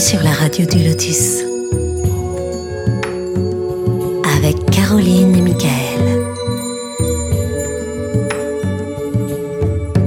sur 0.00 0.22
la 0.22 0.32
radio 0.32 0.64
du 0.64 0.78
Lotus 0.82 1.42
avec 4.34 4.56
Caroline 4.70 5.36
et 5.36 5.42
Michael. 5.42 6.00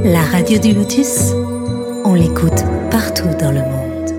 La 0.04 0.24
radio 0.24 0.58
du 0.58 0.74
Lotus, 0.74 1.34
on 2.06 2.16
l'écoute 2.16 2.64
partout 2.90 3.30
dans 3.40 3.52
le 3.52 3.62
monde. 3.62 4.10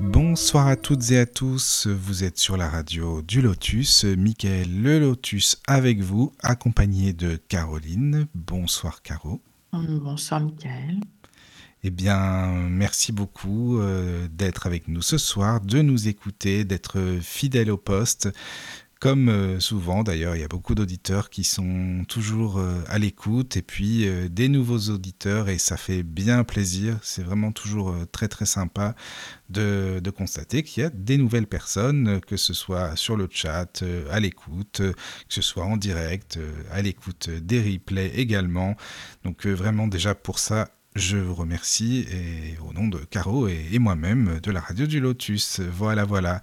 Bonsoir 0.00 0.66
à 0.66 0.76
toutes 0.76 1.10
et 1.10 1.18
à 1.18 1.26
tous, 1.26 1.86
vous 1.86 2.24
êtes 2.24 2.38
sur 2.38 2.56
la 2.56 2.70
radio 2.70 3.20
du 3.20 3.42
Lotus, 3.42 4.04
Michael 4.04 4.70
le 4.80 4.98
Lotus 5.00 5.60
avec 5.66 6.00
vous, 6.00 6.32
accompagné 6.42 7.12
de 7.12 7.36
Caroline. 7.48 8.26
Bonsoir 8.34 9.02
Caro. 9.02 9.42
Bonsoir 9.72 10.40
Michael. 10.40 11.00
Eh 11.86 11.90
bien, 11.90 12.46
merci 12.70 13.12
beaucoup 13.12 13.78
euh, 13.78 14.26
d'être 14.32 14.66
avec 14.66 14.88
nous 14.88 15.02
ce 15.02 15.18
soir, 15.18 15.60
de 15.60 15.82
nous 15.82 16.08
écouter, 16.08 16.64
d'être 16.64 17.18
fidèle 17.20 17.70
au 17.70 17.76
poste. 17.76 18.30
Comme 19.00 19.28
euh, 19.28 19.60
souvent, 19.60 20.02
d'ailleurs, 20.02 20.34
il 20.34 20.40
y 20.40 20.44
a 20.44 20.48
beaucoup 20.48 20.74
d'auditeurs 20.74 21.28
qui 21.28 21.44
sont 21.44 22.06
toujours 22.08 22.56
euh, 22.56 22.80
à 22.86 22.98
l'écoute 22.98 23.58
et 23.58 23.60
puis 23.60 24.08
des 24.30 24.48
nouveaux 24.48 24.78
auditeurs 24.94 25.50
et 25.50 25.58
ça 25.58 25.76
fait 25.76 26.02
bien 26.02 26.42
plaisir. 26.42 26.98
C'est 27.02 27.22
vraiment 27.22 27.52
toujours 27.52 27.94
très 28.12 28.28
très 28.28 28.46
sympa 28.46 28.94
de, 29.50 30.00
de 30.02 30.10
constater 30.10 30.62
qu'il 30.62 30.84
y 30.84 30.86
a 30.86 30.90
des 30.90 31.18
nouvelles 31.18 31.46
personnes, 31.46 32.18
que 32.22 32.38
ce 32.38 32.54
soit 32.54 32.96
sur 32.96 33.18
le 33.18 33.28
chat, 33.30 33.84
à 34.10 34.20
l'écoute, 34.20 34.78
que 34.78 34.94
ce 35.28 35.42
soit 35.42 35.64
en 35.64 35.76
direct, 35.76 36.38
à 36.70 36.80
l'écoute 36.80 37.28
des 37.28 37.60
replays 37.60 38.12
également. 38.16 38.74
Donc 39.22 39.46
vraiment 39.46 39.86
déjà 39.86 40.14
pour 40.14 40.38
ça, 40.38 40.70
je 40.94 41.16
vous 41.16 41.34
remercie 41.34 42.06
au 42.68 42.72
nom 42.72 42.86
de 42.86 42.98
Caro 42.98 43.48
et, 43.48 43.78
moi-même 43.78 44.38
de 44.40 44.50
la 44.50 44.60
radio 44.60 44.86
du 44.86 45.00
Lotus. 45.00 45.60
Voilà, 45.60 46.04
voilà. 46.04 46.40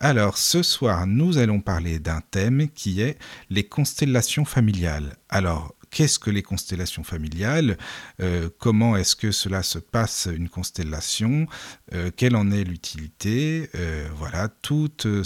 Alors, 0.00 0.36
ce 0.36 0.62
soir, 0.62 1.06
nous 1.06 1.38
allons 1.38 1.60
parler 1.60 1.98
d'un 1.98 2.20
thème 2.30 2.68
qui 2.74 3.00
est 3.00 3.18
les 3.48 3.64
constellations 3.64 4.44
familiales. 4.44 5.16
Alors, 5.30 5.74
qu'est-ce 5.90 6.18
que 6.18 6.30
les 6.30 6.42
constellations 6.42 7.04
familiales? 7.04 7.78
Euh, 8.20 8.50
Comment 8.58 8.98
est-ce 8.98 9.16
que 9.16 9.30
cela 9.30 9.62
se 9.62 9.78
passe, 9.78 10.28
une 10.30 10.50
constellation? 10.50 11.46
Euh, 11.94 12.10
Quelle 12.14 12.36
en 12.36 12.50
est 12.50 12.64
l'utilité? 12.64 13.70
Euh, 13.74 14.06
Voilà, 14.14 14.48
petits, 14.48 15.24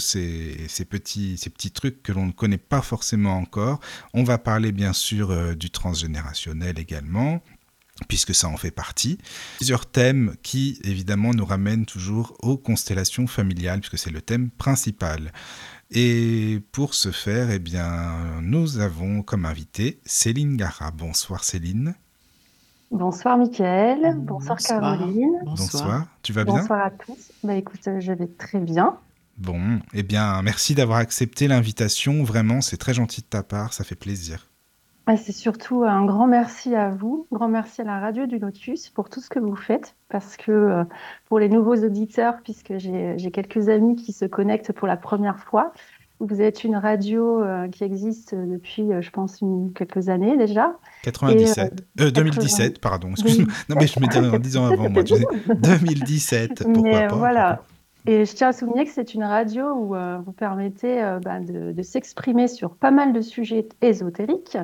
ces 1.37 1.49
petits 1.49 1.71
trucs 1.71 2.01
que 2.01 2.13
l'on 2.13 2.27
ne 2.27 2.31
connaît 2.31 2.57
pas 2.57 2.81
forcément 2.81 3.37
encore. 3.37 3.81
On 4.13 4.23
va 4.23 4.37
parler 4.37 4.71
bien 4.71 4.93
sûr 4.93 5.57
du 5.57 5.71
transgénérationnel 5.71 6.79
également 6.79 7.43
puisque 8.07 8.33
ça 8.33 8.47
en 8.47 8.57
fait 8.57 8.71
partie. 8.71 9.17
Plusieurs 9.57 9.85
thèmes 9.85 10.35
qui, 10.43 10.79
évidemment, 10.83 11.33
nous 11.33 11.45
ramènent 11.45 11.85
toujours 11.85 12.35
aux 12.41 12.57
constellations 12.57 13.27
familiales, 13.27 13.79
puisque 13.79 13.97
c'est 13.97 14.11
le 14.11 14.21
thème 14.21 14.49
principal. 14.49 15.31
Et 15.91 16.61
pour 16.71 16.93
ce 16.93 17.11
faire, 17.11 17.51
eh 17.51 17.59
bien, 17.59 18.41
nous 18.41 18.79
avons 18.79 19.23
comme 19.23 19.45
invité 19.45 19.99
Céline 20.05 20.55
Gara. 20.55 20.91
Bonsoir 20.91 21.43
Céline. 21.43 21.95
Bonsoir 22.91 23.37
Mickaël, 23.37 24.15
bonsoir, 24.17 24.57
Caroline. 24.57 25.39
Bonsoir. 25.45 26.07
tu 26.23 26.33
vas 26.33 26.43
bien 26.43 26.59
Bonsoir 26.59 26.85
à 26.85 26.91
tous. 26.91 27.31
Bah 27.41 27.55
écoute, 27.55 27.87
je 27.99 28.11
vais 28.11 28.27
très 28.27 28.59
bien. 28.59 28.97
Bon, 29.37 29.79
eh 29.93 30.03
bien, 30.03 30.41
merci 30.41 30.75
d'avoir 30.75 30.99
accepté 30.99 31.47
l'invitation. 31.47 32.23
Vraiment, 32.23 32.59
c'est 32.59 32.77
très 32.77 32.93
gentil 32.93 33.21
de 33.21 33.27
ta 33.27 33.43
part, 33.43 33.73
ça 33.73 33.85
fait 33.85 33.95
plaisir. 33.95 34.50
Ah, 35.07 35.17
c'est 35.17 35.31
surtout 35.31 35.83
un 35.83 36.05
grand 36.05 36.27
merci 36.27 36.75
à 36.75 36.89
vous, 36.89 37.27
un 37.31 37.35
grand 37.35 37.47
merci 37.47 37.81
à 37.81 37.83
la 37.83 37.99
radio 37.99 38.27
du 38.27 38.37
Lotus 38.37 38.89
pour 38.89 39.09
tout 39.09 39.19
ce 39.19 39.29
que 39.29 39.39
vous 39.39 39.55
faites, 39.55 39.95
parce 40.09 40.37
que 40.37 40.51
euh, 40.51 40.83
pour 41.27 41.39
les 41.39 41.49
nouveaux 41.49 41.75
auditeurs, 41.75 42.35
puisque 42.43 42.77
j'ai 42.77 43.31
quelques 43.31 43.69
amis 43.69 43.95
qui 43.95 44.13
se 44.13 44.25
connectent 44.25 44.73
pour 44.73 44.87
la 44.87 44.97
première 44.97 45.39
fois, 45.39 45.73
vous 46.19 46.39
êtes 46.39 46.63
une 46.63 46.75
radio 46.75 47.41
euh, 47.41 47.67
qui 47.67 47.83
existe 47.83 48.35
depuis, 48.35 48.93
euh, 48.93 49.01
je 49.01 49.09
pense, 49.09 49.39
quelques 49.73 50.09
années 50.09 50.37
déjà. 50.37 50.75
97, 51.01 51.83
2017, 51.95 52.79
pardon, 52.79 53.09
excuse-moi. 53.09 53.47
Non, 53.69 53.75
mais 53.79 53.87
je 53.87 53.99
me 53.99 54.07
disais 54.07 54.29
en 54.29 54.39
disant 54.39 54.65
avant 54.67 54.89
moi. 54.89 55.03
2017, 55.03 56.63
pourquoi 56.63 56.83
mais, 56.83 57.07
pas. 57.07 57.15
Voilà. 57.15 57.63
Et 58.05 58.25
je 58.25 58.35
tiens 58.35 58.49
à 58.49 58.53
souligner 58.53 58.85
que 58.85 58.91
c'est 58.91 59.13
une 59.13 59.23
radio 59.23 59.71
où 59.73 59.95
vous 60.23 60.31
permettez 60.31 61.01
bah, 61.23 61.39
de, 61.39 61.71
de 61.71 61.81
s'exprimer 61.81 62.47
sur 62.47 62.75
pas 62.75 62.91
mal 62.91 63.13
de 63.13 63.21
sujets 63.21 63.67
ésotériques 63.81 64.57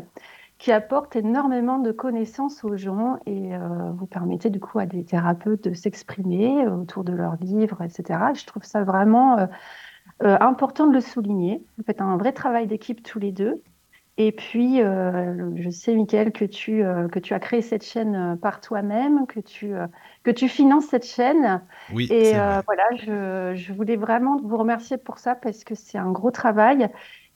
qui 0.58 0.72
apporte 0.72 1.16
énormément 1.16 1.78
de 1.80 1.92
connaissances 1.92 2.64
aux 2.64 2.78
gens 2.78 3.20
et 3.26 3.56
euh, 3.56 3.92
vous 3.92 4.08
permettez 4.08 4.50
du 4.50 4.60
coup 4.60 4.80
à 4.80 4.86
des 4.86 5.04
thérapeutes 5.04 5.66
de 5.66 5.74
s'exprimer 5.74 6.68
autour 6.68 7.04
de 7.04 7.14
leurs 7.14 7.36
livres, 7.36 7.82
etc. 7.82 8.20
Je 8.34 8.46
trouve 8.46 8.64
ça 8.64 8.84
vraiment 8.84 9.38
euh, 9.38 9.46
euh, 10.24 10.38
important 10.40 10.88
de 10.88 10.94
le 10.94 11.02
souligner. 11.02 11.64
Vous 11.78 11.84
faites 11.84 12.02
un 12.02 12.18
vrai 12.18 12.34
travail 12.34 12.66
d'équipe 12.68 13.04
tous 13.04 13.20
les 13.20 13.32
deux. 13.32 13.62
Et 14.18 14.32
puis, 14.32 14.78
je 14.80 15.70
sais, 15.70 15.94
Mickaël, 15.94 16.32
que 16.32 16.46
tu, 16.46 16.84
que 17.12 17.20
tu 17.20 17.34
as 17.34 17.40
créé 17.40 17.62
cette 17.62 17.84
chaîne 17.84 18.38
par 18.42 18.62
toi-même, 18.62 19.28
que, 19.28 19.40
tu 19.40 19.74
que 20.24 20.32
tu 20.32 20.50
finances 20.50 20.86
cette 20.86 21.06
chaîne. 21.06 21.62
Oui, 21.94 22.08
et 22.12 22.32
voilà, 22.32 22.84
je, 22.96 23.54
je 23.56 23.74
voulais 23.74 23.96
vraiment 23.96 24.38
vous 24.38 24.58
remercier 24.58 24.98
pour 24.98 25.20
ça 25.20 25.36
parce 25.36 25.64
que 25.64 25.76
c'est 25.76 26.00
un 26.00 26.12
gros 26.12 26.32
travail. 26.32 26.90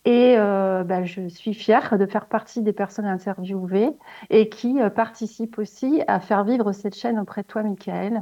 Et 0.03 0.35
euh, 0.37 0.83
bah, 0.83 1.03
je 1.03 1.27
suis 1.27 1.53
fière 1.53 1.97
de 1.97 2.05
faire 2.07 2.25
partie 2.25 2.61
des 2.61 2.73
personnes 2.73 3.05
interviewées 3.05 3.91
et 4.31 4.49
qui 4.49 4.81
euh, 4.81 4.89
participent 4.89 5.59
aussi 5.59 6.01
à 6.07 6.19
faire 6.19 6.43
vivre 6.43 6.71
cette 6.71 6.95
chaîne 6.95 7.19
auprès 7.19 7.43
de 7.43 7.47
toi, 7.47 7.61
Michael, 7.61 8.17
euh, 8.17 8.21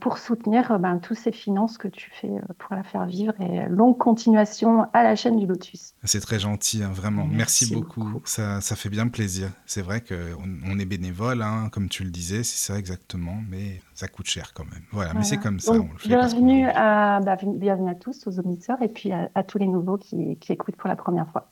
pour 0.00 0.18
soutenir 0.18 0.72
euh, 0.72 0.78
ben, 0.78 0.98
tous 0.98 1.14
ces 1.14 1.32
finances 1.32 1.78
que 1.78 1.88
tu 1.88 2.10
fais 2.10 2.28
euh, 2.28 2.40
pour 2.58 2.74
la 2.74 2.82
faire 2.82 3.06
vivre 3.06 3.32
et 3.40 3.68
longue 3.68 3.96
continuation 3.96 4.86
à 4.92 5.02
la 5.02 5.16
chaîne 5.16 5.38
du 5.38 5.46
Lotus. 5.46 5.94
C'est 6.04 6.20
très 6.20 6.38
gentil, 6.38 6.82
hein, 6.82 6.90
vraiment. 6.92 7.26
Merci, 7.26 7.72
beaucoup. 7.72 8.20
Ça, 8.24 8.60
ça, 8.60 8.76
fait 8.76 8.90
bien 8.90 9.08
plaisir. 9.08 9.50
C'est 9.64 9.82
vrai 9.82 10.02
qu'on 10.02 10.48
on 10.66 10.78
est 10.78 10.84
bénévole, 10.84 11.42
hein, 11.42 11.68
comme 11.72 11.88
tu 11.88 12.04
le 12.04 12.10
disais, 12.10 12.42
c'est 12.42 12.72
ça 12.72 12.78
exactement, 12.78 13.36
mais 13.48 13.80
ça 13.94 14.08
coûte 14.08 14.26
cher 14.26 14.52
quand 14.54 14.64
même. 14.64 14.82
Voilà, 14.90 15.14
mais 15.14 15.24
c'est 15.24 15.38
comme 15.38 15.60
ça. 15.60 15.72
on 15.72 15.88
le 15.92 15.98
fait 15.98 16.08
bienvenue, 16.08 16.68
à, 16.68 17.20
bah, 17.20 17.36
bienvenue 17.42 17.90
à 17.90 17.94
tous, 17.94 18.26
aux 18.26 18.38
auditeurs, 18.38 18.80
et 18.82 18.88
puis 18.88 19.12
à, 19.12 19.30
à 19.34 19.42
tous 19.42 19.58
les 19.58 19.68
nouveaux 19.68 19.96
qui, 19.96 20.36
qui 20.36 20.52
écoutent 20.52 20.76
pour 20.76 20.88
la 20.88 20.96
première 20.96 21.28
fois. 21.30 21.50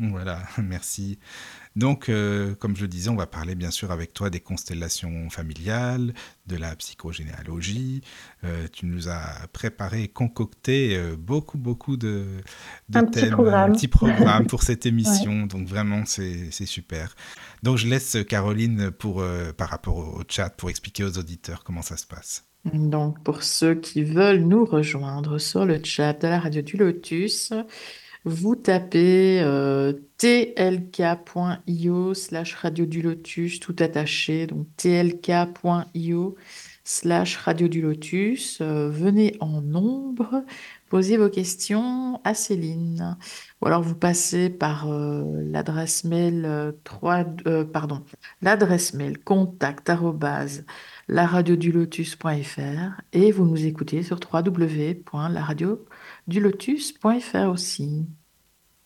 Voilà, 0.00 0.38
merci. 0.58 1.18
Donc, 1.76 2.08
euh, 2.08 2.54
comme 2.56 2.76
je 2.76 2.82
le 2.82 2.88
disais, 2.88 3.10
on 3.10 3.16
va 3.16 3.26
parler 3.26 3.54
bien 3.54 3.70
sûr 3.70 3.92
avec 3.92 4.12
toi 4.12 4.28
des 4.28 4.40
constellations 4.40 5.30
familiales, 5.30 6.12
de 6.46 6.56
la 6.56 6.74
psychogénéalogie. 6.74 8.02
Euh, 8.44 8.66
tu 8.72 8.86
nous 8.86 9.08
as 9.08 9.46
préparé 9.52 10.02
et 10.02 10.08
concocté 10.08 10.96
euh, 10.96 11.16
beaucoup, 11.16 11.58
beaucoup 11.58 11.96
de, 11.96 12.26
un 12.92 13.04
thèmes, 13.04 13.10
petit 13.10 13.30
programme. 13.30 13.70
un 13.70 13.74
petit 13.74 13.88
programme 13.88 14.46
pour 14.46 14.62
cette 14.62 14.84
émission. 14.86 15.42
ouais. 15.42 15.46
Donc, 15.46 15.68
vraiment, 15.68 16.02
c'est 16.06 16.50
super. 16.50 17.14
Donc, 17.62 17.76
je 17.76 17.86
laisse 17.86 18.18
Caroline 18.28 18.90
pour, 18.90 19.24
par 19.56 19.68
rapport 19.68 19.96
au 19.96 20.22
chat 20.28 20.50
pour 20.50 20.70
expliquer 20.70 21.04
aux 21.04 21.18
auditeurs 21.18 21.62
comment 21.62 21.82
ça 21.82 21.96
se 21.96 22.06
passe. 22.06 22.44
Donc, 22.64 23.22
pour 23.22 23.42
ceux 23.42 23.74
qui 23.74 24.02
veulent 24.02 24.42
nous 24.42 24.64
rejoindre 24.64 25.38
sur 25.38 25.64
le 25.64 25.80
chat 25.82 26.12
de 26.12 26.28
la 26.28 26.40
radio 26.40 26.60
du 26.60 26.76
Lotus, 26.76 27.52
vous 28.24 28.54
tapez 28.56 29.40
euh, 29.42 29.92
tlk.io 30.18 32.14
slash 32.14 32.54
radio 32.54 32.84
du 32.86 33.02
lotus, 33.02 33.60
tout 33.60 33.76
attaché, 33.78 34.46
donc 34.46 34.66
tlk.io 34.76 36.36
slash 36.84 37.36
radio 37.36 37.68
du 37.68 37.80
lotus. 37.80 38.58
Euh, 38.60 38.90
venez 38.90 39.36
en 39.40 39.62
nombre, 39.62 40.44
posez 40.88 41.16
vos 41.16 41.30
questions 41.30 42.20
à 42.24 42.34
Céline. 42.34 43.16
Ou 43.62 43.66
alors 43.66 43.82
vous 43.82 43.94
passez 43.94 44.50
par 44.50 44.90
euh, 44.90 45.22
l'adresse 45.44 46.04
mail 46.04 46.74
3, 46.84 47.24
euh, 47.46 47.64
pardon, 47.64 48.02
l'adresse 48.42 48.92
mail 48.94 49.18
contact 49.18 49.90
laradiodulotus.fr 51.08 53.00
et 53.12 53.32
vous 53.32 53.44
nous 53.46 53.64
écoutez 53.64 54.02
sur 54.02 54.20
www.laradiodulotus.fr 54.20 55.89
aussi. 57.48 58.06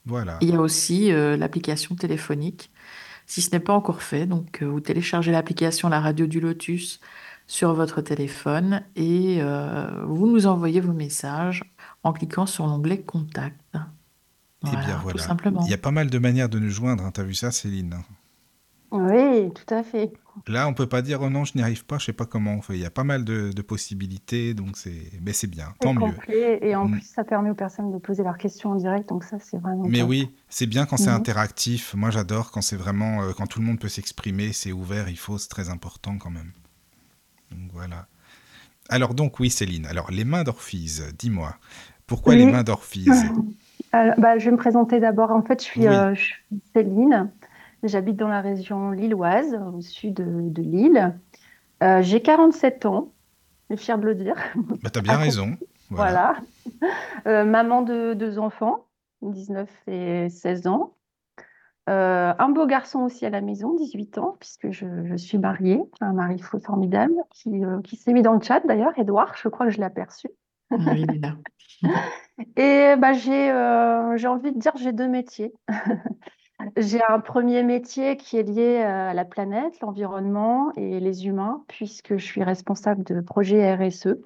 Voilà. 0.06 0.38
Il 0.40 0.50
y 0.50 0.54
a 0.54 0.60
aussi 0.60 1.12
euh, 1.12 1.36
l'application 1.36 1.94
téléphonique, 1.94 2.70
si 3.26 3.42
ce 3.42 3.50
n'est 3.50 3.60
pas 3.60 3.72
encore 3.72 4.02
fait. 4.02 4.26
Donc, 4.26 4.62
euh, 4.62 4.66
vous 4.66 4.80
téléchargez 4.80 5.32
l'application 5.32 5.88
La 5.88 6.00
Radio 6.00 6.26
du 6.26 6.40
Lotus 6.40 7.00
sur 7.46 7.74
votre 7.74 8.00
téléphone 8.00 8.82
et 8.96 9.38
euh, 9.40 10.04
vous 10.06 10.26
nous 10.26 10.46
envoyez 10.46 10.80
vos 10.80 10.92
messages 10.92 11.62
en 12.02 12.12
cliquant 12.12 12.46
sur 12.46 12.66
l'onglet 12.66 13.00
Contact. 13.02 13.60
Voilà, 14.62 14.80
et 14.80 14.86
bien 14.86 14.98
voilà. 15.02 15.18
Tout 15.18 15.24
simplement. 15.24 15.62
Il 15.64 15.70
y 15.70 15.74
a 15.74 15.78
pas 15.78 15.90
mal 15.90 16.08
de 16.08 16.18
manières 16.18 16.48
de 16.48 16.58
nous 16.58 16.70
joindre. 16.70 17.04
Hein. 17.04 17.10
Tu 17.12 17.20
as 17.20 17.24
vu 17.24 17.34
ça, 17.34 17.50
Céline? 17.50 17.96
Oui, 18.90 19.50
tout 19.52 19.74
à 19.74 19.82
fait. 19.82 20.12
Là, 20.46 20.68
on 20.68 20.74
peut 20.74 20.88
pas 20.88 21.02
dire 21.02 21.20
oh 21.22 21.30
non, 21.30 21.44
je 21.44 21.52
n'y 21.54 21.62
arrive 21.62 21.84
pas, 21.84 21.98
je 21.98 22.06
sais 22.06 22.12
pas 22.12 22.26
comment 22.26 22.54
on 22.54 22.62
fait. 22.62 22.74
Il 22.74 22.80
y 22.80 22.84
a 22.84 22.90
pas 22.90 23.04
mal 23.04 23.24
de, 23.24 23.52
de 23.52 23.62
possibilités, 23.62 24.54
donc 24.54 24.76
c'est, 24.76 25.10
mais 25.22 25.32
c'est 25.32 25.46
bien, 25.46 25.74
tant 25.80 25.94
mieux. 25.94 26.12
Et 26.28 26.74
en 26.74 26.86
mm. 26.88 26.92
plus, 26.92 27.02
ça 27.02 27.24
permet 27.24 27.50
aux 27.50 27.54
personnes 27.54 27.92
de 27.92 27.98
poser 27.98 28.22
leurs 28.22 28.38
questions 28.38 28.70
en 28.70 28.74
direct, 28.74 29.08
donc 29.08 29.24
ça, 29.24 29.38
c'est 29.40 29.58
vraiment. 29.58 29.84
Mais 29.86 30.00
top. 30.00 30.08
oui, 30.08 30.34
c'est 30.48 30.66
bien 30.66 30.86
quand 30.86 30.96
c'est 30.96 31.10
mm. 31.10 31.16
interactif. 31.16 31.94
Moi, 31.94 32.10
j'adore 32.10 32.50
quand 32.50 32.62
c'est 32.62 32.76
vraiment, 32.76 33.22
euh, 33.22 33.32
quand 33.36 33.46
tout 33.46 33.60
le 33.60 33.66
monde 33.66 33.78
peut 33.78 33.88
s'exprimer, 33.88 34.52
c'est 34.52 34.72
ouvert. 34.72 35.08
Il 35.08 35.18
faut, 35.18 35.38
c'est 35.38 35.48
très 35.48 35.70
important 35.70 36.18
quand 36.18 36.30
même. 36.30 36.52
Donc 37.50 37.70
voilà. 37.72 38.06
Alors 38.90 39.14
donc 39.14 39.40
oui 39.40 39.48
Céline, 39.48 39.86
alors 39.86 40.10
les 40.10 40.24
mains 40.24 40.44
d'Orphise, 40.44 41.06
dis-moi, 41.18 41.56
pourquoi 42.06 42.34
les 42.34 42.46
mains 42.46 42.62
d'Orphise? 42.62 43.24
Bah, 44.18 44.38
Je 44.38 44.46
vais 44.46 44.50
me 44.50 44.56
présenter 44.56 44.98
d'abord. 44.98 45.30
En 45.30 45.42
fait, 45.42 45.60
je 45.60 45.64
suis, 45.64 45.86
euh, 45.86 46.16
Céline, 46.72 47.30
j'habite 47.88 48.16
dans 48.16 48.28
la 48.28 48.40
région 48.40 48.90
lilloise, 48.90 49.54
au 49.74 49.80
sud 49.80 50.14
de, 50.14 50.62
Lille. 50.62 51.18
Euh, 51.82 52.02
j'ai 52.02 52.22
47 52.22 52.86
ans, 52.86 53.12
je 53.70 53.76
suis 53.76 53.84
fière 53.86 53.98
de 53.98 54.06
le 54.06 54.14
dire. 54.14 54.36
Bah, 54.82 54.90
tu 54.90 54.98
as 54.98 55.02
bien 55.02 55.16
raison. 55.16 55.56
Voilà. 55.90 56.36
Euh, 57.26 57.44
maman 57.44 57.82
de 57.82 58.14
deux 58.14 58.38
enfants, 58.38 58.86
19 59.22 59.68
et 59.86 60.28
16 60.28 60.66
ans. 60.66 60.94
Euh, 61.90 62.32
un 62.38 62.48
beau 62.48 62.66
garçon 62.66 63.00
aussi 63.00 63.26
à 63.26 63.30
la 63.30 63.42
maison, 63.42 63.74
18 63.76 64.18
ans, 64.18 64.36
puisque 64.40 64.70
je, 64.70 65.16
suis 65.16 65.36
mariée, 65.36 65.82
un 66.00 66.14
mari 66.14 66.38
formidable 66.38 67.14
qui, 67.30 67.62
euh, 67.62 67.80
qui 67.82 67.96
s'est 67.96 68.12
mis 68.12 68.22
dans 68.22 68.32
le 68.32 68.40
chat 68.40 68.60
d'ailleurs, 68.66 68.98
Edouard, 68.98 69.34
je 69.36 69.48
crois 69.48 69.66
que 69.66 69.72
je 69.72 69.78
l'ai 69.78 69.84
aperçu. 69.84 70.28
Oui, 70.70 71.02
il 71.02 71.14
est 71.14 71.18
là. 71.18 71.36
Et 72.56 72.96
bah, 72.96 73.12
j'ai 73.12 73.50
euh, 73.50 74.16
j'ai 74.16 74.28
envie 74.28 74.52
de 74.52 74.58
dire 74.58 74.72
j'ai 74.76 74.92
deux 74.92 75.08
métiers. 75.08 75.52
J'ai 76.76 77.00
un 77.08 77.20
premier 77.20 77.62
métier 77.62 78.16
qui 78.16 78.36
est 78.36 78.42
lié 78.42 78.78
à 78.82 79.14
la 79.14 79.24
planète, 79.24 79.80
l'environnement 79.80 80.72
et 80.76 81.00
les 81.00 81.26
humains, 81.26 81.64
puisque 81.68 82.16
je 82.16 82.24
suis 82.24 82.42
responsable 82.42 83.04
de 83.04 83.20
projet 83.20 83.74
RSE. 83.74 84.16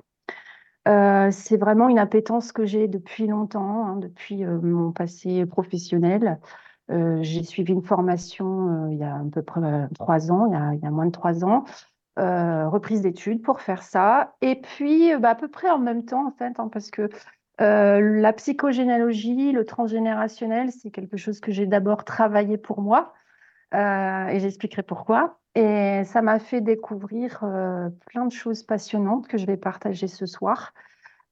c'est 0.87 1.57
vraiment 1.57 1.89
une 1.89 1.99
appétence 1.99 2.53
que 2.53 2.65
j'ai 2.65 2.89
depuis 2.89 3.27
longtemps, 3.27 3.87
hein, 3.87 3.97
depuis 3.97 4.45
mon 4.45 4.93
passé 4.93 5.47
professionnel. 5.47 6.39
Euh, 6.91 7.19
j'ai 7.23 7.43
suivi 7.43 7.75
une 7.75 7.83
formation 7.83 8.87
euh, 8.87 8.93
il 8.93 8.99
y 8.99 9.05
a 9.05 9.17
à 9.17 9.23
peu 9.31 9.43
près 9.43 9.61
euh, 9.63 9.87
trois 9.95 10.33
ans, 10.33 10.47
il 10.47 10.81
y 10.83 10.87
a, 10.87 10.91
moins 10.91 11.05
de 11.05 11.11
trois 11.11 11.45
ans, 11.45 11.65
reprise 12.17 13.03
d'études 13.03 13.43
pour 13.43 13.61
faire 13.61 13.83
ça. 13.83 14.35
Et 14.41 14.61
puis, 14.61 15.15
bah, 15.19 15.31
à 15.31 15.35
peu 15.35 15.49
près 15.49 15.71
en 15.71 15.79
même 15.79 16.05
temps, 16.05 16.27
en 16.27 16.33
fait, 16.33 16.59
hein, 16.59 16.69
parce 16.73 16.91
que 16.91 17.09
la 17.59 18.33
psychogénéalogie, 18.33 19.53
le 19.53 19.65
transgénérationnel, 19.65 20.71
c'est 20.71 20.91
quelque 20.91 21.17
chose 21.17 21.41
que 21.41 21.53
j'ai 21.53 21.67
d'abord 21.67 22.05
travaillé 22.05 22.57
pour 22.59 22.81
moi. 22.81 23.15
et 23.73 24.39
j'expliquerai 24.39 24.83
pourquoi. 24.83 25.39
Et 25.55 26.05
ça 26.05 26.23
m'a 26.23 26.39
fait 26.39 26.61
découvrir 26.61 27.45
plein 28.07 28.27
de 28.27 28.33
choses 28.33 28.63
passionnantes 28.63 29.27
que 29.27 29.39
je 29.39 29.47
vais 29.47 29.57
partager 29.57 30.07
ce 30.07 30.27
soir. 30.27 30.73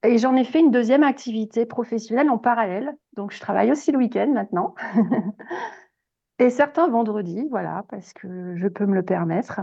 Et 0.02 0.18
j'en 0.18 0.36
ai 0.36 0.44
fait 0.44 0.60
une 0.60 0.70
deuxième 0.70 1.02
activité 1.02 1.66
professionnelle 1.66 2.30
en 2.30 2.38
parallèle. 2.38 2.96
Donc, 3.14 3.32
je 3.32 3.40
travaille 3.40 3.72
aussi 3.72 3.90
le 3.92 3.98
week-end 3.98 4.30
maintenant. 4.32 4.74
et 6.38 6.50
certains 6.50 6.88
vendredis, 6.88 7.46
voilà, 7.50 7.84
parce 7.88 8.12
que 8.12 8.54
je 8.56 8.68
peux 8.68 8.86
me 8.86 8.94
le 8.94 9.02
permettre. 9.02 9.62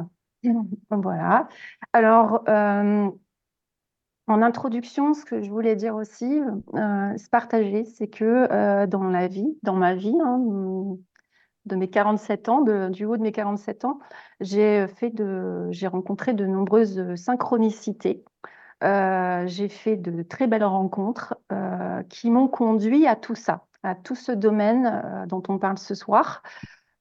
voilà. 0.90 1.48
Alors, 1.94 2.44
euh, 2.50 3.10
en 4.28 4.42
introduction, 4.42 5.14
ce 5.14 5.26
que 5.26 5.42
je 5.42 5.50
voulais 5.50 5.76
dire 5.76 5.96
aussi, 5.96 6.40
euh, 6.76 7.18
se 7.18 7.30
partager, 7.30 7.84
c'est 7.84 8.08
que 8.08 8.48
euh, 8.52 8.88
dans 8.88 9.04
la 9.04 9.28
vie, 9.28 9.58
dans 9.64 9.76
ma 9.76 9.96
vie, 9.96 10.16
hein, 10.24 10.40
de 11.66 11.76
mes 11.76 11.90
47 11.90 12.50
ans, 12.50 12.62
du 12.90 13.06
haut 13.06 13.18
de 13.18 13.22
mes 13.22 13.32
47 13.32 13.86
ans, 13.86 14.00
j'ai 14.40 14.88
fait 14.88 15.14
j'ai 15.72 15.88
rencontré 15.88 16.34
de 16.34 16.46
nombreuses 16.46 17.16
synchronicités 17.16 18.24
euh, 18.84 19.48
j'ai 19.48 19.70
fait 19.70 19.96
de 19.96 20.24
très 20.24 20.46
belles 20.48 20.64
rencontres 20.66 21.36
euh, 21.54 22.04
qui 22.10 22.30
m'ont 22.30 22.50
conduit 22.50 23.08
à 23.08 23.16
tout 23.16 23.36
ça, 23.36 23.66
à 23.84 23.96
tout 23.96 24.16
ce 24.16 24.34
domaine 24.34 25.26
dont 25.28 25.44
on 25.48 25.58
parle 25.58 25.78
ce 25.78 25.96
soir. 25.96 26.44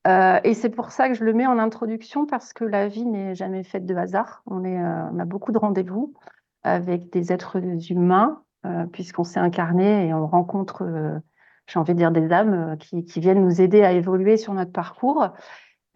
et 0.06 0.54
c'est 0.54 0.70
pour 0.70 0.90
ça 0.92 1.08
que 1.08 1.14
je 1.14 1.24
le 1.24 1.32
mets 1.32 1.46
en 1.46 1.58
introduction 1.58 2.26
parce 2.26 2.52
que 2.52 2.64
la 2.64 2.88
vie 2.88 3.04
n'est 3.04 3.34
jamais 3.34 3.64
faite 3.64 3.86
de 3.86 3.94
hasard. 3.96 4.42
On 4.46 4.64
a 4.64 5.24
beaucoup 5.24 5.52
de 5.52 5.58
rendez-vous 5.58 6.14
avec 6.64 7.10
des 7.10 7.32
êtres 7.32 7.58
humains 7.90 8.42
puisqu'on 8.92 9.24
s'est 9.24 9.40
incarné 9.40 10.06
et 10.06 10.14
on 10.14 10.24
rencontre, 10.26 10.84
j'ai 11.66 11.78
envie 11.80 11.94
de 11.94 11.98
dire, 11.98 12.12
des 12.12 12.32
âmes 12.32 12.76
qui, 12.78 13.04
qui, 13.04 13.18
viennent 13.18 13.42
nous 13.42 13.60
aider 13.60 13.82
à 13.82 13.90
évoluer 13.90 14.36
sur 14.36 14.54
notre 14.54 14.70
parcours. 14.70 15.30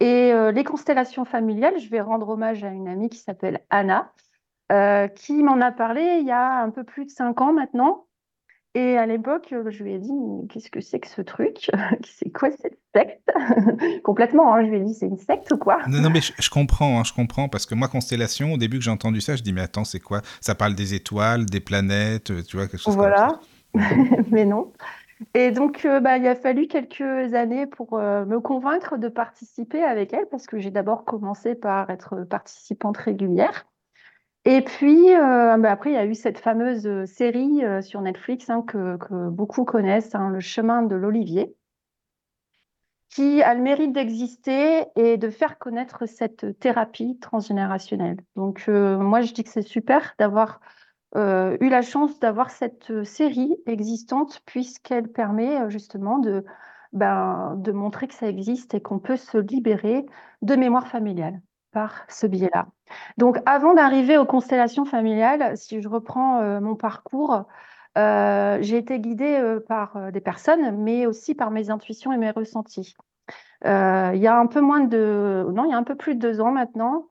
Et 0.01 0.33
les 0.53 0.63
constellations 0.65 1.23
familiales, 1.23 1.79
je 1.79 1.89
vais 1.89 2.01
rendre 2.01 2.27
hommage 2.27 2.65
à 2.65 2.69
une 2.69 2.89
amie 2.89 3.07
qui 3.07 3.19
s'appelle 3.19 3.61
Anna, 3.69 4.11
euh, 4.69 5.07
qui 5.07 5.43
m'en 5.43 5.61
a 5.61 5.71
parlé 5.71 6.17
il 6.19 6.27
y 6.27 6.31
a 6.31 6.61
un 6.61 6.71
peu 6.71 6.83
plus 6.83 7.05
de 7.05 7.09
cinq 7.09 7.39
ans 7.39 7.53
maintenant. 7.53 8.06
Et 8.77 8.95
à 8.95 9.07
l'époque, 9.07 9.47
je 9.49 9.83
lui 9.83 9.95
ai 9.95 9.97
dit, 9.97 10.11
qu'est-ce 10.49 10.69
que 10.69 10.81
c'est 10.81 10.99
que 10.99 11.07
ce 11.07 11.23
truc? 11.23 11.71
C'est 12.05 12.29
quoi 12.29 12.51
cette 12.51 12.77
secte? 12.93 13.27
Complètement, 14.03 14.53
hein, 14.53 14.63
je 14.65 14.69
lui 14.69 14.77
ai 14.77 14.81
dit, 14.81 14.93
c'est 14.93 15.07
une 15.07 15.17
secte 15.17 15.51
ou 15.51 15.57
quoi? 15.57 15.79
Non, 15.87 15.99
non, 15.99 16.11
mais 16.11 16.21
je, 16.21 16.49
comprends, 16.51 16.99
hein, 16.99 17.03
je 17.03 17.11
comprends, 17.11 17.49
parce 17.49 17.65
que 17.65 17.73
moi, 17.73 17.87
Constellation, 17.87 18.53
au 18.53 18.57
début 18.57 18.77
que 18.77 18.83
j'ai 18.83 18.91
entendu 18.91 19.19
ça, 19.19 19.35
je 19.35 19.41
dis, 19.41 19.51
mais 19.51 19.61
attends, 19.61 19.83
c'est 19.83 19.99
quoi? 19.99 20.21
Ça 20.41 20.53
parle 20.53 20.75
des 20.75 20.93
étoiles, 20.93 21.47
des 21.47 21.59
planètes, 21.59 22.31
tu 22.45 22.57
vois, 22.57 22.67
quelque 22.67 22.79
chose 22.79 22.95
voilà. 22.95 23.39
comme 23.73 23.81
ça. 23.81 23.89
mais 24.31 24.45
non. 24.45 24.71
Et 25.33 25.49
donc, 25.49 25.83
euh, 25.85 25.99
bah, 25.99 26.17
il 26.17 26.27
a 26.27 26.35
fallu 26.35 26.67
quelques 26.67 27.33
années 27.33 27.65
pour 27.65 27.97
euh, 27.97 28.25
me 28.25 28.39
convaincre 28.39 28.97
de 28.97 29.07
participer 29.07 29.81
avec 29.81 30.13
elle, 30.13 30.27
parce 30.29 30.45
que 30.45 30.59
j'ai 30.59 30.69
d'abord 30.69 31.03
commencé 31.03 31.55
par 31.55 31.89
être 31.89 32.27
participante 32.29 32.97
régulière. 32.97 33.65
Et 34.49 34.61
puis, 34.61 35.13
euh, 35.13 35.57
bah, 35.57 35.71
après, 35.71 35.89
il 35.91 35.95
y 35.95 35.97
a 35.97 36.05
eu 36.05 36.15
cette 36.15 36.39
fameuse 36.39 36.87
euh, 36.87 37.05
série 37.05 37.65
euh, 37.65 37.81
sur 37.81 37.99
Netflix 37.99 38.49
hein, 38.49 38.63
que, 38.65 38.97
beaucoup 39.27 39.65
connaissent, 39.65 40.15
hein, 40.15 40.29
Le 40.29 40.39
chemin 40.39 40.83
de 40.83 40.95
l'Olivier, 40.95 41.53
qui 43.09 43.41
a 43.41 43.53
le 43.53 43.61
mérite 43.61 43.91
d'exister 43.91 44.85
et 44.95 45.17
de 45.17 45.29
faire 45.29 45.59
connaître 45.59 46.05
cette 46.05 46.57
thérapie 46.61 47.19
transgénérationnelle. 47.19 48.21
Donc, 48.37 48.67
moi, 48.69 49.19
je 49.21 49.33
dis 49.33 49.43
que 49.43 49.49
c'est 49.49 49.61
super 49.61 50.13
d'avoir 50.17 50.61
eu 51.15 51.69
la 51.69 51.81
chance 51.81 52.19
d'avoir 52.19 52.51
cette 52.51 53.03
série 53.03 53.57
existante, 53.65 54.41
puisqu'elle 54.45 55.09
permet 55.09 55.69
justement 55.69 56.21
ben, 56.93 57.55
de 57.57 57.71
montrer 57.71 58.07
que 58.07 58.13
ça 58.13 58.27
existe 58.27 58.73
et 58.75 58.81
qu'on 58.81 58.99
peut 58.99 59.17
se 59.17 59.37
libérer 59.37 60.05
de 60.41 60.55
mémoire 60.55 60.87
familiale 60.87 61.41
par 61.71 62.05
ce 62.09 62.27
biais-là. 62.27 62.67
Donc, 63.17 63.39
avant 63.45 63.73
d'arriver 63.73 64.17
aux 64.17 64.25
constellations 64.25 64.85
familiales, 64.85 65.57
si 65.57 65.81
je 65.81 65.87
reprends 65.87 66.39
euh, 66.39 66.59
mon 66.59 66.75
parcours, 66.75 67.45
euh, 67.97 68.57
j'ai 68.61 68.77
été 68.77 68.99
guidée 68.99 69.37
euh, 69.37 69.59
par 69.59 70.11
des 70.11 70.21
personnes, 70.21 70.77
mais 70.77 71.05
aussi 71.05 71.35
par 71.35 71.51
mes 71.51 71.69
intuitions 71.69 72.11
et 72.11 72.17
mes 72.17 72.31
ressentis. 72.31 72.95
il 73.63 73.69
y 73.69 74.27
a 74.27 74.37
un 74.37 74.47
peu 74.47 74.61
moins 74.61 74.81
de, 74.81 75.47
non, 75.53 75.65
il 75.65 75.71
y 75.71 75.73
a 75.73 75.77
un 75.77 75.83
peu 75.83 75.95
plus 75.95 76.15
de 76.15 76.19
deux 76.19 76.41
ans 76.41 76.51
maintenant, 76.51 77.09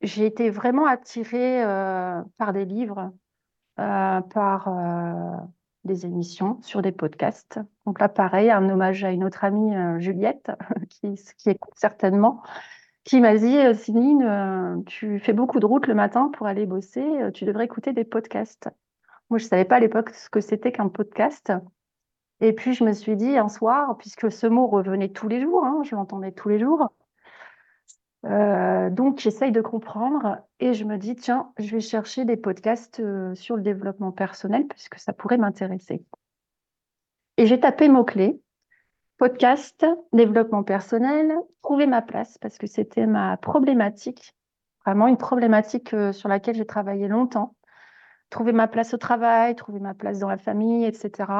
j'ai 0.00 0.26
été 0.26 0.50
vraiment 0.50 0.86
attirée 0.86 1.62
par 2.36 2.52
des 2.52 2.64
livres, 2.64 3.12
par 3.76 4.68
des 5.84 6.04
émissions, 6.04 6.60
sur 6.62 6.82
des 6.82 6.92
podcasts. 6.92 7.60
Donc 7.86 8.00
là, 8.00 8.08
pareil, 8.08 8.50
un 8.50 8.68
hommage 8.68 9.04
à 9.04 9.10
une 9.10 9.24
autre 9.24 9.44
amie, 9.44 9.72
Juliette, 10.00 10.50
qui, 10.90 11.14
qui 11.36 11.50
écoute 11.50 11.74
certainement 11.76 12.42
qui 13.08 13.22
m'a 13.22 13.34
dit 13.34 13.56
euh, 13.56 13.72
Céline, 13.72 14.22
euh, 14.22 14.82
tu 14.84 15.18
fais 15.18 15.32
beaucoup 15.32 15.60
de 15.60 15.64
route 15.66 15.86
le 15.86 15.94
matin 15.94 16.30
pour 16.34 16.46
aller 16.46 16.66
bosser, 16.66 17.00
euh, 17.00 17.30
tu 17.30 17.46
devrais 17.46 17.64
écouter 17.64 17.94
des 17.94 18.04
podcasts. 18.04 18.68
Moi, 19.30 19.38
je 19.38 19.44
ne 19.44 19.48
savais 19.48 19.64
pas 19.64 19.76
à 19.76 19.80
l'époque 19.80 20.10
ce 20.10 20.28
que 20.28 20.42
c'était 20.42 20.72
qu'un 20.72 20.90
podcast. 20.90 21.50
Et 22.40 22.52
puis, 22.52 22.74
je 22.74 22.84
me 22.84 22.92
suis 22.92 23.16
dit 23.16 23.38
un 23.38 23.48
soir, 23.48 23.96
puisque 23.96 24.30
ce 24.30 24.46
mot 24.46 24.66
revenait 24.66 25.08
tous 25.08 25.26
les 25.26 25.40
jours, 25.40 25.64
hein, 25.64 25.80
je 25.84 25.96
l'entendais 25.96 26.32
tous 26.32 26.50
les 26.50 26.58
jours, 26.58 26.92
donc 28.24 29.20
j'essaye 29.20 29.52
de 29.52 29.60
comprendre 29.60 30.38
et 30.60 30.74
je 30.74 30.84
me 30.84 30.98
dis, 30.98 31.14
tiens, 31.14 31.50
je 31.58 31.70
vais 31.70 31.80
chercher 31.80 32.24
des 32.24 32.36
podcasts 32.36 33.02
sur 33.34 33.56
le 33.56 33.62
développement 33.62 34.12
personnel 34.12 34.66
puisque 34.66 34.98
ça 34.98 35.12
pourrait 35.12 35.38
m'intéresser. 35.38 36.04
Et 37.38 37.46
j'ai 37.46 37.58
tapé 37.58 37.88
mots-clés 37.88 38.40
podcast, 39.18 39.84
développement 40.12 40.62
personnel, 40.62 41.34
trouver 41.62 41.86
ma 41.86 42.02
place 42.02 42.38
parce 42.38 42.56
que 42.56 42.66
c'était 42.66 43.06
ma 43.06 43.36
problématique, 43.36 44.34
vraiment 44.86 45.08
une 45.08 45.18
problématique 45.18 45.92
euh, 45.92 46.12
sur 46.12 46.28
laquelle 46.28 46.54
j'ai 46.54 46.66
travaillé 46.66 47.08
longtemps. 47.08 47.54
Trouver 48.30 48.52
ma 48.52 48.68
place 48.68 48.94
au 48.94 48.96
travail, 48.96 49.56
trouver 49.56 49.80
ma 49.80 49.94
place 49.94 50.18
dans 50.18 50.28
la 50.28 50.38
famille, 50.38 50.84
etc. 50.84 51.30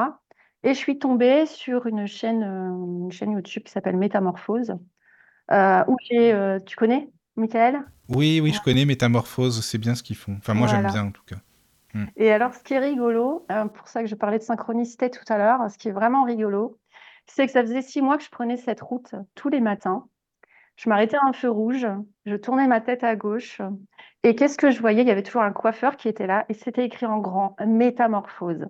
Et 0.63 0.73
je 0.73 0.77
suis 0.77 0.99
tombée 0.99 1.45
sur 1.45 1.85
une 1.85 2.05
chaîne, 2.05 2.43
euh, 2.43 3.03
une 3.05 3.11
chaîne 3.11 3.31
YouTube 3.31 3.63
qui 3.63 3.71
s'appelle 3.71 3.95
Métamorphose, 3.95 4.75
euh, 5.51 5.83
où 5.87 5.95
j'ai, 6.09 6.57
tu 6.65 6.75
connais, 6.75 7.09
Michael? 7.35 7.83
Oui, 8.09 8.41
oui, 8.41 8.51
je 8.51 8.61
connais 8.61 8.85
Métamorphose, 8.85 9.63
c'est 9.63 9.77
bien 9.77 9.95
ce 9.95 10.03
qu'ils 10.03 10.17
font. 10.17 10.35
Enfin, 10.39 10.53
moi, 10.53 10.67
j'aime 10.67 10.87
bien 10.87 11.05
en 11.05 11.11
tout 11.11 11.23
cas. 11.25 11.37
Hmm. 11.93 12.05
Et 12.17 12.31
alors, 12.31 12.53
ce 12.55 12.63
qui 12.63 12.73
est 12.73 12.79
rigolo, 12.79 13.45
pour 13.75 13.87
ça 13.87 14.01
que 14.01 14.07
je 14.07 14.15
parlais 14.15 14.39
de 14.39 14.43
synchronicité 14.43 15.09
tout 15.09 15.23
à 15.31 15.37
l'heure, 15.37 15.69
ce 15.71 15.77
qui 15.77 15.89
est 15.89 15.91
vraiment 15.91 16.23
rigolo, 16.23 16.79
c'est 17.29 17.45
que 17.45 17.51
ça 17.51 17.61
faisait 17.61 17.81
six 17.81 18.01
mois 18.01 18.17
que 18.17 18.23
je 18.23 18.29
prenais 18.29 18.57
cette 18.57 18.81
route 18.81 19.13
tous 19.35 19.49
les 19.49 19.61
matins. 19.61 20.05
Je 20.75 20.89
m'arrêtais 20.89 21.17
à 21.17 21.27
un 21.27 21.33
feu 21.33 21.49
rouge, 21.49 21.85
je 22.25 22.35
tournais 22.35 22.67
ma 22.67 22.79
tête 22.79 23.03
à 23.03 23.15
gauche. 23.15 23.61
Et 24.23 24.35
qu'est-ce 24.35 24.57
que 24.57 24.71
je 24.71 24.79
voyais? 24.79 25.01
Il 25.01 25.07
y 25.07 25.11
avait 25.11 25.23
toujours 25.23 25.41
un 25.41 25.51
coiffeur 25.51 25.97
qui 25.97 26.07
était 26.07 26.27
là 26.27 26.45
et 26.49 26.53
c'était 26.53 26.85
écrit 26.85 27.05
en 27.05 27.19
grand 27.19 27.55
Métamorphose. 27.65 28.65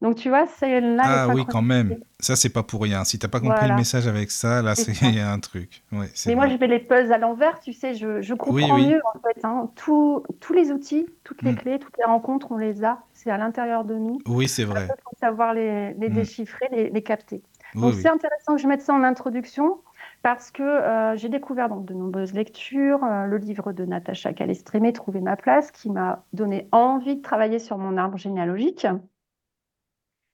Donc, 0.00 0.14
tu 0.14 0.28
vois, 0.28 0.46
c'est 0.46 0.80
là 0.80 1.02
Ah 1.04 1.28
oui, 1.34 1.44
quand 1.48 1.62
même. 1.62 1.98
Ça, 2.20 2.36
c'est 2.36 2.50
pas 2.50 2.62
pour 2.62 2.82
rien. 2.82 3.02
Si 3.04 3.18
t'as 3.18 3.26
pas 3.26 3.40
compris 3.40 3.68
le 3.68 3.74
message 3.74 4.06
avec 4.06 4.30
ça, 4.30 4.62
là, 4.62 4.74
il 5.02 5.16
y 5.16 5.20
a 5.20 5.32
un 5.32 5.40
truc. 5.40 5.82
Ouais, 5.90 6.06
Mais 6.26 6.36
moi, 6.36 6.48
je 6.48 6.56
fais 6.56 6.68
les 6.68 6.78
puzzles 6.78 7.12
à 7.12 7.18
l'envers, 7.18 7.58
tu 7.58 7.72
sais, 7.72 7.94
je, 7.94 8.22
je 8.22 8.34
comprends 8.34 8.78
mieux, 8.78 9.00
en 9.12 9.20
fait. 9.20 9.44
Hein. 9.44 9.70
tous 9.74 10.52
les 10.54 10.70
outils, 10.70 11.06
toutes 11.24 11.42
les 11.42 11.52
mm. 11.52 11.56
clés, 11.56 11.78
toutes 11.80 11.96
les 11.98 12.04
rencontres, 12.04 12.52
on 12.52 12.58
les 12.58 12.84
a. 12.84 13.00
C'est 13.12 13.30
à 13.30 13.38
l'intérieur 13.38 13.84
de 13.84 13.94
nous. 13.94 14.20
Oui, 14.26 14.46
c'est 14.46 14.64
vrai. 14.64 14.84
Il 14.84 15.02
faut 15.02 15.16
savoir 15.18 15.52
les, 15.52 15.94
les 15.94 16.08
mm. 16.08 16.14
déchiffrer, 16.14 16.68
les, 16.70 16.90
les 16.90 17.02
capter. 17.02 17.42
Donc, 17.74 17.94
c'est 17.94 18.08
intéressant 18.08 18.56
que 18.56 18.62
je 18.62 18.66
mette 18.66 18.82
ça 18.82 18.94
en 18.94 19.02
introduction 19.02 19.80
parce 20.22 20.50
que 20.50 20.62
euh, 20.62 21.16
j'ai 21.16 21.28
découvert 21.28 21.68
donc 21.68 21.84
de 21.84 21.94
nombreuses 21.94 22.32
lectures, 22.32 23.04
euh, 23.04 23.26
le 23.26 23.36
livre 23.36 23.72
de 23.72 23.84
Natacha 23.84 24.32
Calestrémé, 24.32 24.92
Trouver 24.92 25.20
ma 25.20 25.36
place, 25.36 25.70
qui 25.70 25.90
m'a 25.90 26.24
donné 26.32 26.68
envie 26.72 27.16
de 27.16 27.22
travailler 27.22 27.58
sur 27.58 27.78
mon 27.78 27.96
arbre 27.96 28.16
généalogique 28.16 28.86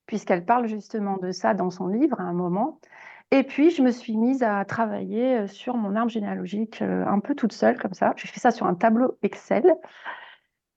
puisqu'elle 0.06 0.44
parle 0.44 0.66
justement 0.66 1.16
de 1.16 1.32
ça 1.32 1.54
dans 1.54 1.70
son 1.70 1.88
livre 1.88 2.20
à 2.20 2.24
un 2.24 2.32
moment. 2.32 2.78
Et 3.30 3.42
puis, 3.42 3.70
je 3.70 3.82
me 3.82 3.90
suis 3.90 4.16
mise 4.16 4.42
à 4.42 4.64
travailler 4.64 5.38
euh, 5.38 5.46
sur 5.46 5.76
mon 5.76 5.96
arbre 5.96 6.10
généalogique 6.10 6.82
euh, 6.82 7.04
un 7.06 7.20
peu 7.20 7.34
toute 7.34 7.52
seule, 7.52 7.78
comme 7.78 7.94
ça. 7.94 8.12
J'ai 8.16 8.28
fait 8.28 8.40
ça 8.40 8.50
sur 8.50 8.66
un 8.66 8.74
tableau 8.74 9.18
Excel. 9.22 9.74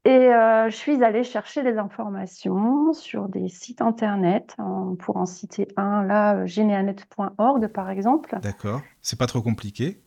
Et 0.08 0.34
euh, 0.34 0.70
je 0.70 0.76
suis 0.78 1.04
allée 1.04 1.26
chercher 1.26 1.64
des 1.64 1.78
informations 1.78 2.94
sur 2.94 3.28
des 3.28 3.50
sites 3.50 3.82
internet, 3.82 4.56
pour 5.00 5.18
en 5.18 5.26
citer 5.26 5.68
un, 5.76 6.02
là, 6.02 6.46
généanet.org 6.46 7.68
par 7.68 7.90
exemple. 7.90 8.40
D'accord. 8.42 8.80
C'est 9.02 9.20
pas 9.20 9.28
trop 9.28 9.42
compliqué? 9.42 10.00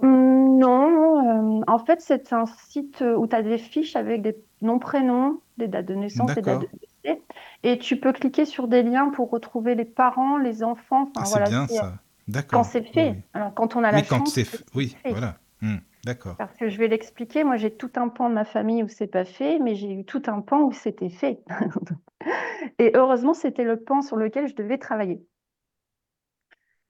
Hum, 0.00 0.58
Non. 0.58 1.62
en 1.68 1.78
fait, 1.78 2.00
c'est 2.00 2.32
un 2.32 2.46
site 2.46 3.04
où 3.16 3.28
tu 3.28 3.36
as 3.36 3.42
des 3.42 3.58
fiches 3.58 3.94
avec 3.94 4.22
des 4.22 4.36
noms, 4.60 4.80
prénoms, 4.80 5.40
des 5.56 5.68
dates 5.68 5.86
de 5.86 5.94
naissance, 5.94 6.34
des 6.34 6.42
dates 6.42 6.62
de 6.62 6.68
décès. 7.04 7.22
Et 7.62 7.78
tu 7.78 8.00
peux 8.00 8.12
cliquer 8.12 8.44
sur 8.44 8.66
des 8.66 8.82
liens 8.82 9.10
pour 9.10 9.30
retrouver 9.30 9.76
les 9.76 9.84
parents, 9.84 10.36
les 10.36 10.64
enfants. 10.64 11.12
Enfin, 11.16 11.38
ah, 11.38 11.44
c'est 11.44 11.48
bien 11.48 11.68
ça. 11.68 11.92
D'accord. 12.26 12.62
Quand 12.62 12.64
c'est 12.64 12.82
fait. 12.82 13.22
Alors, 13.34 13.54
quand 13.54 13.76
on 13.76 13.84
a 13.84 13.92
la 13.92 13.98
oui, 13.98 14.04
chance. 14.04 14.34
Quand 14.34 14.62
oui, 14.74 14.96
voilà. 15.08 15.36
Hmm, 15.60 15.76
d'accord. 16.06 16.36
Parce 16.36 16.56
que 16.56 16.68
je 16.68 16.78
vais 16.78 16.88
l'expliquer. 16.88 17.44
Moi, 17.44 17.56
j'ai 17.56 17.76
tout 17.76 17.90
un 17.96 18.08
pan 18.08 18.30
de 18.30 18.34
ma 18.34 18.44
famille 18.44 18.82
où 18.82 18.88
c'est 18.88 19.06
pas 19.06 19.24
fait, 19.24 19.58
mais 19.58 19.74
j'ai 19.74 19.92
eu 19.92 20.04
tout 20.04 20.22
un 20.26 20.40
pan 20.40 20.62
où 20.62 20.72
c'était 20.72 21.10
fait. 21.10 21.42
Et 22.78 22.92
heureusement, 22.94 23.34
c'était 23.34 23.64
le 23.64 23.82
pan 23.82 24.00
sur 24.00 24.16
lequel 24.16 24.48
je 24.48 24.54
devais 24.54 24.78
travailler. 24.78 25.26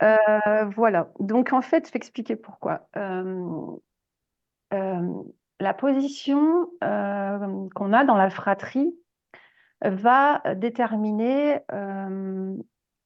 Euh, 0.03 0.65
voilà. 0.77 1.11
Donc, 1.19 1.53
en 1.53 1.63
fait, 1.63 1.87
je 1.87 1.93
vais 1.93 1.97
expliquer 1.97 2.37
pourquoi. 2.37 2.89
Euh, 2.97 3.77
euh, 4.75 5.23
la 5.59 5.75
position 5.75 6.71
qu'on 6.81 7.93
a 7.93 8.05
dans 8.05 8.17
la 8.17 8.31
fratrie, 8.31 8.95
va 9.83 10.43
déterminer 10.55 11.61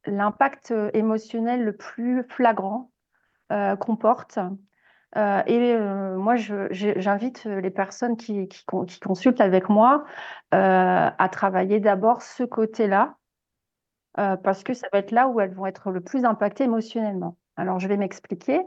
l'impact 0.07 0.73
émotionnel 0.95 1.65
le 1.65 1.77
plus 1.77 2.23
flagrant 2.29 2.91
qu'on 3.49 3.97
porte. 3.97 4.39
Euh, 5.17 5.43
et 5.47 5.79
moi, 6.17 6.37
j'invite 6.37 7.45
les 7.45 7.71
personnes 7.71 8.17
qui, 8.17 8.49
consultent 9.01 9.41
avec 9.41 9.69
moi 9.69 10.05
à 10.53 11.29
travailler 11.33 11.81
d'abord 11.81 12.23
ce 12.23 12.45
côté-là, 12.45 13.17
parce 14.15 14.63
que 14.63 14.75
ça 14.75 14.89
va 14.93 14.99
être 15.01 15.11
là 15.11 15.29
où 15.29 15.41
elles 15.41 15.55
vont 15.55 15.67
être 15.67 15.91
le 15.91 16.01
plus 16.01 16.25
impactées 16.25 16.65
émotionnellement. 16.65 17.37
Alors, 17.57 17.79
je 17.81 17.89
vais 17.89 17.97
m'expliquer. 17.97 18.63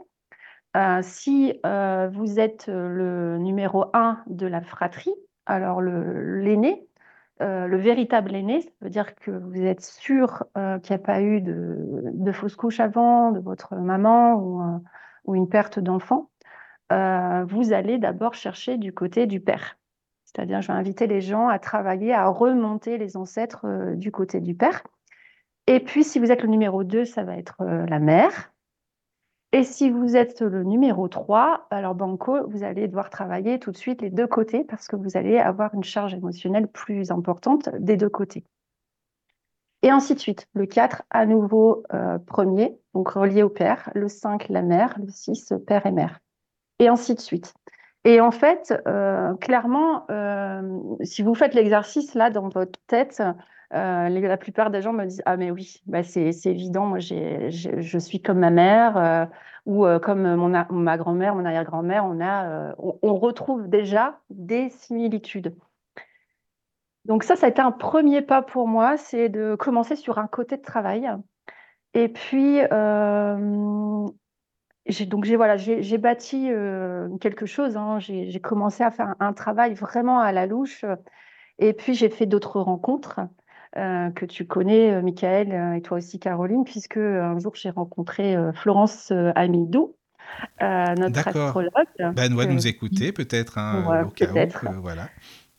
si 1.02 1.60
vous 1.64 2.40
êtes 2.40 2.66
le 2.68 3.38
numéro 3.38 3.86
un 3.94 4.22
de 4.26 4.46
la 4.46 4.60
fratrie, 4.60 5.14
alors 5.46 5.80
l'aîné, 5.80 6.88
euh, 7.42 7.66
le 7.66 7.76
véritable 7.76 8.34
aîné, 8.34 8.60
ça 8.60 8.70
veut 8.80 8.90
dire 8.90 9.14
que 9.16 9.32
vous 9.32 9.60
êtes 9.60 9.82
sûr 9.82 10.44
euh, 10.56 10.78
qu'il 10.78 10.94
n'y 10.94 11.02
a 11.02 11.04
pas 11.04 11.20
eu 11.20 11.40
de, 11.40 12.32
fausse 12.32 12.54
couche 12.54 12.78
avant, 12.78 13.32
de 13.32 13.40
votre 13.40 13.74
maman 13.74 14.76
euh, 14.76 14.78
ou 15.24 15.34
une 15.34 15.48
perte 15.48 15.80
d'enfant. 15.80 16.30
Vous 17.46 17.72
allez 17.72 17.98
d'abord 17.98 18.34
chercher 18.34 18.78
du 18.78 18.92
côté 18.92 19.26
du 19.26 19.40
père. 19.40 19.78
C'est-à-dire, 20.24 20.60
je 20.62 20.68
vais 20.68 20.78
inviter 20.78 21.06
les 21.06 21.20
gens 21.20 21.48
à 21.48 21.58
travailler, 21.58 22.12
à 22.12 22.28
remonter 22.28 22.98
les 22.98 23.16
ancêtres 23.16 23.94
du 23.94 24.10
côté 24.10 24.40
du 24.40 24.54
père. 24.54 24.82
Et 25.66 25.80
puis, 25.80 26.04
si 26.04 26.18
vous 26.18 26.32
êtes 26.32 26.42
le 26.42 26.48
numéro 26.48 26.84
2, 26.84 27.04
ça 27.04 27.22
va 27.22 27.36
être 27.36 27.64
la 27.64 27.98
mère. 27.98 28.54
Et 29.54 29.62
si 29.62 29.88
vous 29.88 30.16
êtes 30.16 30.40
le 30.40 30.64
numéro 30.64 31.06
3, 31.06 31.68
alors 31.70 31.94
Banco, 31.94 32.44
vous 32.48 32.64
allez 32.64 32.88
devoir 32.88 33.08
travailler 33.08 33.60
tout 33.60 33.70
de 33.70 33.76
suite 33.76 34.02
les 34.02 34.10
deux 34.10 34.26
côtés 34.26 34.64
parce 34.64 34.88
que 34.88 34.96
vous 34.96 35.16
allez 35.16 35.38
avoir 35.38 35.72
une 35.74 35.84
charge 35.84 36.12
émotionnelle 36.12 36.66
plus 36.66 37.12
importante 37.12 37.68
des 37.78 37.96
deux 37.96 38.08
côtés. 38.08 38.42
Et 39.82 39.90
ainsi 39.90 40.16
de 40.16 40.18
suite. 40.18 40.48
Le 40.54 40.66
4, 40.66 41.04
à 41.10 41.24
nouveau 41.24 41.84
euh, 41.92 42.18
premier, 42.18 42.76
donc 42.94 43.10
relié 43.10 43.44
au 43.44 43.48
père. 43.48 43.92
Le 43.94 44.08
5, 44.08 44.48
la 44.48 44.62
mère. 44.62 44.98
Le 44.98 45.08
6, 45.08 45.54
père 45.64 45.86
et 45.86 45.92
mère. 45.92 46.18
Et 46.78 46.88
ainsi 46.88 47.14
de 47.14 47.20
suite. 47.20 47.54
Et 48.04 48.20
en 48.20 48.30
fait, 48.30 48.74
euh, 48.86 49.34
clairement, 49.36 50.04
euh, 50.10 50.78
si 51.02 51.22
vous 51.22 51.34
faites 51.34 51.54
l'exercice 51.54 52.14
là 52.14 52.28
dans 52.30 52.48
votre 52.50 52.78
tête, 52.86 53.22
euh, 53.72 54.08
la 54.08 54.36
plupart 54.36 54.70
des 54.70 54.82
gens 54.82 54.92
me 54.92 55.06
disent 55.06 55.22
Ah, 55.24 55.38
mais 55.38 55.50
oui, 55.50 55.80
bah 55.86 56.02
c'est 56.02 56.30
évident, 56.44 56.84
moi 56.84 56.98
je 56.98 57.98
suis 57.98 58.20
comme 58.20 58.40
ma 58.40 58.50
mère 58.50 59.30
ou 59.64 59.86
comme 60.02 60.50
ma 60.70 60.96
grand-mère, 60.98 61.34
mon 61.34 61.46
arrière-grand-mère, 61.46 62.04
on, 62.04 62.20
a, 62.20 62.74
on, 62.78 63.14
retrouve 63.16 63.68
déjà 63.68 64.20
des 64.28 64.68
similitudes. 64.68 65.54
Donc, 67.06 67.22
ça, 67.22 67.36
ça 67.36 67.46
a 67.46 67.48
été 67.48 67.62
un 67.62 67.72
premier 67.72 68.22
pas 68.22 68.42
pour 68.42 68.68
moi, 68.68 68.96
c'est 68.98 69.30
de 69.30 69.56
commencer 69.56 69.96
sur 69.96 70.18
un 70.18 70.26
côté 70.26 70.56
de 70.58 70.62
travail. 70.62 71.10
Et 71.94 72.08
puis, 72.08 72.60
donc 75.06 75.24
j'ai 75.24 75.36
voilà, 75.36 75.56
j'ai 75.56 75.98
bâti 75.98 76.50
quelque 77.20 77.46
chose. 77.46 77.76
Hein. 77.76 77.98
J'ai 78.00 78.40
commencé 78.40 78.82
à 78.82 78.90
faire 78.90 79.14
un, 79.20 79.32
travail 79.32 79.74
vraiment 79.74 80.20
à 80.20 80.32
la 80.32 80.46
louche. 80.46 80.84
Et 81.58 81.72
puis 81.72 81.94
j'ai 81.94 82.08
fait 82.08 82.26
d'autres 82.26 82.60
rencontres. 82.60 83.20
Euh, 83.76 84.10
que 84.10 84.24
tu 84.24 84.46
connais, 84.46 84.92
euh, 84.92 85.02
Michael, 85.02 85.50
euh, 85.50 85.74
et 85.74 85.82
toi 85.82 85.98
aussi, 85.98 86.20
Caroline, 86.20 86.62
puisque 86.64 86.96
un 86.96 87.36
jour 87.40 87.56
j'ai 87.56 87.70
rencontré 87.70 88.36
Florence 88.54 89.12
Amidou, 89.34 89.96
notre 90.60 91.26
astrologue. 91.26 91.72
Ben, 91.98 92.32
nous 92.32 92.66
écouter 92.68 93.10
peut-être, 93.10 93.58
hein, 93.58 94.04
au 94.06 94.10
cas 94.10 94.26
où. 94.30 94.80
voilà. 94.80 95.08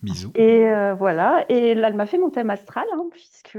Bisous. 0.02 0.32
Et 0.36 0.66
voilà, 0.98 1.46
et 1.50 1.74
là, 1.74 1.90
elle 1.90 1.96
m'a 1.96 2.06
fait 2.06 2.18
mon 2.18 2.30
thème 2.30 2.52
astral, 2.52 2.86
hein, 2.94 3.04
puisque 3.12 3.58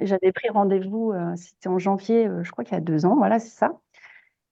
j'avais 0.00 0.32
pris 0.32 0.48
rendez-vous, 0.48 1.12
c'était 1.36 1.68
en 1.68 1.78
janvier, 1.78 2.28
je 2.42 2.50
crois 2.50 2.64
qu'il 2.64 2.74
y 2.74 2.78
a 2.78 2.80
deux 2.80 3.06
ans, 3.06 3.14
voilà, 3.16 3.38
c'est 3.38 3.56
ça. 3.56 3.78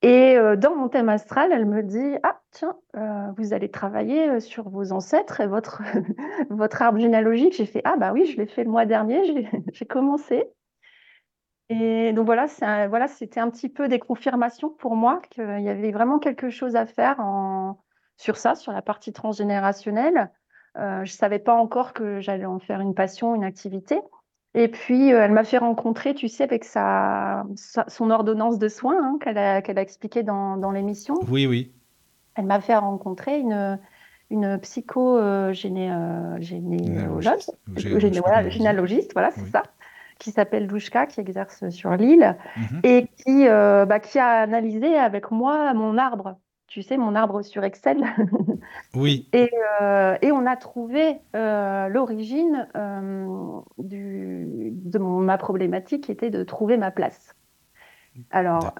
Et 0.04 0.36
euh, 0.36 0.54
dans 0.54 0.76
mon 0.76 0.90
thème 0.90 1.08
astral, 1.08 1.50
elle 1.50 1.64
me 1.64 1.82
dit 1.82 2.18
Ah, 2.22 2.38
tiens, 2.50 2.76
euh, 2.94 3.30
vous 3.38 3.54
allez 3.54 3.70
travailler 3.70 4.28
euh, 4.28 4.38
sur 4.38 4.68
vos 4.68 4.92
ancêtres 4.92 5.40
et 5.40 5.46
votre, 5.46 5.80
arbre 6.82 6.98
généalogique. 6.98 7.54
J'ai 7.54 7.64
fait 7.64 7.80
Ah, 7.84 7.96
bah 7.96 8.12
oui, 8.12 8.26
je 8.26 8.36
l'ai 8.36 8.46
fait 8.46 8.64
le 8.64 8.70
mois 8.70 8.84
dernier, 8.84 9.48
j'ai 9.72 9.86
commencé. 9.86 10.44
Et 11.70 12.12
donc 12.12 12.26
voilà, 12.26 12.48
c'était 13.08 13.40
un 13.40 13.48
petit 13.48 13.70
peu 13.70 13.88
des 13.88 13.98
confirmations 13.98 14.68
pour 14.68 14.94
moi 14.94 15.22
qu'il 15.30 15.62
y 15.62 15.70
avait 15.70 15.90
vraiment 15.90 16.18
quelque 16.18 16.50
chose 16.50 16.76
à 16.76 16.84
faire 16.84 17.16
sur 18.18 18.36
ça, 18.36 18.54
sur 18.54 18.72
la 18.72 18.82
partie 18.82 19.14
transgénérationnelle. 19.14 20.30
je 20.76 21.00
ne 21.00 21.06
savais 21.06 21.38
pas 21.38 21.54
encore 21.54 21.94
que 21.94 22.20
j'allais 22.20 22.44
en 22.44 22.58
faire 22.58 22.80
une 22.80 22.94
passion, 22.94 23.34
une 23.34 23.44
activité. 23.44 24.02
Et 24.54 24.68
puis, 24.68 25.12
euh, 25.12 25.24
elle 25.24 25.32
m'a 25.32 25.42
fait 25.42 25.58
rencontrer, 25.58 26.14
tu 26.14 26.28
sais, 26.28 26.44
avec 26.44 26.64
sa, 26.64 27.44
son 27.88 28.10
ordonnance 28.10 28.58
de 28.58 28.68
soins 28.68 28.98
hein, 29.02 29.18
qu'elle 29.20 29.38
a, 29.38 29.62
qu'elle 29.62 29.78
a 29.78 29.82
expliqué 29.82 30.22
dans, 30.22 30.56
dans 30.56 30.70
l'émission. 30.70 31.16
Oui, 31.28 31.46
oui. 31.46 31.72
Elle 32.36 32.46
m'a 32.46 32.60
fait 32.60 32.76
rencontrer 32.76 33.40
une, 33.40 33.78
une 34.30 34.58
psycho-généalogue, 34.58 36.42
voilà, 38.20 38.48
généalogiste, 38.48 39.12
voilà, 39.12 39.30
c'est 39.32 39.46
ça, 39.46 39.62
qui 40.18 40.30
s'appelle 40.30 40.66
Douchka, 40.68 41.06
qui 41.06 41.20
exerce 41.20 41.68
sur 41.70 41.90
l'île, 41.96 42.36
mhm. 42.56 42.80
et 42.84 43.08
qui, 43.16 43.48
euh, 43.48 43.86
bah, 43.86 44.00
qui 44.00 44.18
a 44.18 44.40
analysé 44.40 44.96
avec 44.96 45.30
moi 45.30 45.74
mon 45.74 45.98
arbre 45.98 46.38
tu 46.66 46.82
sais, 46.82 46.96
mon 46.96 47.14
arbre 47.14 47.42
sur 47.42 47.62
Excel. 47.64 48.04
oui. 48.94 49.28
Et, 49.32 49.50
euh, 49.80 50.16
et, 50.22 50.32
on 50.32 50.46
a 50.46 50.56
trouvé 50.56 51.18
euh, 51.36 51.88
l'origine 51.88 52.68
euh, 52.76 53.60
de 53.78 54.98
ma 54.98 55.38
problématique 55.38 56.04
qui 56.04 56.12
était 56.12 56.30
de 56.30 56.42
trouver 56.42 56.76
ma 56.76 56.90
place. 56.90 57.34
Alors, 58.30 58.72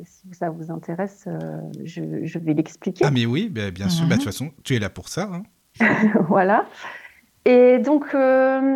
si 0.00 0.32
ça 0.32 0.48
vous 0.50 0.70
intéresse, 0.70 1.28
je, 1.82 2.38
vais 2.38 2.54
l'expliquer. 2.54 3.04
Ah 3.04 3.10
mais 3.10 3.26
oui, 3.26 3.48
bien, 3.48 3.70
bien 3.70 3.88
sûr. 3.88 4.06
Bah, 4.06 4.10
de 4.10 4.20
toute 4.20 4.26
mhm. 4.26 4.32
façon, 4.32 4.50
tu 4.62 4.76
es 4.76 4.78
là 4.78 4.88
pour 4.90 5.08
ça. 5.08 5.28
Hein. 5.32 5.42
voilà. 6.28 6.66
Et 7.44 7.80
donc, 7.80 8.12
là, 8.12 8.72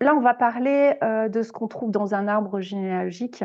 on 0.00 0.20
va 0.20 0.34
parler 0.34 0.94
de 1.02 1.42
ce 1.42 1.52
qu'on 1.52 1.68
trouve 1.68 1.92
dans 1.92 2.14
un 2.14 2.26
arbre 2.26 2.60
généalogique. 2.60 3.44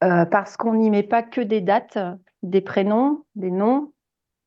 Parce 0.00 0.56
qu'on 0.56 0.74
n'y 0.74 0.90
met 0.90 1.02
pas 1.02 1.22
que 1.22 1.40
des 1.40 1.60
dates, 1.60 1.98
des 2.42 2.60
prénoms, 2.60 3.24
des 3.34 3.50
noms, 3.50 3.92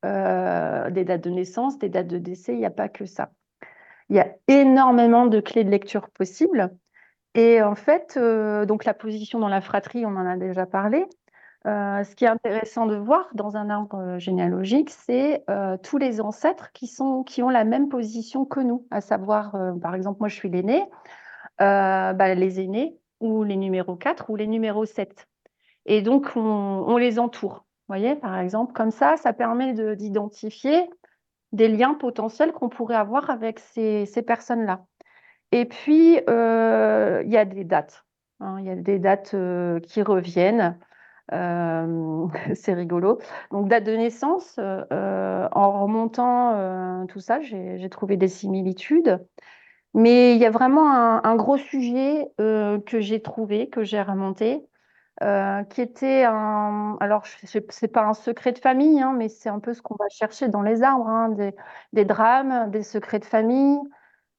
euh, 0.06 0.90
des 0.92 1.04
dates 1.04 1.24
de 1.24 1.30
naissance, 1.30 1.78
des 1.78 1.90
dates 1.90 2.08
de 2.08 2.18
décès, 2.18 2.54
il 2.54 2.60
n'y 2.60 2.66
a 2.66 2.72
pas 2.72 2.88
que 2.88 3.06
ça. 3.06 3.32
Il 4.10 4.16
y 4.16 4.20
a 4.20 4.34
énormément 4.48 5.26
de 5.26 5.40
clés 5.40 5.64
de 5.64 5.70
lecture 5.70 6.10
possibles. 6.10 6.72
Et 7.36 7.62
en 7.62 7.76
fait, 7.76 8.16
euh, 8.18 8.66
donc 8.66 8.86
la 8.86 8.94
position 8.94 9.40
dans 9.40 9.50
la 9.50 9.62
fratrie, 9.62 10.06
on 10.06 10.16
en 10.16 10.26
a 10.26 10.38
déjà 10.38 10.66
parlé. 10.66 11.06
Euh, 11.68 12.04
ce 12.04 12.16
qui 12.16 12.24
est 12.24 12.30
intéressant 12.30 12.86
de 12.86 12.96
voir 12.96 13.28
dans 13.34 13.58
un 13.58 13.70
arbre 13.70 14.18
généalogique, 14.18 14.90
c'est 14.90 15.44
euh, 15.50 15.78
tous 15.78 15.98
les 15.98 16.22
ancêtres 16.22 16.72
qui 16.72 16.90
ont 17.44 17.50
la 17.50 17.66
même 17.66 17.90
position 17.90 18.46
que 18.46 18.62
nous, 18.62 18.88
à 18.90 19.02
savoir, 19.02 19.56
par 19.82 19.94
exemple, 19.94 20.20
moi 20.22 20.30
je 20.30 20.36
suis 20.36 20.50
l'aîné, 20.50 20.86
bah, 21.60 22.34
les 22.34 22.62
aînés, 22.62 22.98
ou 23.20 23.44
les 23.44 23.58
numéros 23.58 23.98
4, 23.98 24.30
ou 24.30 24.38
les 24.38 24.48
numéros 24.48 24.86
7. 24.86 25.28
Et 25.90 26.04
donc, 26.04 26.34
on, 26.36 26.98
les 26.98 27.18
entoure. 27.18 27.66
Vous 27.88 27.96
voyez, 27.96 28.16
par 28.16 28.38
exemple, 28.38 28.74
comme 28.74 28.92
ça, 28.92 29.18
ça 29.18 29.34
permet 29.34 29.74
d'identifier 29.96 30.88
des 31.52 31.68
liens 31.68 31.96
potentiels 31.96 32.52
qu'on 32.52 32.70
pourrait 32.70 32.96
avoir 32.96 33.32
avec 33.32 33.58
ces, 33.58 34.06
personnes-là. 34.26 34.86
Et 35.52 35.66
puis, 35.66 36.20
euh, 36.30 37.24
il 37.26 37.32
y 37.32 37.38
a 37.38 37.46
des 37.46 37.64
dates. 37.64 38.06
Hein. 38.40 38.58
Il 38.60 38.68
y 38.68 38.70
a 38.70 38.76
des 38.76 39.00
dates 39.00 39.34
euh, 39.34 39.80
qui 39.80 40.04
reviennent. 40.04 40.78
Euh, 41.34 42.28
c'est 42.54 42.76
rigolo. 42.76 43.18
Donc, 43.50 43.68
date 43.68 43.86
de 43.86 43.96
naissance, 43.96 44.60
en 44.60 45.82
remontant 45.82 47.08
tout 47.08 47.20
ça, 47.20 47.42
j'ai 47.42 47.90
trouvé 47.90 48.16
des 48.16 48.28
similitudes. 48.28 49.26
Mais 49.96 50.36
il 50.36 50.40
y 50.40 50.46
a 50.46 50.52
vraiment 50.52 50.88
un, 50.92 51.36
gros 51.36 51.58
sujet 51.58 52.30
que 52.38 53.00
j'ai 53.00 53.24
trouvé, 53.24 53.70
que 53.70 53.84
j'ai 53.84 54.04
remonté, 54.04 54.70
qui 55.70 55.82
était 55.82 56.24
un. 56.26 56.98
Alors, 57.00 57.24
c'est 57.46 57.88
pas 57.88 58.06
un 58.06 58.14
secret 58.14 58.52
de 58.54 58.60
famille, 58.60 59.02
hein, 59.02 59.14
mais 59.18 59.30
c'est 59.30 59.50
un 59.50 59.60
peu 59.60 59.74
ce 59.74 59.82
qu'on 59.82 59.96
va 59.96 60.08
chercher 60.10 60.48
dans 60.48 60.62
les 60.62 60.84
arbres 60.84 61.08
hein, 61.08 61.36
des, 61.94 62.06
drames, 62.06 62.72
des 62.72 62.84
secrets 62.84 63.20
de 63.20 63.26
famille, 63.26 63.80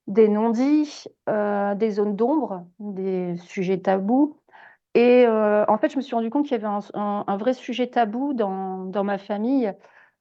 des 0.06 0.28
non-dits, 0.28 1.06
euh, 1.28 1.75
des 1.75 1.90
zones 1.92 2.16
d'ombre, 2.16 2.66
des 2.78 3.37
sujets 3.38 3.80
tabous. 3.80 4.38
Et 4.94 5.25
euh, 5.26 5.64
en 5.68 5.78
fait, 5.78 5.90
je 5.90 5.96
me 5.96 6.02
suis 6.02 6.14
rendu 6.14 6.30
compte 6.30 6.44
qu'il 6.46 6.60
y 6.60 6.64
avait 6.64 6.84
un, 6.94 7.37
vrai 7.37 7.54
sujet 7.54 7.88
tabou 7.88 8.34
dans, 8.34 8.84
dans 8.87 9.04
ma 9.04 9.18
famille 9.18 9.72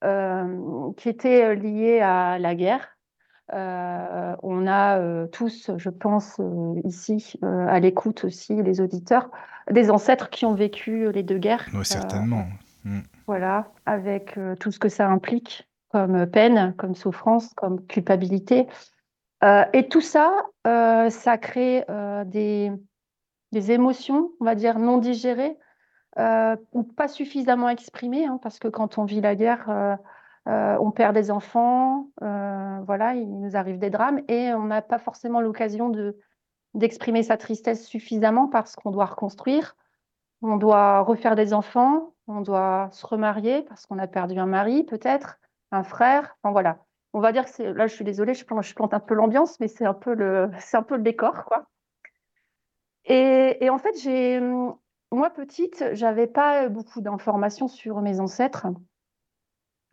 euh, 0.04 0.94
qui 0.98 1.10
était 1.10 1.56
lié 1.56 2.02
à 2.02 2.38
la 2.40 2.56
guerre. 2.56 2.99
On 3.52 4.68
a 4.68 5.28
tous, 5.28 5.72
je 5.78 5.90
pense, 5.90 6.40
ici, 6.84 7.40
à 7.42 7.80
l'écoute 7.80 8.24
aussi, 8.24 8.62
les 8.62 8.82
auditeurs, 8.82 9.30
des 9.72 9.92
ancêtres 9.92 10.30
qui 10.30 10.46
ont 10.46 10.54
vécu 10.54 11.12
les 11.12 11.24
deux 11.24 11.38
guerres. 11.38 11.66
Oui, 11.74 11.86
certainement. 11.86 12.46
Mm. 12.84 13.00
Voilà, 13.28 13.68
avec 13.86 14.40
tout 14.60 14.72
ce 14.72 14.80
que 14.80 14.90
ça 14.90 15.08
implique 15.08 15.68
comme 15.90 16.28
peine, 16.28 16.74
comme 16.78 16.96
souffrance, 16.96 17.54
comme 17.56 17.86
culpabilité. 17.88 18.68
Euh, 19.44 19.66
et 19.74 19.88
tout 19.88 20.02
ça, 20.02 20.46
euh, 20.68 21.10
ça 21.10 21.38
crée 21.38 21.86
euh, 21.90 22.24
des, 22.26 22.72
des, 23.52 23.72
émotions, 23.72 24.32
on 24.40 24.46
va 24.46 24.56
dire, 24.56 24.80
non 24.80 24.98
digérées 24.98 25.58
ou 26.74 26.84
pas 26.84 27.08
suffisamment 27.08 27.70
exprimées, 27.70 28.26
hein, 28.26 28.40
parce 28.44 28.60
que 28.60 28.68
quand 28.68 28.98
on 28.98 29.06
vit 29.06 29.22
la 29.22 29.36
guerre, 29.36 29.98
on 30.46 30.92
perd 30.92 31.14
des 31.14 31.32
enfants, 31.32 32.10
voilà, 32.20 33.14
il 33.14 33.40
nous 33.40 33.56
arrive 33.56 33.80
des 33.80 33.90
drames, 33.90 34.22
et 34.28 34.54
on 34.54 34.66
n'a 34.66 34.82
pas 34.82 35.00
forcément 35.00 35.42
l'occasion 35.42 35.90
de, 35.90 36.18
d'exprimer 36.74 37.24
sa 37.24 37.38
tristesse 37.38 37.86
suffisamment 37.88 38.48
parce 38.48 38.76
qu'on 38.76 38.92
doit 38.92 39.06
reconstruire, 39.06 39.76
on 40.42 40.58
doit 40.58 41.02
refaire 41.02 41.36
des 41.36 41.54
enfants, 41.54 42.14
on 42.28 42.42
doit 42.42 42.90
se 42.92 43.06
remarier 43.06 43.64
parce 43.64 43.86
qu'on 43.86 44.00
a 44.00 44.08
perdu 44.08 44.38
un 44.40 44.46
mari 44.46 44.84
peut-être, 44.84 45.40
un 45.72 45.84
frère, 45.84 46.38
enfin 46.42 46.52
voilà. 46.52 46.80
On 47.14 47.22
va 47.22 47.32
dire 47.32 47.46
que 47.46 47.64
là 47.64 47.88
je 47.88 47.96
suis 47.96 48.06
désolée 48.06 48.36
je 48.36 48.46
plante, 48.46 48.94
un 48.94 49.00
peu 49.00 49.16
l'ambiance 49.16 49.60
mais 49.60 49.68
c'est 49.68 49.86
un 49.86 49.94
peu 49.94 50.14
le 50.14 50.52
c'est 50.60 50.78
un 50.78 50.84
peu 50.84 50.96
le 50.96 51.04
décor 51.04 51.46
quoi. 51.46 51.66
Et, 53.06 53.70
en 53.70 53.80
fait 53.80 53.98
j'ai 54.00 54.40
moi 55.12 55.32
petite 55.32 55.84
j'avais 55.94 56.28
pas 56.28 56.70
beaucoup 56.70 57.02
d'informations 57.02 57.68
sur 57.68 58.02
mes 58.02 58.20
ancêtres 58.20 58.68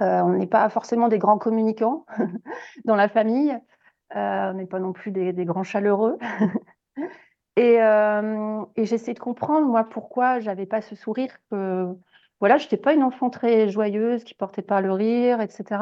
euh, 0.03 0.21
on 0.21 0.31
n'est 0.31 0.47
pas 0.47 0.69
forcément 0.69 1.09
des 1.09 1.19
grands 1.19 1.39
communicants 1.39 2.05
dans 2.85 2.97
la 2.97 3.09
famille. 3.09 3.57
Euh, 4.15 4.51
on 4.51 4.55
n'est 4.55 4.67
pas 4.67 4.79
non 4.79 4.93
plus 4.93 5.11
des, 5.11 5.33
grands 5.45 5.65
chaleureux. 5.65 6.19
Et, 7.59 7.83
euh, 7.83 8.63
et 8.77 8.85
j'essaie 8.85 9.15
de 9.15 9.19
comprendre 9.19 9.67
moi 9.67 9.85
pourquoi 9.85 10.41
j'avais 10.41 10.67
pas 10.67 10.83
ce 10.83 10.95
sourire 10.95 11.39
que 11.51 11.87
voilà 12.39 12.59
j'étais 12.59 12.77
pas 12.77 12.93
une 12.93 13.03
enfant 13.03 13.31
très 13.31 13.71
joyeuse 13.71 14.25
qui 14.25 14.35
portait 14.35 14.61
pas 14.61 14.83
le 14.83 14.93
rire 14.93 15.41
etc 15.41 15.81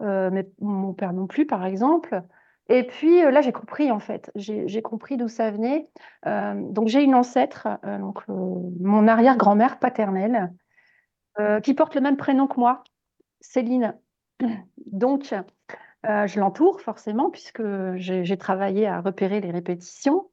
mais 0.00 0.48
mon 0.60 0.94
père 0.94 1.12
non 1.12 1.26
plus, 1.26 1.46
par 1.46 1.66
exemple. 1.66 2.22
Et 2.68 2.84
puis 2.84 3.20
là, 3.20 3.42
j'ai 3.42 3.52
compris 3.52 3.90
en 3.90 4.00
fait, 4.00 4.30
j'ai 4.34 4.82
compris 4.82 5.18
d'où 5.18 5.28
ça 5.28 5.50
venait. 5.50 5.90
Donc 6.24 6.88
j'ai 6.88 7.02
une 7.02 7.14
ancêtre, 7.14 7.68
donc 8.00 8.26
mon 8.28 9.06
arrière-grand-mère 9.06 9.78
paternelle, 9.78 10.52
qui 11.62 11.74
porte 11.74 11.94
le 11.94 12.00
même 12.00 12.16
prénom 12.16 12.46
que 12.46 12.58
moi, 12.58 12.82
Céline. 13.44 13.94
Donc 14.86 15.34
je 16.04 16.40
l'entoure 16.40 16.80
forcément 16.80 17.30
puisque 17.30 17.62
j'ai 17.96 18.36
travaillé 18.36 18.86
à 18.86 19.00
repérer 19.00 19.40
les 19.40 19.50
répétitions. 19.50 20.30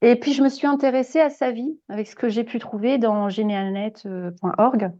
Et 0.00 0.16
puis 0.16 0.32
je 0.32 0.42
me 0.42 0.48
suis 0.48 0.66
intéressée 0.66 1.20
à 1.20 1.30
sa 1.30 1.50
vie 1.50 1.78
avec 1.88 2.06
ce 2.06 2.14
que 2.14 2.28
j'ai 2.28 2.44
pu 2.44 2.58
trouver 2.58 2.98
dans 2.98 3.28
généalnet.org. 3.28 4.92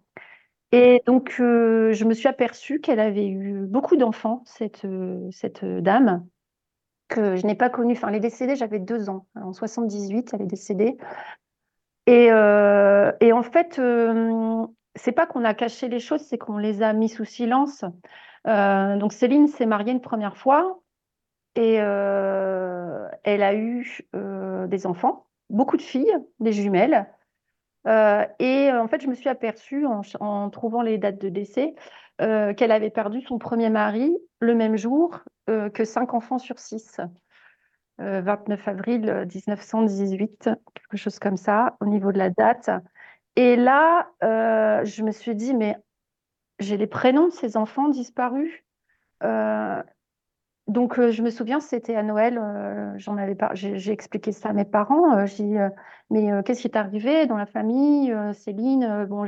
Et 0.73 1.03
donc, 1.07 1.37
euh, 1.41 1.93
je 1.93 2.05
me 2.05 2.13
suis 2.13 2.29
aperçue 2.29 2.81
qu'elle 2.81 3.01
avait 3.01 3.27
eu 3.27 3.65
beaucoup 3.67 3.97
d'enfants, 3.97 4.43
cette, 4.45 4.85
euh, 4.85 5.27
cette 5.31 5.65
dame, 5.65 6.27
que 7.09 7.37
je 7.37 7.47
n'ai 7.47 7.55
pas 7.55 7.71
connue. 7.71 7.95
Enfin, 7.95 8.09
elle 8.09 8.17
est 8.17 8.21
décédée, 8.21 8.55
j'avais 8.55 8.79
deux 8.79 9.09
ans. 9.09 9.27
En 9.35 9.53
78, 9.53 10.35
elle 10.35 10.43
est 10.43 10.47
décédée. 10.47 10.99
Euh, 12.11 13.13
et 13.21 13.33
en 13.33 13.43
fait, 13.43 13.81
c'est 14.99 15.13
pas 15.13 15.27
qu'on 15.27 15.45
a 15.45 15.55
caché 15.55 15.89
les 15.89 16.01
choses, 16.01 16.21
c'est 16.23 16.39
qu'on 16.39 16.59
les 16.59 16.83
a 16.83 16.93
mis 16.93 17.09
sous 17.09 17.25
silence. 17.25 17.85
donc, 18.45 19.13
Céline 19.13 19.49
s'est 19.49 19.67
mariée 19.67 19.93
une 19.93 20.01
première 20.01 20.37
fois 20.37 20.81
et 21.55 21.75
elle 21.75 23.43
a 23.43 23.55
eu 23.55 24.01
des 24.13 24.87
enfants, 24.87 25.27
beaucoup 25.51 25.77
de 25.77 25.83
filles, 25.83 26.15
des 26.41 26.53
jumelles. 26.53 27.07
Euh, 27.87 28.27
et 28.39 28.71
euh, 28.71 28.83
en 28.83 28.89
fait, 28.89 29.01
je 29.01 29.09
me 29.09 29.15
suis 29.15 29.29
aperçue 29.29 29.87
en, 29.87 30.51
trouvant 30.51 30.83
les 30.83 30.99
dates 30.99 31.19
de 31.19 31.29
décès 31.29 31.75
euh, 32.21 32.53
qu'elle 32.53 32.73
avait 32.73 32.91
perdu 32.91 33.21
son 33.23 33.39
premier 33.39 33.71
mari 33.71 34.17
le 34.41 34.55
même 34.55 34.77
jour 34.77 35.21
que 35.47 35.87
cinq 35.87 36.13
enfants 36.13 36.39
sur 36.39 36.59
six. 36.59 37.01
29 37.97 38.69
avril 38.69 39.27
1918, 39.35 40.51
quelque 40.75 40.97
chose 40.97 41.19
comme 41.19 41.39
ça, 41.39 41.79
au 41.81 41.87
niveau 41.87 42.13
de 42.13 42.19
la 42.19 42.29
date. 42.29 42.71
Et 43.39 43.55
là, 43.55 44.11
je 44.21 45.03
me 45.05 45.13
suis 45.13 45.37
dit, 45.37 45.55
mais 45.55 45.77
j'ai 46.59 46.77
les 46.77 46.89
prénoms 46.89 47.29
de 47.29 47.33
ces 47.33 47.57
enfants 47.57 47.89
disparus. 47.89 48.53
Donc, 50.69 50.99
euh, 50.99 51.11
je 51.11 51.23
me 51.23 51.31
souviens, 51.31 51.61
c'était 51.61 51.97
à 51.97 52.03
Noël, 52.03 52.39
euh, 52.39 52.93
j'en 52.99 53.17
avais 53.17 53.37
j'ai 53.55 53.91
expliqué 53.91 54.33
ça 54.33 54.51
à 54.51 54.53
mes 54.53 54.67
parents. 54.67 55.17
Euh, 55.17 55.27
j'ai 55.27 55.45
dit, 55.45 55.57
mais 56.11 56.31
qu'est-ce 56.45 56.61
qui 56.61 56.69
est 56.69 56.77
arrivé 56.77 57.27
dans 57.27 57.39
la 57.39 57.47
famille, 57.47 58.15
Céline 58.35 59.07
Bon, 59.07 59.25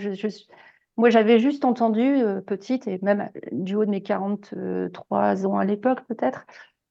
moi, 0.96 1.08
j'avais 1.08 1.38
juste 1.38 1.64
entendu, 1.64 2.18
petite, 2.46 2.86
et 2.86 2.98
même 3.00 3.30
du 3.52 3.74
haut 3.74 3.86
de 3.86 3.90
mes 3.90 4.02
43 4.02 5.46
ans 5.46 5.56
à 5.56 5.64
l'époque, 5.64 6.00
peut-être, 6.08 6.46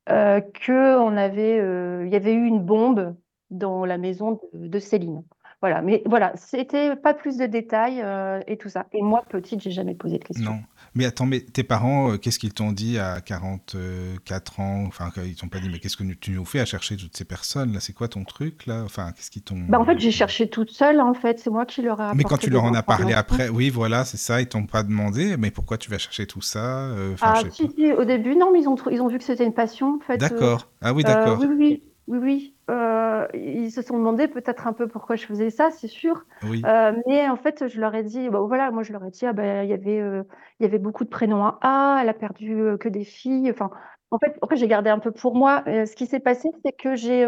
que 0.08 0.98
on 0.98 1.16
avait, 1.16 1.58
il 2.06 2.12
y 2.12 2.16
avait 2.16 2.34
eu 2.34 2.46
une 2.46 2.64
bombe 2.64 3.16
dans 3.52 3.86
la 3.86 4.00
maison 4.00 4.40
de 4.54 4.80
Céline. 4.80 5.24
Voilà, 5.62 5.82
mais 5.82 6.02
voilà, 6.06 6.32
c'était 6.36 6.96
pas 6.96 7.14
plus 7.14 7.38
de 7.38 7.46
détails 7.46 8.04
et 8.48 8.58
tout 8.58 8.70
ça. 8.70 8.86
Et 8.94 9.02
moi, 9.02 9.24
petite, 9.30 9.62
j'ai 9.62 9.72
jamais 9.72 9.96
posé 9.96 10.18
de 10.18 10.24
questions. 10.24 10.52
Non. 10.52 10.60
Mais 10.96 11.06
attends, 11.06 11.26
mais 11.26 11.42
tes 11.42 11.64
parents, 11.64 12.12
euh, 12.12 12.18
qu'est-ce 12.18 12.40
qu'ils 12.40 12.54
t'ont 12.54 12.72
dit 12.72 12.98
à 12.98 13.22
44 13.22 14.60
ans? 14.60 14.84
Enfin, 14.88 15.12
ils 15.18 15.36
t'ont 15.36 15.48
pas 15.48 15.60
dit, 15.60 15.70
mais 15.70 15.80
qu'est-ce 15.80 15.98
que 15.98 16.04
tu 16.14 16.32
nous 16.32 16.46
fais 16.46 16.60
à 16.60 16.66
chercher 16.66 16.98
toutes 16.98 17.16
ces 17.16 17.26
personnes 17.26 17.74
là? 17.74 17.80
C'est 17.80 17.94
quoi 17.94 18.08
ton 18.08 18.24
truc 18.24 18.66
là? 18.66 18.82
Enfin, 18.84 19.12
qu'est-ce 19.12 19.30
qu'ils 19.30 19.44
t'ont 19.44 19.60
bah, 19.68 19.80
En 19.80 19.86
fait, 19.86 20.00
j'ai 20.00 20.12
cherché 20.12 20.50
toute 20.50 20.72
seule. 20.72 21.00
En 21.00 21.14
fait, 21.14 21.40
c'est 21.40 21.50
moi 21.50 21.66
qui 21.66 21.82
leur 21.82 22.02
ai. 22.02 22.16
Mais 22.16 22.24
quand 22.24 22.38
tu 22.38 22.50
leur 22.50 22.64
en 22.64 22.74
as 22.74 22.84
parlé 22.84 23.14
après, 23.14 23.50
oui, 23.50 23.70
voilà, 23.70 24.06
c'est 24.06 24.18
ça. 24.18 24.42
Ils 24.42 24.48
t'ont 24.48 24.66
pas 24.66 24.84
demandé, 24.84 25.38
mais 25.38 25.52
pourquoi 25.52 25.78
tu 25.78 25.90
vas 25.90 25.98
chercher 25.98 26.26
tout 26.26 26.42
ça 26.42 26.88
euh, 26.90 27.16
Ah, 27.22 27.42
si, 27.52 27.70
si, 27.76 27.92
au 27.92 28.06
début, 28.06 28.36
non, 28.36 28.52
mais 28.52 28.62
ils 28.62 28.68
ont, 28.68 28.76
ils 28.92 29.02
ont 29.02 29.08
vu 29.08 29.18
que 29.18 29.24
c'était 29.24 29.46
une 29.46 29.54
passion. 29.54 29.98
En 29.98 30.06
fait, 30.06 30.18
d'accord. 30.18 30.70
ah 30.82 30.94
oui, 30.94 31.04
d'accord. 31.04 31.40
oui, 31.40 31.48
oui. 31.58 31.84
Oui, 32.10 32.18
oui. 32.18 32.56
Euh, 32.72 33.28
ils 33.36 33.72
se 33.72 33.84
sont 33.84 33.96
demandé 34.00 34.28
peut-être 34.28 34.66
un 34.66 34.74
peu 34.74 34.88
pourquoi 34.88 35.16
je 35.16 35.28
faisais 35.28 35.52
ça, 35.52 35.70
c'est 35.70 35.88
sûr. 35.88 36.26
Euh, 36.44 36.92
mais 37.08 37.30
en 37.30 37.36
fait, 37.36 37.68
je 37.68 37.80
leur 37.80 37.94
ai 37.94 38.02
dit, 38.04 38.30
bah, 38.30 38.40
voilà, 38.40 38.72
moi 38.72 38.82
je 38.82 38.92
leur 38.94 39.06
ai 39.06 39.12
dit, 39.12 39.28
ah, 39.28 39.34
bah, 39.34 39.64
il 39.64 39.70
y 39.70 39.74
avait, 39.74 40.00
euh, 40.00 40.24
il 40.60 40.64
y 40.64 40.66
avait 40.66 40.80
beaucoup 40.80 41.04
de 41.04 41.10
prénoms 41.10 41.46
à 41.46 41.60
A, 41.62 42.00
elle 42.02 42.10
a 42.10 42.16
perdu 42.16 42.64
que 42.80 42.90
des 42.90 43.04
filles. 43.04 43.52
Enfin, 43.52 43.70
en 44.10 44.18
fait, 44.18 44.36
après 44.42 44.56
j'ai 44.56 44.68
gardé 44.68 44.90
un 44.90 44.98
peu 44.98 45.12
pour 45.12 45.36
moi. 45.36 45.64
ce 45.68 45.96
qui 45.96 46.08
s'est 46.08 46.20
passé, 46.20 46.50
c'est 46.66 46.72
que 46.72 46.96
j'ai, 46.96 47.22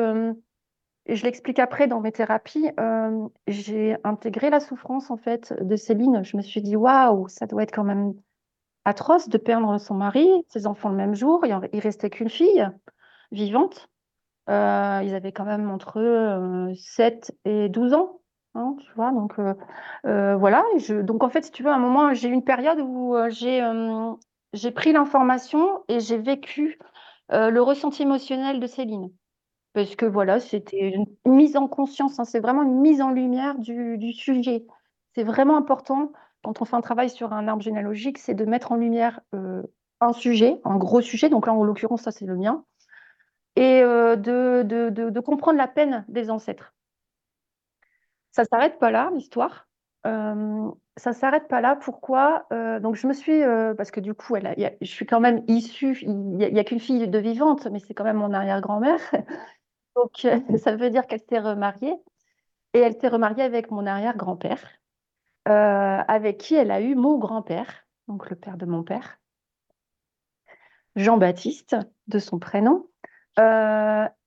et 1.06 1.16
je 1.16 1.24
l'explique 1.26 1.60
après 1.60 1.86
dans 1.86 2.02
mes 2.02 2.12
thérapies, 2.12 2.72
j'ai 3.48 3.98
intégré 4.04 4.50
la 4.50 4.60
souffrance 4.60 5.12
en 5.12 5.18
fait 5.18 5.54
de 5.62 5.76
Céline. 5.76 6.24
Je 6.24 6.38
me 6.38 6.42
suis 6.42 6.64
dit, 6.64 6.76
waouh, 6.76 7.28
ça 7.28 7.46
doit 7.46 7.62
être 7.62 7.72
quand 7.72 7.84
même 7.84 8.14
atroce 8.86 9.30
de 9.30 9.38
perdre 9.38 9.78
son 9.78 9.94
mari, 9.94 10.28
ses 10.48 10.66
enfants 10.66 10.90
le 10.90 10.96
même 10.96 11.14
jour. 11.14 11.46
Il, 11.46 11.56
il 11.72 11.80
restait 11.82 12.10
qu'une 12.10 12.30
fille. 12.30 12.68
vivante. 13.32 13.92
Ils 14.48 15.16
avaient 15.16 15.32
quand 15.32 15.46
même 15.46 15.70
entre 15.70 16.72
7 16.76 17.32
et 17.46 17.70
12 17.70 17.94
ans. 17.94 18.22
Hein, 18.54 18.76
tu 18.80 18.92
vois, 18.96 19.12
donc 19.12 19.40
voilà. 20.04 20.64
Je, 20.78 21.02
donc 21.02 21.24
en 21.24 21.30
fait, 21.30 21.46
si 21.46 21.52
tu 21.52 21.64
veux, 21.64 21.70
à 21.70 21.76
un 21.76 21.80
moment, 21.80 22.14
j'ai 22.14 22.28
eu 22.30 22.34
une 22.34 22.44
période 22.44 22.80
où 22.82 23.16
j'ai 23.30 24.72
pris 24.72 24.92
l'information 24.92 25.84
et 25.88 26.00
j'ai 26.00 26.18
vécu 26.18 26.80
le 27.30 27.60
ressenti 27.60 28.04
émotionnel 28.04 28.60
de 28.60 28.68
Céline. 28.68 29.10
Parce 29.74 29.96
que 29.96 30.06
voilà, 30.06 30.42
c'était 30.42 30.90
une 30.90 31.06
mise 31.26 31.56
en 31.56 31.70
conscience, 31.70 32.20
hein, 32.20 32.26
c'est 32.26 32.42
vraiment 32.42 32.64
une 32.64 32.82
mise 32.82 33.02
en 33.02 33.12
lumière 33.12 33.58
du 33.58 34.12
sujet. 34.12 34.66
C'est 35.16 35.24
vraiment 35.24 35.56
important 35.56 36.12
quand 36.44 36.62
on 36.62 36.66
fait 36.66 36.76
un 36.76 36.82
travail 36.82 37.10
sur 37.10 37.32
un 37.32 37.48
arbre 37.48 37.62
généalogique, 37.62 38.18
c'est 38.18 38.34
de 38.34 38.44
mettre 38.44 38.74
en 38.74 38.76
lumière 38.76 39.22
un 40.02 40.14
sujet, 40.14 40.60
un 40.66 40.76
gros 40.76 41.00
sujet, 41.00 41.30
donc 41.30 41.48
là 41.48 41.54
en 41.54 41.64
l'occurrence 41.64 42.02
ça 42.02 42.12
c'est 42.12 42.26
le 42.26 42.36
mien, 42.36 42.66
et 43.56 43.82
de, 43.82 44.64
de, 44.64 44.90
de, 44.90 45.20
comprendre 45.20 45.58
la 45.58 45.68
peine 45.68 46.06
des 46.08 46.30
ancêtres. 46.30 46.74
Ça 48.32 48.46
s'arrête 48.46 48.80
pas 48.80 48.92
là, 48.92 49.12
l'histoire. 49.14 49.68
Euh, 50.08 50.72
ça 50.98 51.14
s'arrête 51.14 51.48
pas 51.48 51.62
là. 51.62 51.76
Pourquoi 51.76 52.46
euh, 52.52 52.80
Donc 52.80 52.96
je 52.96 53.08
me 53.08 53.14
suis, 53.14 53.44
euh, 53.44 53.74
parce 53.74 53.92
que 53.92 54.00
du 54.00 54.14
coup, 54.14 54.36
elle 54.36 54.76
je 54.82 54.88
suis 54.92 55.06
quand 55.06 55.20
même 55.20 55.44
issue. 55.48 56.00
Il 56.02 56.38
n'y 56.38 56.60
a, 56.60 56.64
qu'une 56.64 56.80
fille 56.80 57.08
de 57.08 57.20
vivante, 57.20 57.68
mais 57.68 57.80
c'est 57.80 57.94
quand 57.94 58.04
même 58.04 58.18
mon 58.18 58.34
arrière-grand-mère. 58.34 59.00
Donc 59.96 60.26
ça 60.58 60.76
veut 60.76 60.90
dire 60.90 61.06
qu'elle 61.08 61.22
s'est 61.30 61.40
remariée 61.40 61.96
et 62.74 62.80
elle 62.80 63.00
s'est 63.00 63.10
remariée 63.10 63.44
avec 63.44 63.72
mon 63.72 63.86
arrière-grand-père, 63.86 64.66
avec 65.46 66.38
qui 66.38 66.56
elle 66.56 66.72
a 66.72 66.80
eu 66.80 66.96
mon 66.96 67.18
grand-père, 67.18 67.86
donc 68.08 68.30
le 68.30 68.38
père 68.38 68.56
de 68.56 68.66
mon 68.66 68.84
père, 68.84 69.20
Jean-Baptiste, 70.96 71.76
de 72.08 72.20
son 72.20 72.40
prénom. 72.40 72.88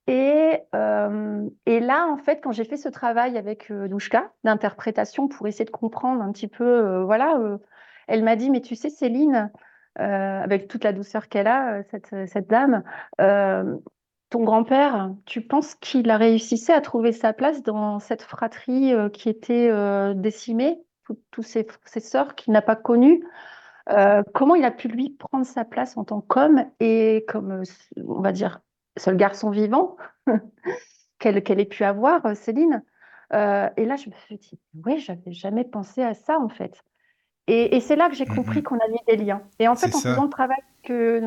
Et, 0.07 0.59
euh, 0.75 1.49
et, 1.65 1.79
là, 1.79 2.07
en 2.07 2.17
fait, 2.17 2.39
quand 2.41 2.51
j'ai 2.51 2.63
fait 2.63 2.77
ce 2.77 2.89
travail 2.89 3.37
avec 3.37 3.71
euh, 3.71 3.87
Douchka 3.87 4.31
d'interprétation 4.43 5.27
pour 5.27 5.47
essayer 5.47 5.65
de 5.65 5.71
comprendre 5.71 6.21
un 6.21 6.31
petit 6.31 6.47
peu, 6.47 6.63
euh, 6.63 7.03
voilà, 7.03 7.37
euh, 7.39 7.57
elle 8.07 8.23
m'a 8.23 8.35
dit, 8.35 8.51
mais 8.51 8.61
tu 8.61 8.75
sais, 8.75 8.89
Céline, 8.89 9.51
avec 9.97 10.67
toute 10.67 10.83
la 10.83 10.91
douceur 10.91 11.29
qu'elle 11.29 11.47
a, 11.47 11.81
cette, 11.83 12.13
cette 12.27 12.49
dame, 12.49 12.83
ton 13.17 14.43
grand-père, 14.43 15.13
tu 15.25 15.39
penses 15.39 15.73
qu'il 15.75 16.09
a 16.09 16.17
réussi 16.17 16.69
à 16.71 16.81
trouver 16.81 17.13
sa 17.13 17.31
place 17.31 17.63
dans 17.63 17.99
cette 17.99 18.21
fratrie 18.21 18.93
qui 19.13 19.29
était 19.29 19.71
décimée, 20.15 20.77
tous 21.31 21.43
ses, 21.43 21.65
ses 21.85 22.01
sœurs 22.01 22.35
qu'il 22.35 22.51
n'a 22.51 22.61
pas 22.61 22.75
connues 22.75 23.23
comment 24.33 24.55
il 24.55 24.65
a 24.65 24.71
pu 24.71 24.89
lui 24.89 25.11
prendre 25.11 25.45
sa 25.45 25.63
place 25.63 25.95
en 25.95 26.03
tant 26.03 26.19
qu'homme 26.19 26.65
et 26.81 27.23
comme, 27.29 27.63
on 28.05 28.21
va 28.21 28.33
dire, 28.33 28.59
seul 28.97 29.17
garçon 29.17 29.49
vivant 29.49 29.97
qu'elle 31.19 31.59
ait 31.59 31.65
pu 31.65 31.83
avoir, 31.83 32.25
euh, 32.25 32.35
Céline. 32.35 32.83
Euh, 33.33 33.69
et 33.77 33.85
là, 33.85 33.95
je 33.95 34.09
me 34.09 34.15
suis 34.25 34.37
dit, 34.37 34.59
oui, 34.85 34.99
j'avais 34.99 35.33
jamais 35.33 35.63
pensé 35.63 36.03
à 36.03 36.13
ça, 36.13 36.39
en 36.39 36.49
fait. 36.49 36.83
Et, 37.47 37.79
c'est 37.79 37.95
là 37.95 38.09
que 38.09 38.15
j'ai 38.15 38.25
compris 38.25 38.63
qu'on 38.63 38.79
avait 38.79 38.97
des 39.07 39.23
liens. 39.23 39.43
Et 39.59 39.67
en 39.67 39.75
fait, 39.75 39.93
en 39.93 39.99
faisant 39.99 40.23
le 40.23 40.29
travail 40.29 40.57
que 40.81 41.21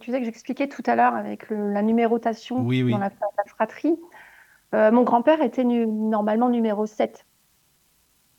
tu 0.00 0.10
sais 0.10 0.18
que 0.18 0.24
j'expliquais 0.24 0.66
tout 0.68 0.82
à 0.86 0.96
l'heure 0.96 1.14
avec 1.14 1.50
la 1.50 1.82
numérotation 1.82 2.62
dans 2.62 2.98
la, 2.98 3.10
fratrie, 3.46 3.98
euh, 4.74 4.90
mon 4.90 5.02
grand-père 5.02 5.42
était 5.42 5.64
normalement 5.64 6.48
numéro 6.48 6.86
7. 6.86 7.26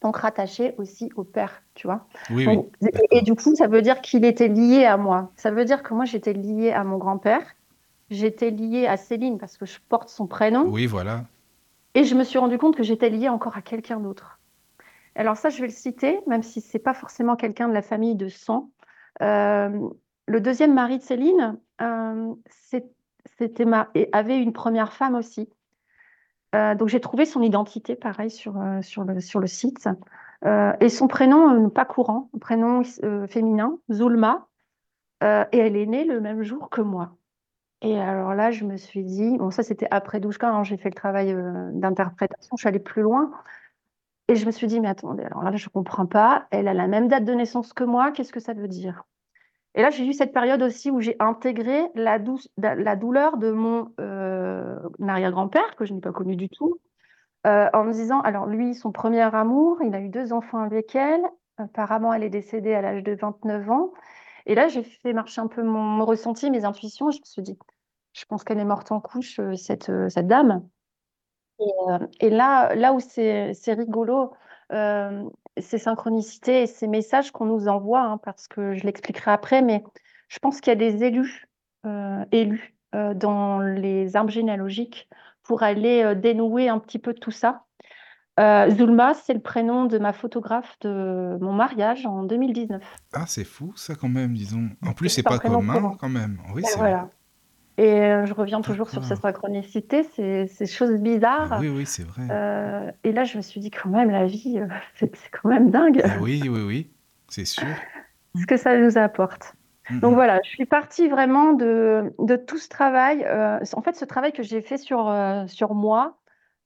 Donc 0.01 0.17
rattaché 0.17 0.73
aussi 0.79 1.11
au 1.17 1.23
père, 1.23 1.61
tu 1.75 1.85
vois. 1.85 2.07
Oui, 2.31 2.47
et, 2.81 3.17
et, 3.17 3.21
du 3.21 3.35
coup, 3.35 3.53
ça 3.55 3.67
veut 3.67 3.83
dire 3.83 4.01
qu'il 4.01 4.25
était 4.25 4.47
lié 4.47 4.85
à 4.85 4.97
moi. 4.97 5.31
Ça 5.35 5.51
veut 5.51 5.65
dire 5.65 5.83
que 5.83 5.93
moi, 5.93 6.05
j'étais 6.05 6.33
liée 6.33 6.71
à 6.71 6.83
mon 6.83 6.97
grand-père 6.97 7.43
j'étais 8.09 8.51
liée 8.51 8.87
à 8.87 8.97
Céline 8.97 9.37
parce 9.37 9.57
que 9.57 9.65
je 9.65 9.79
porte 9.89 10.09
son 10.09 10.27
prénom. 10.27 10.65
Oui, 10.67 10.85
voilà. 10.85 11.25
Et 11.95 12.03
je 12.03 12.15
me 12.15 12.23
suis 12.23 12.39
rendu 12.39 12.57
compte 12.57 12.75
que 12.75 12.83
j'étais 12.83 13.09
liée 13.09 13.29
encore 13.29 13.57
à 13.57 13.61
quelqu'un 13.61 13.99
d'autre. 13.99 14.39
Alors 15.15 15.37
ça, 15.37 15.49
je 15.49 15.59
vais 15.59 15.67
le 15.67 15.73
citer, 15.73 16.21
même 16.27 16.43
si 16.43 16.61
c'est 16.61 16.79
pas 16.79 16.93
forcément 16.93 17.35
quelqu'un 17.35 17.67
de 17.67 17.73
la 17.73 17.81
famille 17.81 18.15
de 18.15 18.29
sang. 18.29 18.69
Euh, 19.21 19.89
le 20.27 20.41
deuxième 20.41 20.73
mari 20.73 20.99
de 20.99 21.03
Céline, 21.03 21.57
euh, 21.81 22.33
c'était 23.37 23.65
ma... 23.65 23.89
et 23.95 24.07
avait 24.11 24.37
une 24.37 24.53
première 24.53 24.93
femme 24.93 25.15
aussi. 25.15 25.49
Euh, 26.55 26.75
donc 26.75 26.87
j'ai 26.87 27.01
trouvé 27.01 27.25
son 27.25 27.41
identité, 27.41 27.95
pareil, 27.95 28.31
sur, 28.31 28.55
sur, 28.81 29.03
le, 29.03 29.19
sur 29.19 29.39
le 29.39 29.47
site. 29.47 29.89
et 30.79 30.89
son 30.89 31.07
prénom, 31.07 31.69
pas 31.69 31.85
courant, 31.85 32.29
prénom 32.39 32.83
féminin, 33.27 33.77
Zulma. 33.91 34.47
et 35.21 35.57
elle 35.57 35.75
est 35.75 35.85
née 35.85 36.05
le 36.05 36.21
même 36.21 36.43
jour 36.43 36.69
que 36.69 36.81
moi. 36.81 37.18
Et 37.81 37.97
alors 37.97 38.33
là, 38.33 38.51
je 38.51 38.65
me 38.65 38.77
suis 38.77 39.03
dit, 39.03 39.37
bon, 39.37 39.51
ça 39.51 39.63
c'était 39.63 39.87
après 39.91 40.19
Douchka, 40.19 40.49
hein, 40.49 40.63
j'ai 40.63 40.77
fait 40.77 40.89
le 40.89 40.95
travail 40.95 41.31
euh, 41.33 41.71
d'interprétation, 41.73 42.57
je 42.57 42.61
suis 42.61 42.67
allée 42.67 42.79
plus 42.79 43.01
loin. 43.01 43.31
Et 44.27 44.35
je 44.35 44.45
me 44.45 44.51
suis 44.51 44.67
dit, 44.67 44.79
mais 44.79 44.89
attendez, 44.89 45.23
alors 45.23 45.43
là, 45.43 45.55
je 45.55 45.65
ne 45.65 45.69
comprends 45.69 46.05
pas, 46.05 46.45
elle 46.51 46.67
a 46.67 46.73
la 46.73 46.87
même 46.87 47.07
date 47.07 47.25
de 47.25 47.33
naissance 47.33 47.73
que 47.73 47.83
moi, 47.83 48.11
qu'est-ce 48.11 48.31
que 48.33 48.39
ça 48.39 48.53
veut 48.53 48.67
dire? 48.67 49.05
Et 49.75 49.81
là, 49.81 49.89
j'ai 49.91 50.05
eu 50.05 50.13
cette 50.13 50.33
période 50.33 50.61
aussi 50.61 50.91
où 50.91 50.99
j'ai 50.99 51.15
intégré 51.19 51.87
la, 51.95 52.19
douleur 52.19 53.37
de 53.37 53.51
mon 53.51 53.93
euh, 53.99 54.77
arrière-grand-père, 55.07 55.75
que 55.75 55.85
je 55.85 55.93
n'ai 55.93 56.01
pas 56.01 56.11
connu 56.11 56.35
du 56.35 56.49
tout, 56.49 56.79
euh, 57.47 57.69
en 57.73 57.85
me 57.85 57.93
disant, 57.93 58.19
alors 58.21 58.45
lui, 58.45 58.75
son 58.75 58.91
premier 58.91 59.21
amour, 59.33 59.79
il 59.83 59.95
a 59.95 59.99
eu 60.01 60.09
deux 60.09 60.33
enfants 60.33 60.59
avec 60.59 60.95
elle, 60.95 61.21
apparemment, 61.57 62.13
elle 62.13 62.23
est 62.23 62.29
décédée 62.29 62.73
à 62.73 62.81
l'âge 62.81 63.03
de 63.03 63.13
29 63.13 63.71
ans. 63.71 63.91
Et 64.45 64.55
là, 64.55 64.67
j'ai 64.67 64.83
fait 64.83 65.13
marcher 65.13 65.41
un 65.41 65.47
peu 65.47 65.63
mon, 65.63 66.05
ressenti, 66.05 66.49
mes 66.51 66.65
intuitions. 66.65 67.11
Je 67.11 67.19
me 67.19 67.25
suis 67.25 67.41
dit, 67.41 67.57
je 68.13 68.25
pense 68.25 68.43
qu'elle 68.43 68.59
est 68.59 68.65
morte 68.65 68.91
en 68.91 68.99
couche, 68.99 69.39
euh, 69.39 69.55
cette, 69.55 69.89
euh, 69.89 70.09
cette 70.09 70.27
dame. 70.27 70.67
Euh, 71.61 71.99
et, 72.19 72.29
là, 72.29 72.73
là 72.75 72.93
où 72.93 72.99
c'est 72.99 73.53
rigolo, 73.67 74.33
ces 75.57 75.77
synchronicités 75.77 76.63
et 76.63 76.67
ces 76.67 76.87
messages 76.87 77.31
qu'on 77.31 77.45
nous 77.45 77.67
envoie, 77.67 78.01
hein, 78.01 78.17
parce 78.17 78.47
que 78.47 78.75
je 78.75 78.85
l'expliquerai 78.85 79.31
après, 79.31 79.61
mais 79.61 79.83
je 80.27 80.39
pense 80.39 80.61
qu'il 80.61 80.71
y 80.71 80.75
a 80.75 80.75
des 80.75 81.03
élus, 81.03 81.49
élus 82.31 82.75
dans 82.93 83.59
les 83.59 84.15
arbres 84.15 84.29
généalogiques 84.29 85.09
pour 85.43 85.63
aller 85.63 86.15
dénouer 86.15 86.69
un 86.69 86.79
petit 86.79 86.99
peu 86.99 87.13
tout 87.13 87.31
ça. 87.31 87.65
Euh, 88.39 88.69
Zulma, 88.69 89.13
c'est 89.13 89.33
le 89.33 89.41
prénom 89.41 89.85
de 89.85 89.97
ma 89.97 90.13
photographe 90.13 90.77
de 90.81 91.37
mon 91.41 91.51
mariage 91.51 92.05
en 92.05 92.23
2019. 92.23 92.81
Ah, 93.13 93.25
c'est 93.27 93.43
fou 93.43 93.73
ça 93.75 93.95
quand 93.95 94.07
même, 94.07 94.33
disons. 94.33 94.69
En 94.85 94.93
plus, 94.93 95.09
c'est 95.09 95.23
pas 95.23 95.39
commun 95.39 95.95
quand 95.99 96.09
même. 96.09 96.39
Oui, 96.53 96.63
et 96.63 96.77
voilà. 96.77 97.09
Et 97.77 98.01
euh, 98.01 98.25
je 98.25 98.33
reviens 98.33 98.61
toujours 98.61 98.89
sur 98.89 99.03
cette 99.03 99.21
synchronicité, 99.21 100.03
ces, 100.03 100.47
ces 100.47 100.65
choses 100.65 100.99
bizarres. 100.99 101.57
Oui, 101.61 101.69
oui, 101.69 101.85
c'est 101.85 102.03
vrai. 102.03 102.23
Euh, 102.29 102.91
et 103.03 103.11
là, 103.11 103.23
je 103.23 103.37
me 103.37 103.41
suis 103.41 103.59
dit 103.61 103.71
quand 103.71 103.89
même, 103.89 104.09
la 104.09 104.25
vie, 104.25 104.61
c'est 104.95 105.11
quand 105.31 105.49
même 105.49 105.69
dingue. 105.69 106.01
Eh 106.03 106.21
oui, 106.21 106.41
oui, 106.45 106.61
oui, 106.61 106.91
c'est 107.27 107.45
sûr. 107.45 107.67
Ce 108.39 108.45
que 108.45 108.57
ça 108.57 108.77
nous 108.77 108.97
apporte. 108.97 109.55
Donc 110.01 110.13
voilà, 110.13 110.39
je 110.43 110.49
suis 110.49 110.65
partie 110.67 111.07
vraiment 111.07 111.53
de, 111.53 112.13
de 112.19 112.35
tout 112.35 112.59
ce 112.59 112.69
travail. 112.69 113.25
en 113.27 113.81
fait, 113.81 113.95
ce 113.95 114.05
travail 114.05 114.33
que 114.33 114.43
j'ai 114.43 114.61
fait 114.61 114.77
sur, 114.77 115.11
sur 115.47 115.73
moi, 115.73 116.18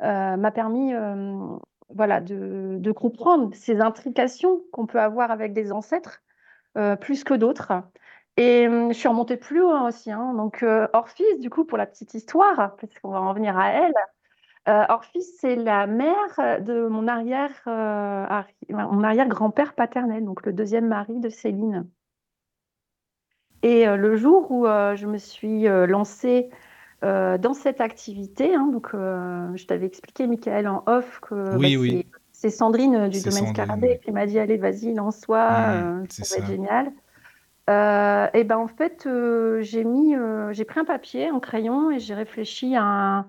m'a 0.04 0.52
permis 0.52 0.94
euh, 0.94 1.58
voilà, 1.90 2.20
de, 2.22 2.92
comprendre 2.92 3.54
ces 3.56 3.82
intrications 3.82 4.62
qu'on 4.72 4.86
peut 4.86 5.00
avoir 5.00 5.32
avec 5.32 5.54
des 5.54 5.72
ancêtres, 5.72 6.22
euh, 6.78 6.96
plus 6.96 7.24
que 7.24 7.34
d'autres. 7.34 7.74
Et 8.36 8.66
je 8.66 8.94
suis 8.94 9.08
remontée 9.08 9.38
plus 9.38 9.60
loin 9.60 9.88
aussi. 9.88 10.12
Hein. 10.12 10.34
Donc, 10.34 10.66
Orphis, 10.94 11.40
du 11.40 11.50
coup, 11.50 11.66
pour 11.66 11.78
la 11.78 11.86
petite 11.86 12.14
histoire, 12.16 12.76
parce 12.78 13.00
qu'on 13.00 13.12
va 13.12 13.22
en 13.22 13.34
venir 13.34 13.58
à 13.58 13.70
elle, 13.70 13.94
Orphis, 14.90 15.24
c'est 15.40 15.56
la 15.56 15.86
mère 15.86 16.62
de 16.62 16.88
mon 16.88 17.08
arrière, 17.08 17.62
mon 18.70 19.04
arrière-grand-père 19.04 19.76
paternel, 19.76 20.26
donc 20.26 20.46
le 20.48 20.54
deuxième 20.54 20.88
mari 20.88 21.20
de 21.20 21.30
Céline. 21.30 21.88
Et 23.62 23.86
le 23.86 24.16
jour 24.16 24.50
où 24.50 24.66
je 24.66 25.06
me 25.06 25.18
suis 25.18 25.66
lancée 25.66 26.50
euh, 27.04 27.38
dans 27.38 27.54
cette 27.54 27.82
activité, 27.82 28.56
hein, 28.56 28.70
donc 28.72 28.92
euh, 28.94 29.50
je 29.56 29.66
t'avais 29.66 29.86
expliqué, 29.86 30.26
Michael, 30.26 30.70
en 30.70 30.84
off, 30.86 31.20
que 31.22 31.58
bah, 31.58 32.04
c'est 32.32 32.50
Sandrine 32.50 32.96
euh, 32.96 33.08
du 33.10 33.22
domaine 33.22 33.48
Scarabée 33.48 34.00
qui 34.04 34.12
m'a 34.12 34.26
dit 34.26 34.40
Allez, 34.40 34.56
vas-y, 34.56 34.94
lance-toi, 34.94 35.50
mmh, 35.50 36.06
ça 36.10 36.38
va 36.38 36.44
être 36.44 36.50
génial. 36.50 36.88
et 38.34 38.44
ben 38.46 38.58
en 38.58 38.70
fait, 38.70 39.08
j'ai 39.62 39.84
mis, 39.84 40.16
j'ai 40.52 40.64
pris 40.64 40.80
un 40.80 40.86
papier, 40.86 41.28
un 41.28 41.42
crayon 41.42 41.92
et 41.92 42.00
j'ai 42.00 42.14
réfléchi 42.14 42.76
à 42.78 43.26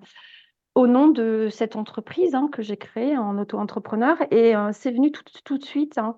au 0.77 0.89
nom 0.89 1.07
de 1.07 1.49
cette 1.53 1.77
entreprise 1.77 2.35
hein, 2.35 2.49
que 2.53 2.61
j'ai 2.61 2.77
créée 2.77 3.17
en 3.17 3.39
auto-entrepreneur. 3.39 4.17
Et 4.31 4.55
c'est 4.73 4.91
venu 4.93 5.11
tout, 5.11 5.23
tout, 5.45 5.59
de 5.59 5.65
suite. 5.65 5.99
Hein. 5.99 6.17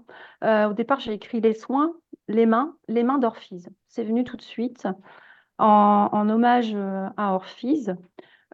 au 0.69 0.73
départ, 0.75 1.01
j'ai 1.01 1.13
écrit 1.13 1.41
les 1.41 1.55
soins, 1.55 1.93
les 2.29 2.45
mains, 2.45 2.77
les 2.89 3.03
mains 3.03 3.19
d'Orphise. 3.19 3.71
C'est 3.89 4.05
venu 4.05 4.25
tout 4.25 4.37
de 4.37 4.43
suite 4.43 4.87
en, 5.59 6.29
hommage 6.29 6.73
euh, 6.75 7.09
à 7.17 7.35
Orphise. 7.35 7.97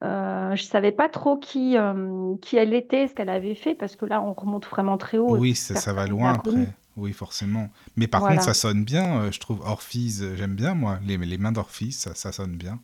Euh, 0.02 0.56
je 0.56 0.62
ne 0.62 0.66
savais 0.66 0.92
pas 0.92 1.08
trop 1.08 1.36
qui, 1.36 1.76
euh, 1.78 2.34
qui 2.42 2.56
elle 2.56 2.74
était, 2.74 3.06
ce 3.06 3.14
qu'elle 3.14 3.28
avait 3.28 3.54
fait, 3.54 3.74
parce 3.74 3.94
que 3.94 4.04
là, 4.04 4.20
on 4.20 4.32
remonte 4.32 4.66
vraiment 4.66 4.98
très 4.98 5.18
haut. 5.18 5.36
Oui, 5.36 5.54
ça, 5.54 5.76
ça 5.76 5.92
va 5.92 6.06
loin 6.06 6.34
après. 6.34 6.68
Oui, 6.96 7.12
forcément. 7.12 7.68
Mais 7.96 8.06
par 8.06 8.26
contre, 8.26 8.42
ça 8.42 8.54
sonne 8.54 8.84
bien, 8.84 9.30
je 9.30 9.40
trouve. 9.40 9.60
Orphise, 9.64 10.34
j'aime 10.34 10.54
bien, 10.54 10.74
moi. 10.74 10.98
Les, 11.06 11.16
les 11.16 11.38
mains 11.38 11.52
d'Orphise, 11.52 11.98
ça, 11.98 12.14
ça, 12.14 12.32
sonne 12.32 12.56
bien. 12.56 12.80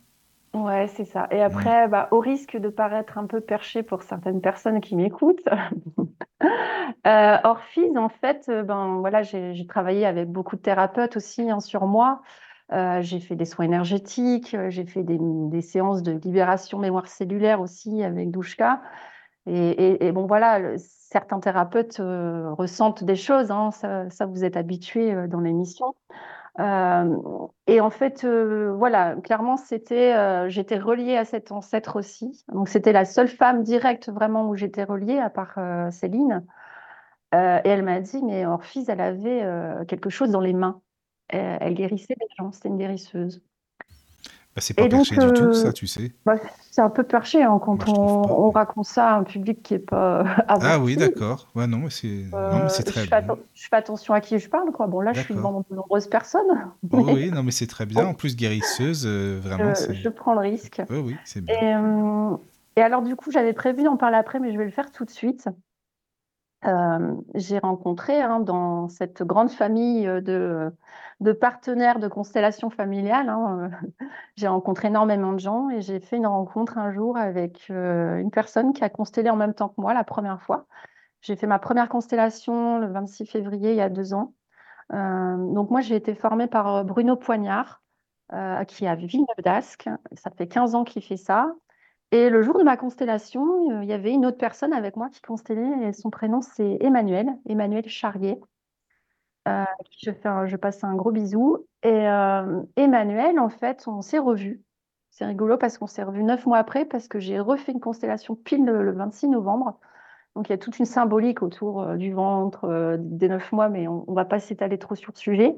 Ouais, 0.55 0.87
c'est 0.87 1.05
ça. 1.05 1.27
Et 1.29 1.43
après, 1.43 1.87
bah, 1.87 2.07
au 2.11 2.19
risque 2.19 2.57
de 2.57 2.69
paraître 2.69 3.19
un 3.19 3.27
peu 3.27 3.39
perché 3.39 3.83
pour 3.83 4.01
certaines 4.01 4.41
personnes 4.41 4.81
qui 4.81 4.95
m'écoutent, 4.95 5.45
euh, 7.05 7.37
Orphise, 7.43 7.97
en 7.97 8.09
fait, 8.09 8.49
ben 8.65 8.97
voilà, 8.99 9.21
j'ai 9.21 9.67
travaillé 9.67 10.05
avec 10.07 10.31
beaucoup 10.31 10.55
de 10.55 10.61
thérapeutes 10.61 11.17
aussi 11.17 11.51
hein, 11.51 11.59
sur 11.59 11.85
moi. 11.85 12.21
Euh, 12.71 13.01
j'ai 13.01 13.19
fait 13.19 13.35
des 13.35 13.45
soins 13.45 13.65
énergétiques, 13.65 14.55
j'ai 14.69 14.85
fait 14.85 15.03
des, 15.03 15.61
séances 15.61 16.03
de 16.03 16.11
libération 16.11 16.77
mémoire 16.79 17.07
cellulaire 17.07 17.61
aussi 17.61 18.03
avec 18.03 18.31
Douchka. 18.31 18.81
Et, 19.47 20.11
bon, 20.11 20.27
voilà, 20.27 20.77
certains 20.77 21.39
thérapeutes 21.39 21.99
ressentent 21.99 23.03
des 23.03 23.15
choses, 23.15 23.49
hein, 23.49 23.71
ça, 23.71 24.25
vous 24.27 24.43
êtes 24.43 24.57
habitués 24.57 25.27
dans 25.27 25.39
l'émission. 25.39 25.95
Euh, 26.59 27.17
et 27.67 27.79
en 27.79 27.89
fait, 27.89 28.23
euh, 28.25 28.73
voilà, 28.77 29.15
clairement, 29.15 29.55
c'était, 29.55 30.13
euh, 30.15 30.49
j'étais 30.49 30.77
reliée 30.77 31.15
à 31.15 31.25
cet 31.25 31.51
ancêtre 31.51 31.95
aussi. 31.97 32.43
Donc, 32.51 32.67
c'était 32.67 32.91
la 32.91 33.05
seule 33.05 33.29
femme 33.29 33.63
directe 33.63 34.09
vraiment 34.09 34.49
où 34.49 34.55
j'étais 34.55 34.83
reliée, 34.83 35.19
à 35.19 35.29
part 35.29 35.57
Céline. 35.91 36.45
et 37.33 37.37
elle 37.65 37.83
m'a 37.83 37.99
dit, 38.01 38.21
mais 38.23 38.45
Orphise, 38.45 38.89
elle 38.89 39.01
avait 39.01 39.45
quelque 39.87 40.09
chose 40.09 40.31
dans 40.31 40.41
les 40.41 40.53
mains. 40.53 40.81
Elle 41.29 41.73
guérissait 41.73 42.15
les 42.19 42.27
gens, 42.37 42.51
c'était 42.51 42.69
une 42.69 42.77
guérisseuse. 42.77 43.41
Bah, 44.55 44.61
c'est 44.61 44.73
pas 44.73 44.89
perché 44.89 45.15
du 45.15 45.31
tout, 45.33 45.53
ça, 45.53 45.71
tu 45.71 45.85
sais. 45.85 46.11
Bah, 46.25 46.35
c'est 46.71 46.81
un 46.81 46.89
peu 46.89 47.03
perché 47.03 47.43
hein, 47.43 47.59
quand 47.63 47.87
on, 47.87 48.49
raconte 48.49 48.85
ça 48.85 49.11
à 49.11 49.17
un 49.19 49.23
public 49.23 49.61
qui 49.61 49.73
n'est 49.73 49.79
pas 49.79 50.25
Ah 50.47 50.79
oui, 50.79 50.97
d'accord. 50.97 51.49
Ouais, 51.53 51.67
non, 51.67 51.77
mais 51.77 51.89
c'est 51.89 52.25
euh, 52.33 52.67
très 52.83 53.03
je 53.03 53.09
bien. 53.09 53.21
Fais 53.21 53.27
je 53.53 53.67
fais 53.69 53.75
attention 53.75 54.13
à 54.13 54.21
qui 54.21 54.39
je 54.39 54.49
parle, 54.49 54.71
quoi. 54.71 54.87
Bon, 54.87 55.01
là, 55.01 55.13
je 55.13 55.21
suis 55.21 55.35
devant 55.35 55.63
de 55.69 55.75
nombreuses 55.75 56.07
personnes. 56.07 56.41
Oh, 56.91 57.05
oui, 57.13 57.29
non, 57.31 57.43
mais 57.43 57.51
c'est 57.51 57.67
très 57.67 57.85
bien. 57.85 58.05
En 58.05 58.13
plus, 58.13 58.35
guérisseuse, 58.35 59.05
euh, 59.05 59.39
vraiment. 59.41 59.73
Je, 59.75 59.93
je, 59.93 60.09
prends 60.09 60.33
le 60.33 60.39
risque. 60.39 60.81
Oui, 60.89 60.97
oui, 60.97 61.15
c'est 61.23 61.41
bien. 61.41 61.55
Et, 61.55 61.75
euh, 61.75 62.37
et, 62.75 62.81
alors, 62.81 63.01
du 63.01 63.15
coup, 63.15 63.31
j'avais 63.31 63.53
prévu 63.53 63.83
d'en 63.83 63.95
parler 63.95 64.17
après, 64.17 64.39
mais 64.39 64.51
je 64.51 64.57
vais 64.57 64.65
le 64.65 64.71
faire 64.71 64.91
tout 64.91 65.05
de 65.05 65.09
suite. 65.09 65.47
J'ai 66.61 67.59
rencontré 67.59 68.21
hein, 68.21 68.39
dans 68.39 68.89
cette 68.89 69.23
grande 69.23 69.49
famille 69.49 70.05
de, 70.05 70.71
partenaires 71.39 71.99
de 71.99 72.07
constellation 72.07 72.69
familiale, 72.69 73.29
hein, 73.29 73.71
j'ai 74.35 74.47
rencontré 74.47 74.89
énormément 74.89 75.31
de 75.33 75.39
gens 75.39 75.69
et 75.69 75.81
j'ai 75.81 75.99
fait 75.99 76.17
une 76.17 76.27
rencontre 76.27 76.77
un 76.77 76.91
jour 76.91 77.17
avec 77.17 77.69
une 77.69 78.31
personne 78.31 78.73
qui 78.73 78.83
a 78.83 78.89
constellé 78.89 79.29
en 79.29 79.37
même 79.37 79.53
temps 79.53 79.69
que 79.69 79.79
moi 79.79 79.93
la 79.93 80.03
première 80.03 80.41
fois. 80.41 80.67
J'ai 81.21 81.35
fait 81.35 81.47
ma 81.47 81.59
première 81.59 81.89
constellation 81.89 82.79
le 82.79 82.87
26 82.87 83.25
février 83.25 83.71
il 83.71 83.77
y 83.77 83.81
a 83.81 83.89
deux 83.89 84.13
ans. 84.13 84.33
donc 84.91 85.69
moi 85.69 85.81
j'ai 85.81 85.95
été 85.95 86.13
formée 86.13 86.47
par 86.47 86.83
Bruno 86.83 87.15
Poignard 87.15 87.81
qui 88.67 88.85
a 88.85 88.95
Villeneuve 88.95 89.43
d'Ascq. 89.43 89.89
Ça 90.13 90.29
fait 90.31 90.47
15 90.47 90.75
ans 90.75 90.83
qu'il 90.83 91.03
fait 91.03 91.17
ça. 91.17 91.53
Et 92.11 92.29
le 92.29 92.41
jour 92.41 92.57
de 92.57 92.63
ma 92.63 92.75
constellation, 92.75 93.69
euh, 93.71 93.83
il 93.83 93.89
y 93.89 93.93
avait 93.93 94.11
une 94.11 94.25
autre 94.25 94.37
personne 94.37 94.73
avec 94.73 94.95
moi 94.95 95.09
qui 95.09 95.21
constellait 95.21 95.87
et 95.89 95.93
son 95.93 96.09
prénom 96.09 96.41
c'est 96.41 96.77
Emmanuel, 96.81 97.29
Emmanuel 97.47 97.87
Charrier. 97.87 98.39
Euh, 99.47 99.63
je, 100.01 100.11
fais 100.11 100.47
je 100.47 100.55
passe 100.55 100.83
un 100.83 100.95
gros 100.95 101.11
bisou. 101.11 101.67
Et 101.83 102.09
euh, 102.09 102.61
Emmanuel, 102.75 103.39
en 103.39 103.49
fait, 103.49 103.87
on 103.87 104.01
s'est 104.01 104.17
revus. 104.17 104.63
C'est 105.11 105.25
rigolo 105.25 105.57
parce 105.57 105.77
qu'on 105.77 105.87
s'est 105.87 106.03
revus 106.03 106.23
neuf 106.23 106.45
mois 106.45 106.57
après 106.57 106.85
parce 106.85 107.07
que 107.07 107.19
j'ai 107.19 107.39
refait 107.39 107.71
une 107.73 107.79
constellation 107.79 108.35
pile 108.35 108.65
le, 108.65 108.91
26 108.91 109.27
novembre. 109.29 109.79
Donc 110.35 110.49
il 110.49 110.51
y 110.51 110.55
a 110.55 110.57
toute 110.57 110.79
une 110.79 110.85
symbolique 110.85 111.41
autour 111.41 111.95
du 111.95 112.13
ventre, 112.13 112.97
des 112.99 113.27
neuf 113.27 113.51
mois, 113.51 113.69
mais 113.69 113.87
on 113.87 114.05
ne 114.07 114.15
va 114.15 114.25
pas 114.25 114.39
s'étaler 114.39 114.77
trop 114.77 114.95
sur 114.95 115.11
le 115.13 115.19
sujet. 115.19 115.55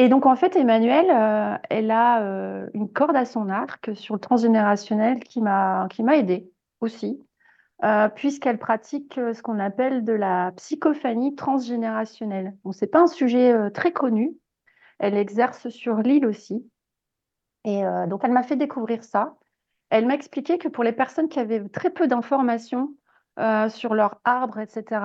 Et 0.00 0.08
donc, 0.08 0.24
en 0.24 0.34
fait, 0.34 0.56
Emmanuel, 0.56 1.10
euh, 1.10 1.58
elle 1.68 1.90
a 1.90 2.22
euh, 2.22 2.70
une 2.72 2.90
corde 2.90 3.16
à 3.16 3.26
son 3.26 3.50
arc 3.50 3.94
sur 3.94 4.14
le 4.14 4.20
transgénérationnel 4.20 5.22
qui 5.22 5.42
m'a 5.42 5.88
aidée 6.14 6.50
aussi, 6.80 7.22
euh, 7.84 8.08
puisqu'elle 8.08 8.58
pratique 8.58 9.16
ce 9.16 9.42
qu'on 9.42 9.58
appelle 9.58 10.02
de 10.02 10.14
la 10.14 10.52
psychophanie 10.52 11.34
transgénérationnelle. 11.34 12.56
Bon, 12.64 12.72
ce 12.72 12.82
n'est 12.82 12.90
pas 12.90 13.02
un 13.02 13.08
sujet 13.08 13.70
très 13.72 13.92
connu. 13.92 14.32
Elle 15.00 15.18
exerce 15.18 15.68
sur 15.68 15.96
l'île 15.96 16.24
aussi. 16.24 16.66
Et 17.66 17.82
donc, 18.08 18.22
elle 18.24 18.32
m'a 18.32 18.42
fait 18.42 18.56
découvrir 18.56 19.04
ça. 19.04 19.36
Elle 19.90 20.06
m'a 20.06 20.14
expliqué 20.14 20.56
que 20.56 20.68
pour 20.68 20.82
les 20.82 20.92
personnes 20.92 21.28
qui 21.28 21.38
avaient 21.38 21.68
très 21.68 21.90
peu 21.90 22.06
d'informations 22.06 22.94
sur 23.68 23.92
leur 23.92 24.18
arbre, 24.24 24.60
etc., 24.60 25.02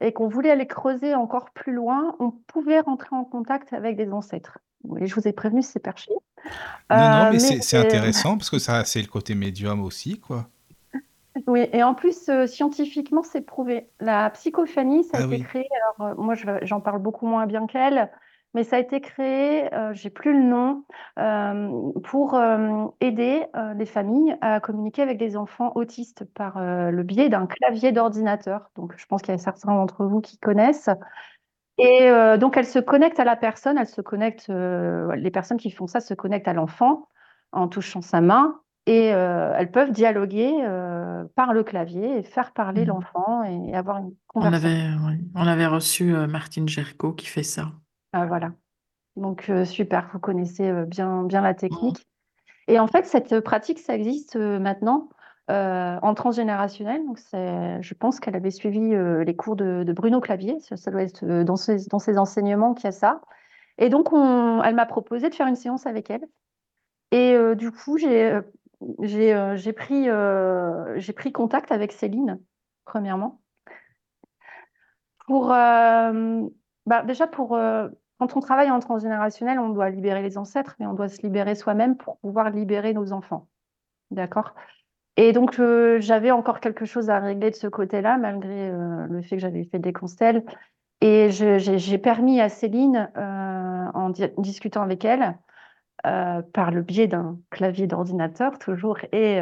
et 0.00 0.12
qu'on 0.12 0.28
voulait 0.28 0.50
aller 0.50 0.66
creuser 0.66 1.14
encore 1.14 1.50
plus 1.50 1.72
loin, 1.72 2.16
on 2.18 2.30
pouvait 2.30 2.80
rentrer 2.80 3.14
en 3.14 3.24
contact 3.24 3.72
avec 3.72 3.96
des 3.96 4.10
ancêtres. 4.12 4.58
Et 4.98 5.06
je 5.06 5.14
vous 5.14 5.28
ai 5.28 5.32
prévenu, 5.32 5.62
c'est 5.62 5.80
perché. 5.80 6.10
Non, 6.88 6.96
non, 6.96 7.04
euh, 7.26 7.30
mais, 7.32 7.38
c'est 7.38 7.76
intéressant 7.76 8.38
parce 8.38 8.48
que 8.48 8.58
ça, 8.58 8.84
c'est 8.84 9.02
le 9.02 9.08
côté 9.08 9.34
médium 9.34 9.82
aussi, 9.82 10.18
quoi. 10.18 10.48
Oui, 11.46 11.68
et 11.72 11.82
en 11.82 11.94
plus, 11.94 12.28
euh, 12.28 12.46
scientifiquement, 12.46 13.22
c'est 13.22 13.42
prouvé. 13.42 13.88
La 14.00 14.30
psychophanie, 14.30 15.04
ça 15.04 15.18
a 15.18 15.20
ah 15.22 15.26
été 15.26 15.40
créé, 15.40 15.68
alors 15.96 16.10
euh, 16.10 16.14
moi, 16.22 16.34
j'en 16.62 16.80
parle 16.80 17.00
beaucoup 17.00 17.26
moins 17.26 17.46
bien 17.46 17.66
qu'elle, 17.66 18.10
mais 18.54 18.64
ça 18.64 18.76
a 18.76 18.78
été 18.80 19.00
créé, 19.00 19.72
euh, 19.74 19.92
j'ai 19.94 20.10
plus 20.10 20.32
le 20.32 20.42
nom, 20.42 20.84
euh, 21.18 21.92
pour 22.02 22.34
euh, 22.34 22.86
aider 23.00 23.44
les 23.76 23.86
familles 23.86 24.36
à 24.40 24.60
communiquer 24.60 25.02
avec 25.02 25.18
des 25.18 25.36
enfants 25.36 25.72
autistes 25.76 26.24
par 26.34 26.60
le 26.60 27.02
biais 27.02 27.28
d'un 27.28 27.46
clavier 27.46 27.92
d'ordinateur. 27.92 28.70
Donc, 28.76 28.94
je 28.96 29.06
pense 29.06 29.22
qu'il 29.22 29.32
y 29.32 29.34
a 29.34 29.38
certains 29.38 29.74
d'entre 29.74 30.04
vous 30.04 30.20
qui 30.20 30.38
connaissent. 30.38 30.90
Et 31.78 32.10
donc, 32.38 32.56
elle 32.56 32.66
se 32.66 32.78
connecte 32.78 33.18
à 33.20 33.24
la 33.24 33.36
personne, 33.36 33.78
elle 33.78 33.86
se 33.86 34.02
connecte, 34.02 34.48
les 34.48 35.30
personnes 35.30 35.56
qui 35.56 35.70
font 35.70 35.86
ça 35.86 36.00
se 36.00 36.14
connectent 36.14 36.48
à 36.48 36.52
l'enfant 36.52 37.08
en 37.52 37.68
touchant 37.68 38.02
sa 38.02 38.20
main 38.20 38.60
et 38.86 39.06
elles 39.06 39.70
peuvent 39.70 39.92
dialoguer 39.92 40.52
par 41.36 41.54
le 41.54 41.62
clavier 41.62 42.18
et 42.18 42.22
faire 42.22 42.52
parler 42.52 42.84
mmh. 42.84 42.88
l'enfant 42.88 43.44
et, 43.44 43.74
avoir 43.74 43.98
une 43.98 44.12
conversation. 44.26 44.68
On 44.68 45.06
avait, 45.06 45.18
on 45.34 45.46
avait 45.46 45.66
reçu 45.66 46.12
Martine 46.12 46.68
Gerco 46.68 47.12
qui 47.12 47.26
fait 47.26 47.42
ça. 47.42 47.72
Ah, 48.12 48.26
voilà. 48.26 48.52
Donc, 49.16 49.50
euh, 49.50 49.64
super, 49.64 50.08
vous 50.12 50.18
connaissez 50.18 50.68
euh, 50.68 50.84
bien, 50.84 51.24
bien 51.24 51.40
la 51.42 51.54
technique. 51.54 52.06
Et 52.68 52.78
en 52.78 52.86
fait, 52.86 53.06
cette 53.06 53.40
pratique, 53.40 53.78
ça 53.78 53.94
existe 53.94 54.36
euh, 54.36 54.58
maintenant 54.58 55.08
en 55.48 56.14
transgénérationnel. 56.14 57.04
Donc, 57.04 57.18
je 57.18 57.94
pense 57.94 58.20
qu'elle 58.20 58.36
avait 58.36 58.52
suivi 58.52 58.94
les 59.26 59.34
cours 59.34 59.56
de, 59.56 59.92
Bruno 59.92 60.20
Clavier. 60.20 60.60
Ça, 60.60 60.92
doit 60.92 61.02
être 61.02 61.42
dans 61.42 61.56
ses, 61.56 61.88
dans 61.88 61.98
ses 61.98 62.18
enseignements 62.18 62.72
qu'il 62.72 62.84
y 62.84 62.86
a 62.86 62.92
ça. 62.92 63.20
Et 63.76 63.88
donc, 63.88 64.12
on, 64.12 64.62
elle 64.62 64.76
m'a 64.76 64.86
proposé 64.86 65.28
de 65.28 65.34
faire 65.34 65.48
une 65.48 65.56
séance 65.56 65.86
avec 65.86 66.08
elle. 66.08 66.24
Et 67.10 67.36
du 67.56 67.72
coup, 67.72 67.98
j'ai 67.98 68.38
j'ai 69.00 69.72
pris, 69.72 70.06
j'ai 70.98 71.12
pris 71.12 71.32
contact 71.32 71.72
avec 71.72 71.90
Céline, 71.90 72.38
premièrement, 72.84 73.40
pour, 75.26 75.48
bah, 75.48 77.02
déjà 77.04 77.26
pour 77.26 77.58
quand 78.20 78.36
on 78.36 78.40
travaille 78.40 78.70
en 78.70 78.80
transgénérationnel, 78.80 79.58
on 79.58 79.70
doit 79.70 79.88
libérer 79.88 80.20
les 80.20 80.36
ancêtres, 80.36 80.76
mais 80.78 80.86
on 80.86 80.92
doit 80.92 81.08
se 81.08 81.22
libérer 81.22 81.54
soi-même 81.54 81.96
pour 81.96 82.18
pouvoir 82.18 82.50
libérer 82.50 82.92
nos 82.92 83.12
enfants. 83.12 83.48
D'accord? 84.10 84.54
Et 85.16 85.32
donc, 85.32 85.58
euh, 85.58 86.00
j'avais 86.00 86.30
encore 86.30 86.60
quelque 86.60 86.84
chose 86.84 87.08
à 87.08 87.18
régler 87.18 87.48
de 87.50 87.56
ce 87.56 87.66
côté-là, 87.66 88.18
malgré 88.18 88.68
euh, 88.68 89.06
le 89.08 89.22
fait 89.22 89.36
que 89.36 89.40
j'avais 89.40 89.64
fait 89.64 89.78
des 89.78 89.94
constelles. 89.94 90.44
Et 91.00 91.30
j'ai 91.30 91.96
permis 91.96 92.42
à 92.42 92.50
Céline, 92.50 93.10
euh, 93.16 93.86
en 93.94 94.10
discutant 94.36 94.82
avec 94.82 95.06
elle, 95.06 95.38
par 96.02 96.70
le 96.72 96.82
biais 96.82 97.06
d'un 97.06 97.38
clavier 97.48 97.86
d'ordinateur 97.86 98.58
toujours, 98.58 98.98
et, 99.12 99.40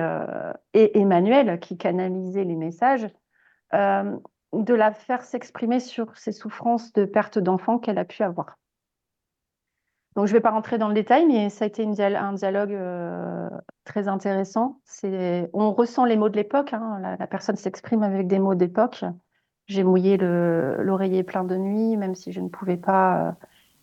Emmanuel 0.72 1.58
qui 1.58 1.76
canalisait 1.76 2.44
les 2.44 2.54
messages, 2.54 3.08
de 3.72 4.74
la 4.74 4.92
faire 4.92 5.22
s'exprimer 5.24 5.80
sur 5.80 6.16
ses 6.16 6.30
souffrances 6.30 6.92
de 6.92 7.04
perte 7.06 7.40
d'enfant 7.40 7.80
qu'elle 7.80 7.98
a 7.98 8.04
pu 8.04 8.22
avoir. 8.22 8.56
Donc, 10.18 10.26
je 10.26 10.32
ne 10.32 10.38
vais 10.38 10.42
pas 10.42 10.50
rentrer 10.50 10.78
dans 10.78 10.88
le 10.88 10.94
détail, 10.94 11.26
mais 11.26 11.48
ça 11.48 11.64
a 11.64 11.68
été 11.68 11.86
un 11.86 12.32
dialogue 12.32 12.72
euh, 12.72 13.48
très 13.84 14.08
intéressant. 14.08 14.80
On 15.52 15.72
ressent 15.72 16.04
les 16.04 16.16
mots 16.16 16.28
de 16.28 16.34
l'époque. 16.34 16.72
Hein. 16.72 17.16
La, 17.20 17.26
personne 17.28 17.54
s'exprime 17.54 18.02
avec 18.02 18.26
des 18.26 18.40
mots 18.40 18.56
d'époque. 18.56 19.04
J'ai 19.68 19.84
mouillé 19.84 20.16
l'oreiller 20.16 21.22
plein 21.22 21.44
de 21.44 21.54
nuit, 21.56 21.96
même 21.96 22.16
si 22.16 22.32
je 22.32 22.40
ne 22.40 22.48
pouvais 22.48 22.76
pas 22.76 23.28
euh, 23.28 23.32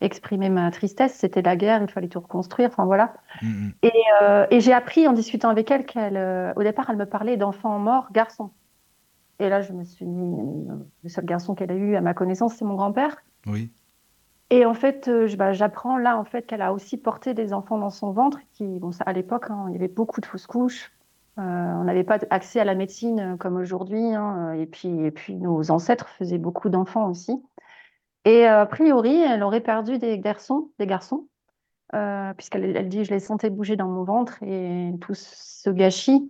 exprimer 0.01 0.49
ma 0.49 0.71
tristesse. 0.71 1.13
C'était 1.13 1.41
la 1.41 1.55
guerre, 1.55 1.81
il 1.81 1.89
fallait 1.89 2.09
tout 2.09 2.19
reconstruire. 2.19 2.67
Enfin, 2.67 2.83
voilà. 2.83 3.13
Mm-hmm. 3.41 3.71
Euh, 4.21 4.45
et, 4.51 4.59
j'ai 4.59 4.73
appris 4.73 5.07
en 5.07 5.13
discutant 5.13 5.47
avec 5.47 5.71
elle 5.71 5.85
qu'au 5.85 6.63
départ, 6.63 6.89
elle 6.89 6.97
me 6.97 7.05
parlait 7.05 7.37
d'enfants 7.37 7.79
morts, 7.79 8.09
garçons. 8.11 8.51
Et 9.39 9.47
là, 9.47 9.61
je 9.61 9.71
me 9.71 9.85
suis 9.85 10.05
dit, 10.05 10.35
le 11.01 11.09
seul 11.09 11.23
garçon 11.23 11.55
qu'elle 11.55 11.71
a 11.71 11.75
eu 11.75 11.95
à 11.95 12.01
ma 12.01 12.13
connaissance, 12.13 12.55
c'est 12.55 12.65
mon 12.65 12.75
grand-père. 12.75 13.23
Oui. 13.47 13.71
Et 14.51 14.65
en 14.65 14.73
fait, 14.73 15.07
euh, 15.07 15.27
bah, 15.35 15.53
j'apprends 15.53 15.97
là 15.97 16.17
en 16.17 16.23
fait 16.23 16.45
qu'elle 16.45 16.61
a 16.61 16.71
aussi 16.73 16.97
porté 16.97 17.33
des 17.33 17.53
enfants 17.53 17.77
dans 17.77 17.89
son 17.89 18.11
ventre. 18.11 18.39
Qui, 18.53 18.79
bon, 18.79 18.91
à 19.05 19.13
l'époque, 19.13 19.49
hein, 19.49 19.65
il 19.69 19.73
y 19.73 19.75
avait 19.75 19.87
beaucoup 19.87 20.21
de 20.21 20.25
fausses 20.25 20.47
couches. 20.47 20.91
Euh, 21.37 21.41
on 21.41 21.83
n'avait 21.83 22.03
pas 22.03 22.19
accès 22.29 22.59
à 22.59 22.63
la 22.63 22.75
médecine 22.75 23.19
euh, 23.19 23.37
comme 23.37 23.57
aujourd'hui. 23.57 24.13
Hein, 24.13 24.53
et 24.53 24.67
puis, 24.67 24.89
et 25.05 25.11
puis, 25.11 25.35
nos 25.35 25.71
ancêtres 25.71 26.07
faisaient 26.09 26.37
beaucoup 26.37 26.69
d'enfants 26.69 27.09
aussi. 27.09 27.43
Et 28.25 28.45
a 28.45 28.65
priori, 28.65 29.21
elle 29.21 29.43
aurait 29.43 29.61
perdu 29.61 29.99
des 29.99 30.19
garçons, 30.19 30.71
des 30.79 30.87
garçons 30.87 31.27
puisqu'elle 32.35 32.75
elle 32.75 32.89
dit 32.89 33.05
je 33.05 33.11
les 33.11 33.21
sentais 33.21 33.49
bouger 33.49 33.77
dans 33.77 33.87
mon 33.87 34.03
ventre 34.03 34.43
et 34.43 34.91
tout 34.99 35.13
ce 35.13 35.69
gâchis, 35.69 36.29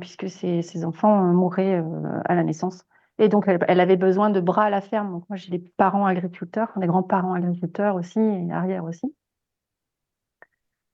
puisque 0.00 0.28
ses, 0.28 0.62
ses 0.62 0.84
enfants 0.84 1.16
mouraient 1.32 1.84
à 2.24 2.34
la 2.34 2.42
naissance. 2.42 2.84
Et 3.18 3.28
donc, 3.28 3.44
elle, 3.46 3.80
avait 3.80 3.96
besoin 3.96 4.30
de 4.30 4.40
bras 4.40 4.64
à 4.64 4.70
la 4.70 4.80
ferme. 4.80 5.12
Donc, 5.12 5.28
moi, 5.28 5.36
j'ai 5.36 5.50
des 5.50 5.58
parents 5.76 6.06
agriculteurs, 6.06 6.72
des 6.76 6.86
grands-parents 6.86 7.34
agriculteurs 7.34 7.94
aussi, 7.94 8.18
et 8.18 8.52
arrière 8.52 8.84
aussi. 8.84 9.14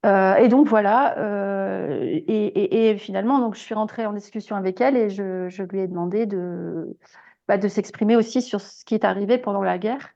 Euh, 0.06 0.36
et 0.36 0.48
donc 0.48 0.68
voilà, 0.68 1.18
euh, 1.18 2.20
et, 2.28 2.96
finalement, 2.98 3.40
donc 3.40 3.56
je 3.56 3.60
suis 3.60 3.74
rentrée 3.74 4.06
en 4.06 4.12
discussion 4.12 4.54
avec 4.54 4.80
elle 4.80 4.96
et 4.96 5.10
je, 5.10 5.62
lui 5.64 5.80
ai 5.80 5.88
demandé 5.88 6.24
de, 6.24 6.96
bah, 7.48 7.58
de 7.58 7.66
s'exprimer 7.66 8.14
aussi 8.14 8.40
sur 8.40 8.60
ce 8.60 8.84
qui 8.84 8.94
est 8.94 9.04
arrivé 9.04 9.38
pendant 9.38 9.62
la 9.62 9.78
guerre. 9.78 10.14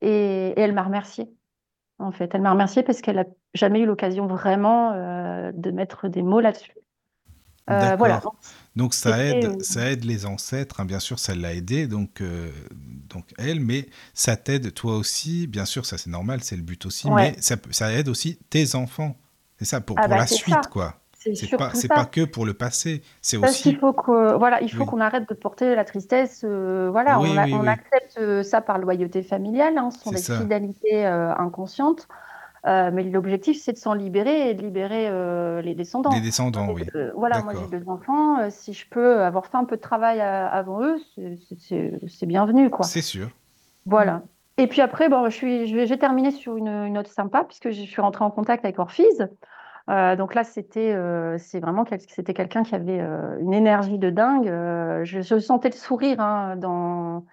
Et, 0.00 0.48
et 0.56 0.60
elle 0.60 0.72
m'a 0.72 0.82
remerciée, 0.82 1.28
en 1.98 2.12
fait. 2.12 2.34
Elle 2.34 2.40
m'a 2.42 2.52
remerciée 2.52 2.82
parce 2.82 3.02
qu'elle 3.02 3.16
n'a 3.16 3.26
jamais 3.54 3.80
eu 3.80 3.86
l'occasion 3.86 4.26
vraiment 4.26 4.92
euh, 4.92 5.52
de 5.52 5.70
mettre 5.70 6.08
des 6.08 6.22
mots 6.22 6.40
là-dessus. 6.40 6.74
Euh, 7.70 7.96
voilà. 7.96 8.20
Donc 8.76 8.94
ça 8.94 9.24
aide, 9.24 9.44
euh, 9.44 9.56
ça 9.60 9.90
aide 9.90 10.04
les 10.04 10.24
ancêtres, 10.24 10.80
hein, 10.80 10.84
bien 10.84 11.00
sûr, 11.00 11.18
ça 11.18 11.34
l'a 11.34 11.52
aidé, 11.52 11.86
donc, 11.86 12.20
euh, 12.20 12.50
donc 13.08 13.24
elle, 13.36 13.60
mais 13.60 13.88
ça 14.14 14.36
t'aide 14.36 14.72
toi 14.72 14.96
aussi, 14.96 15.46
bien 15.46 15.64
sûr, 15.64 15.84
ça 15.84 15.98
c'est 15.98 16.10
normal, 16.10 16.42
c'est 16.42 16.56
le 16.56 16.62
but 16.62 16.86
aussi, 16.86 17.10
mais 17.10 17.34
ça, 17.40 17.56
ça, 17.70 17.92
aide 17.92 18.08
aussi 18.08 18.38
tes 18.50 18.74
enfants. 18.74 19.16
C'est 19.58 19.64
ça, 19.64 19.80
pour, 19.80 19.98
ah 19.98 20.02
pour 20.02 20.10
bah, 20.10 20.18
la 20.18 20.26
suite, 20.28 20.54
ça. 20.54 20.60
quoi. 20.70 20.94
C'est 21.14 21.56
pas, 21.56 21.72
pas 21.88 22.04
que 22.04 22.24
pour 22.24 22.46
le 22.46 22.54
passé, 22.54 23.02
c'est 23.20 23.38
Parce 23.38 23.54
aussi. 23.54 23.62
qu'il 23.64 23.78
faut 23.78 23.92
que, 23.92 24.36
voilà, 24.38 24.62
il 24.62 24.70
faut 24.72 24.84
oui. 24.84 24.86
qu'on 24.86 25.00
arrête 25.00 25.28
de 25.28 25.34
porter 25.34 25.74
la 25.74 25.84
tristesse. 25.84 26.44
voilà, 26.44 27.18
oui, 27.18 27.30
on, 27.32 27.36
a, 27.36 27.44
oui, 27.46 27.54
on 27.54 27.60
oui. 27.62 27.68
accepte 27.68 28.44
ça 28.44 28.60
par 28.60 28.78
loyauté 28.78 29.24
familiale, 29.24 29.76
hein, 29.76 29.90
ce 29.90 29.98
sont 29.98 30.12
des 30.12 30.18
ça. 30.18 30.38
fidélités 30.38 31.04
inconscientes. 31.04 32.06
Euh, 32.68 32.90
mais 32.92 33.02
l'objectif, 33.04 33.58
c'est 33.60 33.72
de 33.72 33.78
s'en 33.78 33.94
libérer 33.94 34.50
et 34.50 34.54
de 34.54 34.60
libérer 34.62 35.08
euh, 35.08 35.62
les 35.62 35.74
descendants. 35.74 36.10
Les 36.12 36.20
descendants, 36.20 36.70
oui. 36.72 36.82
Euh, 36.94 37.10
voilà, 37.16 37.40
moi 37.42 37.54
j'ai 37.54 37.78
deux 37.78 37.88
enfants. 37.88 38.50
si 38.50 38.74
je 38.74 38.86
peux 38.88 39.22
avoir 39.22 39.46
fait 39.46 39.56
un 39.56 39.64
peu 39.64 39.76
de 39.76 39.80
travail 39.80 40.20
à- 40.20 40.46
avant 40.48 40.82
eux, 40.82 40.98
c'est- 41.58 42.26
bienvenu, 42.26 42.68
quoi. 42.68 42.84
C'est 42.84 43.00
sûr. 43.00 43.28
Voilà. 43.86 44.22
Et 44.58 44.66
puis 44.66 44.80
après, 44.82 45.08
bon, 45.08 45.24
je 45.30 45.34
suis, 45.34 45.66
je 45.66 45.74
vais- 45.76 45.86
j'ai 45.86 45.98
terminé 45.98 46.30
sur 46.30 46.56
une, 46.56 46.68
une 46.68 46.94
note 46.94 47.06
sympa 47.08 47.44
puisque 47.44 47.70
je 47.70 47.80
suis 47.82 48.02
rentrée 48.02 48.24
en 48.24 48.30
contact 48.30 48.64
avec 48.64 48.78
Orphise. 48.78 49.28
Euh, 49.88 50.16
donc 50.16 50.34
là, 50.34 50.44
c'était, 50.44 50.94
c'est 51.38 51.60
vraiment 51.60 51.84
quel- 51.84 52.00
c'était 52.00 52.34
quelqu'un 52.34 52.64
qui 52.64 52.74
avait 52.74 53.00
une 53.40 53.54
énergie 53.54 53.98
de 53.98 54.10
dingue. 54.10 54.46
Je, 55.04 55.20
je 55.22 55.38
sentais 55.38 55.70
le 55.70 55.74
sourire 55.76 56.20
hein, 56.20 56.56
dans 56.56 57.24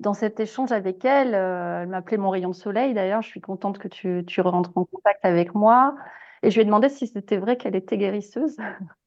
dans 0.00 0.14
cet 0.14 0.40
échange 0.40 0.72
avec 0.72 1.04
elle. 1.04 1.34
Euh, 1.34 1.82
elle 1.82 1.88
m'appelait 1.88 2.16
mon 2.16 2.30
rayon 2.30 2.48
de 2.48 2.54
soleil. 2.54 2.94
D'ailleurs, 2.94 3.22
je 3.22 3.28
suis 3.28 3.40
contente 3.40 3.78
que 3.78 3.88
tu, 3.88 4.40
rentres 4.40 4.72
en 4.74 4.84
contact 4.84 5.24
avec 5.24 5.54
moi. 5.54 5.94
Et 6.42 6.50
je 6.50 6.56
lui 6.56 6.62
ai 6.62 6.64
demandé 6.64 6.88
si 6.88 7.06
c'était 7.06 7.36
vrai 7.36 7.56
qu'elle 7.56 7.76
était 7.76 7.98
guérisseuse. 7.98 8.56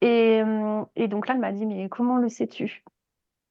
Et, 0.00 0.42
euh, 0.42 0.84
et 0.96 1.08
donc 1.08 1.26
là, 1.26 1.34
elle 1.34 1.40
m'a 1.40 1.50
dit, 1.50 1.64
mais 1.64 1.88
comment 1.88 2.18
le 2.18 2.28
sais-tu? 2.28 2.84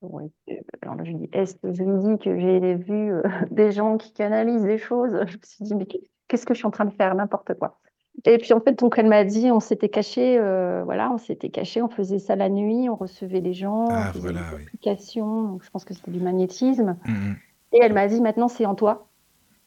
Euh, 0.03 0.27
je 0.47 1.03
lui 1.03 1.15
dis, 1.15 1.29
est-ce 1.33 1.55
que 1.55 1.73
je 1.73 1.81
lui 1.83 1.97
dis 1.97 2.19
que 2.19 2.37
j'ai 2.37 2.75
vu 2.75 3.11
des 3.49 3.71
gens 3.71 3.97
qui 3.97 4.13
canalisent 4.13 4.61
des 4.61 4.77
choses? 4.77 5.13
Je 5.27 5.37
me 5.37 5.41
suis 5.43 5.63
dit, 5.63 5.73
mais 5.73 5.87
qu'est-ce 6.27 6.45
que 6.45 6.53
je 6.53 6.59
suis 6.59 6.67
en 6.67 6.71
train 6.71 6.85
de 6.85 6.93
faire? 6.93 7.15
N'importe 7.15 7.55
quoi. 7.57 7.79
Et 8.25 8.37
puis 8.37 8.53
en 8.53 8.59
fait, 8.61 8.77
donc 8.79 8.95
elle 8.97 9.07
m'a 9.07 9.23
dit, 9.23 9.51
on 9.51 9.59
s'était 9.59 9.89
caché, 9.89 10.37
euh, 10.39 10.83
voilà, 10.85 11.11
on 11.11 11.17
s'était 11.17 11.49
caché, 11.49 11.81
on 11.81 11.89
faisait 11.89 12.19
ça 12.19 12.35
la 12.35 12.47
nuit, 12.49 12.87
on 12.89 12.95
recevait 12.95 13.41
les 13.41 13.53
gens, 13.53 13.87
Ah, 13.89 14.05
on 14.09 14.13
faisait 14.13 14.19
voilà, 14.21 14.39
des 14.51 14.55
oui. 14.57 15.15
donc 15.17 15.63
je 15.63 15.69
pense 15.69 15.83
que 15.83 15.93
c'était 15.93 16.11
du 16.11 16.19
magnétisme. 16.19 16.95
Mhm. 17.05 17.35
Et 17.73 17.79
elle 17.81 17.93
m'a 17.93 18.07
dit, 18.07 18.21
maintenant 18.21 18.47
c'est 18.47 18.65
en 18.65 18.75
toi. 18.75 19.07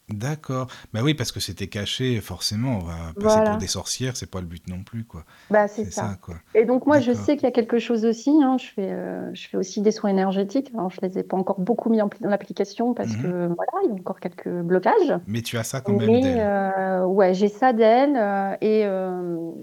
D'accord. 0.08 0.68
Bah 0.92 1.02
oui, 1.02 1.14
parce 1.14 1.32
que 1.32 1.40
c'était 1.40 1.68
caché, 1.68 2.20
forcément, 2.20 2.78
on 2.78 2.84
va 2.84 3.14
passer 3.14 3.40
Voilà. 3.40 3.42
pour 3.42 3.56
des 3.58 3.66
sorcières, 3.66 4.16
c'est 4.16 4.30
pas 4.30 4.40
le 4.40 4.46
but 4.46 4.66
non 4.68 4.84
plus, 4.84 5.04
quoi. 5.04 5.24
Bah, 5.50 5.68
c'est 5.68 5.84
ça. 5.84 6.10
ça, 6.10 6.16
quoi. 6.20 6.40
Et 6.54 6.64
donc 6.64 6.86
moi, 6.86 7.00
je 7.00 7.12
sais 7.12 7.36
qu'il 7.36 7.44
y 7.44 7.46
a 7.46 7.52
quelque 7.52 7.78
chose 7.78 8.04
aussi, 8.06 8.30
hein, 8.42 8.56
je 8.58 8.66
fais, 8.66 8.90
euh, 8.90 9.32
je 9.34 9.46
fais 9.48 9.56
aussi 9.58 9.82
des 9.82 9.92
soins 9.92 10.10
énergétiques. 10.10 10.70
Alors, 10.74 10.90
je 10.90 11.00
les 11.02 11.18
ai 11.18 11.22
pas 11.22 11.36
encore 11.36 11.60
beaucoup 11.60 11.90
mis 11.90 12.00
en, 12.00 12.08
pl- 12.08 12.26
en 12.26 12.32
application 12.32 12.94
parce 12.94 13.10
Mhm. 13.10 13.22
que 13.22 13.46
voilà, 13.46 13.72
il 13.84 13.88
y 13.90 13.92
a 13.92 13.94
encore 13.94 14.18
quelques 14.20 14.48
blocages. 14.48 15.14
Mais 15.26 15.42
tu 15.42 15.58
as 15.58 15.64
ça 15.64 15.80
quand 15.80 15.92
même 15.92 16.18
Mais 16.18 16.42
euh, 16.42 17.04
ouais, 17.04 17.34
j'ai 17.34 17.48
ça 17.48 17.72
d'elle 17.72 18.16
euh, 18.16 18.56
et, 18.62 18.82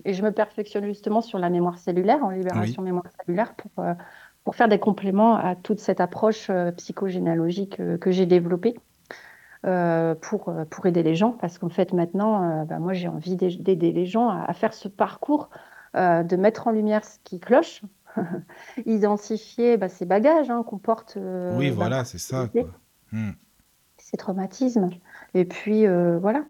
et 0.09 0.13
je 0.13 0.23
me 0.23 0.31
perfectionne 0.31 0.85
justement 0.85 1.21
sur 1.21 1.39
la 1.39 1.49
mémoire 1.49 1.79
cellulaire, 1.79 2.23
en 2.23 2.29
Oui. 2.29 2.37
libération 2.37 2.81
mémoire 2.83 3.05
cellulaire, 3.25 3.55
pour, 3.55 3.71
pour 4.43 4.55
faire 4.55 4.69
des 4.69 4.79
compléments 4.79 5.35
à 5.35 5.55
toute 5.55 5.79
cette 5.79 5.99
approche 5.99 6.49
psychogénéalogique 6.77 7.77
que 7.99 8.11
j'ai 8.11 8.25
développée 8.25 8.75
euh, 9.65 10.15
pour, 10.15 10.49
euh, 10.49 10.65
pour 10.65 10.85
aider 10.85 11.03
les 11.03 11.15
gens. 11.15 11.31
Parce 11.31 11.57
qu'en 11.57 11.69
fait, 11.69 11.93
maintenant, 11.93 12.61
euh, 12.61 12.65
bah, 12.65 12.79
moi, 12.79 12.93
j'ai 12.93 13.07
envie 13.07 13.35
d'ai- 13.35 13.55
d'aider 13.57 13.91
les 13.91 14.05
gens 14.05 14.29
à, 14.29 14.43
à 14.47 14.53
faire 14.53 14.73
ce 14.73 14.87
parcours, 14.87 15.49
euh, 15.95 16.23
de 16.23 16.35
mettre 16.35 16.67
en 16.67 16.71
lumière 16.71 17.05
ce 17.05 17.17
qui 17.23 17.39
cloche, 17.39 17.81
identifier 18.85 19.77
bah, 19.77 19.89
ces 19.89 20.05
bagages 20.05 20.49
hein, 20.49 20.63
qu'on 20.63 20.77
porte 20.77 21.17
Oui, 21.17 21.69
bah, 21.69 21.75
voilà, 21.75 22.05
c'est 22.05 22.17
ça, 22.17 22.47
quoi. 22.51 22.63
Hmm. 23.11 23.31
ces 23.97 24.17
traumatismes. 24.17 24.89
Et 25.33 25.45
puis, 25.45 25.85
euh, 25.87 26.17
voilà. 26.19 26.43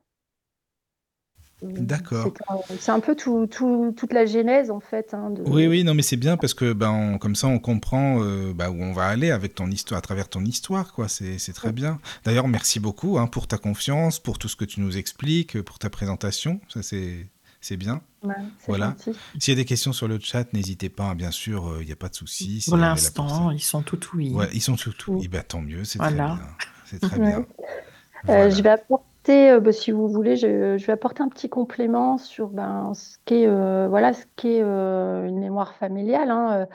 D'accord. 1.63 2.33
C'est 2.79 2.91
un, 2.91 2.99
peu 2.99 3.15
tout, 3.15 3.47
tout- 3.47 3.93
toute 3.97 4.13
la 4.13 4.25
genèse, 4.25 4.69
en 4.71 4.79
fait. 4.79 5.13
hein, 5.13 5.29
de... 5.31 5.41
Oui, 5.43 5.67
oui, 5.67 5.83
non, 5.83 5.93
mais 5.93 6.01
c'est 6.01 6.17
bien 6.17 6.37
parce 6.37 6.53
que 6.53 6.73
ben, 6.73 6.89
on- 6.91 7.17
comme 7.17 7.35
ça, 7.35 7.47
on 7.47 7.59
comprend 7.59 8.21
euh, 8.23 8.53
bah, 8.53 8.69
où 8.69 8.81
on 8.81 8.93
va 8.93 9.05
aller 9.07 9.31
avec 9.31 9.55
ton 9.55 9.69
histoire, 9.71 9.97
à 9.97 10.01
travers 10.01 10.27
ton 10.29 10.43
histoire, 10.45 10.93
quoi. 10.93 11.07
C'est, 11.07 11.37
c'est 11.39 11.53
très 11.53 11.71
bien. 11.71 11.99
D'ailleurs, 12.25 12.47
merci 12.47 12.79
beaucoup 12.79 13.17
hein, 13.17 13.27
pour 13.27 13.47
ta 13.47 13.57
confiance, 13.57 14.19
pour 14.19 14.37
tout 14.39 14.47
ce 14.47 14.55
que 14.55 14.65
tu 14.65 14.81
nous 14.81 14.97
expliques, 14.97 15.61
pour 15.61 15.79
ta 15.79 15.89
présentation. 15.89 16.59
Ça, 16.69 16.83
c'est, 16.83 17.27
c'est 17.61 17.77
bien. 17.77 18.01
Ouais, 18.23 18.33
Voilà. 18.67 18.95
S'il 19.39 19.53
y 19.53 19.57
a 19.57 19.61
des 19.61 19.65
questions 19.65 19.93
sur 19.93 20.07
le 20.07 20.17
chat, 20.19 20.51
n'hésitez 20.53 20.89
pas. 20.89 21.05
hein, 21.05 21.15
Bien 21.15 21.31
sûr, 21.31 21.67
euh, 21.67 21.77
il 21.81 21.85
n'y 21.87 21.91
a 21.91 21.95
pas 21.97 22.09
de 22.09 22.15
souci. 22.15 22.63
Pour 22.67 22.77
l'instant, 22.77 23.51
ils 23.51 23.59
sont 23.59 23.81
tout 23.81 23.99
oui. 24.15 24.31
Ouais, 24.31 24.47
ils 24.53 24.61
sont 24.61 24.75
tout 24.75 24.93
oui, 25.09 25.27
bah, 25.27 25.43
tant 25.43 25.61
mieux, 25.61 25.83
c'est 25.83 25.99
Voilà. 25.99 26.15
très 26.15 26.35
bien. 26.35 26.47
C'est 26.85 26.99
très 26.99 27.17
Ouais. 27.19 27.27
bien. 27.27 27.39
Euh, 27.39 27.45
Voilà. 28.25 28.49
je 28.49 28.61
vais 28.63 28.69
apporter, 28.69 29.03
euh, 29.29 29.59
bah, 29.59 29.71
si 29.71 29.91
vous 29.91 30.07
voulez, 30.07 30.35
je, 30.35 30.75
vais 30.85 30.93
apporter 30.93 31.23
un 31.23 31.29
petit 31.29 31.49
complément 31.49 32.17
sur 32.17 32.49
ben, 32.49 32.93
ce 32.93 33.17
qu'est 33.25 33.47
euh, 33.47 33.87
voilà, 33.87 34.11
euh, 34.45 35.25
une 35.25 35.39
mémoire 35.39 35.75
familiale. 35.75 36.29
hein. 36.31 36.67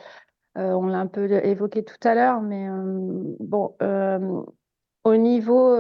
On 0.55 0.87
l'a 0.87 0.99
un 0.99 1.07
peu 1.07 1.31
évoqué 1.45 1.85
tout 1.85 1.97
à 2.03 2.15
l'heure, 2.15 2.41
mais 2.41 2.67
bon, 3.39 3.77
au 5.05 5.17
niveau 5.17 5.77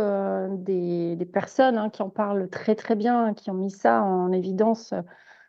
des, 0.51 1.29
personnes 1.33 1.77
hein, 1.79 1.91
qui 1.91 2.03
en 2.03 2.11
parlent 2.11 2.49
très 2.49 2.77
très 2.77 2.95
bien, 2.95 3.35
qui 3.35 3.51
ont 3.51 3.55
mis 3.55 3.73
ça 3.73 4.03
en 4.03 4.31
évidence, 4.31 4.95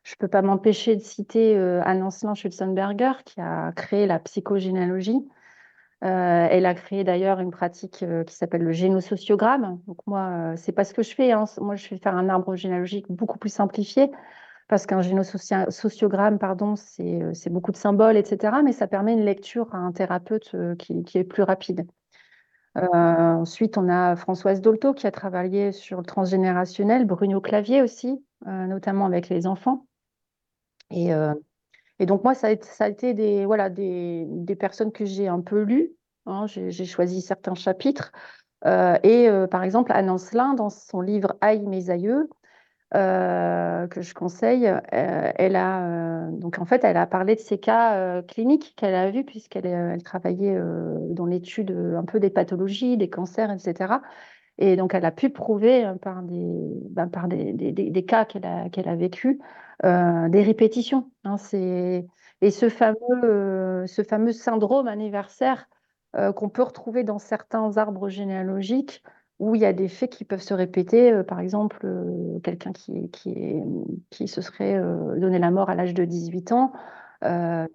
je 0.03 0.15
peux 0.15 0.27
pas 0.27 0.41
m'empêcher 0.41 0.95
de 0.95 1.01
citer 1.01 1.55
euh, 1.55 1.81
Anne 1.83 2.01
Ancelin 2.01 2.33
Schulzenberger, 2.33 3.23
qui 3.25 3.39
a 3.41 3.71
créé 3.73 4.07
la 4.07 4.19
psychogénéalogie. 4.19 5.27
Euh, 6.03 6.47
elle 6.49 6.65
a 6.65 6.73
créé 6.73 7.03
d'ailleurs 7.03 7.41
une 7.41 7.51
pratique 7.51 8.03
euh, 8.03 8.23
qui 8.23 8.33
s'appelle 8.33 8.63
le 8.63 8.71
génosociogramme. 8.71 9.81
Donc 9.85 9.97
moi, 10.07 10.29
euh, 10.29 10.53
c'est 10.55 10.71
pas 10.71 10.85
ce 10.85 10.93
que 10.93 11.03
je 11.03 11.13
fais. 11.13 11.31
hein. 11.33 11.43
Moi, 11.59 11.75
je 11.75 11.89
vais 11.89 11.97
faire 11.97 12.15
un 12.15 12.29
arbre 12.29 12.55
généalogique 12.55 13.05
beaucoup 13.09 13.37
plus 13.37 13.49
simplifié 13.51 14.09
parce 14.69 14.85
qu'un 14.85 15.01
génosociogramme, 15.01 16.37
pardon, 16.39 16.75
c'est 16.75 17.49
beaucoup 17.49 17.71
de 17.71 17.77
symboles, 17.77 18.17
etc. 18.17 18.61
Mais 18.63 18.71
ça 18.71 18.87
permet 18.87 19.13
une 19.13 19.25
lecture 19.25 19.73
à 19.73 19.79
un 19.79 19.91
thérapeute 19.91 20.55
qui, 20.77 21.03
qui 21.03 21.17
est 21.17 21.23
plus 21.23 21.41
rapide. 21.41 21.87
Ensuite, 22.75 23.79
on 23.79 23.89
a 23.89 24.15
Françoise 24.15 24.61
Dolto 24.61 24.93
qui 24.93 25.07
a 25.07 25.11
travaillé 25.11 25.71
sur 25.71 25.97
le 25.97 26.05
transgénérationnel, 26.05 27.05
Bruno 27.05 27.41
Clavier 27.41 27.81
aussi, 27.81 28.23
notamment 28.45 29.07
avec 29.07 29.27
les 29.27 29.47
enfants. 29.47 29.87
Et 31.99 32.05
donc 32.05 32.23
moi, 32.23 32.33
ça 32.33 32.47
a 32.47 32.87
été, 32.89 33.13
des, 33.13 33.45
voilà, 33.45 33.69
des, 33.69 34.25
des 34.27 34.55
personnes 34.55 34.91
que 34.91 35.05
j'ai 35.05 35.27
un 35.27 35.41
peu 35.41 35.61
lues. 35.61 35.91
hein. 36.25 36.45
J'ai 36.47 36.85
choisi 36.85 37.21
certains 37.21 37.55
chapitres. 37.55 38.11
Euh, 38.65 38.97
et 39.03 39.29
euh, 39.29 39.47
par 39.47 39.63
exemple, 39.63 39.91
Anne 39.93 40.09
Ancelin, 40.09 40.53
dans 40.53 40.69
son 40.69 41.01
livre 41.01 41.35
Aïe, 41.41 41.65
mes 41.67 41.89
aïeux, 41.89 42.29
euh, 42.95 43.87
que 43.87 44.01
je 44.01 44.13
conseille, 44.13 44.71
elle 44.91 45.55
a, 45.55 46.29
donc 46.31 46.59
en 46.59 46.65
fait, 46.65 46.83
elle 46.83 46.97
a 46.97 47.07
parlé 47.07 47.35
de 47.35 47.39
ces 47.39 47.59
cas 47.59 48.21
cliniques 48.23 48.73
qu'elle 48.77 48.95
a 48.95 49.11
vus, 49.11 49.23
puisqu'elle 49.25 49.65
elle 49.67 50.03
travaillait 50.03 50.59
dans 51.11 51.25
l'étude 51.25 51.71
un 51.71 52.03
peu 52.05 52.19
des 52.19 52.29
pathologies, 52.31 52.97
des 52.97 53.09
cancers, 53.09 53.51
etc. 53.51 54.01
Et 54.57 54.75
donc, 54.75 54.93
elle 54.93 55.05
a 55.05 55.11
pu 55.11 55.29
prouver 55.29 55.89
par 56.01 56.21
des, 56.23 56.45
ben, 56.89 57.07
par 57.07 57.27
des, 57.27 57.53
des, 57.53 57.71
des- 57.71 58.05
cas 58.05 58.25
qu'elle 58.25 58.45
a, 58.45 58.69
qu'elle 58.69 58.89
a 58.89 58.95
vécu 58.95 59.39
euh, 59.39 59.68
des 59.83 60.43
répétitions. 60.43 61.11
hein. 61.23 61.37
et 62.41 62.51
ce 62.51 62.69
fameux, 62.69 62.97
euh, 63.23 63.87
ce 63.87 64.03
fameux 64.03 64.31
syndrome 64.31 64.87
anniversaire 64.87 65.67
euh, 66.15 66.31
qu'on 66.33 66.49
peut 66.49 66.63
retrouver 66.63 67.03
dans 67.03 67.19
certains 67.19 67.77
arbres 67.77 68.09
généalogiques 68.09 69.03
où 69.39 69.55
il 69.55 69.61
y 69.61 69.65
a 69.65 69.73
des 69.73 69.87
faits 69.87 70.11
qui 70.11 70.25
peuvent 70.25 70.41
se 70.41 70.53
répéter. 70.53 71.11
euh, 71.13 71.23
par 71.23 71.39
exemple, 71.39 71.79
euh, 71.85 72.39
quelqu'un 72.43 72.73
qui, 72.73 73.09
qui, 73.11 73.33
qui 74.09 74.27
se 74.27 74.41
serait 74.41 74.75
euh, 74.75 75.17
donné 75.19 75.39
la 75.39 75.51
mort 75.51 75.69
à 75.69 75.75
l'âge 75.75 75.93
de 75.93 76.05
18 76.05 76.51
ans. 76.51 76.73
euh, 77.23 77.67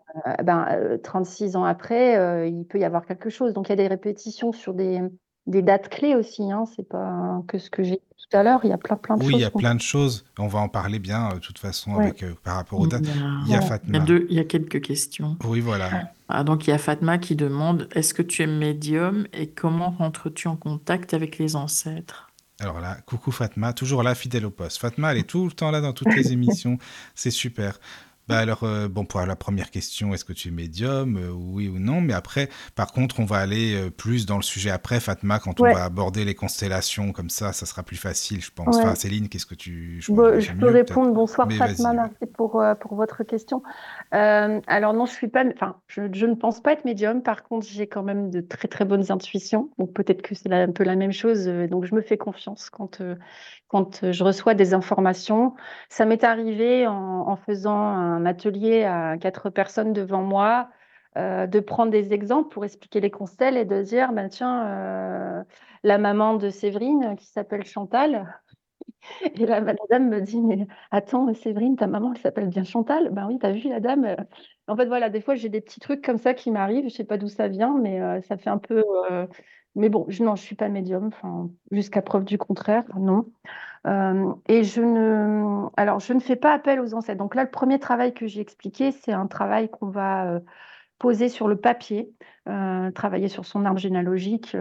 ben, 0.42 0.66
euh, 0.72 0.98
36 0.98 1.56
ans 1.56 1.64
après, 1.64 2.16
euh, 2.18 2.46
il 2.46 2.66
peut 2.66 2.78
y 2.78 2.84
avoir 2.84 3.06
quelque 3.06 3.30
chose. 3.30 3.52
Donc, 3.52 3.68
il 3.68 3.72
y 3.72 3.74
a 3.74 3.76
des 3.76 3.88
répétitions 3.88 4.52
sur 4.52 4.74
des, 4.74 5.00
des 5.46 5.62
dates 5.62 5.88
clés 5.88 6.14
aussi. 6.14 6.50
Hein. 6.50 6.64
C'est 6.74 6.88
pas 6.88 7.42
que 7.48 7.58
ce 7.58 7.70
que 7.70 7.82
j'ai 7.82 7.92
dit 7.96 8.26
tout 8.30 8.36
à 8.36 8.42
l'heure. 8.42 8.60
Il 8.64 8.70
y 8.70 8.72
a 8.72 8.78
plein, 8.78 8.96
plein 8.96 9.16
de 9.16 9.22
Oui, 9.24 9.32
choses. 9.32 9.40
il 9.40 9.42
y 9.42 9.44
a 9.46 9.50
qu'on- 9.50 9.58
plein 9.58 9.74
de 9.74 9.80
choses. 9.80 10.24
On 10.38 10.46
va 10.46 10.58
en 10.60 10.68
parler 10.68 10.98
bien, 10.98 11.30
euh, 11.30 11.34
de 11.34 11.38
toute 11.40 11.58
façon, 11.58 11.92
Ouais. 11.94 12.04
avec, 12.06 12.22
euh, 12.22 12.32
par 12.42 12.56
rapport 12.56 12.80
aux 12.80 12.86
dates. 12.86 13.02
Il 13.04 13.08
y 13.08 13.10
a, 13.12 13.14
Il 13.14 13.50
y 13.50 13.54
a 13.54 13.58
Ouais. 13.58 13.62
il 13.62 13.66
y 13.66 13.68
Fatma. 13.68 13.98
a 13.98 14.00
deux, 14.00 14.26
il 14.30 14.36
y 14.36 14.40
a 14.40 14.44
quelques 14.44 14.80
questions. 14.80 15.36
Oui, 15.44 15.60
voilà. 15.60 16.10
Ah, 16.28 16.42
donc 16.44 16.66
il 16.66 16.70
y 16.70 16.72
a 16.72 16.78
Fatma 16.78 17.18
qui 17.18 17.36
demande, 17.36 17.88
est-ce 17.94 18.14
que 18.14 18.22
tu 18.22 18.42
es 18.42 18.46
médium 18.46 19.26
et 19.34 19.48
comment 19.48 19.90
rentres-tu 19.90 20.48
en 20.48 20.56
contact 20.56 21.12
avec 21.14 21.38
les 21.38 21.54
ancêtres? 21.56 22.30
Alors 22.60 22.80
là, 22.80 22.96
coucou 23.04 23.30
Fatma, 23.32 23.72
toujours 23.72 24.02
là, 24.02 24.14
fidèle 24.14 24.46
au 24.46 24.50
poste. 24.50 24.78
Fatma, 24.78 25.12
elle 25.12 25.18
est 25.18 25.28
tout 25.28 25.44
le 25.44 25.52
temps 25.52 25.70
là 25.70 25.80
dans 25.80 25.92
toutes 25.92 26.14
les 26.14 26.32
émissions. 26.32 26.78
C'est 27.14 27.30
super. 27.32 27.78
Bah 28.26 28.38
alors, 28.38 28.64
euh, 28.64 28.88
bon, 28.88 29.04
pour 29.04 29.20
la 29.20 29.36
première 29.36 29.70
question, 29.70 30.14
est-ce 30.14 30.24
que 30.24 30.32
tu 30.32 30.48
es 30.48 30.50
médium, 30.50 31.18
euh, 31.18 31.30
oui 31.30 31.68
ou 31.68 31.78
non? 31.78 32.00
Mais 32.00 32.14
après, 32.14 32.48
par 32.74 32.92
contre, 32.92 33.20
on 33.20 33.26
va 33.26 33.36
aller 33.36 33.74
euh, 33.74 33.90
plus 33.90 34.24
dans 34.24 34.36
le 34.36 34.42
sujet 34.42 34.70
après, 34.70 34.98
Fatma, 34.98 35.38
quand 35.38 35.60
on 35.60 35.64
va 35.64 35.84
aborder 35.84 36.24
les 36.24 36.34
constellations, 36.34 37.12
comme 37.12 37.28
ça, 37.28 37.52
ça 37.52 37.66
sera 37.66 37.82
plus 37.82 37.96
facile, 37.96 38.42
je 38.42 38.50
pense. 38.54 38.76
Ouais. 38.76 38.82
Enfin, 38.82 38.94
Céline, 38.94 39.28
qu'est-ce 39.28 39.46
que 39.46 39.54
tu... 39.54 39.98
Je, 40.00 40.10
Bon, 40.10 40.40
je 40.40 40.52
peux 40.52 40.66
mieux, 40.66 40.72
répondre. 40.72 41.12
Bonsoir 41.12 41.46
Mais 41.46 41.56
Fatma, 41.56 41.92
merci 41.92 42.23
pour, 42.36 42.60
euh, 42.60 42.74
pour 42.74 42.94
votre 42.94 43.24
question. 43.24 43.62
Euh, 44.14 44.60
alors 44.66 44.92
non, 44.92 45.06
je 45.06 45.12
suis 45.12 45.28
pas, 45.28 45.44
enfin, 45.54 45.80
je, 45.86 46.02
ne 46.26 46.34
pense 46.34 46.60
pas 46.60 46.72
être 46.72 46.84
médium. 46.84 47.22
Par 47.22 47.42
contre, 47.42 47.66
j'ai 47.66 47.86
quand 47.86 48.02
même 48.02 48.30
de 48.30 48.40
très 48.40 48.68
très 48.68 48.84
bonnes 48.84 49.10
intuitions. 49.10 49.70
Donc 49.78 49.92
peut-être 49.92 50.22
que 50.22 50.34
c'est 50.34 50.52
un 50.52 50.72
peu 50.72 50.84
la 50.84 50.96
même 50.96 51.12
chose. 51.12 51.48
euh, 51.48 51.66
Donc 51.68 51.84
je 51.84 51.94
me 51.94 52.00
fais 52.00 52.18
confiance 52.18 52.70
quand 52.70 53.02
quand 53.68 54.12
je 54.12 54.24
reçois 54.24 54.54
des 54.54 54.74
informations. 54.74 55.54
Ça 55.88 56.04
m'est 56.04 56.24
arrivé 56.24 56.86
en, 56.86 57.36
faisant 57.36 57.76
un 57.78 58.24
atelier 58.26 58.84
à 58.84 59.16
quatre 59.18 59.50
personnes 59.50 59.92
devant 59.92 60.22
moi. 60.22 60.70
de 61.16 61.60
prendre 61.60 61.90
des 61.92 62.12
exemples 62.12 62.52
pour 62.52 62.64
expliquer 62.64 63.00
les 63.00 63.10
constelles 63.10 63.56
et 63.56 63.64
de 63.64 63.82
dire, 63.82 64.12
ben 64.12 64.28
tiens, 64.28 65.44
la 65.84 65.98
maman 65.98 66.34
de 66.34 66.50
Séverine 66.50 67.14
qui 67.16 67.26
s'appelle 67.26 67.64
Chantal, 67.64 68.40
et 69.34 69.46
la 69.46 69.60
madame 69.60 70.08
me 70.08 70.20
dit, 70.20 70.40
mais 70.40 70.66
attends, 70.90 71.32
Séverine, 71.34 71.76
ta 71.76 71.86
maman, 71.86 72.12
elle 72.14 72.20
s'appelle 72.20 72.48
bien 72.48 72.64
Chantal? 72.64 73.10
Ben 73.10 73.26
oui, 73.28 73.38
t'as 73.38 73.52
vu 73.52 73.68
la 73.68 73.80
dame? 73.80 74.04
euh. 74.04 74.16
En 74.66 74.76
fait, 74.76 74.86
voilà, 74.86 75.10
des 75.10 75.20
fois, 75.20 75.34
j'ai 75.34 75.48
des 75.48 75.60
petits 75.60 75.80
trucs 75.80 76.02
comme 76.04 76.18
ça 76.18 76.34
qui 76.34 76.50
m'arrivent. 76.50 76.84
Je 76.88 76.94
sais 76.94 77.04
pas 77.04 77.18
d'où 77.18 77.28
ça 77.28 77.48
vient, 77.48 77.76
mais 77.78 78.00
euh, 78.00 78.20
ça 78.22 78.36
fait 78.38 78.50
un 78.50 78.58
peu. 78.58 78.82
euh, 79.10 79.26
Mais 79.74 79.88
bon, 79.90 80.06
je, 80.08 80.22
non, 80.24 80.36
je 80.36 80.42
suis 80.42 80.56
pas 80.56 80.68
médium. 80.68 81.10
Jusqu'à 81.70 82.02
preuve 82.02 82.24
du 82.24 82.38
contraire, 82.38 82.84
non. 82.98 83.26
Et 84.48 84.64
je 84.64 84.80
ne, 84.80 85.66
alors, 85.76 86.00
je 86.00 86.12
ne 86.12 86.20
fais 86.20 86.36
pas 86.36 86.52
appel 86.54 86.80
aux 86.80 86.94
ancêtres. 86.94 87.18
Donc 87.18 87.34
là, 87.34 87.44
le 87.44 87.50
premier 87.50 87.78
travail 87.78 88.14
que 88.14 88.26
j'ai 88.26 88.40
expliqué, 88.40 88.92
c'est 88.92 89.12
un 89.12 89.26
travail 89.26 89.68
qu'on 89.70 89.88
va 89.90 90.40
poser 90.98 91.28
sur 91.28 91.48
le 91.48 91.56
papier, 91.60 92.12
travailler 92.94 93.28
sur 93.28 93.44
son 93.46 93.64
arbre 93.64 93.78
généalogique 93.80 94.56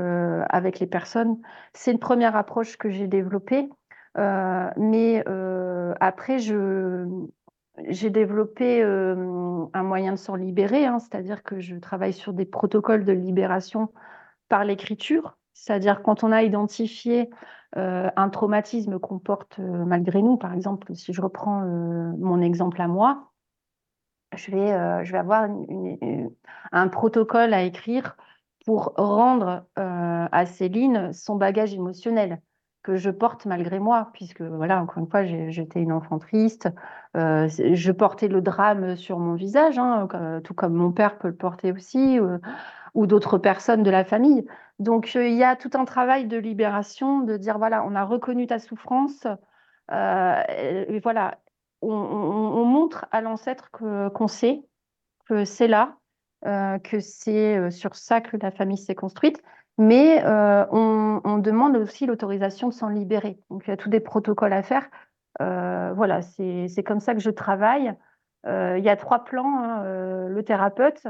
avec 0.50 0.80
les 0.80 0.88
personnes. 0.88 1.40
C'est 1.74 1.92
une 1.92 2.00
première 2.00 2.36
approche 2.36 2.78
que 2.78 2.90
j'ai 2.90 3.08
développée. 3.08 3.70
Euh, 4.18 4.70
mais 4.78 5.24
euh, 5.28 5.94
après, 6.00 6.40
je, 6.40 7.08
j'ai 7.88 8.10
développé 8.10 8.84
euh, 8.84 9.66
un 9.74 9.84
moyen 9.84 10.12
de 10.12 10.18
s'en 10.18 10.36
libérer, 10.36 10.86
hein, 10.86 11.00
c'est-à-dire 11.00 11.44
que 11.44 11.60
je 11.60 11.76
travaille 11.78 12.14
sur 12.14 12.34
des 12.34 12.46
protocoles 12.46 13.06
de 13.06 13.14
libération 13.14 13.92
par 14.50 14.66
l'écriture, 14.66 15.38
c'est-à-dire 15.54 16.04
quand 16.04 16.24
on 16.24 16.32
a 16.32 16.44
identifié 16.44 17.30
un 17.76 18.30
traumatisme 18.30 19.00
qu'on 19.00 19.18
porte 19.18 19.58
malgré 19.58 20.22
nous, 20.22 20.38
par 20.38 20.54
exemple, 20.54 20.94
si 20.94 21.12
je 21.12 21.20
reprends 21.24 21.62
mon 21.62 22.40
exemple 22.40 22.80
à 22.80 22.88
moi, 22.88 23.32
je 24.36 24.52
vais, 24.52 25.04
je 25.04 25.12
vais 25.12 25.18
avoir 25.18 25.50
un 26.72 26.88
protocole 26.88 27.52
à 27.52 27.64
écrire 27.64 28.16
pour 28.64 28.94
rendre 28.96 29.66
à 29.76 30.46
Céline 30.46 31.14
son 31.14 31.36
bagage 31.36 31.74
émotionnel 31.74 32.44
que 32.84 32.98
je 32.98 33.10
porte 33.10 33.46
malgré 33.46 33.80
moi, 33.80 34.10
puisque 34.14 34.42
voilà, 34.42 34.82
encore 34.82 34.98
une 35.00 35.10
fois, 35.10 35.24
j'étais 35.26 35.82
une 35.82 35.92
enfant 35.94 36.20
triste, 36.20 36.70
euh, 37.18 37.48
je 37.50 37.92
portais 37.92 38.28
le 38.28 38.42
drame 38.42 38.96
sur 38.98 39.20
mon 39.20 39.36
visage, 39.36 39.78
hein, 39.80 40.08
co- 40.10 40.42
tout 40.42 40.54
comme 40.54 40.74
mon 40.74 40.92
père 40.92 41.18
peut 41.18 41.30
le 41.30 41.36
porter 41.36 41.72
aussi, 41.72 42.20
euh, 42.20 42.38
ou 42.96 43.08
d'autres 43.08 43.38
personnes 43.38 43.84
de 43.84 43.92
la 43.92 44.06
famille. 44.06 44.46
Donc 44.80 45.12
euh, 45.16 45.28
il 45.28 45.36
y 45.38 45.44
a 45.44 45.56
tout 45.56 45.72
un 45.76 45.86
travail 45.86 46.28
de 46.28 46.38
libération, 46.38 47.22
de 47.22 47.38
dire 47.38 47.58
voilà, 47.60 47.84
on 47.86 47.96
a 47.96 48.04
reconnu 48.06 48.48
ta 48.48 48.60
souffrance, 48.60 49.28
euh, 49.92 50.44
et 50.50 51.00
voilà, 51.02 51.38
on, 51.82 51.92
on- 51.94 52.54
on 52.62 52.66
montre 52.66 53.06
à 53.12 53.22
l'ancêtre 53.22 53.70
qu'on 53.72 54.28
sait, 54.28 54.64
que 55.28 55.46
c'est 55.46 55.68
là, 55.68 55.98
euh, 56.46 56.80
que 56.80 57.00
c'est 57.00 57.58
euh, 57.58 57.72
sur 57.72 57.96
ça 57.96 58.22
que 58.22 58.38
la 58.38 58.52
famille 58.52 58.78
s'est 58.78 58.96
construite, 58.96 59.42
mais 59.78 60.24
euh, 60.24 60.66
on, 60.72 61.38
demande 61.40 61.76
aussi 61.78 62.06
l'autorisation 62.06 62.70
de 62.70 62.74
s'en 62.74 62.90
libérer. 62.90 63.40
Donc 63.50 63.64
il 63.66 63.72
y 63.72 63.74
a 63.74 63.78
tous 63.78 63.90
des 63.90 64.00
protocoles 64.00 64.54
à 64.54 64.64
faire. 64.64 64.88
Euh, 65.42 65.94
voilà, 65.94 66.22
c'est 66.22 66.84
comme 66.86 67.00
ça 67.00 67.14
que 67.14 67.20
je 67.20 67.32
travaille. 67.32 67.94
Euh, 68.46 68.78
il 68.78 68.84
y 68.84 68.90
a 68.90 68.96
trois 68.96 69.24
plans. 69.24 69.58
hein, 69.60 70.28
le 70.30 70.44
thérapeute, 70.44 71.08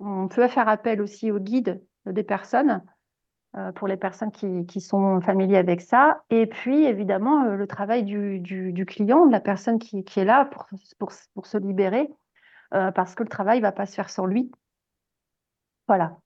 on 0.00 0.28
peut 0.28 0.48
faire 0.48 0.68
appel 0.68 1.02
aussi 1.02 1.30
au 1.30 1.38
guide 1.38 1.82
des 2.06 2.22
personnes 2.22 2.82
pour 3.74 3.88
les 3.88 3.96
personnes 3.96 4.30
qui, 4.30 4.80
sont 4.80 5.20
familiers 5.20 5.56
avec 5.56 5.80
ça. 5.80 6.22
Et 6.30 6.46
puis, 6.46 6.84
évidemment, 6.84 7.44
le 7.44 7.66
travail 7.66 8.04
du, 8.04 8.84
client, 8.86 9.26
de 9.26 9.32
la 9.32 9.40
personne 9.40 9.78
qui, 9.78 10.04
est 10.16 10.24
là 10.24 10.44
pour, 10.46 10.66
pour, 11.34 11.46
se 11.46 11.58
libérer, 11.58 12.08
parce 12.70 13.14
que 13.14 13.22
le 13.22 13.28
travail 13.28 13.58
ne 13.58 13.62
va 13.62 13.72
pas 13.72 13.86
se 13.86 13.94
faire 13.94 14.10
sans 14.10 14.26
lui. 14.26 14.50
Voilà. 15.88 16.18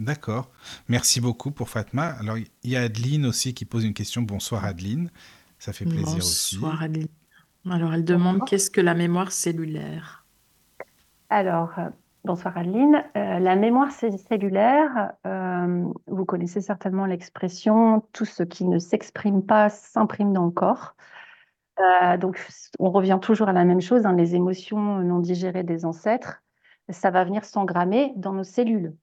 D'accord. 0.00 0.50
Merci 0.88 1.20
beaucoup 1.20 1.50
pour 1.50 1.68
Fatma. 1.68 2.06
Alors, 2.20 2.38
il 2.38 2.70
y 2.70 2.76
a 2.76 2.82
Adeline 2.82 3.26
aussi 3.26 3.54
qui 3.54 3.66
pose 3.66 3.84
une 3.84 3.94
question. 3.94 4.22
Bonsoir 4.22 4.64
Adeline. 4.64 5.10
Ça 5.58 5.72
fait 5.72 5.84
plaisir 5.84 6.16
aussi. 6.16 6.56
Bonsoir 6.56 6.82
Adeline. 6.82 7.08
Alors 7.70 7.92
elle 7.92 8.04
demande 8.04 8.46
qu'est-ce 8.46 8.70
que 8.70 8.80
la 8.80 8.94
mémoire 8.94 9.30
cellulaire? 9.30 10.24
Alors, 11.28 11.78
euh, 11.78 11.90
bonsoir 12.24 12.56
Adeline. 12.56 13.04
Euh, 13.14 13.38
la 13.38 13.56
mémoire 13.56 13.92
cellulaire, 13.92 15.12
euh, 15.26 15.84
vous 16.06 16.24
connaissez 16.24 16.62
certainement 16.62 17.04
l'expression 17.04 18.02
tout 18.14 18.24
ce 18.24 18.42
qui 18.42 18.64
ne 18.64 18.78
s'exprime 18.78 19.44
pas 19.44 19.68
s'imprime 19.68 20.32
dans 20.32 20.46
le 20.46 20.50
corps. 20.50 20.96
Euh, 21.78 22.16
donc, 22.16 22.42
on 22.78 22.90
revient 22.90 23.18
toujours 23.20 23.50
à 23.50 23.52
la 23.52 23.66
même 23.66 23.82
chose, 23.82 24.06
hein, 24.06 24.14
les 24.14 24.34
émotions 24.34 24.98
non 25.00 25.18
digérées 25.18 25.62
des 25.62 25.84
ancêtres, 25.84 26.42
ça 26.88 27.10
va 27.10 27.24
venir 27.24 27.44
s'engrammer 27.44 28.12
dans 28.16 28.32
nos 28.32 28.44
cellules, 28.44 28.94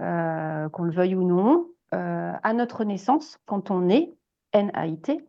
Euh, 0.00 0.68
qu'on 0.70 0.82
le 0.82 0.92
veuille 0.92 1.14
ou 1.14 1.22
non. 1.22 1.68
Euh, 1.94 2.32
à 2.42 2.52
notre 2.52 2.82
naissance, 2.82 3.38
quand 3.46 3.70
on 3.70 3.88
est 3.88 4.12
N-A-I-T, 4.52 5.24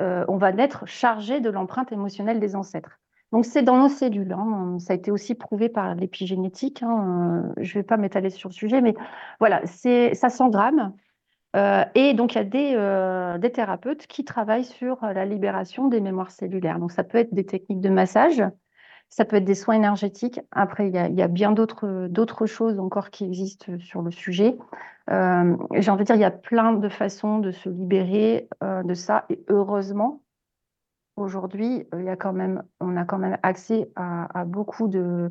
euh, 0.00 0.24
on 0.26 0.38
va 0.38 0.50
naître 0.52 0.86
chargé 0.86 1.40
de 1.40 1.48
l'empreinte 1.48 1.92
émotionnelle 1.92 2.40
des 2.40 2.56
ancêtres. 2.56 2.98
Donc, 3.30 3.44
c'est 3.44 3.62
dans 3.62 3.78
nos 3.78 3.88
cellules. 3.88 4.32
hein. 4.32 4.76
Ça 4.80 4.92
a 4.92 4.96
été 4.96 5.12
aussi 5.12 5.36
prouvé 5.36 5.68
par 5.68 5.94
l'épigénétique. 5.94 6.82
hein. 6.82 7.52
Je 7.58 7.78
ne 7.78 7.82
vais 7.82 7.86
pas 7.86 7.96
m'étaler 7.96 8.30
sur 8.30 8.48
le 8.48 8.54
sujet, 8.54 8.80
mais 8.80 8.94
voilà, 9.38 9.62
ça 9.66 10.28
s'engramme. 10.28 10.92
Et 11.94 12.14
donc, 12.14 12.34
il 12.34 12.38
y 12.38 12.40
a 12.40 13.38
des, 13.38 13.50
thérapeutes 13.50 14.06
qui 14.08 14.24
travaillent 14.24 14.64
sur 14.64 14.98
la 15.02 15.24
libération 15.24 15.86
des 15.86 16.00
mémoires 16.00 16.32
cellulaires. 16.32 16.80
Donc, 16.80 16.90
ça 16.90 17.04
peut 17.04 17.18
être 17.18 17.32
des 17.32 17.46
techniques 17.46 17.80
de 17.80 17.88
massage, 17.90 18.42
ça 19.12 19.26
peut 19.26 19.36
être 19.36 19.44
des 19.44 19.54
soins 19.54 19.74
énergétiques. 19.74 20.40
Après, 20.52 20.88
il 20.88 20.94
y 20.94 21.22
a, 21.22 21.28
bien 21.28 21.52
d'autres, 21.52 22.46
choses 22.46 22.78
encore 22.78 23.10
qui 23.10 23.24
existent 23.24 23.78
sur 23.78 24.00
le 24.00 24.10
sujet. 24.10 24.56
Euh, 25.10 25.54
j'ai 25.74 25.90
envie 25.90 26.04
de 26.04 26.06
dire, 26.06 26.16
il 26.16 26.22
y 26.22 26.24
a 26.24 26.30
plein 26.30 26.72
de 26.72 26.88
façons 26.88 27.38
de 27.38 27.50
se 27.50 27.68
libérer 27.68 28.48
euh, 28.64 28.82
de 28.82 28.94
ça. 28.94 29.26
Et 29.28 29.44
heureusement, 29.50 30.22
aujourd'hui, 31.16 31.86
euh, 31.92 32.00
il 32.00 32.06
y 32.06 32.08
a 32.08 32.16
quand 32.16 32.32
même, 32.32 32.62
on 32.80 32.96
a 32.96 33.04
quand 33.04 33.18
même 33.18 33.36
accès 33.42 33.90
à, 33.96 34.46
beaucoup 34.46 34.88
de, 34.88 35.30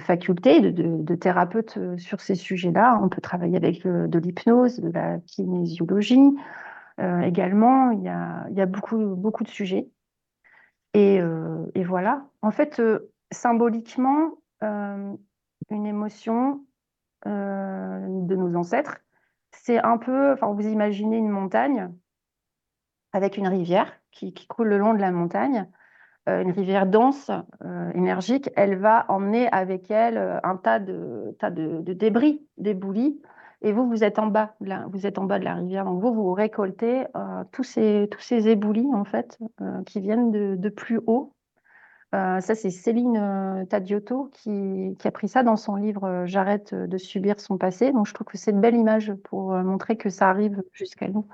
facultés, 0.00 0.72
de, 0.72 1.14
thérapeutes 1.14 1.76
euh, 1.76 1.96
sur 1.98 2.20
ces 2.20 2.34
sujets-là. 2.34 2.98
On 3.00 3.08
peut 3.08 3.20
travailler 3.20 3.58
avec 3.58 3.86
euh, 3.86 4.08
de 4.08 4.18
l'hypnose, 4.18 4.80
de 4.80 4.90
la 4.90 5.18
kinésiologie 5.20 6.34
euh, 6.98 7.20
également. 7.20 7.92
Il 7.92 8.02
y 8.02 8.08
a, 8.08 8.66
beaucoup 8.66 9.44
de 9.44 9.48
sujets. 9.48 9.88
Et, 10.94 11.20
euh, 11.20 11.66
et 11.74 11.84
voilà. 11.84 12.26
En 12.42 12.50
fait, 12.50 12.80
euh, 12.80 13.12
symboliquement, 13.30 14.32
euh, 14.62 15.14
une 15.70 15.86
émotion 15.86 16.64
de 17.26 18.36
nos 18.36 18.54
ancêtres, 18.54 18.98
c'est 19.50 19.82
un 19.82 19.98
peu, 19.98 20.36
vous 20.40 20.66
imaginez 20.68 21.18
une 21.18 21.28
montagne 21.28 21.92
avec 23.12 23.36
une 23.36 23.48
rivière 23.48 23.92
qui, 24.12 24.32
coule 24.46 24.68
le 24.68 24.78
long 24.78 24.94
de 24.94 25.00
la 25.00 25.10
montagne 25.10 25.68
une 26.28 26.52
rivière 26.52 26.86
dense, 26.86 27.30
énergique, 27.94 28.50
elle 28.54 28.76
va 28.76 29.04
emmener 29.08 29.50
avec 29.50 29.90
elle 29.90 30.40
un 30.44 30.56
tas 30.56 30.78
de 30.78 31.92
débris, 31.92 32.46
d'éboulis. 32.56 33.20
Et 33.62 33.72
vous, 33.72 33.88
vous 33.88 34.04
êtes 34.04 34.18
en 34.18 34.28
bas, 34.28 34.54
vous 34.60 35.06
êtes 35.06 35.18
en 35.18 35.24
bas 35.24 35.38
de 35.38 35.44
la 35.44 35.54
rivière. 35.54 35.84
Donc 35.84 36.00
vous, 36.00 36.12
vous 36.14 36.32
récoltez 36.32 37.06
euh, 37.16 37.44
tous 37.50 37.64
ces, 37.64 38.08
tous 38.10 38.32
éboulis, 38.32 38.88
en 38.94 39.04
fait, 39.04 39.38
euh, 39.60 39.82
qui 39.84 40.00
viennent 40.00 40.30
de, 40.30 40.68
plus 40.68 41.00
haut. 41.06 41.34
ça, 42.12 42.40
c'est 42.40 42.70
Céline 42.70 43.66
Tadiotto 43.68 44.30
qui, 44.32 44.96
qui, 44.98 45.08
a 45.08 45.10
pris 45.10 45.28
ça 45.28 45.42
dans 45.42 45.56
son 45.56 45.74
livre 45.74 46.24
J'arrête 46.26 46.72
de 46.74 46.98
subir 46.98 47.40
son 47.40 47.58
passé. 47.58 47.92
Donc, 47.92 48.06
je 48.06 48.14
trouve 48.14 48.26
que 48.26 48.38
c'est 48.38 48.52
une 48.52 48.60
belle 48.60 48.76
image 48.76 49.12
pour 49.24 49.52
montrer 49.52 49.96
que 49.96 50.08
ça 50.08 50.28
arrive 50.30 50.62
jusqu'à 50.72 51.08
nous. 51.08 51.26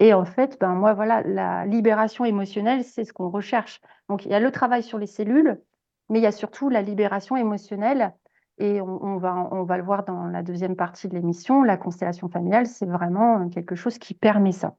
et 0.00 0.14
en 0.14 0.24
fait, 0.24 0.58
ben, 0.58 0.74
moi, 0.74 0.94
voilà, 0.94 1.22
la 1.22 1.66
libération 1.66 2.24
émotionnelle, 2.24 2.82
c'est 2.82 3.04
ce 3.04 3.12
qu'on 3.12 3.28
recherche. 3.28 3.82
Donc, 4.08 4.24
il 4.24 4.30
y 4.30 4.34
a 4.34 4.40
le 4.40 4.50
travail 4.50 4.82
sur 4.82 4.98
les 4.98 5.06
cellules, 5.06 5.60
mais 6.08 6.18
il 6.18 6.22
y 6.22 6.26
a 6.26 6.32
surtout 6.32 6.70
la 6.70 6.80
libération 6.80 7.36
émotionnelle 7.36 8.14
et 8.58 8.80
on, 8.80 9.18
va, 9.18 9.48
on 9.50 9.64
va 9.64 9.76
le 9.76 9.82
voir 9.82 10.04
dans 10.04 10.26
la 10.26 10.42
deuxième 10.42 10.76
partie 10.76 11.08
de 11.08 11.14
l'émission, 11.14 11.62
la 11.62 11.76
constellation 11.76 12.28
familiale, 12.28 12.66
c'est 12.66 12.86
vraiment 12.86 13.48
quelque 13.48 13.74
chose 13.74 13.98
qui 13.98 14.14
permet 14.14 14.52
ça. 14.52 14.76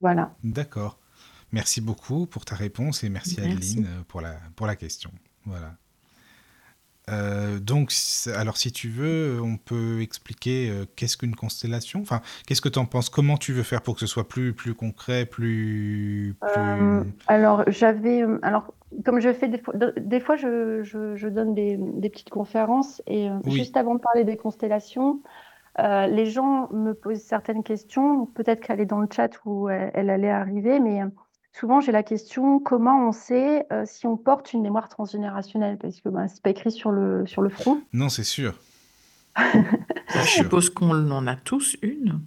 Voilà. 0.00 0.34
D'accord. 0.44 0.98
Merci 1.52 1.80
beaucoup 1.80 2.26
pour 2.26 2.44
ta 2.44 2.56
réponse 2.56 3.04
et 3.04 3.08
merci, 3.08 3.40
Adeline 3.40 4.04
pour 4.08 4.20
la, 4.20 4.36
pour 4.56 4.66
la 4.66 4.76
question. 4.76 5.10
Voilà. 5.46 5.76
Euh, 7.10 7.58
donc, 7.58 7.92
alors 8.34 8.56
si 8.56 8.72
tu 8.72 8.88
veux, 8.88 9.38
on 9.42 9.56
peut 9.56 10.00
expliquer 10.00 10.70
euh, 10.70 10.84
qu'est-ce 10.96 11.16
qu'une 11.16 11.34
constellation? 11.34 12.00
Enfin, 12.00 12.20
qu'est-ce 12.46 12.62
que 12.62 12.68
tu 12.68 12.78
en 12.78 12.86
penses? 12.86 13.10
Comment 13.10 13.36
tu 13.36 13.52
veux 13.52 13.62
faire 13.62 13.82
pour 13.82 13.94
que 13.94 14.00
ce 14.00 14.06
soit 14.06 14.26
plus, 14.26 14.54
plus 14.54 14.74
concret, 14.74 15.26
plus. 15.26 16.34
Euh, 16.56 17.04
alors, 17.26 17.64
j'avais. 17.66 18.24
Alors, 18.42 18.72
comme 19.04 19.20
je 19.20 19.32
fais 19.32 19.48
des 19.48 19.58
fois, 19.58 19.74
des 19.96 20.20
fois 20.20 20.36
je, 20.36 20.82
je, 20.82 21.28
donne 21.28 21.54
des, 21.54 21.76
des, 21.76 22.08
petites 22.08 22.30
conférences 22.30 23.02
et 23.06 23.28
juste 23.46 23.76
avant 23.76 23.96
de 23.96 24.00
parler 24.00 24.24
des 24.24 24.36
constellations, 24.36 25.20
les 25.78 26.26
gens 26.26 26.68
me 26.72 26.92
posent 26.92 27.22
certaines 27.22 27.64
questions. 27.64 28.26
Peut-être 28.26 28.60
qu'elle 28.60 28.80
est 28.80 28.86
dans 28.86 29.00
le 29.00 29.08
chat 29.14 29.30
où 29.44 29.68
elle 29.68 30.10
allait 30.10 30.30
arriver, 30.30 30.80
mais 30.80 31.00
souvent 31.54 31.80
j'ai 31.80 31.92
la 31.92 32.02
question 32.02 32.58
comment 32.58 33.08
on 33.08 33.12
sait 33.12 33.66
euh, 33.72 33.84
si 33.86 34.06
on 34.06 34.16
porte 34.16 34.52
une 34.52 34.62
mémoire 34.62 34.88
transgénérationnelle? 34.88 35.78
Parce 35.78 36.00
que 36.00 36.08
ben, 36.08 36.28
c'est 36.28 36.42
pas 36.42 36.50
écrit 36.50 36.72
sur 36.72 36.90
le, 36.90 37.24
sur 37.26 37.40
le 37.42 37.48
front. 37.48 37.80
Non, 37.92 38.08
c'est 38.08 38.24
sûr. 38.24 38.54
Je 39.38 40.28
suppose 40.28 40.70
qu'on 40.70 41.10
en 41.10 41.26
a 41.26 41.36
tous 41.36 41.76
une. 41.82 42.20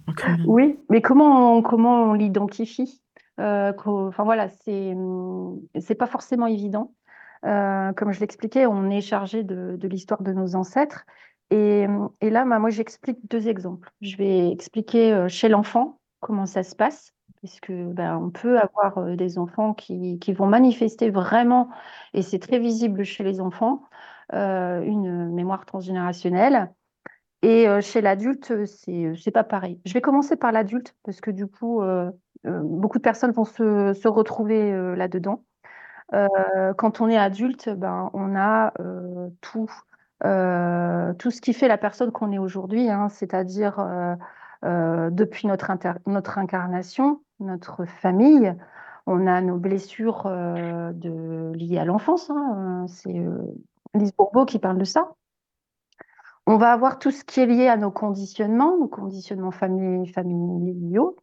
Oui, 0.46 0.78
mais 0.90 1.00
comment 1.00 1.56
on, 1.56 1.62
comment 1.62 2.10
on 2.10 2.12
l'identifie? 2.14 3.02
Euh, 3.40 3.72
Enfin 3.86 4.24
voilà, 4.24 4.48
c'est 4.48 4.94
c'est 5.80 5.94
pas 5.94 6.06
forcément 6.06 6.46
évident. 6.46 6.92
Euh, 7.46 7.92
comme 7.92 8.12
je 8.12 8.18
l'expliquais, 8.18 8.66
on 8.66 8.90
est 8.90 9.00
chargé 9.00 9.44
de, 9.44 9.76
de 9.76 9.88
l'histoire 9.88 10.22
de 10.22 10.32
nos 10.32 10.56
ancêtres. 10.56 11.06
Et, 11.50 11.86
et 12.20 12.30
là, 12.30 12.44
ben, 12.44 12.58
moi, 12.58 12.68
j'explique 12.68 13.18
deux 13.30 13.48
exemples. 13.48 13.90
Je 14.02 14.16
vais 14.16 14.50
expliquer 14.50 15.26
chez 15.28 15.48
l'enfant 15.48 16.00
comment 16.20 16.46
ça 16.46 16.62
se 16.62 16.74
passe 16.74 17.14
puisque 17.48 17.72
ben, 17.72 18.16
on 18.18 18.30
peut 18.30 18.58
avoir 18.58 18.98
euh, 18.98 19.16
des 19.16 19.38
enfants 19.38 19.72
qui, 19.72 20.18
vont 20.34 20.46
manifester 20.46 21.10
vraiment, 21.10 21.70
et 22.12 22.22
c'est 22.22 22.38
très 22.38 22.58
visible 22.58 23.04
chez 23.04 23.24
les 23.24 23.40
enfants, 23.40 23.82
euh, 24.34 24.82
une 24.82 25.30
mémoire 25.32 25.64
transgénérationnelle. 25.64 26.70
Et 27.40 27.68
euh, 27.68 27.80
chez 27.80 28.00
l'adulte, 28.02 28.66
c'est 28.66 29.14
c'est 29.16 29.30
pas 29.30 29.44
pareil. 29.44 29.80
Je 29.86 29.94
vais 29.94 30.00
commencer 30.00 30.36
par 30.36 30.52
l'adulte 30.52 30.94
parce 31.04 31.20
que 31.20 31.30
du 31.30 31.46
coup, 31.46 31.80
beaucoup 32.44 32.98
de 32.98 33.02
personnes 33.02 33.32
vont 33.32 33.44
se, 33.44 34.08
retrouver 34.08 34.72
là-dedans. 34.96 35.44
quand 36.76 37.00
on 37.00 37.08
est 37.08 37.16
adulte, 37.16 37.70
ben, 37.70 38.10
on 38.12 38.36
a 38.36 38.72
tout, 39.40 39.70
ce 40.22 41.40
qui 41.40 41.54
fait 41.54 41.68
la 41.68 41.78
personne 41.78 42.10
qu'on 42.12 42.32
est 42.32 42.38
aujourd'hui, 42.38 42.90
hein, 42.90 43.08
c'est-à-dire 43.08 43.78
depuis 44.62 45.46
notre 45.46 46.38
incarnation, 46.38 47.20
notre 47.40 47.84
famille. 47.84 48.54
On 49.06 49.26
a 49.26 49.40
nos 49.40 49.56
blessures 49.56 50.26
euh, 50.26 50.92
liées 51.54 51.78
à 51.78 51.86
l'enfance. 51.86 52.30
Hein. 52.30 52.84
C'est 52.88 53.18
euh, 53.18 53.38
Lise 53.94 54.12
Bourbeau 54.14 54.44
qui 54.44 54.58
parle 54.58 54.78
de 54.78 54.84
ça. 54.84 55.14
On 56.46 56.56
va 56.56 56.72
avoir 56.72 56.98
tout 56.98 57.10
ce 57.10 57.24
qui 57.24 57.40
est 57.40 57.46
lié 57.46 57.68
à 57.68 57.76
nos 57.76 57.90
conditionnements, 57.90 58.76
nos 58.76 58.88
conditionnements 58.88 59.50
familiaux, 59.50 61.16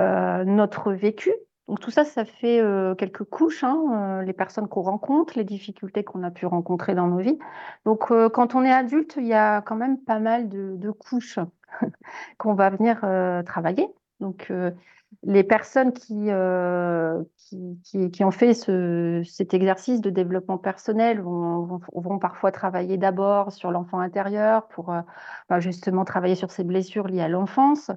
euh, 0.00 0.44
notre 0.44 0.92
vécu. 0.92 1.32
Donc 1.68 1.80
tout 1.80 1.90
ça, 1.90 2.04
ça 2.04 2.24
fait 2.24 2.62
quelques 2.96 3.24
couches, 3.24 3.62
hein, 3.62 4.22
les 4.22 4.32
personnes 4.32 4.68
qu'on 4.68 4.80
rencontre, 4.80 5.34
les 5.36 5.44
difficultés 5.44 6.02
qu'on 6.02 6.22
a 6.22 6.30
pu 6.30 6.46
rencontrer 6.46 6.94
dans 6.94 7.08
nos 7.08 7.18
vies. 7.18 7.38
Donc 7.84 8.10
quand 8.32 8.54
on 8.54 8.64
est 8.64 8.72
adulte, 8.72 9.16
il 9.18 9.26
y 9.26 9.34
a 9.34 9.60
quand 9.60 9.76
même 9.76 9.98
pas 9.98 10.18
mal 10.18 10.48
de, 10.48 10.76
de 10.76 10.90
couches 10.90 11.38
qu'on 12.38 12.54
va 12.54 12.70
venir 12.70 13.00
travailler. 13.44 13.86
Donc 14.20 14.50
les 15.24 15.42
personnes 15.42 15.92
euh, 16.10 17.22
qui, 17.82 18.10
qui, 18.10 18.24
ont 18.24 18.30
fait 18.30 18.54
cet 18.54 19.52
exercice 19.52 20.00
de 20.00 20.10
développement 20.10 20.58
personnel 20.58 21.20
vont, 21.20 21.80
vont, 21.92 22.18
parfois 22.18 22.52
travailler 22.52 22.98
d'abord 22.98 23.52
sur 23.52 23.70
l'enfant 23.70 23.98
intérieur 23.98 24.68
pour 24.68 24.92
euh, 24.92 25.00
bah, 25.48 25.58
justement 25.58 26.04
travailler 26.04 26.36
sur 26.36 26.50
ces 26.50 26.62
blessures 26.62 27.08
liées 27.08 27.20
à 27.20 27.28
l'enfance. 27.28 27.90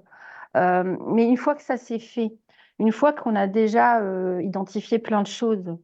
Euh, 0.58 0.98
mais 1.08 1.28
une 1.28 1.38
fois 1.38 1.56
que 1.56 1.62
ça 1.62 1.78
s'est 1.78 2.00
fait, 2.00 2.34
une 2.80 2.92
fois 2.92 3.14
qu'on 3.14 3.36
a 3.36 3.46
déjà 3.46 4.02
identifié 4.42 4.98
plein 4.98 5.22
de 5.22 5.28
choses 5.28 5.78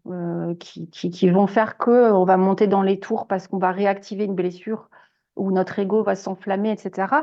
qui, 0.59 0.89
qui, 0.89 1.29
vont 1.29 1.45
faire 1.45 1.77
qu'on 1.77 2.25
va 2.25 2.37
monter 2.37 2.65
dans 2.65 2.81
les 2.81 2.99
tours 2.99 3.27
parce 3.27 3.47
qu'on 3.47 3.59
va 3.59 3.71
réactiver 3.71 4.23
une 4.23 4.33
blessure 4.33 4.89
ou 5.35 5.51
notre 5.51 5.77
ego 5.77 6.01
va 6.01 6.15
s'enflammer, 6.15 6.71
etc., 6.71 7.13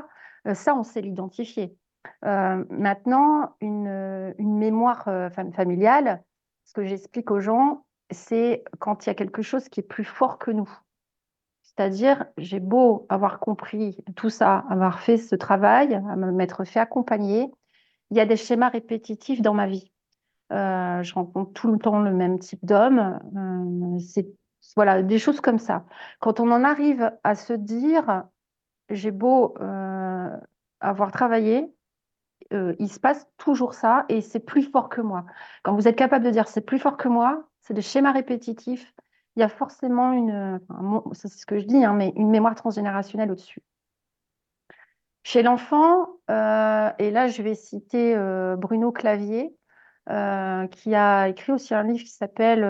ça, 0.55 0.77
on 0.77 0.85
sait 0.85 1.01
l'identifier. 1.01 1.77
Euh, 2.25 2.65
maintenant, 2.71 3.55
une, 3.61 4.35
mémoire 4.39 5.05
euh, 5.09 5.31
familiale, 5.31 6.23
ce 6.65 6.73
que 6.73 6.85
j'explique 6.85 7.31
aux 7.31 7.41
gens, 7.41 7.85
c'est 8.11 8.65
quand 8.79 9.05
il 9.05 9.09
y 9.09 9.11
a 9.11 9.15
quelque 9.15 9.43
chose 9.43 9.69
qui 9.69 9.81
est 9.81 9.85
plus 9.85 10.05
fort 10.05 10.39
que 10.39 10.51
nous. 10.51 10.71
C'est-à-dire, 11.63 12.27
j'ai 12.39 12.61
beau 12.61 13.07
avoir 13.09 13.41
compris 13.41 14.03
tout 14.17 14.31
ça, 14.31 14.65
avoir 14.71 15.01
fait 15.01 15.17
ce 15.17 15.35
travail, 15.35 16.01
m'être 16.17 16.65
fait 16.65 16.81
accompagner, 16.81 17.51
il 18.11 18.17
y 18.17 18.21
a 18.21 18.27
des 18.27 18.37
schémas 18.37 18.69
répétitifs 18.69 19.43
dans 19.43 19.55
ma 19.55 19.67
vie. 19.67 19.91
Euh, 20.53 21.03
je 21.03 21.15
rencontre 21.15 21.53
tout 21.53 21.73
le 21.73 21.79
temps 21.79 22.01
le 22.01 22.13
même 22.13 22.39
type 22.39 22.65
d'homme. 22.65 23.19
voilà, 24.77 25.03
des 25.03 25.19
choses 25.19 25.41
comme 25.41 25.59
ça. 25.59 25.85
Quand 26.21 26.39
on 26.39 26.51
en 26.53 26.65
arrive 26.65 27.13
à 27.25 27.35
se 27.35 27.53
dire, 27.55 28.25
j'ai 28.89 29.11
beau 29.11 29.57
avoir 30.81 31.11
travaillé, 31.11 31.75
euh, 32.53 32.75
il 32.79 32.91
se 32.91 33.01
passe 33.01 33.27
toujours 33.39 33.75
ça 33.75 34.05
et 34.09 34.21
c'est 34.21 34.41
plus 34.41 34.63
fort 34.63 34.89
que 34.89 35.01
moi. 35.01 35.25
Quand 35.63 35.75
vous 35.75 35.89
êtes 35.89 35.97
capable 35.97 36.25
de 36.25 36.31
dire 36.31 36.49
c'est 36.49 36.61
plus 36.61 36.79
fort 36.79 36.97
que 36.97 37.09
moi, 37.09 37.49
c'est 37.61 37.75
des 37.75 37.83
schémas 37.83 38.13
répétitifs, 38.13 38.93
il 39.37 39.41
y 39.41 39.43
a 39.43 39.49
forcément 39.49 40.13
une, 40.13 40.61
c'est 41.13 41.29
ce 41.29 41.47
que 41.47 41.59
je 41.59 41.65
dis, 41.65 41.85
hein, 41.85 41.95
mais 41.95 42.13
une 42.17 42.31
mémoire 42.31 42.55
transgénérationnelle 42.55 43.33
au-dessus. 43.33 43.63
Chez 45.23 45.43
l'enfant, 45.43 46.09
euh, 46.31 46.91
et 46.99 47.11
là 47.11 47.29
je 47.29 47.43
vais 47.43 47.55
citer 47.55 48.15
euh, 48.15 48.57
Bruno 48.57 48.93
Clavier, 48.93 49.57
qui 50.07 50.95
a 50.95 51.29
écrit 51.29 51.53
aussi 51.53 51.75
un 51.75 51.83
livre 51.83 52.05
qui 52.05 52.11
s'appelle 52.11 52.63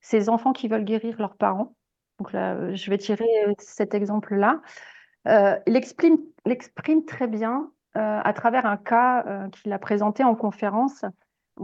Ces 0.00 0.28
enfants 0.28 0.52
qui 0.52 0.68
veulent 0.68 0.84
guérir 0.84 1.16
leurs 1.18 1.36
parents. 1.36 1.74
Donc 2.18 2.32
là, 2.32 2.74
je 2.74 2.90
vais 2.90 2.98
tirer 2.98 3.24
cet 3.58 3.94
exemple-là. 3.94 4.60
il 5.26 5.76
exprime 5.76 7.04
très 7.06 7.26
bien 7.26 7.72
à 7.94 8.32
travers 8.32 8.66
un 8.66 8.76
cas 8.76 9.24
euh, 9.26 9.48
qu'il 9.50 9.72
a 9.72 9.78
présenté 9.78 10.24
en 10.24 10.34
conférence. 10.34 11.04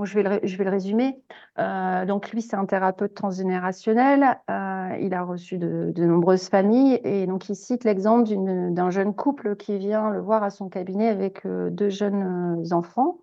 je, 0.00 0.14
vais 0.14 0.22
le, 0.22 0.40
je 0.46 0.56
vais 0.56 0.64
le 0.64 0.70
résumer. 0.70 1.22
Euh, 1.58 2.06
donc, 2.06 2.30
lui, 2.30 2.42
c'est 2.42 2.56
un 2.56 2.66
thérapeute 2.66 3.14
transgénérationnel. 3.14 4.38
il 4.48 5.14
a 5.14 5.22
reçu 5.22 5.58
de, 5.58 5.92
nombreuses 5.96 6.48
familles. 6.48 7.00
Et 7.04 7.26
donc, 7.26 7.48
il 7.48 7.56
cite 7.56 7.84
l'exemple 7.84 8.28
d'un 8.72 8.90
jeune 8.90 9.14
couple 9.14 9.56
qui 9.56 9.78
vient 9.78 10.10
le 10.10 10.20
voir 10.20 10.42
à 10.42 10.50
son 10.50 10.68
cabinet 10.68 11.08
avec 11.08 11.46
deux 11.46 11.90
jeunes 11.90 12.64
enfants, 12.70 13.18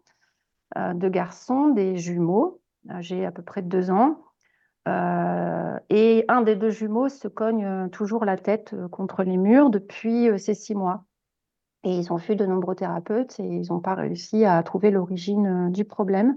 deux 0.75 1.09
garçons, 1.09 1.69
des 1.69 1.95
jumeaux, 1.95 2.59
âgés 2.89 3.25
à 3.25 3.31
peu 3.31 3.41
près 3.41 3.61
de 3.61 3.69
deux 3.69 3.89
ans. 3.89 4.19
et 5.89 6.25
un 6.27 6.41
des 6.41 6.55
deux 6.57 6.71
jumeaux 6.71 7.09
se 7.09 7.29
cogne 7.29 7.89
toujours 7.91 8.25
la 8.25 8.35
tête 8.35 8.75
contre 8.91 9.23
les 9.23 9.37
murs 9.37 9.69
depuis 9.69 10.29
ces 10.37 10.53
six 10.53 10.75
mois. 10.75 11.06
Et 11.83 11.95
ils 11.97 12.11
ont 12.11 12.15
vu 12.17 12.35
de 12.35 12.45
nombreux 12.45 12.75
thérapeutes 12.75 13.39
et 13.39 13.43
ils 13.43 13.67
n'ont 13.69 13.79
pas 13.79 13.95
réussi 13.95 14.45
à 14.45 14.61
trouver 14.63 14.91
l'origine 14.91 15.67
euh, 15.67 15.69
du 15.69 15.85
problème. 15.85 16.35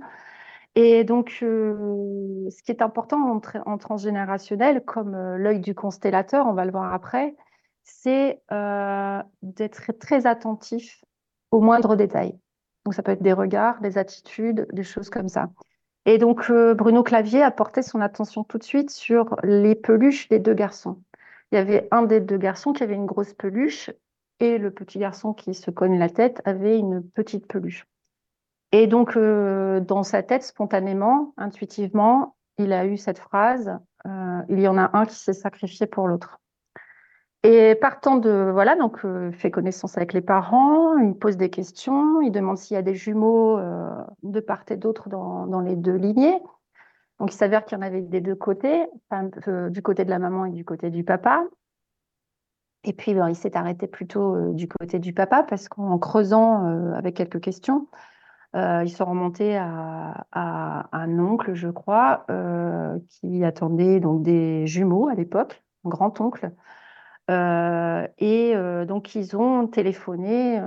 Et 0.76 1.02
donc, 1.02 1.38
euh, 1.42 2.48
ce 2.50 2.62
qui 2.62 2.70
est 2.70 2.82
important 2.82 3.40
en, 3.66 3.78
transgénérationnel, 3.78 4.84
comme 4.84 5.14
euh, 5.14 5.36
l'œil 5.36 5.60
du 5.60 5.74
constellateur, 5.74 6.46
on 6.46 6.52
va 6.52 6.64
le 6.64 6.70
voir 6.70 6.92
après, 6.92 7.34
c'est 7.82 8.40
d'être 9.42 9.92
très 9.98 10.26
attentif 10.26 11.02
aux 11.50 11.60
moindres 11.60 11.96
détails. 11.96 12.38
Donc, 12.84 12.94
ça 12.94 13.02
peut 13.02 13.12
être 13.12 13.22
des 13.22 13.32
regards, 13.32 13.80
des 13.80 13.98
attitudes, 13.98 14.68
des 14.72 14.84
choses 14.84 15.10
comme 15.10 15.28
ça. 15.28 15.50
Et 16.06 16.18
donc, 16.18 16.52
Bruno 16.52 17.02
Clavier 17.02 17.42
a 17.42 17.50
porté 17.50 17.82
son 17.82 18.00
attention 18.00 18.44
tout 18.44 18.58
de 18.58 18.62
suite 18.62 18.90
sur 18.90 19.34
les 19.42 19.74
peluches 19.74 20.28
des 20.28 20.38
deux 20.38 20.54
garçons. 20.54 21.02
Il 21.50 21.56
y 21.56 21.58
avait 21.58 21.88
un 21.90 22.02
des 22.02 22.20
deux 22.20 22.38
garçons 22.38 22.72
qui 22.72 22.84
avait 22.84 22.94
une 22.94 23.06
grosse 23.06 23.34
peluche 23.34 23.90
et 24.40 24.58
le 24.58 24.70
petit 24.70 24.98
garçon 24.98 25.32
qui 25.32 25.54
se 25.54 25.70
cogne 25.70 25.98
la 25.98 26.08
tête 26.08 26.42
avait 26.44 26.78
une 26.78 27.02
petite 27.02 27.46
peluche. 27.46 27.86
Et 28.72 28.86
donc, 28.86 29.18
dans 29.18 30.02
sa 30.02 30.22
tête, 30.22 30.42
spontanément, 30.42 31.34
intuitivement, 31.36 32.36
il 32.58 32.72
a 32.72 32.86
eu 32.86 32.96
cette 32.96 33.18
phrase, 33.18 33.76
il 34.48 34.60
y 34.60 34.68
en 34.68 34.78
a 34.78 34.96
un 34.96 35.06
qui 35.06 35.16
s'est 35.16 35.32
sacrifié 35.32 35.86
pour 35.86 36.06
l'autre. 36.06 36.38
Et 37.42 37.74
partant 37.74 38.16
de, 38.16 38.50
voilà, 38.52 38.76
donc 38.76 39.00
il 39.04 39.32
fait 39.32 39.50
connaissance 39.50 39.96
avec 39.96 40.12
les 40.12 40.20
parents, 40.20 40.98
il 40.98 41.14
pose 41.14 41.36
des 41.36 41.50
questions, 41.50 42.20
il 42.20 42.30
demande 42.30 42.58
s'il 42.58 42.74
y 42.74 42.78
a 42.78 42.82
des 42.82 42.94
jumeaux 42.94 43.58
de 44.22 44.40
part 44.40 44.64
et 44.68 44.76
d'autre 44.76 45.08
dans, 45.08 45.46
dans, 45.46 45.60
les 45.60 45.74
deux 45.74 45.96
lignées. 45.96 46.38
Donc 47.18 47.32
il 47.32 47.36
s'avère 47.36 47.64
qu'il 47.64 47.76
y 47.76 47.80
en 47.80 47.84
avait 47.84 48.02
des 48.02 48.20
deux 48.20 48.34
côtés, 48.34 48.86
du 49.70 49.82
côté 49.82 50.04
de 50.04 50.10
la 50.10 50.18
maman 50.18 50.44
et 50.44 50.50
du 50.50 50.64
côté 50.64 50.90
du 50.90 51.02
papa. 51.02 51.44
Et 52.84 52.92
puis 52.92 53.14
ben, 53.14 53.28
il 53.28 53.36
s'est 53.36 53.56
arrêté 53.56 53.86
plutôt 53.86 54.52
du 54.52 54.68
côté 54.68 54.98
du 54.98 55.12
papa 55.12 55.42
parce 55.42 55.68
qu'en 55.68 55.98
creusant 55.98 56.94
avec 56.94 57.16
quelques 57.16 57.40
questions, 57.40 57.88
euh, 58.56 58.82
ils 58.84 58.90
sont 58.90 59.04
remontés 59.04 59.56
à, 59.56 60.26
un 60.92 61.18
oncle, 61.18 61.54
je 61.54 61.68
crois, 61.68 62.24
euh, 62.30 62.98
qui 63.08 63.44
attendait 63.44 64.00
donc 64.00 64.22
des 64.22 64.66
jumeaux 64.66 65.08
à 65.08 65.14
l'époque, 65.14 65.62
un 65.84 65.90
grand-oncle. 65.90 66.52
Euh, 67.30 68.08
et 68.18 68.54
donc, 68.86 69.14
ils 69.14 69.36
ont 69.36 69.68
téléphoné 69.68 70.58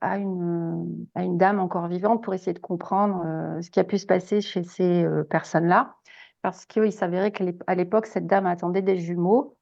à 0.00 0.16
une 0.18 1.06
dame 1.14 1.60
encore 1.60 1.88
vivante 1.88 2.22
pour 2.22 2.34
essayer 2.34 2.54
de 2.54 2.58
comprendre 2.60 3.58
ce 3.60 3.70
qui 3.70 3.80
a 3.80 3.84
pu 3.84 3.98
se 3.98 4.06
passer 4.06 4.40
chez 4.40 4.62
ces 4.62 5.06
personnes-là. 5.30 5.96
Parce 6.40 6.66
qu'il 6.66 6.92
s'avérait 6.92 7.32
qu'à 7.32 7.74
l'époque, 7.74 8.06
cette 8.06 8.26
dame 8.26 8.46
attendait 8.46 8.82
des 8.82 8.96
jumeaux. 8.96 9.57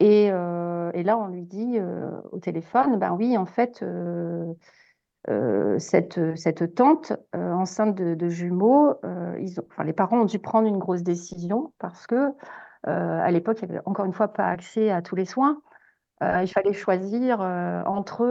Et, 0.00 0.26
et 0.26 1.02
là, 1.02 1.18
on 1.18 1.26
lui 1.26 1.42
dit 1.42 1.78
au 2.30 2.38
téléphone, 2.38 2.98
ben 2.98 3.12
oui, 3.12 3.36
en 3.36 3.46
fait, 3.46 3.82
euh, 5.28 5.78
cette, 5.78 6.18
cette 6.36 6.74
tante 6.74 7.12
euh, 7.34 7.52
enceinte 7.52 7.96
de, 7.96 8.28
jumeaux, 8.28 8.94
euh, 9.04 9.36
ils 9.40 9.60
ont, 9.60 9.64
enfin, 9.70 9.84
les 9.84 9.92
parents 9.92 10.20
ont 10.20 10.24
dû 10.24 10.38
prendre 10.38 10.66
une 10.66 10.78
grosse 10.78 11.02
décision 11.02 11.72
parce 11.78 12.06
que 12.06 12.32
à 12.84 13.30
l'époque, 13.32 13.58
il 13.60 13.66
n'y 13.68 13.74
avait 13.74 13.86
encore 13.86 14.06
une 14.06 14.14
fois 14.14 14.28
pas 14.28 14.46
accès 14.46 14.90
à 14.90 15.02
tous 15.02 15.14
les 15.14 15.26
soins. 15.26 15.60
il 16.22 16.46
fallait 16.46 16.72
choisir 16.72 17.40
entre 17.40 18.24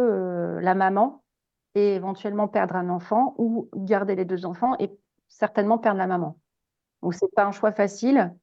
la 0.59 0.73
maman 0.73 1.21
et 1.75 1.93
éventuellement 1.93 2.47
perdre 2.47 2.75
un 2.75 2.89
enfant 2.89 3.35
ou 3.37 3.69
garder 3.75 4.15
les 4.15 4.25
deux 4.25 4.47
enfants 4.47 4.73
et 4.79 4.97
certainement 5.27 5.77
perdre 5.77 5.99
la 5.99 6.07
maman. 6.07 6.39
Donc 7.03 7.13
c'est 7.13 7.31
pas 7.35 7.45
un 7.45 7.51
choix 7.51 7.71
facile. 7.71 8.33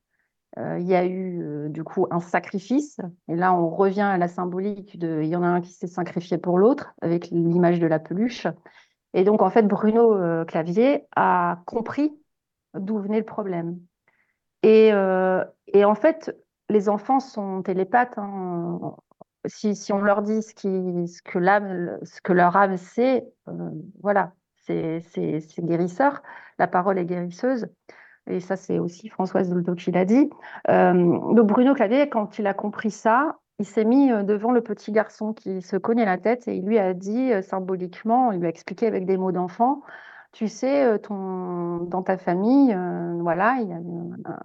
Euh, 0.59 0.79
il 0.79 0.87
y 0.87 0.95
a 0.95 1.05
eu 1.05 1.43
euh, 1.43 1.69
du 1.69 1.83
coup 1.83 2.07
un 2.11 2.21
sacrifice. 2.21 3.01
Et 3.29 3.35
là, 3.35 3.53
on 3.55 3.69
revient 3.69 4.03
à 4.03 4.19
la 4.19 4.29
symbolique 4.29 4.99
de 4.99 5.21
il 5.23 5.29
y 5.29 5.37
en 5.37 5.43
a 5.43 5.49
un 5.49 5.61
qui 5.61 5.73
s'est 5.73 5.89
sacrifié 5.89 6.39
pour 6.39 6.59
l'autre, 6.59 6.95
avec 7.01 7.29
l'image 7.31 7.81
de 7.81 7.87
la 7.87 7.99
peluche. 7.99 8.47
Et 9.15 9.25
donc, 9.25 9.43
en 9.43 9.51
fait, 9.51 9.67
Bruno 9.67 10.15
euh, 10.15 10.45
Clavier 10.45 11.07
a 11.17 11.61
compris 11.67 12.17
d'où 12.75 12.99
venait 12.99 13.19
le 13.19 13.25
problème. 13.25 13.79
Et, 14.63 14.89
et, 14.89 15.85
en 15.85 15.95
fait, 15.95 16.35
les 16.71 16.89
enfants 16.89 17.21
sont 17.21 17.63
télépathes. 17.63 18.17
Hein. 18.17 18.97
Si, 19.45 19.77
si, 19.77 19.93
on 19.93 19.99
leur 19.99 20.23
dit 20.23 20.41
ce, 20.41 20.55
qui, 20.55 21.07
ce, 21.07 21.21
que, 21.21 21.39
ce 22.03 22.23
que 22.23 22.33
leur 22.33 22.57
âme 22.57 22.79
sait, 22.79 23.27
voilà, 24.01 24.33
c'est 24.57 25.03
guérisseur. 25.61 26.23
La 26.59 26.67
parole 26.67 26.99
est 26.99 27.05
guérisseuse 27.05 27.69
et 28.27 28.41
ça 28.41 28.57
c'est 28.57 28.79
aussi 28.79 29.09
Françoise 29.09 29.51
Dolto 29.51 29.75
qui 29.75 29.91
l'a 29.91 30.05
dit. 30.05 30.31
Euh, 30.69 30.93
donc 30.93 31.47
Bruno 31.47 31.75
Clavier, 31.75 32.09
quand 32.09 32.39
il 32.39 32.47
a 32.47 32.55
compris 32.55 32.91
ça, 32.91 33.39
il 33.59 33.67
s'est 33.67 33.85
mis 33.85 34.11
euh, 34.11 34.23
devant 34.23 34.53
le 34.53 34.63
petit 34.63 34.93
garçon 34.93 35.33
qui 35.33 35.63
se 35.63 35.77
cognait 35.77 36.05
la 36.05 36.19
tête 36.19 36.49
et 36.49 36.57
il 36.57 36.65
lui 36.65 36.79
a 36.79 36.95
dit 36.95 37.33
euh, 37.33 37.43
symboliquement, 37.43 38.33
il 38.33 38.41
lui 38.41 38.47
a 38.47 38.51
expliqué 38.51 38.87
avec 38.87 39.07
des 39.07 39.17
mots 39.17 39.33
d'enfant, 39.33 39.83
tu 40.33 40.49
sais, 40.49 40.99
dans 41.09 42.03
ta 42.05 42.19
famille, 42.19 42.77
voilà, 43.21 43.59
il 43.61 43.69
y 43.69 43.73
a 43.73 43.79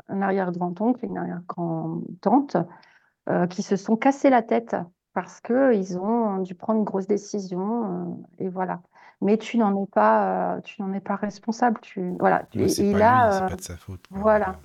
un, 0.08 0.22
arrière-grand-oncle 0.22 1.04
et 1.04 1.08
une 1.08 1.18
arrière-grand-tante 1.18 2.58
qui 3.50 3.64
se 3.64 3.76
sont 3.76 3.96
cassés 3.96 4.30
la 4.30 4.44
tête 4.44 4.76
parce 5.22 5.42
qu'ils 5.42 5.98
ont 5.98 6.38
dû 6.40 6.56
prendre 6.56 6.80
une 6.80 6.86
grosse 6.86 7.08
décision 7.08 8.18
et 8.40 8.50
voilà 8.50 8.80
mais 9.22 9.38
tu 9.38 9.58
n'en 9.58 9.84
es 9.84 9.86
pas, 9.88 10.56
euh, 10.56 10.62
tu 10.62 10.82
n'en 10.82 10.94
es 10.94 11.00
pas 11.00 11.16
responsable. 11.16 11.80
Tu, 11.82 12.16
voilà. 12.20 12.44
c'est 12.68 12.94
pas, 12.94 13.48
pas 13.50 13.56
de 13.56 13.62
sa 13.62 13.76
faute. 13.76 14.06
Voilà. 14.12 14.56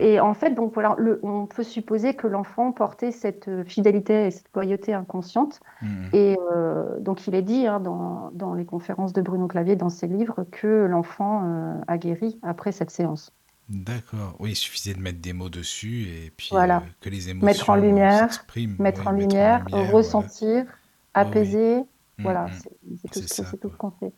Et 0.00 0.18
en 0.18 0.34
fait, 0.34 0.50
donc 0.50 0.72
voilà, 0.74 0.94
le, 0.98 1.20
on 1.22 1.46
peut 1.46 1.62
supposer 1.62 2.14
que 2.14 2.26
l'enfant 2.26 2.72
portait 2.72 3.12
cette 3.12 3.48
euh, 3.48 3.64
fidélité 3.64 4.26
et 4.26 4.30
cette 4.30 4.48
loyauté 4.54 4.94
inconsciente. 4.94 5.60
Hmm. 5.82 6.06
Et 6.12 6.36
euh, 6.52 6.98
donc, 7.00 7.26
il 7.26 7.34
est 7.34 7.42
dit 7.42 7.66
hein, 7.66 7.80
dans, 7.80 8.30
dans, 8.32 8.54
les 8.54 8.64
conférences 8.64 9.12
de 9.12 9.20
Bruno 9.20 9.46
Clavier, 9.46 9.76
dans 9.76 9.90
ses 9.90 10.06
livres, 10.06 10.46
que 10.50 10.86
l'enfant 10.86 11.80
a 11.86 11.98
guéri 11.98 12.38
après 12.42 12.72
cette 12.72 12.90
séance. 12.90 13.30
D'accord. 13.68 14.36
Oui, 14.38 14.50
il 14.50 14.56
suffisait 14.56 14.94
de 14.94 15.00
mettre 15.00 15.20
des 15.20 15.32
mots 15.32 15.48
dessus 15.48 16.08
et 16.08 16.30
puis 16.36 16.48
voilà. 16.50 16.82
que 17.00 17.08
les 17.08 17.30
émotions 17.30 17.46
mettre 17.46 17.70
en 17.70 17.76
lumière, 17.76 18.28
mettre, 18.78 19.06
en 19.06 19.12
lumière, 19.12 19.64
ressentir, 19.72 20.66
apaiser. 21.14 21.82
Voilà, 22.18 22.44
mmh, 22.44 22.96
c'est 23.08 23.58
tout, 23.58 23.70
ce 23.70 23.76
qu'on 23.76 23.90
fait. 23.90 24.12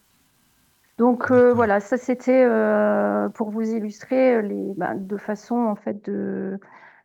Donc 0.99 1.31
euh, 1.31 1.53
voilà, 1.53 1.81
ça 1.81 1.97
c'était 1.99 2.43
euh, 2.45 3.29
pour 3.31 3.51
vous 3.51 3.63
illustrer 3.63 4.37
euh, 4.37 4.43
les, 4.43 4.75
bah, 4.77 4.95
de 4.95 5.17
façon 5.17 5.57
en 5.57 5.77
fait 5.77 6.05
de 6.07 6.59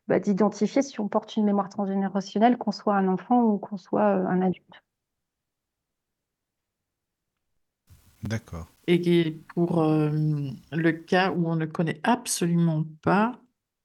bah, 0.08 0.20
d'identifier 0.20 0.82
si 0.82 1.00
on 1.00 1.08
porte 1.08 1.36
une 1.36 1.46
mémoire 1.46 1.70
transgénérationnelle, 1.70 2.58
qu'on 2.58 2.72
soit 2.72 2.96
un 2.96 3.08
enfant 3.08 3.42
ou 3.42 3.58
qu'on 3.58 3.78
soit 3.78 4.06
un 4.06 4.42
adulte. 4.42 4.84
D'accord. 8.24 8.68
Et 8.88 9.40
pour 9.54 9.84
le 9.84 10.92
cas 10.92 11.32
où 11.32 11.48
on 11.48 11.56
ne 11.56 11.66
connaît 11.66 12.00
absolument 12.04 12.86
pas 13.02 13.40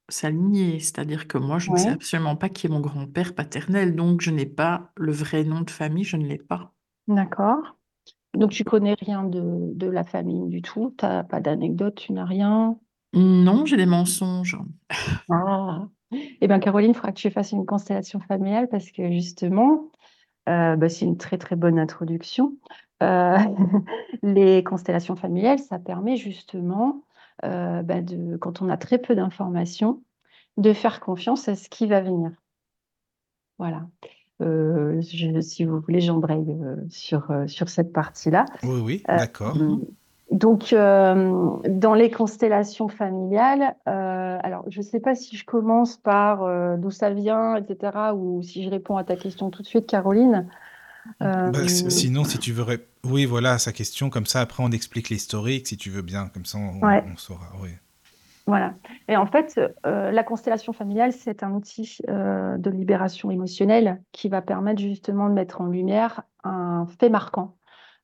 sa 0.09 0.31
lignée, 0.31 0.79
c'est-à-dire 0.81 1.27
que 1.27 1.39
moi 1.39 1.59
je 1.59 1.71
ne 1.71 1.77
sais 1.77 1.91
absolument 1.91 2.37
pas 2.37 2.49
qui 2.49 2.67
est 2.67 2.71
mon 2.71 2.81
grand-père 2.81 3.35
paternel, 3.35 3.97
donc 3.97 4.21
je 4.21 4.31
n'ai 4.31 4.47
pas 4.47 4.93
le 4.97 5.13
vrai 5.13 5.45
nom 5.45 5.61
de 5.63 5.71
famille, 5.71 6.05
je 6.05 6.17
ne 6.17 6.27
l'ai 6.27 6.39
pas. 6.39 6.73
D'accord. 7.09 7.77
Donc, 8.35 8.51
tu 8.51 8.65
connais 8.65 8.95
rien 8.95 9.25
de, 9.25 9.73
de 9.75 9.87
la 9.89 10.05
famille 10.05 10.49
du 10.49 10.61
tout? 10.61 10.95
Tu 10.99 11.07
n'as 11.07 11.25
pas 11.25 11.41
d'anecdote, 11.41 11.95
tu 11.95 12.13
n'as 12.13 12.27
rien? 12.27 12.79
Non, 13.15 13.65
j'ai 13.65 13.77
des 13.77 13.87
mensonges. 13.87 14.59
Ah! 15.31 15.89
Eh 16.13 16.47
bien, 16.47 16.61
Caroline, 16.61 16.91
il 16.91 16.95
faudra 16.95 17.11
que 17.13 17.19
tu 17.19 17.31
fasses 17.31 17.53
une 17.53 17.67
constellation 17.67 18.21
familiale 18.21 18.69
parce 18.69 18.91
que 18.93 19.11
justement, 19.11 19.91
euh, 20.49 20.77
bah, 20.77 20.89
c'est 20.89 21.05
une 21.05 21.17
très 21.17 21.37
très 21.37 21.57
bonne 21.57 21.79
introduction. 21.81 22.57
Euh, 23.03 23.37
les 24.23 24.65
constellations 24.65 25.17
familiales, 25.17 25.59
ça 25.59 25.79
permet 25.79 26.17
justement, 26.17 27.03
euh, 27.45 27.83
bah, 27.83 28.01
de, 28.01 28.37
quand 28.37 28.63
on 28.63 28.69
a 28.69 28.77
très 28.77 28.99
peu 28.99 29.15
d'informations, 29.15 30.03
de 30.57 30.73
faire 30.73 31.01
confiance 31.01 31.49
à 31.49 31.57
ce 31.57 31.69
qui 31.69 31.87
va 31.87 32.01
venir. 32.01 32.31
Voilà. 33.59 33.87
Euh, 34.43 35.01
si 35.03 35.65
vous 35.65 35.81
voulez, 35.81 36.01
j'embraye 36.01 36.57
sur, 36.91 37.31
sur 37.47 37.69
cette 37.69 37.93
partie-là. 37.93 38.45
Oui, 38.63 38.81
oui, 38.85 39.03
d'accord. 39.09 39.57
donc, 40.31 40.75
dans 40.75 41.95
les 41.95 42.11
constellations 42.11 42.89
familiales, 42.89 43.77
alors 43.87 44.65
je 44.69 44.79
ne 44.79 44.83
sais 44.83 45.01
pas 45.01 45.15
si 45.15 45.37
je 45.37 45.47
commence 45.47 45.97
par 45.97 46.77
d'où 46.77 46.91
ça 46.91 47.11
vient, 47.11 47.57
etc., 47.57 48.13
ou 48.15 48.43
si 48.43 48.63
je 48.63 48.69
réponds 48.69 48.99
à 48.99 49.05
ta 49.05 49.17
question 49.17 49.51
tout 49.51 49.63
de 49.63 49.67
suite, 49.67 49.87
Caroline. 49.87 50.47
Bah, 51.21 51.53
sinon, 51.69 52.25
si 52.25 52.39
tu 52.39 52.53
veux, 52.53 52.65
oui, 53.05 53.25
voilà 53.25 53.59
sa 53.59 53.73
question. 53.73 54.11
Comme 54.11 54.27
ça, 54.27 54.41
après, 54.41 54.63
on 54.63 54.71
explique 54.71 55.09
l'historique, 55.09 55.67
si 55.67 55.77
tu 55.77 55.91
veux 55.91 56.03
bien. 56.03 56.29
Comme 56.29 56.45
ça, 56.45 56.59
on, 56.59 56.81
on 56.83 57.17
saura. 57.17 57.53
Oui. 57.63 57.71
Voilà. 58.47 58.75
Et 59.09 59.17
en 59.17 59.27
fait, 59.27 59.61
euh, 59.87 60.13
la 60.13 60.23
constellation 60.23 60.73
familiale, 60.73 61.13
c'est 61.13 61.43
un 61.43 61.53
outil 61.53 61.99
euh, 62.09 62.57
de 62.59 62.71
libération 62.71 63.31
émotionnelle 63.31 64.01
qui 64.13 64.29
va 64.29 64.41
permettre 64.41 64.81
justement 64.81 65.29
de 65.29 65.35
mettre 65.35 65.61
en 65.61 65.67
lumière 65.67 66.23
un 66.45 66.87
fait 67.01 67.09
marquant 67.09 67.57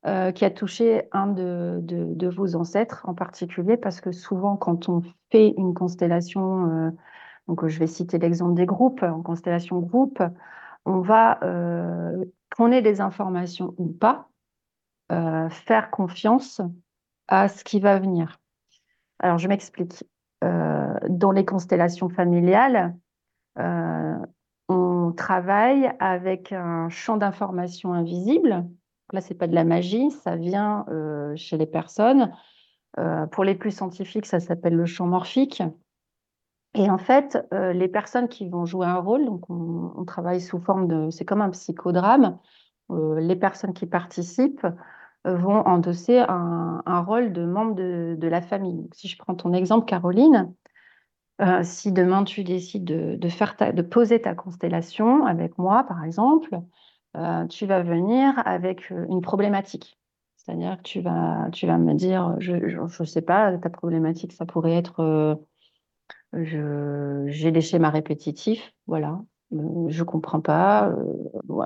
euh, 0.05 0.33
qui 0.33 0.43
a 0.43 0.51
touché 0.51 1.03
un 1.13 1.27
de, 1.27 1.79
de, 1.81 2.27
vos 2.27 2.55
ancêtres 2.55 3.03
en 3.05 3.13
particulier, 3.13 3.77
parce 3.77 4.01
que 4.01 4.11
souvent, 4.11 4.57
quand 4.57 4.89
on 4.89 5.01
fait 5.31 5.53
une 5.57 5.73
constellation, 5.73 6.93
donc 7.47 7.65
je 7.65 7.79
vais 7.79 7.87
citer 7.87 8.17
l'exemple 8.17 8.55
des 8.55 8.65
groupes, 8.65 9.03
en 9.03 9.21
constellation 9.21 9.79
groupe, 9.79 10.21
on 10.85 10.99
va, 10.99 11.39
qu'on 12.55 12.71
ait 12.71 12.81
des 12.81 13.01
informations 13.01 13.73
ou 13.77 13.87
pas, 13.87 14.29
faire 15.09 15.91
confiance 15.91 16.61
à 17.27 17.47
ce 17.47 17.63
qui 17.63 17.79
va 17.79 17.99
venir. 17.99 18.39
Alors, 19.19 19.37
je 19.37 19.47
m'explique. 19.47 20.03
Euh, 20.43 20.93
dans 21.07 21.31
les 21.31 21.45
constellations 21.45 22.09
familiales, 22.09 22.95
euh, 23.57 24.17
on 24.67 25.13
travaille 25.15 25.91
avec 25.99 26.51
un 26.51 26.89
champ 26.89 27.15
d'information 27.15 27.93
invisible. 27.93 28.65
Là, 29.13 29.21
c'est 29.21 29.35
pas 29.35 29.47
de 29.47 29.55
la 29.55 29.63
magie, 29.63 30.11
ça 30.11 30.35
vient 30.35 30.85
euh, 30.89 31.33
chez 31.35 31.57
les 31.57 31.67
personnes. 31.67 32.31
pour 33.31 33.43
les 33.43 33.55
plus 33.55 33.71
scientifiques, 33.71 34.27
ça 34.27 34.39
s'appelle 34.39 34.75
le 34.75 34.85
champ 34.85 35.07
morphique. 35.07 35.63
Et 36.75 36.89
en 36.89 36.97
fait, 36.97 37.37
les 37.51 37.87
personnes 37.87 38.27
qui 38.27 38.49
vont 38.49 38.65
jouer 38.65 38.87
un 38.87 38.97
rôle, 38.97 39.25
donc 39.25 39.47
on, 39.49 40.03
travaille 40.05 40.41
sous 40.41 40.59
forme 40.59 40.87
de, 40.87 41.09
c'est 41.11 41.23
comme 41.23 41.41
un 41.41 41.51
psychodrame. 41.51 42.39
les 42.89 43.35
personnes 43.35 43.73
qui 43.73 43.85
participent 43.85 44.65
vont 45.23 45.59
endosser 45.67 46.17
un, 46.27 47.01
rôle 47.01 47.31
de 47.31 47.45
membre 47.45 47.75
de, 47.75 48.27
la 48.27 48.41
famille. 48.41 48.89
si 48.93 49.07
je 49.07 49.17
prends 49.17 49.35
ton 49.35 49.53
exemple, 49.53 49.85
Caroline, 49.85 50.51
euh, 51.41 51.61
si 51.63 51.91
demain 51.91 52.23
tu 52.23 52.43
décides 52.43 52.85
de, 52.85 53.29
faire 53.29 53.55
de 53.73 53.81
poser 53.81 54.21
ta 54.21 54.35
constellation 54.35 55.25
avec 55.25 55.57
moi, 55.57 55.83
par 55.83 56.03
exemple, 56.03 56.59
euh, 57.17 57.47
tu 57.47 57.65
vas 57.65 57.81
venir 57.81 58.33
avec 58.45 58.91
euh, 58.91 59.05
une 59.09 59.21
problématique. 59.21 59.97
C'est-à-dire 60.37 60.77
que 60.77 60.83
tu 60.83 61.01
vas, 61.01 61.49
tu 61.51 61.65
vas 61.67 61.77
me 61.77 61.93
dire, 61.93 62.35
je 62.39 62.53
ne 62.55 63.05
sais 63.05 63.21
pas, 63.21 63.57
ta 63.57 63.69
problématique, 63.69 64.33
ça 64.33 64.45
pourrait 64.45 64.75
être, 64.75 65.39
j'ai 66.33 67.51
des 67.51 67.61
schémas 67.61 67.89
répétitifs, 67.89 68.73
voilà, 68.87 69.21
je 69.51 70.03
comprends 70.03 70.41
pas, 70.41 70.93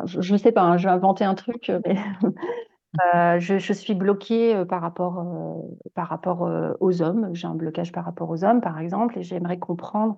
je 0.06 0.34
ne 0.34 0.38
sais 0.38 0.52
pas, 0.52 0.64
hein, 0.64 0.78
je 0.78 0.88
vais 0.88 0.94
inventer 0.94 1.24
un 1.24 1.36
truc, 1.36 1.72
mais 1.86 1.98
Euh, 3.16 3.40
je, 3.40 3.74
suis 3.74 3.94
bloquée 3.94 4.56
euh, 4.56 4.66
par 4.66 4.82
rapport, 4.82 5.20
euh, 5.20 5.90
par 5.94 6.08
rapport 6.08 6.50
aux 6.80 7.02
hommes. 7.02 7.34
J'ai 7.34 7.48
un 7.48 7.56
blocage 7.56 7.92
par 7.92 8.06
rapport 8.06 8.30
aux 8.30 8.44
hommes, 8.44 8.62
par 8.62 8.80
exemple, 8.80 9.18
et 9.20 9.24
j'aimerais 9.24 9.60
comprendre 9.60 10.18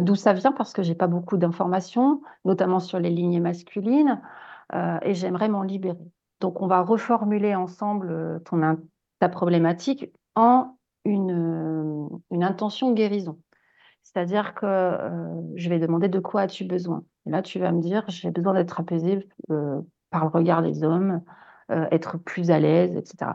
d'où 0.00 0.14
ça 0.14 0.32
vient 0.32 0.52
parce 0.52 0.72
que 0.72 0.82
j'ai 0.82 0.94
pas 0.94 1.08
beaucoup 1.08 1.36
d'informations, 1.36 2.22
notamment 2.44 2.78
sur 2.78 3.00
les 3.00 3.10
lignées 3.10 3.40
masculines, 3.40 4.22
et 5.02 5.12
j'aimerais 5.14 5.48
m'en 5.48 5.62
libérer. 5.62 5.98
Donc, 6.40 6.62
on 6.62 6.68
va 6.68 6.82
reformuler 6.82 7.56
ensemble 7.56 8.40
ta 9.18 9.28
problématique 9.28 10.12
en 10.36 10.76
une, 11.04 12.08
une 12.30 12.44
intention 12.44 12.92
guérison. 12.92 13.38
C'est-à-dire 14.02 14.54
que 14.54 14.98
je 15.54 15.68
vais 15.68 15.78
demander 15.78 16.08
de 16.08 16.18
quoi 16.18 16.42
as-tu 16.42 16.64
besoin? 16.64 17.04
Et 17.26 17.30
là, 17.30 17.40
tu 17.42 17.58
vas 17.58 17.72
me 17.72 17.80
dire, 17.80 18.04
j'ai 18.08 18.30
besoin 18.30 18.54
d'être 18.54 18.80
apaisé 18.80 19.28
par 20.12 20.24
le 20.24 20.28
regard 20.28 20.62
des 20.62 20.84
hommes, 20.84 21.22
euh, 21.72 21.86
être 21.90 22.18
plus 22.18 22.50
à 22.50 22.60
l'aise, 22.60 22.96
etc. 22.96 23.32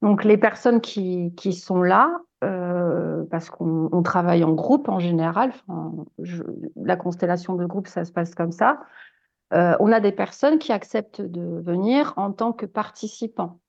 Donc 0.00 0.24
les 0.24 0.38
personnes 0.38 0.80
qui, 0.80 1.32
sont 1.52 1.82
là, 1.82 2.18
euh, 2.44 3.24
parce 3.30 3.50
qu'on 3.50 4.02
travaille 4.02 4.42
en 4.44 4.52
groupe 4.52 4.88
en 4.88 4.98
général, 4.98 5.52
la 6.76 6.96
constellation 6.96 7.54
de 7.54 7.66
groupe, 7.66 7.88
ça 7.88 8.04
se 8.04 8.12
passe 8.12 8.34
comme 8.34 8.52
ça. 8.52 8.80
Euh, 9.52 9.76
on 9.80 9.92
a 9.92 10.00
des 10.00 10.12
personnes 10.12 10.58
qui 10.58 10.72
acceptent 10.72 11.20
de 11.20 11.60
venir 11.60 12.14
en 12.16 12.32
tant 12.32 12.52
que 12.52 12.66
participants. 12.66 13.60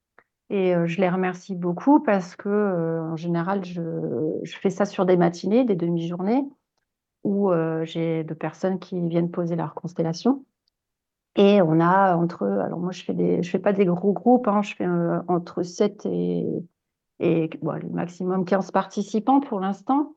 Et 0.50 0.74
je 0.86 1.00
les 1.00 1.10
remercie 1.10 1.56
beaucoup 1.56 2.00
parce 2.00 2.36
que, 2.36 3.02
en 3.02 3.16
général, 3.16 3.64
je, 3.64 3.82
je, 4.42 4.58
fais 4.58 4.72
ça 4.72 4.86
sur 4.86 5.06
des 5.06 5.16
matinées, 5.16 5.64
des 5.64 5.76
demi-journées, 5.76 6.44
où 7.24 7.52
j'ai 7.84 8.24
de 8.24 8.34
personnes 8.34 8.80
qui 8.80 9.00
viennent 9.08 9.30
poser 9.30 9.56
leur 9.56 9.76
constellation. 9.76 10.44
Et 11.36 11.62
on 11.62 11.80
a 11.80 12.16
entre, 12.16 12.46
alors 12.46 12.80
moi 12.80 12.92
je 12.92 13.04
fais 13.04 13.14
des, 13.14 13.44
je 13.44 13.50
fais 13.50 13.60
pas 13.60 13.74
des 13.74 13.86
gros 13.86 14.14
groupes, 14.14 14.48
hein, 14.48 14.62
je 14.62 14.76
fais 14.76 14.86
euh, 14.86 15.22
entre 15.28 15.64
7 15.64 16.06
et, 16.06 16.46
et 17.20 17.50
bon, 17.62 17.80
maximum 17.92 18.46
15 18.46 18.72
participants 18.72 19.40
pour 19.40 19.60
l'instant. 19.60 20.14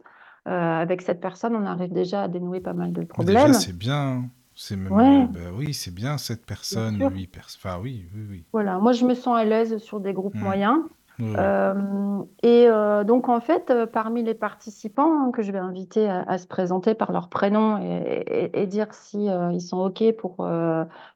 Euh, 0.49 0.51
avec 0.51 1.03
cette 1.03 1.20
personne, 1.20 1.55
on 1.55 1.64
arrive 1.64 1.93
déjà 1.93 2.24
à 2.24 2.28
dénouer 2.28 2.61
pas 2.61 2.72
mal 2.72 2.93
de 2.93 3.05
problèmes. 3.05 3.47
Déjà, 3.47 3.53
c'est 3.53 3.76
bien. 3.76 4.24
C'est 4.62 4.76
même, 4.76 4.92
euh, 4.92 5.26
bah 5.26 5.50
oui, 5.56 5.74
c'est 5.74 5.92
bien 5.92 6.18
cette 6.18 6.46
personne, 6.46 7.02
oui, 7.12 7.28
enfin, 7.36 7.80
oui, 7.82 8.06
oui, 8.14 8.26
oui. 8.30 8.44
Voilà, 8.52 8.78
moi 8.78 8.92
je 8.92 9.04
me 9.04 9.14
sens 9.14 9.36
à 9.36 9.44
l'aise 9.44 9.78
sur 9.78 9.98
des 9.98 10.12
groupes 10.12 10.36
mmh. 10.36 10.40
moyens. 10.40 10.78
Euh, 11.20 12.22
et 12.44 12.68
euh, 12.68 13.02
donc, 13.02 13.28
en 13.28 13.40
fait, 13.40 13.72
parmi 13.92 14.22
les 14.22 14.34
participants 14.34 15.32
que 15.32 15.42
je 15.42 15.50
vais 15.50 15.58
inviter 15.58 16.08
à, 16.08 16.38
se 16.38 16.46
présenter 16.46 16.94
par 16.94 17.10
leur 17.10 17.28
prénom 17.28 17.78
et, 17.78 18.66
dire 18.68 18.94
si 18.94 19.26
ils 19.26 19.60
sont 19.60 19.78
OK 19.78 20.04
pour, 20.16 20.48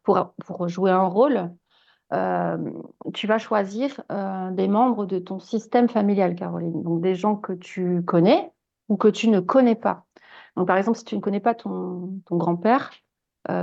pour, 0.03 0.35
pour, 0.45 0.69
jouer 0.69 0.91
un 0.91 1.07
rôle, 1.07 1.51
tu 3.15 3.27
vas 3.29 3.39
choisir 3.39 4.03
des 4.51 4.69
membres 4.69 5.07
de 5.07 5.21
ton 5.21 5.39
système 5.39 5.89
familial, 5.89 6.35
Caroline. 6.35 6.83
Donc, 6.83 7.01
des 7.01 7.15
gens 7.15 7.37
que 7.37 7.53
tu 7.53 8.03
connais 8.03 8.51
ou 8.89 8.97
que 8.97 9.09
tu 9.09 9.29
ne 9.29 9.39
connais 9.39 9.77
pas. 9.77 10.05
Donc, 10.57 10.67
par 10.67 10.79
exemple, 10.79 10.99
si 10.99 11.05
tu 11.05 11.15
ne 11.15 11.21
connais 11.21 11.41
pas 11.41 11.55
ton, 11.55 12.21
ton 12.27 12.37
grand-père 12.37 12.91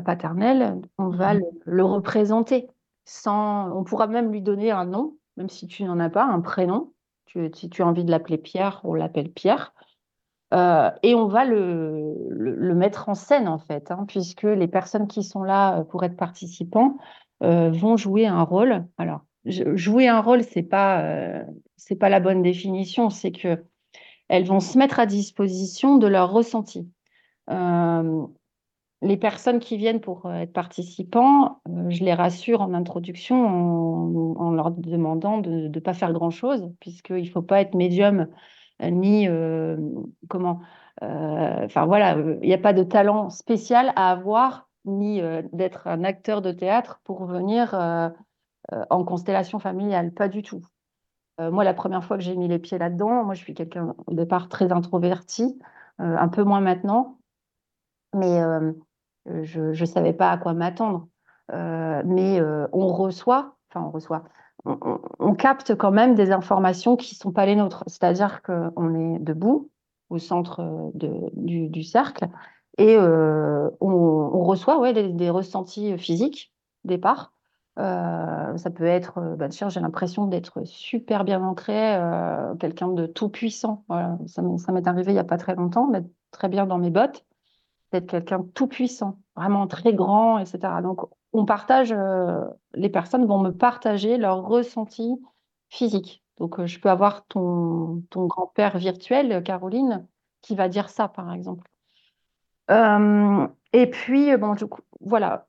paternel, 0.06 0.80
on 0.98 1.10
va 1.10 1.34
mmh 1.34 1.40
le, 1.40 1.46
le 1.66 1.84
représenter. 1.84 2.68
Sans, 3.06 3.70
on 3.76 3.84
pourra 3.84 4.08
même 4.08 4.32
lui 4.32 4.42
donner 4.42 4.72
un 4.72 4.86
nom 4.86 5.16
même 5.38 5.50
si 5.50 5.68
tu 5.68 5.84
n'en 5.84 6.00
as 6.00 6.10
pas, 6.10 6.26
un 6.26 6.42
prénom. 6.42 6.94
si 7.54 7.70
tu 7.70 7.82
as 7.82 7.88
envie 7.88 8.04
de 8.04 8.12
l'appeler 8.12 8.38
Pierre, 8.38 8.82
on 8.84 8.94
l'appelle 8.94 9.32
Pierre. 9.32 9.74
Euh, 10.54 10.92
et 11.02 11.16
on 11.16 11.28
va 11.28 11.46
le, 11.46 12.14
le, 12.30 12.76
mettre 12.76 13.10
en 13.10 13.16
scène, 13.16 13.48
en 13.48 13.58
fait, 13.58 13.90
hein, 13.90 14.06
puisque 14.08 14.44
les 14.44 14.68
personnes 14.68 15.08
qui 15.08 15.24
sont 15.24 15.42
là 15.42 15.80
euh, 15.80 15.84
pour 15.84 16.04
être 16.04 16.16
participants 16.16 16.98
euh, 17.42 17.72
vont 17.72 17.98
jouer 17.98 18.28
un 18.28 18.44
rôle. 18.44 18.86
Alors, 19.00 19.22
jouer 19.46 20.08
un 20.08 20.22
rôle, 20.22 20.44
ce 20.44 20.60
n'est 20.60 20.66
pas, 20.66 21.44
c'est 21.76 21.96
pas 21.96 22.10
la 22.10 22.20
bonne 22.20 22.44
définition, 22.44 23.10
c'est 23.10 23.32
que 23.32 23.66
elles 24.30 24.46
vont 24.46 24.60
se 24.62 24.78
mettre 24.78 25.00
à 25.00 25.06
disposition 25.06 25.98
de 25.98 26.08
leur 26.08 26.32
ressenti 26.32 26.88
les 29.04 29.18
personnes 29.18 29.60
qui 29.60 29.78
viennent 29.78 30.00
pour 30.00 30.26
euh, 30.26 30.36
être 30.36 30.54
participants, 30.54 31.62
euh, 31.68 31.90
je 31.90 32.04
les 32.04 32.14
rassure 32.14 32.62
en 32.62 32.74
introduction 32.74 33.36
en, 34.40 34.52
leur 34.52 34.72
demandant 34.72 35.40
de 35.40 35.68
ne 35.68 35.80
pas 35.80 35.94
faire 35.94 36.14
grand-chose, 36.14 36.72
puisqu'il 36.80 37.24
ne 37.24 37.30
faut 37.30 37.42
pas 37.42 37.62
être 37.62 37.76
médium 37.76 38.28
euh, 38.82 38.90
ni 38.90 39.28
comment. 40.30 40.62
Enfin 41.02 41.86
voilà, 41.86 42.18
il 42.42 42.48
n'y 42.48 42.54
a 42.54 42.60
pas 42.60 42.72
de 42.72 42.84
talent 42.84 43.30
spécial 43.30 43.92
à 43.96 44.12
avoir, 44.12 44.70
ni 44.86 45.22
d'être 45.52 45.88
un 45.88 46.04
acteur 46.04 46.42
de 46.42 46.52
théâtre 46.52 47.02
pour 47.04 47.26
venir 47.26 47.74
en 48.90 49.04
constellation 49.04 49.60
familiale, 49.60 50.14
pas 50.14 50.30
du 50.30 50.44
tout. 50.44 50.62
moi, 51.40 51.64
la 51.64 51.74
première 51.74 52.04
fois 52.04 52.18
que 52.18 52.24
j'ai 52.24 52.36
mis 52.36 52.48
les 52.48 52.60
pieds 52.60 52.78
là-dedans, 52.78 53.26
moi 53.26 53.34
je 53.34 53.42
suis 53.42 53.54
quelqu'un 53.54 53.96
au 54.06 54.14
départ 54.14 54.50
très 54.50 54.72
introverti, 54.72 55.60
un 55.98 56.28
peu 56.30 56.44
moins 56.44 56.62
maintenant, 56.62 57.18
mais 58.14 58.40
je 59.26 59.80
ne 59.80 59.86
savais 59.86 60.14
pas 60.14 60.32
à 60.32 60.38
quoi 60.38 60.54
m'attendre. 60.54 61.08
Euh, 61.52 62.02
mais 62.06 62.40
euh, 62.40 62.68
on 62.72 62.88
reçoit, 62.88 63.58
enfin 63.70 63.86
on 63.86 63.92
reçoit, 63.92 64.24
on, 64.66 65.36
capte 65.36 65.76
quand 65.76 65.92
même 65.92 66.16
des 66.16 66.32
informations 66.32 66.96
qui 66.96 67.16
ne 67.16 67.18
sont 67.18 67.32
pas 67.32 67.46
les 67.46 67.56
nôtres. 67.56 67.84
C'est-à-dire 67.88 68.42
qu'on 68.42 68.96
est 68.96 69.20
debout 69.20 69.70
au 70.10 70.20
centre 70.20 70.92
du, 70.94 71.84
cercle 71.84 72.28
et 72.78 72.98
on, 72.98 74.44
reçoit 74.44 74.80
ouais, 74.80 74.94
des, 74.94 75.30
ressentis 75.30 75.98
physiques 75.98 76.54
des 76.86 76.98
parts. 76.98 77.34
ça 77.76 78.70
peut 78.74 78.86
être, 78.86 79.20
tiens, 79.50 79.68
j'ai 79.68 79.82
l'impression 79.82 80.28
d'être 80.28 80.64
super 80.64 81.26
bien 81.26 81.44
ancré, 81.44 82.00
quelqu'un 82.60 82.88
de 82.88 83.06
tout 83.06 83.28
puissant. 83.28 83.84
Ça 84.28 84.72
m'est 84.72 84.88
arrivé 84.88 85.12
il 85.12 85.16
n'y 85.16 85.20
a 85.20 85.26
pas 85.26 85.38
très 85.38 85.56
longtemps, 85.56 85.88
d'être 85.88 86.10
très 86.32 86.48
bien 86.48 86.66
dans 86.66 86.78
mes 86.78 86.92
bottes 86.92 87.26
quelqu'un 88.02 88.46
tout 88.54 88.68
puissant, 88.68 89.18
vraiment 89.36 89.68
très 89.68 89.94
grand, 89.94 90.40
etc. 90.40 90.60
Donc, 90.82 91.02
on 91.34 91.46
partage, 91.46 91.92
euh, 91.92 92.46
les 92.74 92.90
personnes 92.90 93.26
vont 93.26 93.42
me 93.42 93.52
partager 93.52 94.18
leurs 94.18 94.44
ressentis 94.44 95.20
physiques. 95.70 96.24
Donc, 96.38 96.60
euh, 96.60 96.68
je 96.68 96.80
peux 96.80 96.90
avoir 96.90 97.26
ton, 97.26 98.04
ton 98.10 98.26
grand-père 98.28 98.78
virtuel, 98.78 99.44
Caroline, 99.44 100.06
qui 100.42 100.56
va 100.56 100.70
dire 100.70 100.90
ça, 100.90 101.08
par 101.08 101.34
exemple. 101.34 101.70
Euh, 102.72 103.48
et 103.74 103.90
puis, 103.90 104.36
bon, 104.38 104.54
du 104.54 104.68
coup, 104.68 104.82
voilà, 105.02 105.48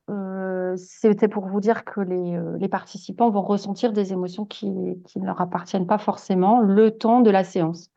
c'était 0.76 1.28
pour 1.28 1.46
vous 1.46 1.60
dire 1.60 1.84
que 1.84 2.00
les, 2.00 2.40
les, 2.58 2.68
participants 2.68 3.30
vont 3.30 3.42
ressentir 3.42 3.92
des 3.92 4.12
émotions 4.12 4.44
qui, 4.44 4.72
qui 5.06 5.20
ne 5.20 5.26
leur 5.26 5.40
appartiennent 5.40 5.86
pas 5.86 5.98
forcément 5.98 6.60
le 6.60 6.90
temps 6.90 7.20
de 7.20 7.30
la 7.30 7.44
séance. 7.44 7.90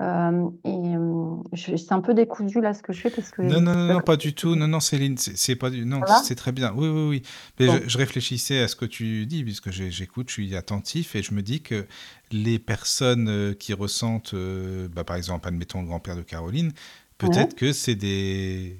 Euh, 0.00 0.48
et 0.64 0.96
euh, 0.96 1.36
c'est 1.54 1.92
un 1.92 2.00
peu 2.00 2.14
décousu 2.14 2.60
là 2.60 2.74
ce 2.74 2.82
que 2.82 2.92
je 2.92 3.00
fais 3.00 3.10
parce 3.10 3.30
que 3.30 3.42
non 3.42 3.60
non 3.60 3.74
non, 3.74 4.00
pas 4.00 4.16
du 4.16 4.34
tout. 4.34 4.56
Non 4.56 4.66
non 4.66 4.80
Céline 4.80 5.16
c'est 5.16 5.54
pas 5.54 5.70
du 5.70 5.86
non 5.86 6.00
c'est 6.24 6.34
très 6.34 6.50
bien. 6.50 6.72
Oui 6.74 6.88
oui 6.88 7.08
oui. 7.08 7.22
Mais 7.60 7.88
je, 7.88 7.96
réfléchissais 7.96 8.58
à 8.58 8.66
ce 8.66 8.74
que 8.74 8.86
tu 8.86 9.24
dis 9.26 9.44
puisque 9.44 9.70
j'écoute 9.70 10.30
je 10.30 10.32
suis 10.32 10.56
attentif 10.56 11.14
et 11.14 11.22
je 11.22 11.32
me 11.32 11.42
dis 11.42 11.62
que 11.62 11.86
les 12.32 12.58
personnes 12.58 13.28
euh, 13.28 13.54
qui 13.54 13.72
ressentent 13.72 14.34
bah, 14.34 15.04
par 15.04 15.14
exemple 15.14 15.46
admettons 15.46 15.82
le 15.82 15.86
grand-père 15.86 16.16
de 16.16 16.22
Caroline 16.22 16.72
peut-être 17.16 17.54
que 17.54 17.72
c'est 17.72 17.94
des 17.94 18.76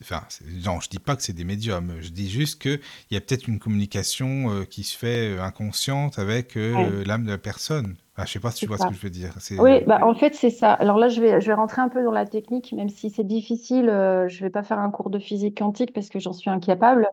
enfin 0.00 0.22
non 0.64 0.80
je 0.80 0.88
dis 0.88 0.98
pas 0.98 1.14
que 1.16 1.22
c'est 1.22 1.34
des 1.34 1.44
médiums. 1.44 1.92
Je 2.00 2.08
dis 2.08 2.30
juste 2.30 2.62
que 2.62 2.80
il 3.10 3.14
y 3.14 3.18
a 3.18 3.20
peut-être 3.20 3.48
une 3.48 3.58
communication 3.58 4.64
qui 4.70 4.82
se 4.82 4.96
fait 4.96 5.38
inconsciente 5.38 6.18
avec 6.18 6.54
l'âme 6.54 7.24
de 7.24 7.30
la 7.32 7.38
personne 7.38 7.96
ah, 8.16 8.24
je 8.24 8.30
ne 8.30 8.32
sais 8.32 8.40
pas 8.40 8.50
si 8.50 8.60
tu 8.60 8.66
vois 8.66 8.78
ce 8.78 8.86
que 8.86 8.94
je 8.94 9.00
veux 9.00 9.10
dire. 9.10 9.34
Oui, 9.58 9.84
bah, 9.84 10.00
en 10.02 10.14
fait, 10.14 10.34
c'est 10.34 10.50
ça. 10.50 10.72
Alors 10.72 10.96
là, 10.98 11.08
je 11.08 11.20
vais, 11.20 11.40
je 11.40 11.46
vais 11.46 11.54
rentrer 11.54 11.82
un 11.82 11.88
peu 11.88 12.02
dans 12.02 12.12
la 12.12 12.26
technique, 12.26 12.72
même 12.72 12.88
si 12.88 13.10
c'est 13.10 13.24
difficile. 13.24 13.88
Euh, 13.88 14.26
je 14.28 14.36
ne 14.36 14.46
vais 14.46 14.50
pas 14.50 14.62
faire 14.62 14.78
un 14.78 14.90
cours 14.90 15.10
de 15.10 15.18
physique 15.18 15.58
quantique 15.58 15.92
parce 15.92 16.08
que 16.08 16.18
j'en 16.18 16.32
suis 16.32 16.50
incapable. 16.50 17.10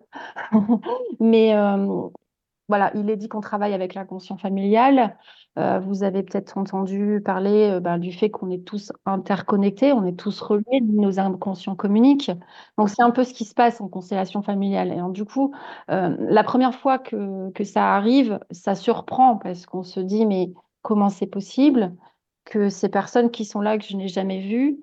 Mais 1.20 1.56
euh, 1.56 2.08
voilà, 2.70 2.92
il 2.96 3.10
est 3.10 3.18
dit 3.18 3.28
qu'on 3.28 3.42
travaille 3.42 3.74
avec 3.74 3.94
l'inconscient 3.94 4.38
familial. 4.38 5.18
Euh, 5.60 5.80
vous 5.80 6.04
avez 6.04 6.24
peut-être 6.24 6.58
entendu 6.58 7.22
parler 7.24 7.70
euh, 7.72 7.80
ben, 7.80 8.00
du 8.00 8.12
fait 8.12 8.32
qu'on 8.32 8.50
est 8.50 8.66
tous 8.66 8.92
interconnectés, 9.06 9.94
on 9.94 10.04
est 10.06 10.18
tous 10.18 10.42
reliés, 10.42 10.82
nos 10.82 11.20
inconscients 11.20 11.76
communiquent. 11.76 12.32
Donc 12.78 12.90
c'est 12.90 13.04
un 13.04 13.12
peu 13.12 13.24
ce 13.24 13.34
qui 13.34 13.46
se 13.46 13.54
passe 13.54 13.80
en 13.82 13.88
constellation 13.88 14.42
familiale. 14.42 14.92
Et 14.92 15.12
du 15.12 15.26
coup, 15.26 15.54
euh, 15.92 16.16
la 16.20 16.44
première 16.44 16.74
fois 16.74 16.98
que, 16.98 17.52
que 17.52 17.64
ça 17.64 17.94
arrive, 17.96 18.40
ça 18.50 18.74
surprend 18.76 19.38
parce 19.38 19.66
qu'on 19.68 19.84
se 19.84 20.00
dit 20.00 20.26
mais 20.26 20.52
comment 20.84 21.10
c'est 21.10 21.28
possible 21.28 21.96
que 22.46 22.70
ces 22.70 22.90
personnes 22.90 23.32
qui 23.32 23.46
sont 23.46 23.62
là 23.62 23.80
que 23.80 23.84
je 23.84 23.98
n'ai 23.98 24.08
jamais 24.08 24.42
vues 24.42 24.80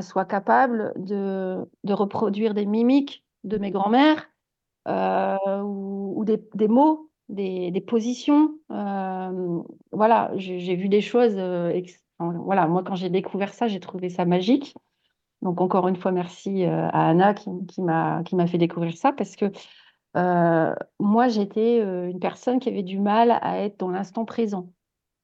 soient 0.00 0.24
capables 0.24 0.92
de, 0.96 1.68
reproduire 1.88 2.54
des 2.54 2.66
mimiques 2.66 3.24
de 3.44 3.58
mes 3.58 3.70
grands-mères 3.70 4.28
ou, 4.86 6.14
ou 6.16 6.24
des, 6.24 6.68
mots 6.68 7.10
des, 7.28 7.84
positions. 7.86 8.54
Euh, 8.70 9.62
voilà, 9.92 10.30
j'ai 10.36 10.76
vu 10.76 10.88
des 10.88 11.00
choses. 11.00 11.34
Euh, 11.36 11.80
voilà, 12.18 12.66
moi, 12.66 12.82
quand 12.84 12.94
j'ai 12.94 13.10
découvert 13.10 13.52
ça, 13.54 13.68
j'ai 13.68 13.80
trouvé 13.80 14.08
ça 14.08 14.24
magique. 14.24 14.74
Donc, 15.42 15.60
encore 15.60 15.88
une 15.88 15.96
fois, 15.96 16.12
merci 16.12 16.64
euh, 16.64 16.88
à 16.88 17.10
Anna 17.10 17.34
qui 17.34 17.82
m'a 17.82 18.46
fait 18.46 18.58
découvrir 18.58 18.96
ça 18.96 19.12
parce 19.12 19.36
que 19.36 19.50
moi, 20.98 21.28
j'étais 21.28 21.80
une 21.80 22.20
personne 22.20 22.58
qui 22.58 22.68
avait 22.70 22.82
du 22.82 22.98
mal 22.98 23.38
à 23.42 23.60
être 23.60 23.78
dans 23.78 23.90
l'instant 23.90 24.24
présent. 24.24 24.70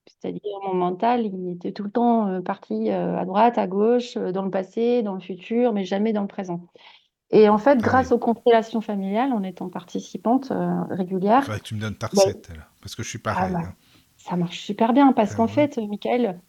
C'est-à-dire, 0.07 0.57
mon 0.65 0.73
mental, 0.73 1.25
il 1.25 1.51
était 1.51 1.71
tout 1.71 1.83
le 1.83 1.91
temps 1.91 2.41
parti 2.41 2.89
à 2.89 3.25
droite, 3.25 3.57
à 3.57 3.67
gauche, 3.67 4.15
dans 4.15 4.43
le 4.43 4.51
passé, 4.51 5.03
dans 5.03 5.13
le 5.13 5.19
futur, 5.19 5.73
mais 5.73 5.85
jamais 5.85 6.13
dans 6.13 6.21
le 6.21 6.27
présent. 6.27 6.61
Et 7.33 7.49
en 7.49 7.57
fait, 7.57 7.71
ah 7.79 7.81
grâce 7.81 8.11
aux 8.11 8.19
constellations 8.19 8.79
familiales, 8.79 9.33
en 9.33 9.41
étant 9.41 9.67
participante 9.67 10.51
euh, 10.51 10.83
régulière. 10.91 11.39
Il 11.39 11.45
faudrait 11.45 11.59
que 11.59 11.65
tu 11.65 11.75
me 11.75 11.81
donnes 11.81 11.95
ta 11.95 12.05
recette, 12.05 12.51
parce 12.79 12.95
que 12.95 13.01
je 13.01 13.09
suis 13.09 13.19
ah 13.25 13.33
pareil. 13.33 13.53
Bah, 13.53 13.59
hein. 13.65 13.73
Ça 14.17 14.35
marche 14.35 14.59
super 14.59 14.93
bien, 14.93 15.11
parce 15.13 15.33
ah 15.33 15.37
qu'en 15.37 15.47
fait, 15.47 15.79
Michael, 15.79 16.39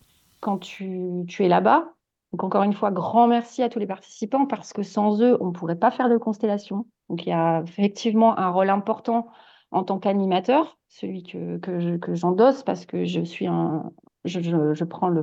quand 0.40 0.59
tu, 0.59 1.24
tu 1.26 1.42
es 1.42 1.48
là-bas, 1.48 1.94
donc 2.32 2.44
encore 2.44 2.64
une 2.64 2.74
fois, 2.74 2.90
grand 2.90 3.28
merci 3.28 3.62
à 3.62 3.70
tous 3.70 3.78
les 3.78 3.86
participants, 3.86 4.44
parce 4.44 4.74
que 4.74 4.82
sans 4.82 5.22
eux, 5.22 5.38
on 5.40 5.46
ne 5.46 5.52
pourrait 5.52 5.78
pas 5.78 5.90
faire 5.90 6.11
de 6.11 6.18
constellation. 6.18 6.86
Donc 7.09 7.24
il 7.24 7.30
y 7.30 7.32
a 7.32 7.62
effectivement 7.66 8.38
un 8.38 8.50
rôle 8.50 8.68
important 8.68 9.28
en 9.74 9.82
tant 9.82 9.98
qu'animateur, 9.98 10.78
celui 10.88 11.24
que, 11.24 11.58
que, 11.58 12.14
j'endosse, 12.14 12.62
parce 12.62 12.86
que 12.86 13.04
je 13.04 13.20
suis 13.20 13.48
un, 13.48 13.90
je, 14.24 14.40
je, 14.40 14.72
je 14.72 14.84
prends 14.84 15.08
le, 15.08 15.22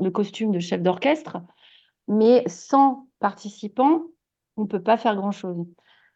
le 0.00 0.10
costume 0.10 0.50
de 0.50 0.58
chef 0.58 0.82
d'orchestre. 0.82 1.36
Mais 2.08 2.42
sans 2.48 3.06
participants, 3.20 4.02
on 4.56 4.62
ne 4.62 4.66
peut 4.66 4.82
pas 4.82 4.96
faire 4.96 5.14
grand-chose. 5.14 5.66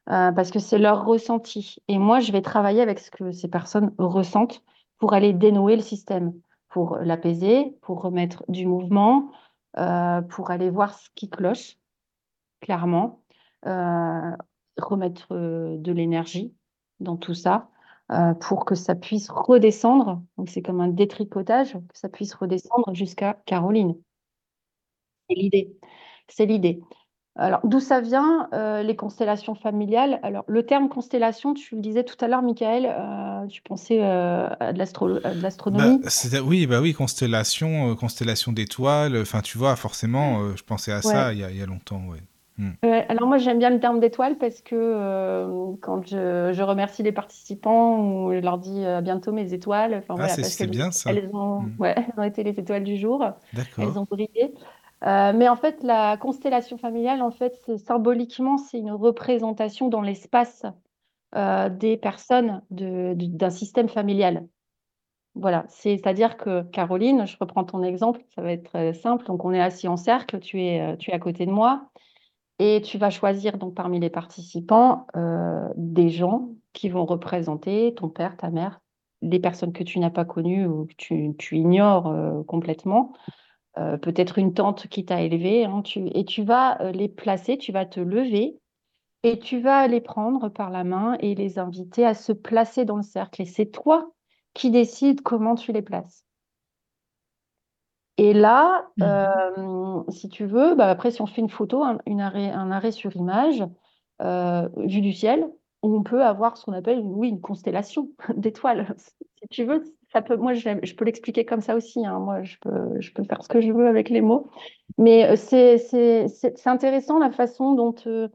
Euh, 0.09 0.33
parce 0.33 0.51
que 0.51 0.59
c'est 0.59 0.79
leur 0.79 1.05
ressenti. 1.05 1.77
Et 1.87 1.99
moi, 1.99 2.21
je 2.21 2.33
vais 2.33 2.41
travailler 2.41 2.81
avec 2.81 2.99
ce 2.99 3.11
que 3.11 3.31
ces 3.31 3.49
personnes 3.49 3.93
ressentent 3.99 4.63
pour 4.99 5.13
aller 5.13 5.35
dénouer 5.35 5.77
le 5.77 5.83
système, 5.83 6.33
pour 6.71 6.97
l'apaiser, 6.97 7.77
pour 7.83 8.01
remettre 8.01 8.43
du 8.49 8.67
mouvement, 8.67 9.31
euh, 9.77 10.23
pour 10.23 10.51
aller 10.51 10.71
voir 10.71 10.95
ce 10.95 11.11
qui 11.15 11.29
cloche, 11.29 11.77
clairement, 12.61 13.21
euh, 13.67 14.37
remettre 14.79 15.35
de 15.35 15.93
l'énergie 15.93 16.55
dans 17.01 17.17
tout 17.17 17.35
ça, 17.35 17.69
pour 18.41 18.65
que 18.65 18.75
ça 18.75 18.95
puisse 18.95 19.29
redescendre. 19.29 20.23
Donc, 20.39 20.49
c'est 20.49 20.63
comme 20.63 20.81
un 20.81 20.89
détricotage, 20.89 21.73
que 21.73 21.99
ça 21.99 22.09
puisse 22.09 22.35
redescendre 22.35 22.95
jusqu'à 22.95 23.35
Caroline. 23.47 23.97
C'est 25.29 25.37
l'idée. 25.37 25.77
C'est 26.29 26.47
l'idée. 26.47 26.81
Alors, 27.39 27.61
d'où 27.65 27.81
ça 27.81 28.01
vient, 28.01 28.49
euh, 28.55 28.83
les 28.83 28.97
constellations 28.97 29.55
familiales? 29.55 30.21
Alors, 30.23 30.45
le 30.49 30.65
terme 30.65 30.89
constellation, 30.89 31.53
tu 31.53 31.75
le 31.75 31.83
disais 31.83 32.03
tout 32.03 32.17
à 32.25 32.29
l'heure, 32.29 32.41
Michael, 32.41 32.87
euh, 32.87 33.47
tu 33.47 33.61
pensais 33.61 34.03
euh, 34.03 34.49
à 34.59 34.73
de 34.73 34.79
l'astronomie? 34.79 36.01
Bah, 36.03 36.41
Oui, 36.47 36.67
bah 36.67 36.81
oui, 36.81 36.95
constellation, 36.95 37.95
constellation 37.95 38.53
d'étoiles. 38.53 39.21
Enfin, 39.21 39.43
tu 39.43 39.59
vois, 39.59 39.77
forcément, 39.77 40.57
je 40.57 40.63
pensais 40.63 40.93
à 40.93 41.03
ça 41.03 41.35
il 41.35 41.41
y, 41.41 41.63
a, 41.63 41.67
longtemps. 41.67 42.03
Hmm. 42.59 42.71
alors 42.83 43.29
moi 43.29 43.37
j'aime 43.37 43.59
bien 43.59 43.69
le 43.69 43.79
terme 43.79 44.01
d'étoiles 44.01 44.39
parce 44.39 44.63
que 44.63 45.77
quand 45.83 46.07
je, 46.07 46.63
remercie 46.63 47.03
les 47.03 47.13
participants 47.13 48.01
ou 48.01 48.33
je 48.33 48.39
leur 48.39 48.57
dis 48.57 48.85
à 48.85 49.03
bientôt 49.03 49.31
mes 49.33 49.53
étoiles, 49.53 49.95
enfin, 49.95 50.15
ah, 50.19 50.29
c'est 50.29 50.67
bien 50.67 50.91
ça. 50.91 51.11
Elles 51.11 51.29
ont, 51.35 51.61
hmm. 51.61 51.85
elles 51.85 52.15
ont 52.17 52.23
été 52.23 52.43
les 52.45 52.59
étoiles 52.59 52.85
du 52.85 52.97
jour, 52.97 53.25
elles 53.55 53.99
ont 53.99 54.07
brillé. 54.11 54.55
Euh, 55.05 55.33
mais 55.35 55.49
en 55.49 55.57
fait, 55.57 55.83
la 55.83 56.17
constellation 56.17 56.79
familiale, 56.79 57.23
en 57.23 57.31
fait, 57.31 57.77
symboliquement, 57.77 58.57
c'est 58.57 58.79
une 58.79 58.93
représentation 58.93 59.89
dans 59.89 60.01
l'espace 60.01 60.65
euh, 61.35 61.69
des 61.69 61.97
personnes 61.97 62.63
d'un 62.71 63.51
système 63.51 63.89
familial. 63.89 64.47
Voilà, 65.35 65.67
c'est-à-dire 65.69 66.39
que 66.39 66.63
Caroline, 66.63 67.27
je 67.27 67.37
reprends 67.39 67.65
ton 67.65 67.83
exemple, 67.83 68.23
ça 68.35 68.41
va 68.41 68.53
être 68.53 68.95
simple. 68.95 69.27
Donc, 69.27 69.45
on 69.45 69.53
est 69.53 69.61
assis 69.61 69.87
en 69.87 69.99
cercle, 69.99 70.41
tu 70.41 70.63
es, 70.63 70.81
euh, 70.81 70.97
tu 70.97 71.11
es 71.11 71.15
à 71.15 71.19
côté 71.19 71.45
de 71.45 71.51
moi, 71.51 71.91
et 72.59 72.81
tu 72.83 72.99
vas 72.99 73.11
choisir 73.11 73.59
donc 73.59 73.75
parmi 73.75 74.01
les 74.01 74.11
participants 74.11 75.07
des 75.77 76.09
gens 76.09 76.49
qui 76.73 76.89
vont 76.89 77.05
représenter 77.05 77.95
ton 77.95 78.09
père, 78.09 78.37
ta 78.37 78.51
mère, 78.51 78.81
des 79.23 79.41
personnes 79.41 79.73
que 79.73 79.85
tu 79.85 79.99
n'as 79.99 80.11
pas 80.11 80.25
connues 80.25 80.67
ou 80.67 80.87
que 80.87 81.33
tu, 81.33 81.57
ignores 81.57 82.45
complètement. 82.47 83.13
Euh, 83.79 83.99
peut-être 83.99 84.39
une 84.39 84.55
tante 84.55 84.87
qui 84.87 85.05
t'a 85.05 85.21
élevé, 85.21 85.67
hein, 85.67 85.83
et 86.15 86.25
tu 86.25 86.43
vas 86.43 86.81
euh, 86.81 86.93
les 86.93 87.09
placer, 87.09 87.59
tu 87.59 87.73
vas 87.73 87.85
te 87.85 88.01
lever 88.01 88.59
et 89.23 89.39
tu 89.39 89.61
vas 89.61 89.87
les 89.87 90.01
prendre 90.01 90.49
par 90.49 90.71
la 90.71 90.83
main 90.83 91.19
et 91.21 91.35
les 91.35 91.59
inviter 91.59 92.07
à 92.07 92.15
se 92.15 92.33
placer 92.33 92.87
dans 92.87 92.97
le 92.97 93.03
cercle. 93.03 93.43
Et 93.43 93.47
c'est 93.47 93.67
toi 93.67 94.11
qui 94.55 94.71
décides 94.71 95.21
comment 95.21 95.57
tu 95.57 95.73
les 95.73 95.83
places. 95.83 96.26
Et 98.19 98.33
là, 98.33 98.89
mmh. 98.97 99.03
euh, 99.03 100.03
si 100.11 100.29
tu 100.29 100.47
veux, 100.47 100.75
bah, 100.75 100.89
après, 100.89 101.11
si 101.11 101.21
on 101.21 101.27
fait 101.27 101.43
une 101.43 101.51
photo, 101.51 101.83
un, 101.83 101.99
arrêt, 102.19 102.51
un 102.51 102.71
arrêt 102.71 102.93
sur 102.93 103.15
image, 103.17 103.65
vue 104.21 105.01
du 105.03 105.13
ciel, 105.13 105.47
on 105.83 106.03
peut 106.03 106.25
avoir 106.25 106.57
ce 106.57 106.65
qu'on 106.65 106.73
appelle 106.73 107.01
oui, 107.03 107.29
une 107.29 107.41
constellation 107.41 108.09
d'étoiles. 108.37 108.95
si 108.97 109.49
tu 109.51 109.65
veux, 109.65 109.83
moi, 110.39 110.55
je, 110.55 110.95
peux 110.95 111.05
l'expliquer 111.05 111.45
comme 111.45 111.61
ça 111.61 111.77
aussi. 111.77 112.05
Hein. 112.05 112.19
Moi, 112.21 112.43
je 112.43 112.57
peux, 112.61 113.01
je 113.01 113.13
peux 113.13 113.25
faire 113.25 113.43
ce 113.43 113.49
que 113.49 113.61
je 113.61 113.73
veux 113.73 113.87
avec 113.87 114.09
les 114.09 114.21
mots. 114.21 114.51
Mais 114.99 115.29
euh, 115.31 115.37
c'est 115.37 116.67
intéressant 116.67 117.19
la 117.19 117.31
façon 117.31 117.75
dont, 117.75 117.95
euh, 118.07 118.29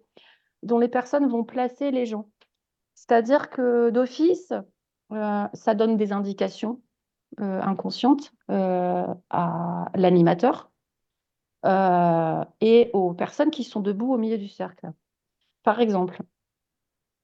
dont 0.64 0.80
les 0.80 0.88
personnes 0.88 1.28
vont 1.28 1.44
placer 1.44 1.92
les 1.92 2.06
gens. 2.06 2.30
C'est-à-dire 2.94 3.50
que 3.50 3.90
d'office, 3.90 4.54
euh, 5.12 5.48
ça 5.54 5.74
donne 5.74 5.98
des 5.98 6.12
indications 6.12 6.82
inconscientes 7.38 8.34
à 8.50 9.86
l'animateur 9.96 10.72
et 11.66 12.90
aux 12.94 13.14
personnes 13.14 13.52
qui 13.52 13.64
sont 13.64 13.82
debout 13.82 14.14
au 14.14 14.18
milieu 14.18 14.38
du 14.38 14.50
cercle. 14.50 14.92
Par 15.64 15.80
exemple, 15.80 16.22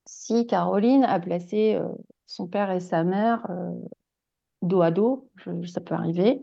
si 0.06 0.46
Caroline 0.46 1.04
a 1.04 1.20
placé 1.20 1.78
son 2.26 2.46
père 2.46 2.70
et 2.70 2.80
sa 2.80 3.04
mère 3.04 3.46
dos 4.62 4.82
à 4.82 4.90
dos, 4.90 5.28
ça 5.66 5.80
peut 5.80 5.94
arriver, 5.94 6.42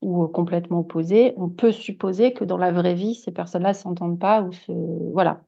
ou 0.00 0.24
euh, 0.24 0.28
complètement 0.28 0.80
opposés, 0.80 1.34
on 1.36 1.48
peut 1.48 1.72
supposer 1.72 2.32
que 2.32 2.44
dans 2.44 2.56
la 2.56 2.72
vraie 2.72 2.94
vie, 2.94 3.14
ces 3.14 3.32
personnes-là 3.32 3.70
ne 3.70 3.74
s'entendent 3.74 4.18
pas 4.18 4.42
ou. 4.42 5.12
Voilà. 5.12 5.40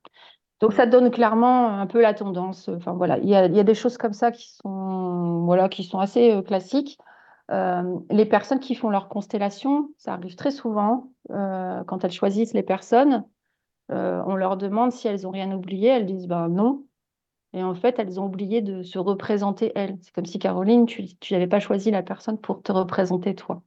Donc 0.60 0.72
ça 0.72 0.86
donne 0.86 1.10
clairement 1.10 1.68
un 1.68 1.86
peu 1.86 2.00
la 2.02 2.14
tendance. 2.14 2.68
Enfin 2.68 2.92
voilà, 2.92 3.18
il 3.18 3.28
y 3.28 3.34
a, 3.34 3.48
des 3.48 3.74
choses 3.74 3.96
comme 3.96 4.12
ça 4.12 4.30
qui 4.30 4.50
sont, 4.50 5.42
voilà, 5.44 5.68
qui 5.68 5.84
sont 5.84 5.98
assez 5.98 6.32
euh, 6.32 6.42
classiques. 6.42 6.98
Euh, 7.50 7.98
les 8.10 8.26
personnes 8.26 8.60
qui 8.60 8.74
font 8.74 8.90
leur 8.90 9.08
constellation, 9.08 9.90
ça 9.98 10.14
arrive 10.14 10.36
très 10.36 10.50
souvent 10.50 11.10
quand 11.28 12.04
elles 12.04 12.12
choisissent 12.12 12.54
les 12.54 12.62
personnes. 12.62 13.24
on 13.88 14.34
leur 14.34 14.56
demande 14.56 14.90
si 14.90 15.06
elles 15.06 15.26
ont 15.26 15.30
rien 15.30 15.52
oublié, 15.52 15.88
elles 15.88 16.06
disent 16.06 16.26
ben 16.26 16.48
non. 16.48 16.84
Et 17.52 17.62
en 17.62 17.74
fait, 17.74 17.98
elles 17.98 18.20
ont 18.20 18.26
oublié 18.26 18.62
de 18.62 18.82
se 18.82 18.98
représenter 18.98 19.72
elles. 19.74 19.96
C'est 20.02 20.12
comme 20.14 20.26
si 20.26 20.38
Caroline, 20.38 20.86
tu 20.86 21.04
n'avais 21.32 21.46
pas 21.46 21.60
choisi 21.60 21.90
la 21.90 22.02
personne 22.02 22.38
pour 22.38 22.62
te 22.62 22.72
représenter 22.72 23.34
toi. 23.34 23.62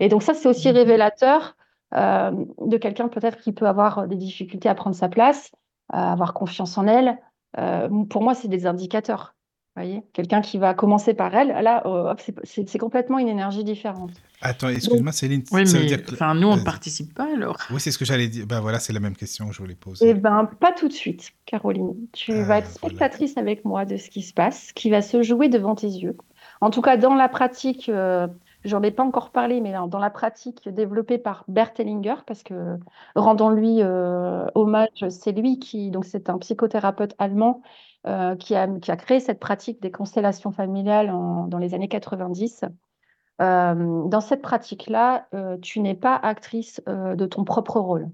Et 0.00 0.08
donc 0.08 0.22
ça, 0.22 0.34
c'est 0.34 0.48
aussi 0.48 0.68
mmh. 0.68 0.76
révélateur 0.76 1.56
euh, 1.94 2.32
de 2.60 2.76
quelqu'un 2.76 3.08
peut-être 3.08 3.38
qui 3.38 3.52
peut 3.52 3.66
avoir 3.66 4.08
des 4.08 4.16
difficultés 4.16 4.68
à 4.68 4.74
prendre 4.74 4.96
sa 4.96 5.08
place, 5.08 5.52
à 5.88 6.12
avoir 6.12 6.34
confiance 6.34 6.76
en 6.78 6.86
elle. 6.86 7.18
Euh, 7.58 7.88
pour 8.10 8.22
moi, 8.22 8.34
c'est 8.34 8.48
des 8.48 8.66
indicateurs 8.66 9.35
voyez 9.76 10.02
Quelqu'un 10.12 10.40
qui 10.40 10.58
va 10.58 10.74
commencer 10.74 11.14
par 11.14 11.34
elle, 11.34 11.48
là, 11.48 11.82
oh, 11.84 12.10
c'est 12.44 12.78
complètement 12.78 13.18
une 13.18 13.28
énergie 13.28 13.64
différente. 13.64 14.10
Attends, 14.40 14.68
excuse-moi, 14.68 15.12
Céline. 15.12 15.42
Oui, 15.52 15.64
mais 15.72 15.96
enfin, 16.12 16.34
nous, 16.34 16.48
on 16.48 16.56
ne 16.56 16.62
participe 16.62 17.14
pas 17.14 17.28
alors. 17.34 17.58
Oui, 17.70 17.80
c'est 17.80 17.90
ce 17.90 17.98
que 17.98 18.04
j'allais 18.04 18.28
dire. 18.28 18.46
Ben 18.46 18.60
voilà, 18.60 18.78
c'est 18.78 18.92
la 18.92 19.00
même 19.00 19.16
question 19.16 19.48
que 19.48 19.54
je 19.54 19.58
voulais 19.58 19.74
poser. 19.74 20.08
Eh 20.08 20.14
ben, 20.14 20.48
pas 20.60 20.72
tout 20.72 20.88
de 20.88 20.92
suite, 20.92 21.30
Caroline. 21.44 21.94
Tu 22.12 22.32
ah, 22.32 22.42
vas 22.42 22.58
être 22.58 22.70
spectatrice 22.70 23.36
avec 23.36 23.64
moi 23.64 23.84
de 23.84 23.96
ce 23.96 24.10
qui 24.10 24.22
se 24.22 24.32
passe, 24.32 24.72
qui 24.72 24.90
va 24.90 25.02
se 25.02 25.22
jouer 25.22 25.48
devant 25.48 25.74
tes 25.74 25.88
yeux. 25.88 26.16
En 26.60 26.70
tout 26.70 26.82
cas, 26.82 26.96
dans 26.96 27.14
la 27.14 27.28
pratique, 27.28 27.88
euh, 27.88 28.26
j'en 28.66 28.82
ai 28.82 28.90
pas 28.90 29.04
encore 29.04 29.30
parlé, 29.30 29.60
mais 29.60 29.72
dans 29.72 29.98
la 29.98 30.10
pratique 30.10 30.68
développée 30.68 31.18
par 31.18 31.44
Bert 31.48 31.72
Hellinger, 31.78 32.16
parce 32.26 32.42
que 32.42 32.78
rendons-lui 33.14 33.82
euh, 33.82 34.46
hommage, 34.54 35.08
c'est 35.08 35.32
lui 35.32 35.58
qui, 35.58 35.90
donc 35.90 36.04
c'est 36.04 36.28
un 36.28 36.38
psychothérapeute 36.38 37.14
allemand 37.18 37.62
euh, 38.06 38.36
qui, 38.36 38.54
a, 38.54 38.66
créé 38.96 39.20
cette 39.20 39.40
pratique 39.40 39.80
des 39.80 39.90
constellations 39.90 40.52
familiales 40.52 41.08
dans 41.08 41.58
les 41.58 41.74
années 41.74 41.88
90. 41.88 42.64
Euh, 43.40 44.08
dans 44.08 44.20
cette 44.20 44.42
pratique-là, 44.42 45.28
tu 45.62 45.80
n'es 45.80 45.94
pas 45.94 46.16
actrice 46.16 46.82
de 46.86 47.26
ton 47.26 47.44
propre 47.44 47.80
rôle. 47.80 48.10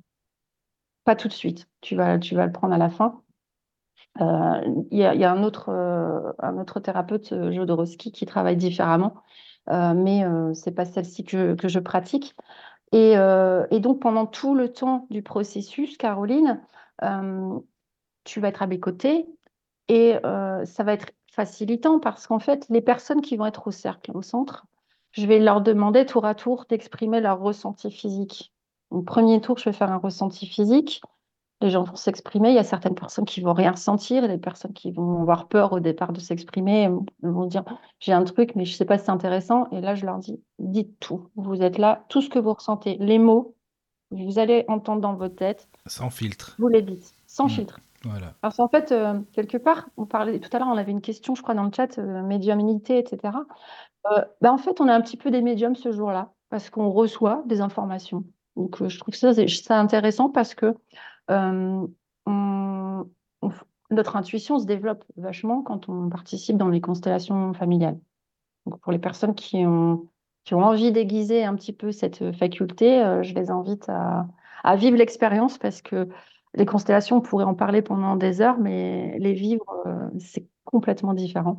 Pas 1.05 1.16
tout 1.16 1.28
de 1.28 1.32
suite. 1.32 1.68
Tu 1.80 1.96
vas, 1.96 2.16
le 2.16 2.53
prendre 2.53 2.74
à 2.74 2.78
la 2.78 2.90
fin. 2.90 3.22
Il 4.20 4.86
y, 4.90 4.98
y, 4.98 5.24
a 5.24 5.32
un 5.32 5.42
autre, 5.42 5.70
un 5.70 6.59
autre 6.59 6.80
thérapeute, 6.80 7.34
Jodorowsky, 7.53 8.12
qui 8.12 8.26
travaille 8.26 8.57
différemment. 8.57 9.14
Euh, 9.70 9.94
mais 9.94 10.24
euh, 10.24 10.52
c'est 10.54 10.72
pas 10.72 10.84
celle-ci 10.84 11.24
que, 11.24 11.54
que, 11.54 11.68
je 11.68 11.78
pratique. 11.78 12.34
Et, 12.92 13.16
euh, 13.16 13.66
et, 13.70 13.80
donc, 13.80 14.00
pendant 14.00 14.26
tout 14.26 14.54
le 14.54 14.72
temps 14.72 15.06
du 15.10 15.22
processus, 15.22 15.96
Caroline, 15.96 16.60
tu 18.24 18.40
vas 18.40 18.48
être 18.48 18.62
à 18.62 18.66
mes 18.66 18.78
côtés 18.78 19.26
et 19.88 20.14
ça 20.22 20.84
va 20.84 20.92
être 20.92 21.12
facilitant 21.32 21.98
parce 21.98 22.26
qu'en 22.26 22.38
fait, 22.38 22.66
les 22.68 22.82
personnes 22.82 23.22
qui 23.22 23.36
vont 23.36 23.46
être 23.46 23.66
au 23.66 23.70
cercle, 23.70 24.12
au 24.14 24.22
centre, 24.22 24.66
je 25.12 25.26
vais 25.26 25.38
leur 25.40 25.60
demander 25.60 26.06
tour 26.06 26.24
à 26.24 26.34
tour 26.34 26.66
d'exprimer 26.68 27.20
leur 27.20 27.40
ressenti 27.40 27.90
physique. 27.90 28.52
Au 28.90 29.02
premier 29.02 29.40
tour, 29.40 29.58
je 29.58 29.64
vais 29.64 29.72
faire 29.72 29.90
un 29.90 29.96
ressenti 29.96 30.46
physique 30.46 31.02
les 31.62 31.70
gens 31.70 31.84
vont 31.84 31.96
s'exprimer. 31.96 32.50
Il 32.50 32.54
y 32.54 32.58
a 32.58 32.64
certaines 32.64 32.94
personnes 32.94 33.24
qui 33.24 33.40
vont 33.40 33.52
rien 33.52 33.72
ressentir, 33.72 34.26
des 34.28 34.38
personnes 34.38 34.72
qui 34.72 34.90
vont 34.92 35.20
avoir 35.22 35.48
peur 35.48 35.72
au 35.72 35.80
départ 35.80 36.12
de 36.12 36.20
s'exprimer, 36.20 36.88
vont 37.22 37.46
dire 37.46 37.64
j'ai 38.00 38.12
un 38.12 38.24
truc, 38.24 38.54
mais 38.56 38.64
je 38.64 38.72
ne 38.72 38.76
sais 38.76 38.84
pas 38.84 38.98
si 38.98 39.04
c'est 39.06 39.10
intéressant. 39.10 39.68
Et 39.70 39.80
là, 39.80 39.94
je 39.94 40.04
leur 40.06 40.18
dis 40.18 40.40
dites 40.58 40.98
tout. 41.00 41.28
Vous 41.36 41.62
êtes 41.62 41.78
là, 41.78 42.04
tout 42.08 42.20
ce 42.22 42.28
que 42.28 42.38
vous 42.38 42.52
ressentez, 42.52 42.96
les 43.00 43.18
mots, 43.18 43.54
vous 44.10 44.38
allez 44.38 44.64
entendre 44.68 45.00
dans 45.00 45.14
votre 45.14 45.36
tête. 45.36 45.68
Sans 45.86 46.10
filtre. 46.10 46.54
Vous 46.58 46.68
les 46.68 46.82
dites, 46.82 47.14
sans 47.26 47.46
Mm. 47.46 47.50
filtre. 47.50 47.80
Voilà. 48.04 48.34
Parce 48.40 48.56
qu'en 48.56 48.68
fait, 48.68 48.90
euh, 48.92 49.20
quelque 49.32 49.56
part, 49.56 49.88
on 49.96 50.06
parlait 50.06 50.40
tout 50.40 50.50
à 50.52 50.58
l'heure, 50.58 50.68
on 50.68 50.76
avait 50.76 50.90
une 50.90 51.00
question, 51.00 51.34
je 51.36 51.42
crois, 51.42 51.54
dans 51.54 51.62
le 51.62 51.70
chat, 51.74 51.98
euh, 51.98 52.22
médiumnité, 52.22 52.98
etc. 52.98 53.38
Euh, 54.10 54.24
ben, 54.40 54.50
en 54.52 54.58
fait, 54.58 54.80
on 54.80 54.88
est 54.88 54.92
un 54.92 55.00
petit 55.00 55.16
peu 55.16 55.30
des 55.30 55.40
médiums 55.40 55.76
ce 55.76 55.92
jour-là, 55.92 56.32
parce 56.50 56.68
qu'on 56.68 56.90
reçoit 56.90 57.42
des 57.46 57.60
informations. 57.60 58.24
Donc, 58.56 58.82
euh, 58.82 58.88
je 58.88 58.98
trouve 58.98 59.14
ça, 59.14 59.32
c'est 59.32 59.70
intéressant 59.70 60.28
parce 60.28 60.54
que 60.54 60.66
euh, 60.66 60.74
f- 61.29 61.89
notre 63.91 64.16
intuition 64.16 64.59
se 64.59 64.66
développe 64.66 65.05
vachement 65.16 65.62
quand 65.62 65.89
on 65.89 66.09
participe 66.09 66.57
dans 66.57 66.68
les 66.68 66.81
constellations 66.81 67.53
familiales. 67.53 67.99
Donc, 68.66 68.81
pour 68.81 68.93
les 68.93 68.99
personnes 68.99 69.35
qui 69.35 69.66
ont, 69.66 70.09
qui 70.45 70.55
ont 70.55 70.62
envie 70.62 70.93
d'aiguiser 70.93 71.45
un 71.45 71.55
petit 71.55 71.73
peu 71.73 71.93
cette 71.93 72.37
faculté, 72.37 73.03
euh, 73.03 73.23
je 73.23 73.35
les 73.35 73.51
invite 73.51 73.89
à, 73.89 74.27
vivre 74.77 74.97
l'expérience 74.97 75.59
parce 75.59 75.83
que 75.83 76.09
les 76.55 76.66
constellations, 76.66 77.16
on 77.16 77.20
pourrait 77.20 77.45
en 77.45 77.55
parler 77.55 77.83
pendant 77.83 78.16
des 78.16 78.41
heures, 78.41 78.59
mais 78.59 79.18
les 79.18 79.33
vivre, 79.33 79.64
euh, 79.87 80.09
c'est 80.18 80.47
complètement 80.64 81.14
différent. 81.14 81.57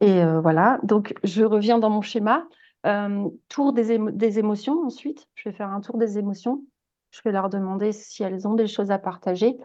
Et 0.00 0.22
euh, 0.22 0.40
voilà, 0.40 0.78
donc 0.82 1.14
je 1.22 1.44
reviens 1.44 1.78
dans 1.78 1.90
mon 1.90 2.02
schéma. 2.02 2.46
Euh, 2.84 3.28
tour 3.48 3.72
des, 3.72 3.98
des 3.98 4.38
émotions 4.40 4.84
ensuite. 4.84 5.28
Je 5.34 5.48
vais 5.48 5.54
faire 5.54 5.70
un 5.70 5.80
tour 5.80 5.98
des 5.98 6.18
émotions. 6.18 6.64
Je 7.12 7.20
vais 7.24 7.32
leur 7.32 7.50
demander 7.50 7.92
si 7.92 8.22
elles 8.22 8.48
ont 8.48 8.54
des 8.54 8.66
choses 8.66 8.90
à 8.90 8.98
partager. 8.98 9.58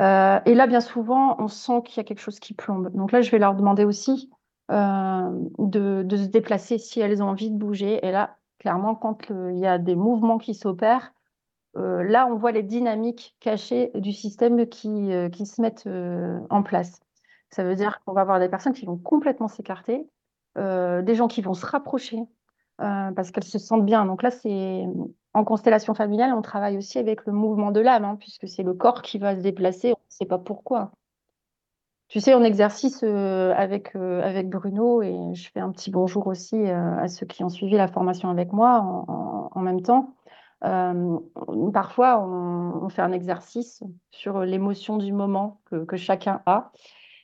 Euh, 0.00 0.40
et 0.44 0.54
là, 0.54 0.66
bien 0.66 0.80
souvent, 0.80 1.36
on 1.38 1.48
sent 1.48 1.82
qu'il 1.84 1.98
y 1.98 2.00
a 2.00 2.04
quelque 2.04 2.20
chose 2.20 2.40
qui 2.40 2.52
plombe. 2.52 2.90
Donc 2.94 3.12
là, 3.12 3.22
je 3.22 3.30
vais 3.30 3.38
leur 3.38 3.54
demander 3.54 3.84
aussi 3.84 4.30
euh, 4.70 5.30
de, 5.58 6.04
se 6.16 6.26
déplacer 6.26 6.78
si 6.78 7.00
elles 7.00 7.22
ont 7.22 7.28
envie 7.28 7.50
de 7.50 7.56
bouger. 7.56 8.04
Et 8.04 8.10
là, 8.10 8.36
clairement, 8.58 8.96
quand 8.96 9.30
il 9.30 9.58
y 9.58 9.66
a 9.66 9.78
des 9.78 9.94
mouvements 9.94 10.38
qui 10.38 10.54
s'opèrent, 10.54 11.12
euh, 11.76 12.02
là, 12.02 12.26
on 12.26 12.36
voit 12.36 12.52
les 12.52 12.62
dynamiques 12.64 13.36
cachées 13.38 13.92
du 13.94 14.12
système 14.12 14.66
qui, 14.66 15.10
qui 15.32 15.46
se 15.46 15.62
mettent 15.62 15.88
en 16.50 16.62
place. 16.62 17.00
Ça 17.50 17.62
veut 17.62 17.76
dire 17.76 18.00
qu'on 18.00 18.14
va 18.14 18.22
avoir 18.22 18.40
des 18.40 18.48
personnes 18.48 18.72
qui 18.72 18.84
vont 18.84 18.96
complètement 18.96 19.46
s'écarter, 19.48 20.08
des 20.56 21.14
gens 21.14 21.28
qui 21.28 21.40
vont 21.40 21.54
se 21.54 21.66
rapprocher 21.66 22.18
parce 22.78 23.30
qu'elles 23.30 23.44
se 23.44 23.58
sentent 23.60 23.86
bien. 23.86 24.06
Donc 24.06 24.24
là, 24.24 24.32
c'est 24.32 24.86
en 25.34 25.44
constellation 25.44 25.94
familiale, 25.94 26.32
on 26.32 26.42
travaille 26.42 26.78
aussi 26.78 26.98
avec 26.98 27.26
le 27.26 27.32
mouvement 27.32 27.72
de 27.72 27.80
l'âme, 27.80 28.04
hein, 28.04 28.16
puisque 28.18 28.48
c'est 28.48 28.62
le 28.62 28.72
corps 28.72 29.02
qui 29.02 29.18
va 29.18 29.36
se 29.36 29.40
déplacer, 29.40 29.88
on 29.88 29.98
ne 29.98 30.10
sait 30.10 30.26
pas 30.26 30.38
pourquoi. 30.38 30.92
Tu 32.08 32.20
sais, 32.20 32.34
en 32.34 32.44
exercice 32.44 33.00
euh, 33.02 33.52
avec, 33.56 33.96
euh, 33.96 34.22
avec 34.22 34.48
Bruno, 34.48 35.02
et 35.02 35.34
je 35.34 35.50
fais 35.50 35.58
un 35.58 35.72
petit 35.72 35.90
bonjour 35.90 36.28
aussi 36.28 36.56
euh, 36.56 36.96
à 36.98 37.08
ceux 37.08 37.26
qui 37.26 37.42
ont 37.42 37.48
suivi 37.48 37.74
la 37.76 37.88
formation 37.88 38.30
avec 38.30 38.52
moi 38.52 38.80
en, 39.52 39.60
même 39.60 39.82
temps. 39.82 40.14
Parfois, 40.60 42.20
on, 42.20 42.84
on 42.84 42.88
fait 42.88 43.02
un 43.02 43.12
exercice 43.12 43.82
sur 44.10 44.40
l'émotion 44.40 44.96
du 44.96 45.12
moment 45.12 45.60
que, 45.66 45.84
que 45.84 45.96
chacun 45.96 46.42
a. 46.46 46.70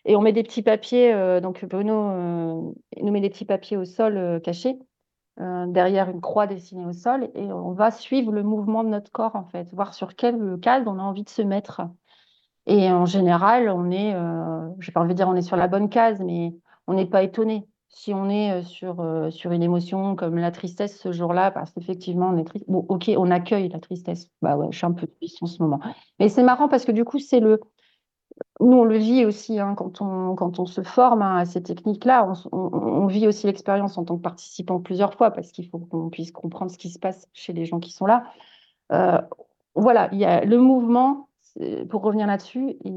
Et 0.05 0.17
on 0.17 0.23
met 0.23 0.33
des 0.33 0.43
petits 0.43 0.63
papiers, 0.63 1.41
donc 1.41 1.65
Bruno 1.65 2.75
nous 3.01 3.13
met 3.13 3.21
des 3.21 3.31
petits 3.31 3.45
papiers 3.45 3.77
au 3.77 3.85
sol 3.85 4.41
cachés, 4.43 4.79
euh, 5.41 5.67
derrière 5.67 6.11
une 6.11 6.21
croix 6.21 6.47
dessinée 6.47 6.87
au 6.87 6.93
sol, 6.93 7.31
et 7.35 7.53
on 7.53 7.73
va 7.73 7.91
suivre 7.91 8.33
le 8.33 8.43
mouvement 8.43 8.85
de 8.85 8.89
notre 8.89 9.11
corps, 9.11 9.37
en 9.37 9.45
fait, 9.45 9.73
voir 9.73 9.95
sur 9.95 10.15
quelle 10.15 10.59
case 10.61 10.85
on 10.87 10.99
a 10.99 11.03
envie 11.03 11.25
de 11.25 11.31
se 11.31 11.43
mettre. 11.43 11.83
Et 12.67 12.91
en 12.91 13.07
général, 13.07 13.69
on 13.69 13.91
est, 13.91 14.15
euh, 14.15 14.69
je 14.79 14.91
n'ai 14.91 14.93
pas 14.93 15.01
envie 15.01 15.15
de 15.15 15.17
dire 15.17 15.29
on 15.29 15.35
est 15.35 15.43
sur 15.43 15.57
la 15.57 15.69
bonne 15.69 15.89
case, 15.89 16.21
mais 16.21 16.55
on 16.87 16.95
n'est 16.95 17.07
pas 17.07 17.23
étonné. 17.23 17.67
Si 17.89 18.15
on 18.15 18.31
est 18.31 18.53
euh, 18.53 18.63
sur, 18.63 19.01
euh, 19.01 19.31
sur 19.31 19.51
une 19.51 19.63
émotion 19.63 20.15
comme 20.15 20.37
la 20.37 20.53
tristesse 20.53 21.01
ce 21.01 21.11
jour-là, 21.11 21.51
parce 21.51 21.73
qu'effectivement, 21.73 22.29
on 22.29 22.37
est 22.37 22.45
triste. 22.45 22.67
Bon, 22.69 22.85
ok, 22.89 23.11
on 23.17 23.31
accueille 23.31 23.69
la 23.69 23.81
tristesse. 23.81 24.29
Bah 24.43 24.57
ouais, 24.57 24.69
je 24.71 24.77
suis 24.77 24.87
un 24.87 24.93
peu 24.93 25.09
triste 25.09 25.43
en 25.43 25.47
ce 25.47 25.61
moment. 25.63 25.81
Mais 26.21 26.29
c'est 26.29 26.45
marrant 26.45 26.69
parce 26.69 26.85
que 26.85 26.93
du 26.93 27.05
coup, 27.05 27.19
c'est 27.19 27.41
le, 27.41 27.61
nous, 28.61 28.77
on 28.77 28.85
le 28.85 28.99
vit 28.99 29.25
aussi 29.25 29.59
hein, 29.59 29.75
quand, 29.75 30.03
on, 30.03 30.35
quand 30.35 30.59
on 30.59 30.67
se 30.67 30.83
forme 30.83 31.23
hein, 31.23 31.37
à 31.39 31.45
ces 31.47 31.63
techniques-là. 31.63 32.31
On, 32.53 33.07
vit 33.07 33.27
aussi 33.27 33.47
l'expérience 33.47 33.97
en 33.97 34.05
tant 34.05 34.17
que 34.17 34.23
participant 34.23 34.81
plusieurs 34.81 35.15
fois 35.15 35.31
parce 35.31 35.51
qu'il 35.51 35.67
faut 35.67 35.79
qu'on 35.79 36.11
puisse 36.11 36.31
comprendre 36.31 36.71
ce 36.71 36.79
qui 36.79 36.91
se 36.91 36.99
passe 36.99 37.27
chez 37.33 37.53
les 37.53 37.65
gens 37.65 37.81
qui 37.81 37.93
sont 37.93 38.07
là. 38.07 38.25
Euh, 38.93 39.21
voilà, 39.75 40.09
il 40.13 40.19
y 40.19 40.25
a 40.25 40.45
le 40.45 40.59
mouvement, 40.59 41.29
pour 41.89 42.03
revenir 42.03 42.27
là-dessus, 42.27 42.77
et, 42.85 42.93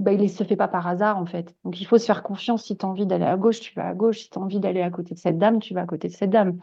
bah, 0.00 0.12
il 0.12 0.22
ne 0.22 0.28
se 0.28 0.44
fait 0.44 0.56
pas 0.56 0.68
par 0.68 0.86
hasard 0.86 1.16
en 1.18 1.26
fait. 1.26 1.54
Donc 1.64 1.80
il 1.80 1.84
faut 1.86 1.98
se 1.98 2.04
faire 2.04 2.22
confiance. 2.22 2.64
Si 2.64 2.76
tu 2.76 2.84
as 2.84 2.88
envie 2.88 3.06
d'aller 3.06 3.24
à 3.24 3.36
gauche, 3.36 3.60
tu 3.60 3.74
vas 3.74 3.86
à 3.86 3.94
gauche. 3.94 4.20
Si 4.20 4.30
tu 4.30 4.38
as 4.38 4.42
envie 4.42 4.60
d'aller 4.60 4.82
à 4.82 4.90
côté 4.90 5.14
de 5.14 5.18
cette 5.18 5.38
dame, 5.38 5.60
tu 5.60 5.72
vas 5.72 5.82
à 5.82 5.86
côté 5.86 6.08
de 6.08 6.12
cette 6.12 6.30
dame. 6.30 6.58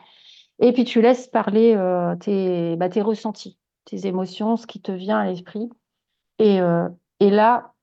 Et 0.59 0.73
puis 0.73 0.83
tu 0.83 1.01
laisses 1.01 1.27
parler 1.27 1.73
euh, 1.75 2.15
tes, 2.15 2.75
bah, 2.75 2.89
tes 2.89 3.01
ressentis, 3.01 3.57
tes 3.85 4.05
émotions, 4.05 4.57
ce 4.57 4.67
qui 4.67 4.81
te 4.81 4.91
vient 4.91 5.17
à 5.19 5.25
l'esprit. 5.25 5.69
Et, 6.39 6.61
euh, 6.61 6.89
et 7.19 7.29
là, 7.29 7.73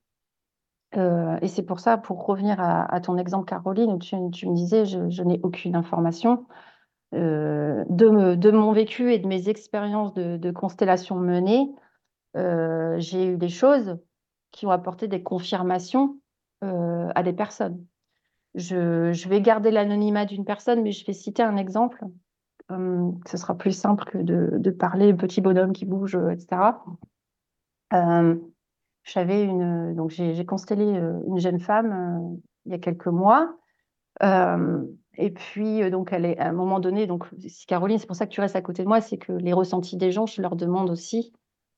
euh, 0.97 1.37
et 1.41 1.47
c'est 1.47 1.63
pour 1.63 1.79
ça, 1.79 1.97
pour 1.97 2.25
revenir 2.25 2.57
à, 2.59 2.99
ton 3.01 3.17
exemple, 3.17 3.45
Caroline, 3.45 3.91
où 3.91 3.97
tu, 3.97 4.15
me 4.15 4.53
disais, 4.53 4.85
je, 4.85 5.23
n'ai 5.23 5.39
aucune 5.43 5.75
information 5.75 6.45
euh, 7.13 7.85
de, 7.89 8.51
mon 8.51 8.71
vécu 8.73 9.13
et 9.13 9.19
de 9.19 9.27
mes 9.27 9.49
expériences 9.49 10.13
de, 10.13 10.51
constellation 10.51 11.15
menées. 11.15 11.71
euh, 12.35 12.95
j'ai 12.99 13.25
eu 13.27 13.37
des 13.37 13.49
choses 13.49 13.97
qui 14.51 14.65
ont 14.65 14.71
apporté 14.71 15.07
des 15.07 15.23
confirmations 15.23 16.17
à 16.61 17.23
des 17.23 17.33
personnes. 17.33 17.83
Je, 18.53 19.27
vais 19.27 19.41
garder 19.41 19.71
l'anonymat 19.71 20.25
d'une 20.25 20.45
personne, 20.45 20.83
mais 20.83 20.91
je 20.91 21.05
vais 21.05 21.13
citer 21.13 21.41
un 21.41 21.57
exemple. 21.57 22.03
Ce 22.69 23.37
sera 23.37 23.57
plus 23.57 23.71
simple 23.71 24.05
que 24.05 24.17
de, 24.19 24.57
de 24.57 24.71
parler 24.71 25.13
petit 25.13 25.41
bonhomme 25.41 25.73
qui 25.73 25.85
bouge, 25.85 26.17
etc. 26.31 26.73
Euh, 27.93 28.35
j'avais 29.03 29.43
une, 29.43 29.95
donc 29.95 30.11
j'ai 30.11 30.45
constellé 30.45 30.85
euh, 30.85 31.19
une 31.27 31.39
jeune 31.39 31.59
femme 31.59 31.91
euh, 31.91 32.37
il 32.65 32.71
y 32.71 32.75
a 32.75 32.79
quelques 32.79 33.07
mois. 33.07 33.55
Euh, 34.23 34.83
et 35.17 35.31
puis, 35.31 35.81
euh, 35.83 35.89
donc, 35.89 36.13
elle 36.13 36.25
est, 36.25 36.37
à 36.37 36.47
un 36.49 36.53
moment 36.53 36.79
donné, 36.79 37.07
donc, 37.07 37.25
Caroline, 37.67 37.97
c'est 37.97 38.07
pour 38.07 38.15
ça 38.15 38.25
que 38.27 38.31
tu 38.31 38.39
restes 38.41 38.55
à 38.55 38.61
côté 38.61 38.83
de 38.83 38.87
moi, 38.87 39.01
c'est 39.01 39.17
que 39.17 39.31
les 39.33 39.53
ressentis 39.53 39.97
des 39.97 40.11
gens, 40.11 40.25
je 40.25 40.41
leur 40.41 40.55
demande 40.55 40.89
aussi 40.89 41.33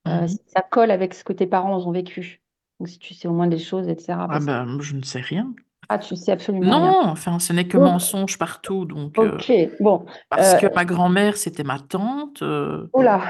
euh, 0.08 0.22
Mhm. 0.22 0.28
si 0.28 0.40
ça 0.48 0.62
colle 0.62 0.92
avec 0.92 1.14
ce 1.14 1.24
que 1.24 1.32
tes 1.34 1.48
parents 1.48 1.78
ont 1.78 1.92
vécu. 1.92 2.42
Donc, 2.80 2.90
si 2.90 3.00
tu 3.00 3.14
sais 3.14 3.28
au 3.30 3.34
moins 3.34 3.48
des 3.48 3.58
choses, 3.58 3.88
etc. 3.88 4.14
Ah 4.30 4.40
ben, 4.46 4.78
je 4.82 4.96
ne 4.96 5.02
sais 5.02 5.22
rien. 5.22 5.54
Ah, 5.90 5.98
tu 5.98 6.16
sais 6.18 6.32
absolument 6.34 6.66
rien. 6.78 6.92
Non, 6.92 7.00
enfin, 7.06 7.40
ce 7.40 7.54
n'est 7.54 7.68
que 7.68 7.78
Donc- 7.78 7.88
mensonge 7.88 8.38
partout. 8.38 8.84
Donc, 8.86 9.18
euh, 9.18 9.36
Ok, 9.36 9.52
bon. 9.80 10.06
parce 10.30 10.56
Euh, 10.56 10.58
que 10.68 10.74
ma 10.76 10.84
grand-mère, 10.86 11.38
c'était 11.38 11.64
ma 11.64 11.80
tante. 11.80 12.42
euh, 12.42 12.88
Oh 12.94 13.02
là, 13.02 13.22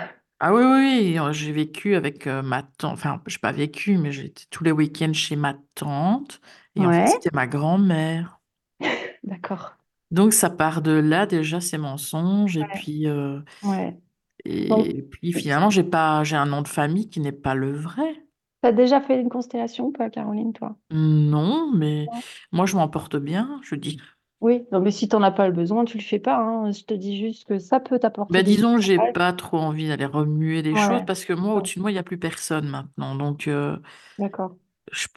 Ah 0.46 0.54
oui, 0.54 0.62
oui, 0.62 1.00
oui, 1.14 1.20
euh, 1.20 1.32
j'ai 1.32 1.54
vécu 1.54 1.96
avec 1.96 2.28
euh, 2.28 2.41
ma 2.41 2.64
tante. 2.64 2.91
Enfin, 2.91 3.22
je 3.28 3.36
n'ai 3.36 3.39
pas 3.39 3.54
vécu, 3.54 3.98
mais 3.98 4.12
j'étais 4.12 4.44
tous 4.50 4.66
les 4.66 4.74
week-ends 4.74 5.14
chez 5.14 5.38
ma 5.38 5.54
tante. 5.74 6.41
Et 6.76 6.82
en 6.82 6.91
fait, 6.91 7.00
Ouais. 7.00 7.08
c'était 7.08 7.30
ma 7.32 7.48
grand-mère. 7.48 8.41
d'accord. 9.24 9.78
Donc, 10.12 10.34
ça 10.34 10.50
part 10.50 10.82
de 10.82 10.91
là, 10.91 11.26
déjà, 11.26 11.62
ces 11.62 11.78
mensonges. 11.78 12.58
Et 12.58 12.66
puis, 12.66 13.08
euh, 13.08 13.39
Ouais. 13.64 13.98
et 14.44 15.02
puis 15.04 15.32
finalement, 15.32 15.70
j'ai 15.70 15.84
pas, 15.86 16.26
j'ai 16.26 16.36
un 16.36 16.46
nom 16.46 16.62
de 16.62 16.68
famille 16.68 17.08
qui 17.08 17.22
n'est 17.22 17.32
pas 17.32 17.56
le 17.56 17.72
vrai. 17.72 18.14
tu 18.62 18.68
as 18.68 18.74
déjà 18.74 19.00
fait 19.00 19.22
une 19.22 19.30
constellation 19.30 19.86
ou 19.86 19.91
pas, 19.94 20.10
Caroline, 20.10 20.52
toi? 20.52 20.76
Non, 20.91 21.72
mais 21.74 22.06
Non. 22.14 22.20
moi, 22.52 22.66
je 22.66 22.76
m'en 22.76 22.89
porte 22.89 23.16
bien, 23.16 23.62
je 23.64 23.76
dis. 23.76 23.98
Oui, 24.44 24.68
non, 24.72 24.80
mais 24.82 24.91
si 24.91 25.08
tu 25.08 25.16
n'en 25.16 25.24
as 25.24 25.32
pas 25.32 25.48
le 25.48 25.54
besoin, 25.54 25.86
tu 25.86 25.98
le 25.98 26.04
fais 26.04 26.20
pas. 26.20 26.38
hein. 26.38 26.72
Je 26.72 26.84
te 26.84 26.94
dis 26.94 27.18
juste 27.18 27.48
que 27.48 27.58
ça 27.60 27.80
peut 27.80 27.98
t'apporter 28.00 28.44
des 28.44 28.44
disons, 28.44 28.78
j'ai 28.80 29.00
pas 29.00 29.34
trop 29.34 29.58
envie 29.58 29.88
d'aller 29.88 30.06
remuer 30.06 30.62
des 30.62 30.76
choses 30.76 31.02
parce 31.06 31.26
que 31.26 31.34
moi, 31.34 31.54
ouais, 31.54 31.58
au-dessus 31.60 31.80
de 31.80 31.82
moi, 31.82 31.91
il 31.91 31.96
n'y 31.96 32.00
a 32.00 32.04
plus 32.04 32.18
personne 32.20 32.68
maintenant. 32.70 33.16
Donc, 33.16 33.48
euh, 33.48 33.78
d'accord. 34.18 34.58
je- 34.91 35.08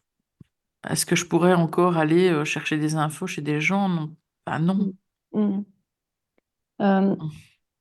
est-ce 0.89 1.07
que 1.07 1.17
je 1.17 1.27
pourrais 1.27 1.55
encore 1.55 1.97
aller 1.97 2.29
euh, 2.31 2.45
chercher 2.45 2.79
des 2.79 2.95
infos 2.97 3.27
chez 3.27 3.43
des 3.43 3.61
gens? 3.61 3.89
Non. 3.89 4.17
Ben, 4.47 4.59
non. 4.61 4.93
Mm. 5.33 5.39
Mm. 5.41 5.65
Euh, 6.83 7.17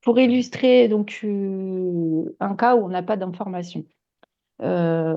pour 0.03 0.19
illustrer 0.19 0.87
donc 0.87 1.19
un 1.23 2.55
cas 2.55 2.75
où 2.75 2.85
on 2.85 2.89
n'a 2.89 3.03
pas 3.03 3.17
d'informations, 3.17 3.85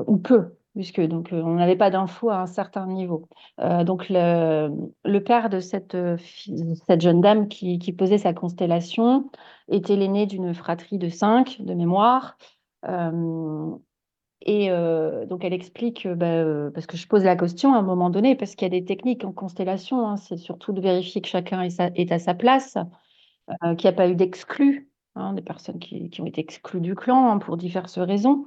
ou 0.07 0.19
peu, 0.19 0.58
puisque 0.79 1.01
donc 1.01 1.33
euh, 1.33 1.43
on 1.43 1.55
n'avait 1.55 1.75
pas 1.75 1.91
d'infos 1.91 2.31
à 2.31 2.41
un 2.41 2.47
certain 2.47 2.87
niveau. 2.87 3.29
Euh, 3.59 3.83
donc 3.83 4.07
le, 4.09 5.19
père 5.19 5.51
de 5.51 5.59
cette, 5.59 5.97
euh, 5.97 6.17
jeune 7.01 7.21
dame 7.21 7.49
qui, 7.49 7.93
posait 7.99 8.19
sa 8.19 8.33
constellation 8.33 9.29
était 9.67 9.97
l'aîné 9.97 10.27
d'une 10.27 10.55
fratrie 10.55 10.99
de 10.99 11.09
cinq 11.09 11.57
de 11.59 11.75
mémoire. 11.75 12.39
Et 14.47 14.69
donc 14.71 15.45
elle 15.45 15.53
explique, 15.53 16.07
bah, 16.07 16.71
parce 16.73 16.87
que 16.87 16.97
je 16.97 17.09
pose 17.09 17.25
la 17.25 17.35
question 17.35 17.75
à 17.75 17.79
un 17.79 17.83
moment 17.83 18.09
donné, 18.09 18.37
parce 18.37 18.55
qu'il 18.55 18.73
y 18.73 18.77
a 18.77 18.81
des 18.81 18.85
techniques 18.85 19.25
en 19.25 19.33
constellation, 19.33 20.07
hein, 20.07 20.17
c'est 20.17 20.37
surtout 20.37 20.73
de 20.73 20.81
vérifier 20.81 21.21
que 21.21 21.29
chacun 21.29 21.61
est, 21.63 22.13
à 22.13 22.19
sa 22.21 22.35
place 22.35 22.79
qu'il 23.77 23.89
n'y 23.89 23.89
a 23.89 23.93
pas 23.93 24.09
eu 24.09 24.15
d'exclus, 24.15 24.93
hein, 25.17 25.33
des 25.33 25.43
personnes 25.43 25.81
qui, 25.81 26.09
qui 26.09 26.21
ont 26.21 26.27
été 26.27 26.41
exclues 26.41 26.81
du 26.81 26.95
clan 26.95 27.31
hein, 27.31 27.39
pour 27.39 27.57
diverses 27.57 27.99
raisons. 27.99 28.47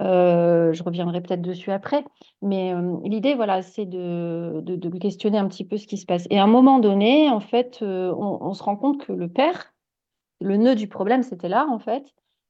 Euh, 0.00 0.72
je 0.72 0.82
reviendrai 0.82 1.20
peut-être 1.20 1.42
dessus 1.42 1.70
après, 1.70 2.04
mais 2.40 2.72
euh, 2.74 2.96
l'idée, 3.04 3.34
voilà, 3.34 3.60
c'est 3.62 3.84
de, 3.84 4.62
de, 4.64 4.98
questionner 4.98 5.38
un 5.38 5.46
petit 5.48 5.64
peu 5.64 5.76
ce 5.76 5.86
qui 5.86 5.98
se 5.98 6.06
passe. 6.06 6.26
Et 6.30 6.38
à 6.38 6.44
un 6.44 6.48
moment 6.48 6.78
donné, 6.78 7.28
en 7.28 7.40
fait, 7.40 7.80
euh, 7.82 8.12
on, 8.16 8.54
se 8.54 8.62
rend 8.62 8.76
compte 8.76 9.04
que 9.04 9.12
le 9.12 9.28
père, 9.28 9.74
le 10.40 10.56
nœud 10.56 10.74
du 10.74 10.88
problème, 10.88 11.22
c'était 11.22 11.48
là, 11.48 11.66
en 11.68 11.78
fait. 11.78 12.04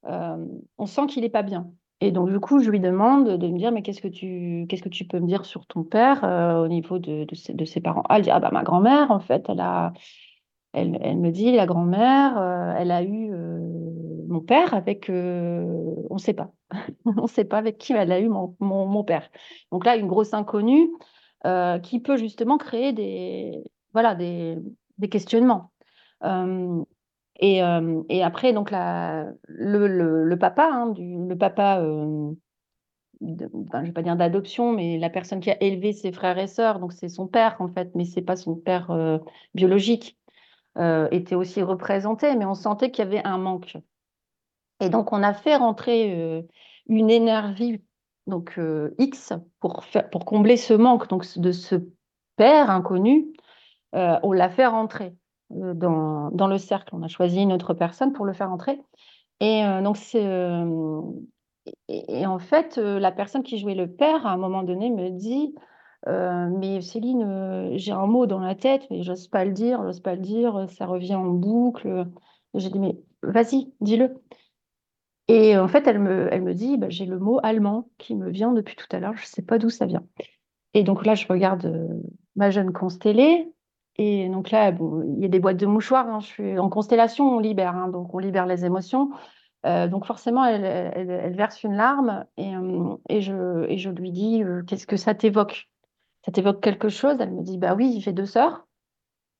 On 0.05 0.87
sent 0.87 1.07
qu'il 1.09 1.23
n'est 1.23 1.31
pas 1.31 1.43
bien. 1.43 1.71
Et 2.01 2.11
donc, 2.11 2.31
du 2.31 2.41
coup, 2.41 2.59
je 2.61 2.71
lui 2.71 2.81
demande 2.81 3.29
de 3.39 3.49
me 3.49 3.59
dire, 3.59 3.71
mais 3.71 3.83
qu'est-ce 3.83 4.03
que 4.03 4.09
tu, 4.09 4.67
qu'est-ce 4.69 4.83
que 4.83 4.89
tu 4.89 5.05
peux 5.05 5.21
me 5.21 5.27
dire 5.27 5.45
sur 5.45 5.67
ton 5.67 5.85
père 5.85 6.25
au 6.61 6.69
niveau 6.69 6.99
de, 6.99 7.25
de, 7.25 7.65
ses, 7.65 7.81
parents? 7.81 8.03
Elle 8.11 8.23
dit, 8.23 8.31
ah 8.31 8.41
bah 8.41 8.51
ma 8.53 8.65
grand-mère, 8.65 9.11
en 9.11 9.21
fait, 9.21 9.47
elle 9.49 9.61
a, 9.61 9.93
elle, 10.73 10.99
elle 11.03 11.19
me 11.19 11.31
dit, 11.31 11.53
la 11.53 11.67
grand-mère, 11.67 12.75
elle 12.77 12.91
a 12.91 13.05
eu 13.05 13.33
mon 14.29 14.41
père 14.41 14.75
avec, 14.75 15.11
euh, 15.11 15.65
on 16.11 16.15
ne 16.15 16.19
sait 16.19 16.35
pas, 16.35 16.53
on 17.05 17.23
ne 17.23 17.27
sait 17.27 17.45
pas 17.45 17.59
avec 17.59 17.79
qui 17.79 17.93
elle 17.93 18.13
a 18.13 18.21
eu 18.21 18.29
mon, 18.29 18.57
mon, 18.61 18.87
mon 18.87 19.05
père. 19.05 19.29
Donc 19.71 19.85
là, 19.85 19.97
une 19.97 20.09
grosse 20.09 20.35
inconnue 20.35 20.91
euh, 21.47 21.79
qui 21.79 22.01
peut 22.01 22.17
justement 22.17 22.59
créer 22.59 22.93
des, 22.93 23.63
voilà, 23.93 24.15
des, 24.15 24.59
des 24.99 25.09
questionnements. 25.09 25.73
Euh, 26.25 26.83
et, 27.41 27.61
et, 28.09 28.23
après, 28.23 28.53
donc 28.53 28.71
la, 28.71 29.27
le, 29.49 29.89
le, 29.89 30.39
papa, 30.39 30.69
hein, 30.71 30.91
du, 30.91 31.27
le 31.27 31.37
papa, 31.37 31.79
enfin, 31.81 32.37
je 33.21 33.81
ne 33.81 33.87
vais 33.87 33.93
pas 33.93 34.03
dire 34.03 34.15
d'adoption, 34.15 34.73
mais 34.73 34.97
la 34.99 35.11
personne 35.11 35.41
qui 35.41 35.51
a 35.51 35.61
élevé 35.61 35.93
ses 35.93 36.13
frères 36.13 36.39
et 36.39 36.47
sœurs, 36.47 36.79
donc 36.79 36.93
c'est 36.93 37.09
son 37.09 37.27
père 37.27 37.57
en 37.59 37.67
fait, 37.67 37.91
mais 37.97 38.05
c'est 38.05 38.23
pas 38.23 38.37
son 38.37 38.55
père 38.55 38.97
biologique 39.55 40.17
était 41.11 41.35
aussi 41.35 41.63
représenté, 41.63 42.37
mais 42.37 42.45
on 42.45 42.55
sentait 42.55 42.93
qu'il 42.93 43.05
y 43.05 43.09
avait 43.09 43.27
un 43.27 43.39
manque. 43.39 43.77
Et 44.83 44.89
donc, 44.89 45.13
on 45.13 45.23
a 45.23 45.33
fait 45.33 45.55
rentrer 45.55 46.13
euh, 46.19 46.43
une 46.89 47.09
énergie, 47.09 47.81
donc 48.27 48.59
euh, 48.59 48.95
X, 48.99 49.33
pour, 49.61 49.85
pour 50.11 50.25
combler 50.25 50.57
ce 50.57 50.75
manque 50.75 51.09
donc, 51.09 51.39
de 51.39 51.53
ce 51.53 51.77
père 52.37 52.69
inconnu. 52.69 53.33
Euh, 53.95 54.19
on 54.25 54.33
l'a 54.33 54.51
fait 54.51 54.67
rentrer 54.67 55.15
dans, 55.51 56.31
dans, 56.33 56.49
le 56.49 56.59
cercle. 56.59 56.97
On 56.97 57.03
a 57.03 57.09
choisi 57.09 57.43
une 57.43 57.53
autre 57.53 57.75
personne 57.75 58.13
pour 58.13 58.25
le 58.25 58.33
faire 58.33 58.49
rentrer. 58.49 58.81
Et 59.39 59.63
donc, 59.83 59.97
c'est. 59.97 60.25
Et, 61.89 62.27
en 62.27 62.39
fait, 62.39 62.77
la 62.77 63.13
personne 63.13 63.43
qui 63.43 63.59
jouait 63.59 63.75
le 63.75 63.91
père, 63.91 64.27
à 64.27 64.33
un 64.33 64.37
moment 64.37 64.63
donné, 64.63 64.91
me 64.91 65.11
dit 65.11 65.55
mais 66.07 66.81
Céline, 66.81 67.77
j'ai 67.77 67.93
un 67.93 68.07
mot 68.07 68.27
dans 68.27 68.41
la 68.41 68.55
tête, 68.55 68.87
mais 68.91 69.03
j'ose 69.03 69.29
pas 69.29 69.45
le 69.45 69.53
dire, 69.53 69.83
j'ose 69.83 70.01
pas 70.01 70.15
le 70.15 70.21
dire, 70.21 70.67
ça 70.71 70.87
revient 70.87 71.17
en 71.17 71.27
boucle. 71.27 72.07
J'ai 72.55 72.71
dit, 72.71 72.79
mais 72.79 72.97
vas-y, 73.23 73.73
dis-le. 73.81 74.15
Et 75.29 75.57
en 75.57 75.69
fait, 75.69 75.87
elle 75.87 75.99
me, 75.99 76.53
dit, 76.53 76.77
bah, 76.77 76.89
j'ai 76.91 77.07
le 77.07 77.19
mot 77.19 77.39
allemand 77.43 77.89
qui 77.99 78.15
me 78.15 78.29
vient 78.31 78.53
depuis 78.53 78.77
tout 78.77 78.87
à 78.91 78.99
l'heure, 78.99 79.17
je 79.17 79.25
sais 79.25 79.43
pas 79.43 79.59
d'où 79.59 79.71
ça 79.71 79.87
vient. 79.87 80.05
Et 80.75 80.83
donc 80.83 81.07
là, 81.07 81.15
je 81.15 81.27
regarde 81.27 81.67
euh, 81.67 81.89
ma 82.35 82.51
jeune 82.51 82.73
constellée. 82.73 83.53
Et 83.97 84.29
donc 84.29 84.51
là, 84.51 84.71
il 84.71 85.21
y 85.21 85.25
a 85.25 85.29
des 85.29 85.39
boîtes 85.39 85.59
de 85.59 85.67
mouchoirs. 85.67 86.09
Hein, 86.09 86.21
je 86.21 86.27
suis 86.27 86.59
en 86.59 86.71
constellation, 86.71 87.37
on 87.37 87.39
libère, 87.39 87.77
hein, 87.77 87.89
donc 87.89 88.15
on 88.15 88.19
libère 88.19 88.47
les 88.47 88.65
émotions. 88.65 89.11
Euh, 89.65 89.87
donc 89.87 90.07
forcément, 90.07 90.45
elle, 90.45 91.35
verse 91.37 91.63
une 91.63 91.77
larme 91.77 92.25
et, 92.37 92.57
euh, 92.57 92.97
et, 93.09 93.21
je, 93.21 93.65
et 93.69 93.79
je 93.79 93.91
lui 93.91 94.11
dis, 94.11 94.43
qu'est-ce 94.67 94.87
que 94.87 94.97
ça 94.97 95.15
t'évoque? 95.15 95.69
Ça 96.25 96.33
t'évoque 96.33 96.61
quelque 96.63 96.89
chose? 96.89 97.17
Elle 97.21 97.33
me 97.33 97.43
dit, 97.43 97.59
bah 97.59 97.75
oui, 97.75 98.01
j'ai 98.01 98.13
deux 98.13 98.27
sœurs. 98.27 98.67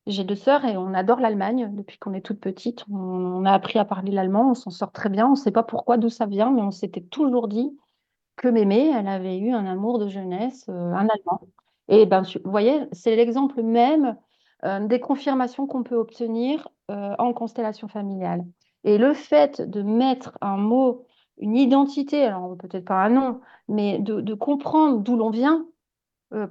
J'ai 0.07 0.25
deux 0.25 0.35
sœurs 0.35 0.65
et 0.65 0.77
on 0.77 0.95
adore 0.95 1.21
l'Allemagne 1.21 1.71
depuis 1.75 1.97
qu'on 1.99 2.13
est 2.13 2.23
toute 2.23 2.41
petite. 2.41 2.85
On, 2.91 3.45
a 3.45 3.53
appris 3.53 3.79
à 3.79 3.85
parler 3.85 4.11
l'allemand, 4.11 4.51
on 4.51 4.55
s'en 4.55 4.71
sort 4.71 4.91
très 4.91 5.09
bien. 5.09 5.29
On 5.29 5.33
ne 5.33 5.37
sait 5.37 5.53
pas 5.53 5.63
pourquoi, 5.63 5.97
d'où 5.97 6.09
ça 6.09 6.27
vient, 6.27 6.51
mais 6.51 6.63
on 6.63 6.73
s'était 6.73 7.03
toujours 7.03 7.47
dit 7.47 7.79
que 8.37 8.49
Mémé, 8.49 8.91
elle 8.91 9.07
avait 9.07 9.39
eu 9.39 9.53
un 9.53 9.65
amour 9.67 10.01
de 10.01 10.09
jeunesse, 10.09 10.67
euh, 10.69 10.93
un 10.93 11.09
Allemand. 11.09 11.41
Et 11.89 12.07
ben, 12.07 12.23
vous 12.23 12.51
voyez, 12.51 12.81
c'est 12.91 13.15
l'exemple 13.15 13.63
même 13.63 14.17
euh, 14.65 14.87
des 14.87 14.99
confirmations 14.99 15.67
qu'on 15.69 15.85
peut 15.85 15.97
obtenir 15.97 16.69
euh, 16.91 17.15
en 17.19 17.33
constellation 17.33 17.87
familiale. 17.87 18.45
Et 18.83 18.99
le 18.99 19.15
fait 19.15 19.61
de 19.61 19.83
mettre 19.83 20.37
un 20.41 20.57
mot, 20.57 21.07
une 21.39 21.57
identité, 21.57 22.25
alors 22.25 22.57
peut-être 22.57 22.87
pas 22.87 23.05
un 23.05 23.11
nom, 23.11 23.41
mais 23.69 24.01
de, 24.01 24.21
de 24.21 24.35
comprendre 24.35 24.99
d'où 24.99 25.17
l'on 25.17 25.31
vient, 25.31 25.65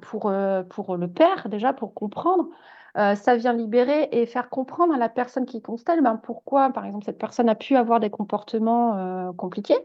pour, 0.02 0.32
pour 0.70 0.95
le 0.95 1.08
père, 1.08 1.49
déjà, 1.49 1.74
pour 1.74 1.95
comprendre. 1.95 2.49
Euh, 2.98 3.16
ça 3.16 3.36
vient 3.36 3.54
libérer 3.54 4.10
et 4.12 4.26
faire 4.26 4.50
comprendre 4.50 4.94
à 4.94 4.98
la 4.98 5.10
personne 5.10 5.46
qui 5.46 5.62
constelle 5.62 6.02
ben, 6.02 6.18
pourquoi, 6.18 6.72
par 6.72 6.86
exemple, 6.86 7.06
cette 7.06 7.18
personne 7.18 7.50
a 7.50 7.56
pu 7.56 7.76
avoir 7.76 8.00
des 8.00 8.10
comportements 8.10 8.98
euh, 8.98 9.34
compliqués. 9.34 9.78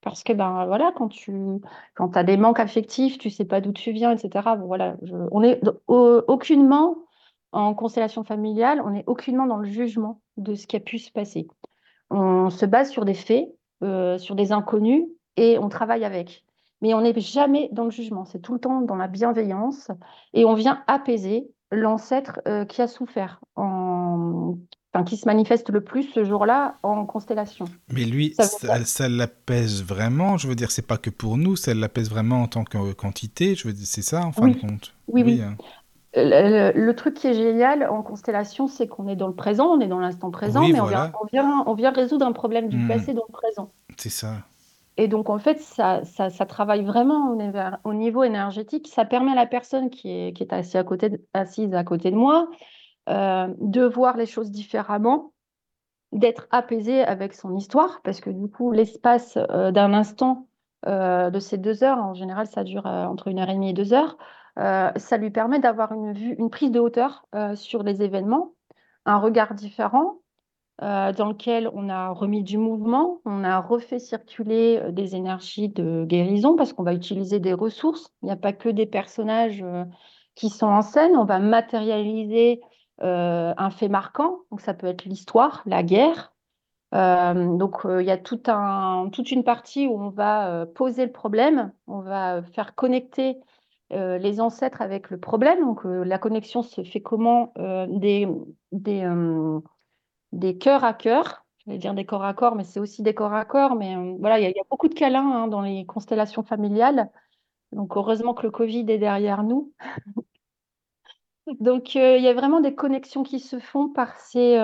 Parce 0.00 0.24
que, 0.24 0.32
ben 0.32 0.66
voilà, 0.66 0.92
quand 0.96 1.08
tu 1.08 1.32
quand 1.94 2.16
as 2.16 2.24
des 2.24 2.36
manques 2.36 2.58
affectifs, 2.58 3.18
tu 3.18 3.30
sais 3.30 3.44
pas 3.44 3.60
d'où 3.60 3.72
tu 3.72 3.92
viens, 3.92 4.10
etc. 4.10 4.56
Voilà, 4.58 4.96
on 5.30 5.42
est 5.44 5.60
aucunement 5.86 6.96
en 7.52 7.74
constellation 7.74 8.24
familiale, 8.24 8.82
on 8.84 8.94
est 8.94 9.04
aucunement 9.06 9.46
dans 9.46 9.58
le 9.58 9.68
jugement 9.68 10.20
de 10.38 10.54
ce 10.54 10.66
qui 10.66 10.74
a 10.76 10.80
pu 10.80 10.98
se 10.98 11.12
passer. 11.12 11.46
On 12.10 12.50
se 12.50 12.66
base 12.66 12.90
sur 12.90 13.04
des 13.04 13.14
faits, 13.14 13.48
euh, 13.84 14.18
sur 14.18 14.34
des 14.34 14.50
inconnus, 14.50 15.04
et 15.36 15.58
on 15.58 15.68
travaille 15.68 16.04
avec 16.04 16.44
mais 16.82 16.94
on 16.94 17.00
n'est 17.00 17.18
jamais 17.18 17.68
dans 17.72 17.84
le 17.84 17.90
jugement, 17.90 18.24
c'est 18.24 18.40
tout 18.40 18.52
le 18.52 18.60
temps 18.60 18.82
dans 18.82 18.96
la 18.96 19.06
bienveillance 19.06 19.90
et 20.34 20.44
on 20.44 20.54
vient 20.54 20.82
apaiser 20.88 21.48
l'ancêtre 21.72 22.40
euh, 22.46 22.64
qui 22.64 22.82
a 22.82 22.86
souffert, 22.86 23.40
en... 23.56 24.56
enfin, 24.92 25.04
qui 25.04 25.16
se 25.16 25.26
manifeste 25.26 25.70
le 25.70 25.82
plus 25.82 26.04
ce 26.04 26.24
jour-là 26.24 26.76
en 26.82 27.04
constellation. 27.06 27.64
Mais 27.90 28.04
lui, 28.04 28.34
ça, 28.38 29.08
l'apaise 29.08 29.82
vraiment, 29.82 30.36
je 30.36 30.46
veux 30.46 30.54
dire, 30.54 30.70
c'est 30.70 30.86
pas 30.86 30.98
que 30.98 31.10
pour 31.10 31.36
nous, 31.36 31.56
ça 31.56 31.74
l'apaise 31.74 32.10
vraiment 32.10 32.42
en 32.42 32.46
tant 32.46 32.64
que 32.64 32.92
quantité, 32.92 33.54
je 33.54 33.66
veux 33.66 33.74
dire, 33.74 33.86
c'est 33.86 34.02
ça 34.02 34.24
en 34.24 34.32
fin 34.32 34.44
oui. 34.44 34.54
de 34.54 34.60
compte? 34.60 34.94
Oui, 35.08 35.22
oui. 35.24 35.38
oui. 35.38 35.42
Hein. 35.42 35.56
Le, 36.14 36.72
le, 36.78 36.94
truc 36.94 37.14
qui 37.14 37.26
est 37.26 37.32
génial 37.32 37.88
en 37.88 38.02
constellation, 38.02 38.68
c'est 38.68 38.86
qu'on 38.86 39.08
est 39.08 39.16
dans 39.16 39.28
le 39.28 39.34
présent, 39.34 39.68
on 39.68 39.80
est 39.80 39.86
dans 39.86 39.98
l'instant 39.98 40.30
présent, 40.30 40.60
oui, 40.60 40.72
mais 40.72 40.78
voilà. 40.78 41.10
on, 41.18 41.24
vient, 41.24 41.42
on, 41.42 41.48
vient, 41.48 41.64
on 41.68 41.74
vient 41.74 41.90
résoudre 41.90 42.26
un 42.26 42.32
problème 42.32 42.68
du 42.68 42.76
mmh. 42.76 42.88
passé 42.88 43.14
dans 43.14 43.24
le 43.26 43.32
présent. 43.32 43.72
C'est 43.96 44.10
ça. 44.10 44.44
Et 45.02 45.08
donc, 45.08 45.30
en 45.30 45.38
fait, 45.40 45.58
ça, 45.58 46.00
travaille 46.46 46.84
vraiment 46.84 47.32
au, 47.32 47.90
au, 47.90 47.92
niveau 47.92 48.22
énergétique. 48.22 48.86
Ça 48.86 49.04
permet 49.04 49.32
à 49.32 49.34
la 49.34 49.46
personne 49.46 49.90
qui 49.90 50.08
est, 50.12 50.52
assise, 50.52 50.76
à 51.74 51.82
côté 51.82 52.10
de, 52.12 52.16
moi 52.16 52.48
euh, 53.08 53.52
de 53.58 53.82
voir 53.82 54.16
les 54.16 54.26
choses 54.26 54.52
différemment, 54.52 55.32
d'être 56.12 56.46
apaisée 56.52 57.02
avec 57.02 57.32
son 57.34 57.56
histoire, 57.56 58.00
parce 58.04 58.20
que 58.20 58.30
du 58.30 58.48
coup, 58.48 58.70
l'espace 58.70 59.38
euh, 59.50 59.72
d'un 59.72 59.92
instant 59.92 60.46
euh, 60.86 61.30
de 61.30 61.40
ces 61.40 61.58
deux 61.58 61.82
heures, 61.82 61.98
en 61.98 62.14
général, 62.14 62.46
ça 62.46 62.62
dure 62.62 62.86
entre 62.86 63.26
une 63.26 63.40
heure 63.40 63.50
et 63.50 63.54
demie 63.54 63.70
et 63.70 63.72
deux 63.72 63.94
heures, 63.94 64.16
ça 64.54 65.16
lui 65.16 65.32
permet 65.32 65.58
d'avoir 65.58 65.90
une 65.90 66.48
prise 66.48 66.70
de 66.70 66.78
hauteur 66.78 67.26
sur 67.56 67.82
les 67.82 68.02
événements, 68.02 68.52
un 69.04 69.18
regard 69.18 69.54
différent, 69.54 70.21
euh, 70.80 71.12
dans 71.12 71.28
lequel 71.28 71.70
on 71.74 71.90
a 71.90 72.08
remis 72.08 72.42
du 72.42 72.56
mouvement, 72.56 73.20
on 73.26 73.44
a 73.44 73.60
refait 73.60 73.98
circuler 73.98 74.80
euh, 74.82 74.90
des 74.90 75.14
énergies 75.14 75.68
de 75.68 76.04
guérison 76.06 76.56
parce 76.56 76.72
qu'on 76.72 76.82
va 76.82 76.94
utiliser 76.94 77.40
des 77.40 77.52
ressources. 77.52 78.10
Il 78.22 78.26
n'y 78.26 78.32
a 78.32 78.36
pas 78.36 78.54
que 78.54 78.70
des 78.70 78.86
personnages 78.86 79.62
euh, 79.62 79.84
qui 80.34 80.48
sont 80.48 80.66
en 80.66 80.80
scène, 80.80 81.14
on 81.16 81.24
va 81.24 81.38
matérialiser 81.38 82.60
un 83.04 83.70
fait 83.70 83.88
marquant. 83.88 84.42
Donc 84.50 84.60
ça 84.60 84.74
peut 84.74 84.86
être 84.86 85.04
l'histoire, 85.04 85.62
la 85.66 85.82
guerre. 85.82 86.32
Donc 86.92 87.80
il 87.84 88.06
y 88.06 88.12
a 88.12 88.16
toute 88.16 88.46
une 89.32 89.42
partie 89.42 89.88
où 89.88 90.00
on 90.00 90.10
va 90.10 90.66
poser 90.66 91.06
le 91.06 91.10
problème, 91.10 91.72
on 91.88 92.00
va 92.00 92.42
faire 92.42 92.76
connecter 92.76 93.40
les 93.90 94.40
ancêtres 94.40 94.82
avec 94.82 95.10
le 95.10 95.18
problème. 95.18 95.62
Donc, 95.62 95.80
la 95.84 96.18
connexion 96.18 96.62
se 96.62 96.84
fait 96.84 97.00
comment 97.00 97.52
des, 97.88 98.28
des 100.32 100.58
cœurs 100.58 100.84
à 100.84 100.94
cœur. 100.94 101.44
Je 101.58 101.70
vais 101.70 101.78
dire 101.78 101.94
des 101.94 102.04
corps 102.04 102.24
à 102.24 102.34
corps, 102.34 102.56
mais 102.56 102.64
c'est 102.64 102.80
aussi 102.80 103.02
des 103.02 103.14
corps 103.14 103.34
à 103.34 103.44
corps. 103.44 103.76
Mais 103.76 103.94
voilà, 104.18 104.40
il 104.40 104.44
y, 104.44 104.48
a 104.48 104.64
beaucoup 104.70 104.88
de 104.88 104.94
câlins 104.94 105.30
hein, 105.30 105.48
dans 105.48 105.60
les 105.60 105.86
constellations 105.86 106.42
familiales. 106.42 107.10
Donc, 107.70 107.96
heureusement 107.96 108.34
que 108.34 108.42
le 108.42 108.50
Covid 108.50 108.84
est 108.88 108.98
derrière 108.98 109.44
nous. 109.44 109.72
Donc, 111.60 111.94
il 111.94 112.22
y 112.22 112.28
a 112.28 112.34
vraiment 112.34 112.60
des 112.60 112.74
connexions 112.74 113.22
qui 113.22 113.40
se 113.40 113.58
font 113.58 113.88
par 113.88 114.18
ces, 114.18 114.60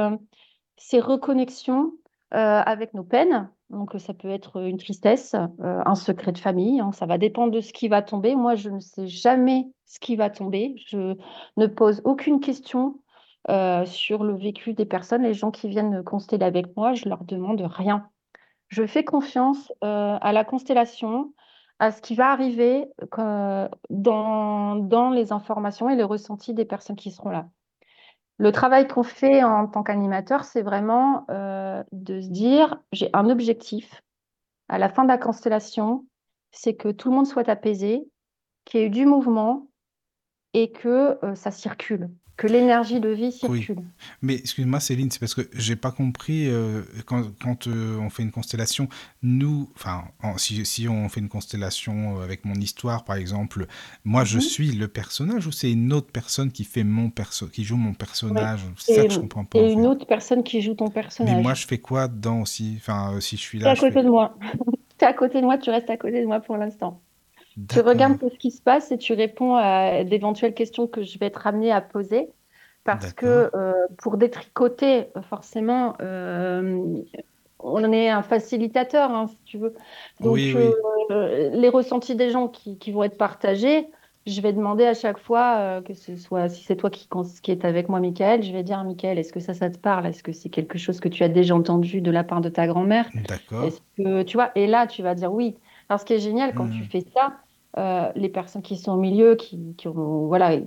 ces 0.77 1.01
reconnexions 1.01 1.93
avec 2.31 2.95
nos 2.95 3.05
peines. 3.05 3.51
Donc, 3.70 3.95
ça 3.99 4.15
peut 4.15 4.28
être 4.28 4.62
une 4.62 4.78
tristesse, 4.78 5.36
un 5.61 5.95
secret 5.95 6.32
de 6.32 6.39
famille. 6.39 6.81
Hein. 6.81 6.93
Ça 6.93 7.07
va 7.07 7.19
dépendre 7.19 7.53
de 7.53 7.61
ce 7.61 7.73
qui 7.73 7.89
va 7.89 8.03
tomber. 8.03 8.35
Moi, 8.35 8.55
je 8.57 8.70
ne 8.70 8.81
sais 8.81 9.07
jamais 9.07 9.69
ce 9.85 10.01
qui 10.01 10.16
va 10.16 10.31
tomber. 10.31 10.74
Je 10.86 11.16
ne 11.57 11.66
pose 11.66 12.01
aucune 12.05 12.40
question 12.40 13.01
sur 13.87 14.25
le 14.25 14.37
vécu 14.37 14.75
des 14.75 14.85
personnes. 14.85 15.23
Les 15.23 15.35
gens 15.35 15.51
qui 15.51 15.69
viennent 15.69 16.03
consteller 16.05 16.45
avec 16.45 16.77
moi, 16.77 16.95
je 16.95 17.09
leur 17.09 17.25
demande 17.25 17.61
rien. 17.61 18.09
Je 18.69 18.87
fais 18.87 19.05
confiance 19.05 19.73
à 19.81 20.33
la 20.33 20.45
constellation, 20.45 21.33
à 21.79 21.91
ce 21.91 22.03
qui 22.03 22.15
va 22.15 22.31
arriver 22.31 22.87
dans, 23.91 24.77
dans 24.77 25.11
les 25.11 25.33
informations 25.33 25.89
et 25.89 25.97
les 25.97 26.05
ressentis 26.05 26.55
des 26.55 26.65
personnes 26.65 26.97
qui 26.97 27.11
seront 27.11 27.31
là. 27.31 27.49
Le 28.39 28.53
travail 28.53 28.87
qu'on 28.87 29.03
fait 29.03 29.43
en 29.43 29.66
tant 29.66 29.83
qu'animateur, 29.83 30.45
c'est 30.45 30.62
vraiment 30.62 31.27
euh, 31.29 31.83
de 31.91 32.20
se 32.20 32.29
dire, 32.29 32.81
j'ai 32.93 33.11
un 33.12 33.29
objectif 33.31 34.03
à 34.69 34.79
la 34.79 34.89
fin 34.89 35.03
de 35.03 35.09
la 35.09 35.19
constellation, 35.19 36.07
c'est 36.53 36.77
que 36.77 36.89
tout 36.89 37.11
le 37.11 37.16
monde 37.16 37.27
soit 37.27 37.49
apaisé, 37.49 38.09
qu'il 38.65 38.81
y 38.81 38.85
ait 38.85 38.91
du 38.91 39.07
mouvement 39.07 39.66
et 40.55 40.70
que 40.70 41.19
euh, 41.25 41.35
ça 41.35 41.51
circule 41.51 42.11
que 42.39 42.47
l'énergie 42.47 43.01
de 43.01 43.09
vie 43.09 43.32
circule. 43.32 43.81
Mais 44.23 44.36
excuse-moi 44.36 44.78
Céline, 44.78 45.10
c'est 45.10 45.19
parce 45.19 45.35
que 45.35 45.43
j'ai 45.55 45.74
pas 45.74 45.90
compris 45.90 46.48
euh, 46.48 46.82
quand, 47.05 47.24
quand 47.43 47.66
euh, 47.66 47.98
on 47.98 48.10
fait 48.10 48.23
une 48.23 48.31
constellation, 48.31 48.89
nous, 49.23 49.69
enfin, 49.74 50.05
si, 50.36 50.65
si, 50.65 50.89
on 50.89 51.09
fait 51.09 51.19
une 51.19 51.28
constellation 51.28 52.20
euh, 52.20 52.24
avec 52.24 52.44
mon 52.44 52.55
histoire 52.55 53.05
par 53.05 53.16
exemple, 53.16 53.66
moi 54.05 54.24
je 54.24 54.36
mhm. 54.36 54.43
suis 54.43 54.70
le 54.70 54.86
personnage 54.86 55.48
ou 55.48 55.52
c'est 55.52 55.73
une 55.73 55.93
autre 55.93 56.12
personne 56.12 56.52
qui 56.52 56.62
fait 56.62 56.85
mon 56.85 57.10
perso, 57.10 57.48
qui 57.48 57.65
joue 57.65 57.77
mon 57.77 57.93
personnage? 57.93 58.60
C'est 58.77 58.94
ça 58.94 59.06
que 59.06 59.12
je 59.12 59.19
comprends 59.19 59.44
pas. 59.44 59.59
Et 59.59 59.73
une 59.73 59.86
autre 59.86 60.06
personne 60.06 60.44
qui 60.44 60.62
joue 60.62 60.74
ton 60.74 60.90
personnage. 60.90 61.35
Mais 61.35 61.43
moi 61.43 61.55
je 61.55 61.66
fais 61.66 61.78
quoi 61.78 62.06
dedans 62.06 62.43
aussi? 62.43 62.77
Enfin, 62.78 63.16
si 63.19 63.36
je 63.36 63.43
suis 63.43 63.59
là. 63.59 63.70
À 63.70 63.77
côté 63.77 64.01
de 64.01 64.09
moi. 64.09 64.39
tu 64.98 65.05
es 65.05 65.09
à 65.09 65.12
côté 65.12 65.40
de 65.40 65.44
moi, 65.44 65.59
tu 65.59 65.70
restes 65.70 65.90
à 65.90 65.97
côté 65.97 66.20
de 66.20 66.27
moi 66.27 66.39
pour 66.39 66.56
l'instant. 66.56 67.01
Tu 67.68 67.80
regardes 67.80 68.18
ce 68.20 68.39
qui 68.39 68.51
se 68.51 68.62
passe 68.62 68.93
et 68.93 68.98
tu 68.98 69.14
réponds 69.14 69.55
à 69.55 70.05
d'éventuelles 70.05 70.55
questions 70.55 70.86
que 70.86 71.02
je 71.02 71.18
vais 71.18 71.26
être 71.26 71.47
amenée 71.47 71.72
à 71.72 71.80
poser. 71.80 72.30
Parce 72.85 73.12
que 73.12 73.51
euh, 73.55 73.72
pour 73.98 74.16
détricoter, 74.16 75.09
forcément, 75.28 75.94
euh, 76.01 77.02
on 77.59 77.93
est 77.93 78.09
un 78.09 78.22
facilitateur, 78.22 79.10
hein, 79.10 79.26
si 79.26 79.36
tu 79.44 79.59
veux. 79.59 79.74
Donc, 80.20 80.39
euh, 80.39 81.51
les 81.51 81.68
ressentis 81.68 82.16
des 82.16 82.30
gens 82.30 82.48
qui, 82.48 82.90
vont 82.90 83.02
être 83.02 83.18
partagés, 83.18 83.89
je 84.26 84.40
vais 84.40 84.55
demander 84.55 84.86
à 84.86 84.94
chaque 84.94 85.18
fois 85.18 85.82
que 85.82 85.93
ce 85.93 86.16
soit, 86.16 86.48
si 86.48 86.64
c'est 86.64 86.76
toi 86.76 86.89
qui, 86.89 87.09
qui 87.43 87.51
est 87.51 87.66
avec 87.66 87.90
moi, 87.90 88.01
Michael, 88.01 88.43
je 88.43 88.52
vais 88.52 88.62
dire, 88.62 88.82
Michael, 88.85 89.18
est-ce 89.18 89.35
que 89.35 89.40
ça, 89.40 89.52
ça 89.52 89.68
te 89.68 89.76
parle? 89.76 90.06
Est-ce 90.06 90.22
que 90.22 90.32
c'est 90.32 90.48
quelque 90.48 90.78
chose 90.78 90.98
que 90.98 91.09
tu 91.09 91.22
as 91.24 91.28
déjà 91.28 91.55
entendu 91.55 92.01
de 92.01 92.10
la 92.10 92.24
part 92.24 92.40
de 92.40 92.48
ta 92.48 92.66
grand-mère? 92.66 93.06
D'accord. 93.28 93.68
Tu 93.97 94.36
vois, 94.36 94.51
et 94.55 94.66
là, 94.66 94.86
tu 94.86 95.02
vas 95.02 95.14
dire 95.14 95.30
oui. 95.30 95.56
Alors, 95.90 96.01
ce 96.01 96.06
qui 96.06 96.14
est 96.14 96.20
génial 96.20 96.55
quand 96.55 96.68
tu 96.68 96.82
mmh. 96.82 96.89
fais 96.90 97.05
ça, 97.14 97.35
euh, 97.77 98.11
les 98.15 98.28
personnes 98.28 98.62
qui 98.62 98.77
sont 98.77 98.93
au 98.93 99.01
milieu, 99.01 99.36
qui, 99.36 99.77
voilà, 99.85 100.59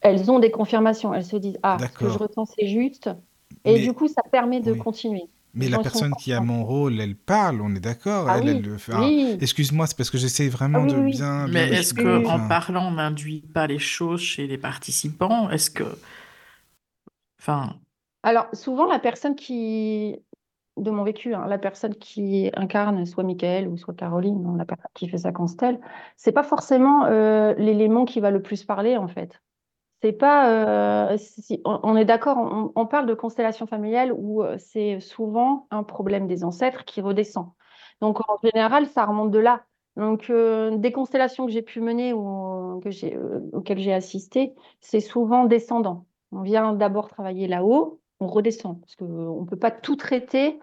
elles 0.00 0.30
ont 0.30 0.38
des 0.38 0.50
confirmations. 0.50 1.12
Elles 1.12 1.24
se 1.24 1.36
disent 1.36 1.58
Ah, 1.62 1.78
ce 1.80 1.98
que 1.98 2.08
je 2.08 2.18
ressens, 2.18 2.46
c'est 2.58 2.68
juste. 2.68 3.10
Et 3.64 3.80
du 3.80 3.92
coup, 3.92 4.08
ça 4.08 4.22
permet 4.30 4.60
de 4.60 4.72
continuer. 4.72 5.28
Mais 5.54 5.68
la 5.68 5.78
personne 5.78 6.12
qui 6.14 6.32
a 6.32 6.40
mon 6.40 6.64
rôle, 6.64 7.00
elle 7.00 7.16
parle, 7.16 7.60
on 7.60 7.74
est 7.74 7.80
d'accord. 7.80 8.28
Ah 8.28 8.38
elle, 8.38 8.78
fait. 8.78 9.38
Excuse-moi, 9.40 9.86
c'est 9.86 9.96
parce 9.96 10.10
que 10.10 10.18
j'essaie 10.18 10.48
vraiment 10.48 10.84
ah 10.84 10.92
de 10.92 11.00
bien. 11.00 11.48
Mais 11.48 11.68
est-ce 11.70 11.94
qu'en 11.94 12.48
parlant, 12.48 12.88
on 12.88 12.92
n'induit 12.92 13.40
pas 13.40 13.66
les 13.66 13.78
choses 13.78 14.20
chez 14.20 14.46
les 14.46 14.58
participants? 14.58 15.50
Est-ce 15.50 15.70
que. 15.70 15.84
Enfin. 17.40 17.74
Alors, 18.22 18.46
souvent, 18.52 18.86
la 18.86 18.98
personne 18.98 19.34
qui 19.36 20.16
de 20.78 20.90
mon 20.90 21.04
vécu, 21.04 21.34
hein, 21.34 21.46
la 21.46 21.58
personne 21.58 21.94
qui 21.94 22.50
incarne 22.54 23.04
soit 23.06 23.24
Michael 23.24 23.68
ou 23.68 23.76
soit 23.76 23.94
Caroline, 23.94 24.56
la 24.56 24.64
personne 24.64 24.90
qui 24.94 25.08
fait 25.08 25.18
sa 25.18 25.32
constelle, 25.32 25.80
c'est 26.16 26.32
pas 26.32 26.42
forcément 26.42 27.04
euh, 27.06 27.54
l'élément 27.54 28.04
qui 28.04 28.20
va 28.20 28.30
le 28.30 28.42
plus 28.42 28.64
parler 28.64 28.96
en 28.96 29.08
fait. 29.08 29.42
C'est 30.00 30.12
pas, 30.12 31.10
euh, 31.12 31.18
on, 31.64 31.96
est 31.96 32.04
d'accord, 32.04 32.70
on, 32.76 32.86
parle 32.86 33.06
de 33.06 33.14
constellation 33.14 33.66
familiale 33.66 34.12
où 34.16 34.42
euh, 34.42 34.56
c'est 34.58 35.00
souvent 35.00 35.66
un 35.72 35.82
problème 35.82 36.28
des 36.28 36.44
ancêtres 36.44 36.84
qui 36.84 37.00
redescend. 37.00 37.48
Donc 38.00 38.20
en 38.28 38.36
général, 38.44 38.86
ça 38.86 39.04
remonte 39.04 39.32
de 39.32 39.40
là. 39.40 39.64
Donc 39.96 40.30
des 40.30 40.92
constellations 40.92 41.46
que 41.46 41.50
j'ai 41.50 41.62
pu 41.62 41.80
mener 41.80 42.12
ou 42.12 42.80
que 42.84 42.90
j'ai, 42.90 43.18
auxquelles 43.52 43.80
j'ai 43.80 43.92
assisté, 43.92 44.54
c'est 44.80 45.00
souvent 45.00 45.44
descendant. 45.44 46.06
On 46.30 46.42
vient 46.42 46.74
d'abord 46.74 47.08
travailler 47.08 47.48
là-haut, 47.48 48.00
on 48.20 48.26
redescend 48.26 48.80
parce 48.80 48.96
qu'on 48.96 49.40
ne 49.40 49.46
peut 49.46 49.58
pas 49.58 49.70
tout 49.70 49.96
traiter 49.96 50.58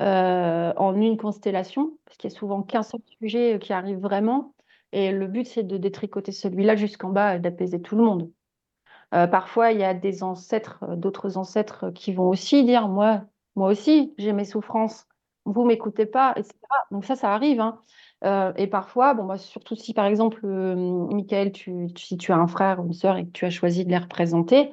euh, 0.00 0.72
en 0.76 0.94
une 0.96 1.16
constellation, 1.18 1.98
parce 2.04 2.16
qu'il 2.16 2.30
y 2.30 2.34
a 2.34 2.36
souvent 2.36 2.62
qu'un 2.62 2.82
seul 2.82 3.00
sujet 3.20 3.58
qui 3.60 3.72
arrive 3.72 3.98
vraiment. 3.98 4.54
Et 4.92 5.12
le 5.12 5.26
but, 5.26 5.46
c'est 5.46 5.62
de 5.62 5.76
détricoter 5.76 6.32
celui-là 6.32 6.74
jusqu'en 6.76 7.10
bas 7.10 7.36
et 7.36 7.38
d'apaiser 7.38 7.82
tout 7.82 7.96
le 7.96 8.04
monde. 8.04 8.30
Euh, 9.14 9.26
parfois, 9.26 9.72
il 9.72 9.80
y 9.80 9.84
a 9.84 9.94
des 9.94 10.22
ancêtres, 10.22 10.78
euh, 10.88 10.96
d'autres 10.96 11.36
ancêtres 11.36 11.90
qui 11.90 12.12
vont 12.12 12.28
aussi 12.28 12.64
dire 12.64 12.88
Moi, 12.88 13.22
moi 13.56 13.68
aussi, 13.68 14.14
j'ai 14.18 14.32
mes 14.32 14.44
souffrances, 14.44 15.06
vous 15.44 15.64
m'écoutez 15.64 16.06
pas, 16.06 16.32
etc. 16.36 16.54
Donc, 16.90 17.04
ça, 17.04 17.16
ça 17.16 17.34
arrive. 17.34 17.60
Hein. 17.60 17.80
et 18.56 18.66
parfois, 18.68 19.14
bah, 19.14 19.38
surtout 19.38 19.76
si 19.76 19.94
par 19.94 20.06
exemple, 20.06 20.46
Michael, 20.46 21.52
tu, 21.52 21.88
si 21.96 22.16
tu 22.16 22.32
as 22.32 22.36
un 22.36 22.46
frère 22.46 22.80
ou 22.80 22.86
une 22.86 22.92
sœur 22.92 23.16
et 23.16 23.26
que 23.26 23.32
tu 23.32 23.44
as 23.46 23.50
choisi 23.50 23.84
de 23.84 23.90
les 23.90 23.98
représenter, 23.98 24.72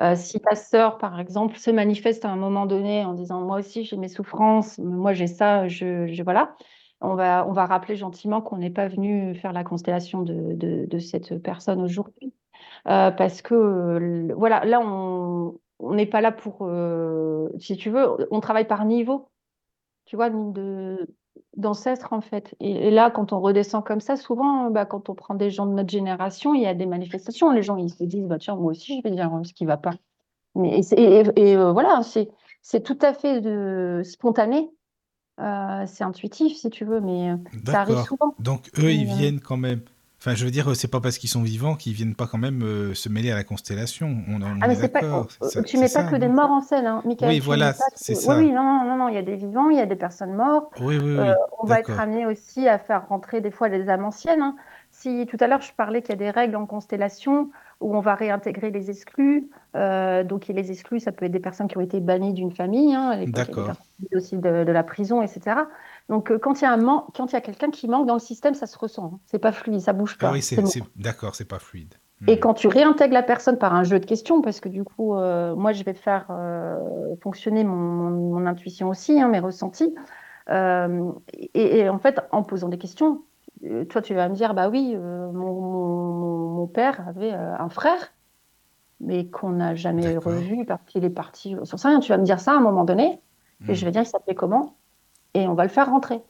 euh, 0.00 0.14
si 0.14 0.40
ta 0.40 0.54
sœur, 0.54 0.98
par 0.98 1.18
exemple, 1.18 1.56
se 1.56 1.70
manifeste 1.70 2.24
à 2.24 2.30
un 2.30 2.36
moment 2.36 2.66
donné 2.66 3.04
en 3.04 3.14
disant 3.14 3.40
moi 3.40 3.58
aussi 3.58 3.84
j'ai 3.84 3.96
mes 3.96 4.08
souffrances, 4.08 4.78
moi 4.78 5.12
j'ai 5.12 5.26
ça, 5.26 5.66
je, 5.66 6.22
voilà, 6.22 6.56
on 7.00 7.14
va, 7.14 7.46
on 7.48 7.52
va 7.52 7.66
rappeler 7.66 7.96
gentiment 7.96 8.40
qu'on 8.40 8.58
n'est 8.58 8.70
pas 8.70 8.88
venu 8.88 9.34
faire 9.34 9.52
la 9.52 9.64
constellation 9.64 10.22
de, 10.22 10.54
de, 10.86 10.98
cette 10.98 11.42
personne 11.42 11.80
aujourd'hui. 11.82 12.32
Euh, 12.88 13.10
parce 13.10 13.42
que 13.42 14.32
voilà, 14.34 14.64
là 14.64 14.80
on 14.80 15.58
n'est 15.80 16.06
pas 16.06 16.20
là 16.20 16.32
pour, 16.32 16.58
euh, 16.62 17.48
si 17.58 17.76
tu 17.76 17.90
veux, 17.90 18.06
on 18.30 18.40
travaille 18.40 18.66
par 18.66 18.84
niveau, 18.84 19.30
tu 20.06 20.16
vois, 20.16 20.30
de, 20.30 21.08
d'ancêtres 21.56 22.12
en 22.12 22.20
fait. 22.20 22.54
Et, 22.60 22.90
là, 22.90 23.10
quand 23.10 23.32
on 23.32 23.40
redescend 23.40 23.84
comme 23.84 24.00
ça, 24.00 24.16
souvent, 24.16 24.70
bah, 24.70 24.84
quand 24.84 25.08
on 25.08 25.14
prend 25.14 25.34
des 25.34 25.50
gens 25.50 25.66
de 25.66 25.72
notre 25.72 25.90
génération, 25.90 26.54
il 26.54 26.62
y 26.62 26.66
a 26.66 26.74
des 26.74 26.86
manifestations. 26.86 27.50
Les 27.50 27.62
gens, 27.62 27.76
ils 27.76 27.90
se 27.90 28.04
disent, 28.04 28.26
bah, 28.26 28.38
tiens, 28.38 28.56
moi 28.56 28.70
aussi, 28.70 28.98
je 28.98 29.08
vais 29.08 29.14
dire 29.14 29.30
ce 29.44 29.52
qui 29.52 29.64
ne 29.64 29.68
va 29.68 29.76
pas. 29.76 29.94
Mais, 30.54 30.80
et, 30.96 31.56
euh, 31.56 31.72
voilà, 31.72 32.02
c'est 32.02 32.82
tout 32.82 32.98
à 33.00 33.12
fait 33.14 33.40
de, 33.40 34.02
spontané. 34.04 34.70
Euh, 35.40 35.84
c'est 35.86 36.02
intuitif, 36.02 36.56
si 36.56 36.68
tu 36.68 36.84
veux, 36.84 37.00
mais 37.00 37.30
euh, 37.30 37.36
ça 37.66 37.82
arrive 37.82 38.02
souvent. 38.02 38.34
Donc, 38.40 38.70
eux, 38.78 38.90
ils 38.90 39.04
viennent 39.04 39.40
quand 39.40 39.56
même 39.56 39.82
Enfin, 40.20 40.34
je 40.34 40.44
veux 40.44 40.50
dire, 40.50 40.74
c'est 40.74 40.90
pas 40.90 41.00
parce 41.00 41.16
qu'ils 41.16 41.28
sont 41.28 41.42
vivants 41.42 41.76
qu'ils 41.76 41.92
viennent 41.92 42.16
pas 42.16 42.26
quand 42.26 42.38
même 42.38 42.62
euh, 42.62 42.92
se 42.92 43.08
mêler 43.08 43.30
à 43.30 43.36
la 43.36 43.44
constellation. 43.44 44.16
On, 44.28 44.42
on 44.42 44.60
ah, 44.60 44.66
mais 44.66 44.74
c'est 44.74 44.88
pas, 44.88 45.00
tu 45.64 45.78
mets 45.78 45.88
pas 45.88 46.02
que 46.04 46.16
des 46.16 46.26
morts 46.26 46.50
en 46.50 46.60
scène, 46.60 46.86
hein, 46.86 47.02
Michael. 47.04 47.28
Oui, 47.28 47.38
voilà, 47.38 47.72
c'est 47.94 48.16
ça. 48.16 48.36
Oui, 48.36 48.50
non, 48.50 48.84
non, 48.84 48.96
non, 48.96 49.08
il 49.08 49.14
y 49.14 49.18
a 49.18 49.22
des 49.22 49.36
vivants, 49.36 49.70
il 49.70 49.78
y 49.78 49.80
a 49.80 49.86
des 49.86 49.94
personnes 49.94 50.34
mortes. 50.34 50.72
Oui, 50.80 50.98
oui, 50.98 51.12
oui. 51.12 51.18
Euh, 51.18 51.34
on 51.60 51.66
va 51.66 51.78
être 51.78 52.00
amené 52.00 52.26
aussi 52.26 52.66
à 52.66 52.80
faire 52.80 53.06
rentrer 53.08 53.40
des 53.40 53.52
fois 53.52 53.68
les 53.68 53.88
âmes 53.88 54.04
anciennes. 54.04 54.42
Hein. 54.42 54.56
Si 54.90 55.26
tout 55.26 55.36
à 55.38 55.46
l'heure 55.46 55.60
je 55.60 55.72
parlais 55.72 56.02
qu'il 56.02 56.10
y 56.10 56.14
a 56.14 56.16
des 56.16 56.30
règles 56.30 56.56
en 56.56 56.66
constellation 56.66 57.50
où 57.80 57.96
on 57.96 58.00
va 58.00 58.16
réintégrer 58.16 58.72
les 58.72 58.90
exclus, 58.90 59.48
euh, 59.76 60.24
donc 60.24 60.48
les 60.48 60.72
exclus, 60.72 60.98
ça 60.98 61.12
peut 61.12 61.26
être 61.26 61.32
des 61.32 61.38
personnes 61.38 61.68
qui 61.68 61.76
ont 61.76 61.82
été 61.82 62.00
bannies 62.00 62.32
d'une 62.32 62.50
famille, 62.50 62.92
hein, 62.94 63.24
D'accord. 63.28 63.74
aussi 64.12 64.36
de, 64.36 64.64
de, 64.64 64.72
la 64.72 64.82
prison, 64.82 65.22
etc. 65.22 65.60
Donc, 66.08 66.30
euh, 66.30 66.38
quand 66.38 66.60
il 66.60 66.64
y 66.64 66.66
a 66.66 66.72
un 66.72 67.04
quand 67.14 67.26
il 67.26 67.32
y 67.34 67.36
a 67.36 67.40
quelqu'un 67.40 67.70
qui 67.70 67.86
manque 67.86 68.06
dans 68.06 68.14
le 68.14 68.20
système, 68.20 68.54
ça 68.54 68.66
se 68.66 68.78
ressent. 68.78 69.12
Hein. 69.14 69.18
C'est 69.26 69.38
pas 69.38 69.52
fluide, 69.52 69.80
ça 69.80 69.92
bouge 69.92 70.16
pas. 70.16 70.28
Ah 70.28 70.32
oui, 70.32 70.42
c'est, 70.42 70.56
d'accord, 70.96 71.34
c'est 71.34 71.44
pas 71.44 71.58
fluide. 71.58 71.94
Et 72.26 72.36
hmm. 72.36 72.40
quand 72.40 72.54
tu 72.54 72.66
réintègres 72.66 73.14
la 73.14 73.22
personne 73.22 73.58
par 73.58 73.74
un 73.74 73.84
jeu 73.84 74.00
de 74.00 74.06
questions, 74.06 74.40
parce 74.40 74.60
que 74.60 74.68
du 74.68 74.84
coup, 74.84 75.14
euh, 75.14 75.54
moi, 75.54 75.72
je 75.72 75.84
vais 75.84 75.94
faire 75.94 76.26
euh, 76.30 77.14
fonctionner 77.22 77.62
mon, 77.62 78.46
intuition 78.46 78.88
aussi, 78.88 79.20
hein, 79.20 79.28
mes 79.28 79.38
ressentis. 79.38 79.94
Et, 80.50 81.88
en 81.88 81.98
fait, 81.98 82.20
en 82.32 82.42
posant 82.42 82.68
des 82.68 82.78
questions, 82.78 83.22
toi, 83.90 84.00
tu 84.00 84.14
vas 84.14 84.30
me 84.30 84.34
dire, 84.34 84.54
bah 84.54 84.70
oui, 84.70 84.96
mon, 84.96 86.66
père 86.68 87.06
avait 87.06 87.32
un 87.32 87.68
frère, 87.68 88.12
mais 89.00 89.26
qu'on 89.26 89.50
n'a 89.50 89.74
jamais 89.74 90.16
revu 90.16 90.64
parce 90.64 90.82
qu'il 90.86 91.04
est 91.04 91.10
parti. 91.10 91.54
Sur 91.64 91.78
rien, 91.78 92.00
tu 92.00 92.10
vas 92.10 92.18
me 92.18 92.24
dire 92.24 92.40
ça 92.40 92.52
à 92.52 92.56
un 92.56 92.60
moment 92.60 92.84
donné, 92.84 93.20
et 93.68 93.74
je 93.74 93.82
hmm. 93.82 93.84
vais 93.84 93.90
dire, 93.90 94.02
il 94.02 94.06
s'appelait 94.06 94.34
comment? 94.34 94.78
Et 95.34 95.46
on 95.46 95.54
va 95.54 95.64
le 95.64 95.70
faire 95.70 95.88
rentrer. 95.88 96.20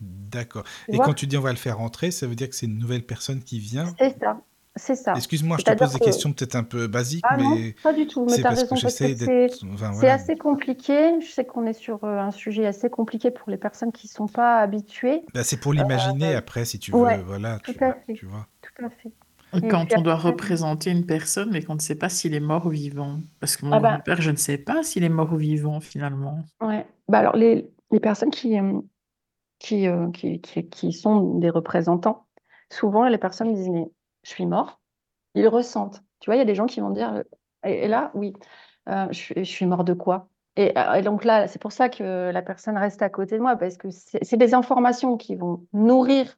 D'accord. 0.00 0.64
Et 0.88 0.98
quand 0.98 1.14
tu 1.14 1.26
dis 1.26 1.36
on 1.36 1.42
va 1.42 1.50
le 1.50 1.56
faire 1.56 1.78
rentrer, 1.78 2.10
ça 2.10 2.26
veut 2.26 2.34
dire 2.34 2.48
que 2.48 2.54
c'est 2.54 2.66
une 2.66 2.78
nouvelle 2.78 3.04
personne 3.04 3.42
qui 3.42 3.58
vient? 3.58 3.94
C'est 3.98 4.18
ça. 4.18 4.40
C'est 4.76 4.94
ça. 4.94 5.14
Excuse-moi, 5.16 5.56
je 5.58 5.64
te 5.64 5.74
pose 5.74 5.92
des 5.92 5.98
questions 5.98 6.32
peut-être 6.32 6.54
un 6.54 6.62
peu 6.62 6.86
basiques, 6.86 7.24
ah 7.28 7.36
non, 7.36 7.56
mais 7.56 7.74
pas 7.82 7.92
du 7.92 8.06
tout. 8.06 8.24
Mais 8.24 8.36
c'est 8.36 8.42
parce 8.42 8.54
que 8.54 8.60
raison, 8.60 8.68
parce 8.68 8.82
que 8.82 8.88
j'essaie 8.88 9.16
c'est 9.16 9.26
d'être. 9.26 9.58
Enfin, 9.74 9.92
c'est 9.92 9.98
voilà. 9.98 10.14
assez 10.14 10.36
compliqué. 10.36 11.20
Je 11.20 11.26
sais 11.26 11.44
qu'on 11.44 11.66
est 11.66 11.72
sur 11.72 12.04
euh, 12.04 12.18
un 12.18 12.30
sujet 12.30 12.66
assez 12.66 12.88
compliqué 12.88 13.32
pour 13.32 13.50
les 13.50 13.56
personnes 13.56 13.90
qui 13.90 14.06
ne 14.06 14.12
sont 14.12 14.28
pas 14.28 14.60
habituées. 14.60 15.22
Bah, 15.34 15.42
c'est 15.42 15.58
pour 15.58 15.72
l'imaginer 15.72 16.34
après, 16.36 16.64
si 16.64 16.78
tu 16.78 16.92
veux. 16.92 16.98
Ouais, 16.98 17.20
Voilà, 17.26 17.58
tout 17.58 17.72
tu, 17.72 17.82
à 17.82 17.94
fait. 17.94 18.14
tu 18.14 18.26
vois. 18.26 18.46
Tout 18.62 18.84
à 18.84 18.90
fait. 18.90 19.10
Et 19.56 19.68
Quand 19.68 19.86
on 19.96 20.00
doit 20.02 20.14
représenter 20.14 20.90
une 20.92 21.04
personne, 21.04 21.50
mais 21.50 21.62
qu'on 21.64 21.74
ne 21.74 21.80
sait 21.80 21.96
pas 21.96 22.08
s'il 22.08 22.32
est 22.34 22.40
mort 22.40 22.66
ou 22.66 22.70
vivant. 22.70 23.18
Parce 23.40 23.56
que 23.56 23.66
mon 23.66 23.72
ah 23.72 23.80
bah, 23.80 23.90
grand-père, 23.94 24.22
je 24.22 24.30
ne 24.30 24.36
sais 24.36 24.56
pas 24.56 24.84
s'il 24.84 25.02
est 25.02 25.08
mort 25.08 25.32
ou 25.32 25.36
vivant 25.36 25.80
finalement. 25.80 26.44
ouais. 26.60 26.86
Bah 27.08 27.18
alors, 27.18 27.34
les, 27.34 27.68
les 27.90 28.00
personnes 28.00 28.30
qui, 28.30 28.58
euh, 28.58 28.80
euh, 29.72 30.10
qui, 30.12 30.40
qui, 30.40 30.68
qui 30.68 30.92
sont 30.92 31.38
des 31.38 31.50
représentants, 31.50 32.26
souvent, 32.70 33.08
les 33.08 33.18
personnes 33.18 33.52
disent, 33.54 33.68
mais 33.70 33.90
je 34.22 34.30
suis 34.30 34.46
mort. 34.46 34.80
Ils 35.34 35.48
ressentent. 35.48 36.02
Tu 36.20 36.28
vois, 36.30 36.36
il 36.36 36.38
y 36.38 36.42
a 36.42 36.46
des 36.46 36.54
gens 36.54 36.66
qui 36.66 36.80
vont 36.80 36.90
dire, 36.90 37.14
euh, 37.14 37.22
et, 37.64 37.88
là, 37.88 38.10
oui, 38.14 38.32
je, 38.86 39.42
suis- 39.44 39.66
mort 39.66 39.84
de 39.84 39.92
quoi? 39.94 40.28
Et, 40.56 40.72
donc 41.04 41.24
là, 41.24 41.46
c'est 41.46 41.60
pour 41.60 41.72
ça 41.72 41.88
que 41.88 42.30
la 42.30 42.42
personne 42.42 42.76
reste 42.76 43.02
à 43.02 43.08
côté 43.08 43.36
de 43.36 43.42
moi, 43.42 43.56
parce 43.56 43.76
que 43.76 43.88
c'est 43.90 44.36
des 44.36 44.54
informations 44.54 45.16
qui 45.16 45.36
vont 45.36 45.66
nourrir 45.72 46.36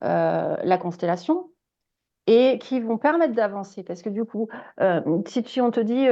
la 0.00 0.78
constellation 0.78 1.50
et 2.26 2.58
qui 2.58 2.80
vont 2.80 2.98
permettre 2.98 3.34
d'avancer. 3.34 3.82
Parce 3.84 4.02
que 4.02 4.10
du 4.10 4.24
coup, 4.24 4.48
si 5.26 5.42
tu, 5.42 5.60
on 5.60 5.70
te 5.70 5.80
dit 5.80 6.04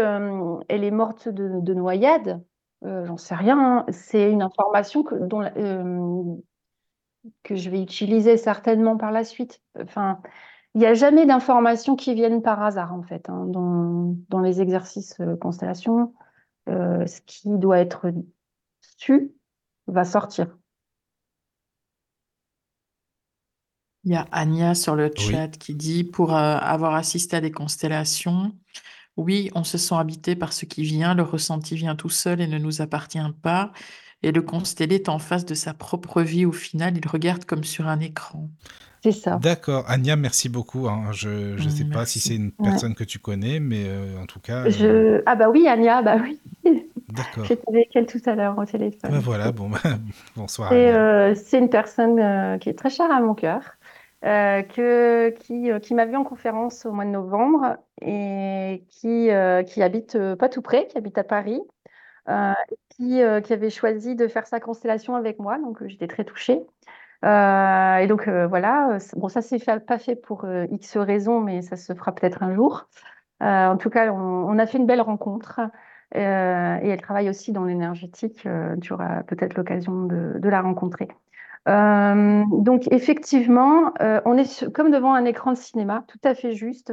elle 0.68 0.84
est 0.84 0.90
morte 0.90 1.28
de 1.28 1.74
noyade, 1.74 2.42
euh, 2.84 3.04
j'en 3.06 3.16
sais 3.16 3.34
rien, 3.34 3.58
hein. 3.58 3.86
c'est 3.90 4.30
une 4.30 4.42
information 4.42 5.02
que, 5.02 5.14
dont, 5.14 5.42
euh, 5.42 6.36
que 7.42 7.56
je 7.56 7.70
vais 7.70 7.82
utiliser 7.82 8.36
certainement 8.36 8.96
par 8.96 9.12
la 9.12 9.24
suite. 9.24 9.60
Enfin, 9.80 10.20
il 10.74 10.80
n'y 10.80 10.86
a 10.86 10.94
jamais 10.94 11.26
d'informations 11.26 11.96
qui 11.96 12.14
viennent 12.14 12.42
par 12.42 12.62
hasard, 12.62 12.94
en 12.94 13.02
fait, 13.02 13.28
hein, 13.28 13.44
dans, 13.46 14.16
dans 14.28 14.40
les 14.40 14.60
exercices 14.60 15.18
euh, 15.20 15.36
constellation. 15.36 16.14
Euh, 16.68 17.06
ce 17.06 17.20
qui 17.22 17.48
doit 17.48 17.78
être 17.78 18.12
su 18.80 19.32
va 19.86 20.04
sortir. 20.04 20.56
Il 24.04 24.12
y 24.12 24.16
a 24.16 24.26
Anya 24.30 24.74
sur 24.74 24.94
le 24.94 25.10
Oui. 25.18 25.32
chat 25.32 25.48
qui 25.48 25.74
dit 25.74 26.04
pour 26.04 26.34
euh, 26.34 26.56
avoir 26.58 26.94
assisté 26.94 27.36
à 27.36 27.40
des 27.40 27.50
constellations, 27.50 28.52
oui, 29.20 29.50
on 29.54 29.64
se 29.64 29.78
sent 29.78 29.94
habité 29.96 30.36
par 30.36 30.52
ce 30.52 30.64
qui 30.66 30.82
vient, 30.82 31.14
le 31.14 31.22
ressenti 31.22 31.76
vient 31.76 31.96
tout 31.96 32.08
seul 32.10 32.40
et 32.40 32.46
ne 32.48 32.58
nous 32.58 32.80
appartient 32.82 33.18
pas. 33.42 33.72
Et 34.22 34.32
le 34.32 34.42
constellé 34.42 34.96
est 34.96 35.08
en 35.08 35.18
face 35.18 35.44
de 35.46 35.54
sa 35.54 35.74
propre 35.74 36.22
vie. 36.22 36.46
Au 36.46 36.52
final, 36.52 36.96
il 36.98 37.06
regarde 37.08 37.44
comme 37.46 37.64
sur 37.64 37.88
un 37.88 38.00
écran. 38.00 38.50
C'est 39.02 39.12
ça. 39.12 39.38
D'accord. 39.38 39.84
Anya, 39.88 40.16
merci 40.16 40.48
beaucoup. 40.48 40.88
hein. 40.88 41.12
Je 41.12 41.62
ne 41.62 41.68
sais 41.70 41.84
pas 41.86 42.06
si 42.06 42.20
c'est 42.20 42.36
une 42.36 42.52
Ouais. 42.58 42.66
personne 42.70 42.94
que 42.94 43.04
tu 43.04 43.18
connais, 43.18 43.60
mais 43.60 43.84
euh, 43.88 44.20
en 44.20 44.26
tout 44.26 44.40
cas, 44.40 44.66
euh, 44.66 44.70
Je... 44.70 45.22
Ah 45.26 45.36
bah 45.36 45.48
oui, 45.50 45.66
Anya, 45.68 46.02
bah 46.02 46.16
oui. 46.20 46.40
d'accord. 47.08 47.44
J'étais 47.44 47.62
avec 47.68 47.94
elle 47.96 48.06
tout 48.06 48.20
à 48.26 48.34
l'heure 48.34 48.58
au 48.58 48.64
téléphone. 48.66 49.18
voilà, 49.18 49.52
bon, 49.52 49.70
bah, 49.70 49.80
bonsoir 50.36 50.72
euh, 50.72 51.34
c'est 51.34 51.58
une 51.58 51.70
personne 51.70 52.18
euh, 52.20 52.58
qui 52.58 52.68
est 52.68 52.74
très 52.78 52.90
chère 52.90 53.10
à 53.10 53.20
mon 53.20 53.34
cœur, 53.34 53.62
euh, 54.24 54.62
euh, 54.78 55.30
qui 55.30 55.94
m'a 55.94 56.04
vue 56.04 56.16
en 56.16 56.24
conférence 56.24 56.84
au 56.84 56.92
mois 56.92 57.06
de 57.06 57.10
novembre 57.10 57.76
et 58.02 58.84
qui, 58.90 59.30
euh, 59.30 59.62
habite 59.78 60.18
pas 60.34 60.48
tout 60.48 60.62
près, 60.62 60.86
qui 60.88 60.98
habite 60.98 61.16
à 61.18 61.24
Paris, 61.24 61.60
qui, 62.90 63.22
avait 63.22 63.70
choisi 63.70 64.14
de 64.16 64.28
faire 64.28 64.46
sa 64.46 64.60
constellation 64.60 65.16
avec 65.16 65.38
moi, 65.38 65.58
donc 65.58 65.84
j'étais 65.86 66.06
très 66.06 66.24
touchée. 66.24 66.62
Et 67.22 68.06
donc 68.08 68.28
voilà, 68.28 68.98
bon 69.16 69.28
ça 69.28 69.42
s'est 69.42 69.58
pas 69.86 69.98
fait 69.98 70.16
pour 70.16 70.46
X 70.70 70.96
raisons, 70.98 71.40
mais 71.40 71.62
ça 71.62 71.76
se 71.76 71.94
fera 71.94 72.14
peut-être 72.14 72.42
un 72.42 72.54
jour. 72.54 72.88
En 73.40 73.76
tout 73.78 73.90
cas, 73.90 74.12
on, 74.12 74.58
a 74.58 74.66
fait 74.66 74.78
une 74.78 74.86
belle 74.86 75.00
rencontre 75.00 75.60
et 76.14 76.20
elle 76.20 77.00
travaille 77.00 77.30
aussi 77.30 77.52
dans 77.52 77.64
l'énergétique. 77.64 78.46
tu 78.82 78.92
auras 78.92 79.22
peut-être 79.24 79.54
l'occasion 79.54 80.04
de 80.04 80.48
la 80.48 80.60
rencontrer. 80.62 81.08
Euh, 81.68 82.44
donc 82.50 82.90
effectivement, 82.90 83.92
euh, 84.00 84.20
on 84.24 84.36
est 84.36 84.70
comme 84.72 84.90
devant 84.90 85.14
un 85.14 85.24
écran 85.24 85.52
de 85.52 85.58
cinéma, 85.58 86.04
tout 86.08 86.18
à 86.24 86.34
fait 86.34 86.52
juste. 86.52 86.92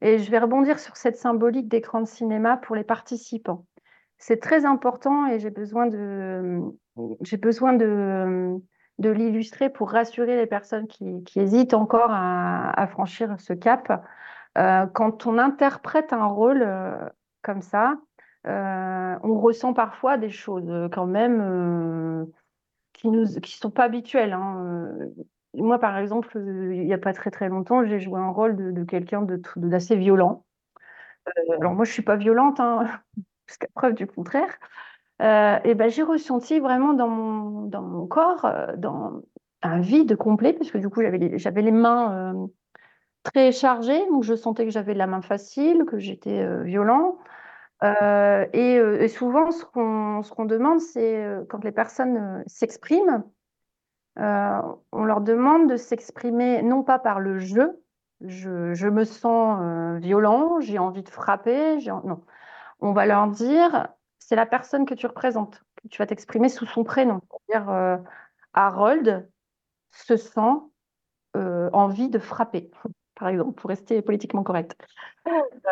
Et 0.00 0.18
je 0.18 0.30
vais 0.30 0.38
rebondir 0.38 0.78
sur 0.78 0.96
cette 0.96 1.16
symbolique 1.16 1.68
d'écran 1.68 2.00
de 2.00 2.06
cinéma 2.06 2.56
pour 2.56 2.76
les 2.76 2.84
participants. 2.84 3.64
C'est 4.18 4.40
très 4.40 4.64
important 4.64 5.26
et 5.26 5.38
j'ai 5.38 5.50
besoin 5.50 5.86
de, 5.86 6.60
j'ai 7.22 7.36
besoin 7.36 7.74
de, 7.74 8.56
de 8.98 9.10
l'illustrer 9.10 9.70
pour 9.70 9.90
rassurer 9.90 10.36
les 10.36 10.46
personnes 10.46 10.86
qui, 10.86 11.22
qui 11.24 11.40
hésitent 11.40 11.74
encore 11.74 12.10
à, 12.10 12.86
franchir 12.88 13.36
ce 13.38 13.52
cap. 13.52 14.04
Euh, 14.56 14.86
quand 14.86 15.26
on 15.26 15.38
interprète 15.38 16.12
un 16.14 16.26
rôle 16.26 16.66
comme 17.42 17.60
ça, 17.62 17.94
on 18.44 19.38
ressent 19.38 19.74
parfois 19.74 20.16
des 20.16 20.30
choses 20.30 20.88
quand 20.92 21.06
même 21.06 22.26
qui 22.96 23.08
qui 23.42 23.56
sont 23.58 23.70
pas 23.70 23.84
habituelles. 23.84 24.32
hein. 24.32 24.64
Euh, 25.00 25.14
Moi, 25.54 25.78
par 25.78 25.98
exemple, 25.98 26.36
euh, 26.38 26.74
il 26.74 26.86
n'y 26.86 26.94
a 26.94 26.98
pas 26.98 27.12
très 27.12 27.30
très 27.30 27.48
longtemps, 27.48 27.84
j'ai 27.86 28.00
joué 28.00 28.18
un 28.20 28.30
rôle 28.30 28.56
de, 28.74 28.84
quelqu'un 28.84 29.26
d'assez 29.56 29.96
violent. 29.96 30.44
Euh, 31.28 31.56
alors 31.60 31.74
moi, 31.74 31.84
je 31.84 31.92
suis 31.92 32.02
pas 32.02 32.16
violente, 32.16 32.60
hein, 32.60 32.86
preuve 33.74 33.94
du 33.94 34.06
contraire. 34.06 34.58
Et 35.20 35.74
ben, 35.74 35.88
j'ai 35.90 36.02
ressenti 36.02 36.60
vraiment 36.60 36.94
dans 36.94 37.08
mon, 37.08 37.62
dans 37.66 37.82
mon 37.82 38.06
corps 38.06 38.46
un 39.62 39.80
vide 39.80 40.16
complet, 40.16 40.52
parce 40.52 40.70
que 40.70 40.78
du 40.78 40.88
coup, 40.90 41.02
j'avais 41.02 41.18
les, 41.18 41.38
les 41.62 41.72
mains 41.72 42.48
très 43.24 43.52
chargées, 43.52 44.06
donc 44.08 44.24
je 44.24 44.34
sentais 44.34 44.64
que 44.66 44.70
j'avais 44.72 44.94
la 44.94 45.06
main 45.06 45.22
facile, 45.22 45.84
que 45.86 45.98
j'étais 45.98 46.46
violent. 46.64 47.18
Euh, 47.82 48.46
et, 48.52 48.78
euh, 48.78 49.02
et 49.02 49.08
souvent, 49.08 49.50
ce 49.50 49.64
qu'on 49.64 50.44
demande, 50.44 50.80
c'est 50.80 51.24
euh, 51.24 51.44
quand 51.48 51.62
les 51.64 51.72
personnes 51.72 52.42
s'expriment, 52.46 53.24
on 54.18 55.04
leur 55.04 55.20
demande 55.20 55.68
de 55.68 55.76
s'exprimer 55.76 56.62
non 56.62 56.82
pas 56.82 56.98
par 56.98 57.20
le 57.20 57.38
jeu, 57.38 57.82
je, 58.22 58.72
je 58.72 58.88
me 58.88 59.04
sens 59.04 60.00
violent, 60.00 60.58
j'ai 60.60 60.78
envie 60.78 61.02
de 61.02 61.10
frapper, 61.10 61.78
non. 62.04 62.24
On 62.80 62.92
va 62.92 63.04
leur 63.04 63.28
dire, 63.28 63.88
c'est 64.18 64.36
la 64.36 64.46
personne 64.46 64.86
que 64.86 64.94
tu 64.94 65.06
représentes, 65.06 65.62
que 65.76 65.88
tu 65.88 65.98
vas 65.98 66.06
t'exprimer 66.06 66.48
sous 66.48 66.64
son 66.64 66.82
prénom. 66.82 67.20
C'est-à-dire, 67.30 68.00
Harold 68.54 69.28
se 69.90 70.16
sent 70.16 70.62
envie 71.34 72.08
de 72.08 72.18
frapper, 72.18 72.70
par 73.18 73.28
exemple, 73.28 73.52
pour 73.52 73.68
rester 73.68 74.02
politiquement 74.02 74.42
correct, 74.42 74.76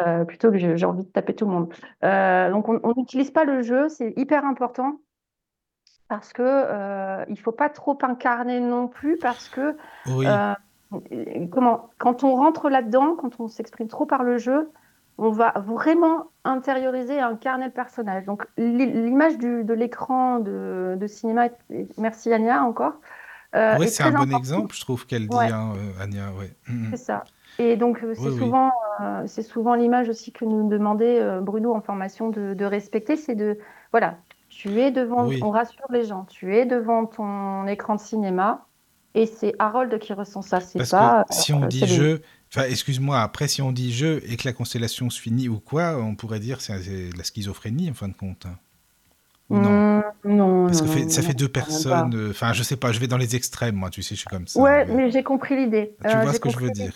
Euh, 0.03 0.25
plutôt 0.25 0.51
que 0.51 0.59
j'ai 0.59 0.85
envie 0.85 1.05
de 1.05 1.09
taper 1.09 1.35
tout 1.35 1.47
le 1.47 1.53
monde. 1.53 1.73
Euh, 2.03 2.51
donc, 2.51 2.69
on 2.69 2.93
n'utilise 2.97 3.31
pas 3.31 3.45
le 3.45 3.63
jeu, 3.63 3.89
c'est 3.89 4.13
hyper 4.17 4.45
important 4.45 4.99
parce 6.09 6.33
que 6.33 6.43
euh, 6.43 7.25
il 7.29 7.39
faut 7.39 7.53
pas 7.53 7.71
trop 7.71 7.97
incarner 8.03 8.61
non 8.61 8.89
plus 8.89 9.17
parce 9.17 9.49
que 9.49 9.77
Oui, 10.09 10.27
euh, 10.27 10.55
comment 11.53 11.91
quand 11.99 12.25
on 12.25 12.35
rentre 12.35 12.69
là-dedans, 12.69 13.17
quand 13.17 13.41
on 13.41 13.49
s'exprime 13.49 13.89
trop 13.89 14.07
par 14.07 14.23
le 14.23 14.39
jeu, 14.39 14.71
on 15.19 15.31
va 15.31 15.53
vraiment 15.59 16.27
intérioriser 16.45 17.15
et 17.15 17.21
incarner 17.21 17.67
le 17.67 17.73
personnage. 17.73 18.25
Donc 18.25 18.47
l'i- 18.57 18.91
l'image 18.91 19.39
de 19.39 19.73
l'écran 19.73 20.41
de, 20.41 20.97
de 20.99 21.07
cinéma, 21.07 21.49
merci 21.99 22.33
Anya 22.33 22.65
encore, 22.65 22.95
euh, 23.55 23.79
est 23.79 23.87
c'est 23.89 24.03
un 24.03 24.13
bon 24.13 24.35
exemple, 24.37 24.75
je 24.75 24.81
trouve 24.81 25.07
qu'elle 25.07 25.29
dit, 25.29 25.37
Ouais. 25.37 25.51
hein, 25.51 25.73
euh. 25.77 26.39
Ouais. 26.39 26.55
Mm, 26.69 26.73
mm. 26.89 26.91
C'est 26.91 27.05
ça. 27.05 27.25
Et 27.59 27.77
donc, 27.77 28.03
euh, 28.03 28.15
c'est 28.15 28.23
Oui, 28.23 28.29
oui. 28.33 28.39
souvent, 28.39 28.73
euh, 29.01 29.23
c'est 29.27 29.43
souvent 29.43 29.75
l'image 29.75 30.09
aussi 30.09 30.33
que 30.33 30.45
nous 30.45 30.69
demandait 30.69 31.21
euh, 31.21 31.41
Bruno 31.41 31.73
en 31.75 31.81
formation 31.81 32.31
de, 32.31 32.55
de 32.55 32.65
respecter, 32.65 33.17
c'est 33.17 33.37
de, 33.37 33.59
voilà, 33.93 34.19
tu 34.49 34.81
es 34.81 34.91
devant, 34.91 35.27
Oui. 35.27 35.41
on 35.43 35.51
rassure 35.51 35.87
les 35.91 36.05
gens, 36.05 36.25
tu 36.25 36.57
es 36.57 36.67
devant 36.67 37.07
ton 37.07 37.67
écran 37.67 37.95
de 37.95 38.01
cinéma 38.01 38.67
et 39.15 39.27
c'est 39.27 39.55
Harold 39.61 39.97
qui 40.01 40.13
ressent 40.13 40.43
ça, 40.43 40.61
c'est 40.61 40.91
pas, 40.91 41.25
que 41.29 41.35
si 41.35 41.53
on 41.53 41.67
dit 41.67 41.87
jeu, 41.87 42.23
enfin, 42.53 42.67
excuse-moi, 42.69 43.21
après, 43.21 43.47
si 43.47 43.63
on 43.63 43.71
dit 43.71 43.93
jeu 43.93 44.21
et 44.29 44.37
que 44.37 44.49
la 44.49 44.53
constellation 44.53 45.09
se 45.11 45.21
finit 45.21 45.49
ou 45.49 45.61
quoi, 45.61 45.97
on 45.99 46.17
pourrait 46.17 46.41
dire 46.41 46.61
c'est 46.61 46.83
c'est 46.83 47.17
la 47.17 47.23
schizophrénie 47.23 47.89
en 47.91 47.95
fin 47.95 48.09
de 48.09 48.15
compte. 48.15 48.47
Non? 49.61 50.03
Hmm, 50.25 50.37
non, 50.37 50.67
Parce 50.67 50.81
non, 50.83 50.87
que 50.89 50.93
fait- 50.93 51.03
non, 51.05 51.09
ça 51.11 51.23
fait 51.23 51.35
deux 51.35 51.49
personnes. 51.49 52.15
euh, 52.15 52.31
Enfin, 52.31 52.53
je 52.53 52.63
sais 52.63 52.77
pas, 52.77 52.93
je 52.93 53.01
vais 53.01 53.07
dans 53.07 53.17
les 53.19 53.37
extrêmes, 53.37 53.75
moi, 53.75 53.91
tu 53.91 54.03
sais, 54.03 54.15
je 54.15 54.21
suis 54.21 54.29
comme 54.29 54.47
ça. 54.47 54.61
Ouais, 54.61 54.85
mais- 54.87 54.95
mais 54.95 55.11
j'ai 55.11 55.23
compris 55.23 55.57
l'idée. 55.57 55.95
Tu 56.03 56.09
Euh, 56.17 56.21
vois 56.23 56.33
ce 56.33 56.41
que 56.41 56.51
je 56.51 56.59
veux 56.59 56.71
dire. 56.71 56.91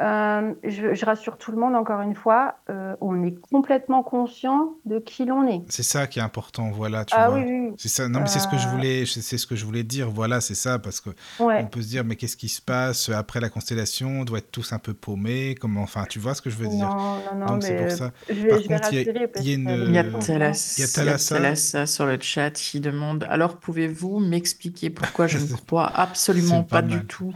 Euh, 0.00 0.54
je, 0.64 1.04
rassure 1.04 1.38
tout 1.38 1.52
le 1.52 1.58
monde, 1.58 1.76
encore 1.76 2.00
une 2.00 2.16
fois, 2.16 2.56
euh, 2.68 2.96
on 3.00 3.22
est 3.22 3.38
complètement 3.40 4.02
conscient 4.02 4.74
de 4.84 4.98
qui 4.98 5.24
l'on 5.24 5.46
est. 5.46 5.62
C'est 5.68 5.84
ça 5.84 6.08
qui 6.08 6.18
est 6.18 6.22
important, 6.22 6.70
voilà, 6.70 7.04
tu 7.04 7.14
ah, 7.16 7.28
vois. 7.28 7.38
Oui, 7.38 7.44
oui. 7.46 7.74
C'est 7.78 7.88
ça. 7.88 8.08
Non, 8.08 8.20
mais 8.20 8.26
c'est 8.26 8.40
ce 8.40 8.48
que 8.48 8.56
je 8.56 8.66
euh. 8.66 8.70
voulais, 8.70 9.04
c'est 9.06 9.38
ce 9.38 9.46
que 9.46 9.54
je 9.54 9.64
voulais 9.64 9.84
dire. 9.84 10.10
Voilà, 10.10 10.40
c'est 10.40 10.56
ça, 10.56 10.80
parce 10.80 11.00
que 11.00 11.10
on 11.38 11.66
peut 11.66 11.82
se 11.82 11.88
dire, 11.88 12.04
mais 12.04 12.16
qu'est-ce 12.16 12.36
qui 12.36 12.48
se 12.48 12.60
passe 12.60 13.08
après 13.08 13.38
la 13.38 13.48
constellation? 13.48 14.08
On 14.20 14.24
doit 14.24 14.38
être 14.38 14.50
tous 14.50 14.72
un 14.72 14.80
peu 14.80 14.94
paumés. 14.94 15.54
Comment, 15.60 15.82
enfin, 15.82 16.06
tu 16.08 16.18
vois 16.18 16.34
ce 16.34 16.42
que 16.42 16.50
je 16.50 16.56
veux 16.56 16.68
dire? 16.68 16.88
Non, 16.88 17.20
non, 17.32 17.38
non. 17.38 17.46
Donc 17.46 17.62
c'est 17.62 17.76
pour 17.76 17.90
ça. 17.90 18.10
Par 18.48 18.62
contre, 18.62 18.92
il 18.92 19.04
y, 19.46 19.68
a, 19.68 20.02
y 20.02 20.82
a 20.82 21.18
Thalassa 21.18 21.86
sur 21.86 22.06
le 22.06 22.18
chat 22.20 22.50
qui 22.50 22.80
demande. 22.80 23.26
Alors, 23.30 23.58
pouvez-vous 23.58 24.18
m'expliquer 24.18 24.90
pourquoi 24.90 25.28
je 25.28 25.38
ne 25.38 25.56
crois 25.66 25.86
absolument 25.86 26.64
pas, 26.64 26.82
pas 26.82 26.88
du 26.88 27.04
tout 27.04 27.32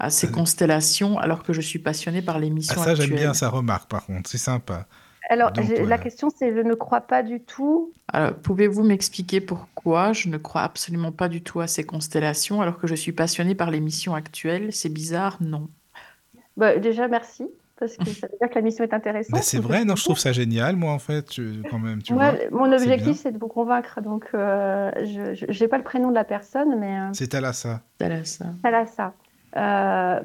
à 0.00 0.08
ces 0.08 0.30
constellations, 0.30 1.18
alors 1.18 1.42
que 1.42 1.52
je 1.52 1.60
suis 1.60 1.78
passionnée 1.78 2.22
par 2.22 2.38
l'émission 2.38 2.80
ah, 2.80 2.84
Ça, 2.84 2.94
j'aime 2.94 3.14
bien 3.14 3.34
sa 3.34 3.50
remarque, 3.50 3.88
par 3.88 4.06
contre, 4.06 4.28
c'est 4.30 4.38
sympa. 4.38 4.86
Alors, 5.28 5.52
la 5.86 5.98
question, 5.98 6.30
c'est 6.36 6.54
je 6.54 6.60
ne 6.60 6.74
crois 6.74 7.02
pas 7.02 7.22
du 7.22 7.40
tout. 7.40 7.92
Pouvez-vous 8.42 8.82
m'expliquer 8.82 9.40
pourquoi 9.40 10.12
je 10.12 10.28
ne 10.28 10.38
crois 10.38 10.62
absolument 10.62 11.12
pas 11.12 11.28
du 11.28 11.42
tout 11.42 11.60
à 11.60 11.66
ces 11.66 11.84
constellations, 11.84 12.62
alors 12.62 12.78
que 12.78 12.86
je 12.86 12.94
suis 12.94 13.12
passionnée 13.12 13.54
par 13.54 13.70
l'émission 13.70 14.14
actuelle? 14.14 14.72
C'est 14.72 14.88
bizarre, 14.88 15.36
non 15.40 15.68
bah, 16.56 16.78
Déjà, 16.78 17.06
merci 17.06 17.44
parce 17.78 17.96
que 17.96 18.04
ça 18.10 18.26
veut 18.26 18.36
dire 18.40 18.48
que 18.48 18.54
la 18.54 18.60
mission 18.62 18.84
est 18.84 18.94
intéressante. 18.94 19.42
C'est 19.42 19.58
vrai, 19.58 19.84
non, 19.84 19.96
je 19.96 20.04
trouve 20.04 20.18
ça 20.18 20.32
génial, 20.32 20.76
moi, 20.76 20.92
en 20.92 20.98
fait, 20.98 21.26
quand 21.70 21.78
même. 21.78 22.02
Tu 22.02 22.14
moi, 22.14 22.32
mon 22.50 22.72
objectif, 22.72 23.18
c'est 23.18 23.32
de 23.32 23.38
vous 23.38 23.48
convaincre. 23.48 24.00
Donc, 24.00 24.28
euh, 24.34 24.90
je 25.04 25.62
n'ai 25.62 25.68
pas 25.68 25.78
le 25.78 25.84
prénom 25.84 26.08
de 26.08 26.14
la 26.14 26.24
personne, 26.24 26.78
mais. 26.78 26.98
Euh... 26.98 27.10
C'est 27.12 27.28
Talassa. 27.28 27.82
Talassa. 27.98 28.46
Talassa. 28.62 29.14
Euh, 29.56 30.20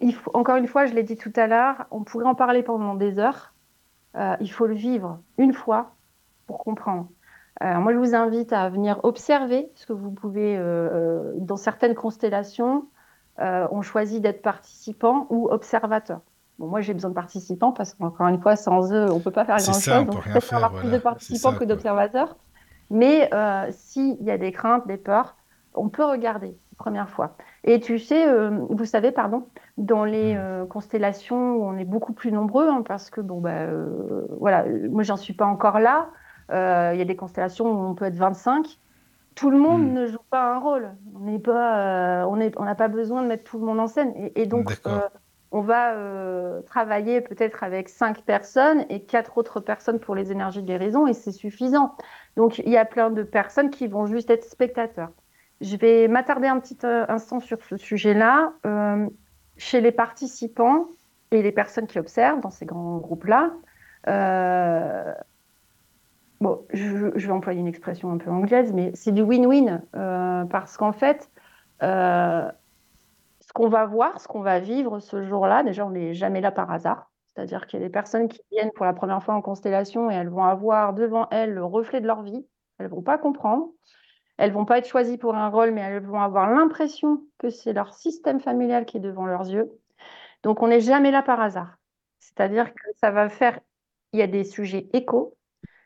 il 0.00 0.14
faut, 0.14 0.30
encore 0.34 0.56
une 0.56 0.66
fois, 0.66 0.86
je 0.86 0.94
l'ai 0.94 1.02
dit 1.02 1.16
tout 1.16 1.32
à 1.36 1.46
l'heure, 1.46 1.86
on 1.90 2.02
pourrait 2.02 2.26
en 2.26 2.34
parler 2.34 2.62
pendant 2.62 2.94
des 2.94 3.18
heures. 3.18 3.52
Euh, 4.16 4.36
il 4.40 4.50
faut 4.50 4.66
le 4.66 4.74
vivre 4.74 5.20
une 5.38 5.52
fois 5.52 5.94
pour 6.46 6.58
comprendre. 6.58 7.08
Euh, 7.62 7.78
moi, 7.78 7.92
je 7.92 7.98
vous 7.98 8.14
invite 8.14 8.52
à 8.52 8.68
venir 8.68 9.00
observer 9.04 9.70
ce 9.74 9.86
que 9.86 9.92
vous 9.92 10.10
pouvez, 10.10 10.58
dans 11.36 11.56
certaines 11.56 11.94
constellations, 11.94 12.86
on 13.38 13.82
choisit 13.82 14.20
d'être 14.22 14.42
participant 14.42 15.26
ou 15.30 15.48
observateur. 15.50 16.20
Bon, 16.58 16.66
moi, 16.66 16.80
j'ai 16.80 16.94
besoin 16.94 17.10
de 17.10 17.14
participants 17.14 17.72
parce 17.72 17.94
qu'encore 17.94 18.26
une 18.26 18.40
fois, 18.40 18.56
sans 18.56 18.92
eux, 18.92 19.10
on 19.10 19.18
ne 19.18 19.22
peut 19.22 19.30
pas 19.30 19.44
faire 19.44 19.56
grand-chose. 19.56 20.06
On 20.08 20.32
peut 20.32 20.40
faire, 20.40 20.64
avoir 20.64 20.72
plus 20.80 20.90
de 20.90 20.98
participants 20.98 21.54
que 21.54 21.64
d'observateurs. 21.64 22.36
Mais 22.90 23.30
s'il 23.70 24.20
y 24.22 24.30
a 24.30 24.38
des 24.38 24.50
craintes, 24.50 24.86
des 24.88 24.96
peurs, 24.96 25.36
on 25.74 25.88
peut 25.88 26.04
regarder 26.04 26.56
première 26.82 27.08
fois. 27.08 27.36
Et 27.62 27.78
tu 27.78 28.00
sais, 28.00 28.26
euh, 28.26 28.50
vous 28.68 28.84
savez, 28.84 29.12
pardon, 29.12 29.46
dans 29.76 30.04
les 30.04 30.34
euh, 30.36 30.66
constellations 30.66 31.54
où 31.54 31.64
on 31.64 31.76
est 31.78 31.84
beaucoup 31.84 32.12
plus 32.12 32.32
nombreux, 32.32 32.68
hein, 32.68 32.82
parce 32.84 33.08
que 33.08 33.20
bon, 33.20 33.40
bah, 33.40 33.50
euh, 33.50 34.26
voilà, 34.40 34.64
moi 34.90 35.04
j'en 35.04 35.16
suis 35.16 35.32
pas 35.32 35.46
encore 35.46 35.78
là. 35.78 36.08
Il 36.50 36.98
y 36.98 37.00
a 37.00 37.04
des 37.04 37.16
constellations 37.16 37.70
où 37.70 37.90
on 37.90 37.94
peut 37.94 38.04
être 38.04 38.16
25. 38.16 38.66
Tout 39.36 39.50
le 39.50 39.58
monde 39.58 39.82
hmm. 39.82 39.92
ne 39.92 40.06
joue 40.06 40.24
pas 40.28 40.52
un 40.52 40.58
rôle. 40.58 40.90
On 41.14 41.20
n'est 41.20 41.38
pas, 41.38 42.26
on 42.28 42.38
est, 42.40 42.52
on 42.58 42.64
n'a 42.64 42.74
pas 42.74 42.88
besoin 42.88 43.22
de 43.22 43.28
mettre 43.28 43.44
tout 43.44 43.58
le 43.58 43.64
monde 43.64 43.80
en 43.80 43.86
scène. 43.86 44.12
Et, 44.34 44.44
donc, 44.44 44.76
on 45.50 45.60
va 45.62 45.94
travailler 46.66 47.22
peut-être 47.22 47.62
avec 47.62 47.88
cinq 47.88 48.22
personnes 48.22 48.84
et 48.90 49.04
quatre 49.04 49.38
autres 49.38 49.60
personnes 49.60 49.98
pour 49.98 50.14
les 50.14 50.30
énergies 50.30 50.60
de 50.60 50.66
guérison, 50.66 51.06
et 51.06 51.14
c'est 51.14 51.32
suffisant. 51.32 51.96
Donc, 52.36 52.58
il 52.58 52.68
y 52.68 52.76
a 52.76 52.84
plein 52.84 53.10
de 53.10 53.22
personnes 53.22 53.70
qui 53.70 53.86
vont 53.86 54.04
juste 54.04 54.28
être 54.28 54.44
spectateurs. 54.44 55.12
Je 55.62 55.76
vais 55.76 56.08
m'attarder 56.08 56.48
un 56.48 56.58
petit 56.58 56.76
euh, 56.84 57.06
instant 57.08 57.38
sur 57.38 57.62
ce 57.62 57.76
sujet-là. 57.76 58.52
Euh, 58.66 59.08
chez 59.56 59.80
les 59.80 59.92
participants 59.92 60.88
et 61.30 61.40
les 61.40 61.52
personnes 61.52 61.86
qui 61.86 62.00
observent 62.00 62.40
dans 62.40 62.50
ces 62.50 62.66
grands 62.66 62.98
groupes-là, 62.98 63.52
euh, 64.08 65.14
bon, 66.40 66.66
je, 66.72 67.06
vais 67.16 67.30
employer 67.30 67.60
une 67.60 67.68
expression 67.68 68.10
un 68.10 68.18
peu 68.18 68.30
anglaise, 68.30 68.72
mais 68.72 68.90
c'est 68.94 69.12
du 69.12 69.22
win-win 69.22 69.82
parce 70.48 70.76
qu'en 70.76 70.92
fait, 70.92 71.30
ce 71.80 72.50
qu'on 73.54 73.68
va 73.68 73.86
voir, 73.86 74.20
ce 74.20 74.26
qu'on 74.26 74.40
va 74.40 74.58
vivre 74.58 74.98
ce 74.98 75.22
jour-là, 75.22 75.62
déjà, 75.62 75.86
on 75.86 75.90
n'est 75.90 76.14
jamais 76.14 76.40
là 76.40 76.50
par 76.50 76.72
hasard. 76.72 77.12
C'est-à-dire 77.26 77.66
qu'il 77.66 77.78
y 77.78 77.82
a 77.82 77.86
des 77.86 77.92
personnes 77.92 78.28
qui 78.28 78.40
viennent 78.50 78.72
pour 78.74 78.84
la 78.84 78.92
première 78.92 79.22
fois 79.22 79.34
en 79.34 79.42
constellation 79.42 80.10
et 80.10 80.14
elles 80.14 80.28
vont 80.28 80.44
avoir 80.44 80.92
devant 80.92 81.28
elles 81.30 81.52
le 81.52 81.64
reflet 81.64 82.00
de 82.00 82.06
leur 82.06 82.22
vie. 82.22 82.44
Elles 82.78 82.86
ne 82.86 82.90
vont 82.90 83.02
pas 83.02 83.16
comprendre. 83.16 83.68
Elles 84.42 84.50
vont 84.50 84.64
pas 84.64 84.78
être 84.78 84.88
choisies 84.88 85.18
pour 85.18 85.36
un 85.36 85.50
rôle, 85.50 85.70
mais 85.70 85.82
elles 85.82 86.04
vont 86.04 86.20
avoir 86.20 86.50
l'impression 86.50 87.22
que 87.38 87.48
c'est 87.48 87.72
leur 87.72 87.94
système 87.94 88.40
familial 88.40 88.86
qui 88.86 88.96
est 88.96 89.00
devant 89.00 89.24
leurs 89.24 89.48
yeux. 89.48 89.70
Donc, 90.42 90.64
on 90.64 90.66
n'est 90.66 90.80
jamais 90.80 91.12
là 91.12 91.22
par 91.22 91.40
hasard. 91.40 91.78
C'est-à-dire 92.18 92.74
que 92.74 92.82
ça 93.00 93.12
va 93.12 93.28
faire, 93.28 93.60
il 94.12 94.18
y 94.18 94.22
a 94.22 94.26
des 94.26 94.42
sujets 94.42 94.88
échos, 94.94 95.36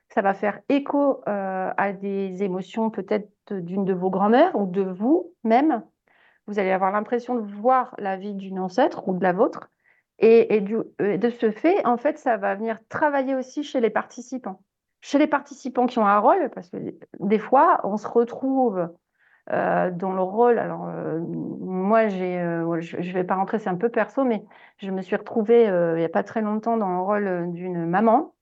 ça 0.09 0.23
va 0.23 0.33
faire 0.33 0.61
écho 0.71 1.21
euh, 1.29 1.71
à 1.77 1.93
des 1.93 2.43
émotions 2.45 2.89
peut-être 2.89 3.31
d'une 3.51 3.85
de 3.85 3.93
vos 3.93 4.09
grand-mères 4.09 4.59
ou 4.59 4.65
de 4.65 4.81
vous-même. 4.81 5.85
Vous 6.47 6.59
allez 6.59 6.71
avoir 6.71 6.93
l'impression 6.93 7.35
de 7.35 7.43
voir 7.43 7.95
la 7.99 8.17
vie 8.17 8.33
d'une 8.33 8.59
ancêtre 8.59 9.07
ou 9.07 9.19
de 9.19 9.23
la 9.23 9.35
vôtre. 9.35 9.69
et, 10.19 10.63
de 10.63 11.29
ce 11.29 11.51
fait, 11.51 11.85
en 11.85 11.99
fait, 11.99 12.17
ça 12.17 12.39
va 12.39 12.55
venir 12.55 12.79
travailler 12.89 13.35
aussi 13.35 13.63
chez 13.63 13.83
les 13.83 13.91
participants 13.91 14.63
chez 15.07 15.19
les 15.19 15.29
participants 15.29 15.87
qui 15.87 16.01
ont 16.01 16.07
un 16.07 16.19
rôle, 16.19 16.51
parce 16.53 16.69
que 16.69 16.79
des 17.21 17.39
fois, 17.39 17.81
on 17.85 17.97
se 17.97 18.09
retrouve 18.09 18.89
euh, 19.53 19.93
dans 19.93 20.13
le 20.13 20.21
rôle. 20.21 20.59
Alors, 20.59 20.89
euh, 20.89 21.21
moi, 21.21 22.09
j'ai, 22.09 22.41
euh, 22.41 22.81
je 22.81 22.97
ne 22.97 23.13
vais 23.13 23.23
pas 23.23 23.37
rentrer, 23.37 23.61
c'est 23.61 23.69
un 23.69 23.77
peu 23.77 23.89
perso, 23.89 24.25
mais 24.25 24.45
je 24.79 24.91
me 24.91 25.03
suis 25.03 25.15
retrouvée 25.15 25.67
il 25.67 25.99
n'y 25.99 26.05
a 26.05 26.09
pas 26.09 26.25
très 26.25 26.41
longtemps 26.43 26.77
dans 26.77 26.89
le 26.89 26.99
rôle 26.99 27.53
d'une 27.53 27.87
maman, 27.87 28.35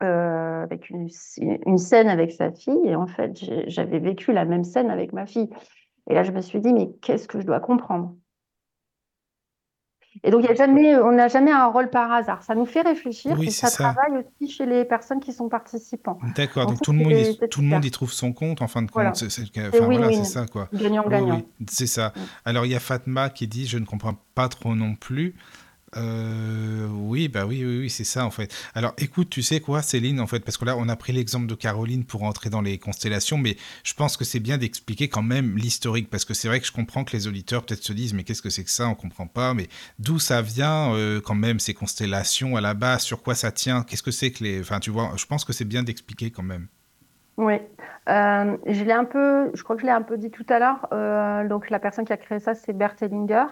avec 0.00 0.90
une, 0.90 1.08
une, 1.38 1.78
scène 1.78 2.08
avec 2.08 2.32
sa 2.32 2.50
fille, 2.50 2.80
et 2.84 2.96
en 2.96 3.06
fait, 3.06 3.38
j'avais 3.68 4.00
vécu 4.00 4.32
la 4.32 4.44
même 4.44 4.64
scène 4.64 4.90
avec 4.90 5.12
ma 5.12 5.26
fille. 5.26 5.48
Et 6.10 6.14
là, 6.14 6.24
je 6.24 6.32
me 6.32 6.40
suis 6.40 6.60
dit, 6.60 6.72
mais 6.72 6.90
qu'est-ce 7.02 7.28
que 7.28 7.40
je 7.40 7.46
dois 7.46 7.60
comprendre? 7.60 8.16
Et 10.26 10.30
donc, 10.32 10.42
y 10.42 10.48
a 10.48 10.54
jamais, 10.54 10.96
on 10.96 11.12
n'a 11.12 11.28
jamais 11.28 11.52
un 11.52 11.66
rôle 11.66 11.88
par 11.88 12.10
hasard. 12.10 12.42
Ça 12.42 12.56
nous 12.56 12.66
fait 12.66 12.80
réfléchir 12.80 13.40
et 13.40 13.50
ça, 13.50 13.70
travaille 13.70 14.24
aussi 14.24 14.50
chez 14.50 14.66
les 14.66 14.84
personnes 14.84 15.20
qui 15.20 15.32
sont 15.32 15.48
participants. 15.48 16.18
D'accord, 16.34 16.66
donc 16.66 16.82
tout 16.82 16.90
le, 16.90 16.98
monde 16.98 17.12
y, 17.12 17.48
tout 17.48 17.60
le 17.60 17.68
monde 17.68 17.84
y 17.84 17.92
trouve 17.92 18.12
son 18.12 18.32
compte 18.32 18.60
en 18.60 18.66
fin 18.66 18.82
de 18.82 18.90
compte. 18.90 19.14
C'est 19.14 19.28
voilà, 19.78 20.24
ça. 20.24 20.46
quoi. 20.46 20.68
Gagnant-gagnant. 20.74 21.42
c'est 21.70 21.86
ça. 21.86 22.12
Alors, 22.44 22.66
il 22.66 22.72
y 22.72 22.74
a 22.74 22.80
Fatma 22.80 23.30
qui 23.30 23.46
dit 23.46 23.66
Je 23.66 23.78
ne 23.78 23.84
comprends 23.84 24.16
pas 24.34 24.48
trop 24.48 24.74
non 24.74 24.96
plus. 24.96 25.36
Euh, 25.96 26.86
oui, 26.90 27.28
bah 27.28 27.46
oui, 27.46 27.64
oui, 27.64 27.78
oui 27.80 27.90
c'est 27.90 28.04
ça 28.04 28.26
en 28.26 28.30
fait. 28.30 28.52
Alors 28.74 28.92
écoute, 28.98 29.30
tu 29.30 29.42
sais 29.42 29.60
quoi, 29.60 29.82
Céline, 29.82 30.20
en 30.20 30.26
fait, 30.26 30.40
parce 30.40 30.58
que 30.58 30.64
là, 30.64 30.76
on 30.76 30.88
a 30.88 30.96
pris 30.96 31.12
l'exemple 31.12 31.46
de 31.46 31.54
Caroline 31.54 32.04
pour 32.04 32.22
entrer 32.22 32.50
dans 32.50 32.60
les 32.60 32.78
constellations, 32.78 33.38
mais 33.38 33.56
je 33.82 33.94
pense 33.94 34.16
que 34.16 34.24
c'est 34.24 34.40
bien 34.40 34.58
d'expliquer 34.58 35.08
quand 35.08 35.22
même 35.22 35.56
l'historique, 35.56 36.10
parce 36.10 36.24
que 36.24 36.34
c'est 36.34 36.48
vrai 36.48 36.60
que 36.60 36.66
je 36.66 36.72
comprends 36.72 37.04
que 37.04 37.16
les 37.16 37.26
auditeurs 37.26 37.64
peut-être 37.64 37.82
se 37.82 37.92
disent, 37.92 38.14
mais 38.14 38.24
qu'est-ce 38.24 38.42
que 38.42 38.50
c'est 38.50 38.64
que 38.64 38.70
ça, 38.70 38.88
on 38.88 38.94
comprend 38.94 39.26
pas, 39.26 39.54
mais 39.54 39.68
d'où 39.98 40.18
ça 40.18 40.42
vient 40.42 40.92
euh, 40.94 41.20
quand 41.20 41.34
même 41.34 41.60
ces 41.60 41.74
constellations 41.74 42.56
à 42.56 42.60
la 42.60 42.74
base, 42.74 43.02
sur 43.02 43.22
quoi 43.22 43.34
ça 43.34 43.50
tient, 43.50 43.82
qu'est-ce 43.82 44.02
que 44.02 44.10
c'est 44.10 44.30
que 44.30 44.44
les, 44.44 44.60
enfin, 44.60 44.80
tu 44.80 44.90
vois, 44.90 45.12
je 45.16 45.26
pense 45.26 45.44
que 45.44 45.52
c'est 45.52 45.64
bien 45.64 45.82
d'expliquer 45.82 46.30
quand 46.30 46.42
même. 46.42 46.68
Oui, 47.38 47.54
euh, 48.08 48.56
je 48.66 48.84
l'ai 48.84 48.92
un 48.92 49.04
peu, 49.04 49.50
je 49.54 49.62
crois 49.62 49.76
que 49.76 49.82
je 49.82 49.86
l'ai 49.86 49.92
un 49.92 50.02
peu 50.02 50.16
dit 50.16 50.30
tout 50.30 50.46
à 50.48 50.58
l'heure. 50.58 51.46
donc 51.48 51.70
la 51.70 51.78
personne 51.78 52.04
qui 52.04 52.12
a 52.12 52.16
créé 52.16 52.38
ça, 52.38 52.54
c'est 52.54 52.72
Bert 52.72 52.96
Hellinger. 53.00 53.46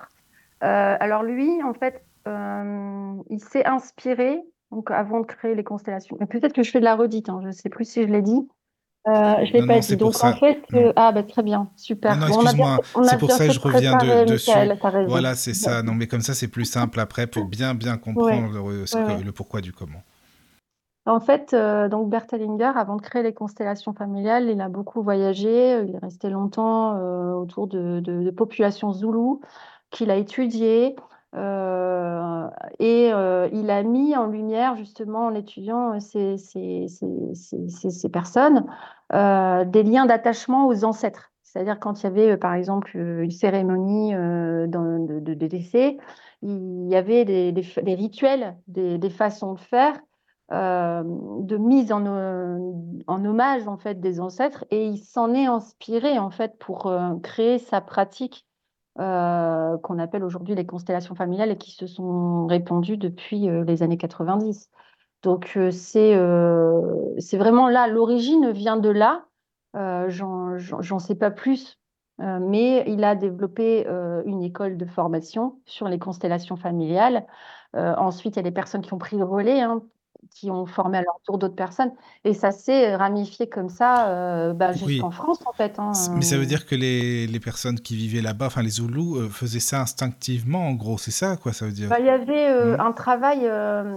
alors 0.60 1.22
lui, 1.22 1.62
en 1.62 1.74
fait, 1.74 2.02
il 2.26 3.40
s'est 3.40 3.66
inspiré, 3.66 4.40
donc 4.70 4.90
avant 4.90 5.20
de 5.20 5.26
créer 5.26 5.54
les 5.54 5.64
constellations. 5.64 6.16
Peut-être 6.16 6.52
que 6.52 6.62
je 6.62 6.70
fais 6.70 6.80
de 6.80 6.84
la 6.84 6.96
redite, 6.96 7.28
hein, 7.28 7.40
je 7.42 7.48
ne 7.48 7.52
sais 7.52 7.68
plus 7.68 7.84
si 7.84 8.02
je 8.02 8.08
l'ai 8.08 8.22
dit. 8.22 8.48
Euh, 9.06 9.44
je 9.44 9.52
l'ai 9.52 9.66
pas 9.66 9.80
dit. 9.80 9.96
Donc 9.96 10.14
en 10.22 10.32
fait, 10.32 10.62
euh, 10.72 10.92
ah 10.96 11.12
bah, 11.12 11.22
très 11.22 11.42
bien, 11.42 11.68
super. 11.76 12.16
Non, 12.16 12.26
excuse-moi, 12.26 12.78
c'est 13.02 13.18
pour 13.18 13.30
ça 13.30 13.46
que 13.46 13.52
je 13.52 13.60
reviens 13.60 13.98
de, 13.98 14.24
dessus. 14.24 14.50
voilà, 15.06 15.34
c'est 15.34 15.52
ça. 15.52 15.82
Non, 15.82 15.92
mais 15.92 16.06
comme 16.06 16.22
ça, 16.22 16.32
c'est 16.32 16.48
plus 16.48 16.64
simple 16.64 16.98
après 17.00 17.26
pour 17.26 17.44
bien 17.44 17.74
bien 17.74 17.98
comprendre 17.98 18.50
le, 18.52 19.32
pourquoi 19.32 19.60
du 19.60 19.72
comment. 19.72 20.02
En 21.06 21.20
fait, 21.20 21.52
euh, 21.52 21.90
donc 21.90 22.08
Bertelinger, 22.08 22.72
avant 22.76 22.96
de 22.96 23.02
créer 23.02 23.22
les 23.22 23.34
constellations 23.34 23.92
familiales, 23.92 24.48
il 24.48 24.62
a 24.62 24.70
beaucoup 24.70 25.02
voyagé. 25.02 25.82
Il 25.86 25.94
est 25.94 25.98
resté 25.98 26.30
longtemps 26.30 26.96
autour 27.36 27.66
de, 27.66 28.00
de, 28.00 28.22
de 28.22 28.30
populations 28.30 28.90
zoulous 28.94 29.42
qu'il 29.90 30.10
a 30.10 30.16
étudiées. 30.16 30.96
Euh, 31.36 32.48
et 32.78 33.12
euh, 33.12 33.48
il 33.52 33.70
a 33.70 33.82
mis 33.82 34.16
en 34.16 34.26
lumière, 34.26 34.76
justement, 34.76 35.26
en 35.26 35.34
étudiant 35.34 35.98
ces, 36.00 36.36
ces, 36.36 36.86
ces, 36.88 37.90
ces 37.90 38.08
personnes, 38.08 38.66
euh, 39.12 39.64
des 39.64 39.82
liens 39.82 40.06
d'attachement 40.06 40.66
aux 40.66 40.84
ancêtres. 40.84 41.32
C'est-à-dire 41.42 41.78
quand 41.78 42.00
il 42.00 42.04
y 42.04 42.06
avait, 42.06 42.36
par 42.36 42.54
exemple, 42.54 42.96
une 42.96 43.30
cérémonie 43.30 44.12
dans, 44.12 45.06
de, 45.06 45.20
de, 45.20 45.46
décès, 45.46 45.98
il 46.42 46.88
y 46.88 46.96
avait 46.96 47.24
des, 47.24 47.52
des, 47.52 47.94
rituels, 47.94 48.56
des, 48.66 48.98
des, 48.98 49.10
façons 49.10 49.52
de 49.54 49.60
faire, 49.60 50.00
de 50.50 51.56
mise 51.56 51.92
en, 51.92 52.04
en, 53.06 53.24
hommage 53.24 53.68
en 53.68 53.76
fait 53.76 54.00
des 54.00 54.18
ancêtres, 54.18 54.64
et 54.72 54.84
il 54.84 54.98
s'en 54.98 55.32
est 55.32 55.46
inspiré 55.46 56.18
en 56.18 56.30
fait 56.30 56.58
pour 56.58 56.92
créer 57.22 57.58
sa 57.58 57.80
pratique 57.80 58.48
qu'on 58.96 59.98
appelle 59.98 60.24
aujourd'hui 60.24 60.54
les 60.54 60.66
constellations 60.66 61.14
familiales 61.14 61.50
et 61.50 61.58
qui 61.58 61.72
se 61.72 61.86
sont 61.86 62.46
répandues 62.46 62.96
depuis 62.96 63.48
les 63.48 63.82
années 63.82 63.98
90. 63.98 64.70
Donc 65.22 65.58
c'est 65.70 66.16
c'est 67.18 67.38
vraiment 67.38 67.68
là, 67.68 67.88
l'origine 67.88 68.50
vient 68.50 68.76
de 68.76 68.90
là. 68.90 69.24
J'en 70.08 70.98
sais 70.98 71.16
pas 71.16 71.30
plus 71.30 71.78
euh, 72.20 72.38
mais 72.40 72.84
il 72.86 73.02
a 73.02 73.16
développé 73.16 73.86
euh, 73.88 74.22
une 74.24 74.42
école 74.42 74.76
de 74.76 74.86
formation 74.86 75.58
sur 75.66 75.88
les 75.88 75.98
constellations 75.98 76.56
familiales. 76.56 77.26
Euh, 77.74 77.94
ensuite, 77.96 78.36
il 78.36 78.38
y 78.38 78.40
a 78.40 78.44
des 78.44 78.52
personnes 78.52 78.82
qui 78.82 78.94
ont 78.94 78.98
pris 78.98 79.16
le 79.16 79.24
relais, 79.24 79.60
hein, 79.60 79.82
qui 80.32 80.50
ont 80.50 80.66
formé 80.66 80.98
à 80.98 81.02
leur 81.02 81.18
tour 81.24 81.38
d'autres 81.38 81.54
personnes. 81.54 81.92
Et 82.24 82.34
ça 82.34 82.50
s'est 82.50 82.94
ramifié 82.96 83.48
comme 83.48 83.68
ça 83.68 84.08
euh, 84.08 84.52
bah, 84.52 84.72
jusqu'en 84.72 85.10
France, 85.10 85.38
en 85.46 85.52
fait. 85.52 85.78
Hein. 85.78 85.92
Mais 86.14 86.22
ça 86.22 86.36
veut 86.36 86.46
dire 86.46 86.66
que 86.66 86.74
les, 86.74 87.26
les 87.26 87.40
personnes 87.40 87.80
qui 87.80 87.96
vivaient 87.96 88.22
là-bas, 88.22 88.46
enfin 88.46 88.62
les 88.62 88.70
Zoulous, 88.70 89.16
euh, 89.16 89.28
faisaient 89.28 89.60
ça 89.60 89.80
instinctivement, 89.80 90.66
en 90.66 90.72
gros, 90.72 90.98
c'est 90.98 91.10
ça, 91.10 91.36
quoi, 91.36 91.52
ça 91.52 91.66
veut 91.66 91.72
dire? 91.72 91.88
Bah, 91.88 92.00
Il 92.00 92.06
y 92.06 92.10
avait 92.10 92.48
euh, 92.50 92.76
mmh. 92.76 92.80
un 92.80 92.92
travail, 92.92 93.50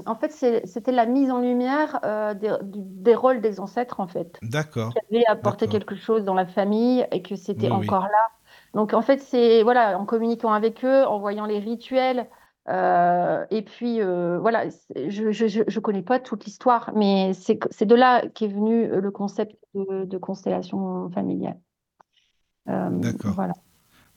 en 0.06 0.16
fait, 0.16 0.32
c'était 0.66 0.92
la 0.92 1.06
mise 1.06 1.32
en 1.32 1.40
lumière 1.40 2.00
des, 2.40 2.56
des, 2.64 3.16
rôles 3.16 3.42
des 3.42 3.60
ancêtres, 3.60 4.00
en 4.00 4.08
fait. 4.08 4.38
D'accord. 4.42 4.94
Qui 4.94 5.16
avaient 5.16 5.26
apporté 5.28 5.68
quelque 5.68 5.96
chose 5.96 6.24
dans 6.24 6.34
la 6.34 6.46
famille 6.46 7.06
et 7.12 7.22
que 7.22 7.36
c'était 7.36 7.70
encore 7.70 8.04
là. 8.04 8.30
Donc, 8.74 8.94
en 8.94 9.02
fait, 9.02 9.22
c'est 9.22 9.64
voilà, 9.64 9.98
en 9.98 10.06
communiquant 10.06 10.52
avec 10.52 10.84
eux, 10.84 11.06
en 11.06 11.20
voyant 11.20 11.46
les 11.46 11.60
rituels, 11.60 12.28
euh, 12.70 13.46
et 13.50 13.62
puis, 13.62 14.02
euh, 14.02 14.40
voilà, 14.40 14.66
je 14.96 15.24
ne 15.24 15.80
connais 15.80 16.02
pas 16.02 16.20
toute 16.20 16.46
l'histoire, 16.46 16.92
mais 16.96 17.34
c'est 17.34 17.86
de 17.86 17.96
là 17.96 18.28
qu'est 18.34 18.48
venu 18.48 18.88
le 18.88 19.12
concept 19.12 19.56
de, 19.74 20.18
constellation 20.18 21.10
familiale. 21.12 21.60
Euh, 22.68 22.90
D'accord. 22.92 23.34
Voilà. 23.36 23.54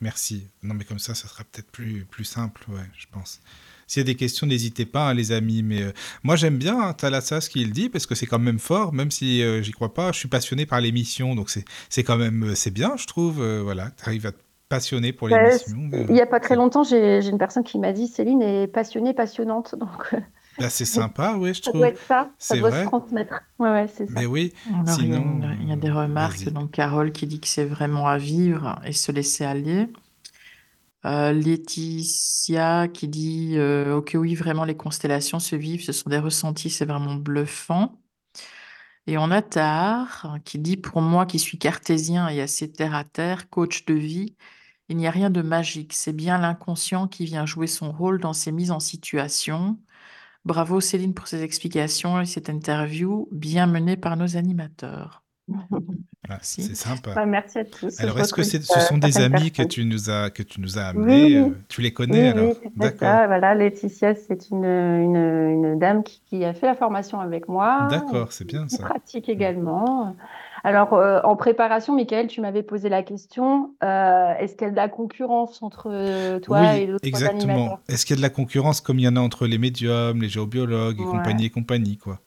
Merci. 0.00 0.48
Non, 0.62 0.74
mais 0.74 0.84
comme 0.84 0.98
ça, 0.98 1.14
ça 1.14 1.28
sera 1.28 1.44
peut-être 1.44 1.70
plus, 1.70 2.06
plus 2.06 2.24
simple, 2.24 2.64
ouais, 2.70 2.86
je 2.96 3.06
pense. 3.12 3.40
S'il 3.86 4.00
y 4.00 4.04
a 4.04 4.06
des 4.06 4.16
questions, 4.16 4.46
n'hésitez 4.46 4.86
pas, 4.86 5.10
hein, 5.10 5.14
les 5.14 5.30
amis. 5.30 5.62
Mais 5.62 5.82
moi, 6.22 6.36
j'aime 6.36 6.56
bien 6.56 6.80
hein, 6.80 6.92
Talassa 6.94 7.40
ce 7.40 7.50
qu'il 7.50 7.70
dit, 7.72 7.88
parce 7.88 8.06
que 8.06 8.14
c'est 8.14 8.26
quand 8.26 8.38
même 8.38 8.58
fort, 8.58 8.92
même 8.92 9.10
si 9.10 9.42
j'y 9.62 9.72
crois 9.72 9.92
pas. 9.92 10.10
Je 10.12 10.18
suis 10.18 10.28
passionné 10.28 10.64
par 10.64 10.80
l'émission, 10.80 11.34
donc 11.34 11.50
c'est 11.50 12.02
quand 12.02 12.16
même 12.16 12.54
c'est 12.54 12.70
bien, 12.70 12.96
je 12.96 13.06
trouve. 13.06 13.44
voilà, 13.62 13.90
tu 13.90 14.04
arrives 14.04 14.26
à 14.26 14.32
passionné 14.70 15.12
pour 15.12 15.28
bah, 15.28 15.42
l'émission. 15.42 15.76
Il 15.92 16.14
n'y 16.14 16.22
a 16.22 16.26
pas 16.26 16.40
très 16.40 16.56
longtemps, 16.56 16.82
j'ai 16.82 17.26
une 17.26 17.36
personne 17.36 17.64
qui 17.64 17.78
m'a 17.78 17.92
dit 17.92 18.06
Céline 18.06 18.40
est 18.40 18.68
passionnée, 18.68 19.12
passionnante. 19.12 19.74
Donc... 19.78 20.14
Euh, 20.14 20.20
bah, 20.58 20.70
c'est 20.70 20.86
sympa, 20.86 21.36
oui, 21.38 21.52
je 21.52 21.60
trouve. 21.60 21.74
Ça 21.74 21.78
doit 21.78 21.88
être 21.88 22.06
ça, 22.06 22.30
ça 22.38 22.56
doit 22.56 22.70
se 22.70 22.84
transmettre. 22.84 23.42
Ouais, 23.58 23.70
ouais, 23.70 23.88
c'est 23.88 24.06
ça. 24.06 24.12
Mais 24.14 24.26
oui, 24.26 24.54
sinon... 24.86 25.40
il, 25.60 25.68
y 25.68 25.72
a, 25.72 25.76
des 25.76 25.90
remarques. 25.90 26.48
Donc, 26.50 26.70
Carole 26.72 27.12
qui 27.12 27.26
dit 27.26 27.40
que 27.40 27.48
c'est 27.48 27.64
vraiment 27.64 28.06
à 28.08 28.16
vivre 28.16 28.80
et 28.84 28.92
se 28.92 29.12
laisser 29.12 29.44
aller. 29.44 29.88
Euh, 31.06 31.32
Laetitia 31.32 32.88
qui 32.88 33.08
dit 33.08 33.54
euh, 33.56 33.96
Ok, 33.96 34.12
oui, 34.14 34.34
vraiment, 34.34 34.64
les 34.64 34.76
constellations 34.76 35.38
se 35.38 35.56
vivent, 35.56 35.82
ce 35.82 35.92
sont 35.92 36.10
des 36.10 36.18
ressentis, 36.18 36.68
c'est 36.68 36.84
vraiment 36.84 37.14
bluffant. 37.14 37.96
Et 39.06 39.16
on 39.16 39.30
a 39.30 39.40
Tahar 39.40 40.36
qui 40.44 40.58
dit 40.58 40.76
Pour 40.76 41.00
moi 41.00 41.24
qui 41.26 41.38
suis 41.38 41.58
cartésien 41.58 42.28
et 42.28 42.42
assez 42.42 42.70
terre 42.70 42.94
à 42.94 43.04
terre, 43.04 43.48
coach 43.48 43.86
de 43.86 43.94
vie, 43.94 44.36
il 44.90 44.96
n'y 44.96 45.06
a 45.06 45.10
rien 45.10 45.30
de 45.30 45.40
magique, 45.40 45.92
c'est 45.92 46.12
bien 46.12 46.38
l'inconscient 46.38 47.06
qui 47.06 47.24
vient 47.24 47.46
jouer 47.46 47.66
son 47.68 47.92
rôle 47.92 48.20
dans 48.20 48.32
ces 48.32 48.52
mises 48.52 48.72
en 48.72 48.80
situation. 48.80 49.78
Bravo 50.44 50.80
Céline 50.80 51.14
pour 51.14 51.28
ces 51.28 51.42
explications 51.42 52.20
et 52.20 52.26
cette 52.26 52.48
interview 52.48 53.28
bien 53.30 53.66
menée 53.66 53.96
par 53.96 54.16
nos 54.16 54.36
animateurs. 54.36 55.22
Ah, 56.28 56.38
c'est 56.42 56.76
sympa. 56.76 57.14
Bah, 57.14 57.26
merci 57.26 57.58
à 57.58 57.64
tous. 57.64 57.98
Alors, 57.98 58.20
est-ce 58.20 58.32
que 58.32 58.44
ce 58.44 58.60
sont 58.60 58.98
des 58.98 59.18
amis 59.18 59.50
que 59.50 59.62
tu 59.62 59.84
nous 59.84 60.10
as 60.10 60.30
que 60.30 60.44
tu 60.44 60.60
nous 60.60 60.78
as 60.78 60.82
amenés 60.82 61.38
euh, 61.38 61.48
Tu 61.68 61.80
les 61.80 61.92
connais 61.92 62.28
alors? 62.28 62.54
D'accord. 62.76 63.26
Voilà, 63.26 63.54
Laetitia, 63.56 64.14
c'est 64.14 64.50
une, 64.50 64.64
une, 64.64 65.16
une, 65.16 65.78
dame 65.78 66.04
qui, 66.04 66.22
qui, 66.26 66.44
a 66.44 66.52
fait 66.52 66.66
la 66.66 66.76
formation 66.76 67.18
avec 67.18 67.48
moi. 67.48 67.88
D'accord, 67.90 68.32
c'est 68.32 68.44
bien 68.44 68.68
ça. 68.68 68.84
Pratique 68.84 69.28
également. 69.28 70.14
Alors, 70.62 70.92
euh, 70.94 71.20
en 71.24 71.36
préparation, 71.36 71.94
Michael, 71.94 72.26
tu 72.26 72.40
m'avais 72.40 72.62
posé 72.62 72.88
la 72.88 73.02
question 73.02 73.74
euh, 73.82 74.34
est-ce 74.38 74.54
qu'il 74.54 74.66
y 74.66 74.68
a 74.68 74.70
de 74.70 74.76
la 74.76 74.88
concurrence 74.88 75.62
entre 75.62 76.38
toi 76.40 76.76
et 76.76 76.86
d'autres 76.86 77.06
exactement. 77.06 77.80
Est-ce 77.88 78.04
qu'il 78.04 78.16
y 78.16 78.18
a 78.18 78.20
de 78.20 78.22
la 78.22 78.30
concurrence 78.30 78.80
comme 78.80 78.98
il 78.98 79.02
y 79.02 79.08
en 79.08 79.16
a 79.16 79.20
entre 79.20 79.46
les 79.46 79.58
médiums, 79.58 80.20
les 80.20 80.28
géobiologues 80.28 81.00
et 81.00 81.04
compagnie 81.04 81.46
et 81.46 81.50
compagnie, 81.50 81.96
quoi? 81.96 82.20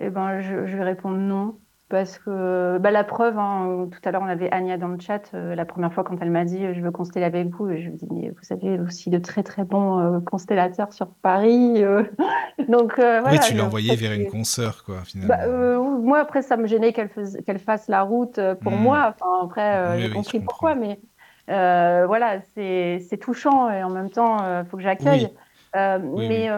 Eh 0.00 0.10
ben, 0.10 0.40
je, 0.40 0.66
je 0.66 0.76
vais 0.76 0.82
répondre 0.84 1.16
non. 1.16 1.56
Parce 1.94 2.18
que 2.18 2.78
bah, 2.78 2.90
la 2.90 3.04
preuve, 3.04 3.38
hein, 3.38 3.88
tout 3.88 4.00
à 4.04 4.10
l'heure 4.10 4.22
on 4.22 4.28
avait 4.28 4.50
Anya 4.50 4.78
dans 4.78 4.88
le 4.88 4.98
chat, 4.98 5.30
euh, 5.32 5.54
la 5.54 5.64
première 5.64 5.94
fois 5.94 6.02
quand 6.02 6.16
elle 6.20 6.32
m'a 6.32 6.44
dit 6.44 6.74
je 6.74 6.80
veux 6.80 6.90
consteller 6.90 7.24
avec 7.24 7.46
vous, 7.50 7.70
et 7.70 7.80
je 7.80 7.88
me 7.88 7.96
dis 7.96 8.08
mais 8.10 8.30
vous 8.30 8.52
avez 8.52 8.80
aussi 8.80 9.10
de 9.10 9.18
très 9.18 9.44
très 9.44 9.62
bons 9.62 10.00
euh, 10.00 10.18
constellateurs 10.18 10.92
sur 10.92 11.06
Paris. 11.06 11.84
Euh. 11.84 12.02
Donc 12.68 12.94
voilà. 12.96 13.30
Oui, 13.30 13.38
tu 13.46 13.54
l'as 13.54 13.64
envoyé 13.64 13.94
vers 13.94 14.10
une 14.10 14.26
consoeur 14.26 14.82
quoi 14.84 15.02
finalement. 15.04 15.36
Bah, 15.36 15.78
moi 16.00 16.18
après 16.18 16.42
ça 16.42 16.56
me 16.56 16.66
gênait 16.66 16.92
qu'elle 16.92 17.10
qu'elle 17.46 17.60
fasse 17.60 17.86
la 17.86 18.02
route 18.02 18.40
pour 18.60 18.72
hmm. 18.72 18.82
moi. 18.82 19.14
Enfin 19.14 19.44
après 19.44 20.00
j'ai 20.00 20.10
compris 20.10 20.40
pourquoi, 20.40 20.74
mais 20.74 20.98
voilà 21.46 22.40
c'est 22.56 23.20
touchant 23.20 23.70
et 23.70 23.84
en 23.84 23.90
même 23.90 24.10
temps 24.10 24.38
il 24.38 24.66
faut 24.66 24.78
que 24.78 24.82
j'accueille. 24.82 25.30
mais 25.76 26.48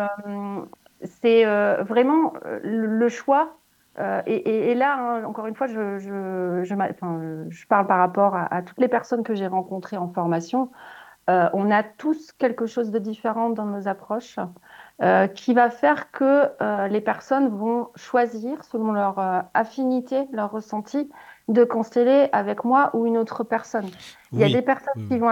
c'est 1.03 1.45
vraiment 1.85 2.33
le 2.63 3.09
choix 3.11 3.59
euh, 3.99 4.23
et, 4.27 4.75
là, 4.75 4.97
hein, 4.99 5.25
encore 5.25 5.47
une 5.47 5.55
fois, 5.55 5.67
je, 5.67 5.99
je, 5.99 6.63
je, 6.65 7.67
parle 7.67 7.87
par 7.87 7.99
rapport 7.99 8.37
à, 8.37 8.63
toutes 8.63 8.79
les 8.79 8.89
personnes 8.89 9.23
que 9.23 9.35
j'ai 9.35 9.47
rencontrées 9.47 9.97
en 9.97 10.09
formation. 10.09 10.71
Euh, 11.29 11.49
on 11.55 11.71
a 11.73 11.83
tous 11.83 12.31
quelque 12.33 12.67
chose 12.67 12.93
de 12.93 13.01
différent 13.01 13.51
dans 13.51 13.65
nos 13.65 13.89
approches 13.89 14.39
euh, 15.03 15.27
qui 15.27 15.55
va 15.55 15.71
faire 15.71 16.13
que 16.13 16.49
les 16.89 17.01
personnes 17.01 17.49
vont 17.49 17.89
choisir, 17.97 18.63
selon 18.65 18.93
leur 18.93 19.19
affinité, 19.55 20.29
leur 20.31 20.51
ressenti, 20.51 21.11
de 21.49 21.65
consteller 21.65 22.29
avec 22.33 22.65
moi 22.65 22.91
ou 22.93 23.07
une 23.07 23.17
autre 23.17 23.45
personne. 23.45 23.87
Il 24.33 24.41
y 24.41 24.45
a 24.45 24.49
des 24.49 24.63
personnes 24.63 25.09
qui, 25.09 25.19
vont 25.19 25.31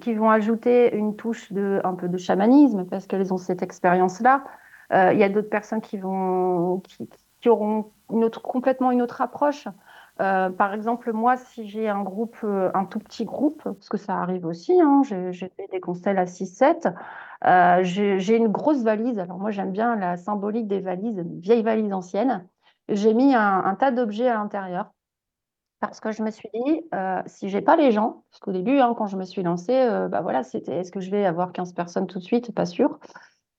qui 0.00 0.14
vont 0.14 0.30
ajouter 0.30 0.94
une 0.96 1.16
touche 1.16 1.52
de, 1.52 1.80
un 1.84 1.94
peu 1.94 2.08
de 2.08 2.16
chamanisme 2.16 2.86
parce 2.86 3.06
qu'elles 3.06 3.32
ont 3.32 3.36
cette 3.36 3.62
expérience-là. 3.62 4.42
il 4.90 5.18
y 5.18 5.22
a 5.22 5.28
d'autres 5.28 5.50
personnes 5.50 5.82
qui 5.82 5.98
vont 5.98 6.80
qui, 6.80 7.08
auront 7.48 7.92
une 8.10 8.24
autre, 8.24 8.42
complètement 8.42 8.90
une 8.90 9.02
autre 9.02 9.20
approche. 9.20 9.68
Euh, 10.20 10.48
par 10.50 10.72
exemple, 10.72 11.12
moi, 11.12 11.36
si 11.36 11.68
j'ai 11.68 11.88
un 11.88 12.02
groupe, 12.02 12.36
euh, 12.44 12.70
un 12.74 12.86
tout 12.86 12.98
petit 12.98 13.24
groupe, 13.26 13.62
parce 13.62 13.88
que 13.88 13.98
ça 13.98 14.16
arrive 14.16 14.46
aussi, 14.46 14.80
hein, 14.80 15.02
j'ai 15.04 15.32
fait 15.50 15.68
des 15.70 15.80
constels 15.80 16.18
à 16.18 16.26
6-7, 16.26 16.88
euh, 17.44 17.80
j'ai 17.82 18.36
une 18.36 18.48
grosse 18.48 18.82
valise. 18.82 19.18
Alors 19.18 19.38
moi, 19.38 19.50
j'aime 19.50 19.72
bien 19.72 19.96
la 19.96 20.16
symbolique 20.16 20.68
des 20.68 20.80
valises, 20.80 21.18
une 21.18 21.40
vieille 21.40 21.62
valise 21.62 21.92
ancienne. 21.92 22.48
J'ai 22.88 23.12
mis 23.14 23.34
un, 23.34 23.74
tas 23.78 23.90
d'objets 23.90 24.28
à 24.28 24.34
l'intérieur 24.34 24.92
parce 25.80 26.00
que 26.00 26.12
je 26.12 26.22
me 26.22 26.30
suis 26.30 26.48
dit, 26.54 26.82
euh, 26.94 27.22
si 27.26 27.48
j'ai 27.50 27.60
pas 27.60 27.76
les 27.76 27.92
gens, 27.92 28.24
parce 28.30 28.40
qu'au 28.40 28.52
début, 28.52 28.78
hein, 28.80 28.94
quand 28.96 29.06
je 29.08 29.16
me 29.16 29.24
suis 29.24 29.42
lancée, 29.42 29.88
bah 30.10 30.22
voilà, 30.22 30.42
c'était 30.42 30.78
est-ce 30.78 30.92
que 30.92 31.00
je 31.00 31.10
vais 31.10 31.26
avoir 31.26 31.52
15 31.52 31.74
personnes 31.74 32.06
tout 32.06 32.18
de 32.18 32.24
suite? 32.24 32.54
Pas 32.54 32.66
sûr. 32.66 32.98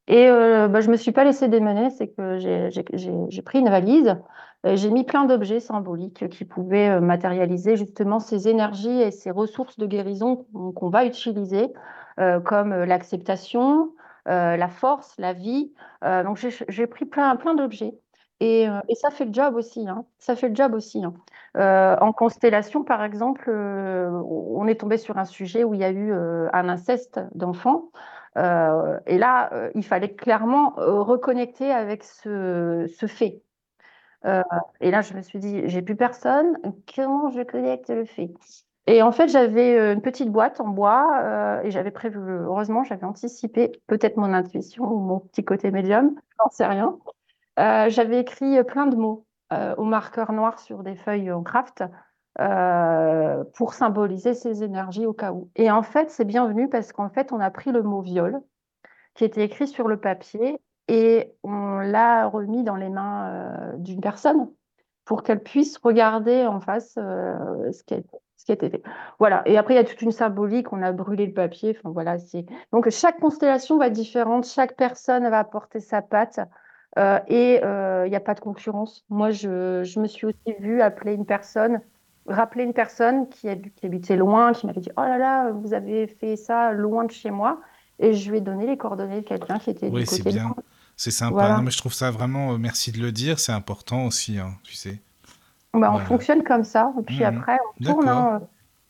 Et 0.08 0.30
euh, 0.30 0.68
bah, 0.68 0.80
je 0.80 0.88
ne 0.88 0.94
me 0.94 0.98
suis 0.98 1.12
pas 1.12 1.24
laissée 1.24 1.50
démener, 1.50 1.90
c'est 1.90 2.08
que 2.08 2.38
j'ai 2.38 3.42
pris 3.42 3.60
une 3.60 3.70
valise, 3.70 4.16
j'ai 4.64 4.90
mis 4.90 5.04
plein 5.04 5.26
d'objets 5.26 5.60
symboliques 5.60 6.30
qui 6.30 6.46
pouvaient 6.46 6.90
euh, 6.90 7.02
matérialiser 7.02 7.76
justement 7.76 8.20
ces 8.20 8.48
énergies 8.48 9.02
et 9.02 9.12
ces 9.12 9.32
ressources 9.32 9.78
de 9.78 9.86
guérison 9.86 10.46
qu'on 10.76 10.90
va 10.90 11.06
utiliser, 11.06 11.74
euh, 12.20 12.40
comme 12.40 12.74
l'acceptation, 12.74 13.92
la 14.26 14.68
force, 14.68 15.16
la 15.20 15.32
vie. 15.32 15.72
donc 16.02 16.38
j'ai 16.68 16.88
pris 16.88 17.06
plein, 17.06 17.34
plein 17.38 17.56
d'objets. 17.56 17.98
Et, 18.42 18.68
ça 18.94 19.10
fait 19.10 19.24
le 19.24 19.34
job 19.34 19.56
aussi. 19.56 19.88
Hein. 19.88 20.04
Ça 20.20 20.36
fait 20.36 20.50
le 20.50 20.56
job 20.56 20.74
aussi. 20.74 21.02
Hein. 21.06 21.98
en 22.02 22.12
constellation, 22.12 22.84
par 22.84 23.06
exemple, 23.06 23.50
on 23.50 24.68
est 24.68 24.82
tombé 24.82 24.98
sur 24.98 25.18
un 25.18 25.24
sujet 25.24 25.64
où 25.64 25.74
il 25.74 25.80
y 25.80 25.86
a 25.86 25.92
eu 25.92 26.12
un 26.12 26.68
inceste 26.68 27.22
d'enfants. 27.36 27.90
Euh, 28.38 29.00
et 29.08 29.18
là, 29.18 29.52
euh, 29.54 29.72
il 29.74 29.84
fallait 29.84 30.14
clairement 30.14 30.78
euh, 30.80 31.02
reconnecter 31.02 31.72
avec 31.72 32.04
ce, 32.04 32.88
fait. 33.08 33.42
et 34.82 34.92
là, 34.92 35.02
je 35.02 35.14
me 35.14 35.22
suis 35.22 35.40
dit, 35.40 35.62
j'ai 35.66 35.82
plus 35.82 35.96
personne, 35.96 36.58
comment 36.96 37.30
je 37.32 37.42
connecte 37.42 37.90
le 37.90 38.06
fait? 38.06 38.34
Et 38.86 39.02
en 39.02 39.12
fait, 39.12 39.28
j'avais 39.28 39.94
une 39.94 40.02
petite 40.02 40.30
boîte 40.32 40.62
en 40.62 40.68
bois 40.68 41.62
et 41.64 41.72
j'avais 41.72 41.92
prévu, 41.92 42.20
heureusement, 42.20 42.84
j'avais 42.84 43.06
anticipé 43.06 43.72
peut-être 43.88 44.18
mon 44.18 44.34
intuition 44.34 44.86
ou 44.86 45.00
mon 45.00 45.20
petit 45.20 45.44
côté 45.44 45.72
médium, 45.72 46.16
j'en 46.40 46.50
sais 46.50 46.66
rien. 46.66 46.98
j'avais 47.58 48.20
écrit 48.20 48.64
plein 48.64 48.88
de 48.88 48.96
mots 48.96 49.26
au 49.78 49.84
marqueur 49.84 50.32
noir 50.34 50.60
sur 50.60 50.84
des 50.84 50.96
feuilles 50.96 51.32
en 51.32 51.44
craft 51.44 51.84
euh, 52.40 53.44
pour 53.56 53.74
symboliser 53.74 54.36
ces 54.36 54.64
énergies 54.64 55.08
au 55.08 55.14
cas 55.14 55.32
où. 55.32 55.50
Et 55.56 55.72
en 55.72 55.82
fait, 55.82 56.12
c'est 56.12 56.24
bienvenu 56.24 56.70
parce 56.70 56.92
qu'en 56.92 57.10
fait, 57.10 57.32
on 57.32 57.40
a 57.40 57.50
pris 57.50 57.72
le 57.72 57.82
mot 57.82 58.02
viol 58.02 58.40
qui 59.16 59.24
était 59.24 59.44
écrit 59.44 59.68
sur 59.68 59.88
le 59.88 59.98
papier 59.98 60.62
et 60.88 61.34
on 61.42 61.80
l'a 61.80 62.28
remis 62.28 62.64
dans 62.64 62.76
les 62.76 62.90
mains 62.90 63.30
euh, 63.30 63.78
d'une 63.78 64.02
personne 64.02 64.52
pour 65.04 65.24
qu'elle 65.24 65.42
puisse 65.42 65.80
regarder 65.80 66.46
en 66.46 66.60
face 66.60 66.94
euh, 67.00 67.72
ce 67.72 67.84
qu'elle 67.84 68.04
ce 68.36 68.46
qui 68.46 68.52
été 68.52 68.70
fait. 68.70 68.84
Voilà. 69.18 69.42
Et 69.48 69.58
après, 69.58 69.74
il 69.74 69.78
y 69.78 69.80
a 69.80 69.84
toute 69.84 70.04
une 70.04 70.12
symbolique. 70.12 70.72
On 70.72 70.84
a 70.84 70.92
brûlé 70.92 71.26
le 71.26 71.34
papier. 71.34 71.76
Enfin, 71.76 71.90
voilà. 71.90 72.18
Donc, 72.72 72.88
chaque 72.92 73.20
constellation 73.20 73.80
va 73.80 73.88
être 73.88 73.94
différente. 73.94 74.46
Chaque 74.46 74.76
personne 74.76 75.28
va 75.28 75.40
apporter 75.40 75.80
sa 75.80 76.04
patte. 76.04 76.40
Et 77.28 77.56
il 77.56 78.10
n'y 78.10 78.16
a 78.16 78.22
pas 78.24 78.36
de 78.36 78.40
concurrence. 78.40 79.06
Moi, 79.10 79.32
je, 79.32 80.00
me 80.00 80.06
suis 80.06 80.28
aussi 80.28 80.56
vue 80.60 80.82
appeler 80.82 81.16
une 81.16 81.26
personne, 81.26 81.82
rappeler 82.28 82.64
une 82.64 82.74
personne 82.74 83.30
qui, 83.30 83.48
habitait 83.50 84.16
loin, 84.16 84.54
qui 84.54 84.68
m'avait 84.68 84.82
dit 84.82 84.92
Oh 84.98 85.02
là 85.02 85.18
là, 85.18 85.52
vous 85.52 85.74
avez 85.74 86.08
fait 86.08 86.36
ça 86.36 86.72
loin 86.72 87.06
de 87.06 87.12
chez 87.12 87.32
moi. 87.32 87.60
Et 88.00 88.14
je 88.14 88.30
lui 88.30 88.38
ai 88.38 88.42
donné 88.42 88.68
les 88.68 88.78
coordonnées 88.78 89.22
de 89.22 89.28
quelqu'un 89.28 89.58
qui 89.58 89.72
était 89.72 89.90
oui, 89.90 90.06
c'est 90.06 90.24
bien. 90.24 90.54
C'est 90.96 91.12
sympa. 91.12 91.34
Voilà. 91.34 91.56
Non, 91.58 91.62
mais 91.64 91.72
je 91.72 91.78
trouve 91.78 91.94
ça 91.94 92.12
vraiment, 92.12 92.54
euh, 92.54 92.58
merci 92.58 92.92
de 92.92 93.00
le 93.00 93.12
dire, 93.12 93.40
c'est 93.40 93.52
important 93.52 94.06
aussi, 94.06 94.40
hein, 94.40 94.54
tu 94.64 94.76
sais. 94.76 95.00
Bah, 95.74 95.90
on 95.90 95.92
Voilà. 95.92 96.06
fonctionne 96.06 96.44
comme 96.44 96.64
ça. 96.64 96.92
Et 97.00 97.04
puis 97.04 97.20
Mhm. 97.20 97.38
après, 97.38 97.58
on 97.80 97.84
tourne. 97.84 98.08
Hein. 98.10 98.42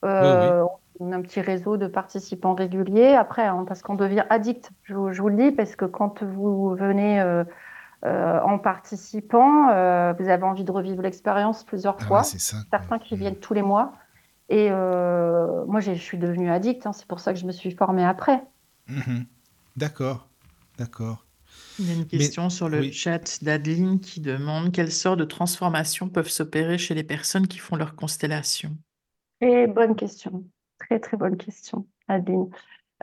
Euh, 0.06 0.64
On 1.00 1.12
a 1.12 1.16
un 1.18 1.22
petit 1.22 1.42
réseau 1.42 1.78
de 1.78 1.86
participants 1.86 2.56
réguliers. 2.56 3.14
Après, 3.14 3.46
hein, 3.46 3.66
parce 3.68 3.84
qu'on 3.84 3.94
devient 3.94 4.24
addict, 4.32 4.72
je, 4.82 4.96
je 5.12 5.22
vous 5.22 5.30
le 5.30 5.36
dis, 5.36 5.52
parce 5.52 5.76
que 5.76 5.86
quand 5.86 6.24
vous 6.24 6.74
venez 6.76 7.22
euh, 8.06 8.40
en 8.42 8.60
participant, 8.60 9.70
euh, 9.70 10.14
vous 10.20 10.30
avez 10.30 10.44
envie 10.44 10.64
de 10.64 10.72
revivre 10.72 11.02
l'expérience 11.02 11.64
plusieurs 11.64 11.98
Ah 12.00 12.06
fois. 12.06 12.18
ouais, 12.20 12.24
c'est 12.24 12.40
ça. 12.40 12.58
Certains 12.72 13.00
qui 13.00 13.16
viennent 13.18 13.40
tous 13.40 13.54
les 13.54 13.62
mois. 13.64 13.94
Et 14.50 14.70
euh, 14.72 15.66
moi, 15.66 15.80
j'ai- 15.82 15.96
je 15.96 16.02
suis 16.02 16.18
devenue 16.18 16.50
addict. 16.50 16.86
hein. 16.86 16.94
C'est 16.94 17.08
pour 17.08 17.20
ça 17.20 17.34
que 17.34 17.40
je 17.40 17.46
me 17.46 17.52
suis 17.52 17.72
formée 17.72 18.06
après. 18.06 18.44
Mhm. 18.88 19.26
D'accord, 19.76 20.30
d'accord. 20.78 21.26
Il 21.80 21.88
y 21.88 21.92
a 21.92 21.94
une 21.96 22.08
question 22.08 22.50
sur 22.50 22.70
le 22.70 22.80
oui. 22.80 22.94
chat 22.94 23.44
d'Adeline 23.44 24.00
qui 24.00 24.20
demande 24.22 24.72
quelles 24.72 24.92
sortes 24.92 25.20
de 25.20 25.26
transformations 25.26 26.10
peuvent 26.10 26.30
s'opérer 26.30 26.78
chez 26.78 26.96
les 26.96 27.04
personnes 27.04 27.48
qui 27.48 27.60
font 27.60 27.76
leur 27.76 27.96
constellation. 27.96 28.76
Très 29.42 29.68
bonne 29.68 29.96
question. 29.96 30.44
Très, 30.80 31.00
très 31.00 31.18
bonne 31.18 31.38
question, 31.38 31.86
Adeline. 32.08 32.50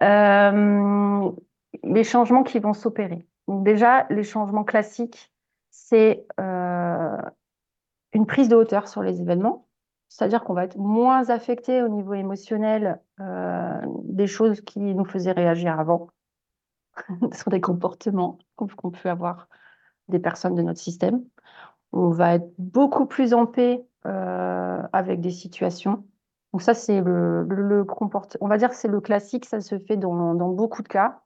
Euh, 0.03 1.31
les 1.85 2.05
changements 2.05 2.43
qui 2.43 2.59
vont 2.59 2.73
s'opérer. 2.73 3.25
Donc 3.49 3.65
déjà, 3.65 4.07
les 4.11 4.23
changements 4.25 4.65
classiques, 4.65 5.33
c'est 5.71 6.27
euh, 6.41 7.17
une 8.13 8.27
prise 8.27 8.49
de 8.49 8.57
hauteur 8.57 8.89
sur 8.89 9.03
les 9.03 9.21
événements. 9.21 9.67
C'est-à-dire 10.09 10.45
qu'on 10.45 10.55
va 10.55 10.65
être 10.65 10.77
moins 10.79 11.29
affecté 11.31 11.83
au 11.83 11.89
niveau 11.89 12.15
émotionnel 12.15 13.01
euh, 13.21 13.81
des 14.05 14.27
choses 14.27 14.61
qui 14.61 14.79
nous 14.81 15.05
faisaient 15.05 15.33
réagir 15.33 15.79
avant, 15.81 16.09
sur 17.33 17.51
des 17.51 17.61
comportements 17.61 18.39
qu'on 18.57 18.91
peut 18.91 19.09
avoir 19.11 19.49
des 20.09 20.19
personnes 20.21 20.55
de 20.55 20.63
notre 20.63 20.81
système. 20.81 21.25
On 21.93 22.11
va 22.11 22.37
être 22.37 22.53
beaucoup 22.59 23.07
plus 23.07 23.35
en 23.35 23.47
paix 23.47 23.87
euh, 24.07 24.83
avec 24.93 25.21
des 25.23 25.33
situations. 25.33 26.05
Donc 26.53 26.63
ça, 26.63 26.75
c'est 26.75 27.03
le, 27.03 27.45
le, 27.45 27.63
le 27.63 27.85
comport- 27.85 28.29
On 28.43 28.49
va 28.49 28.59
dire 28.59 28.71
que 28.71 28.77
c'est 28.77 28.89
le 28.89 29.03
classique, 29.03 29.47
ça 29.47 29.61
se 29.63 29.79
fait 29.81 29.99
dans, 29.99 30.35
dans 30.35 30.51
beaucoup 30.51 30.83
de 30.83 30.89
cas. 30.89 31.23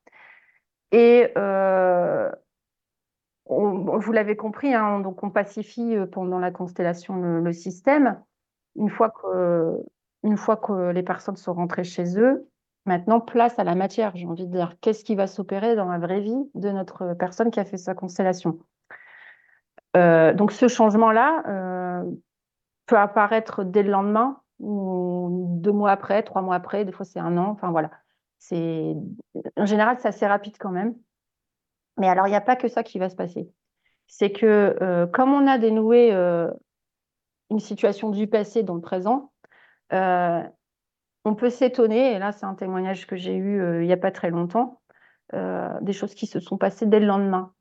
Et 0.92 1.30
euh, 1.36 2.30
vous 3.46 4.12
l'avez 4.12 4.36
compris, 4.36 4.74
hein, 4.74 5.00
donc 5.00 5.22
on 5.22 5.30
pacifie 5.30 5.96
euh, 5.96 6.06
pendant 6.06 6.38
la 6.38 6.50
constellation 6.50 7.16
le, 7.16 7.52
système. 7.52 8.20
Une 8.76 8.88
fois 8.88 9.10
que, 9.10 10.90
les 10.92 11.02
personnes 11.02 11.36
sont 11.36 11.54
rentrées 11.54 11.84
chez 11.84 12.18
eux, 12.18 12.48
maintenant 12.86 13.20
place 13.20 13.58
à 13.58 13.64
la 13.64 13.74
matière. 13.74 14.12
J'ai 14.14 14.26
envie 14.26 14.46
de 14.46 14.52
dire, 14.52 14.76
qu'est-ce 14.80 15.04
qui 15.04 15.14
va 15.14 15.26
s'opérer 15.26 15.76
dans 15.76 15.88
la 15.88 15.98
vraie 15.98 16.20
vie 16.20 16.50
de 16.54 16.70
notre 16.70 17.14
personne 17.14 17.50
qui 17.50 17.60
a 17.60 17.64
fait 17.64 17.76
sa 17.76 17.94
constellation? 17.94 18.58
Euh, 19.96 20.32
donc 20.34 20.52
ce 20.52 20.68
changement-là 20.68 22.04
peut 22.86 22.96
apparaître 22.96 23.64
dès 23.64 23.82
le 23.82 23.90
lendemain, 23.90 24.40
ou 24.60 25.46
deux 25.60 25.72
mois 25.72 25.90
après, 25.90 26.22
trois 26.22 26.42
mois 26.42 26.56
après, 26.56 26.84
des 26.84 26.92
fois 26.92 27.04
c'est 27.04 27.20
un 27.20 27.36
an, 27.36 27.50
enfin 27.50 27.70
voilà. 27.70 27.90
C'est, 28.38 28.94
en 29.56 29.66
général, 29.66 29.96
c'est 30.00 30.08
assez 30.08 30.26
rapide 30.26 30.56
quand 30.58 30.70
même. 30.70 30.94
Mais 31.98 32.08
alors, 32.08 32.26
il 32.26 32.30
n'y 32.30 32.36
a 32.36 32.40
pas 32.40 32.56
que 32.56 32.68
ça 32.68 32.82
qui 32.82 32.98
va 32.98 33.10
se 33.10 33.16
passer. 33.16 33.50
C'est 34.06 34.32
que 34.32 34.76
euh, 34.80 35.06
comme 35.06 35.32
on 35.32 35.46
a 35.46 35.58
dénoué 35.58 36.12
euh, 36.12 36.50
une 37.50 37.60
situation 37.60 38.10
du 38.10 38.26
passé 38.26 38.62
dans 38.62 38.74
le 38.74 38.80
présent, 38.80 39.32
euh, 39.92 40.42
on 41.24 41.34
peut 41.34 41.50
s'étonner, 41.50 42.14
et 42.14 42.18
là 42.18 42.32
c'est 42.32 42.46
un 42.46 42.54
témoignage 42.54 43.06
que 43.06 43.16
j'ai 43.16 43.36
eu 43.36 43.82
il 43.82 43.86
n'y 43.86 43.92
a 43.92 43.98
pas 43.98 44.10
très 44.10 44.30
longtemps, 44.30 44.80
des 45.32 45.92
choses 45.92 46.14
qui 46.14 46.26
se 46.26 46.40
sont 46.40 46.56
passées 46.56 46.86
dès 46.86 47.00
le 47.00 47.06
lendemain. 47.06 47.52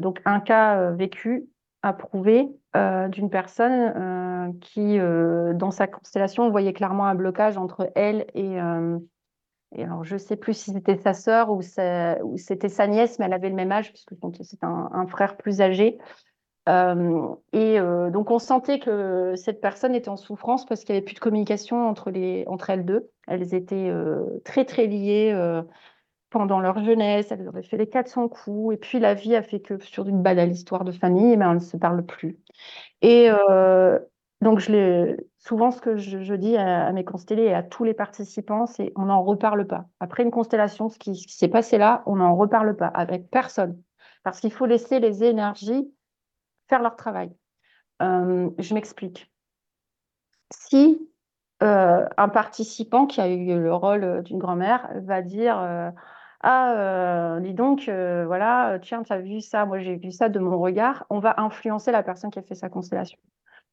Donc 0.00 0.20
un 0.24 0.40
cas 0.40 0.90
vécu, 0.90 1.46
approuvé, 1.82 2.48
d'une 2.74 3.30
personne 3.30 4.58
qui, 4.60 4.98
dans 4.98 5.70
sa 5.70 5.86
constellation, 5.86 6.50
voyait 6.50 6.72
clairement 6.72 7.06
un 7.06 7.14
blocage 7.14 7.56
entre 7.56 7.92
elle 7.94 8.26
et, 8.34 8.58
alors 9.82 10.04
je 10.04 10.16
sais 10.16 10.36
plus 10.36 10.54
si 10.54 10.72
c'était 10.72 10.96
sa 10.96 11.14
sœur 11.14 11.50
ou, 11.50 11.60
c'était 11.62 12.68
sa 12.68 12.86
nièce, 12.86 13.18
mais 13.18 13.26
elle 13.26 13.32
avait 13.32 13.48
le 13.48 13.54
même 13.54 13.72
âge 13.72 13.90
puisque 13.90 14.14
c'est 14.42 14.62
un, 14.62 15.06
frère 15.08 15.36
plus 15.36 15.60
âgé. 15.60 15.98
Euh, 16.66 17.28
et 17.52 17.78
euh, 17.78 18.10
donc 18.10 18.30
on 18.30 18.38
sentait 18.38 18.78
que 18.78 19.34
cette 19.36 19.60
personne 19.60 19.94
était 19.94 20.08
en 20.08 20.16
souffrance 20.16 20.64
parce 20.64 20.82
qu'il 20.82 20.94
n'y 20.94 20.98
avait 20.98 21.04
plus 21.04 21.14
de 21.14 21.20
communication 21.20 21.86
entre, 21.88 22.10
les, 22.10 22.44
entre 22.46 22.70
elles 22.70 22.86
deux. 22.86 23.10
Elles 23.26 23.54
étaient 23.54 23.90
euh, 23.90 24.40
très 24.44 24.64
très 24.64 24.86
liées 24.86 25.34
pendant 26.30 26.60
leur 26.60 26.82
jeunesse, 26.82 27.30
elles 27.30 27.46
avaient 27.46 27.62
fait 27.62 27.76
les 27.76 27.88
400 27.88 28.28
coups, 28.28 28.74
et 28.74 28.76
puis 28.76 28.98
la 28.98 29.14
vie 29.14 29.36
a 29.36 29.42
fait 29.42 29.60
que 29.60 29.78
sur 29.78 30.08
une 30.08 30.20
banale 30.20 30.50
histoire 30.50 30.84
de 30.84 30.90
famille, 30.90 31.36
eh 31.38 31.44
on 31.44 31.54
ne 31.54 31.58
se 31.60 31.76
parle 31.76 32.04
plus. 32.04 32.38
Et 33.02 33.28
donc 34.40 34.58
je 34.58 34.72
l'ai- 34.72 35.16
souvent 35.46 35.70
ce 35.70 35.80
que 35.80 35.96
je, 35.96 36.34
dis 36.34 36.56
à, 36.56 36.90
mes 36.92 37.04
constellés 37.04 37.44
et 37.44 37.54
à 37.54 37.62
tous 37.62 37.84
les 37.84 37.94
participants, 37.94 38.66
c'est 38.66 38.92
on 38.96 39.04
n'en 39.04 39.22
reparle 39.22 39.66
pas. 39.66 39.86
Après 40.00 40.22
une 40.22 40.30
constellation, 40.30 40.88
ce 40.88 40.98
qui, 40.98 41.14
s'est 41.14 41.48
passé 41.48 41.78
là, 41.78 42.02
on 42.06 42.16
n'en 42.16 42.34
reparle 42.34 42.76
pas 42.76 42.86
avec 42.86 43.30
personne. 43.30 43.80
Parce 44.22 44.40
qu'il 44.40 44.52
faut 44.52 44.66
laisser 44.66 45.00
les 45.00 45.22
énergies 45.22 45.92
faire 46.68 46.82
leur 46.82 46.96
travail. 46.96 47.30
Euh, 48.00 48.50
je 48.58 48.74
m'explique. 48.74 49.30
Si 50.50 51.10
euh, 51.62 52.06
un 52.16 52.28
participant 52.28 53.06
qui 53.06 53.20
a 53.20 53.28
eu 53.28 53.60
le 53.60 53.74
rôle 53.74 54.22
d'une 54.22 54.38
grand-mère 54.38 54.88
va 55.02 55.20
dire 55.20 55.58
euh, 55.58 55.90
Ah, 56.40 57.38
dis 57.42 57.52
donc, 57.52 57.84
voilà, 57.90 58.78
tiens, 58.80 59.02
tu 59.02 59.12
as 59.12 59.20
vu 59.20 59.42
ça, 59.42 59.66
moi 59.66 59.78
j'ai 59.78 59.96
vu 59.96 60.10
ça 60.10 60.30
de 60.30 60.38
mon 60.38 60.58
regard, 60.58 61.04
on 61.10 61.18
va 61.18 61.34
influencer 61.36 61.92
la 61.92 62.02
personne 62.02 62.30
qui 62.30 62.38
a 62.38 62.42
fait 62.42 62.54
sa 62.54 62.70
constellation. 62.70 63.18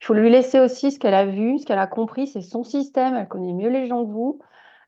Il 0.01 0.05
faut 0.05 0.13
lui 0.15 0.31
laisser 0.31 0.59
aussi 0.59 0.91
ce 0.91 0.99
qu'elle 0.99 1.13
a 1.13 1.25
vu, 1.25 1.59
ce 1.59 1.65
qu'elle 1.65 1.79
a 1.79 1.87
compris, 1.87 2.27
c'est 2.27 2.41
son 2.41 2.63
système, 2.63 3.15
elle 3.15 3.27
connaît 3.27 3.53
mieux 3.53 3.69
les 3.69 3.87
gens 3.87 4.03
que 4.03 4.11
vous. 4.11 4.39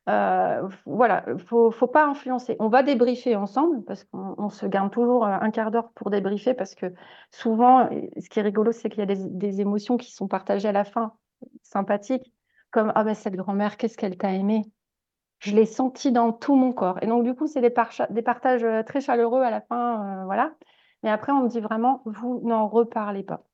Euh, 0.08 0.68
voilà, 0.84 1.24
faut, 1.46 1.70
faut 1.70 1.86
pas 1.86 2.06
influencer. 2.06 2.56
On 2.58 2.68
va 2.68 2.82
débriefer 2.82 3.36
ensemble 3.36 3.84
parce 3.84 4.04
qu'on 4.04 4.34
on 4.36 4.50
se 4.50 4.66
garde 4.66 4.92
toujours 4.92 5.24
euh, 5.24 5.38
un 5.40 5.50
quart 5.50 5.70
d'heure 5.70 5.92
pour 5.94 6.10
débriefer 6.10 6.52
parce 6.52 6.74
que 6.74 6.92
souvent, 7.30 7.88
ce 8.18 8.28
qui 8.28 8.40
est 8.40 8.42
rigolo, 8.42 8.72
c'est 8.72 8.90
qu'il 8.90 8.98
y 8.98 9.02
a 9.02 9.14
des, 9.14 9.60
émotions 9.60 9.96
qui 9.96 10.12
sont 10.12 10.28
partagées 10.28 10.68
à 10.68 10.72
la 10.72 10.84
fin, 10.84 11.14
sympathiques, 11.62 12.32
comme 12.70 12.92
ah 12.94 13.04
ben 13.04 13.14
cette 13.14 13.36
grand-mère, 13.36 13.76
qu'est-ce 13.76 13.96
qu'elle 13.96 14.18
t'a 14.18 14.32
aimé? 14.32 14.62
Je 15.38 15.54
l'ai 15.54 15.66
senti 15.66 16.12
dans 16.12 16.32
tout 16.32 16.56
mon 16.56 16.72
corps. 16.72 16.98
Et 17.02 17.06
donc 17.06 17.24
du 17.24 17.34
coup, 17.34 17.46
c'est 17.46 17.60
des, 17.60 17.70
partages 17.70 18.64
euh, 18.64 18.82
très 18.82 19.00
chaleureux 19.00 19.42
à 19.42 19.50
la 19.50 19.60
fin, 19.62 20.24
voilà. 20.26 20.52
Mais 21.02 21.10
après, 21.10 21.32
on 21.32 21.42
me 21.44 21.48
dit 21.48 21.60
vraiment, 21.60 22.02
vous 22.04 22.40
n'en 22.44 22.68
reparlez 22.68 23.22
pas. 23.22 23.44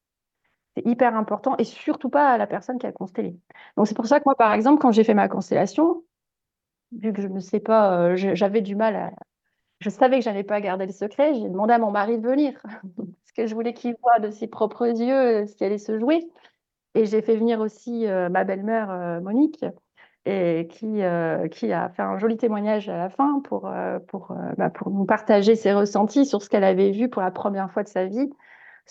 Hyper 0.84 1.14
important 1.16 1.56
et 1.58 1.64
surtout 1.64 2.10
pas 2.10 2.30
à 2.32 2.38
la 2.38 2.46
personne 2.46 2.78
qui 2.78 2.86
a 2.86 2.92
constellé. 2.92 3.36
Donc 3.76 3.86
c'est 3.86 3.94
pour 3.96 4.06
ça 4.06 4.18
que 4.20 4.24
moi, 4.26 4.34
par 4.36 4.52
exemple, 4.52 4.80
quand 4.80 4.92
j'ai 4.92 5.04
fait 5.04 5.14
ma 5.14 5.28
constellation, 5.28 6.02
vu 6.92 7.12
que 7.12 7.22
je 7.22 7.28
ne 7.28 7.40
sais 7.40 7.60
pas, 7.60 8.00
euh, 8.12 8.16
je- 8.16 8.34
j'avais 8.34 8.62
du 8.62 8.76
mal 8.76 8.96
à. 8.96 9.12
Je 9.80 9.90
savais 9.90 10.18
que 10.18 10.24
j'allais 10.24 10.44
pas 10.44 10.60
garder 10.60 10.86
le 10.86 10.92
secret. 10.92 11.34
J'ai 11.34 11.48
demandé 11.48 11.74
à 11.74 11.78
mon 11.78 11.90
mari 11.92 12.18
de 12.18 12.26
venir 12.28 12.54
parce 12.96 13.32
que 13.36 13.46
je 13.46 13.54
voulais 13.54 13.74
qu'il 13.74 13.96
voie 14.02 14.20
de 14.20 14.30
ses 14.30 14.48
propres 14.48 14.86
yeux 14.88 15.42
euh, 15.44 15.46
ce 15.46 15.54
qui 15.56 15.64
allait 15.64 15.78
se 15.78 15.98
jouer. 15.98 16.28
Et 16.94 17.06
j'ai 17.06 17.22
fait 17.22 17.36
venir 17.36 17.60
aussi 17.60 18.06
euh, 18.08 18.28
ma 18.30 18.44
belle-mère 18.44 19.20
Monique 19.22 19.64
et 20.26 20.68
qui, 20.70 21.00
qui 21.52 21.72
a 21.72 21.88
fait 21.90 22.02
un 22.02 22.18
joli 22.18 22.36
témoignage 22.36 22.88
à 22.90 22.96
la 22.98 23.10
fin 23.10 23.40
pour, 23.40 23.70
pour, 24.08 24.34
bah, 24.58 24.70
pour 24.70 24.90
nous 24.90 25.04
partager 25.06 25.56
ses 25.56 25.72
ressentis 25.72 26.26
sur 26.26 26.42
ce 26.42 26.50
qu'elle 26.50 26.64
avait 26.64 26.90
vu 26.92 27.08
pour 27.08 27.22
la 27.22 27.30
première 27.30 27.70
fois 27.72 27.82
de 27.84 27.88
sa 27.88 28.06
vie 28.06 28.30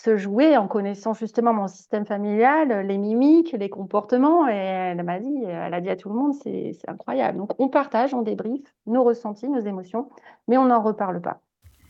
se 0.03 0.17
jouer 0.17 0.55
en 0.55 0.67
connaissant 0.67 1.13
justement 1.13 1.53
mon 1.53 1.67
système 1.67 2.05
familial, 2.05 2.88
les 2.88 2.97
mimiques, 2.97 3.51
les 3.51 3.69
comportements. 3.69 4.47
Et 4.47 4.53
elle 4.53 5.03
m'a 5.03 5.19
dit, 5.19 5.43
elle 5.43 5.73
a 5.73 5.81
dit 5.81 5.89
à 5.89 5.97
tout 5.97 6.09
le 6.09 6.15
monde, 6.15 6.34
c'est 6.41 6.71
incroyable. 6.88 7.38
Donc 7.38 7.51
on 7.59 7.67
partage, 7.67 8.13
on 8.13 8.21
débriefe 8.21 8.73
nos 8.85 9.03
ressentis, 9.03 9.49
nos 9.49 9.59
émotions, 9.59 10.09
mais 10.47 10.57
on 10.57 10.65
n'en 10.65 10.81
reparle 10.81 11.21
pas. 11.21 11.41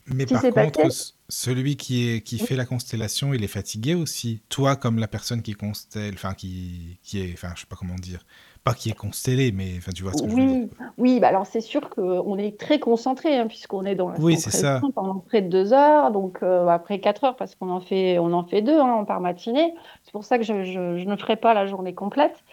Mais 0.08 0.26
par 0.26 0.42
contre, 0.42 0.82
passé 0.82 1.14
celui 1.28 1.76
qui, 1.76 2.10
est, 2.10 2.22
qui 2.22 2.40
fait 2.40 2.56
la 2.56 2.66
constellation, 2.66 3.36
il 3.36 3.44
est 3.44 3.48
fatigué 3.48 3.94
aussi. 3.94 4.42
Toi, 4.50 4.76
comme 4.76 4.98
la 4.98 5.08
personne 5.08 5.44
qui 5.44 5.54
constelle, 5.54 6.16
enfin, 6.16 6.34
qui, 6.34 7.00
qui 7.04 7.22
est, 7.22 7.34
enfin, 7.34 7.50
je 7.56 7.62
sais 7.62 7.68
pas 7.68 7.76
comment 7.76 7.94
dire, 7.94 8.26
pas 8.64 8.74
qui 8.74 8.90
est 8.90 8.98
constellé, 8.98 9.52
mais 9.52 9.76
enfin, 9.78 9.92
tu 9.92 10.04
vois 10.04 10.14
ce 10.14 10.22
que 10.22 10.30
je 10.30 10.36
veux 10.36 10.46
dire. 10.48 10.58
Oui, 10.58 10.70
oui, 10.98 11.20
bah 11.20 11.28
alors 11.30 11.46
c'est 11.46 11.62
sûr 11.62 11.90
qu'on 11.90 12.38
est 12.38 12.60
très 12.60 12.80
concentré 12.80 13.38
hein, 13.38 13.48
puisqu'on 13.48 13.86
est 13.86 13.96
dans 13.96 14.10
Oui, 14.20 14.34
l'instant 14.34 14.52
c'est 14.52 14.62
ça. 14.62 14.82
pendant 14.94 15.20
près 15.20 15.42
de 15.42 15.50
deux 15.50 15.74
heures, 15.74 16.12
donc 16.12 16.44
euh, 16.44 16.68
après 16.68 17.00
quatre 17.00 17.24
heures 17.24 17.36
parce 17.36 17.56
qu'on 17.56 17.70
en 17.70 17.80
fait, 17.80 18.20
on 18.20 18.34
en 18.34 18.44
fait 18.46 18.62
deux 18.62 18.80
hein, 18.80 19.04
par 19.06 19.22
matinée. 19.22 19.74
C'est 20.04 20.12
pour 20.12 20.24
ça 20.24 20.38
que 20.38 20.44
je, 20.44 20.64
je- 20.64 20.98
je 20.98 21.06
ne 21.06 21.16
ferai 21.16 21.36
pas 21.36 21.54
la 21.54 21.66
journée 21.68 21.94
complète. 21.94 22.44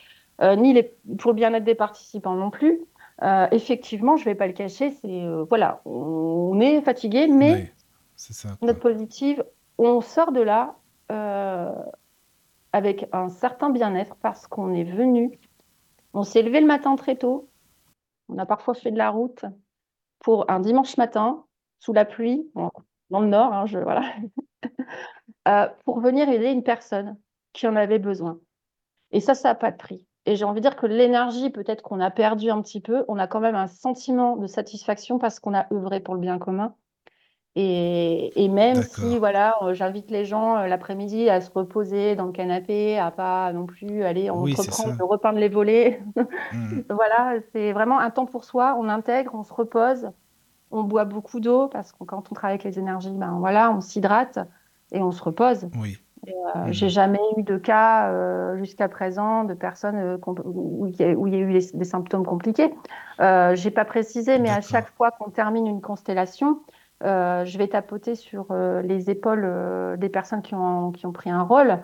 ni 0.42 0.72
les, 0.74 0.94
pour 1.18 1.30
le 1.32 1.36
bien-être 1.36 1.64
des 1.64 1.74
participants 1.74 2.34
non 2.34 2.50
plus. 2.50 2.80
effectivement, 3.52 4.16
je 4.16 4.22
ne 4.22 4.26
vais 4.26 4.34
pas 4.34 4.46
le 4.46 4.52
cacher, 4.52 4.90
c'est 4.90 5.24
voilà, 5.48 5.80
on, 5.86 6.60
est 6.60 6.82
fatigué, 6.82 7.26
mais 7.26 7.72
notre 8.62 8.80
positive, 8.80 9.44
on 9.78 10.00
sort 10.00 10.32
de 10.32 10.40
là 10.40 10.76
avec 12.72 13.06
un 13.12 13.28
certain 13.28 13.70
bien-être 13.70 14.16
parce 14.16 14.46
qu'on 14.46 14.74
est 14.74 14.84
venu, 14.84 15.38
on 16.16 16.22
s'est 16.22 16.42
levé 16.42 16.60
le 16.60 16.66
matin 16.66 16.96
très 16.96 17.16
tôt, 17.16 17.50
on 18.28 18.38
a 18.38 18.46
parfois 18.46 18.74
fait 18.74 18.90
de 18.90 18.98
la 18.98 19.10
route 19.10 19.44
pour 20.18 20.50
un 20.50 20.60
dimanche 20.60 20.96
matin, 20.96 21.44
sous 21.78 21.92
la 21.92 22.06
pluie, 22.06 22.50
dans 23.10 23.20
le 23.20 23.26
nord, 23.26 23.52
hein, 23.52 23.66
euh, 25.48 25.68
pour 25.84 26.00
venir 26.00 26.28
aider 26.28 26.50
une 26.50 26.62
personne 26.62 27.18
qui 27.52 27.66
en 27.68 27.76
avait 27.76 27.98
besoin. 27.98 28.40
Et 29.12 29.20
ça, 29.20 29.34
ça 29.34 29.50
n'a 29.50 29.54
pas 29.54 29.70
de 29.70 29.76
prix. 29.76 30.06
Et 30.24 30.36
j'ai 30.36 30.44
envie 30.44 30.60
de 30.60 30.68
dire 30.68 30.76
que 30.76 30.86
l'énergie, 30.86 31.50
peut-être 31.50 31.82
qu'on 31.82 32.00
a 32.00 32.10
perdu 32.10 32.50
un 32.50 32.62
petit 32.62 32.80
peu, 32.80 33.04
on 33.08 33.18
a 33.18 33.28
quand 33.28 33.40
même 33.40 33.54
un 33.54 33.68
sentiment 33.68 34.36
de 34.36 34.46
satisfaction 34.46 35.18
parce 35.18 35.38
qu'on 35.38 35.54
a 35.54 35.72
œuvré 35.72 36.00
pour 36.00 36.14
le 36.14 36.20
bien 36.20 36.38
commun. 36.38 36.74
Et, 37.58 38.48
même 38.48 38.82
si 38.82 39.18
voilà, 39.18 39.56
euh, 39.62 39.72
j'invite 39.72 40.10
les 40.10 40.26
gens 40.26 40.58
euh, 40.58 40.66
l'après-midi 40.66 41.30
à 41.30 41.40
se 41.40 41.50
reposer 41.50 42.14
dans 42.14 42.26
le 42.26 42.32
canapé, 42.32 42.98
à 42.98 43.10
pas 43.10 43.50
non 43.54 43.64
plus 43.64 44.02
aller 44.04 44.28
en 44.28 44.44
de 44.44 45.02
repeindre 45.02 45.38
les 45.38 45.48
volets. 45.48 46.02
Mmh. 46.52 46.80
voilà, 46.90 47.36
c'est 47.52 47.72
vraiment 47.72 47.98
un 47.98 48.10
temps 48.10 48.26
pour 48.26 48.44
soi. 48.44 48.76
On 48.78 48.90
intègre, 48.90 49.34
on 49.34 49.42
se 49.42 49.54
repose, 49.54 50.10
on 50.70 50.82
boit 50.82 51.06
beaucoup 51.06 51.40
d'eau 51.40 51.68
parce 51.68 51.92
que 51.92 52.04
quand 52.04 52.30
on 52.30 52.34
travaille 52.34 52.56
avec 52.56 52.64
les 52.64 52.78
énergies, 52.78 53.14
ben 53.14 53.38
voilà, 53.38 53.72
on 53.72 53.80
s'hydrate 53.80 54.38
et 54.92 55.00
on 55.00 55.10
se 55.10 55.22
repose. 55.22 55.66
Oui. 55.80 55.96
Euh, 56.28 56.66
mmh. 56.66 56.72
J'ai 56.72 56.88
jamais 56.90 57.20
eu 57.38 57.42
de 57.42 57.56
cas 57.56 58.54
jusqu'à 58.56 58.88
présent 58.88 59.44
de 59.44 59.54
personnes 59.54 60.18
où, 60.26 60.86
il 60.88 60.96
y 60.96 61.04
a, 61.04 61.12
eu 61.12 61.52
des, 61.52 61.84
symptômes 61.84 62.26
compliqués. 62.26 62.74
Euh, 63.20 63.54
J'ai 63.54 63.70
pas 63.70 63.84
précisé, 63.86 64.38
mais 64.38 64.50
à 64.50 64.60
chaque 64.60 64.90
fois 64.94 65.10
qu'on 65.10 65.30
termine 65.30 65.66
une 65.66 65.80
constellation, 65.80 66.60
euh, 67.04 67.44
je 67.44 67.58
vais 67.58 67.68
tapoter 67.68 68.14
sur 68.14 68.46
euh, 68.50 68.80
les 68.80 69.10
épaules 69.10 69.44
euh, 69.44 69.96
des 69.98 70.08
personnes 70.08 70.40
qui 70.40 70.54
ont, 70.54 70.92
qui 70.92 71.04
ont 71.04 71.12
pris 71.12 71.30
un 71.30 71.42
rôle 71.42 71.82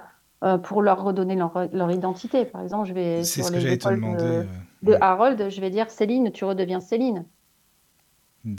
pour 0.64 0.82
leur 0.82 1.04
redonner 1.04 1.36
leur, 1.36 1.92
identité. 1.92 2.44
Par 2.44 2.62
exemple, 2.62 2.88
je 2.88 2.92
vais 2.92 3.22
sur 3.22 3.48
les 3.50 3.74
épaules 3.74 4.00
de, 4.82 4.96
Harold, 5.00 5.48
je 5.48 5.60
vais 5.60 5.70
dire 5.70 5.88
Céline, 5.88 6.32
tu 6.32 6.44
redeviens 6.44 6.80
Céline. 6.80 7.24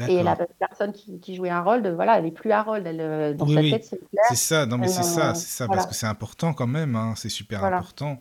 Et 0.08 0.24
la 0.24 0.38
personne 0.60 0.94
qui, 0.94 1.36
jouait 1.36 1.50
Harold, 1.50 1.86
voilà, 1.94 2.18
elle 2.18 2.24
n'est 2.24 2.32
plus 2.32 2.54
Harold. 2.54 2.88
Elle, 2.88 3.36
dans 3.36 3.48
sa 3.48 3.60
tête, 3.60 3.84
c'est 3.84 3.98
clair. 3.98 4.24
C'est 4.30 4.38
ça, 4.38 4.66
non 4.66 4.78
mais 4.78 4.88
c'est 4.88 5.04
ça, 5.04 5.36
c'est 5.36 5.50
ça, 5.50 5.68
parce 5.68 5.86
que 5.86 5.94
c'est 5.94 6.08
important 6.08 6.54
quand 6.54 6.68
même, 6.68 6.96
hein, 6.96 7.16
c'est 7.18 7.28
super 7.28 7.66
important. 7.66 8.18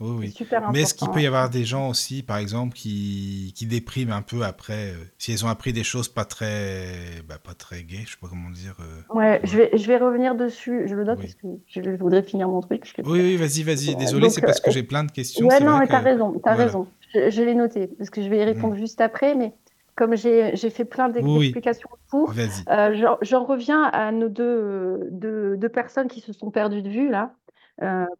Oui, 0.00 0.10
oui. 0.18 0.48
Mais 0.72 0.82
est-ce 0.82 0.94
qu'il 0.94 1.08
peut 1.10 1.20
y 1.20 1.26
avoir 1.26 1.50
des 1.50 1.64
gens 1.64 1.88
aussi, 1.88 2.22
par 2.22 2.38
exemple, 2.38 2.74
qui, 2.74 3.52
qui 3.54 3.66
dépriment 3.66 4.12
un 4.12 4.22
peu 4.22 4.42
après, 4.42 4.90
euh, 4.90 5.04
si 5.18 5.32
elles 5.32 5.44
ont 5.44 5.48
appris 5.48 5.72
des 5.72 5.84
choses 5.84 6.08
pas 6.08 6.24
très, 6.24 7.22
bah, 7.28 7.36
pas 7.42 7.54
très 7.54 7.84
gaies, 7.84 8.02
je 8.04 8.12
sais 8.12 8.18
pas 8.20 8.26
comment 8.28 8.50
dire. 8.50 8.76
Euh, 8.80 9.14
ouais, 9.14 9.40
je 9.44 9.56
vais, 9.56 9.70
je 9.76 9.86
vais 9.86 9.96
revenir 9.96 10.34
dessus. 10.34 10.82
Je 10.86 10.96
le 10.96 11.04
note 11.04 11.20
parce 11.20 11.34
que 11.34 11.46
je 11.68 11.90
voudrais 11.96 12.22
finir 12.22 12.48
mon 12.48 12.60
truc. 12.60 12.92
Oui, 13.04 13.20
oui, 13.20 13.36
vas-y, 13.36 13.62
vas-y. 13.62 13.94
Désolé, 13.94 14.30
c'est 14.30 14.40
parce 14.40 14.60
que 14.60 14.70
euh, 14.70 14.72
j'ai 14.72 14.82
plein 14.82 15.04
de 15.04 15.12
questions. 15.12 15.46
Ouais, 15.46 15.60
non, 15.60 15.78
mais 15.78 15.86
t'as 15.86 16.00
raison, 16.00 16.40
t'as 16.42 16.54
raison. 16.54 16.88
Je, 17.14 17.42
l'ai 17.42 17.54
noté 17.54 17.86
parce 17.86 18.10
que 18.10 18.20
je 18.20 18.28
vais 18.28 18.38
y 18.38 18.44
répondre 18.44 18.74
mm. 18.74 18.78
juste 18.78 19.00
après, 19.00 19.36
mais 19.36 19.52
comme 19.94 20.16
j'ai 20.16 20.56
fait 20.56 20.84
plein 20.84 21.08
d'explications 21.08 21.88
pour, 22.10 22.34
j'en 22.34 23.44
reviens 23.44 23.84
à 23.84 24.10
nos 24.10 24.28
deux, 24.28 25.08
deux, 25.12 25.56
deux, 25.56 25.68
personnes 25.68 26.08
qui 26.08 26.20
se 26.20 26.32
sont 26.32 26.50
perdues 26.50 26.82
de 26.82 26.88
vue 26.88 27.08
là, 27.08 27.32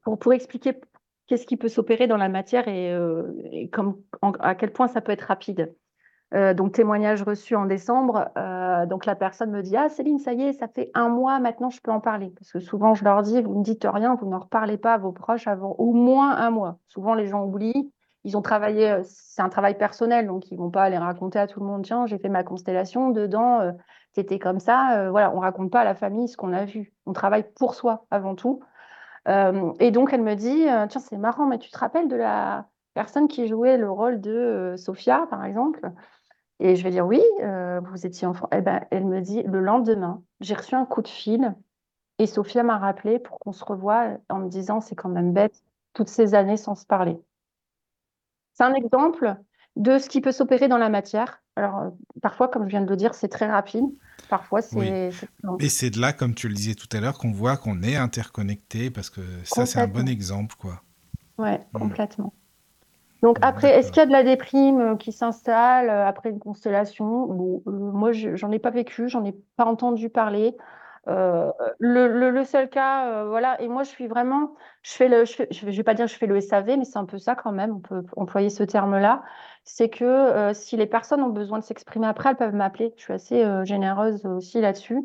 pour, 0.05 0.16
pour 0.20 0.32
expliquer 0.32 0.74
qu'est-ce 1.26 1.46
qui 1.46 1.56
peut 1.56 1.68
s'opérer 1.68 2.06
dans 2.06 2.16
la 2.16 2.28
matière 2.28 2.68
et, 2.68 2.92
euh, 2.92 3.22
à 4.40 4.55
quel 4.55 4.72
point 4.72 4.88
ça 4.88 5.01
peut 5.01 5.12
être 5.12 5.22
rapide. 5.22 5.74
Euh, 6.34 6.52
donc, 6.52 6.72
témoignage 6.72 7.22
reçu 7.22 7.55
en 7.55 7.64
décembre. 7.66 8.28
Euh, 8.36 8.86
donc, 8.86 9.06
la 9.06 9.14
personne 9.14 9.51
me 9.51 9.62
dit 9.62 9.76
Ah, 9.76 9.88
Céline, 9.88 10.18
ça 10.18 10.32
y 10.32 10.42
est, 10.42 10.52
ça 10.52 10.66
fait 10.66 10.90
un 10.94 11.09
mois 11.09 11.38
maintenant, 11.38 11.70
je 11.70 11.80
peux 11.80 11.92
en 11.92 12.01
parler. 12.01 12.32
Parce 12.36 12.51
que 12.51 12.59
souvent, 12.59 12.94
je 12.94 13.05
leur 13.05 13.22
dis 13.22 13.40
Vous 13.42 13.56
ne 13.56 13.62
dites 13.62 13.86
rien, 13.88 14.16
vous 14.16 14.28
n'en 14.28 14.40
reparlez 14.40 14.76
pas 14.76 14.94
à 14.94 14.98
vos 14.98 15.12
proches 15.12 15.46
avant 15.46 15.76
au 15.78 15.92
moins 15.92 16.36
un 16.36 16.51
mois. 16.51 16.78
Souvent, 16.88 17.14
les 17.14 17.26
gens 17.26 17.44
oublient. 17.44 17.92
Ils 18.24 18.38
ont 18.38 18.42
travaillé, 18.42 19.01
c'est 19.05 19.42
un 19.42 19.51
travail 19.51 19.76
personnel, 19.76 20.26
donc 20.26 20.51
ils 20.51 20.55
ne 20.55 20.60
vont 20.60 20.70
pas 20.70 20.84
aller 20.84 20.96
raconter 20.96 21.38
à 21.38 21.46
tout 21.46 21.60
le 21.60 21.66
monde 21.66 21.84
Tiens, 21.84 22.06
j'ai 22.06 22.16
fait 22.16 22.30
ma 22.30 22.42
constellation, 22.42 23.10
dedans, 23.10 23.60
c'était 24.12 24.38
comme 24.38 24.60
ça. 24.60 25.10
voilà, 25.10 25.30
on 25.32 25.36
ne 25.36 25.40
raconte 25.42 25.70
pas 25.70 25.80
à 25.80 25.84
la 25.84 25.94
famille 25.94 26.26
ce 26.26 26.38
qu'on 26.38 26.55
a 26.55 26.64
vu. 26.64 26.94
On 27.05 27.12
travaille 27.12 27.44
pour 27.55 27.74
soi 27.74 28.06
avant 28.10 28.34
tout. 28.34 28.60
Euh, 29.28 29.72
et 29.80 29.90
donc, 29.90 30.12
elle 30.12 30.22
me 30.22 30.34
dit, 30.34 30.68
euh, 30.68 30.86
tiens, 30.88 31.01
c'est 31.01 31.16
marrant, 31.16 31.46
mais 31.46 31.59
tu 31.59 31.70
te 31.70 31.78
rappelles 31.78 32.09
de 32.09 32.16
la 32.16 32.68
personne 32.94 33.28
qui 33.28 33.48
jouait 33.48 33.76
le 33.76 33.90
rôle 33.90 34.20
de 34.20 34.30
euh, 34.30 34.76
Sophia, 34.76 35.26
par 35.30 35.44
exemple? 35.44 35.90
Et 36.60 36.76
je 36.76 36.84
vais 36.84 36.90
dire, 36.90 37.06
oui, 37.06 37.20
vous 37.82 38.06
étiez 38.06 38.26
enfant. 38.28 38.48
Eh 38.52 38.60
ben, 38.60 38.86
elle 38.92 39.05
me 39.06 39.20
dit, 39.20 39.42
le 39.42 39.60
lendemain, 39.60 40.22
j'ai 40.40 40.55
reçu 40.55 40.74
un 40.76 40.86
coup 40.86 41.02
de 41.02 41.09
fil 41.09 41.55
et 42.18 42.26
Sophia 42.26 42.62
m'a 42.62 42.78
rappelé 42.78 43.18
pour 43.18 43.38
qu'on 43.38 43.52
se 43.52 43.64
revoie 43.64 44.18
en 44.28 44.38
me 44.38 44.48
disant, 44.48 44.80
c'est 44.80 44.94
quand 44.96 45.09
même 45.09 45.32
bête, 45.32 45.62
toutes 45.94 46.09
ces 46.09 46.34
années 46.34 46.56
sans 46.56 46.74
se 46.74 46.86
parler. 46.86 47.20
C'est 48.55 48.64
un 48.64 48.74
exemple 48.74 49.36
de 49.76 49.98
ce 49.98 50.09
qui 50.09 50.20
peut 50.20 50.32
s'opérer 50.32 50.68
dans 50.68 50.78
la 50.78 50.88
matière. 50.88 51.44
Alors, 51.56 51.93
parfois, 52.20 52.48
comme 52.48 52.64
je 52.64 52.70
viens 52.70 52.81
de 52.81 52.90
le 52.90 52.97
dire, 52.97 53.14
c'est 53.14 53.28
très 53.28 53.47
rapide. 53.47 53.85
Parfois, 54.28 54.60
c'est. 54.60 55.10
Et 55.60 55.68
c'est 55.68 55.90
de 55.90 56.01
là, 56.01 56.12
comme 56.12 56.35
tu 56.35 56.48
le 56.48 56.55
disais 56.55 56.74
tout 56.74 56.89
à 56.93 57.01
l'heure, 57.01 57.18
qu'on 57.18 57.31
voit 57.31 57.56
qu'on 57.56 57.82
est 57.82 57.97
interconnecté, 57.97 58.90
parce 58.90 59.10
que 59.10 59.20
ça, 59.44 59.64
c'est 59.66 59.81
un 59.81 59.86
bon 59.86 60.09
exemple, 60.09 60.56
quoi. 60.59 60.82
Ouais, 61.39 61.59
mm. 61.72 61.78
complètement. 61.78 62.32
Donc 63.22 63.39
après, 63.40 63.78
est-ce 63.78 63.90
qu'il 63.90 64.01
y 64.01 64.02
a 64.02 64.06
de 64.06 64.12
la 64.12 64.22
déprime 64.22 64.81
euh, 64.81 64.97
qui 64.97 65.10
s'installe 65.10 65.89
euh, 65.89 66.06
après 66.06 66.28
une 66.28 66.39
constellation? 66.39 67.26
Bon, 67.26 67.62
euh, 67.66 67.70
Moi, 67.70 68.12
j'en 68.12 68.51
ai 68.51 68.59
pas 68.59 68.70
vécu, 68.70 69.09
j'en 69.09 69.24
ai 69.24 69.35
pas 69.56 69.64
entendu 69.64 70.10
parler. 70.10 70.56
Euh, 71.06 71.51
le, 71.78 72.31
le, 72.31 72.44
seul 72.44 72.68
cas, 72.70 73.06
euh, 73.09 73.28
voilà, 73.28 73.60
et 73.60 73.68
moi 73.68 73.82
je 73.82 73.90
suis 73.90 74.06
vraiment, 74.06 74.55
je 74.82 74.93
fais 74.93 75.09
le, 75.09 75.26
je, 75.26 75.43
je 75.51 75.66
vais 75.66 75.82
pas 75.82 75.93
dire 75.93 76.06
que 76.06 76.12
je 76.12 76.16
fais 76.16 76.26
le 76.26 76.40
SAV, 76.40 76.78
mais 76.78 76.85
c'est 76.85 76.97
un 76.97 77.05
peu 77.05 77.18
ça 77.18 77.35
quand 77.35 77.52
même, 77.52 77.74
on 77.76 77.81
peut 77.81 78.02
employer 78.16 78.48
ce 78.48 78.62
terme-là, 78.62 79.22
c'est 79.65 79.89
que 79.89 80.05
euh, 80.05 80.55
si 80.55 80.77
les 80.77 80.86
personnes 80.86 81.23
ont 81.23 81.31
besoin 81.31 81.59
de 81.59 81.65
s'exprimer 81.65 82.07
après, 82.07 82.31
elles 82.31 82.36
peuvent 82.36 82.55
m'appeler, 82.55 82.93
je 82.97 83.03
suis 83.03 83.12
assez 83.12 83.45
généreuse 83.65 84.24
aussi 84.27 84.61
là-dessus, 84.61 85.05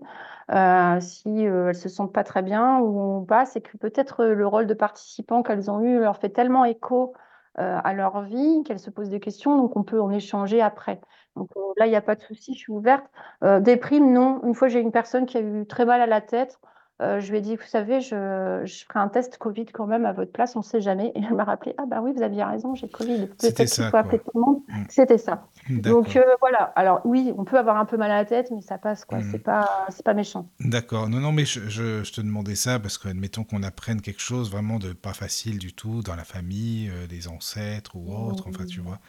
si 1.02 1.42
elles 1.44 1.76
se 1.76 1.90
sentent 1.90 2.14
pas 2.14 2.24
très 2.24 2.42
bien 2.42 2.80
ou 2.80 3.26
pas, 3.26 3.46
c'est 3.46 3.62
que 3.62 3.78
peut-être 3.78 4.26
le 4.26 4.48
rôle 4.48 4.68
de 4.68 4.74
participant 4.74 5.44
qu'elles 5.44 5.72
ont 5.72 5.82
eu 5.82 6.00
leur 6.00 6.18
fait 6.18 6.30
tellement 6.30 6.66
écho 6.66 7.14
à 7.56 7.94
leur 7.94 8.22
vie 8.22 8.64
qu'elles 8.64 8.80
se 8.80 8.90
posent 8.90 9.10
des 9.10 9.20
questions, 9.20 9.58
donc 9.58 9.76
on 9.76 9.84
peut 9.84 10.02
en 10.02 10.12
échanger 10.12 10.62
après. 10.62 11.02
Donc 11.36 11.50
euh, 11.56 11.62
là, 11.78 11.88
il 11.88 11.90
n'y 11.90 11.96
a 11.96 12.02
pas 12.02 12.16
de 12.16 12.22
souci, 12.22 12.54
je 12.54 12.60
suis 12.60 12.72
ouverte. 12.72 13.06
Euh, 13.44 13.60
des 13.60 13.80
non. 14.00 14.42
Une 14.44 14.54
fois, 14.54 14.68
j'ai 14.68 14.80
une 14.82 14.92
personne 14.92 15.26
qui 15.26 15.38
a 15.38 15.42
eu 15.42 15.66
très 15.66 15.86
mal 15.86 16.02
à 16.02 16.06
la 16.08 16.22
tête. 16.22 16.60
Euh, 17.02 17.22
je 17.22 17.32
lui 17.32 17.38
ai 17.38 17.42
dit, 17.42 17.56
vous 17.56 17.68
savez, 17.68 18.02
je, 18.02 18.62
je, 18.66 18.84
ferai 18.86 19.00
un 19.00 19.08
test 19.08 19.38
Covid 19.38 19.68
quand 19.68 19.88
même 19.88 20.06
à 20.06 20.12
votre 20.12 20.32
place, 20.32 20.56
on 20.56 20.60
ne 20.60 20.64
sait 20.64 20.82
jamais. 20.82 21.14
Et 21.16 21.22
elle 21.24 21.36
m'a 21.36 21.46
rappelé, 21.46 21.74
ah 21.78 21.86
bah 21.88 22.02
oui, 22.04 22.12
vous 22.14 22.22
aviez 22.22 22.44
raison, 22.44 22.76
j'ai 22.76 22.90
Covid. 22.90 23.28
Peut-être 23.28 23.56
qu'il 23.56 23.86
faut 23.86 23.96
appeler 23.96 24.20
tout 24.20 24.32
le 24.36 24.42
monde. 24.42 24.62
Mm. 24.68 24.84
C'était 24.90 25.18
ça. 25.18 25.48
Donc 25.70 26.20
voilà. 26.42 26.74
Alors 26.76 27.02
oui, 27.06 27.34
on 27.38 27.46
peut 27.46 27.58
avoir 27.58 27.78
un 27.78 27.86
peu 27.86 27.96
mal 27.96 28.12
à 28.12 28.18
la 28.18 28.26
tête, 28.26 28.52
mais 28.52 28.62
ça 28.62 28.78
passe, 28.78 29.06
quoi. 29.06 29.20
Mm. 29.20 29.32
C'est 29.32 29.40
pas, 29.40 29.88
c'est 29.90 30.04
pas 30.04 30.14
méchant. 30.14 30.50
D'accord. 30.60 31.08
Non, 31.08 31.20
non, 31.20 31.32
mais 31.32 31.46
je, 31.46 31.70
je, 31.70 32.12
te 32.12 32.22
demandais 32.22 32.56
ça 32.56 32.80
parce 32.80 32.98
que, 32.98 33.08
admettons 33.08 33.46
qu'on 33.46 33.64
apprenne 33.64 34.02
quelque 34.02 34.22
chose 34.22 34.52
vraiment 34.52 34.78
de 34.78 34.92
pas 34.92 35.14
facile 35.14 35.58
du 35.58 35.74
tout 35.74 36.02
dans 36.02 36.16
la 36.16 36.26
famille, 36.26 36.92
des 37.08 37.28
ancêtres 37.28 37.96
ou 37.96 38.14
autre. 38.14 38.46
Enfin, 38.50 38.66
tu 38.66 38.82
vois 38.82 39.00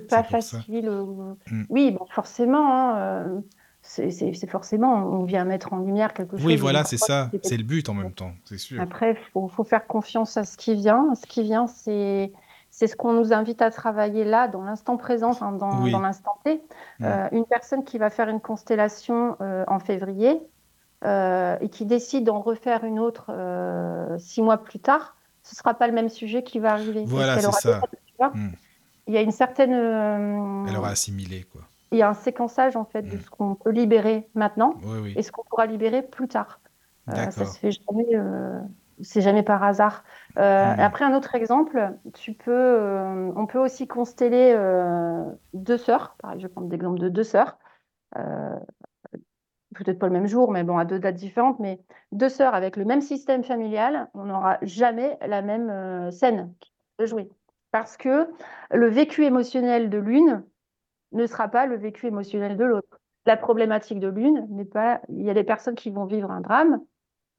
pas 0.00 0.22
facile. 0.22 0.90
Mm. 1.50 1.64
Oui, 1.68 1.90
bon, 1.90 2.06
forcément, 2.10 2.72
hein, 2.72 2.96
euh, 2.96 3.40
c'est 3.94 4.50
forcément, 4.50 4.94
on 4.94 5.24
vient 5.24 5.44
mettre 5.44 5.72
en 5.72 5.78
lumière 5.78 6.12
quelque 6.12 6.36
chose. 6.36 6.46
Oui, 6.46 6.56
voilà, 6.56 6.84
c'est 6.84 6.96
ça, 6.96 7.30
c'est 7.42 7.56
le 7.56 7.64
but 7.64 7.88
en 7.88 7.94
même 7.94 8.12
temps, 8.12 8.32
c'est 8.44 8.58
sûr. 8.58 8.80
Après, 8.80 9.12
il 9.12 9.16
faut, 9.32 9.48
faut, 9.48 9.64
faire 9.64 9.86
confiance 9.86 10.36
à 10.36 10.44
ce 10.44 10.56
qui 10.56 10.74
vient. 10.74 11.14
Ce 11.14 11.26
qui 11.26 11.42
vient, 11.42 11.66
c'est 11.66 12.30
ce 12.70 12.96
qu'on 12.96 13.12
nous 13.12 13.32
invite 13.32 13.62
à 13.62 13.70
travailler 13.70 14.24
là, 14.24 14.48
dans 14.48 14.62
l'instant 14.62 14.96
présent, 14.96 15.32
dans, 15.32 15.86
dans 15.86 16.00
l'instant 16.00 16.38
T. 16.44 16.60
Euh, 17.02 17.28
une 17.32 17.44
personne 17.44 17.84
qui 17.84 17.98
va 17.98 18.10
faire 18.10 18.28
une 18.28 18.40
constellation 18.40 19.36
euh, 19.40 19.64
en 19.68 19.78
février 19.78 20.40
et 21.06 21.68
qui 21.70 21.84
décide 21.84 22.24
d'en 22.24 22.40
refaire 22.40 22.84
une 22.84 22.98
autre 22.98 23.30
six 24.18 24.40
mois 24.40 24.56
plus 24.56 24.78
tard, 24.78 25.16
ce 25.42 25.54
ne 25.54 25.58
sera 25.58 25.74
pas 25.74 25.86
le 25.86 25.92
même 25.92 26.08
sujet 26.08 26.42
qui 26.42 26.58
va 26.58 26.72
arriver. 26.72 27.04
Voilà, 27.06 27.38
c'est 27.38 27.52
ça 27.52 27.82
il 29.06 29.14
y 29.14 29.16
a 29.16 29.20
une 29.20 29.32
certaine. 29.32 29.72
Euh, 29.72 30.66
Elle 30.68 30.76
aura 30.76 30.90
assimilé, 30.90 31.44
quoi. 31.44 31.62
Il 31.94 31.98
y 31.98 32.02
a 32.02 32.08
un 32.08 32.14
séquençage, 32.14 32.76
en 32.76 32.84
fait, 32.84 33.02
de 33.02 33.16
mm. 33.16 33.20
ce 33.20 33.30
qu'on 33.30 33.54
peut 33.54 33.70
libérer 33.70 34.28
maintenant 34.34 34.74
et 35.16 35.22
ce 35.22 35.30
qu'on 35.30 35.44
pourra 35.44 35.66
libérer 35.66 36.02
plus 36.02 36.28
tard. 36.28 36.60
Euh, 37.08 37.30
ça 37.30 37.44
se 37.44 37.58
fait 37.58 37.70
jamais. 37.70 38.08
Euh, 38.14 38.58
c'est 39.00 39.20
jamais 39.20 39.42
par 39.42 39.62
hasard. 39.62 40.04
Mm. 40.36 40.40
Après, 40.40 41.04
un 41.04 41.14
autre 41.14 41.34
exemple, 41.34 41.92
tu 42.14 42.32
peux, 42.32 43.32
on 43.36 43.46
peut 43.46 43.58
aussi 43.58 43.86
consteller 43.86 44.56
deux 45.52 45.78
sœurs. 45.78 46.16
Pareil, 46.18 46.40
je 46.40 46.46
vais 46.46 46.52
prendre 46.52 46.70
l'exemple 46.70 46.98
de 46.98 47.08
deux 47.08 47.24
sœurs. 47.24 47.58
Peut-être 49.74 49.98
pas 49.98 50.06
le 50.06 50.12
même 50.12 50.28
jour, 50.28 50.52
mais 50.52 50.62
bon, 50.62 50.78
à 50.78 50.84
deux 50.84 50.98
dates 50.98 51.16
différentes. 51.16 51.58
Mais 51.60 51.80
deux 52.12 52.28
sœurs 52.28 52.54
avec 52.54 52.76
le 52.76 52.84
même 52.84 53.00
système 53.00 53.42
familial, 53.44 54.08
on 54.14 54.24
n'aura 54.24 54.58
jamais 54.62 55.16
la 55.26 55.42
même 55.42 56.10
scène 56.10 56.52
de 56.98 57.06
jouer. 57.06 57.28
Parce 57.72 57.96
que 57.96 58.28
le 58.70 58.86
vécu 58.86 59.24
émotionnel 59.24 59.90
de 59.90 59.98
l'une 59.98 60.44
ne 61.14 61.26
sera 61.26 61.48
pas 61.48 61.66
le 61.66 61.76
vécu 61.76 62.06
émotionnel 62.06 62.56
de 62.56 62.64
l'autre. 62.64 63.00
La 63.26 63.36
problématique 63.36 64.00
de 64.00 64.08
l'une 64.08 64.46
n'est 64.50 64.64
pas. 64.64 65.00
Il 65.08 65.22
y 65.22 65.30
a 65.30 65.34
des 65.34 65.44
personnes 65.44 65.74
qui 65.74 65.90
vont 65.90 66.04
vivre 66.04 66.30
un 66.30 66.40
drame, 66.40 66.80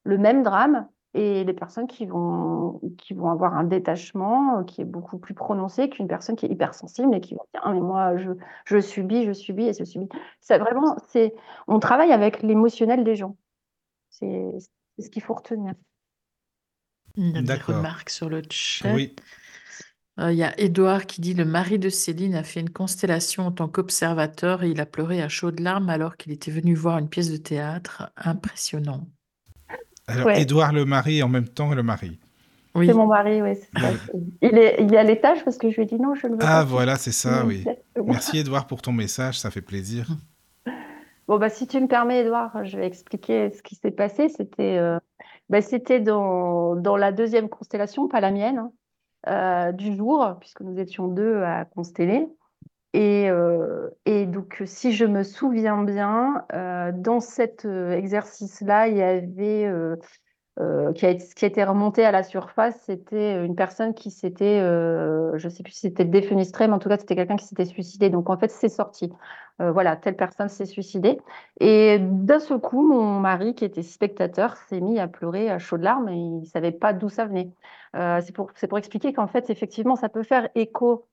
le 0.03 0.17
même 0.17 0.41
drame, 0.41 0.87
et 1.15 1.45
des 1.45 1.53
personnes 1.53 1.87
qui 1.87 2.05
vont, 2.05 2.81
qui 2.97 3.13
vont 3.13 3.29
avoir 3.29 3.55
un 3.55 3.63
détachement 3.63 4.63
qui 4.65 4.81
est 4.81 4.85
beaucoup 4.85 5.17
plus 5.17 5.33
prononcé 5.33 5.89
qu'une 5.89 6.09
personne 6.09 6.35
qui 6.35 6.45
est 6.45 6.49
hypersensible 6.49 7.15
et 7.15 7.21
qui 7.21 7.35
va 7.35 7.41
dire 7.53 7.61
ah, 7.63 7.71
mais 7.71 7.79
moi 7.79 8.17
je, 8.17 8.31
je 8.65 8.79
subis, 8.79 9.25
je 9.25 9.31
subis 9.31 9.67
et 9.67 9.73
je 9.73 9.85
subis. 9.85 10.09
C'est 10.41 10.57
vraiment, 10.57 10.97
c'est, 11.07 11.33
on 11.67 11.79
travaille 11.79 12.11
avec 12.11 12.43
l'émotionnel 12.43 13.05
des 13.05 13.15
gens. 13.15 13.37
C'est 14.09 14.51
ce 14.99 15.09
qu'il 15.09 15.21
faut 15.21 15.33
retenir. 15.33 15.73
Il 17.15 17.31
y 17.31 17.37
a 17.37 17.41
des 17.41 17.53
remarques 17.53 18.09
sur 18.09 18.29
le 18.29 18.41
chat. 18.49 18.93
Oui. 18.93 19.15
Euh, 20.19 20.31
il 20.31 20.37
y 20.37 20.43
a 20.43 20.57
Édouard 20.59 21.05
qui 21.05 21.19
dit 21.19 21.33
le 21.33 21.43
mari 21.43 21.77
de 21.77 21.89
Céline 21.89 22.35
a 22.35 22.43
fait 22.43 22.61
une 22.61 22.69
constellation 22.69 23.47
en 23.47 23.51
tant 23.51 23.67
qu'observateur 23.67 24.63
et 24.63 24.69
il 24.69 24.79
a 24.79 24.85
pleuré 24.85 25.21
à 25.21 25.27
chaudes 25.27 25.59
larmes 25.59 25.89
alors 25.89 26.15
qu'il 26.15 26.31
était 26.31 26.51
venu 26.51 26.73
voir 26.73 26.97
une 26.99 27.09
pièce 27.09 27.29
de 27.29 27.37
théâtre. 27.37 28.11
Impressionnant. 28.15 29.07
Alors, 30.07 30.31
Édouard 30.31 30.71
le 30.71 30.85
mari 30.85 31.21
en 31.21 31.27
même 31.27 31.49
temps 31.49 31.73
le 31.73 31.83
mari. 31.83 32.19
Oui. 32.75 32.87
C'est 32.87 32.93
mon 32.93 33.07
mari, 33.07 33.41
oui. 33.41 33.53
il, 34.41 34.57
est, 34.57 34.83
il 34.83 34.93
est 34.93 34.97
à 34.97 35.03
l'étage 35.03 35.43
parce 35.45 35.57
que 35.57 35.69
je 35.69 35.75
lui 35.75 35.83
ai 35.83 35.85
dit 35.85 35.95
non, 35.95 36.13
je 36.13 36.27
ne 36.27 36.33
veux 36.33 36.39
ah, 36.41 36.45
pas. 36.45 36.59
Ah, 36.59 36.63
voilà, 36.65 36.97
c'est 36.97 37.13
ça, 37.13 37.45
oui. 37.45 37.63
Merci, 38.05 38.39
Édouard, 38.39 38.67
pour 38.67 38.81
ton 38.81 38.91
message, 38.91 39.39
ça 39.39 39.49
fait 39.49 39.61
plaisir. 39.61 40.07
Bon, 41.27 41.39
bah, 41.39 41.49
si 41.49 41.67
tu 41.67 41.79
me 41.79 41.87
permets, 41.87 42.21
Édouard, 42.21 42.65
je 42.65 42.77
vais 42.77 42.85
expliquer 42.85 43.49
ce 43.51 43.63
qui 43.63 43.75
s'est 43.75 43.91
passé. 43.91 44.27
C'était 44.27 44.77
euh, 44.77 44.99
bah, 45.49 45.61
c'était 45.61 46.01
dans, 46.01 46.75
dans, 46.75 46.97
la 46.97 47.13
deuxième 47.13 47.47
constellation, 47.47 48.09
pas 48.09 48.19
la 48.19 48.31
mienne, 48.31 48.57
hein, 48.57 48.71
euh, 49.27 49.71
du 49.71 49.95
jour, 49.95 50.35
puisque 50.39 50.61
nous 50.61 50.79
étions 50.79 51.07
deux 51.07 51.43
à 51.43 51.65
consteller. 51.65 52.27
Et, 52.93 53.29
euh, 53.29 53.89
et, 54.05 54.25
donc, 54.25 54.61
si 54.65 54.93
je 54.93 55.05
me 55.05 55.23
souviens 55.23 55.83
bien, 55.83 56.45
euh, 56.53 56.91
dans 56.93 57.19
cet 57.19 57.65
exercice-là, 57.65 58.87
il 58.87 58.97
y 58.97 59.01
avait 59.01 59.69
qui 60.57 61.05
a, 61.05 61.13
qui, 61.15 61.45
a, 61.45 61.47
été 61.47 61.63
remonté 61.63 62.05
à 62.05 62.11
la 62.11 62.23
surface, 62.23 62.79
c'était 62.85 63.43
une 63.45 63.55
personne 63.55 63.93
qui 63.93 64.11
s'était, 64.11 64.59
je 64.59 65.43
ne 65.43 65.49
sais 65.49 65.63
plus 65.63 65.73
si 65.73 65.81
c'était 65.81 66.05
défenestré, 66.05 66.67
mais 66.67 66.73
en 66.73 66.79
tout 66.79 66.89
cas, 66.89 66.97
c'était 66.97 67.15
quelqu'un 67.15 67.35
qui 67.35 67.45
s'était 67.45 67.65
suicidé. 67.65 68.09
Donc, 68.09 68.29
en 68.29 68.37
fait, 68.37 68.49
c'est 68.49 68.69
sorti. 68.69 69.11
voilà, 69.59 69.95
telle 69.97 70.15
personne 70.15 70.47
s'est 70.47 70.65
suicidée. 70.65 71.19
Et 71.59 71.99
d'un 71.99 72.39
seul 72.39 72.59
coup, 72.59 72.87
mon 72.87 73.19
mari, 73.19 73.53
qui 73.55 73.65
était 73.65 73.83
spectateur, 73.83 74.55
s'est 74.55 74.81
mis 74.81 74.99
à 74.99 75.07
pleurer 75.07 75.49
à 75.49 75.59
chaudes 75.59 75.83
larmes 75.83 76.09
et 76.09 76.15
il 76.15 76.39
ne 76.39 76.45
savait 76.45 76.71
pas 76.71 76.93
d'où 76.93 77.09
ça 77.09 77.25
venait. 77.25 77.51
c'est 77.93 78.33
pour, 78.33 78.51
pour 78.69 78.77
expliquer 78.77 79.11
qu'en 79.13 79.27
fait, 79.27 79.49
effectivement, 79.49 79.95
ça 79.97 80.09
peut 80.09 80.23
faire 80.23 80.49
écho 80.55 81.05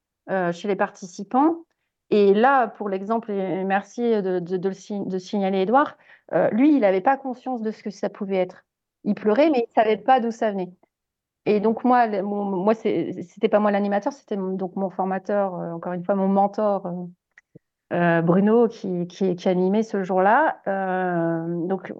chez 0.52 0.68
les 0.68 0.76
participants 0.76 1.64
et 2.12 2.34
là, 2.34 2.68
pour 2.68 2.90
l'exemple, 2.90 3.30
et 3.30 3.64
merci 3.64 4.02
de, 4.02 4.38
de, 4.38 5.18
signaler 5.18 5.60
Edouard, 5.62 5.96
euh, 6.34 6.50
lui, 6.50 6.74
il 6.74 6.80
n'avait 6.80 7.00
pas 7.00 7.16
conscience 7.16 7.62
de 7.62 7.70
ce 7.70 7.82
que 7.82 7.88
ça 7.88 8.10
pouvait 8.10 8.36
être. 8.36 8.66
Il 9.04 9.14
pleurait, 9.14 9.50
mais 9.50 9.58
il 9.58 9.68
ne 9.68 9.82
savait 9.82 9.96
pas 9.96 10.20
d'où 10.20 10.30
ça 10.30 10.50
venait. 10.50 10.72
Et 11.44 11.60
donc 11.60 11.84
moi, 11.84 12.06
mon, 12.22 12.44
moi, 12.44 12.74
c'était 12.74 13.48
pas 13.48 13.58
moi 13.58 13.70
l'animateur, 13.70 14.12
c'était 14.12 14.36
donc 14.36 14.76
mon 14.76 14.90
formateur, 14.90 15.54
euh, 15.54 15.72
encore 15.72 15.92
une 15.92 16.04
fois 16.04 16.14
mon 16.14 16.28
mentor, 16.28 17.08
euh, 17.92 18.22
Bruno, 18.22 18.68
qui, 18.68 19.06
qui, 19.08 19.48
animait 19.48 19.82
ce 19.82 20.02
jour-là. 20.02 20.58
donc 21.66 21.92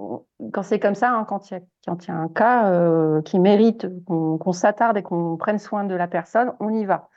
quand 0.53 0.62
c'est 0.62 0.79
comme 0.79 0.95
ça, 0.95 1.11
hein, 1.11 1.24
quand 1.24 1.51
il 1.51 1.55
y, 1.59 2.11
a 2.11 2.15
un 2.15 2.29
cas 2.29 3.20
qui 3.23 3.39
mérite 3.39 3.89
qu'on 4.07 4.53
s'attarde 4.53 4.97
et 4.97 5.03
qu'on 5.03 5.37
prenne 5.37 5.59
soin 5.59 5.85
de 5.85 5.95
la 5.95 6.07
personne, 6.07 6.53
on 6.61 6.70
y 6.70 6.85
va. 6.85 7.11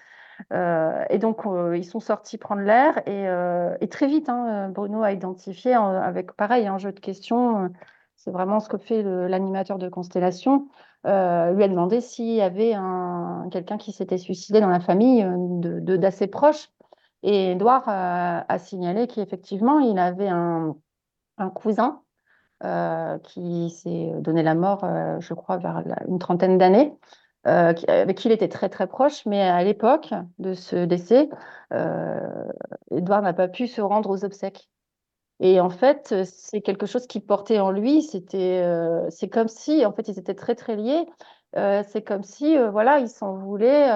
Euh, 0.53 1.03
et 1.10 1.18
donc, 1.18 1.45
euh, 1.45 1.78
ils 1.78 1.86
sont 1.86 1.99
sortis 1.99 2.38
prendre 2.38 2.62
l'air 2.62 2.98
et, 3.07 3.28
euh, 3.28 3.76
très 3.90 4.07
vite, 4.07 4.30
hein, 4.30 4.70
Bruno 4.70 5.03
a 5.03 5.12
identifié 5.12 5.74
avec 5.74 6.34
pareil 6.34 6.68
un 6.68 6.78
jeu 6.78 6.91
de 6.91 6.99
questions. 6.99 7.70
C'est 8.26 8.31
vraiment 8.31 8.60
ce 8.60 8.68
que 8.68 8.77
fait 8.77 9.03
l'animateur 9.03 9.77
de 9.77 9.88
Constellation. 9.88 10.68
lui 11.03 11.11
a 11.11 11.68
demandé 11.68 12.02
s'il 12.02 12.34
y 12.34 12.41
avait 12.41 12.73
un, 12.73 13.47
quelqu'un 13.52 13.77
qui 13.77 13.91
s'était 13.91 14.18
suicidé 14.18 14.60
dans 14.60 14.69
la 14.69 14.80
famille 14.80 15.26
d'assez 15.60 16.26
de, 16.26 16.31
proche. 16.31 16.69
Et 17.23 17.52
Edouard 17.52 17.84
a 17.88 18.57
signalé 18.60 19.07
qu'effectivement, 19.07 19.80
il 19.80 19.97
avait 19.99 20.27
un, 20.27 20.76
un 21.38 21.49
cousin 21.49 22.02
qui 23.23 23.69
s'est 23.69 24.11
donné 24.19 24.41
la 24.43 24.56
mort, 24.56 24.85
je 25.19 25.34
crois, 25.34 25.57
vers 25.57 25.84
une 26.07 26.19
trentaine 26.19 26.57
d'années. 26.57 26.93
Euh, 27.47 27.73
avec 27.88 28.18
qui 28.18 28.27
il 28.27 28.31
était 28.31 28.47
très 28.47 28.69
très 28.69 28.88
proche, 28.88 29.23
mais 29.27 29.41
à 29.41 29.64
l'époque 29.64 30.10
de 30.39 30.56
ce 30.56 30.85
décès, 30.85 31.30
euh, 31.73 32.47
Edouard 32.89 33.22
n'a 33.22 33.34
pas 33.34 33.47
pu 33.47 33.68
se 33.68 33.81
rendre 33.81 34.10
aux 34.10 34.26
obsèques. 34.26 34.68
Et 35.40 35.60
en 35.60 35.70
fait, 35.70 36.24
c'est 36.24 36.62
quelque 36.62 36.86
chose 36.86 37.07
qui 37.07 37.20
portait 37.20 37.60
en 37.60 37.72
lui. 37.72 38.02
C'était, 38.02 38.62
euh, 38.64 39.10
c'est 39.10 39.30
comme 39.30 39.48
si, 39.48 39.86
en 39.86 39.91
fait, 39.94 40.07
ils 40.07 40.20
étaient 40.20 40.36
très 40.36 40.56
très 40.56 40.76
liés. 40.76 41.06
c'est 41.53 42.03
comme 42.03 42.24
si, 42.24 42.57
voilà, 42.72 42.99
il 42.99 43.10
s'en 43.10 43.36
voulait. 43.36 43.88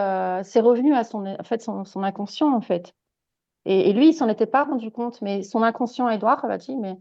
c'est 0.43 0.61
revenu 0.61 0.93
à 0.95 1.03
son, 1.03 1.25
en 1.25 1.43
fait, 1.43 1.61
son, 1.61 2.03
inconscient, 2.03 2.53
en 2.53 2.61
fait. 2.61 2.93
Et, 3.65 3.93
lui, 3.93 4.09
il 4.09 4.13
s'en 4.13 4.29
était 4.29 4.45
pas 4.47 4.63
rendu 4.63 4.91
compte, 4.91 5.21
mais 5.21 5.43
son 5.43 5.63
inconscient, 5.63 6.09
Edouard, 6.09 6.43
a 6.45 6.57
dit, 6.57 6.75
mais 6.75 6.97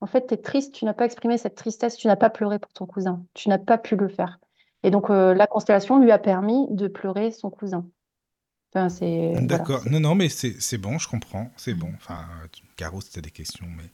en 0.00 0.06
fait, 0.06 0.26
tu 0.26 0.34
es 0.34 0.36
triste, 0.36 0.74
tu 0.74 0.84
n'as 0.84 0.94
pas 0.94 1.06
exprimé 1.06 1.38
cette 1.38 1.54
tristesse, 1.54 1.96
tu 1.96 2.06
n'as 2.08 2.16
pas 2.16 2.30
pleuré 2.30 2.58
pour 2.58 2.72
ton 2.72 2.86
cousin, 2.86 3.24
tu 3.34 3.48
n'as 3.48 3.58
pas 3.58 3.78
pu 3.78 3.96
le 3.96 4.08
faire. 4.08 4.38
Et 4.84 4.90
donc, 4.90 5.10
euh, 5.10 5.34
la 5.34 5.46
constellation 5.46 5.98
lui 5.98 6.12
a 6.12 6.18
permis 6.18 6.66
de 6.70 6.88
pleurer 6.88 7.30
son 7.30 7.50
cousin. 7.50 7.86
D'accord. 8.74 9.82
Non, 9.88 10.00
non, 10.00 10.14
mais 10.14 10.28
c'est 10.28 10.78
bon, 10.78 10.98
je 10.98 11.08
comprends. 11.08 11.50
C'est 11.56 11.74
bon. 11.74 11.90
Enfin, 11.96 12.26
Caro, 12.76 13.00
c'était 13.00 13.20
des 13.20 13.30
questions, 13.30 13.66
mais 13.76 13.84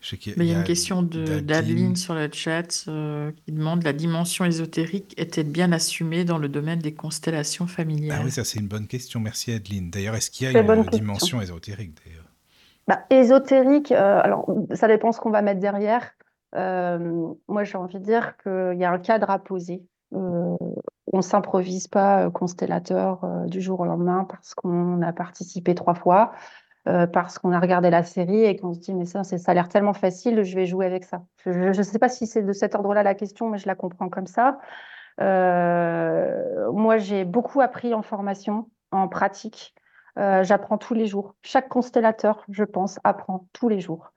je 0.00 0.08
sais 0.08 0.16
qu'il 0.16 0.42
y, 0.42 0.52
a 0.52 0.58
une 0.58 0.64
question 0.64 1.02
d'Adeline 1.02 1.94
sur 1.94 2.14
le 2.14 2.28
chat 2.32 2.84
euh, 2.88 3.30
qui 3.44 3.52
demande 3.52 3.84
la 3.84 3.92
dimension 3.92 4.44
ésotérique 4.44 5.14
est-elle 5.16 5.48
bien 5.48 5.70
assumée 5.70 6.24
dans 6.24 6.38
le 6.38 6.48
domaine 6.48 6.80
des 6.80 6.94
constellations 6.94 7.68
familiales? 7.68 8.18
Ah 8.20 8.24
oui, 8.24 8.32
ça 8.32 8.44
c'est 8.44 8.58
une 8.58 8.66
bonne 8.66 8.88
question. 8.88 9.20
Merci 9.20 9.52
Adeline. 9.52 9.90
D'ailleurs, 9.90 10.16
est-ce 10.16 10.30
qu'il 10.30 10.50
y 10.50 10.56
a 10.56 10.60
une 10.60 10.84
dimension 10.90 11.40
ésotérique 11.40 11.96
d'ailleurs? 12.04 12.24
Bah, 12.86 13.06
Ésotérique, 13.08 13.92
euh, 13.92 14.20
alors 14.20 14.46
ça 14.74 14.88
dépend 14.88 15.12
ce 15.12 15.20
qu'on 15.20 15.30
va 15.30 15.42
mettre 15.42 15.60
derrière. 15.60 16.10
moi, 16.52 17.64
j'ai 17.64 17.78
envie 17.78 18.00
de 18.00 18.04
dire 18.04 18.36
qu'il 18.42 18.76
y 18.78 18.84
a 18.84 18.90
un 18.90 18.98
cadre 18.98 19.30
à 19.30 19.38
poser. 19.38 19.84
Euh, 20.12 20.56
on 21.12 21.18
ne 21.18 21.22
s'improvise 21.22 21.88
pas 21.88 22.24
euh, 22.26 22.30
constellateur 22.30 23.24
euh, 23.24 23.46
du 23.46 23.60
jour 23.60 23.80
au 23.80 23.84
lendemain 23.84 24.26
parce 24.28 24.54
qu'on 24.54 25.02
a 25.02 25.12
participé 25.12 25.74
trois 25.74 25.94
fois, 25.94 26.32
parce 27.14 27.38
qu'on 27.38 27.52
a 27.52 27.60
regardé 27.60 27.88
la 27.88 28.02
série 28.02 28.44
et 28.44 28.56
qu'on 28.56 28.74
se 28.74 28.78
dit 28.78 28.92
mais 28.92 29.06
ça, 29.06 29.24
ça 29.24 29.38
a 29.46 29.54
l'air 29.54 29.70
tellement 29.70 29.94
facile, 29.94 30.42
je 30.42 30.54
vais 30.54 30.66
jouer 30.66 30.84
avec 30.84 31.04
ça. 31.04 31.22
Je 31.46 31.68
ne 31.68 31.82
sais 31.82 31.98
pas 31.98 32.10
si 32.10 32.26
c'est 32.26 32.42
de 32.42 32.52
cet 32.52 32.74
ordre-là 32.74 33.02
la 33.02 33.14
question, 33.14 33.48
mais 33.48 33.56
je 33.56 33.66
la 33.66 33.74
comprends 33.74 34.10
comme 34.10 34.26
ça. 34.26 34.58
moi, 35.18 36.98
j'ai 36.98 37.24
beaucoup 37.24 37.62
appris 37.62 37.94
en 37.94 38.02
formation, 38.02 38.68
en 38.90 39.08
pratique. 39.08 39.74
J'apprends 40.16 40.76
tous 40.76 40.92
les 40.92 41.06
jours. 41.06 41.34
Chaque 41.40 41.70
constellateur, 41.70 42.44
je 42.50 42.64
pense, 42.64 43.00
apprend 43.02 43.46
tous 43.54 43.70
les 43.70 43.80
jours. 43.80 44.12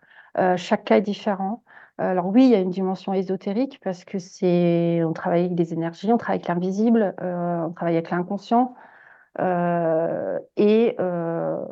chaque 0.57 0.83
cas 0.83 0.97
est 0.97 1.01
différent. 1.01 1.63
Alors 1.99 2.27
oui, 2.27 2.45
il 2.45 2.51
y 2.51 2.55
a 2.55 2.59
une 2.59 2.69
dimension 2.69 3.13
ésotérique 3.13 3.79
parce 3.83 4.05
que 4.05 4.19
c'est, 4.19 5.03
on 5.03 5.13
travaille 5.13 5.45
avec 5.45 5.55
des 5.55 5.73
énergies, 5.73 6.13
on 6.13 6.17
travaille 6.17 6.37
avec 6.37 6.47
l'invisible, 6.47 7.15
euh, 7.21 7.61
on 7.61 7.71
travaille 7.71 7.95
avec 7.95 8.11
l'inconscient. 8.11 8.75
Euh, 9.39 10.39
euh, 10.59 11.65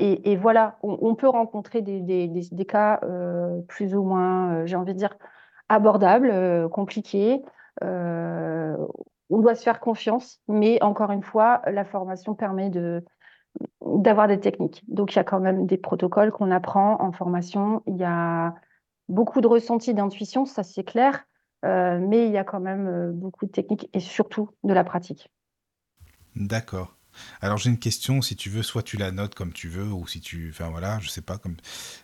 et, 0.00 0.32
et, 0.32 0.36
voilà, 0.36 0.78
on, 0.82 1.14
peut 1.14 1.28
rencontrer 1.28 1.82
des, 1.82 2.66
cas 2.66 3.00
plus 3.68 3.94
ou 3.94 4.02
moins, 4.02 4.64
j'ai 4.66 4.76
envie 4.76 4.94
de 4.94 4.98
dire, 4.98 5.16
abordables, 5.68 6.68
compliqués. 6.70 7.42
on 7.82 8.78
doit 9.30 9.54
se 9.54 9.62
faire 9.62 9.80
confiance, 9.80 10.40
mais 10.48 10.82
encore 10.82 11.12
une 11.12 11.22
fois, 11.22 11.62
la 11.66 11.84
formation 11.84 12.34
permet 12.34 12.70
de, 12.70 13.04
d'avoir 13.82 14.26
des 14.26 14.40
techniques. 14.40 14.82
Donc, 14.88 15.14
il 15.14 15.16
y 15.16 15.20
a 15.20 15.24
quand 15.24 15.40
même 15.40 15.66
des 15.66 15.76
protocoles 15.76 16.32
qu'on 16.32 16.50
apprend 16.50 17.00
en 17.00 17.12
formation. 17.12 17.82
Il 17.86 17.96
y 17.96 18.04
a 18.04 18.54
beaucoup 19.10 19.40
de 19.40 19.46
ressenti, 19.46 19.92
d'intuition, 19.92 20.46
ça 20.46 20.62
c'est 20.62 20.84
clair, 20.84 21.26
euh, 21.64 21.98
mais 22.00 22.26
il 22.26 22.32
y 22.32 22.38
a 22.38 22.44
quand 22.44 22.60
même 22.60 22.86
euh, 22.86 23.12
beaucoup 23.12 23.44
de 23.44 23.50
techniques 23.50 23.88
et 23.92 24.00
surtout 24.00 24.50
de 24.64 24.72
la 24.72 24.84
pratique. 24.84 25.30
D'accord. 26.36 26.96
Alors 27.40 27.58
j'ai 27.58 27.70
une 27.70 27.78
question, 27.78 28.22
si 28.22 28.36
tu 28.36 28.50
veux, 28.50 28.62
soit 28.62 28.84
tu 28.84 28.96
la 28.96 29.10
notes 29.10 29.34
comme 29.34 29.52
tu 29.52 29.68
veux, 29.68 29.92
ou 29.92 30.06
si 30.06 30.20
tu, 30.20 30.50
enfin 30.50 30.70
voilà, 30.70 31.00
je 31.00 31.08
sais 31.08 31.20
pas 31.20 31.38
comme, 31.38 31.56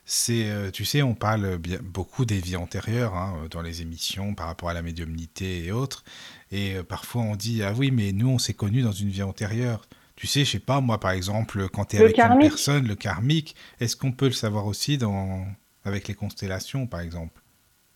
c'est, 0.05 0.51
euh, 0.51 0.73
tu 0.73 0.85
sais, 0.85 1.01
on 1.01 1.15
parle 1.15 1.59
bien, 1.59 1.79
beaucoup 1.81 2.25
des 2.25 2.41
vies 2.41 2.57
antérieures 2.57 3.15
hein, 3.15 3.47
dans 3.53 3.63
les 3.63 3.83
émissions 3.83 4.35
par 4.35 4.49
rapport 4.49 4.69
à 4.69 4.75
la 4.75 4.83
médiumnité 4.83 5.65
et 5.65 5.71
autres, 5.71 6.03
et 6.51 6.83
parfois 6.83 7.23
on 7.23 7.37
dit 7.37 7.63
ah 7.63 7.73
oui, 7.73 7.93
mais 7.93 8.13
nous 8.13 8.29
on 8.29 8.39
s'est 8.39 8.53
connus 8.55 8.83
dans 8.83 8.93
une 8.93 9.11
vie 9.11 9.23
antérieure. 9.23 9.87
Tu 10.17 10.27
sais, 10.27 10.45
je 10.45 10.53
sais 10.53 10.59
pas, 10.59 10.81
moi 10.81 10.99
par 10.99 11.13
exemple, 11.13 11.69
quand 11.69 11.85
tu 11.85 11.97
es 11.97 12.01
avec 12.01 12.19
une 12.19 12.39
personne, 12.41 12.89
le 12.89 12.97
karmique, 12.97 13.55
est-ce 13.79 13.97
qu'on 13.97 14.13
peut 14.13 14.27
le 14.27 14.33
savoir 14.33 14.67
aussi 14.67 14.99
dans 14.99 15.47
avec 15.87 16.09
les 16.09 16.15
constellations, 16.15 16.87
par 16.87 17.01
exemple 17.01 17.43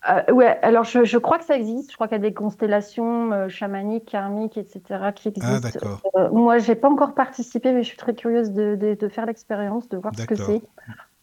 Euh, 0.09 0.33
ouais, 0.33 0.57
alors 0.63 0.83
je, 0.83 1.03
je 1.03 1.17
crois 1.19 1.37
que 1.37 1.45
ça 1.45 1.55
existe. 1.55 1.91
Je 1.91 1.95
crois 1.95 2.07
qu'il 2.07 2.17
y 2.17 2.19
a 2.19 2.23
des 2.29 2.33
constellations 2.33 3.31
euh, 3.31 3.49
chamaniques, 3.49 4.05
karmiques, 4.05 4.57
etc. 4.57 4.81
qui 5.13 5.31
Ah, 5.41 5.57
existent. 5.57 5.59
d'accord. 5.61 6.01
Euh, 6.15 6.29
moi, 6.31 6.57
j'ai 6.57 6.73
pas 6.75 6.89
encore 6.89 7.13
participé, 7.13 7.71
mais 7.71 7.83
je 7.83 7.87
suis 7.89 7.97
très 7.97 8.15
curieuse 8.15 8.51
de, 8.51 8.75
de, 8.75 8.95
de 8.95 9.07
faire 9.09 9.27
l'expérience, 9.27 9.87
de 9.89 9.97
voir 9.97 10.13
ce 10.17 10.25
que 10.25 10.35
c'est. 10.35 10.61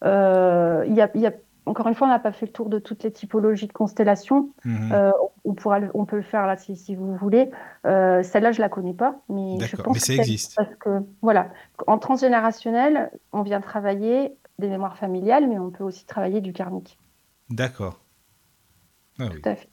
Euh, 0.04 0.84
il 0.86 0.94
y 0.94 1.00
a, 1.00 1.10
il 1.16 1.20
y 1.22 1.26
a, 1.26 1.32
encore 1.66 1.88
une 1.88 1.96
fois, 1.96 2.06
on 2.06 2.10
n'a 2.10 2.20
pas 2.20 2.30
fait 2.30 2.46
le 2.46 2.52
tour 2.52 2.68
de 2.68 2.78
toutes 2.78 3.02
les 3.02 3.10
typologies 3.10 3.66
de 3.66 3.72
constellations. 3.72 4.50
Mhm. 4.64 4.92
Euh, 4.92 5.10
on 5.44 5.54
pourra, 5.54 5.80
on 5.94 6.04
peut 6.04 6.16
le 6.16 6.22
faire 6.22 6.46
là 6.46 6.56
si, 6.56 6.76
si 6.76 6.94
vous 6.94 7.16
voulez. 7.16 7.50
Celle-là, 7.84 8.52
je 8.52 8.60
la 8.60 8.68
connais 8.68 8.94
pas, 8.94 9.16
mais 9.28 9.58
je 9.60 9.74
pense 9.74 9.92
mais 9.94 9.98
ça 9.98 10.14
existe. 10.14 10.54
parce 10.54 10.74
que 10.76 11.00
voilà, 11.20 11.48
en 11.88 11.98
transgénérationnel, 11.98 13.10
on 13.32 13.42
vient 13.42 13.60
travailler 13.60 14.36
des 14.58 14.68
mémoires 14.68 14.98
familiales, 14.98 15.48
mais 15.48 15.58
on 15.58 15.70
peut 15.70 15.84
aussi 15.84 16.04
travailler 16.04 16.40
du 16.40 16.52
karmique. 16.52 16.98
D'accord. 17.50 18.00
Ah 19.18 19.24
oui. 19.32 19.40
Tout 19.40 19.48
à 19.48 19.54
fait. 19.56 19.68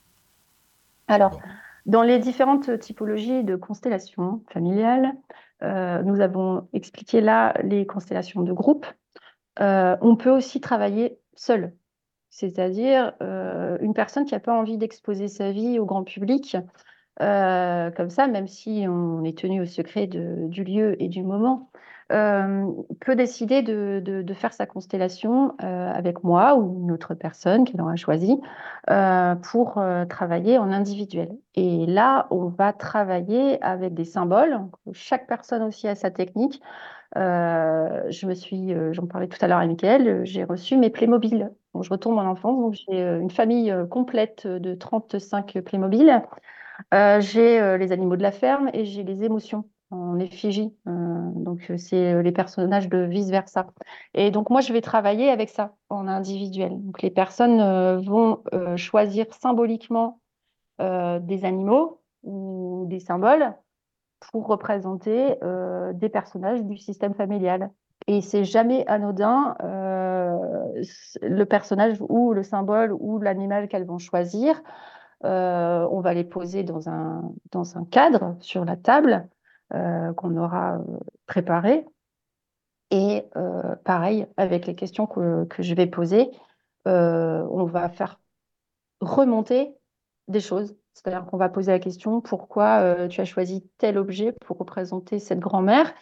Alors, 1.08 1.30
Bon. 1.32 1.38
dans 1.86 2.02
les 2.02 2.18
différentes 2.18 2.78
typologies 2.78 3.44
de 3.44 3.56
constellations 3.56 4.42
familiales, 4.50 5.12
euh, 5.62 6.02
nous 6.02 6.20
avons 6.20 6.68
expliqué 6.72 7.20
là 7.20 7.54
les 7.62 7.86
constellations 7.86 8.42
de 8.42 8.52
groupe. 8.52 8.86
Euh, 9.60 9.96
on 10.00 10.16
peut 10.16 10.30
aussi 10.30 10.60
travailler 10.60 11.18
seul, 11.34 11.74
c'est-à-dire 12.30 13.12
euh, 13.22 13.78
une 13.80 13.94
personne 13.94 14.24
qui 14.24 14.34
n'a 14.34 14.40
pas 14.40 14.52
envie 14.58 14.78
d'exposer 14.78 15.28
sa 15.28 15.52
vie 15.52 15.78
au 15.78 15.86
grand 15.86 16.04
public, 16.04 16.56
comme 17.18 18.10
ça, 18.10 18.26
même 18.26 18.46
si 18.46 18.84
on 18.88 19.24
est 19.24 19.38
tenu 19.38 19.62
au 19.62 19.64
secret 19.64 20.06
de- 20.06 20.48
du 20.48 20.64
lieu 20.64 21.00
et 21.02 21.08
du 21.08 21.22
moment, 21.22 21.70
euh, 22.12 22.66
peut 23.00 23.16
décider 23.16 23.62
de, 23.62 24.00
de- 24.04 24.22
de 24.22 24.34
faire 24.34 24.52
sa 24.52 24.66
constellation 24.66 25.56
euh, 25.62 25.90
avec 25.92 26.22
moi 26.24 26.54
ou 26.56 26.82
une 26.84 26.92
autre 26.92 27.14
personne 27.14 27.64
qu'elle 27.64 27.80
aura 27.80 27.96
choisie 27.96 28.40
euh, 28.90 29.34
pour 29.36 29.80
travailler 30.08 30.58
en 30.58 30.70
individuel. 30.72 31.36
Et 31.54 31.86
là, 31.86 32.26
on 32.30 32.46
va 32.48 32.72
travailler 32.72 33.62
avec 33.62 33.94
des 33.94 34.04
symboles. 34.04 34.58
Chaque 34.92 35.26
personne 35.26 35.62
aussi 35.62 35.88
a 35.88 35.94
sa 35.96 36.10
technique. 36.10 36.60
Je 37.14 38.26
me 38.26 38.34
suis, 38.34 38.74
j'en 38.92 39.06
parlais 39.06 39.28
tout 39.28 39.38
à 39.40 39.48
l'heure 39.48 39.64
Mickaël, 39.66 40.08
euh, 40.08 40.24
j'ai 40.24 40.44
reçu 40.44 40.76
mes 40.76 40.90
Playmobil. 40.90 41.50
Donc, 41.74 41.84
je 41.84 41.90
retourne 41.90 42.18
en 42.18 42.26
enfance, 42.26 42.58
donc 42.60 42.74
j'ai 42.74 43.00
une 43.02 43.30
famille 43.30 43.74
complète 43.90 44.46
de 44.46 44.74
35 44.74 45.60
Playmobil. 45.64 46.22
J'ai 46.92 47.78
les 47.78 47.92
animaux 47.92 48.16
de 48.16 48.22
la 48.22 48.32
ferme 48.32 48.70
et 48.74 48.84
j'ai 48.84 49.02
les 49.04 49.24
émotions 49.24 49.64
en 49.90 50.18
effigie. 50.18 50.74
Euh, 50.86 51.30
donc, 51.34 51.70
euh, 51.70 51.76
c'est 51.76 52.14
euh, 52.14 52.22
les 52.22 52.32
personnages 52.32 52.88
de 52.88 52.98
vice-versa. 52.98 53.66
Et 54.14 54.30
donc, 54.30 54.50
moi, 54.50 54.60
je 54.60 54.72
vais 54.72 54.80
travailler 54.80 55.30
avec 55.30 55.48
ça 55.48 55.74
en 55.88 56.08
individuel. 56.08 56.82
Donc, 56.82 57.02
les 57.02 57.10
personnes 57.10 57.60
euh, 57.60 57.98
vont 57.98 58.42
choisir 58.76 59.26
symboliquement 59.32 60.20
des 60.78 61.44
animaux 61.46 62.02
ou 62.22 62.84
des 62.86 63.00
symboles 63.00 63.54
pour 64.30 64.46
représenter 64.46 65.36
des 65.94 66.08
personnages 66.10 66.62
du 66.62 66.76
système 66.76 67.14
familial. 67.14 67.70
Et 68.06 68.20
c'est 68.20 68.44
jamais 68.44 68.86
anodin 68.86 69.56
le 69.62 71.44
personnage 71.44 71.96
ou 72.10 72.34
le 72.34 72.42
symbole 72.42 72.92
ou 72.92 73.18
l'animal 73.18 73.68
qu'elles 73.68 73.86
vont 73.86 73.96
choisir. 73.96 74.62
On 75.22 76.00
va 76.00 76.12
les 76.12 76.24
poser 76.24 76.62
dans 76.62 76.90
un, 76.90 77.32
dans 77.52 77.78
un 77.78 77.86
cadre 77.86 78.36
sur 78.40 78.66
la 78.66 78.76
table 78.76 79.26
qu'on 80.16 80.36
aura 80.36 80.76
euh, 80.78 80.98
préparé. 81.26 81.84
Et 82.90 83.24
euh, 83.36 83.74
pareil, 83.84 84.26
avec 84.36 84.66
les 84.66 84.74
questions 84.74 85.06
que, 85.06 85.44
que 85.46 85.62
je 85.62 85.74
vais 85.74 85.86
poser, 85.86 86.30
euh, 86.86 87.46
on 87.50 87.64
va 87.64 87.88
faire 87.88 88.20
remonter 89.00 89.74
des 90.28 90.40
choses. 90.40 90.76
C'est-à-dire 90.94 91.26
qu'on 91.26 91.38
va 91.38 91.48
poser 91.50 91.72
la 91.72 91.80
question 91.80 92.20
pourquoi 92.22 92.80
euh, 92.80 93.08
tu 93.08 93.20
as 93.20 93.26
choisi 93.26 93.68
tel 93.78 93.98
objet 93.98 94.32
pour 94.46 94.58
représenter 94.58 95.18
cette 95.20 95.40
grand-mère? 95.40 95.94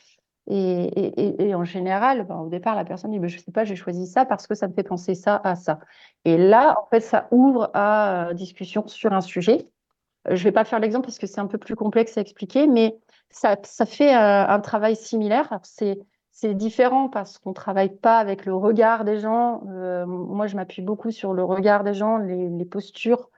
Et, 0.51 1.47
et- 1.49 1.55
en 1.55 1.65
général, 1.65 2.27
ben, 2.27 2.39
au 2.41 2.49
départ, 2.51 2.77
la 2.77 2.85
personne 2.85 3.13
dit 3.13 3.19
ben, 3.21 3.29
Je 3.29 3.37
ne 3.39 3.43
sais 3.43 3.53
pas, 3.53 3.65
j'ai 3.65 3.77
choisi 3.77 4.07
ça 4.07 4.27
parce 4.27 4.47
que 4.47 4.55
ça 4.55 4.69
me 4.69 4.75
fait 4.75 4.83
penser 4.85 5.15
ça 5.15 5.41
à 5.45 5.57
ça. 5.57 5.81
Et 6.25 6.39
là, 6.39 6.77
en 6.83 6.89
fait, 6.91 7.01
ça 7.01 7.29
ouvre 7.33 7.71
à 7.75 8.29
euh, 8.31 8.35
discussion 8.35 8.87
sur 8.89 9.13
un 9.15 9.23
sujet. 9.23 9.69
Je 10.27 10.33
ne 10.33 10.39
vais 10.39 10.53
pas 10.53 10.65
faire 10.65 10.81
l'exemple 10.81 11.07
parce 11.07 11.19
que 11.19 11.27
c'est 11.27 11.41
un 11.41 11.47
peu 11.47 11.59
plus 11.59 11.77
complexe 11.77 12.17
à 12.17 12.21
expliquer, 12.21 12.67
mais 12.67 12.97
ça, 13.31 13.57
ça 13.63 13.87
fait 13.87 14.15
euh, 14.15 14.47
un 14.47 14.61
travail 14.61 14.97
similaire. 14.97 15.59
C'est, 15.63 15.99
c'est 16.31 16.55
différent 16.55 17.09
parce 17.09 17.39
qu'on 17.39 17.51
ne 17.51 17.55
travaille 17.55 17.95
pas 17.95 18.19
avec 18.19 18.47
le 18.47 18.55
regard 18.55 19.05
des 19.05 19.19
gens. 19.19 19.63
Euh, 19.69 20.07
moi, 20.07 20.47
je 20.47 20.57
m'appuie 20.57 20.83
beaucoup 20.83 21.11
sur 21.11 21.33
le 21.35 21.45
regard 21.45 21.85
des 21.85 21.95
gens, 21.95 22.17
les, 22.19 22.49
les 22.49 22.65
postures 22.65 23.31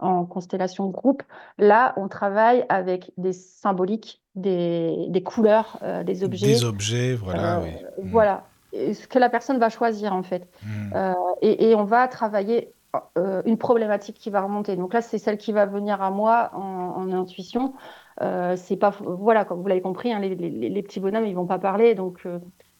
en 0.00 0.24
constellation 0.26 0.88
groupe. 0.88 1.22
Là, 1.56 1.94
on 1.96 2.08
travaille 2.08 2.66
avec 2.68 3.12
des 3.16 3.32
symboliques, 3.32 4.20
des, 4.34 5.06
des 5.08 5.22
couleurs, 5.22 5.78
euh, 5.82 6.02
des 6.02 6.24
objets. 6.24 6.46
Des 6.46 6.64
objets, 6.64 7.14
voilà, 7.14 7.58
Euh, 7.58 7.62
oui. 7.62 8.10
Voilà, 8.10 8.44
Et 8.72 8.92
ce 8.92 9.06
que 9.06 9.18
la 9.18 9.30
personne 9.30 9.58
va 9.58 9.68
choisir 9.68 10.12
en 10.12 10.22
fait. 10.22 10.48
Mm. 10.62 10.92
Euh, 10.94 11.12
et, 11.42 11.70
et 11.70 11.74
on 11.74 11.84
va 11.84 12.08
travailler 12.08 12.74
euh, 13.18 13.42
une 13.44 13.58
problématique 13.58 14.16
qui 14.16 14.30
va 14.30 14.42
remonter. 14.42 14.76
Donc 14.76 14.94
là, 14.94 15.00
c'est 15.00 15.18
celle 15.18 15.38
qui 15.38 15.52
va 15.52 15.66
venir 15.66 16.02
à 16.02 16.10
moi 16.10 16.50
en, 16.54 17.12
intuition. 17.12 17.74
Euh, 18.22 18.56
c'est 18.56 18.76
pas, 18.76 18.90
voilà, 18.90 19.44
comme 19.44 19.60
vous 19.60 19.66
l'avez 19.66 19.80
compris, 19.80 20.12
hein, 20.12 20.20
les, 20.20 20.82
petits 20.82 21.00
bonhommes, 21.00 21.26
ils 21.26 21.34
vont 21.34 21.46
pas 21.46 21.58
parler. 21.58 21.94
Donc 21.94 22.26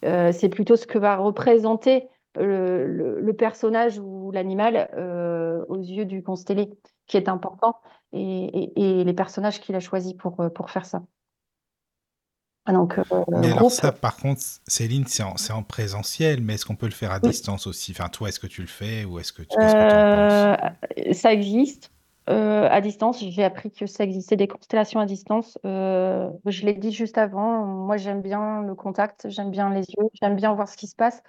euh, 0.05 0.33
c'est 0.33 0.49
plutôt 0.49 0.77
ce 0.77 0.87
que 0.87 0.99
va 0.99 1.17
représenter 1.17 2.09
le, 2.37 3.33
personnage 3.33 3.99
ou 3.99 4.31
l'animal 4.31 4.89
aux 5.69 5.79
yeux 5.79 6.05
du 6.05 6.23
constellé 6.23 6.71
qui 7.07 7.17
est 7.17 7.29
important 7.29 7.77
et, 8.13 9.05
les 9.05 9.15
personnages 9.15 9.61
qu'il 9.61 9.75
a 9.75 9.81
choisis 9.81 10.15
pour, 10.15 10.37
pour 10.55 10.71
faire 10.71 10.87
ça. 10.87 11.03
Ah, 12.67 12.73
Donc, 12.73 12.99
euh, 12.99 13.03
Mais 13.29 13.53
alors 13.53 13.71
ça, 13.71 13.93
par 13.93 14.17
contre, 14.17 14.41
Céline, 14.67 15.05
c'est 15.07 15.23
en, 15.23 15.63
présentiel, 15.63 16.41
mais 16.41 16.55
est-ce 16.55 16.65
qu'on 16.65 16.77
peut 16.77 16.87
le 16.87 16.93
faire 16.93 17.13
à 17.13 17.21
Oui. 17.23 17.31
distance 17.31 17.67
aussi? 17.67 17.93
Enfin, 17.93 18.09
toi, 18.09 18.29
est-ce 18.29 18.41
que 18.41 18.47
tu 18.47 18.63
le 18.63 18.67
fais 18.67 19.05
ou 19.05 19.19
est-ce 19.19 19.33
que 19.33 19.43
tu, 19.43 19.49
penses? 19.57 19.61
Euh, 19.61 20.57
ça 21.13 21.33
existe 21.33 21.91
euh, 22.31 22.67
à 22.71 22.81
distance. 22.81 23.23
J'ai 23.23 23.45
appris 23.45 23.71
que 23.71 23.85
ça 23.85 24.05
existait 24.05 24.37
des 24.37 24.49
constellations 24.49 24.99
à 24.99 25.05
distance. 25.05 25.59
Euh, 25.67 26.31
je 26.47 26.65
l'ai 26.65 26.73
dit 26.73 26.91
juste 26.91 27.19
avant. 27.19 27.65
Moi, 27.67 27.99
j'aime 27.99 28.23
bien 28.23 28.63
le 28.63 28.75
contact, 28.75 29.29
j'aime 29.29 29.51
bien 29.51 29.69
les 29.69 29.83
yeux, 29.83 30.09
j'aime 30.15 30.37
bien 30.37 30.55
voir 30.55 30.69
ce 30.69 30.79
qui 30.79 30.87
se 30.87 30.97
passe. 30.97 31.23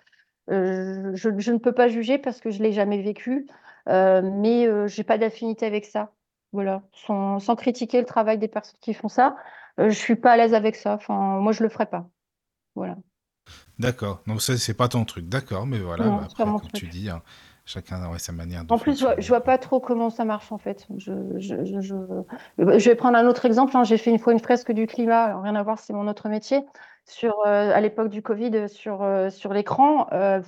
Euh, 0.49 1.11
je, 1.15 1.29
je 1.37 1.51
ne 1.51 1.57
peux 1.57 1.73
pas 1.73 1.89
juger 1.89 2.17
parce 2.17 2.39
que 2.39 2.49
je 2.49 2.63
l'ai 2.63 2.71
jamais 2.71 3.01
vécu, 3.01 3.47
mais 3.87 4.67
euh, 4.67 4.87
j'ai 4.87 5.03
pas 5.03 5.17
d'affinité 5.17 5.65
avec 5.65 5.85
ça. 5.85 6.13
Voilà, 6.53 6.83
sans, 6.93 7.39
sans 7.39 7.57
critiquer 7.57 7.99
le 7.99 8.05
travail 8.05 8.37
des 8.37 8.47
personnes 8.47 8.79
qui 8.79 8.93
font 8.93 9.09
ça, 9.09 9.35
je 9.77 9.89
suis 9.89 10.15
pas 10.15 10.31
à 10.31 10.37
l'aise 10.37 10.53
avec 10.53 10.75
ça. 10.75 10.93
Enfin, 10.93 11.39
moi, 11.39 11.51
je 11.51 11.63
le 11.63 11.69
ferai 11.69 11.85
pas. 11.85 12.07
Voilà. 12.75 12.97
D'accord. 13.79 14.21
Donc 14.27 14.41
ça, 14.41 14.57
c'est 14.57 14.73
pas 14.73 14.87
ton 14.87 15.05
truc. 15.05 15.27
D'accord, 15.27 15.65
mais 15.65 15.79
voilà. 15.79 16.05
Non, 16.05 16.17
bah, 16.17 16.23
après, 16.25 16.43
comme 16.43 16.57
truc. 16.59 16.73
tu 16.73 16.87
dis, 16.87 17.09
hein, 17.09 17.21
chacun 17.65 18.03
aurait 18.05 18.19
sa 18.19 18.31
manière 18.31 18.63
de 18.63 18.71
En 18.71 18.77
plus, 18.77 18.99
je 18.99 19.05
vois, 19.05 19.15
je 19.19 19.27
vois 19.27 19.41
pas 19.41 19.57
trop 19.57 19.79
comment 19.79 20.09
ça 20.09 20.25
marche 20.25 20.51
en 20.51 20.57
fait. 20.57 20.87
Je, 20.97 22.89
vais 22.89 22.95
prendre 22.95 23.17
un 23.17 23.27
autre 23.27 23.45
exemple. 23.45 23.75
hein. 23.75 23.83
J'ai 23.83 23.97
fait 23.97 24.11
une 24.11 24.19
fois 24.19 24.33
une 24.33 24.39
fresque 24.39 24.71
du 24.71 24.87
climat, 24.87 25.23
alors 25.25 25.41
rien 25.41 25.55
à 25.55 25.63
voir, 25.63 25.79
c'est 25.79 25.93
mon 25.93 26.07
autre 26.07 26.29
métier. 26.29 26.61
Sur, 27.05 27.39
euh, 27.45 27.71
à 27.71 27.81
l'époque 27.81 28.09
du 28.09 28.21
Covid, 28.21 28.67
sur, 28.67 29.03
euh, 29.03 29.29
sur 29.29 29.53
l'écran, 29.53 30.07
euh, 30.11 30.41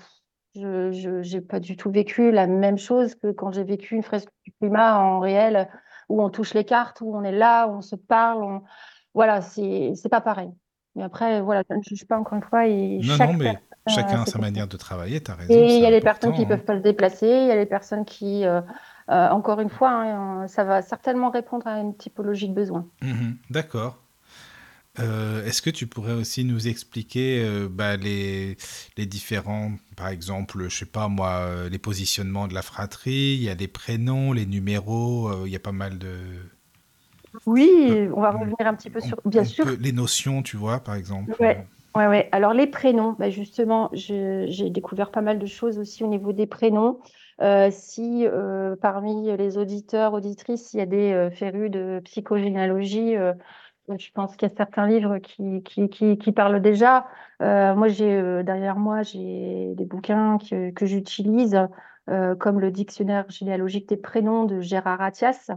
je 0.56 1.20
j'ai 1.22 1.42
pas 1.42 1.60
du 1.60 1.78
tout 1.78 1.92
vécu 1.92 2.32
la 2.32 2.48
même 2.48 2.80
chose 2.80 3.14
que 3.14 3.32
quand 3.32 3.52
j'ai 3.52 3.64
vécu 3.64 3.94
une 3.96 4.02
fresque 4.02 4.30
du 4.44 4.52
climat 4.54 4.98
en 4.98 5.20
réel, 5.20 5.70
où 6.10 6.24
on 6.24 6.30
touche 6.30 6.56
les 6.56 6.64
cartes, 6.64 7.02
où 7.02 7.16
on 7.16 7.24
est 7.24 7.32
là, 7.32 7.68
où 7.68 7.74
on 7.74 7.82
se 7.82 7.96
parle. 7.96 8.44
on- 8.44 8.64
Voilà, 9.14 9.42
c'est 9.42 9.94
c'est 9.96 10.10
pas 10.10 10.22
pareil. 10.22 10.50
Mais 10.96 11.04
après, 11.04 11.42
voilà, 11.42 11.64
je 11.70 11.76
ne 11.76 11.84
juge 11.84 12.06
pas 12.06 12.18
encore 12.18 12.38
une 12.38 12.44
fois. 12.44 12.68
Et 12.68 13.00
Non, 13.04 13.16
chaque 13.18 13.32
non, 13.32 13.38
mais 13.38 13.46
personne 13.46 13.68
chacun 13.88 14.22
a 14.22 14.26
sa 14.26 14.40
manière 14.40 14.68
de 14.68 14.78
travailler, 14.78 15.22
t'as 15.22 15.36
raison, 15.36 15.54
et 15.54 15.76
il 15.76 15.82
y 15.82 15.86
a 15.86 15.92
les 15.92 16.02
personnes 16.02 16.34
qui 16.34 16.46
peuvent 16.46 16.60
hein. 16.60 16.64
pas 16.66 16.78
se 16.78 16.84
déplacer, 16.84 17.28
il 17.28 17.48
y 17.48 17.52
a 17.52 17.56
les 17.56 17.66
personnes 17.66 18.06
qui, 18.06 18.46
euh, 18.46 18.62
euh, 19.10 19.30
encore 19.30 19.60
une 19.60 19.70
fois, 19.70 19.92
hein, 19.92 20.48
ça 20.48 20.64
va 20.64 20.82
certainement 20.82 21.30
répondre 21.30 21.68
à 21.68 21.80
une 21.80 21.96
typologie 21.96 22.50
de 22.50 22.54
besoin. 22.54 22.88
Mhm, 23.02 23.38
D'accord. 23.50 23.98
Euh, 25.00 25.46
est-ce 25.46 25.62
que 25.62 25.70
tu 25.70 25.86
pourrais 25.86 26.14
aussi 26.14 26.44
nous 26.44 26.68
expliquer 26.68 27.44
euh, 27.46 27.68
bah, 27.70 27.98
les, 27.98 28.58
les 28.98 29.06
différents, 29.06 29.74
par 29.96 30.08
exemple, 30.08 30.68
je 30.70 30.76
sais 30.76 30.86
pas 30.88 31.08
moi, 31.08 31.30
euh, 31.42 31.70
les 31.70 31.78
positionnements 31.78 32.48
de 32.48 32.56
la 32.56 32.64
fratrie, 32.64 33.36
il 33.36 33.44
y 33.44 33.50
a 33.50 33.54
les 33.54 33.68
prénoms, 33.68 34.34
les 34.34 34.48
numéros, 34.48 35.30
euh, 35.30 35.44
il 35.46 35.52
y 35.52 35.56
a 35.56 35.60
pas 35.60 35.72
mal 35.72 36.00
de... 36.00 36.18
Oui, 37.46 38.10
on 38.14 38.22
va 38.22 38.32
revenir 38.32 38.56
un 38.62 38.74
petit 38.74 38.90
peu 38.90 39.00
sur, 39.00 39.18
bien 39.26 39.44
sûr. 39.44 39.66
les 39.80 39.92
notions, 39.92 40.42
tu 40.42 40.58
vois, 40.58 40.80
par 40.80 40.96
exemple. 40.96 41.36
Ouais. 41.40 41.66
Ouais, 41.96 42.06
ouais. 42.06 42.30
Alors 42.32 42.54
les 42.54 42.68
prénoms, 42.68 43.16
bah, 43.18 43.32
justement, 43.32 43.90
j'ai 43.94 44.70
découvert 44.70 45.10
pas 45.10 45.22
mal 45.22 45.40
de 45.40 45.46
choses 45.48 45.80
aussi 45.80 46.04
au 46.04 46.08
niveau 46.08 46.32
des 46.32 46.46
prénoms. 46.46 47.00
Euh, 47.42 47.70
si 47.72 48.26
euh, 48.28 48.76
parmi 48.76 49.36
les 49.36 49.58
auditeurs, 49.58 50.14
auditrices, 50.14 50.74
il 50.74 50.78
y 50.78 50.82
a 50.82 50.86
des 50.86 51.12
euh, 51.12 51.32
férus 51.32 51.72
de 51.72 52.00
psychogénéalogie, 52.06 53.16
euh, 53.16 53.34
je 53.98 54.10
pense 54.14 54.36
qu'il 54.36 54.48
y 54.48 54.52
a 54.52 54.56
certains 54.56 54.88
livres 54.88 55.18
qui, 55.18 55.64
qui, 55.64 55.90
qui, 55.90 56.18
qui 56.20 56.32
parlent 56.32 56.62
déjà. 56.62 57.08
Euh, 57.42 57.74
moi, 57.74 57.88
j'ai 57.88 58.12
euh, 58.12 58.44
derrière 58.44 58.78
moi, 58.78 59.02
j'ai 59.02 59.74
des 59.76 59.86
bouquins 59.86 60.38
que, 60.38 60.72
que 60.72 60.86
j'utilise 60.86 61.60
comme 62.40 62.62
le 62.62 62.72
dictionnaire 62.72 63.30
généalogique 63.30 63.90
des 63.90 63.98
prénoms 63.98 64.46
de 64.46 64.62
Gérard 64.62 65.02
Attias. 65.02 65.52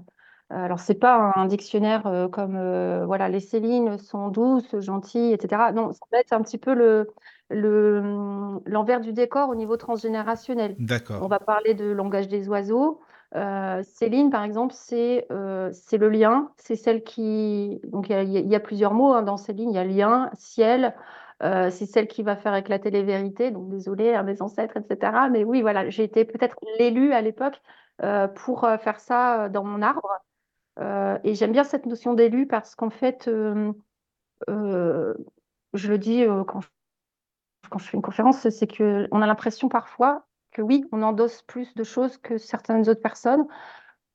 Alors, 0.51 0.81
c'est 0.81 0.95
pas 0.95 1.33
un 1.37 1.47
dictionnaire 1.47 2.29
comme 2.33 2.59
voilà, 3.05 3.29
les 3.29 3.41
Célines 3.41 3.99
sont 3.99 4.29
douces, 4.29 4.79
gentilles, 4.81 5.33
etc. 5.33 5.73
Non, 5.73 5.93
ça 5.93 6.01
va 6.13 6.19
être 6.19 6.33
un 6.33 6.43
petit 6.43 6.59
peu 6.59 6.75
le, 6.75 7.09
le, 7.51 8.61
l'envers 8.67 9.01
du 9.01 9.13
décor 9.13 9.49
au 9.49 9.55
niveau 9.55 9.77
transgénérationnel. 9.77 10.77
D'accord. 10.79 11.23
On 11.23 11.29
va 11.29 11.39
parler 11.39 11.75
de 11.75 11.87
langage 11.87 12.29
des 12.29 12.49
oiseaux. 12.49 13.01
Euh, 13.37 13.83
Céline, 13.85 14.31
par 14.31 14.43
exemple, 14.43 14.75
c'est 14.75 15.27
euh, 15.31 15.71
c'est 15.73 15.99
le 15.99 16.09
lien, 16.09 16.51
c'est 16.57 16.77
celle 16.77 17.05
qui... 17.05 17.81
Donc, 17.85 18.09
il 18.09 18.49
y, 18.49 18.55
a 18.55 18.61
plusieurs 18.61 18.93
mots 18.93 19.13
hein, 19.13 19.23
dans 19.23 19.37
Céline, 19.37 19.71
il 19.71 19.77
y 19.77 19.79
a 19.79 19.85
lien, 19.85 20.31
ciel, 20.35 20.95
euh, 21.43 21.71
c'est 21.71 21.87
celle 21.87 22.09
qui 22.09 22.23
va 22.23 22.35
faire 22.37 22.55
éclater 22.57 22.91
les 22.91 23.05
vérités, 23.05 23.53
donc 23.53 23.69
désolé, 23.69 24.15
hein, 24.15 24.25
mes 24.25 24.43
ancêtres, 24.43 24.77
etc. 24.77 25.13
Mais 25.31 25.45
oui, 25.45 25.63
voilà, 25.63 25.89
j'ai 25.91 26.03
été 26.05 26.25
peut-être 26.25 26.57
l'élu 26.79 27.13
à 27.13 27.21
l'époque 27.21 27.61
pour 28.35 28.67
faire 28.81 28.99
ça 28.99 29.51
dans 29.51 29.63
mon 29.63 29.83
arbre. 29.83 30.09
Et 30.81 31.35
j'aime 31.35 31.53
bien 31.53 31.65
cette 31.65 31.87
notion 31.87 32.15
d'élu 32.15 32.47
parce 32.47 32.75
qu'en 32.75 32.91
fait, 32.91 33.29
je 33.29 33.65
le 34.49 35.99
dis 35.99 36.25
quand 37.71 37.79
je 37.79 37.89
fais 37.89 37.97
une 37.97 38.03
conférence, 38.03 38.49
c'est 38.49 38.67
qu'on 38.67 39.23
a 39.23 39.27
l'impression 39.27 39.69
parfois 39.69 40.27
que 40.53 40.63
oui, 40.63 40.85
on 40.93 41.03
endosse 41.03 41.43
plus 41.43 41.75
de 41.75 41.85
choses 41.85 42.19
que 42.19 42.39
certaines 42.39 42.89
autres 42.89 43.01
personnes. 43.01 43.47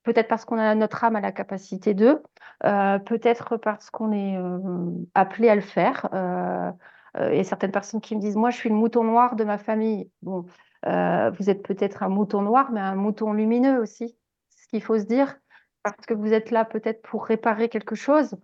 Peut-être 0.03 0.27
parce 0.27 0.45
qu'on 0.45 0.59
a 0.59 0.75
notre 0.75 1.03
âme 1.03 1.15
à 1.15 1.21
la 1.21 1.31
capacité 1.31 1.95
d'eux, 1.95 2.21
euh, 2.63 2.99
peut-être 2.99 3.57
parce 3.57 3.89
qu'on 3.89 4.11
est 4.11 4.37
euh, 4.37 4.89
appelé 5.15 5.49
à 5.49 5.55
le 5.55 5.61
faire. 5.61 6.07
Euh, 6.13 6.71
a 7.15 7.43
certaines 7.43 7.71
personnes 7.71 8.01
qui 8.01 8.15
me 8.15 8.21
disent 8.21 8.35
Moi, 8.35 8.51
je 8.51 8.57
suis 8.57 8.69
le 8.69 8.75
mouton 8.75 9.03
noir 9.03 9.35
de 9.35 9.43
ma 9.43 9.57
famille. 9.57 10.11
Bon, 10.21 10.45
vous 10.83 11.49
êtes 11.49 11.63
peut-être 11.63 12.03
un 12.03 12.09
mouton 12.09 12.41
noir, 12.41 12.71
mais 12.71 12.81
un 12.81 12.95
mouton 12.95 13.33
lumineux 13.33 13.79
aussi. 13.79 14.15
Ce 14.49 14.67
qu'il 14.67 14.83
faut 14.83 14.99
se 14.99 15.05
dire, 15.05 15.35
parce 15.91 16.05
que 16.07 16.13
vous 16.13 16.33
êtes 16.33 16.51
là 16.51 16.65
peut-être 16.65 17.01
pour 17.01 17.25
réparer 17.25 17.69
quelque 17.69 17.95
chose, 17.95 18.35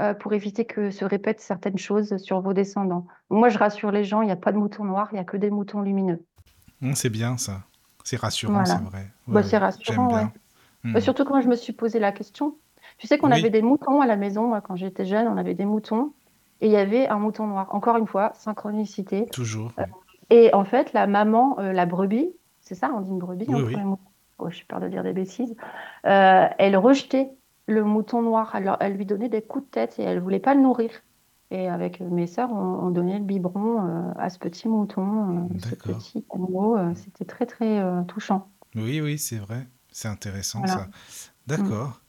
euh, 0.00 0.14
pour 0.14 0.32
éviter 0.32 0.64
que 0.64 0.90
se 0.90 1.04
répètent 1.04 1.40
certaines 1.40 1.78
choses 1.78 2.16
sur 2.18 2.40
vos 2.40 2.52
descendants. 2.52 3.06
Moi, 3.30 3.48
je 3.48 3.58
rassure 3.58 3.90
les 3.90 4.04
gens, 4.04 4.22
il 4.22 4.26
n'y 4.26 4.32
a 4.32 4.36
pas 4.36 4.52
de 4.52 4.58
moutons 4.58 4.84
noirs, 4.84 5.08
il 5.12 5.14
n'y 5.14 5.20
a 5.20 5.24
que 5.24 5.36
des 5.36 5.50
moutons 5.50 5.80
lumineux. 5.80 6.24
Mmh, 6.80 6.94
c'est 6.94 7.10
bien 7.10 7.36
ça. 7.36 7.62
C'est 8.04 8.16
rassurant, 8.16 8.64
c'est 8.64 8.80
vrai. 8.82 9.06
Bah, 9.26 9.42
c'est 9.42 9.58
rassurant, 9.58 10.14
ouais. 10.14 10.26
Mmh. 10.84 10.92
Bah, 10.94 11.00
surtout 11.00 11.24
quand 11.24 11.40
je 11.40 11.48
me 11.48 11.56
suis 11.56 11.72
posé 11.72 11.98
la 11.98 12.12
question. 12.12 12.56
Tu 12.98 13.06
sais 13.06 13.18
qu'on 13.18 13.30
avait 13.30 13.50
des 13.50 13.62
moutons 13.62 14.00
à 14.00 14.06
la 14.06 14.16
maison, 14.16 14.46
moi, 14.48 14.60
quand 14.60 14.76
j'étais 14.76 15.04
jeune, 15.04 15.26
on 15.28 15.36
avait 15.36 15.54
des 15.54 15.64
moutons. 15.64 16.12
Et 16.60 16.66
il 16.66 16.72
y 16.72 16.76
avait 16.76 17.08
un 17.08 17.18
mouton 17.18 17.46
noir. 17.46 17.68
Encore 17.70 17.96
une 17.96 18.06
fois, 18.06 18.32
synchronicité. 18.34 19.26
Toujours. 19.32 19.72
Euh, 19.78 19.84
et 20.28 20.52
en 20.52 20.64
fait, 20.64 20.92
la 20.92 21.06
maman, 21.06 21.58
euh, 21.58 21.72
la 21.72 21.86
brebis, 21.86 22.30
c'est 22.60 22.74
ça, 22.74 22.90
on 22.94 23.00
dit 23.00 23.10
une 23.10 23.18
brebis 23.18 23.46
oui, 23.48 23.62
oui. 23.62 23.76
Oh, 24.40 24.50
j'ai 24.50 24.64
peur 24.64 24.80
de 24.80 24.88
dire 24.88 25.02
des 25.02 25.12
bêtises. 25.12 25.54
elle 26.04 26.76
rejetait 26.76 27.30
le 27.66 27.84
mouton 27.84 28.22
noir. 28.22 28.54
Alors, 28.54 28.76
elle 28.80 28.94
lui 28.94 29.06
donnait 29.06 29.28
des 29.28 29.42
coups 29.42 29.64
de 29.64 29.70
tête 29.70 29.98
et 29.98 30.02
elle 30.02 30.20
voulait 30.20 30.40
pas 30.40 30.54
le 30.54 30.60
nourrir. 30.60 30.90
Et 31.52 31.68
avec 31.68 32.00
mes 32.00 32.28
sœurs, 32.28 32.52
on, 32.52 32.90
donnait 32.90 33.18
le 33.18 33.24
biberon 33.24 33.84
euh, 33.84 34.12
à 34.18 34.30
ce 34.30 34.38
petit 34.38 34.68
mouton, 34.68 35.48
euh, 35.50 35.58
ce 35.58 35.74
petit 35.74 36.24
animal. 36.32 36.90
Euh, 36.90 36.94
c'était 36.94 37.24
très, 37.24 37.46
très 37.46 37.82
touchant. 38.06 38.48
Oui, 38.76 39.00
oui, 39.00 39.18
c'est 39.18 39.38
vrai. 39.38 39.66
C'est 39.90 40.08
intéressant 40.08 40.64
ça. 40.66 40.86
D'accord. 41.48 42.00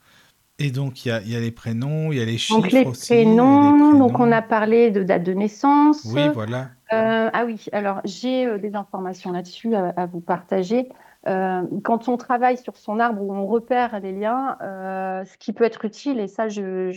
Et 0.58 0.70
donc, 0.70 1.04
il 1.04 1.08
y 1.08 1.10
a, 1.10 1.20
y 1.22 1.34
a, 1.34 1.40
les 1.40 1.50
prénoms, 1.50 2.12
il 2.12 2.18
y 2.18 2.22
a 2.22 2.24
les 2.24 2.38
chiffres 2.38 2.60
donc, 2.60 2.70
les 2.70 2.84
Prénoms, 2.84 3.98
donc 3.98 4.20
on 4.20 4.30
a 4.30 4.42
parlé 4.42 4.92
de 4.92 5.02
date 5.02 5.24
de 5.24 5.32
naissance. 5.32 6.04
Oui, 6.04 6.22
voilà. 6.32 6.70
ah 6.90 7.42
oui, 7.44 7.64
alors 7.72 8.00
j'ai 8.04 8.58
des 8.60 8.76
informations 8.76 9.32
là-dessus 9.32 9.74
à, 9.74 10.06
vous 10.06 10.20
partager. 10.20 10.88
Euh, 11.28 11.62
quand 11.84 12.08
on 12.08 12.16
travaille 12.16 12.56
sur 12.56 12.76
son 12.76 12.98
arbre 12.98 13.22
où 13.22 13.32
on 13.32 13.46
repère 13.46 14.00
les 14.00 14.12
liens, 14.12 14.56
euh, 14.60 15.24
ce 15.24 15.38
qui 15.38 15.52
peut 15.52 15.64
être 15.64 15.84
utile, 15.84 16.18
et 16.18 16.26
ça 16.26 16.48
je, 16.48 16.90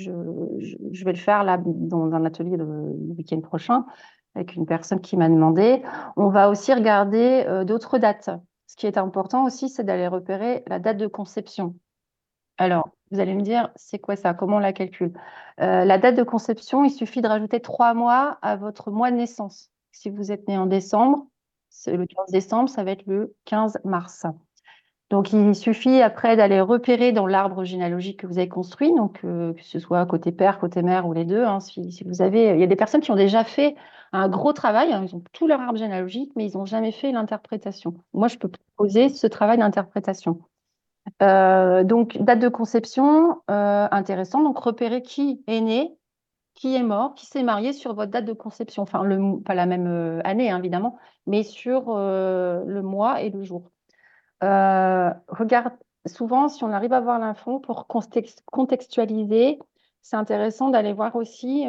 vais 1.04 1.12
le 1.12 1.18
faire 1.18 1.44
là 1.44 1.60
dans 1.64 2.12
un 2.14 2.26
atelier 2.26 2.58
le, 2.58 2.66
week-end 3.18 3.40
prochain 3.42 3.86
avec 4.34 4.56
une 4.56 4.66
personne 4.66 5.00
qui 5.00 5.16
m'a 5.16 5.30
demandé, 5.30 5.82
on 6.18 6.30
va 6.30 6.50
aussi 6.50 6.74
regarder 6.74 7.46
euh, 7.48 7.64
d'autres 7.64 8.00
dates. 8.00 8.30
Ce 8.68 8.76
qui 8.76 8.88
est 8.88 8.98
important 8.98 9.46
aussi, 9.46 9.70
c'est 9.70 9.84
d'aller 9.84 10.08
repérer 10.08 10.64
la 10.68 10.80
date 10.80 10.98
de 10.98 11.08
conception. 11.08 11.76
Alors, 12.58 12.90
vous 13.12 13.20
allez 13.20 13.36
me 13.36 13.42
dire, 13.42 13.70
c'est 13.76 14.00
quoi 14.00 14.16
ça? 14.16 14.34
Comment 14.34 14.58
on 14.58 14.60
la 14.60 14.74
calcule? 14.74 15.14
La 15.58 15.98
date 15.98 16.16
de 16.16 16.24
conception, 16.24 16.84
il 16.84 16.90
suffit 16.90 17.22
de 17.22 17.28
rajouter 17.28 17.62
trois 17.62 17.94
mois 17.94 18.40
à 18.42 18.56
votre 18.56 18.92
mois 18.92 19.12
de 19.12 19.18
naissance. 19.18 19.70
Si 19.92 20.10
vous 20.10 20.32
êtes 20.32 20.48
né 20.48 20.58
en 20.58 20.66
décembre, 20.66 21.28
le 21.88 22.06
15 22.06 22.32
décembre, 22.32 22.70
ça 22.70 22.84
va 22.84 22.92
être 22.92 23.06
le 23.06 23.36
15 23.46 23.80
mars. 23.84 24.26
Donc, 25.12 25.34
il 25.34 25.54
suffit 25.54 26.02
après 26.02 26.36
d'aller 26.36 26.60
repérer 26.62 27.12
dans 27.12 27.28
l'arbre 27.28 27.64
généalogique 27.64 28.22
que 28.22 28.28
vous 28.28 28.40
avez 28.40 28.50
construit, 28.50 28.92
donc 28.96 29.20
euh, 29.24 29.54
que 29.54 29.64
ce 29.64 29.78
soit 29.78 30.04
côté 30.08 30.32
père, 30.32 30.60
côté 30.60 30.82
mère 30.82 31.08
ou 31.08 31.14
les 31.14 31.26
deux. 31.26 31.44
Hein, 31.44 31.60
si, 31.60 32.04
vous 32.06 32.24
avez, 32.24 32.50
il 32.50 32.60
y 32.60 32.64
a 32.64 32.68
des 32.68 32.76
personnes 32.76 33.02
qui 33.02 33.12
ont 33.12 33.16
déjà 33.16 33.44
fait 33.44 33.76
un 34.14 34.28
gros 34.30 34.52
travail. 34.52 34.92
Hein, 34.94 35.06
ils 35.08 35.16
ont 35.16 35.24
tout 35.32 35.46
leur 35.48 35.62
arbre 35.62 35.78
généalogique, 35.78 36.32
mais 36.36 36.48
ils 36.48 36.58
n'ont 36.58 36.66
jamais 36.66 36.92
fait 36.92 37.12
l'interprétation. 37.12 37.94
Moi, 38.14 38.28
je 38.28 38.38
peux 38.38 38.50
proposer 38.50 39.10
ce 39.10 39.28
travail 39.28 39.60
d'interprétation. 39.60 40.40
Euh, 41.22 41.84
donc, 41.84 42.18
date 42.18 42.40
de 42.40 42.50
conception, 42.50 43.42
euh, 43.52 43.88
intéressant. 43.92 44.42
Donc, 44.42 44.58
repérer 44.58 45.04
qui 45.04 45.44
est 45.46 45.62
né, 45.62 45.96
qui 46.56 46.74
est 46.76 46.84
mort, 46.84 47.14
qui 47.16 47.26
s'est 47.26 47.44
marié 47.44 47.74
sur 47.74 47.94
votre 47.94 48.12
date 48.12 48.26
de 48.26 48.34
conception. 48.34 48.84
Enfin, 48.84 49.04
le, 49.04 49.40
pas 49.42 49.54
la 49.54 49.66
même 49.66 49.88
euh, 49.88 50.22
année, 50.24 50.50
hein, 50.50 50.58
évidemment, 50.60 50.98
mais 51.28 51.44
sur 51.44 51.90
euh, 51.90 52.64
le 52.66 52.82
mois 52.82 53.22
et 53.22 53.30
le 53.30 53.44
jour. 53.44 53.70
Euh, 54.44 55.12
regarde, 55.28 55.74
souvent, 56.06 56.48
si 56.48 56.64
on 56.64 56.72
arrive 56.72 56.94
à 56.94 57.02
voir 57.02 57.20
l'info, 57.20 57.60
pour 57.60 57.88
contextualiser, 57.88 59.60
c'est 60.02 60.16
intéressant 60.16 60.70
d'aller 60.70 60.94
voir 60.94 61.16
aussi 61.16 61.66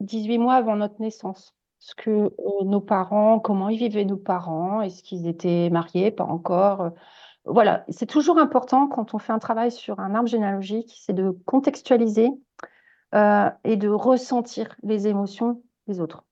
18 0.00 0.38
mois 0.38 0.54
avant 0.54 0.76
notre 0.76 1.00
naissance. 1.00 1.54
Ce 1.78 1.94
que 1.94 2.34
nos 2.64 2.80
parents, 2.80 3.38
comment 3.38 3.68
ils 3.68 3.78
vivaient 3.78 4.04
nos 4.04 4.16
parents, 4.16 4.82
est-ce 4.82 5.02
qu'ils 5.02 5.26
étaient 5.28 5.70
mariés, 5.70 6.10
pas 6.10 6.24
encore. 6.24 6.90
voilà, 7.44 7.84
c'est 7.88 8.06
toujours 8.06 8.38
important 8.38 8.86
quand 8.88 9.14
on 9.14 9.18
fait 9.18 9.32
un 9.32 9.38
travail 9.38 9.70
sur 9.70 10.00
un 10.00 10.14
arbre 10.14 10.28
généalogique, 10.28 10.92
c'est 11.00 11.12
de 11.12 11.30
contextualiser 11.46 12.30
euh, 13.14 13.50
et 13.64 13.76
de 13.76 13.88
ressentir 13.88 14.76
les 14.84 15.08
émotions 15.08 15.62
des 15.88 16.00
autres. 16.00 16.24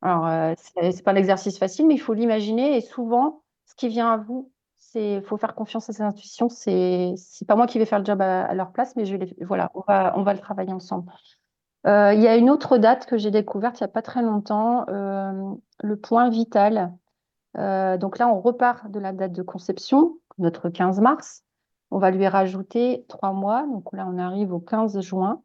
Alors, 0.00 0.26
euh, 0.28 0.54
ce 0.56 0.80
n'est 0.80 1.02
pas 1.02 1.10
un 1.10 1.16
exercice 1.16 1.58
facile, 1.58 1.88
mais 1.88 1.94
il 1.94 2.00
faut 2.00 2.14
l'imaginer. 2.14 2.76
Et 2.76 2.80
souvent, 2.80 3.42
ce 3.66 3.74
qui 3.74 3.88
vient 3.88 4.12
à 4.12 4.16
vous, 4.16 4.52
c'est 4.78 5.22
faut 5.22 5.36
faire 5.36 5.56
confiance 5.56 5.90
à 5.90 5.92
ses 5.92 6.02
intuitions. 6.02 6.48
C'est 6.48 7.14
n'est 7.40 7.46
pas 7.48 7.56
moi 7.56 7.66
qui 7.66 7.78
vais 7.80 7.84
faire 7.84 7.98
le 7.98 8.04
job 8.04 8.22
à, 8.22 8.54
leur 8.54 8.70
place, 8.70 8.94
mais 8.94 9.04
je 9.06 9.16
les, 9.16 9.34
voilà, 9.40 9.72
on 9.74 9.80
va, 9.80 10.16
on 10.16 10.22
va 10.22 10.32
le 10.32 10.38
travailler 10.38 10.72
ensemble. 10.72 11.12
Euh, 11.86 12.14
il 12.14 12.20
y 12.20 12.28
a 12.28 12.36
une 12.36 12.50
autre 12.50 12.78
date 12.78 13.06
que 13.06 13.18
j'ai 13.18 13.30
découverte 13.30 13.80
il 13.80 13.82
n'y 13.82 13.86
a 13.86 13.92
pas 13.92 14.02
très 14.02 14.22
longtemps, 14.22 14.84
le 14.88 15.96
point 15.96 16.30
vital. 16.30 16.92
donc 17.56 18.18
là, 18.18 18.28
on 18.28 18.40
repart 18.40 18.88
de 18.88 19.00
la 19.00 19.12
date 19.12 19.32
de 19.32 19.42
conception, 19.42 20.16
notre 20.38 20.68
15 20.68 21.00
mars. 21.00 21.42
On 21.90 21.98
va 21.98 22.12
lui 22.12 22.28
rajouter 22.28 23.04
trois 23.08 23.32
mois. 23.32 23.66
Donc 23.66 23.92
là, 23.92 24.06
on 24.08 24.16
arrive 24.18 24.52
au 24.52 24.60
15 24.60 25.00
juin. 25.00 25.42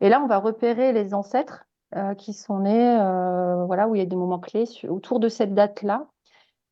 Et 0.00 0.08
là, 0.08 0.20
on 0.22 0.26
va 0.26 0.38
repérer 0.38 0.92
les 0.92 1.14
ancêtres 1.14 1.66
euh, 1.94 2.14
qui 2.14 2.32
sont 2.32 2.60
nés, 2.60 2.98
euh, 3.00 3.64
voilà, 3.64 3.88
où 3.88 3.94
il 3.94 3.98
y 3.98 4.02
a 4.02 4.06
des 4.06 4.16
moments 4.16 4.40
clés 4.40 4.64
autour 4.88 5.20
de 5.20 5.28
cette 5.28 5.54
date-là. 5.54 6.08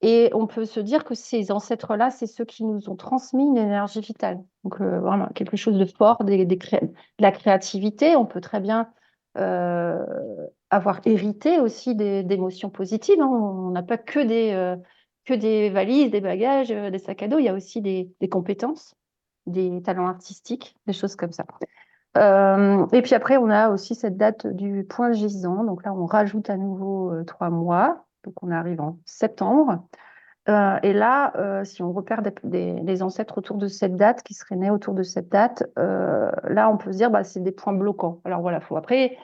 Et 0.03 0.31
on 0.35 0.47
peut 0.47 0.67
se 0.67 0.81
dire 0.81 1.05
que 1.05 1.15
ces 1.15 1.51
ancêtres-là, 1.51 2.11
c'est 2.11 2.27
ceux 2.27 2.45
qui 2.45 2.65
nous 2.65 2.91
ont 2.91 2.97
transmis 2.97 3.45
une 3.45 3.57
énergie 3.57 4.01
vitale. 4.01 4.43
Donc, 4.65 4.81
euh, 4.81 5.27
quelque 5.35 5.57
chose 5.57 5.79
de 5.79 5.87
fort, 5.87 6.25
de 6.25 6.47
la 7.19 7.33
créativité. 7.33 8.17
On 8.17 8.27
peut 8.27 8.41
très 8.41 8.61
bien 8.61 8.91
avoir 10.71 11.01
hérité 11.05 11.59
aussi 11.59 11.95
d'émotions 11.95 12.71
positives. 12.71 13.21
Hein. 13.21 13.27
On 13.27 13.71
n'a 13.71 13.83
pas 13.83 13.99
que 13.99 14.21
des 14.21 15.71
valises, 15.71 16.11
des 16.11 16.21
bagages, 16.21 16.69
des 16.69 16.99
sacs 16.99 17.23
à 17.23 17.29
dos. 17.29 17.39
Il 17.39 17.45
y 17.45 17.49
a 17.49 17.55
aussi 17.55 17.81
des 17.81 18.29
compétences, 18.31 18.95
des 19.47 19.81
talents 19.83 20.09
artistiques, 20.09 20.77
des 20.87 20.93
choses 20.93 21.17
comme 21.17 21.33
ça. 21.33 21.47
Euh, 22.17 22.87
et 22.93 23.03
puis 23.03 23.15
après, 23.15 23.37
on 23.37 23.51
a 23.51 23.71
aussi 23.71 23.95
cette 23.95 24.17
date 24.17 24.47
du 24.47 24.85
point 24.85 25.13
gisant. 25.13 25.65
Donc 25.65 25.85
là, 25.85 25.93
on 25.93 26.07
rajoute 26.07 26.49
à 26.51 26.57
nouveau 26.57 27.13
euh, 27.13 27.25
trois 27.25 27.51
mois. 27.51 28.07
Donc 28.25 28.43
on 28.43 28.51
arrive 28.51 28.81
en 28.81 28.99
septembre. 29.05 29.87
Euh, 30.49 30.79
et 30.83 30.93
là, 30.93 31.65
si 31.65 31.83
on 31.83 31.93
repère 31.93 32.23
des, 32.43 33.03
ancêtres 33.03 33.39
autour 33.39 33.57
de 33.57 33.67
cette 33.67 33.97
date, 33.97 34.23
qui 34.23 34.35
seraient 34.35 34.57
nés 34.57 34.71
autour 34.71 34.95
de 34.95 35.03
cette 35.03 35.29
date, 35.29 35.65
là, 35.77 36.71
on 36.71 36.77
peut 36.77 36.93
se 36.93 36.99
dire, 36.99 37.11
bah, 37.11 37.25
c'est 37.25 37.41
des 37.43 37.53
points 37.53 37.73
bloquants. 37.73 38.21
Alors 38.25 38.43
voilà, 38.43 38.61
faut 38.61 38.77
après, 38.77 39.17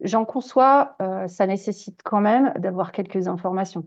j'en 0.00 0.24
conçois, 0.24 0.96
ça 1.28 1.46
nécessite 1.46 2.00
quand 2.02 2.20
même 2.20 2.52
d'avoir 2.58 2.92
quelques 2.92 3.28
informations. 3.28 3.86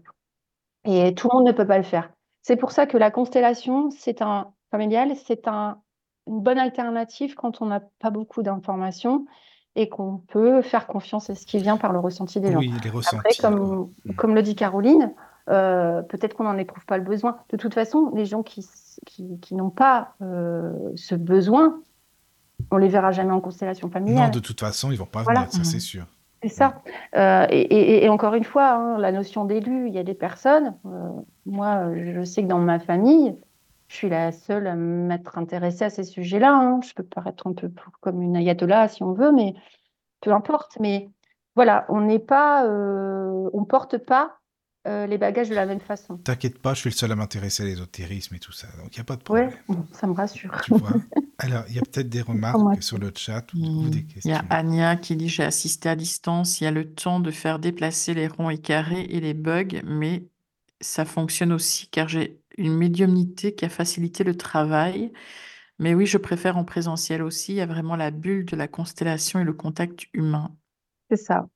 Et 0.85 1.13
tout 1.13 1.29
le 1.31 1.37
monde 1.37 1.47
ne 1.47 1.51
peut 1.51 1.67
pas 1.67 1.77
le 1.77 1.83
faire. 1.83 2.09
C'est 2.41 2.55
pour 2.55 2.71
ça 2.71 2.85
que 2.85 2.97
la 2.97 3.11
constellation, 3.11 3.89
c'est 3.89 4.21
un 4.21 4.53
familial, 4.71 5.13
c'est 5.17 5.49
un 5.49 5.81
une 6.27 6.41
bonne 6.41 6.59
alternative 6.59 7.35
quand 7.35 7.61
on 7.61 7.67
n'a 7.67 7.81
pas 7.99 8.09
beaucoup 8.09 8.43
d'informations 8.43 9.25
et 9.75 9.89
qu'on 9.89 10.17
peut 10.17 10.61
faire 10.61 10.87
confiance 10.87 11.29
à 11.29 11.35
ce 11.35 11.45
qui 11.45 11.59
vient 11.59 11.77
par 11.77 11.93
le 11.93 11.99
ressenti 11.99 12.39
des 12.39 12.51
gens. 12.51 12.59
Oui, 12.59 12.71
les 12.83 12.89
ressentis. 12.89 13.17
Après, 13.17 13.35
comme, 13.39 13.91
mm. 14.05 14.13
comme 14.15 14.35
le 14.35 14.41
dit 14.41 14.55
Caroline, 14.55 15.13
peut-être 15.45 16.33
qu'on 16.35 16.43
n'en 16.43 16.57
éprouve 16.57 16.85
pas 16.85 16.97
le 16.97 17.03
besoin. 17.03 17.37
De 17.49 17.57
toute 17.57 17.73
façon, 17.73 18.11
les 18.15 18.25
gens 18.25 18.43
qui, 18.43 18.67
qui, 19.05 19.55
n'ont 19.55 19.69
pas 19.69 20.15
ce 20.19 21.15
besoin, 21.15 21.79
on 22.71 22.77
les 22.77 22.87
verra 22.87 23.11
jamais 23.11 23.31
en 23.31 23.39
constellation 23.39 23.89
familiale. 23.89 24.25
Non, 24.25 24.31
de 24.31 24.39
toute 24.39 24.59
façon, 24.59 24.91
ils 24.91 24.97
vont 24.97 25.05
pas 25.05 25.23
venir, 25.23 25.47
ça 25.51 25.63
c'est 25.63 25.79
sûr. 25.79 26.05
C'est 26.43 26.49
ça. 26.49 26.81
Euh, 27.15 27.47
et, 27.49 28.07
encore 28.09 28.35
une 28.35 28.43
fois, 28.43 28.73
hein, 28.73 28.97
la 28.99 29.11
notion 29.11 29.45
d'élu, 29.45 29.87
il 29.87 29.93
y 29.93 29.97
a 29.97 30.03
des 30.03 30.13
personnes. 30.13 30.75
Euh, 30.85 31.09
moi, 31.45 31.91
je 31.95 32.23
sais 32.23 32.43
que 32.43 32.47
dans 32.47 32.59
ma 32.59 32.79
famille, 32.79 33.35
je 33.87 33.95
suis 33.95 34.09
la 34.09 34.31
seule 34.31 34.67
à 34.67 34.75
m'être 34.75 35.37
intéressée 35.37 35.85
à 35.85 35.89
ces 35.89 36.03
sujets-là. 36.03 36.53
Hein. 36.53 36.79
Je 36.81 36.93
peux 36.93 37.03
paraître 37.03 37.47
un 37.47 37.53
peu 37.53 37.71
comme 38.01 38.21
une 38.21 38.35
ayatollah 38.35 38.87
si 38.89 39.03
on 39.03 39.13
veut, 39.13 39.31
mais 39.31 39.55
peu 40.21 40.31
importe. 40.33 40.77
Mais 40.79 41.09
voilà, 41.55 41.85
on 41.89 42.01
n'est 42.01 42.19
pas, 42.19 42.65
euh, 42.65 43.49
on 43.53 43.65
porte 43.65 43.97
pas 43.97 44.39
euh, 44.87 45.05
les 45.05 45.17
bagages 45.17 45.49
de 45.49 45.55
la 45.55 45.65
même 45.65 45.79
façon. 45.79 46.17
T'inquiète 46.17 46.59
pas, 46.59 46.73
je 46.73 46.79
suis 46.81 46.89
le 46.89 46.95
seul 46.95 47.11
à 47.11 47.15
m'intéresser 47.15 47.63
à 47.63 47.65
l'ésotérisme 47.65 48.35
et 48.35 48.39
tout 48.39 48.51
ça, 48.53 48.67
donc 48.77 48.95
il 48.95 48.99
n'y 48.99 49.01
a 49.01 49.05
pas 49.05 49.15
de 49.15 49.23
problème. 49.23 49.51
Ouais, 49.67 49.75
ça 49.91 50.07
me 50.07 50.13
rassure. 50.13 50.61
Tu 50.63 50.75
vois 50.75 50.91
Alors, 51.39 51.65
il 51.67 51.75
y 51.75 51.79
a 51.79 51.81
peut-être 51.81 52.07
des 52.07 52.21
remarques 52.23 52.83
sur 52.83 52.97
le 52.97 53.11
chat 53.13 53.45
ou, 53.53 53.89
des 53.89 54.03
questions. 54.03 54.29
Il 54.29 54.33
y 54.33 54.33
a 54.33 54.45
Anya 54.49 54.95
qui 54.95 55.15
dit 55.17 55.27
J'ai 55.27 55.43
assisté 55.43 55.89
à 55.89 55.95
distance, 55.95 56.61
il 56.61 56.65
y 56.65 56.67
a 56.67 56.71
le 56.71 56.93
temps 56.93 57.19
de 57.19 57.31
faire 57.31 57.59
déplacer 57.59 58.13
les 58.13 58.27
ronds 58.27 58.49
et 58.49 58.59
carrés 58.59 59.07
et 59.09 59.19
les 59.19 59.33
bugs, 59.33 59.81
mais 59.83 60.23
ça 60.79 61.05
fonctionne 61.05 61.51
aussi 61.51 61.89
car 61.89 62.07
j'ai 62.07 62.39
une 62.57 62.75
médiumnité 62.75 63.55
qui 63.55 63.65
a 63.65 63.69
facilité 63.69 64.23
le 64.23 64.35
travail. 64.35 65.13
Mais 65.79 65.93
oui, 65.93 66.05
je 66.05 66.17
préfère 66.17 66.57
en 66.57 66.63
présentiel 66.63 67.21
aussi. 67.21 67.53
Il 67.53 67.57
y 67.57 67.61
a 67.61 67.65
vraiment 67.65 67.95
la 67.95 68.11
bulle 68.11 68.45
de 68.45 68.55
la 68.55 68.67
constellation 68.67 69.39
et 69.39 69.43
le 69.43 69.53
contact 69.53 70.07
humain. 70.13 70.51
C'est 71.09 71.17
ça. 71.17 71.47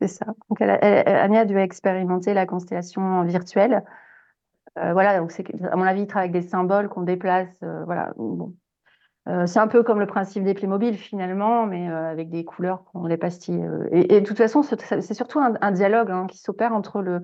C'est 0.00 0.08
ça. 0.08 0.26
Donc, 0.48 0.60
Anya 0.60 1.40
a 1.40 1.44
dû 1.44 1.56
expérimenter 1.58 2.34
la 2.34 2.44
constellation 2.44 3.22
virtuelle. 3.22 3.84
Euh, 4.78 4.92
voilà, 4.92 5.18
donc 5.18 5.32
à 5.70 5.76
mon 5.76 5.84
avis, 5.84 6.02
il 6.02 6.06
travaille 6.06 6.30
avec 6.30 6.42
des 6.42 6.48
symboles 6.48 6.88
qu'on 6.88 7.02
déplace. 7.02 7.48
Euh, 7.62 7.84
voilà, 7.84 8.12
bon. 8.16 8.54
Euh, 9.28 9.46
c'est 9.46 9.60
un 9.60 9.68
peu 9.68 9.84
comme 9.84 10.00
le 10.00 10.06
principe 10.06 10.42
des 10.42 10.54
Playmobil 10.54 10.96
finalement, 10.96 11.66
mais 11.66 11.86
avec 11.86 12.28
des 12.28 12.44
couleurs 12.44 12.84
qu'on 12.84 13.06
les 13.06 13.16
pastille. 13.16 13.64
Et, 13.92 14.20
de 14.20 14.26
toute 14.26 14.38
façon, 14.38 14.62
c'est 14.62 15.14
surtout 15.14 15.38
un, 15.38 15.70
dialogue 15.70 16.10
hein, 16.10 16.26
qui 16.28 16.38
s'opère 16.38 16.72
entre 16.72 17.00
le, 17.02 17.22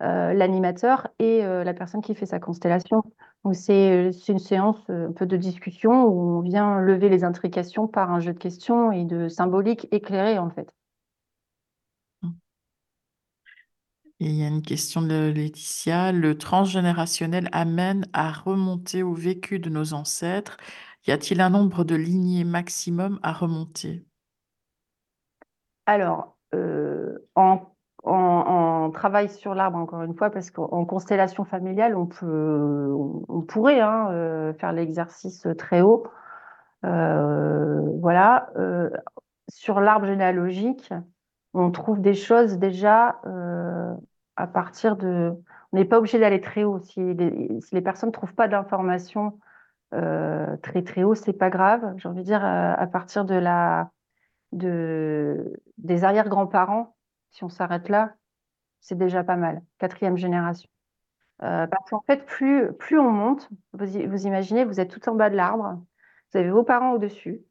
l'animateur 0.00 1.08
et 1.18 1.42
la 1.42 1.74
personne 1.74 2.00
qui 2.00 2.14
fait 2.14 2.26
sa 2.26 2.40
constellation. 2.40 3.02
Donc 3.44 3.54
c'est, 3.54 4.10
une 4.28 4.38
séance 4.38 4.78
un 4.88 5.12
peu 5.12 5.26
de 5.26 5.36
discussion 5.36 6.04
où 6.04 6.38
on 6.38 6.40
vient 6.40 6.80
lever 6.80 7.08
les 7.08 7.24
intrications 7.24 7.86
par 7.86 8.10
un 8.10 8.20
jeu 8.20 8.32
de 8.32 8.38
questions 8.38 8.92
et 8.92 9.04
de 9.04 9.28
symbolique 9.28 9.88
éclairé 9.92 10.38
en 10.38 10.50
fait. 10.50 10.72
Et 14.22 14.26
il 14.26 14.36
y 14.36 14.44
a 14.44 14.48
une 14.48 14.60
question 14.60 15.00
de 15.00 15.32
Laetitia. 15.34 16.12
Le 16.12 16.36
transgénérationnel 16.36 17.48
amène 17.52 18.06
à 18.12 18.30
remonter 18.30 19.02
au 19.02 19.14
vécu 19.14 19.58
de 19.58 19.70
nos 19.70 19.94
ancêtres. 19.94 20.58
Y 21.06 21.12
a-t-il 21.12 21.40
un 21.40 21.48
nombre 21.48 21.84
de 21.84 21.94
lignées 21.94 22.44
maximum 22.44 23.18
à 23.22 23.32
remonter? 23.32 24.04
Alors, 25.86 26.36
euh, 26.54 27.18
en, 27.34 27.69
travail 28.02 29.28
sur 29.28 29.54
l'arbre, 29.54 29.78
encore 29.78 30.02
une 30.02 30.14
fois, 30.14 30.30
parce 30.30 30.50
qu'en 30.50 30.84
constellation 30.84 31.44
familiale, 31.44 31.96
on, 31.96 32.06
peut, 32.06 32.92
on, 33.28 33.42
pourrait 33.42 33.80
hein, 33.80 34.08
euh, 34.10 34.52
faire 34.54 34.72
l'exercice 34.72 35.46
très 35.58 35.80
haut. 35.82 36.04
Euh, 36.84 37.82
voilà. 38.00 38.48
sur 39.48 39.80
l'arbre 39.80 40.06
généalogique, 40.06 40.92
on 41.52 41.70
trouve 41.70 42.00
des 42.00 42.14
choses 42.14 42.58
déjà 42.58 43.20
à 44.40 44.46
partir 44.46 44.96
de. 44.96 45.34
On 45.72 45.76
n'est 45.76 45.84
pas 45.84 45.98
obligé 45.98 46.18
d'aller 46.18 46.40
très 46.40 46.64
haut. 46.64 46.80
Si 46.80 47.00
les, 47.14 47.80
personnes 47.80 48.08
ne 48.08 48.12
trouvent 48.12 48.34
pas 48.34 48.48
d'informations 48.48 49.38
euh, 49.94 50.56
très 50.58 50.82
très 50.82 51.04
haut, 51.04 51.14
c'est 51.14 51.32
pas 51.32 51.50
grave. 51.50 51.94
J'ai 51.96 52.08
envie 52.08 52.20
de 52.20 52.24
dire 52.24 52.44
à, 52.44 52.86
partir 52.86 53.24
de 53.24 53.34
la 53.34 53.90
de 54.52 55.60
des 55.78 56.02
arrière-grands-parents, 56.04 56.96
si 57.30 57.44
on 57.44 57.48
s'arrête 57.48 57.88
là, 57.88 58.14
c'est 58.80 58.98
déjà 58.98 59.24
pas 59.24 59.36
mal. 59.36 59.62
Quatrième 59.78 60.16
génération. 60.16 60.68
Euh, 61.42 61.66
parce 61.66 61.90
qu'en 61.90 62.02
fait, 62.06 62.26
plus 62.26 62.72
plus 62.74 62.98
on 62.98 63.10
monte, 63.10 63.48
vous, 63.72 64.26
imaginez, 64.26 64.64
vous 64.64 64.78
êtes 64.78 64.90
tout 64.90 65.08
en 65.08 65.14
bas 65.14 65.30
de 65.30 65.36
l'arbre, 65.36 65.82
vous 66.32 66.38
avez 66.38 66.50
vos 66.50 66.64
parents 66.64 66.92
au-dessus, 66.92 67.42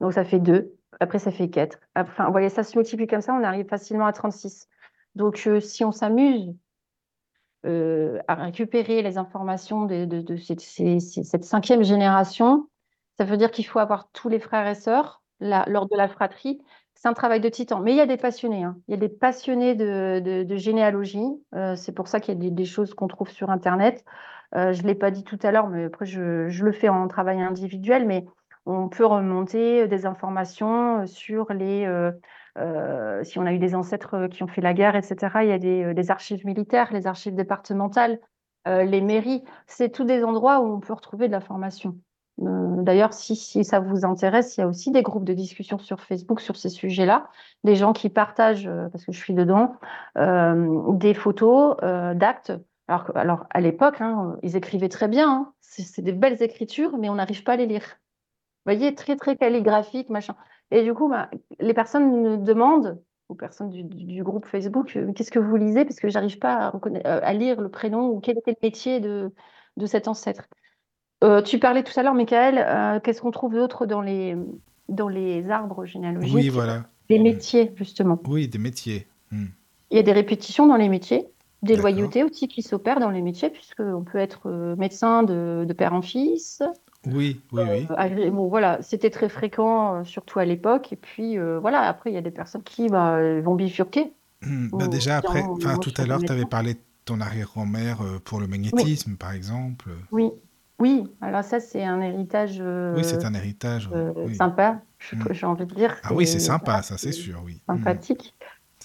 donc 0.00 0.12
ça 0.12 0.24
fait 0.24 0.40
deux. 0.40 0.76
Après, 1.00 1.18
ça 1.18 1.32
fait 1.32 1.48
quatre. 1.48 1.78
Enfin, 1.96 2.26
vous 2.26 2.32
voyez, 2.32 2.50
ça 2.50 2.62
se 2.62 2.76
multiplie 2.76 3.06
comme 3.06 3.20
ça, 3.20 3.34
on 3.34 3.42
arrive 3.42 3.66
facilement 3.66 4.06
à 4.06 4.12
36. 4.12 4.68
Donc, 5.14 5.42
euh, 5.46 5.60
si 5.60 5.84
on 5.84 5.92
s'amuse 5.92 6.54
euh, 7.66 8.18
à 8.28 8.34
récupérer 8.34 9.02
les 9.02 9.16
informations 9.16 9.86
de, 9.86 10.36
cette, 10.36 11.44
cinquième 11.44 11.82
génération, 11.82 12.68
ça 13.16 13.24
veut 13.24 13.36
dire 13.36 13.50
qu'il 13.50 13.66
faut 13.66 13.78
avoir 13.78 14.10
tous 14.12 14.28
les 14.28 14.38
frères 14.38 14.66
et 14.66 14.74
sœurs 14.74 15.22
lors 15.40 15.88
de 15.88 15.96
la 15.96 16.08
fratrie. 16.08 16.60
C'est 16.94 17.08
un 17.08 17.12
travail 17.12 17.40
de 17.40 17.48
titan. 17.48 17.80
Mais 17.80 17.92
il 17.92 17.96
y 17.96 18.00
a 18.00 18.06
des 18.06 18.16
passionnés. 18.16 18.64
Hein. 18.64 18.76
Il 18.88 18.92
y 18.92 18.94
a 18.94 19.00
des 19.00 19.08
passionnés 19.08 19.74
de, 19.74 20.56
généalogie. 20.56 21.26
Euh, 21.54 21.76
c'est 21.76 21.92
pour 21.92 22.08
ça 22.08 22.20
qu'il 22.20 22.42
y 22.42 22.46
a 22.46 22.50
des, 22.50 22.64
choses 22.64 22.94
qu'on 22.94 23.08
trouve 23.08 23.30
sur 23.30 23.50
Internet. 23.50 24.04
je 24.54 24.80
ne 24.80 24.86
l'ai 24.86 24.94
pas 24.94 25.10
dit 25.10 25.24
tout 25.24 25.38
à 25.42 25.50
l'heure, 25.50 25.68
mais 25.68 25.84
après, 25.84 26.06
je, 26.06 26.48
le 26.64 26.72
fais 26.72 26.88
en 26.88 27.08
travail 27.08 27.42
individuel. 27.42 28.06
Mais 28.06 28.24
on 28.66 28.88
peut 28.88 29.04
remonter 29.04 29.88
des 29.88 30.06
informations 30.06 31.06
sur 31.06 31.52
les 31.52 31.86
euh, 32.56 33.24
si 33.24 33.38
on 33.38 33.46
a 33.46 33.52
eu 33.52 33.58
des 33.58 33.74
ancêtres 33.74 34.14
euh, 34.14 34.28
qui 34.28 34.42
ont 34.42 34.46
fait 34.46 34.60
la 34.60 34.74
guerre, 34.74 34.94
etc., 34.96 35.16
il 35.42 35.48
y 35.48 35.52
a 35.52 35.58
des, 35.58 35.82
euh, 35.82 36.10
archives 36.10 36.46
militaires, 36.46 36.92
les 36.92 37.06
archives 37.06 37.34
départementales, 37.34 38.20
les 38.66 39.02
mairies. 39.02 39.44
C'est 39.66 39.90
tous 39.90 40.04
des 40.04 40.24
endroits 40.24 40.60
où 40.60 40.72
on 40.72 40.80
peut 40.80 40.94
retrouver 40.94 41.26
de 41.26 41.32
l'information. 41.32 41.98
D'ailleurs, 42.38 43.12
si, 43.12 43.64
ça 43.64 43.78
vous 43.80 44.04
intéresse, 44.04 44.56
il 44.56 44.60
y 44.60 44.64
a 44.64 44.68
aussi 44.68 44.90
des 44.90 45.02
groupes 45.02 45.24
de 45.24 45.34
discussion 45.34 45.78
sur 45.78 46.00
Facebook 46.00 46.40
sur 46.40 46.56
ces 46.56 46.68
sujets-là, 46.68 47.28
des 47.62 47.76
gens 47.76 47.92
qui 47.92 48.08
partagent, 48.08 48.68
parce 48.90 49.04
que 49.04 49.12
je 49.12 49.18
suis 49.18 49.34
dedans, 49.34 49.76
des 50.16 51.14
photos 51.14 51.76
d'actes. 52.16 52.52
Alors, 52.88 53.16
alors, 53.16 53.46
à 53.50 53.60
l'époque, 53.60 54.00
hein, 54.00 54.36
ils 54.42 54.56
écrivaient 54.56 54.88
très 54.88 55.08
bien, 55.08 55.30
hein. 55.30 55.52
c'est 55.60 56.02
des 56.02 56.12
belles 56.12 56.42
écritures, 56.42 56.98
mais 56.98 57.08
on 57.08 57.14
n'arrive 57.14 57.42
pas 57.44 57.52
à 57.52 57.56
les 57.56 57.66
lire. 57.66 57.98
Vous 58.66 58.72
voyez, 58.72 58.94
très, 58.94 59.16
très 59.16 59.36
calligraphique, 59.36 60.10
machin. 60.10 60.36
Et 60.70 60.82
du 60.82 60.94
coup, 60.94 61.08
bah, 61.08 61.30
les 61.60 61.74
personnes 61.74 62.22
me 62.22 62.36
demandent, 62.38 63.02
aux 63.28 63.34
personnes 63.34 63.70
du, 63.70 64.22
groupe 64.22 64.46
Facebook, 64.46 64.96
euh, 64.96 65.12
qu'est-ce 65.12 65.30
que 65.30 65.38
vous 65.38 65.56
lisez? 65.56 65.84
Parce 65.84 66.00
que 66.00 66.08
j'arrive 66.08 66.38
pas 66.38 66.68
à, 66.68 66.72
euh, 67.06 67.32
lire 67.32 67.60
le 67.60 67.70
prénom 67.70 68.08
ou 68.08 68.20
quel 68.20 68.38
était 68.38 68.52
le 68.52 68.66
métier 68.66 69.00
de 69.00 69.32
cet 69.86 70.08
ancêtre. 70.08 70.48
Euh, 71.24 71.42
tu 71.42 71.58
parlais 71.58 71.82
tout 71.82 71.98
à 71.98 72.02
l'heure, 72.02 72.14
Michael, 72.14 73.00
qu'est-ce 73.02 73.20
qu'on 73.20 73.30
trouve 73.30 73.54
d'autre 73.54 73.86
dans 73.86 74.02
les, 74.02 74.36
dans 74.88 75.08
les 75.08 75.50
arbres 75.50 75.84
généalogiques? 75.84 76.34
Oui, 76.34 76.48
voilà. 76.48 76.84
Des 77.08 77.18
métiers, 77.18 77.72
justement. 77.76 78.20
Oui, 78.26 78.46
des 78.46 78.58
métiers. 78.58 79.06
Hmm. 79.30 79.46
Il 79.90 79.96
y 79.96 80.00
a 80.00 80.02
des 80.02 80.12
répétitions 80.12 80.66
dans 80.66 80.76
les 80.76 80.88
métiers, 80.88 81.26
des 81.62 81.76
loyautés 81.76 82.24
aussi 82.24 82.48
qui 82.48 82.62
s'opèrent 82.62 83.00
dans 83.00 83.10
les 83.10 83.22
métiers, 83.22 83.50
puisqu'on 83.50 84.04
peut 84.04 84.18
être 84.18 84.50
médecin 84.76 85.22
de, 85.22 85.64
de 85.66 85.72
père 85.72 85.92
en 85.94 86.02
fils, 86.02 86.62
oui, 87.06 87.40
oui, 87.52 87.62
oui. 87.68 87.86
Euh, 87.90 88.30
bon, 88.30 88.48
voilà, 88.48 88.78
c'était 88.82 89.10
très 89.10 89.28
fréquent, 89.28 89.96
euh, 89.96 90.04
surtout 90.04 90.38
à 90.38 90.44
l'époque. 90.44 90.92
Et 90.92 90.96
puis, 90.96 91.38
euh, 91.38 91.58
voilà, 91.58 91.82
après, 91.82 92.10
il 92.10 92.14
y 92.14 92.18
a 92.18 92.22
des 92.22 92.30
personnes 92.30 92.62
qui 92.62 92.88
bah, 92.88 93.40
vont 93.40 93.54
bifurquer. 93.54 94.12
Hmm, 94.42 94.68
bah 94.72 94.88
déjà, 94.88 95.18
après, 95.18 95.42
enfin, 95.42 95.76
tout 95.78 95.92
à 95.96 96.06
l'heure, 96.06 96.20
tu 96.20 96.32
avais 96.32 96.44
parlé 96.44 96.74
de 96.74 96.80
ton 97.04 97.20
arrière-grand-mère 97.20 97.98
pour 98.24 98.40
le 98.40 98.46
magnétisme, 98.46 99.16
par 99.16 99.32
exemple. 99.32 99.90
Oui, 100.10 100.30
oui. 100.84 101.04
Alors 101.20 101.42
ça, 101.42 101.60
c'est 101.60 101.82
un 101.82 102.00
héritage. 102.00 102.60
oui, 102.60 103.04
c'est 103.04 103.24
un 103.24 103.34
héritage. 103.34 103.88
Sympa, 104.36 104.82
hmm. 105.12 105.22
j'ai 105.32 105.46
envie 105.46 105.66
de 105.66 105.74
dire. 105.74 105.96
Ah 106.04 106.12
oui, 106.14 106.26
c'est 106.26 106.40
sympa, 106.40 106.82
ça, 106.82 106.98
c'est 106.98 107.12
sûr, 107.12 107.40
oui. 107.44 107.62
Hmm. 107.68 107.76
Sympathique. 107.76 108.34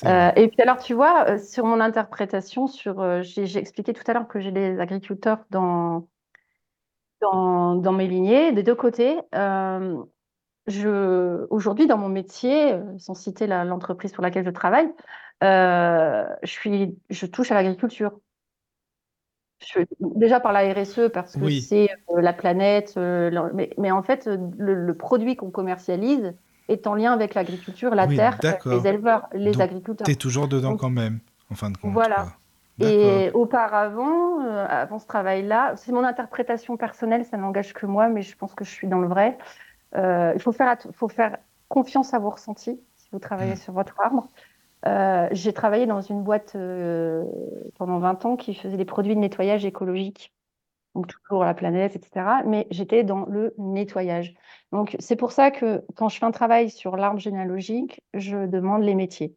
et 0.04 0.48
puis 0.48 0.62
alors, 0.62 0.78
tu 0.78 0.94
vois, 0.94 1.38
sur 1.38 1.66
mon 1.66 1.80
interprétation, 1.80 2.68
sur, 2.68 3.22
j'ai 3.22 3.58
expliqué 3.58 3.94
tout 3.94 4.04
à 4.08 4.14
l'heure 4.14 4.28
que 4.28 4.40
j'ai 4.40 4.52
des 4.52 4.80
agriculteurs 4.80 5.40
dans 5.50 6.08
dans, 7.22 7.94
mes 7.94 8.08
lignées, 8.08 8.52
des 8.52 8.64
deux 8.64 8.76
côtés. 8.76 9.20
Euh, 9.36 10.04
aujourd'hui, 11.50 11.88
dans 11.88 11.98
mon 11.98 12.10
métier, 12.10 12.74
euh, 12.74 12.98
sans 12.98 13.14
citer 13.16 13.48
l'entreprise 13.48 14.12
pour 14.12 14.24
laquelle 14.24 14.46
je 14.46 14.52
travaille, 14.52 14.90
euh, 15.44 16.26
je, 16.44 16.52
suis, 16.52 16.98
je 17.10 17.26
touche 17.26 17.52
à 17.52 17.56
l'agriculture. 17.56 18.20
Déjà 20.00 20.40
par 20.40 20.54
la 20.54 20.74
RSE, 20.74 21.10
parce 21.14 21.36
que 21.36 21.50
c'est 21.60 21.90
la 22.16 22.34
planète, 22.34 22.98
mais, 22.98 23.92
en 23.92 24.04
fait, 24.04 24.30
le, 24.58 24.94
produit 24.94 25.36
qu'on 25.36 25.52
commercialise 25.52 26.34
est 26.68 26.88
en 26.88 26.96
lien 26.96 27.14
avec 27.14 27.34
l'agriculture, 27.34 27.96
la 27.96 28.08
terre, 28.08 28.38
les 28.66 28.88
éleveurs, 28.88 29.28
les 29.34 29.60
agriculteurs. 29.62 30.06
Tu 30.06 30.12
es 30.12 30.16
toujours 30.16 30.48
dedans 30.48 30.78
quand 30.78 30.90
même, 30.90 31.20
en 31.52 31.56
fin 31.56 31.72
de 31.72 31.78
compte. 31.78 31.94
Voilà. 31.94 32.28
Et 32.82 33.32
auparavant, 33.34 34.42
euh, 34.42 34.66
avant 34.70 35.00
ce 35.00 35.08
travail-là, 35.08 35.74
c'est 35.76 35.92
mon 35.92 36.04
interprétation 36.04 36.78
personnelle, 36.78 37.26
ça 37.26 37.38
n'engage 37.38 37.74
que 37.74 37.86
moi, 37.86 38.08
mais 38.08 38.22
je 38.22 38.38
pense 38.38 38.54
que 38.54 38.64
je 38.64 38.70
suis 38.70 38.88
dans 38.88 39.00
le 39.00 39.08
vrai. 39.08 39.38
Euh, 39.96 40.32
il 40.36 40.42
faut 40.42 40.52
faire, 40.52 40.78
faut 40.94 41.10
faire 41.10 41.38
confiance 41.68 42.14
à 42.14 42.20
vos 42.20 42.30
ressentis 42.30 42.80
si 42.96 43.10
vous 43.12 43.20
travaillez 43.20 43.54
mm. 43.54 43.58
sur 43.58 43.74
votre 43.74 44.00
arbre. 44.00 44.28
J'ai 44.86 45.54
travaillé 45.54 45.86
dans 45.86 46.02
une 46.02 46.24
boîte 46.24 46.54
pendant 47.76 48.00
20 48.00 48.26
ans 48.26 48.36
qui 48.36 48.54
faisait 48.54 48.78
des 48.78 48.86
produits 48.86 49.16
de 49.16 49.20
nettoyage 49.20 49.66
écologique 49.66 50.34
donc 50.96 51.08
toujours 51.08 51.44
la 51.44 51.54
planète, 51.54 51.96
etc. 51.96 52.44
Mais 52.46 52.68
j'étais 52.72 53.04
dans 53.04 53.26
le 53.26 53.54
nettoyage. 53.58 54.34
Donc 54.72 54.96
c'est 55.00 55.16
pour 55.16 55.32
ça 55.32 55.52
que 55.52 55.84
quand 55.96 56.10
je 56.10 56.18
fais 56.18 56.26
un 56.26 56.32
travail 56.32 56.70
sur 56.70 56.98
l'arbre 56.98 57.20
généalogique, 57.20 58.02
je 58.14 58.46
demande 58.48 58.84
les 58.84 58.96
métiers. 58.96 59.36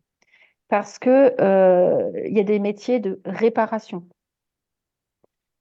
Parce 0.69 0.98
que 0.98 1.35
euh, 1.40 2.10
il 2.27 2.36
y 2.36 2.40
a 2.40 2.44
des 2.44 2.59
métiers 2.59 3.01
de 3.01 3.20
réparation. 3.24 4.09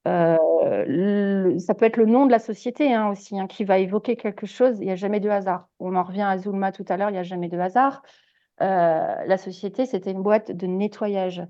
Euh, 0.08 1.60
ça 1.60 1.76
peut 1.76 1.86
être 1.86 1.98
le 1.98 2.06
nom 2.06 2.26
de 2.26 2.32
la 2.32 2.40
société 2.40 2.94
hein, 2.94 3.10
aussi, 3.10 3.40
hein, 3.40 3.48
qui 3.48 3.66
va 3.66 3.78
évoquer 3.78 4.16
quelque 4.16 4.48
chose. 4.48 4.80
Il 4.80 4.86
n'y 4.86 4.92
a 4.92 4.96
jamais 4.96 5.20
de 5.20 5.30
hasard. 5.30 5.68
On 5.80 5.96
en 5.96 6.04
revient 6.04 6.22
à 6.22 6.38
Zulma 6.38 6.72
tout 6.72 6.86
à 6.88 6.98
l'heure, 6.98 7.10
il 7.10 7.14
n'y 7.14 7.20
a 7.20 7.24
jamais 7.24 7.50
de 7.50 7.60
hasard. 7.60 8.02
Euh, 8.62 9.26
la 9.26 9.38
société, 9.38 9.86
c'était 9.86 10.12
une 10.12 10.22
boîte 10.22 10.52
de 10.52 10.68
nettoyage. 10.68 11.44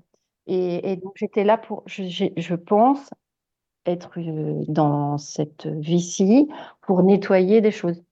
Et, 0.46 0.96
donc 0.96 1.12
j'étais 1.16 1.44
là 1.44 1.56
pour, 1.56 1.84
je, 1.86 2.02
je 2.36 2.54
pense, 2.54 3.10
être 3.86 4.18
euh, 4.18 4.64
dans 4.68 5.18
cette 5.18 5.66
vie-ci 5.66 6.48
pour 6.80 7.02
nettoyer 7.02 7.60
des 7.60 7.70
choses. 7.70 8.02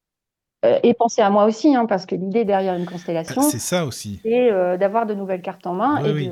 Euh, 0.64 0.78
et 0.82 0.93
penser 0.93 1.22
à 1.22 1.31
moi 1.31 1.47
aussi, 1.47 1.74
hein, 1.74 1.86
parce 1.86 2.05
que 2.05 2.14
l'idée 2.14 2.44
derrière 2.44 2.74
une 2.74 2.85
constellation, 2.85 3.40
c'est 3.43 3.59
ça 3.59 3.86
aussi. 3.86 4.20
C'est 4.22 4.52
euh, 4.52 4.77
d'avoir 4.77 5.06
de 5.06 5.14
nouvelles 5.14 5.43
cartes 5.43 5.66
en 5.66 5.74
main 5.74 6.05
et 6.05 6.31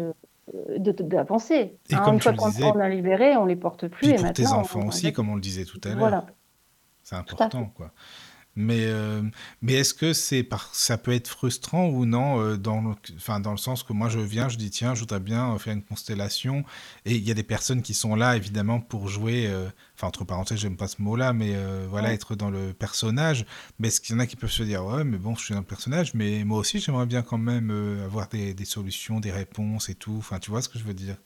De, 0.78 0.92
de, 0.92 1.14
la 1.16 1.24
penser. 1.24 1.76
Et 1.90 1.94
hein, 1.94 2.02
comme 2.04 2.14
une 2.14 2.20
fois 2.20 2.32
qu'on 2.32 2.80
a 2.80 2.88
libéré, 2.88 3.36
on 3.36 3.44
les 3.44 3.56
porte 3.56 3.86
plus. 3.86 4.08
et 4.08 4.14
pour 4.14 4.32
tes 4.32 4.46
enfants 4.46 4.86
aussi, 4.86 5.12
comme 5.12 5.28
on 5.28 5.34
le 5.34 5.40
disait 5.40 5.64
tout 5.64 5.80
à 5.84 5.88
l'heure. 5.88 5.98
Voilà. 5.98 6.26
C'est 7.02 7.16
important, 7.16 7.70
quoi. 7.74 7.90
Mais, 8.60 8.86
euh, 8.86 9.22
mais 9.62 9.74
est-ce 9.74 9.94
que 9.94 10.12
c'est 10.12 10.42
par... 10.42 10.74
ça 10.74 10.98
peut 10.98 11.12
être 11.12 11.28
frustrant 11.28 11.86
ou 11.86 12.06
non 12.06 12.40
euh, 12.40 12.56
dans, 12.56 12.82
le... 12.82 12.94
Enfin, 13.14 13.38
dans 13.38 13.52
le 13.52 13.56
sens 13.56 13.84
que 13.84 13.92
moi 13.92 14.08
je 14.08 14.18
viens, 14.18 14.48
je 14.48 14.56
dis 14.56 14.68
tiens, 14.68 14.96
je 14.96 15.00
voudrais 15.00 15.20
bien 15.20 15.56
faire 15.60 15.74
une 15.74 15.84
constellation 15.84 16.64
et 17.04 17.14
il 17.14 17.22
y 17.22 17.30
a 17.30 17.34
des 17.34 17.44
personnes 17.44 17.82
qui 17.82 17.94
sont 17.94 18.16
là 18.16 18.34
évidemment 18.34 18.80
pour 18.80 19.06
jouer, 19.06 19.46
euh, 19.46 19.68
enfin 19.94 20.08
entre 20.08 20.24
parenthèses, 20.24 20.58
j'aime 20.58 20.76
pas 20.76 20.88
ce 20.88 21.00
mot-là, 21.00 21.32
mais 21.32 21.54
voilà, 21.88 22.12
être 22.12 22.34
dans 22.34 22.50
le 22.50 22.72
personnage. 22.72 23.46
Mais 23.78 23.88
est-ce 23.88 24.00
qu'il 24.00 24.16
y 24.16 24.18
en 24.18 24.20
a 24.20 24.26
qui 24.26 24.34
peuvent 24.34 24.50
se 24.50 24.64
dire 24.64 24.84
ouais, 24.84 25.04
mais 25.04 25.18
bon, 25.18 25.36
je 25.36 25.44
suis 25.44 25.54
dans 25.54 25.60
le 25.60 25.66
personnage, 25.66 26.14
mais 26.14 26.42
moi 26.42 26.58
aussi 26.58 26.80
j'aimerais 26.80 27.06
bien 27.06 27.22
quand 27.22 27.38
même 27.38 27.70
avoir 28.04 28.26
des, 28.28 28.54
des, 28.54 28.64
solutions, 28.64 29.20
des 29.20 29.30
réponses 29.30 29.88
et 29.88 29.94
tout. 29.94 30.16
Enfin, 30.18 30.40
tu 30.40 30.50
vois 30.50 30.62
ce 30.62 30.68
que 30.68 30.80
je 30.80 30.84
veux 30.84 30.94
dire? 30.94 31.16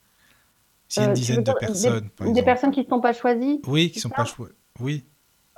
S'il 0.86 1.02
y 1.02 1.06
a 1.06 1.08
une 1.08 1.14
dizaine 1.14 1.42
de 1.42 1.52
personnes, 1.58 2.00
des, 2.00 2.08
par. 2.10 2.30
Des 2.30 2.42
personnes 2.42 2.72
qui 2.72 2.80
ne 2.80 2.88
sont 2.88 3.00
pas 3.00 3.14
choisies 3.14 3.62
Oui, 3.66 3.90
qui 3.90 3.96
ne 3.96 4.02
sont 4.02 4.10
pas 4.10 4.26
choisies. 4.26 4.52
Oui. 4.80 5.06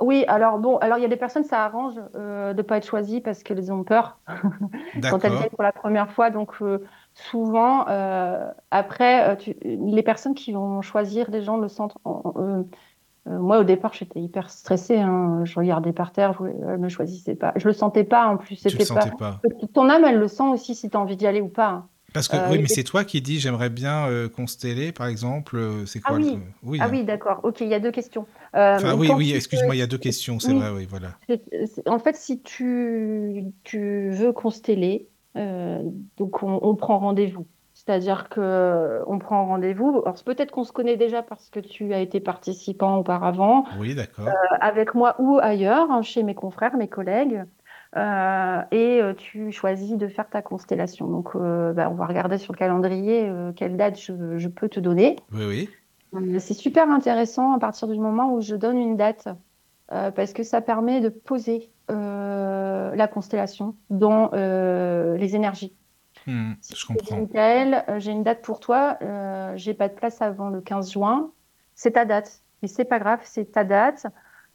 Oui, 0.01 0.25
alors 0.27 0.59
bon, 0.59 0.77
alors 0.79 0.99
il 0.99 1.03
y 1.03 1.05
a 1.05 1.09
des 1.09 1.16
personnes, 1.16 1.45
ça 1.45 1.65
arrange 1.65 1.95
euh, 2.16 2.53
de 2.53 2.59
ne 2.59 2.62
pas 2.62 2.79
être 2.79 2.87
choisies 2.87 3.21
parce 3.21 3.45
qu'elles 3.45 3.73
ont 3.73 3.85
peur 3.85 4.19
quand 5.09 5.25
elles 5.25 5.33
viennent 5.33 5.51
pour 5.51 5.62
la 5.62 5.73
première 5.73 6.11
fois. 6.11 6.31
Donc 6.31 6.55
euh, 6.62 6.85
souvent, 7.15 7.87
euh, 7.89 8.51
après, 8.73 9.39
les 9.62 10.03
personnes 10.03 10.35
qui 10.35 10.53
vont 10.53 10.83
choisir 10.83 11.31
les 11.31 11.43
gens 11.43 11.59
le 11.59 11.69
centre. 11.69 11.99
moi, 13.25 13.59
au 13.59 13.65
départ, 13.65 13.93
j'étais 13.93 14.21
hyper 14.21 14.51
stressée. 14.51 14.99
Hein. 14.99 15.43
Je 15.45 15.55
regardais 15.61 15.93
par 15.93 16.11
terre, 16.11 16.33
je 16.33 16.45
ne 16.45 16.77
me 16.77 16.89
choisissais 16.89 17.37
pas. 17.37 17.53
Je 17.55 17.69
le 17.69 17.73
sentais 17.73 18.05
pas 18.05 18.27
en 18.27 18.37
plus. 18.37 18.57
Tu 18.57 18.77
le 18.77 18.85
sentais 18.85 19.12
pas. 19.16 19.41
Ton 19.75 19.89
âme, 19.91 20.05
elle 20.05 20.19
le 20.19 20.29
sent 20.29 20.49
aussi 20.49 20.75
si 20.75 20.91
tu 20.91 20.97
as 20.97 21.01
envie 21.01 21.16
d'y 21.16 21.29
aller 21.29 21.41
ou 21.41 21.49
pas. 21.49 21.69
Hein. 21.69 21.89
Parce 22.15 22.28
que, 22.28 22.36
euh, 22.36 22.49
oui, 22.49 22.59
mais 22.61 22.69
c'est 22.69 22.85
toi 22.85 23.03
qui 23.05 23.20
dis 23.20 23.41
j'aimerais 23.41 23.70
bien 23.70 24.07
euh, 24.07 24.28
consteller, 24.28 24.93
par 24.93 25.09
exemple. 25.09 25.57
Euh, 25.57 25.85
c'est 25.85 25.99
quoi 25.99 26.15
Ah 26.15 26.19
oui, 26.23 26.39
oui 26.62 26.78
ah, 26.81 26.85
hein. 26.85 26.89
oui 26.93 27.03
d'accord. 27.03 27.41
Ok, 27.43 27.61
il 27.61 27.66
y 27.66 27.74
a 27.74 27.81
deux 27.81 27.91
questions. 27.91 28.24
enfin, 28.55 28.95
oui, 28.95 29.11
oui, 29.15 29.32
excuse-moi, 29.35 29.74
il 29.74 29.78
y 29.81 29.82
a 29.82 29.89
deux 29.89 29.99
questions, 29.99 30.39
c'est 30.39 30.55
vrai, 30.55 30.70
oui, 30.70 30.86
voilà. 30.89 31.09
En 31.86 31.99
fait, 31.99 32.16
si 32.16 32.41
tu, 32.41 33.45
tu 33.65 34.11
veux 34.11 34.32
consteller, 34.32 35.09
donc 35.35 36.43
on, 36.45 36.77
prend 36.77 37.01
rendez-vous. 37.01 37.47
C'est-à-dire 37.73 38.28
que 38.28 39.03
on 39.09 39.19
prend 39.19 39.47
rendez-vous. 39.47 40.01
Alors 40.07 40.15
peut-être 40.24 40.53
qu'on 40.53 40.62
se 40.62 40.70
connaît 40.70 40.97
déjà 40.97 41.23
parce 41.23 41.51
que 41.51 41.59
tu 41.59 41.93
as 41.93 41.99
été 41.99 42.20
participant 42.20 42.97
auparavant. 42.99 43.65
Oui, 43.81 43.97
d'accord. 43.97 44.28
avec 44.61 44.95
moi 44.95 45.16
ou 45.19 45.41
ailleurs, 45.43 45.91
hein, 45.91 46.03
chez 46.03 46.23
mes 46.23 46.36
confrères, 46.36 46.77
mes 46.77 46.89
collègues. 46.89 47.43
Euh, 47.97 48.62
et 48.73 49.01
euh, 49.01 49.15
tu 49.15 49.53
choisis 49.53 49.97
de 49.97 50.09
faire 50.09 50.29
ta 50.29 50.43
constellation. 50.43 51.07
Donc, 51.07 51.31
euh, 51.35 51.73
bah, 51.73 51.89
on 51.91 51.95
va 51.95 52.07
regarder 52.07 52.39
sur 52.39 52.53
le 52.53 52.59
calendrier 52.59 53.31
quelle 53.57 53.77
date 53.77 53.99
je, 53.99 54.49
peux 54.49 54.69
te 54.69 54.81
donner. 54.81 55.16
Oui, 55.33 55.45
oui. 56.12 56.39
C'est 56.39 56.55
super 56.55 56.91
intéressant 56.91 57.53
à 57.53 57.59
partir 57.59 57.89
du 57.89 57.99
moment 57.99 58.35
où 58.35 58.41
je 58.41 58.55
donne 58.55 58.79
une 58.79 58.97
date, 58.97 59.29
parce 59.89 60.33
que 60.33 60.45
ça 60.45 60.61
permet 60.61 61.01
de 61.01 61.09
poser 61.09 61.71
la 61.89 63.09
constellation 63.12 63.75
dans 63.91 64.31
les 64.33 65.35
énergies. 65.35 65.75
Hmm, 66.27 66.53
je 66.73 66.87
comprends. 66.87 67.99
j'ai 67.99 68.12
une 68.12 68.23
date 68.23 68.43
pour 68.43 68.61
toi, 68.61 68.97
j'ai 69.57 69.75
pas 69.75 69.89
de 69.89 69.95
place 69.95 70.23
avant 70.23 70.51
le 70.51 70.61
15 70.61 70.93
juin, 70.93 71.33
c'est 71.75 71.93
ta 71.93 72.05
date. 72.05 72.43
Et 72.62 72.69
c'est 72.69 72.85
pas 72.85 73.01
grave, 73.01 73.21
c'est 73.25 73.51
ta 73.53 73.65
date. 73.65 74.07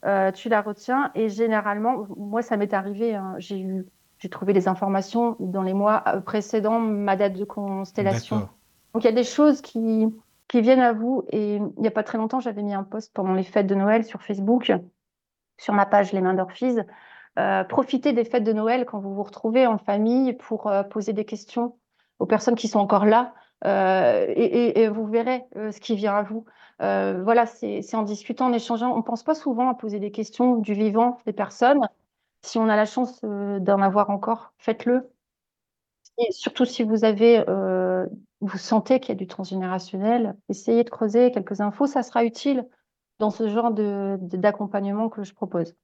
Euh, 0.06 0.32
tu 0.32 0.48
la 0.48 0.62
retiens. 0.62 1.10
Et 1.14 1.28
généralement, 1.28 2.06
moi, 2.16 2.42
ça 2.42 2.56
m'est 2.56 2.72
arrivé, 2.72 3.14
hein, 3.14 3.34
j'ai 3.38 3.60
eu, 3.60 3.86
j'ai 4.18 4.28
trouvé 4.28 4.52
les 4.52 4.68
informations 4.68 5.36
dans 5.40 5.62
les 5.62 5.74
mois 5.74 6.02
euh, 6.06 6.20
précédents 6.20 6.80
ma 6.80 7.16
date 7.16 7.34
de 7.34 7.44
constellation. 7.44 8.48
Donc 8.94 9.04
il 9.04 9.06
y 9.06 9.10
a 9.10 9.12
des 9.12 9.24
choses 9.24 9.60
qui, 9.60 10.06
qui 10.48 10.60
viennent 10.62 10.80
à 10.80 10.92
vous. 10.92 11.24
Et 11.30 11.56
il 11.56 11.72
n'y 11.78 11.88
a 11.88 11.92
pas 11.92 12.02
très 12.02 12.18
longtemps, 12.18 12.40
j'avais 12.40 12.62
mis 12.62 12.74
un 12.74 12.82
post 12.82 13.12
pendant 13.14 13.34
les 13.34 13.42
fêtes 13.42 13.66
de 13.66 13.74
Noël 13.74 14.04
sur 14.04 14.22
Facebook, 14.22 14.72
sur 15.58 15.74
ma 15.74 15.86
page 15.86 16.12
Les 16.12 16.20
Mains 16.20 16.34
d'Orphise. 16.34 16.84
Euh, 17.38 17.62
profitez 17.64 18.12
des 18.12 18.24
fêtes 18.24 18.44
de 18.44 18.52
Noël 18.52 18.86
quand 18.86 18.98
vous 18.98 19.14
vous 19.14 19.22
retrouvez 19.22 19.66
en 19.66 19.78
famille 19.78 20.32
pour 20.32 20.72
poser 20.90 21.12
des 21.12 21.24
questions 21.24 21.76
aux 22.18 22.26
personnes 22.26 22.56
qui 22.56 22.68
sont 22.68 22.80
encore 22.80 23.04
là. 23.04 23.34
Et, 23.64 24.88
vous 24.88 25.06
verrez 25.06 25.44
ce 25.54 25.80
qui 25.80 25.96
vient 25.96 26.14
à 26.14 26.22
vous. 26.22 26.44
Euh, 26.80 27.22
voilà, 27.22 27.46
c'est 27.46 27.94
en 27.94 28.02
discutant, 28.02 28.46
en 28.46 28.52
échangeant. 28.52 28.92
On 28.92 28.98
ne 28.98 29.02
pense 29.02 29.22
pas 29.22 29.34
souvent 29.34 29.68
à 29.68 29.74
poser 29.74 29.98
des 30.00 30.10
questions 30.10 30.56
du 30.56 30.72
vivant 30.72 31.18
des 31.26 31.32
personnes. 31.32 31.80
Si 32.42 32.58
on 32.58 32.68
a 32.68 32.76
la 32.76 32.86
chance 32.86 33.20
euh, 33.24 33.58
d'en 33.60 33.82
avoir 33.82 34.08
encore, 34.08 34.54
faites-le. 34.58 35.10
Et 36.18 36.32
surtout 36.32 36.64
si 36.64 36.82
vous 36.82 37.04
avez, 37.04 37.44
euh, 37.48 38.06
vous 38.40 38.58
sentez 38.58 38.98
qu'il 38.98 39.10
y 39.10 39.12
a 39.12 39.18
du 39.18 39.26
transgénérationnel, 39.26 40.36
essayez 40.48 40.84
de 40.84 40.90
creuser 40.90 41.30
quelques 41.32 41.60
infos, 41.60 41.86
ça 41.86 42.02
sera 42.02 42.24
utile 42.24 42.66
dans 43.18 43.30
ce 43.30 43.48
genre 43.48 43.70
d'accompagnement 43.72 45.10
que 45.10 45.22
je 45.22 45.34
propose. 45.34 45.74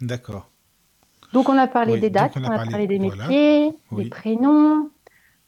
D'accord. 0.00 0.50
Donc 1.32 1.48
on 1.48 1.58
a 1.58 1.66
parlé 1.66 1.98
des 1.98 2.10
dates, 2.10 2.36
on 2.36 2.44
a, 2.44 2.64
parlé, 2.64 2.86
des 2.86 3.00
métiers, 3.00 3.76
des 3.90 4.08
prénoms, 4.08 4.90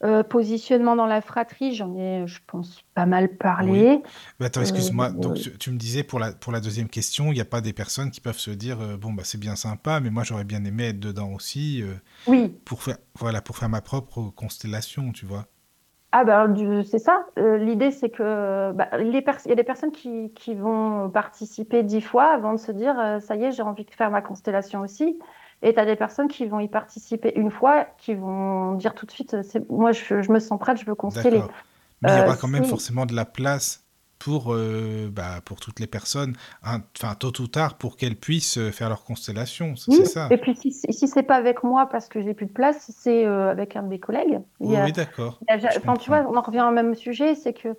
euh, 0.03 0.21
positionnement 0.21 0.95
dans 0.95 1.07
la 1.07 1.21
fratrie, 1.21 1.73
j'en 1.73 1.97
ai, 1.97 2.27
je 2.27 2.39
pense, 2.45 2.83
pas 2.93 3.07
mal 3.07 3.29
parlé. 3.29 4.03
attends, 4.39 4.61
excuse-moi. 4.61 5.07
Euh, 5.07 5.13
Donc, 5.13 5.37
tu, 5.57 5.71
me 5.71 5.77
disais 5.77 6.03
pour 6.03 6.19
la, 6.19 6.33
pour 6.33 6.53
la 6.53 6.59
deuxième 6.59 6.87
question, 6.87 7.31
il 7.31 7.33
n'y 7.33 7.41
a 7.41 7.45
pas 7.45 7.61
des 7.61 7.73
personnes 7.73 8.11
qui 8.11 8.21
peuvent 8.21 8.37
se 8.37 8.51
dire 8.51 8.79
euh, 8.79 8.95
bon, 8.95 9.11
bah, 9.11 9.23
c'est 9.25 9.39
bien 9.39 9.55
sympa, 9.55 9.99
mais 9.99 10.11
moi, 10.11 10.21
j'aurais 10.23 10.43
bien 10.43 10.63
aimé 10.65 10.89
être 10.89 10.99
dedans 10.99 11.31
aussi. 11.33 11.83
oui. 12.27 12.55
Pour 12.63 12.83
faire, 12.83 12.97
voilà, 13.17 13.41
pour 13.41 13.57
faire 13.57 13.69
ma 13.69 13.81
propre 13.81 14.29
constellation, 14.35 15.11
tu 15.13 15.25
vois. 15.25 15.47
Ah, 16.11 16.23
ben, 16.23 16.83
c'est 16.83 16.99
ça. 16.99 17.25
L'idée, 17.35 17.89
c'est 17.89 18.09
que 18.09 18.71
bah, 18.73 18.89
il 18.99 19.11
y 19.11 19.51
a 19.51 19.55
des 19.55 19.63
personnes 19.63 19.91
qui, 19.91 20.31
qui, 20.35 20.53
vont 20.53 21.09
participer 21.09 21.81
dix 21.81 22.01
fois 22.01 22.25
avant 22.25 22.53
de 22.53 22.59
se 22.59 22.71
dire 22.71 23.17
ça 23.19 23.35
y 23.35 23.45
est, 23.45 23.51
j'ai 23.51 23.63
envie 23.63 23.83
de 23.83 23.91
faire 23.91 24.11
ma 24.11 24.21
constellation 24.21 24.81
aussi. 24.81 25.17
Et 25.63 25.73
tu 25.73 25.79
as 25.79 25.85
des 25.85 25.95
personnes 25.95 26.27
qui 26.27 26.45
vont 26.45 26.59
y 26.59 26.67
participer 26.67 27.33
une 27.35 27.49
fois, 27.49 27.87
qui 27.97 28.13
vont 28.13 28.73
dire 28.73 28.93
tout 28.93 29.05
de 29.05 29.11
suite, 29.11 29.35
moi 29.69 29.91
je, 29.91 30.31
me 30.31 30.39
sens 30.39 30.59
prête, 30.59 30.77
je 30.77 30.85
veux 30.85 30.95
consteller. 30.95 31.41
Mais 32.01 32.11
il 32.11 32.17
y 32.17 32.21
aura 32.21 32.33
euh, 32.33 32.37
quand 32.39 32.47
même 32.47 32.65
forcément 32.65 33.05
de 33.07 33.15
la 33.15 33.25
place 33.25 33.83
pour, 34.19 34.53
euh, 34.53 35.09
bah, 35.11 35.41
pour 35.45 35.59
toutes 35.59 35.79
les 35.79 35.87
personnes, 35.87 36.35
enfin 36.63 37.15
tôt 37.15 37.31
ou 37.39 37.47
tard, 37.47 37.77
pour 37.77 37.97
qu'elles 37.97 38.15
puissent 38.15 38.57
euh, 38.57 38.71
faire 38.71 38.89
leur 38.89 39.03
constellation, 39.03 39.75
c'est 39.75 40.05
ça. 40.05 40.27
Et 40.31 40.37
puis 40.37 40.55
si, 40.55 40.71
si 40.71 41.07
c'est 41.07 41.23
pas 41.23 41.35
avec 41.35 41.63
moi 41.63 41.87
parce 41.87 42.07
que 42.07 42.21
j'ai 42.21 42.33
plus 42.33 42.47
de 42.47 42.51
place, 42.51 42.91
c'est 42.95 43.25
avec 43.25 43.75
un 43.75 43.83
de 43.83 43.87
mes 43.87 43.99
collègues. 43.99 44.39
Oui, 44.59 44.91
d'accord. 44.91 45.39
Enfin, 45.49 45.95
tu 45.95 46.09
vois, 46.09 46.19
on 46.29 46.35
en 46.35 46.41
revient 46.41 46.65
au 46.67 46.71
même 46.71 46.93
sujet, 46.93 47.33
c'est 47.33 47.53
que 47.53 47.75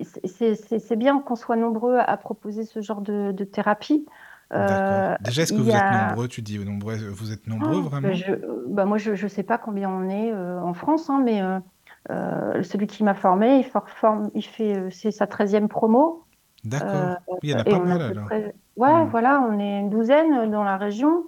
c'est 0.00 0.96
bien 0.96 1.20
qu'on 1.20 1.36
soit 1.36 1.56
nombreux 1.56 1.98
à 1.98 2.16
proposer 2.16 2.64
ce 2.64 2.80
genre 2.80 3.00
de, 3.00 3.30
de 3.32 3.44
thérapie. 3.44 4.06
Euh, 4.52 5.16
Déjà, 5.20 5.42
est-ce 5.42 5.52
que 5.52 5.58
vous 5.58 5.70
êtes 5.70 6.08
nombreux? 6.08 6.28
Tu 6.28 6.42
dis 6.42 6.58
nombreux, 6.58 6.96
vous 6.96 7.32
êtes 7.32 7.46
nombreux 7.46 7.80
vraiment? 7.80 8.12
je, 8.12 8.32
bah 8.68 8.84
Moi, 8.84 8.98
je 8.98 9.10
ne 9.10 9.28
sais 9.28 9.42
pas 9.42 9.58
combien 9.58 9.90
on 9.90 10.08
est 10.08 10.32
euh, 10.32 10.60
en 10.60 10.74
France, 10.74 11.10
hein, 11.10 11.20
mais 11.24 11.42
euh, 11.42 12.62
celui 12.62 12.86
qui 12.86 13.02
m'a 13.02 13.14
formé, 13.14 13.58
il, 13.58 13.64
forme, 13.64 14.30
il 14.34 14.44
fait 14.44 14.90
c'est 14.90 15.10
sa 15.10 15.26
13e 15.26 15.68
promo. 15.68 16.24
D'accord. 16.64 17.16
il 17.42 17.50
y 17.50 17.54
en 17.54 17.58
a 17.58 17.64
pas 17.64 17.78
mal 17.78 18.02
alors. 18.02 18.28
Ouais, 18.76 19.04
hmm. 19.04 19.08
voilà, 19.08 19.40
on 19.40 19.58
est 19.58 19.80
une 19.80 19.90
douzaine 19.90 20.50
dans 20.50 20.64
la 20.64 20.76
région. 20.76 21.24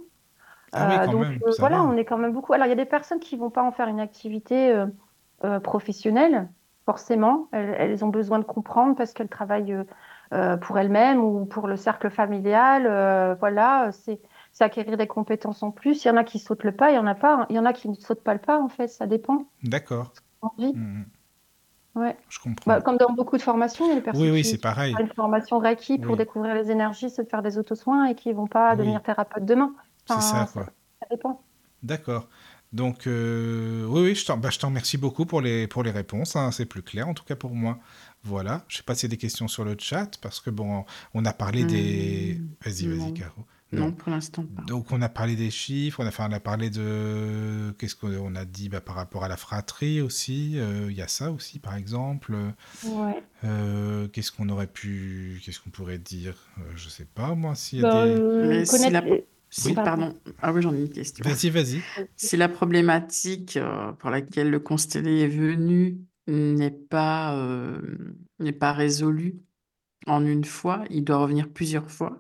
Ah 0.73 1.07
donc 1.07 1.25
voilà, 1.59 1.83
on 1.83 1.97
est 1.97 2.05
quand 2.05 2.19
même 2.19 2.33
beaucoup. 2.33 2.53
Alors, 2.53 2.67
il 2.67 2.71
y 2.71 2.73
a 2.73 2.77
des 2.77 2.85
personnes 2.85 3.21
qui 3.21 3.37
ne 3.37 3.41
vont 3.41 3.51
pas 3.51 3.63
en 3.63 3.73
faire 3.73 3.89
une 3.89 4.01
activité 4.01 4.85
professionnelle, 5.63 6.49
forcément. 6.85 7.49
Elles, 7.53 7.75
elles, 7.79 8.05
ont 8.05 8.09
besoin 8.09 8.39
de 8.39 8.45
comprendre 8.45 8.95
parce 8.97 9.13
qu'elles 9.13 9.29
travaillent 9.29 9.73
euh, 9.73 9.85
pour 10.61 10.79
elle-même 10.79 11.19
ou 11.21 11.47
pour 11.47 11.67
le 11.69 11.77
cercle 11.77 12.11
familial. 12.11 12.87
Euh, 12.87 13.35
voilà, 13.41 13.91
c'est 13.93 14.21
acquérir 14.61 14.97
des 14.97 15.07
compétences 15.07 15.63
en 15.63 15.71
plus. 15.71 16.05
Il 16.05 16.09
y 16.09 16.11
en 16.11 16.17
a 16.17 16.25
qui 16.25 16.39
sautent 16.39 16.65
le 16.65 16.73
pas, 16.73 16.91
il 16.91 16.97
y 16.97 16.99
en 16.99 17.07
a 17.07 17.15
pas. 17.15 17.47
Il 17.51 17.57
y 17.57 17.59
en 17.59 17.65
a 17.65 17.73
qui 17.73 17.89
ne 17.89 17.95
sautent 17.95 18.25
pas 18.25 18.35
le 18.35 18.41
pas, 18.41 18.61
en 18.61 18.69
fait, 18.69 18.89
ça 18.89 19.07
dépend. 19.07 19.47
D'accord. 19.63 20.13
Envie. 20.43 20.73
Mhm. 20.75 21.07
Ouais. 21.95 22.17
Je 22.29 22.39
comprends. 22.39 22.71
Bah, 22.71 22.81
comme 22.81 22.97
dans 22.97 23.13
beaucoup 23.13 23.37
de 23.37 23.43
formations, 23.43 23.87
il 23.87 23.89
y 23.89 23.93
a 23.93 23.95
des 23.97 24.01
personnes 24.03 24.23
Oui, 24.23 24.31
oui, 24.31 24.43
qui, 24.43 24.59
pareil. 24.59 24.95
font 24.95 25.01
une 25.01 25.13
formation 25.15 25.59
Reiki 25.59 25.99
pour 25.99 26.13
Oui. 26.13 26.19
découvrir 26.19 26.55
les 26.55 26.71
énergies, 26.71 27.11
se 27.11 27.23
faire 27.25 27.43
des 27.43 27.59
auto-soins 27.59 28.07
et 28.07 28.15
qui 28.15 28.33
vont 28.33 28.47
pas 28.47 28.73
Oui. 28.73 28.79
devenir 28.79 29.03
thérapeute 29.03 29.45
demain. 29.45 29.75
C'est 30.07 30.15
Enfin, 30.15 30.21
ça, 30.21 30.47
ça, 30.47 30.53
quoi. 30.53 30.65
ça 31.01 31.07
dépend. 31.11 31.41
D'accord. 31.83 32.29
Donc, 32.73 33.07
euh, 33.07 33.87
oui, 33.89 34.03
oui, 34.03 34.15
je 34.15 34.27
t'en 34.27 34.37
bah, 34.37 34.51
je 34.51 34.59
t'en 34.59 34.69
remercie 34.69 34.99
beaucoup 34.99 35.25
pour 35.25 35.41
les, 35.41 35.67
pour 35.67 35.83
les 35.83 35.91
réponses. 35.91 36.37
hein, 36.37 36.51
c'est 36.51 36.67
plus 36.67 36.83
clair, 36.83 37.09
en 37.09 37.15
tout 37.15 37.25
cas 37.25 37.37
pour 37.37 37.53
moi. 37.55 37.79
Voilà. 38.25 38.65
Je 38.69 38.79
sais 38.79 38.83
pas 38.83 38.95
s'il 38.95 39.09
y 39.09 39.11
a 39.11 39.15
des 39.15 39.17
questions 39.17 39.49
sur 39.49 39.65
le 39.65 39.77
chat, 39.79 40.19
parce 40.21 40.41
que 40.41 40.51
bon, 40.51 40.85
on 41.15 41.25
a 41.25 41.33
parlé 41.33 41.65
des. 41.65 42.39
Hmm, 42.41 42.49
Vas-y, 42.65 42.87
vas-y, 42.89 42.99
non. 42.99 43.13
Caro. 43.13 43.45
Non, 43.71 43.93
pour 43.93 44.11
l'instant 44.11 44.45
pas. 44.47 44.63
Donc, 44.63 44.93
on 44.93 45.03
a 45.03 45.11
parlé 45.11 45.37
des 45.37 45.51
chiffres, 45.51 46.01
on 46.03 46.07
a, 46.07 46.09
enfin, 46.09 46.27
on 46.31 46.33
a 46.33 46.41
parlé 46.41 46.71
de. 46.71 47.75
Qu'est-ce 47.79 47.95
qu'on 47.95 48.35
a 48.35 48.45
dit 48.47 48.71
bah, 48.71 48.81
par 48.81 48.95
rapport 48.97 49.25
à 49.25 49.29
la 49.29 49.37
fratrie 49.37 50.01
aussi. 50.01 50.55
euh, 50.57 50.87
Il 50.91 50.97
y 50.97 51.03
a 51.03 51.09
ça 51.09 51.31
aussi, 51.31 51.59
par 51.59 51.75
exemple. 51.77 52.35
Ouais. 52.87 53.23
Euh, 53.45 54.09
qu'est-ce 54.09 54.33
qu'on 54.33 54.49
aurait 54.49 54.69
pu. 54.69 55.41
Qu'est-ce 55.45 55.61
qu'on 55.61 55.69
pourrait 55.71 55.99
dire? 55.99 56.35
Euh, 56.59 56.63
Je 56.77 56.89
sais 56.89 57.05
pas, 57.15 57.35
moi, 57.35 57.55
s'il 57.55 57.81
y 57.81 57.85
a 57.85 57.91
Bah, 57.91 58.07
des. 58.07 58.15
euh, 58.15 58.49
Mais 58.49 58.65
si 58.65 58.71
connaître 58.71 58.93
la- 58.93 59.01
les- 59.03 59.27
Si, 59.51 59.69
Oui. 59.69 59.75
pardon. 59.75 60.15
Ah 60.43 60.53
oui, 60.53 60.61
j'en 60.61 60.75
ai 60.75 60.81
une 60.81 60.91
question. 60.91 61.25
Vas-y, 61.27 61.49
vas-y. 61.49 61.81
Si 62.17 62.37
la 62.37 62.51
problématique 62.51 63.59
pour 63.99 64.11
laquelle 64.11 64.51
le 64.51 64.61
constellé 64.61 65.21
est 65.21 65.29
venu 65.29 65.97
n'est 66.29 66.71
pas, 66.71 67.35
euh, 67.37 67.81
pas 68.61 68.73
résolue 68.73 69.41
en 70.07 70.25
une 70.25 70.45
fois, 70.45 70.85
il 70.91 71.05
doit 71.05 71.19
revenir 71.19 71.49
plusieurs 71.53 71.91
fois. 71.91 72.19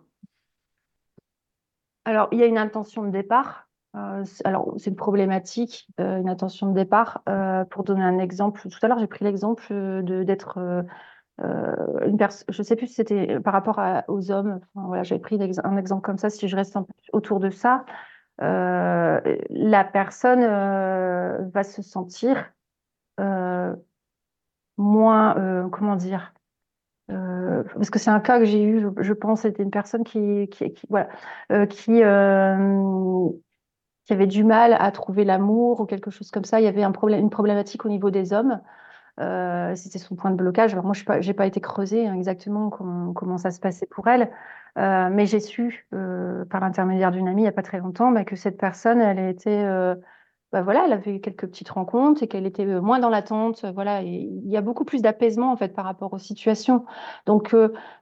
Alors, 2.05 2.29
il 2.33 2.39
y 2.39 2.43
a 2.43 2.47
une 2.47 2.59
intention 2.59 3.05
de 3.05 3.11
départ. 3.11 3.69
Euh, 3.97 4.25
alors, 4.45 4.75
c'est 4.79 4.91
une 4.91 4.97
problématique, 4.97 5.89
euh, 6.01 6.21
une 6.21 6.29
intention 6.29 6.69
de 6.69 6.75
départ. 6.75 7.23
Pour 7.71 7.85
donner 7.85 8.03
un 8.03 8.19
exemple, 8.19 8.69
tout 8.69 8.79
à 8.83 8.89
l'heure, 8.89 8.99
j'ai 8.99 9.07
pris 9.07 9.25
l'exemple 9.25 10.03
d'être 10.25 10.59
une 11.39 12.17
personne. 12.19 12.47
Je 12.49 12.63
sais 12.63 12.77
plus 12.77 12.89
si 12.89 12.95
c'était 12.95 13.39
par 13.41 13.53
rapport 13.53 13.81
aux 14.09 14.31
hommes. 14.31 14.61
Voilà, 14.75 15.03
j'avais 15.03 15.21
pris 15.21 15.39
un 15.41 15.77
exemple 15.77 16.03
comme 16.03 16.19
ça. 16.19 16.31
Si 16.31 16.49
je 16.49 16.57
reste 16.57 16.77
autour 17.13 17.41
de 17.41 17.51
ça, 17.51 17.85
la 18.39 19.85
personne 19.85 20.41
va 21.51 21.63
se 21.63 21.83
sentir 21.83 22.53
moins, 24.79 25.37
euh, 25.37 25.69
comment 25.69 25.97
dire, 25.97 26.33
euh, 27.11 27.65
parce 27.75 27.91
que 27.91 27.99
c'est 27.99 28.11
un 28.11 28.21
cas 28.21 28.39
que 28.39 28.45
j'ai 28.45 28.63
eu, 28.63 28.87
je, 28.99 29.13
pense, 29.13 29.43
c'était 29.43 29.63
une 29.63 29.71
personne 29.71 30.05
qui, 30.05 30.49
qui, 30.49 30.75
voilà, 30.89 31.09
euh, 31.53 31.67
qui, 31.67 32.01
qui 34.05 34.13
avait 34.13 34.27
du 34.27 34.45
mal 34.45 34.77
à 34.79 34.91
trouver 34.93 35.25
l'amour 35.25 35.81
ou 35.81 35.87
quelque 35.87 36.11
chose 36.11 36.31
comme 36.31 36.45
ça. 36.45 36.61
Il 36.61 36.65
y 36.65 36.69
avait 36.69 36.83
un 36.85 36.93
problème, 36.93 37.21
une 37.21 37.31
problématique 37.31 37.85
au 37.85 37.89
niveau 37.89 38.11
des 38.11 38.33
hommes. 38.33 38.61
C'était 39.75 39.99
son 39.99 40.15
point 40.15 40.31
de 40.31 40.37
blocage. 40.37 40.73
Alors 40.73 40.85
moi, 40.85 40.95
je 40.95 41.27
n'ai 41.27 41.35
pas, 41.35 41.47
été 41.47 41.61
creusée 41.61 42.07
hein, 42.07 42.15
exactement 42.15 42.71
comment, 42.71 43.13
comment 43.13 43.37
ça 43.37 43.51
se 43.51 43.59
passait 43.59 43.87
pour 43.87 44.07
elle, 44.09 44.31
mais 44.77 45.27
j'ai 45.27 45.41
su 45.41 45.89
par 45.91 46.61
l'intermédiaire 46.61 47.11
d'une 47.11 47.29
amie 47.29 47.43
il 47.43 47.45
n'y 47.45 47.49
a 47.49 47.53
pas 47.53 47.63
très 47.63 47.79
longtemps 47.79 48.13
bah, 48.13 48.25
que 48.25 48.37
cette 48.37 48.59
personne, 48.59 49.01
elle 49.01 49.19
était, 49.19 49.65
bah, 50.53 50.63
voilà, 50.63 50.85
elle 50.87 50.93
avait 50.93 51.17
eu 51.17 51.21
quelques 51.21 51.47
petites 51.47 51.69
rencontres 51.69 52.23
et 52.23 52.29
qu'elle 52.29 52.47
était 52.47 52.65
moins 52.81 52.99
dans 52.99 53.11
l'attente. 53.11 53.65
Voilà, 53.75 54.03
il 54.03 54.49
y 54.49 54.57
a 54.57 54.63
beaucoup 54.63 54.85
plus 54.85 55.03
d'apaisement 55.03 55.53
en 55.53 55.57
fait 55.57 55.75
par 55.75 55.85
rapport 55.85 56.13
aux 56.13 56.19
situations. 56.19 56.87
Donc 57.27 57.55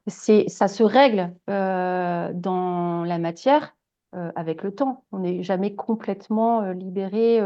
c'est, 0.07 0.49
ça 0.49 0.69
se 0.69 0.85
règle 0.85 1.35
dans 1.49 3.05
la 3.05 3.19
matière 3.19 3.75
avec 4.13 4.63
le 4.63 4.75
temps. 4.75 5.05
On 5.11 5.19
n'est 5.19 5.43
jamais 5.43 5.75
complètement 5.75 6.71
libéré. 6.73 7.41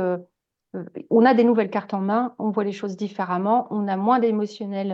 on 1.08 1.24
a 1.24 1.34
des 1.34 1.44
nouvelles 1.44 1.70
cartes 1.70 1.94
en 1.94 2.00
main, 2.00 2.34
on 2.38 2.50
voit 2.50 2.64
les 2.64 2.72
choses 2.72 2.96
différemment, 2.96 3.68
on 3.70 3.88
a 3.88 3.96
moins 3.96 4.18
d'émotionnel 4.18 4.92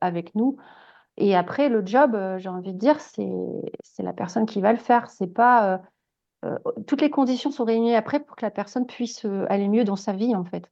avec 0.00 0.34
nous. 0.34 0.56
Et 1.18 1.36
après, 1.36 1.68
le 1.68 1.84
job, 1.84 2.16
j'ai 2.38 2.48
envie 2.48 2.72
de 2.72 2.78
dire, 2.78 2.98
c'est 3.00 4.02
la 4.02 4.12
personne 4.14 4.46
qui 4.46 4.62
va 4.62 4.72
le 4.72 4.78
faire. 4.78 5.10
C'est 5.10 5.26
pas 5.26 5.82
toutes 6.86 7.00
les 7.00 7.10
conditions 7.10 7.50
sont 7.50 7.64
réunies 7.64 7.94
après 7.94 8.20
pour 8.20 8.36
que 8.36 8.44
la 8.44 8.50
personne 8.50 8.86
puisse 8.86 9.24
euh, 9.24 9.46
aller 9.48 9.68
mieux 9.68 9.84
dans 9.84 9.96
sa 9.96 10.12
vie, 10.12 10.34
en 10.36 10.44
fait. 10.44 10.70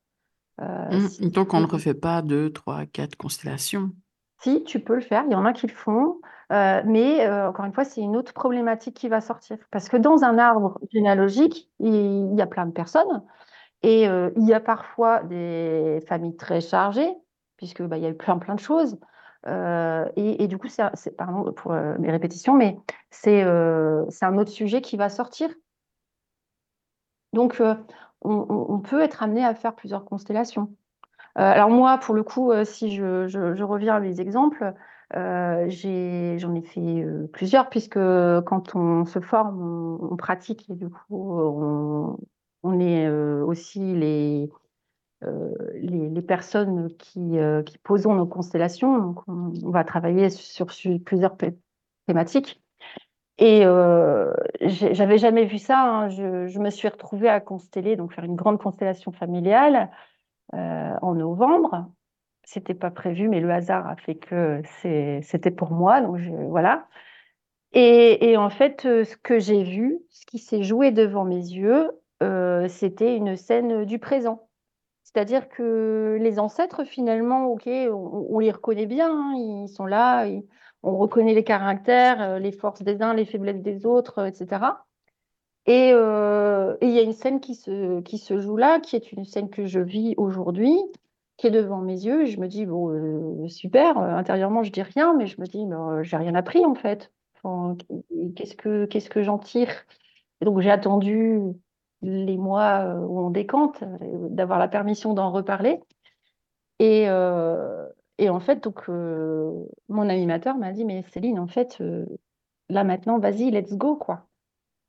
Euh, 0.60 0.90
Hum, 0.90 1.08
si, 1.08 1.30
Donc, 1.30 1.54
on 1.54 1.60
ne 1.60 1.66
refait 1.66 1.94
pas 1.94 2.22
deux, 2.22 2.52
trois, 2.52 2.86
quatre 2.86 3.14
constellations. 3.16 3.92
si, 4.42 4.64
tu 4.64 4.80
peux 4.80 4.94
le 4.94 5.00
faire, 5.00 5.24
il 5.26 5.32
y 5.32 5.34
en 5.34 5.44
a 5.44 5.52
qui 5.52 5.66
le 5.66 5.72
font, 5.72 6.20
euh, 6.52 6.82
mais 6.84 7.26
euh, 7.26 7.48
encore 7.48 7.64
une 7.64 7.72
fois, 7.72 7.84
c'est 7.84 8.00
une 8.00 8.16
autre 8.16 8.32
problématique 8.32 8.96
qui 8.96 9.08
va 9.08 9.20
sortir. 9.20 9.58
Parce 9.70 9.88
que 9.88 9.96
dans 9.96 10.24
un 10.24 10.38
arbre 10.38 10.78
généalogique, 10.92 11.70
il, 11.80 11.94
il 12.32 12.36
y 12.36 12.42
a 12.42 12.46
plein 12.46 12.66
de 12.66 12.72
personnes. 12.72 13.22
Et 13.82 14.08
euh, 14.08 14.30
il 14.36 14.46
y 14.48 14.54
a 14.54 14.60
parfois 14.60 15.22
des 15.24 16.04
familles 16.08 16.36
très 16.36 16.60
chargées, 16.62 17.14
puisque 17.58 17.82
bah, 17.82 17.98
il 17.98 18.04
y 18.04 18.06
a 18.06 18.10
eu 18.10 18.16
plein 18.16 18.38
plein 18.38 18.54
de 18.56 18.60
choses. 18.60 18.98
Euh, 19.46 20.08
et, 20.16 20.48
du 20.48 20.58
coup, 20.58 20.68
pardon 21.16 21.52
pour 21.52 21.72
euh, 21.72 21.96
mes 21.98 22.10
répétitions, 22.10 22.54
mais 22.54 22.78
c'est 23.10 23.44
euh, 23.44 24.04
un 24.22 24.38
autre 24.38 24.50
sujet 24.50 24.80
qui 24.80 24.96
va 24.96 25.08
sortir. 25.08 25.50
Donc, 27.32 27.60
euh, 27.60 27.74
on, 28.22 28.80
peut 28.80 29.02
être 29.02 29.22
amené 29.22 29.44
à 29.44 29.54
faire 29.54 29.74
plusieurs 29.74 30.04
constellations. 30.04 30.74
Alors 31.34 31.68
moi, 31.68 31.98
pour 31.98 32.14
le 32.14 32.22
coup, 32.22 32.50
si 32.64 32.96
je, 32.96 33.28
je- 33.28 33.62
reviens 33.62 33.96
à 33.96 34.00
mes 34.00 34.20
exemples, 34.20 34.72
j'en 35.12 36.54
ai 36.54 36.62
fait 36.62 37.06
plusieurs, 37.32 37.68
puisque 37.68 37.98
quand 38.46 38.74
on 38.74 39.04
se 39.04 39.20
forme, 39.20 39.62
on, 39.62 40.12
on 40.12 40.16
pratique, 40.16 40.68
et 40.70 40.74
du 40.74 40.88
coup, 40.88 41.38
on, 41.38 42.16
on 42.62 42.80
est 42.80 43.08
aussi 43.10 43.80
les, 43.94 44.50
les, 45.22 46.08
les 46.08 46.22
personnes 46.22 46.88
qui, 46.98 47.38
euh, 47.38 47.62
qui 47.62 47.78
posons 47.78 48.14
nos 48.14 48.26
constellations. 48.26 48.98
Donc, 48.98 49.20
on, 49.28 49.70
va 49.70 49.84
travailler 49.84 50.30
sur, 50.30 50.66
plusieurs 51.04 51.36
thé- 51.36 51.58
thématiques. 52.06 52.62
Et 53.38 53.66
euh, 53.66 54.32
j'avais 54.62 55.18
jamais 55.18 55.44
vu 55.44 55.58
ça. 55.58 55.78
hein. 55.78 56.08
Je, 56.08 56.58
me 56.58 56.70
suis 56.70 56.88
retrouvée 56.88 57.28
à 57.28 57.40
consteller, 57.40 57.96
donc 57.96 58.12
faire 58.12 58.24
une 58.24 58.36
grande 58.36 58.58
constellation 58.58 59.12
familiale 59.12 59.90
euh, 60.54 60.94
en 61.02 61.14
novembre. 61.14 61.90
C'était 62.44 62.74
pas 62.74 62.90
prévu, 62.90 63.28
mais 63.28 63.40
le 63.40 63.50
hasard 63.50 63.88
a 63.88 63.96
fait 63.96 64.14
que 64.14 64.62
c'était 65.22 65.50
pour 65.50 65.72
moi. 65.72 66.00
Donc 66.00 66.18
voilà. 66.48 66.86
Et, 67.72 68.36
en 68.38 68.48
fait, 68.48 68.86
euh, 68.86 69.04
ce 69.04 69.16
que 69.18 69.38
j'ai 69.38 69.62
vu, 69.62 69.98
ce 70.08 70.24
qui 70.24 70.38
s'est 70.38 70.62
joué 70.62 70.92
devant 70.92 71.24
mes 71.24 71.36
yeux, 71.36 71.90
euh, 72.22 72.68
c'était 72.68 73.16
une 73.16 73.36
scène 73.36 73.84
du 73.84 73.98
présent. 73.98 74.45
C'est-à-dire 75.06 75.48
que 75.48 76.18
les 76.20 76.40
ancêtres, 76.40 76.82
finalement, 76.82 77.46
ok, 77.46 77.68
on, 77.68 78.40
les 78.40 78.50
reconnaît 78.50 78.86
bien, 78.86 79.08
hein, 79.08 79.34
ils 79.36 79.68
sont 79.68 79.86
là, 79.86 80.26
on 80.82 80.96
reconnaît 80.96 81.32
les 81.32 81.44
caractères, 81.44 82.20
euh, 82.20 82.38
les 82.40 82.50
forces 82.50 82.82
des 82.82 83.00
uns, 83.02 83.14
les 83.14 83.24
faiblesses 83.24 83.62
des 83.62 83.86
autres, 83.86 84.26
etc. 84.26 84.62
Et 85.66 85.92
euh, 85.94 86.76
et 86.80 86.88
il 86.88 86.92
y 86.92 86.98
a 86.98 87.02
une 87.02 87.12
scène 87.12 87.38
qui 87.38 87.54
se, 87.54 88.40
joue 88.40 88.56
là, 88.56 88.80
qui 88.80 88.96
est 88.96 89.12
une 89.12 89.24
scène 89.24 89.48
que 89.48 89.64
je 89.64 89.78
vis 89.78 90.14
aujourd'hui, 90.16 90.76
qui 91.36 91.46
est 91.46 91.52
devant 91.52 91.80
mes 91.80 92.04
yeux, 92.04 92.24
je 92.24 92.40
me 92.40 92.48
dis, 92.48 92.66
bon, 92.66 92.90
euh, 92.90 93.46
super, 93.46 93.98
intérieurement, 93.98 94.64
je 94.64 94.72
dis 94.72 94.82
rien, 94.82 95.14
mais 95.14 95.28
je 95.28 95.40
me 95.40 95.46
dis, 95.46 95.64
j'ai 96.02 96.16
rien 96.16 96.34
appris, 96.34 96.64
en 96.66 96.74
fait. 96.74 97.12
Qu'est-ce 98.34 98.56
que, 98.56 98.86
qu'est-ce 98.86 99.08
que 99.08 99.22
j'en 99.22 99.38
tire? 99.38 99.70
Et 100.40 100.44
donc, 100.44 100.60
j'ai 100.60 100.70
attendu 100.70 101.40
les 102.06 102.36
mois 102.36 102.84
euh, 102.84 103.00
où 103.00 103.20
on 103.20 103.30
décante, 103.30 103.82
euh, 103.82 104.28
d'avoir 104.30 104.58
la 104.58 104.68
permission 104.68 105.14
d'en 105.14 105.30
reparler. 105.30 105.80
Et, 106.78 107.08
euh, 107.08 107.86
en 108.28 108.40
fait, 108.40 108.66
mon 109.88 110.08
animateur 110.08 110.56
m'a 110.56 110.72
dit, 110.72 110.84
mais 110.84 111.04
Céline, 111.12 111.38
en 111.38 111.46
fait, 111.46 111.82
là 112.68 112.84
maintenant, 112.84 113.18
vas-y, 113.18 113.50
let's 113.50 113.74
go, 113.74 113.96
quoi. 113.96 114.26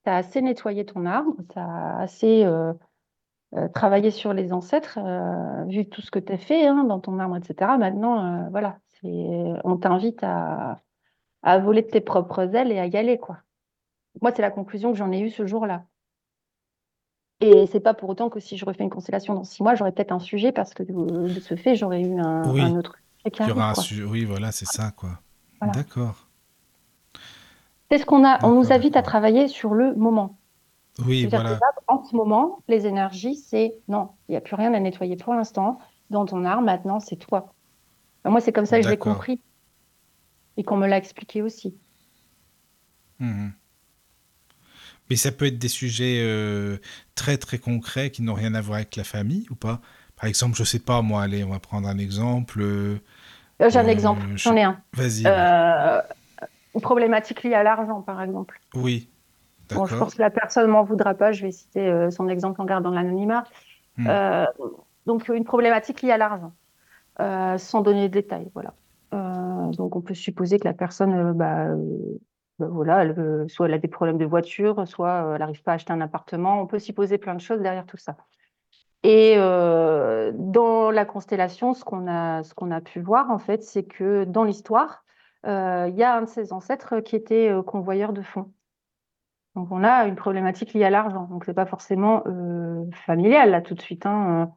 Tu 0.05 0.09
as 0.09 0.17
assez 0.17 0.41
nettoyé 0.41 0.85
ton 0.85 1.05
arbre, 1.05 1.35
tu 1.49 1.59
as 1.59 1.97
assez 1.99 2.45
travaillé 3.73 4.11
sur 4.11 4.33
les 4.33 4.53
ancêtres, 4.53 4.99
vu 5.67 5.87
tout 5.89 6.01
ce 6.01 6.11
que 6.11 6.19
tu 6.19 6.33
as 6.33 6.37
fait 6.37 6.67
hein, 6.67 6.85
dans 6.85 6.99
ton 6.99 7.19
arbre, 7.19 7.35
etc. 7.35 7.77
Maintenant, 7.77 8.49
voilà, 8.49 8.79
on 9.03 9.77
t'invite 9.77 10.23
à, 10.23 10.79
à 11.43 11.59
voler 11.59 11.81
de 11.81 11.89
tes 11.89 12.01
propres 12.01 12.55
ailes 12.55 12.71
et 12.71 12.79
à 12.79 12.85
y 12.85 12.95
aller, 12.97 13.17
quoi. 13.17 13.39
Moi, 14.21 14.31
c'est 14.35 14.41
la 14.41 14.51
conclusion 14.51 14.91
que 14.91 14.97
j'en 14.97 15.11
ai 15.11 15.19
eue 15.19 15.29
ce 15.29 15.45
jour-là. 15.45 15.85
Et 17.39 17.67
c'est 17.67 17.79
pas 17.79 17.93
pour 17.93 18.09
autant 18.09 18.29
que 18.29 18.39
si 18.39 18.57
je 18.57 18.65
refais 18.65 18.83
une 18.83 18.89
constellation 18.89 19.35
dans 19.35 19.43
six 19.43 19.61
mois, 19.61 19.75
j'aurai 19.75 19.91
peut-être 19.91 20.11
un 20.11 20.19
sujet 20.19 20.51
parce 20.51 20.73
que 20.73 20.81
de, 20.83 21.33
de 21.33 21.39
ce 21.39 21.55
fait, 21.55 21.75
j'aurais 21.75 22.01
eu 22.01 22.19
un, 22.19 22.51
Oui. 22.51 22.61
un 22.61 22.75
autre 22.75 22.95
sujet 23.19 23.31
qui 23.31 23.43
Il 23.43 23.49
y 23.49 23.51
aura 23.51 23.71
un 23.71 23.75
sujet. 23.75 24.03
Oui, 24.03 24.25
voilà, 24.25 24.51
c'est 24.51 24.65
ça, 24.65 24.91
quoi. 24.91 25.19
Voilà. 25.61 25.73
D'accord. 25.73 26.27
C'est 27.91 27.99
ce 27.99 28.05
qu'on 28.05 28.25
a. 28.25 28.43
On 28.43 28.53
nous 28.55 28.71
invite 28.73 28.95
à 28.97 29.01
travailler 29.03 29.47
sur 29.47 29.73
le 29.73 29.95
moment. 29.95 30.37
Oui, 31.05 31.27
voilà. 31.27 31.51
là, 31.51 31.59
en 31.87 32.03
ce 32.03 32.15
moment, 32.15 32.63
les 32.67 32.87
énergies, 32.87 33.35
c'est 33.35 33.75
non, 33.87 34.09
il 34.27 34.31
n'y 34.31 34.37
a 34.37 34.41
plus 34.41 34.55
rien 34.55 34.73
à 34.73 34.79
nettoyer 34.79 35.15
pour 35.15 35.33
l'instant. 35.35 35.77
Dans 36.09 36.25
ton 36.25 36.43
arbre, 36.43 36.63
maintenant, 36.63 36.99
c'est 36.99 37.17
toi. 37.17 37.53
Enfin, 38.23 38.31
moi, 38.31 38.41
c'est 38.41 38.51
comme 38.51 38.65
ça 38.65 38.77
que 38.79 38.83
je 38.85 38.89
l'ai 38.89 38.97
compris 38.97 39.41
et 40.57 40.63
qu'on 40.63 40.77
me 40.77 40.87
l'a 40.87 40.97
expliqué 40.97 41.43
aussi. 41.43 41.75
Mhm. 43.19 43.51
Mais 45.09 45.15
ça 45.15 45.31
peut 45.31 45.45
être 45.45 45.57
des 45.57 45.67
sujets 45.67 46.19
euh, 46.21 46.77
très 47.15 47.37
très 47.37 47.57
concrets 47.57 48.09
qui 48.09 48.21
n'ont 48.21 48.33
rien 48.33 48.53
à 48.55 48.61
voir 48.61 48.77
avec 48.77 48.95
la 48.95 49.03
famille 49.03 49.45
ou 49.49 49.55
pas 49.55 49.79
Par 50.19 50.27
exemple, 50.27 50.55
je 50.55 50.63
sais 50.63 50.79
pas, 50.79 51.01
moi, 51.01 51.23
allez, 51.23 51.43
on 51.43 51.49
va 51.49 51.59
prendre 51.59 51.87
un 51.87 51.97
exemple. 51.97 52.59
Euh, 52.61 52.97
J'ai 53.59 53.77
un 53.77 53.87
exemple, 53.87 54.21
j'en 54.35 54.55
ai 54.55 54.63
un. 54.63 54.79
Vas-y. 54.93 55.25
une 56.75 56.81
problématique 56.81 57.43
liée 57.43 57.53
à 57.53 57.63
l'argent, 57.63 58.01
par 58.01 58.21
exemple. 58.21 58.59
Oui. 58.73 59.09
Bon, 59.73 59.85
je 59.85 59.95
pense 59.97 60.15
que 60.15 60.21
la 60.21 60.29
personne 60.29 60.69
m'en 60.69 60.83
voudra 60.83 61.13
pas, 61.13 61.33
je 61.33 61.41
vais 61.41 61.51
citer 61.51 62.07
son 62.09 62.29
exemple 62.29 62.61
en 62.61 62.65
gardant 62.65 62.91
l'anonymat. 62.91 63.43
Hmm. 63.97 64.07
donc, 65.05 65.27
une 65.29 65.43
problématique 65.43 66.01
liée 66.01 66.11
à 66.11 66.17
l'argent, 66.17 66.53
sans 67.57 67.81
donner 67.81 68.07
de 68.07 68.13
détails, 68.13 68.49
voilà. 68.53 68.73
donc, 69.11 69.95
on 69.95 70.01
peut 70.01 70.13
supposer 70.13 70.59
que 70.59 70.67
la 70.67 70.73
personne 70.73 71.33
bah, 71.33 71.67
bah, 71.67 71.75
voilà, 72.59 73.03
elle 73.03 73.45
soit 73.49 73.67
elle 73.67 73.73
a 73.73 73.77
des 73.77 73.87
problèmes 73.87 74.17
de 74.17 74.25
voiture, 74.25 74.87
soit 74.87 75.33
elle 75.33 75.39
n'arrive 75.39 75.61
pas 75.63 75.73
à 75.73 75.75
acheter 75.75 75.93
un 75.93 76.01
appartement. 76.01 76.61
On 76.61 76.67
peut 76.67 76.79
s'y 76.79 76.93
poser 76.93 77.17
plein 77.17 77.35
de 77.35 77.41
choses 77.41 77.61
derrière 77.61 77.85
tout 77.85 77.97
ça. 77.97 78.17
Et 79.03 79.35
dans 79.37 80.91
la 80.91 81.05
constellation, 81.05 81.73
ce 81.73 81.83
qu'on 81.85 82.07
a, 82.07 82.81
pu 82.81 82.99
voir, 82.99 83.31
en 83.31 83.39
fait, 83.39 83.63
c'est 83.63 83.83
que 83.83 84.23
dans 84.25 84.43
l'histoire, 84.43 85.05
il 85.45 85.93
y 85.95 86.03
a 86.03 86.17
un 86.17 86.23
de 86.23 86.27
ses 86.27 86.51
ancêtres 86.51 86.99
qui 87.01 87.15
était 87.15 87.51
convoyeur 87.65 88.11
de 88.11 88.21
fonds. 88.21 88.51
Donc, 89.55 89.69
on 89.71 89.83
a 89.83 90.05
une 90.05 90.15
problématique 90.15 90.73
liée 90.73 90.83
à 90.83 90.89
l'argent. 90.89 91.27
Donc, 91.31 91.45
ce 91.45 91.51
n'est 91.51 91.55
pas 91.55 91.65
forcément 91.65 92.23
familial, 93.05 93.51
là, 93.51 93.61
tout 93.61 93.75
de 93.75 93.81
suite. 93.81 94.05
Hein. 94.05 94.51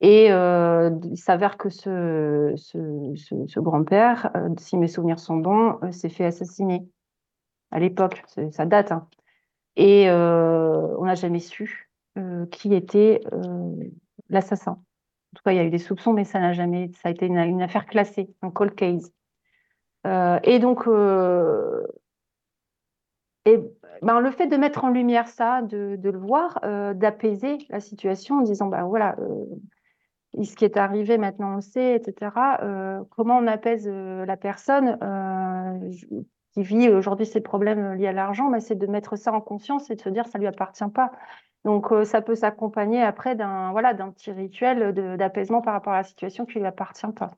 Et 0.00 0.26
il 0.28 1.16
s'avère 1.16 1.58
que 1.58 1.68
ce, 1.68 2.54
ce, 2.56 3.14
ce 3.46 3.60
grand-père, 3.60 4.30
si 4.56 4.78
mes 4.78 4.88
souvenirs 4.88 5.18
sont 5.18 5.36
bons, 5.36 5.78
s'est 5.90 6.08
fait 6.08 6.24
assassiner 6.24 6.88
à 7.70 7.78
l'époque, 7.78 8.22
ça 8.52 8.66
date. 8.66 8.92
Hein. 8.92 9.08
Et 9.76 10.10
euh, 10.10 10.96
on 10.98 11.04
n'a 11.04 11.14
jamais 11.14 11.38
su 11.38 11.90
euh, 12.18 12.46
qui 12.46 12.74
était 12.74 13.20
euh, 13.32 13.74
l'assassin. 14.28 14.72
En 14.72 15.36
tout 15.36 15.42
cas, 15.44 15.52
il 15.52 15.56
y 15.56 15.60
a 15.60 15.64
eu 15.64 15.70
des 15.70 15.78
soupçons, 15.78 16.12
mais 16.12 16.24
ça 16.24 16.40
n'a 16.40 16.52
jamais, 16.52 16.90
ça 17.00 17.08
a 17.08 17.12
été 17.12 17.26
une, 17.26 17.62
affaire 17.62 17.86
classée, 17.86 18.34
un 18.42 18.50
cold 18.50 18.74
case. 18.74 19.12
et 20.04 20.58
donc, 20.58 20.86
ben, 24.02 24.20
le 24.20 24.30
fait 24.32 24.48
de 24.48 24.56
mettre 24.56 24.84
en 24.84 24.90
lumière 24.90 25.28
ça, 25.28 25.62
de, 25.62 25.96
le 26.02 26.18
voir, 26.18 26.58
d'apaiser 26.96 27.58
la 27.68 27.78
situation 27.78 28.38
en 28.38 28.42
disant, 28.42 28.66
ben 28.66 28.82
voilà, 28.86 29.14
ce 30.34 30.56
qui 30.56 30.64
est 30.64 30.76
arrivé 30.76 31.16
maintenant 31.16 31.52
on 31.52 31.56
le 31.56 31.60
sait, 31.60 31.94
etc. 31.94 32.32
comment 33.10 33.38
on 33.38 33.46
apaise 33.46 33.86
la 33.88 34.36
personne 34.36 34.98
qui 36.52 36.62
vit 36.62 36.88
aujourd'hui 36.88 37.26
ses 37.26 37.40
problèmes 37.40 37.94
liés 37.94 38.08
à 38.08 38.12
l'argent, 38.12 38.50
c'est 38.60 38.76
de 38.76 38.86
mettre 38.86 39.16
ça 39.16 39.32
en 39.32 39.40
conscience 39.40 39.90
et 39.90 39.94
de 39.94 40.00
se 40.00 40.08
dire 40.08 40.26
ça 40.26 40.38
lui 40.38 40.46
appartient 40.46 40.88
pas. 40.92 41.12
Donc 41.64 41.92
euh, 41.92 42.04
ça 42.04 42.22
peut 42.22 42.34
s'accompagner 42.34 43.02
après 43.02 43.34
d'un 43.34 43.70
voilà 43.72 43.92
d'un 43.94 44.10
petit 44.10 44.32
rituel 44.32 44.94
d'apaisement 45.16 45.60
par 45.60 45.74
rapport 45.74 45.92
à 45.92 45.98
la 45.98 46.04
situation 46.04 46.46
qui 46.46 46.58
lui 46.58 46.66
appartient 46.66 47.12
pas. 47.14 47.32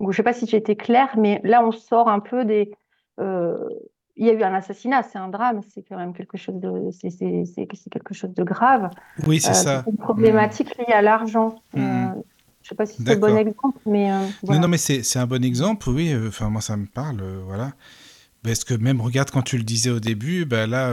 Donc, 0.00 0.12
je 0.12 0.16
sais 0.16 0.22
pas 0.22 0.32
si 0.32 0.46
j'ai 0.46 0.58
été 0.58 0.76
claire, 0.76 1.16
mais 1.16 1.40
là 1.44 1.64
on 1.64 1.72
sort 1.72 2.08
un 2.08 2.20
peu 2.20 2.44
des. 2.44 2.72
Euh, 3.18 3.68
il 4.18 4.26
y 4.26 4.30
a 4.30 4.32
eu 4.32 4.42
un 4.42 4.54
assassinat, 4.54 5.02
c'est 5.02 5.18
un 5.18 5.28
drame, 5.28 5.60
c'est 5.68 5.82
quand 5.82 5.96
même 5.96 6.14
quelque 6.14 6.38
chose 6.38 6.54
de 6.58 6.90
c'est 6.90 7.66
quelque 7.66 8.14
chose 8.14 8.32
de 8.32 8.44
grave. 8.44 8.90
Oui, 9.26 9.40
c'est 9.40 9.50
euh, 9.50 9.54
ça. 9.54 9.84
Une 9.86 9.96
problématique 9.96 10.76
liée 10.78 10.92
à 10.94 11.02
l'argent. 11.02 11.56
Mmh. 11.74 12.12
Je 12.66 12.70
sais 12.70 12.74
pas 12.74 12.86
si 12.86 13.00
c'est 13.00 13.12
un 13.12 13.16
bon 13.16 13.36
exemple, 13.36 13.78
mais. 13.86 14.10
Euh, 14.10 14.26
non, 14.42 14.58
non, 14.58 14.66
mais 14.66 14.76
c'est 14.76 15.18
un 15.20 15.26
bon 15.28 15.44
exemple, 15.44 15.88
oui. 15.88 16.12
Euh, 16.12 16.30
enfin, 16.30 16.50
moi, 16.50 16.60
ça 16.60 16.76
me 16.76 16.86
parle, 16.86 17.20
euh, 17.22 17.40
voilà. 17.46 17.74
Parce 18.42 18.64
que 18.64 18.74
même, 18.74 19.00
regarde, 19.00 19.30
quand 19.30 19.42
tu 19.42 19.56
le 19.56 19.62
disais 19.62 19.90
au 19.90 20.00
début, 20.00 20.44
bah 20.46 20.66
là, 20.66 20.92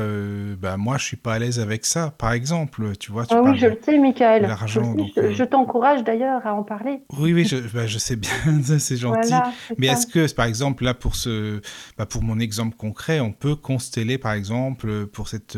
bah, 0.60 0.78
moi, 0.78 0.98
je 0.98 1.06
suis 1.06 1.18
pas 1.18 1.34
à 1.34 1.40
l'aise 1.40 1.60
avec 1.60 1.86
ça, 1.86 2.12
par 2.12 2.32
exemple, 2.32 2.96
tu 2.98 3.12
vois. 3.12 3.26
Tu 3.26 3.34
ah 3.34 3.42
oui, 3.44 3.58
je 3.58 3.68
le 3.68 3.80
sais, 3.84 3.98
Michael. 3.98 4.56
Je, 4.66 5.44
t'encourage 5.44 6.04
d'ailleurs 6.04 6.46
à 6.46 6.54
en 6.54 6.64
parler. 6.64 7.02
Oui, 7.18 7.34
oui, 7.34 7.46
je, 7.46 7.58
bah, 7.58 7.88
je 7.88 7.98
sais 7.98 8.16
bien, 8.16 8.32
c'est 8.80 8.98
gentil. 8.98 9.34
mais 9.78 9.88
est-ce 9.88 10.06
que, 10.06 10.32
par 10.34 10.46
exemple, 10.46 10.84
là, 10.84 10.94
pour, 10.94 11.16
ce, 11.16 11.60
bah, 11.98 12.06
pour 12.06 12.22
mon 12.24 12.40
exemple 12.40 12.76
concret, 12.76 13.20
on 13.20 13.32
peut 13.32 13.56
consteller, 13.56 14.20
par 14.20 14.34
exemple, 14.34 15.08
pour 15.08 15.28
cette 15.28 15.58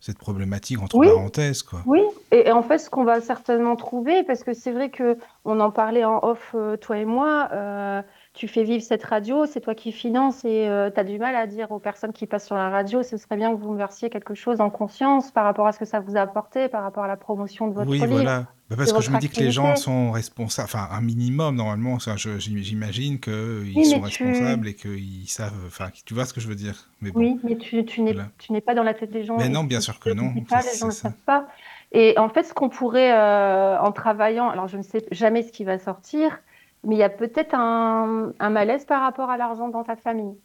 cette 0.00 0.18
problématique 0.18 0.80
entre 0.80 1.00
parenthèses. 1.00 1.62
Quoi? 1.62 1.82
Oui, 1.86 2.00
et, 2.32 2.50
en 2.50 2.62
fait, 2.62 2.78
ce 2.78 2.90
qu'on 2.90 3.04
va 3.04 3.20
certainement 3.20 3.76
trouver, 3.76 4.24
parce 4.24 4.42
que 4.42 4.52
c'est 4.52 4.72
vrai 4.72 4.90
que 4.90 5.16
on 5.44 5.60
en 5.60 5.70
parlait 5.70 6.04
en 6.04 6.18
off, 6.24 6.52
euh, 6.54 6.76
toi 6.76 6.98
et 6.98 7.04
moi, 7.04 7.48
euh, 7.52 8.02
tu 8.34 8.48
fais 8.48 8.64
vivre 8.64 8.82
cette 8.82 9.04
radio, 9.04 9.46
c'est 9.46 9.60
toi 9.60 9.76
qui 9.76 9.92
finances 9.92 10.44
et 10.44 10.68
euh, 10.68 10.90
tu 10.90 10.98
as 10.98 11.04
du 11.04 11.18
mal 11.18 11.36
à 11.36 11.46
dire 11.46 11.70
aux 11.70 11.78
personnes 11.78 12.12
qui 12.12 12.26
passent 12.26 12.46
sur 12.46 12.56
la 12.56 12.68
radio, 12.68 13.04
ce 13.04 13.16
serait 13.16 13.36
bien 13.36 13.54
que 13.54 13.60
vous 13.60 13.72
me 13.72 13.78
versiez 13.78 14.10
quelque 14.10 14.34
chose 14.34 14.60
en 14.60 14.70
conscience 14.70 15.30
par 15.30 15.44
rapport 15.44 15.68
à 15.68 15.72
ce 15.72 15.78
que 15.78 15.84
ça 15.84 16.00
vous 16.00 16.16
a 16.16 16.20
apporté, 16.20 16.68
par 16.68 16.82
rapport 16.82 17.04
à 17.04 17.08
la 17.08 17.16
promotion 17.16 17.68
de 17.68 17.74
votre 17.74 17.88
oui, 17.88 18.00
livre. 18.00 18.14
Voilà. 18.14 18.46
Bah, 18.68 18.74
parce 18.76 18.92
que 18.92 19.00
je 19.00 19.12
me 19.12 19.20
dis 19.20 19.28
que 19.28 19.38
les 19.38 19.52
gens 19.52 19.76
sont 19.76 20.10
responsables, 20.10 20.68
enfin 20.72 20.88
un 20.90 21.00
minimum 21.00 21.54
normalement, 21.54 21.98
j'imagine 22.00 23.20
qu'ils 23.20 23.86
sont 23.86 24.00
responsables 24.00 24.66
et 24.66 24.74
qu'ils 24.74 25.28
savent, 25.28 25.54
enfin 25.68 25.90
tu 26.04 26.14
vois 26.14 26.24
ce 26.24 26.34
que 26.34 26.40
je 26.40 26.48
veux 26.48 26.56
dire. 26.56 26.90
Mais 27.00 27.12
Oui, 27.14 27.38
mais 27.44 27.56
tu, 27.56 27.84
tu 27.84 28.02
n'es 28.02 28.60
pas 28.60 28.74
dans 28.74 28.82
la 28.82 28.94
tête 28.94 29.12
des 29.12 29.24
gens. 29.24 29.36
Mais 29.38 29.48
non, 29.48 29.62
bien 29.62 29.80
sûr 29.80 30.00
que 30.00 30.10
non. 30.10 30.34
Pas, 30.48 30.62
les 30.62 30.78
gens 30.78 30.86
ne 30.86 30.90
savent 30.90 31.12
pas. 31.24 31.46
Et 31.92 32.18
en 32.18 32.28
fait, 32.28 32.42
ce 32.42 32.54
qu'on 32.54 32.68
pourrait, 32.68 33.12
euh, 33.12 33.78
en 33.78 33.92
travaillant, 33.92 34.48
alors 34.48 34.68
je 34.68 34.76
ne 34.76 34.82
sais 34.82 35.06
jamais 35.12 35.42
ce 35.42 35.52
qui 35.52 35.64
va 35.64 35.78
sortir, 35.78 36.40
mais 36.84 36.96
il 36.96 36.98
y 36.98 37.02
a 37.02 37.10
peut-être 37.10 37.54
un, 37.54 38.32
un 38.38 38.50
malaise 38.50 38.84
par 38.84 39.02
rapport 39.02 39.30
à 39.30 39.36
l'argent 39.36 39.68
dans 39.68 39.84
ta 39.84 39.96
famille 39.96 40.36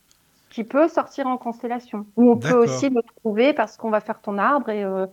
qui 0.51 0.63
peut 0.63 0.87
sortir 0.87 1.27
en 1.27 1.37
constellation. 1.37 2.05
Ou 2.17 2.31
on 2.31 2.37
peut 2.37 2.57
aussi 2.57 2.89
le 2.89 3.01
trouver 3.17 3.53
parce 3.53 3.77
qu'on 3.77 3.89
va 3.89 4.01
faire 4.01 4.21
ton 4.21 4.37
arbre 4.37 4.69
et 4.69 4.83
euh, 4.83 5.07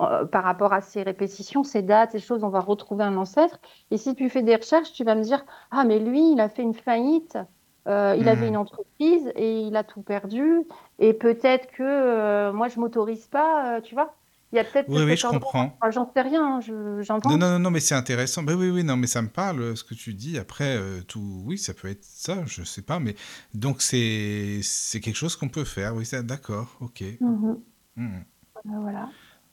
euh, 0.00 0.24
par 0.24 0.42
rapport 0.42 0.72
à 0.72 0.80
ces 0.80 1.02
répétitions, 1.02 1.62
ces 1.62 1.82
dates, 1.82 2.12
ces 2.12 2.18
choses, 2.18 2.42
on 2.42 2.48
va 2.48 2.60
retrouver 2.60 3.04
un 3.04 3.16
ancêtre. 3.16 3.60
Et 3.90 3.98
si 3.98 4.14
tu 4.14 4.28
fais 4.30 4.42
des 4.42 4.56
recherches, 4.56 4.92
tu 4.92 5.04
vas 5.04 5.14
me 5.14 5.22
dire 5.22 5.44
Ah, 5.70 5.84
mais 5.84 5.98
lui, 5.98 6.32
il 6.32 6.40
a 6.40 6.48
fait 6.48 6.62
une 6.62 6.74
faillite, 6.74 7.38
euh, 7.86 8.16
il 8.18 8.28
avait 8.28 8.46
hmm. 8.46 8.48
une 8.48 8.56
entreprise 8.56 9.30
et 9.36 9.60
il 9.60 9.76
a 9.76 9.84
tout 9.84 10.00
perdu. 10.00 10.62
Et 10.98 11.12
peut-être 11.12 11.70
que 11.70 12.50
moi, 12.52 12.68
je 12.68 12.80
m'autorise 12.80 13.26
pas, 13.26 13.80
tu 13.82 13.94
vois. 13.94 14.14
Il 14.52 14.56
y 14.56 14.58
a 14.58 14.64
peut-être. 14.64 14.88
Oui, 14.88 15.02
oui, 15.02 15.16
je 15.16 15.26
comprends. 15.26 15.78
J'en 15.90 16.10
sais 16.12 16.22
rien, 16.22 16.60
j'entends. 17.00 17.30
Non, 17.30 17.36
non, 17.36 17.58
non, 17.58 17.70
mais 17.70 17.80
c'est 17.80 17.94
intéressant. 17.94 18.42
Ben 18.42 18.54
oui, 18.54 18.70
oui, 18.70 18.84
non, 18.84 18.96
mais 18.96 19.06
ça 19.06 19.20
me 19.20 19.28
parle 19.28 19.76
ce 19.76 19.84
que 19.84 19.94
tu 19.94 20.14
dis. 20.14 20.38
Après, 20.38 20.80
tout, 21.06 21.42
oui, 21.44 21.58
ça 21.58 21.74
peut 21.74 21.88
être 21.88 22.04
ça, 22.04 22.44
je 22.46 22.62
sais 22.62 22.82
pas, 22.82 22.98
mais 22.98 23.14
donc 23.54 23.82
c'est 23.82 24.60
c'est 24.62 25.00
quelque 25.00 25.16
chose 25.16 25.36
qu'on 25.36 25.48
peut 25.48 25.64
faire. 25.64 25.94
Oui, 25.94 26.08
d'accord, 26.22 26.76
ok. 26.80 27.02
Mhm. 27.20 27.60
Hmm. 27.96 28.20
Voilà. 28.64 29.10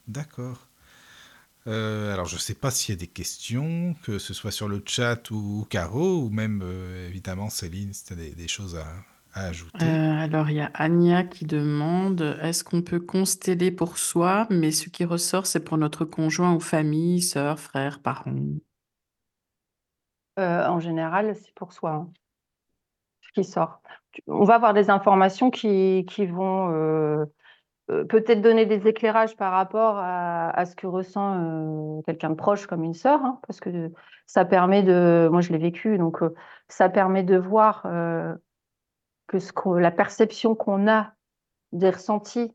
D'accord. 0.08 0.68
Euh, 1.66 2.12
alors, 2.12 2.26
je 2.26 2.36
ne 2.36 2.40
sais 2.40 2.54
pas 2.54 2.70
s'il 2.70 2.94
y 2.94 2.98
a 2.98 3.00
des 3.00 3.08
questions, 3.08 3.96
que 4.04 4.18
ce 4.18 4.34
soit 4.34 4.52
sur 4.52 4.68
le 4.68 4.82
chat 4.86 5.30
ou, 5.30 5.66
Caro, 5.68 6.22
ou 6.22 6.30
même, 6.30 6.62
euh, 6.62 7.08
évidemment, 7.08 7.50
Céline, 7.50 7.92
si 7.92 8.04
tu 8.04 8.12
as 8.12 8.16
des, 8.16 8.48
choses 8.48 8.76
à, 8.76 8.86
ajouter. 9.44 9.84
Euh, 9.84 10.18
alors, 10.18 10.50
il 10.50 10.56
y 10.56 10.60
a 10.60 10.70
Anya 10.74 11.24
qui 11.24 11.44
demande 11.44 12.38
est-ce 12.42 12.64
qu'on 12.64 12.82
peut 12.82 13.00
consteller 13.00 13.70
pour 13.70 13.98
soi, 13.98 14.46
mais 14.50 14.70
ce 14.70 14.88
qui 14.88 15.04
ressort, 15.04 15.46
c'est 15.46 15.64
pour 15.64 15.78
notre 15.78 16.04
conjoint 16.04 16.54
ou 16.54 16.60
famille, 16.60 17.22
sœur, 17.22 17.58
frère, 17.58 18.00
parents 18.00 18.34
En 20.38 20.80
général, 20.80 21.34
c'est 21.36 21.54
pour 21.54 21.72
soi. 21.72 21.92
Hein, 21.92 22.10
ce 23.20 23.32
qui 23.32 23.44
sort. 23.44 23.80
On 24.26 24.44
va 24.44 24.54
avoir 24.54 24.72
des 24.72 24.88
informations 24.88 25.50
qui, 25.50 26.06
qui 26.08 26.26
vont 26.26 27.26
euh, 27.90 28.04
peut-être 28.04 28.40
donner 28.40 28.66
des 28.66 28.88
éclairages 28.88 29.36
par 29.36 29.52
rapport 29.52 29.96
à, 29.98 30.64
ce 30.64 30.74
que 30.74 30.88
ressent 30.88 31.98
euh, 31.98 32.02
quelqu'un 32.02 32.30
de 32.30 32.34
proche 32.34 32.66
comme 32.66 32.82
une 32.82 32.94
sœur, 32.94 33.24
hein, 33.24 33.38
parce 33.46 33.60
que 33.60 33.92
ça 34.26 34.44
permet 34.44 34.82
de, 34.82 35.28
moi 35.30 35.40
je 35.40 35.52
l'ai 35.52 35.58
vécu, 35.58 35.96
donc 35.96 36.22
euh, 36.22 36.34
ça 36.68 36.88
permet 36.88 37.22
de 37.22 37.36
voir 37.36 37.86
que, 39.26 39.38
la 39.78 39.90
perception 39.90 40.54
qu'on 40.54 40.88
a 40.88 41.12
des 41.72 41.90
ressentis 41.90 42.52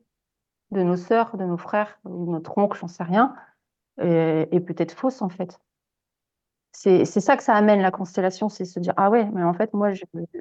de 0.72 0.84
nos 0.84 0.96
sœurs, 0.96 1.38
de 1.38 1.46
nos 1.46 1.58
frères, 1.58 2.00
de 2.06 2.12
notre 2.12 2.58
oncle, 2.58 2.78
j'en 2.80 2.88
sais 2.88 3.04
rien, 3.04 3.36
est, 3.98 4.66
peut-être 4.66 4.94
fausse 4.94 5.22
en 5.22 5.30
fait. 5.30 5.60
C'est 6.72 7.06
ça 7.06 7.36
que 7.36 7.44
ça 7.44 7.54
amène 7.54 7.82
la 7.82 7.92
constellation, 7.92 8.48
c'est 8.48 8.66
se 8.66 8.80
dire 8.80 8.94
ah 8.96 9.10
ouais, 9.10 9.26
mais 9.34 9.44
en 9.44 9.54
fait 9.54 9.74
moi 9.74 9.90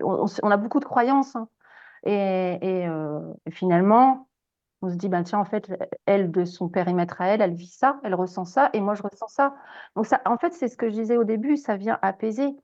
on, 0.02 0.51
a 0.51 0.57
beaucoup 0.57 0.78
de 0.78 0.85
croyances 0.85 1.35
hein. 1.35 1.48
et, 2.05 2.86
finalement 3.51 4.28
on 4.82 4.90
se 4.90 4.94
dit, 4.94 5.09
ben 5.09 5.23
tiens, 5.23 5.39
en 5.39 5.44
fait, 5.44 5.70
elle, 6.07 6.31
de 6.31 6.44
son 6.44 6.69
périmètre 6.69 7.20
à 7.20 7.28
elle, 7.28 7.43
elle 7.43 7.55
vit 7.55 7.66
ça, 7.66 8.01
elle 8.02 8.15
ressent 8.15 8.44
ça, 8.44 8.70
et 8.73 8.81
moi, 8.81 8.94
je 8.94 9.02
ressens 9.02 9.28
ça. 9.28 9.55
Donc, 9.94 10.07
ça, 10.07 10.23
en 10.24 10.39
fait, 10.39 10.52
c'est 10.52 10.69
ce 10.69 10.77
que 10.77 10.89
je 10.89 10.94
disais 10.94 11.16
au 11.16 11.24
début, 11.24 11.57
ça 11.57 11.77
vient 11.77 11.98
apaiser 12.02 12.57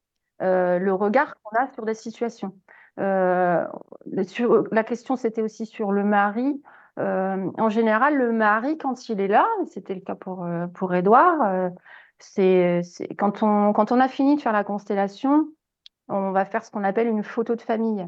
euh, 0.42 0.78
le 0.78 0.94
regard 0.94 1.36
qu'on 1.42 1.56
a 1.58 1.70
sur 1.74 1.84
des 1.84 1.94
situations. 1.94 2.54
Euh, 2.98 3.66
la 4.06 4.84
question, 4.84 5.16
c'était 5.16 5.42
aussi 5.42 5.66
sur 5.66 5.92
le 5.92 6.04
mari. 6.04 6.62
Euh, 6.98 7.50
en 7.58 7.68
général, 7.68 8.16
le 8.16 8.32
mari, 8.32 8.78
quand 8.78 9.08
il 9.08 9.20
est 9.20 9.28
là, 9.28 9.46
c'était 9.66 9.94
le 9.94 10.00
cas 10.00 10.14
pour, 10.14 10.46
pour 10.74 10.94
Edouard, 10.94 11.70
c'est 12.18 12.82
quand 13.18 13.42
on, 13.42 13.72
quand 13.72 13.92
on 13.92 14.00
a 14.00 14.08
fini 14.08 14.36
de 14.36 14.40
faire 14.40 14.52
la 14.52 14.64
constellation, 14.64 15.48
on 16.08 16.30
va 16.30 16.46
faire 16.46 16.64
ce 16.64 16.70
qu'on 16.70 16.84
appelle 16.84 17.08
une 17.08 17.22
photo 17.22 17.54
de 17.54 17.60
famille. 17.60 18.06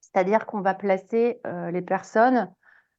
C'est-à-dire 0.00 0.46
qu'on 0.46 0.62
va 0.62 0.74
placer 0.74 1.40
les 1.70 1.82
personnes 1.82 2.52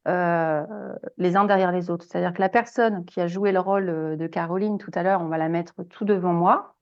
les 0.06 1.36
uns 1.36 1.44
derrière 1.44 1.74
les 1.74 1.90
autres. 1.90 2.06
C'est-à-dire 2.06 2.32
que 2.32 2.40
la 2.40 2.48
personne 2.48 3.04
qui 3.04 3.20
a 3.20 3.28
joué 3.28 3.52
le 3.52 3.60
rôle 3.60 4.18
de 4.18 4.28
Caroline 4.28 4.78
tout 4.78 4.92
à 4.94 5.04
l'heure, 5.04 5.22
on 5.22 5.28
va 5.28 5.38
la 5.38 5.50
mettre 5.50 5.84
tout 5.84 6.06
devant 6.06 6.32
moi. 6.32 6.77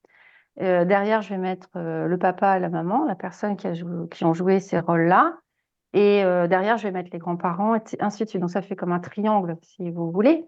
Derrière, 0.58 1.22
je 1.22 1.30
vais 1.30 1.38
mettre 1.38 1.70
le 1.76 2.18
papa 2.18 2.60
la 2.60 2.70
maman, 2.70 3.06
la 3.06 3.16
personne 3.16 3.58
qui, 3.58 3.68
a 3.68 3.74
qui 4.12 4.26
ont 4.26 4.34
joué 4.34 4.60
ces 4.60 4.80
rôles-là. 4.80 5.38
Et 5.94 6.24
derrière, 6.48 6.78
je 6.78 6.84
vais 6.84 6.92
mettre 6.92 7.10
les 7.12 7.20
grands-parents, 7.20 7.76
et 7.76 7.82
ainsi 8.00 8.24
de 8.24 8.30
suite. 8.30 8.42
Donc, 8.42 8.52
ça 8.52 8.62
fait 8.62 8.76
comme 8.76 8.92
un 8.92 9.00
triangle, 9.00 9.58
si 9.62 9.92
vous 9.92 10.12
voulez. 10.12 10.46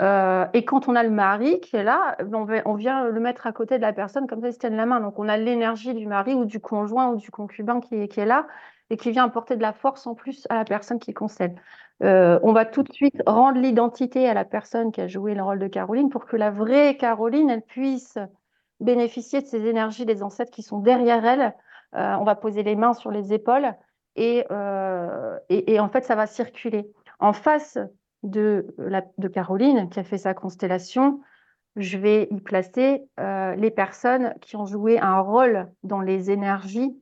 Euh, 0.00 0.46
et 0.54 0.64
quand 0.64 0.88
on 0.88 0.96
a 0.96 1.02
le 1.02 1.10
mari 1.10 1.60
qui 1.60 1.76
est 1.76 1.84
là, 1.84 2.16
on, 2.32 2.74
vient 2.74 3.08
le 3.08 3.20
mettre 3.20 3.46
à 3.46 3.52
côté 3.52 3.76
de 3.76 3.82
la 3.82 3.92
personne 3.92 4.26
comme 4.26 4.40
ça, 4.40 4.48
il 4.48 4.54
se 4.54 4.66
la 4.66 4.86
main. 4.86 5.00
Donc 5.00 5.18
on 5.18 5.28
a 5.28 5.36
l'énergie 5.36 5.94
du 5.94 6.06
mari 6.06 6.34
ou 6.34 6.46
du 6.46 6.58
conjoint 6.58 7.10
ou 7.10 7.16
du 7.16 7.30
concubin 7.30 7.80
qui 7.80 7.96
est, 7.96 8.24
là 8.24 8.46
et 8.88 8.96
qui 8.96 9.10
vient 9.10 9.24
apporter 9.24 9.56
de 9.56 9.62
la 9.62 9.72
force 9.72 10.06
en 10.06 10.14
plus 10.14 10.46
à 10.48 10.56
la 10.56 10.64
personne 10.64 10.98
qui 10.98 11.12
concède. 11.12 11.54
Euh, 12.02 12.40
on 12.42 12.54
va 12.54 12.64
tout 12.64 12.82
de 12.82 12.92
suite 12.92 13.22
rendre 13.26 13.60
l'identité 13.60 14.26
à 14.26 14.32
la 14.32 14.46
personne 14.46 14.90
qui 14.90 15.02
a 15.02 15.06
joué 15.06 15.34
le 15.34 15.42
rôle 15.42 15.58
de 15.58 15.68
Caroline 15.68 16.08
pour 16.08 16.24
que 16.24 16.36
la 16.36 16.50
vraie 16.50 16.96
Caroline, 16.96 17.50
elle 17.50 17.62
puisse 17.62 18.18
bénéficier 18.80 19.40
de 19.40 19.46
ces 19.46 19.66
énergies 19.66 20.06
des 20.06 20.22
ancêtres 20.22 20.50
qui 20.50 20.62
sont 20.62 20.78
derrière 20.78 21.24
elle. 21.24 21.54
Euh, 21.94 22.14
on 22.20 22.24
va 22.24 22.34
poser 22.34 22.62
les 22.62 22.76
mains 22.76 22.94
sur 22.94 23.10
les 23.10 23.32
épaules 23.32 23.74
et, 24.16 24.44
et, 25.48 25.72
et 25.72 25.80
en 25.80 25.88
fait, 25.88 26.04
ça 26.04 26.14
va 26.16 26.26
circuler. 26.26 26.90
En 27.20 27.32
face 27.32 27.78
de, 28.22 28.74
la, 28.78 29.02
de 29.18 29.28
Caroline, 29.28 29.88
qui 29.88 30.00
a 30.00 30.04
fait 30.04 30.18
sa 30.18 30.34
constellation, 30.34 31.20
je 31.76 31.98
vais 31.98 32.28
y 32.30 32.40
placer 32.40 33.08
euh, 33.18 33.54
les 33.54 33.70
personnes 33.70 34.34
qui 34.40 34.56
ont 34.56 34.66
joué 34.66 34.98
un 34.98 35.20
rôle 35.20 35.70
dans 35.82 36.00
les 36.00 36.30
énergies 36.30 37.00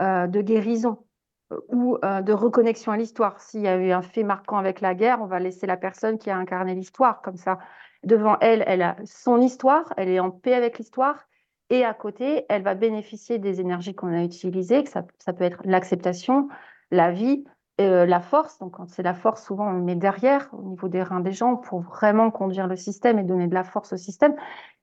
euh, 0.00 0.26
de 0.26 0.40
guérison 0.40 1.04
euh, 1.52 1.60
ou 1.68 1.98
de 1.98 2.32
reconnexion 2.32 2.92
à 2.92 2.96
l'histoire. 2.96 3.40
S'il 3.40 3.62
y 3.62 3.68
a 3.68 3.76
eu 3.76 3.92
un 3.92 4.02
fait 4.02 4.24
marquant 4.24 4.56
avec 4.56 4.80
la 4.80 4.94
guerre, 4.94 5.20
on 5.20 5.26
va 5.26 5.38
laisser 5.38 5.66
la 5.66 5.76
personne 5.76 6.18
qui 6.18 6.30
a 6.30 6.36
incarné 6.36 6.74
l'histoire 6.74 7.20
comme 7.22 7.36
ça. 7.36 7.58
Devant 8.06 8.38
elle, 8.40 8.62
elle 8.66 8.82
a 8.82 8.96
son 9.04 9.40
histoire, 9.40 9.92
elle 9.96 10.08
est 10.08 10.20
en 10.20 10.30
paix 10.30 10.54
avec 10.54 10.78
l'histoire, 10.78 11.26
et 11.70 11.84
à 11.84 11.92
côté, 11.92 12.46
elle 12.48 12.62
va 12.62 12.76
bénéficier 12.76 13.38
des 13.38 13.60
énergies 13.60 13.96
qu'on 13.96 14.12
a 14.12 14.22
utilisées, 14.22 14.84
que 14.84 14.90
ça, 14.90 15.04
ça 15.18 15.32
peut 15.32 15.42
être 15.42 15.60
l'acceptation, 15.64 16.48
la 16.92 17.10
vie, 17.10 17.44
euh, 17.80 18.06
la 18.06 18.20
force, 18.20 18.58
donc 18.58 18.76
quand 18.76 18.88
c'est 18.88 19.02
la 19.02 19.12
force, 19.12 19.44
souvent 19.44 19.68
on 19.68 19.72
le 19.72 19.82
met 19.82 19.96
derrière 19.96 20.48
au 20.52 20.62
niveau 20.62 20.88
des 20.88 21.02
reins 21.02 21.20
des 21.20 21.32
gens 21.32 21.56
pour 21.56 21.80
vraiment 21.80 22.30
conduire 22.30 22.68
le 22.68 22.76
système 22.76 23.18
et 23.18 23.24
donner 23.24 23.48
de 23.48 23.54
la 23.54 23.64
force 23.64 23.92
au 23.92 23.96
système. 23.96 24.34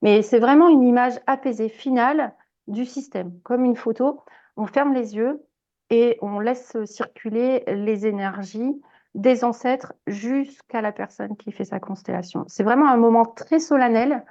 Mais 0.01 0.21
c'est 0.21 0.39
vraiment 0.39 0.67
une 0.67 0.83
image 0.83 1.13
apaisée 1.25 1.69
finale 1.69 2.33
du 2.67 2.85
système, 2.85 3.31
comme 3.43 3.63
une 3.63 3.77
photo. 3.77 4.21
On 4.57 4.67
ferme 4.67 4.93
les 4.93 5.15
yeux 5.15 5.43
et 5.89 6.19
on 6.21 6.39
laisse 6.39 6.77
circuler 6.83 7.63
les 7.67 8.05
énergies 8.05 8.81
des 9.15 9.43
ancêtres 9.43 9.93
jusqu'à 10.07 10.81
la 10.81 10.91
personne 10.91 11.35
qui 11.37 11.51
fait 11.51 11.65
sa 11.65 11.79
constellation. 11.79 12.45
C'est 12.47 12.63
vraiment 12.63 12.89
un 12.89 12.97
moment 12.97 13.25
très 13.25 13.59
solennel 13.59 14.25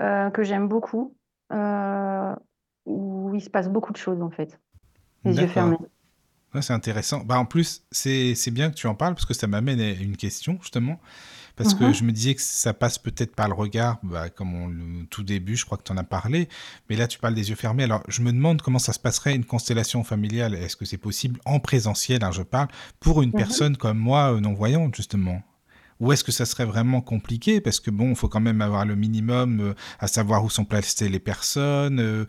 euh, 0.00 0.30
que 0.30 0.42
j'aime 0.42 0.68
beaucoup, 0.68 1.14
euh, 1.52 2.34
où 2.86 3.34
il 3.34 3.40
se 3.40 3.50
passe 3.50 3.68
beaucoup 3.68 3.92
de 3.92 3.98
choses 3.98 4.22
en 4.22 4.30
fait, 4.30 4.58
les 5.24 5.38
yeux 5.38 5.46
fermés 5.46 5.78
c'est 6.62 6.72
intéressant. 6.72 7.24
Bah, 7.24 7.38
en 7.38 7.44
plus, 7.44 7.84
c'est 7.90 8.50
bien 8.50 8.70
que 8.70 8.74
tu 8.74 8.86
en 8.86 8.94
parles 8.94 9.14
parce 9.14 9.26
que 9.26 9.34
ça 9.34 9.46
m'amène 9.46 9.80
à 9.80 9.90
une 9.90 10.16
question, 10.16 10.58
justement. 10.60 10.98
Parce 11.56 11.72
que 11.72 11.84
mhm. 11.84 11.94
je 11.94 12.04
me 12.04 12.12
disais 12.12 12.34
que 12.34 12.42
ça 12.42 12.74
passe 12.74 12.98
peut-être 12.98 13.34
par 13.34 13.48
le 13.48 13.54
regard, 13.54 13.98
bah, 14.02 14.28
comme 14.28 14.54
on, 14.54 14.68
le 14.68 15.06
tout 15.06 15.22
début, 15.22 15.56
je 15.56 15.64
crois 15.64 15.78
que 15.78 15.84
tu 15.84 15.92
en 15.92 15.96
as 15.96 16.04
parlé. 16.04 16.48
Mais 16.90 16.96
là, 16.96 17.08
tu 17.08 17.18
parles 17.18 17.34
des 17.34 17.48
yeux 17.48 17.56
fermés. 17.56 17.84
Alors, 17.84 18.02
je 18.08 18.20
me 18.20 18.30
demande 18.30 18.60
comment 18.60 18.78
ça 18.78 18.92
se 18.92 18.98
passerait 18.98 19.34
une 19.34 19.44
constellation 19.44 20.04
familiale. 20.04 20.54
Est-ce 20.54 20.76
que 20.76 20.84
c'est 20.84 20.98
possible 20.98 21.40
en 21.46 21.58
présentiel, 21.58 22.22
hein, 22.24 22.30
je 22.30 22.42
parle, 22.42 22.68
pour 23.00 23.22
une 23.22 23.30
mhm. 23.30 23.36
personne 23.36 23.76
comme 23.78 23.98
moi, 23.98 24.34
euh, 24.34 24.40
non-voyante, 24.40 24.94
justement? 24.94 25.42
Ou 25.98 26.12
est-ce 26.12 26.24
que 26.24 26.32
ça 26.32 26.44
serait 26.44 26.66
vraiment 26.66 27.00
compliqué? 27.00 27.62
Parce 27.62 27.80
que 27.80 27.90
bon, 27.90 28.10
il 28.10 28.16
faut 28.16 28.28
quand 28.28 28.40
même 28.40 28.60
avoir 28.60 28.84
le 28.84 28.94
minimum 28.94 29.60
euh, 29.60 29.74
à 29.98 30.08
savoir 30.08 30.44
où 30.44 30.50
sont 30.50 30.66
placées 30.66 31.08
les 31.08 31.20
personnes, 31.20 32.00
euh, 32.00 32.26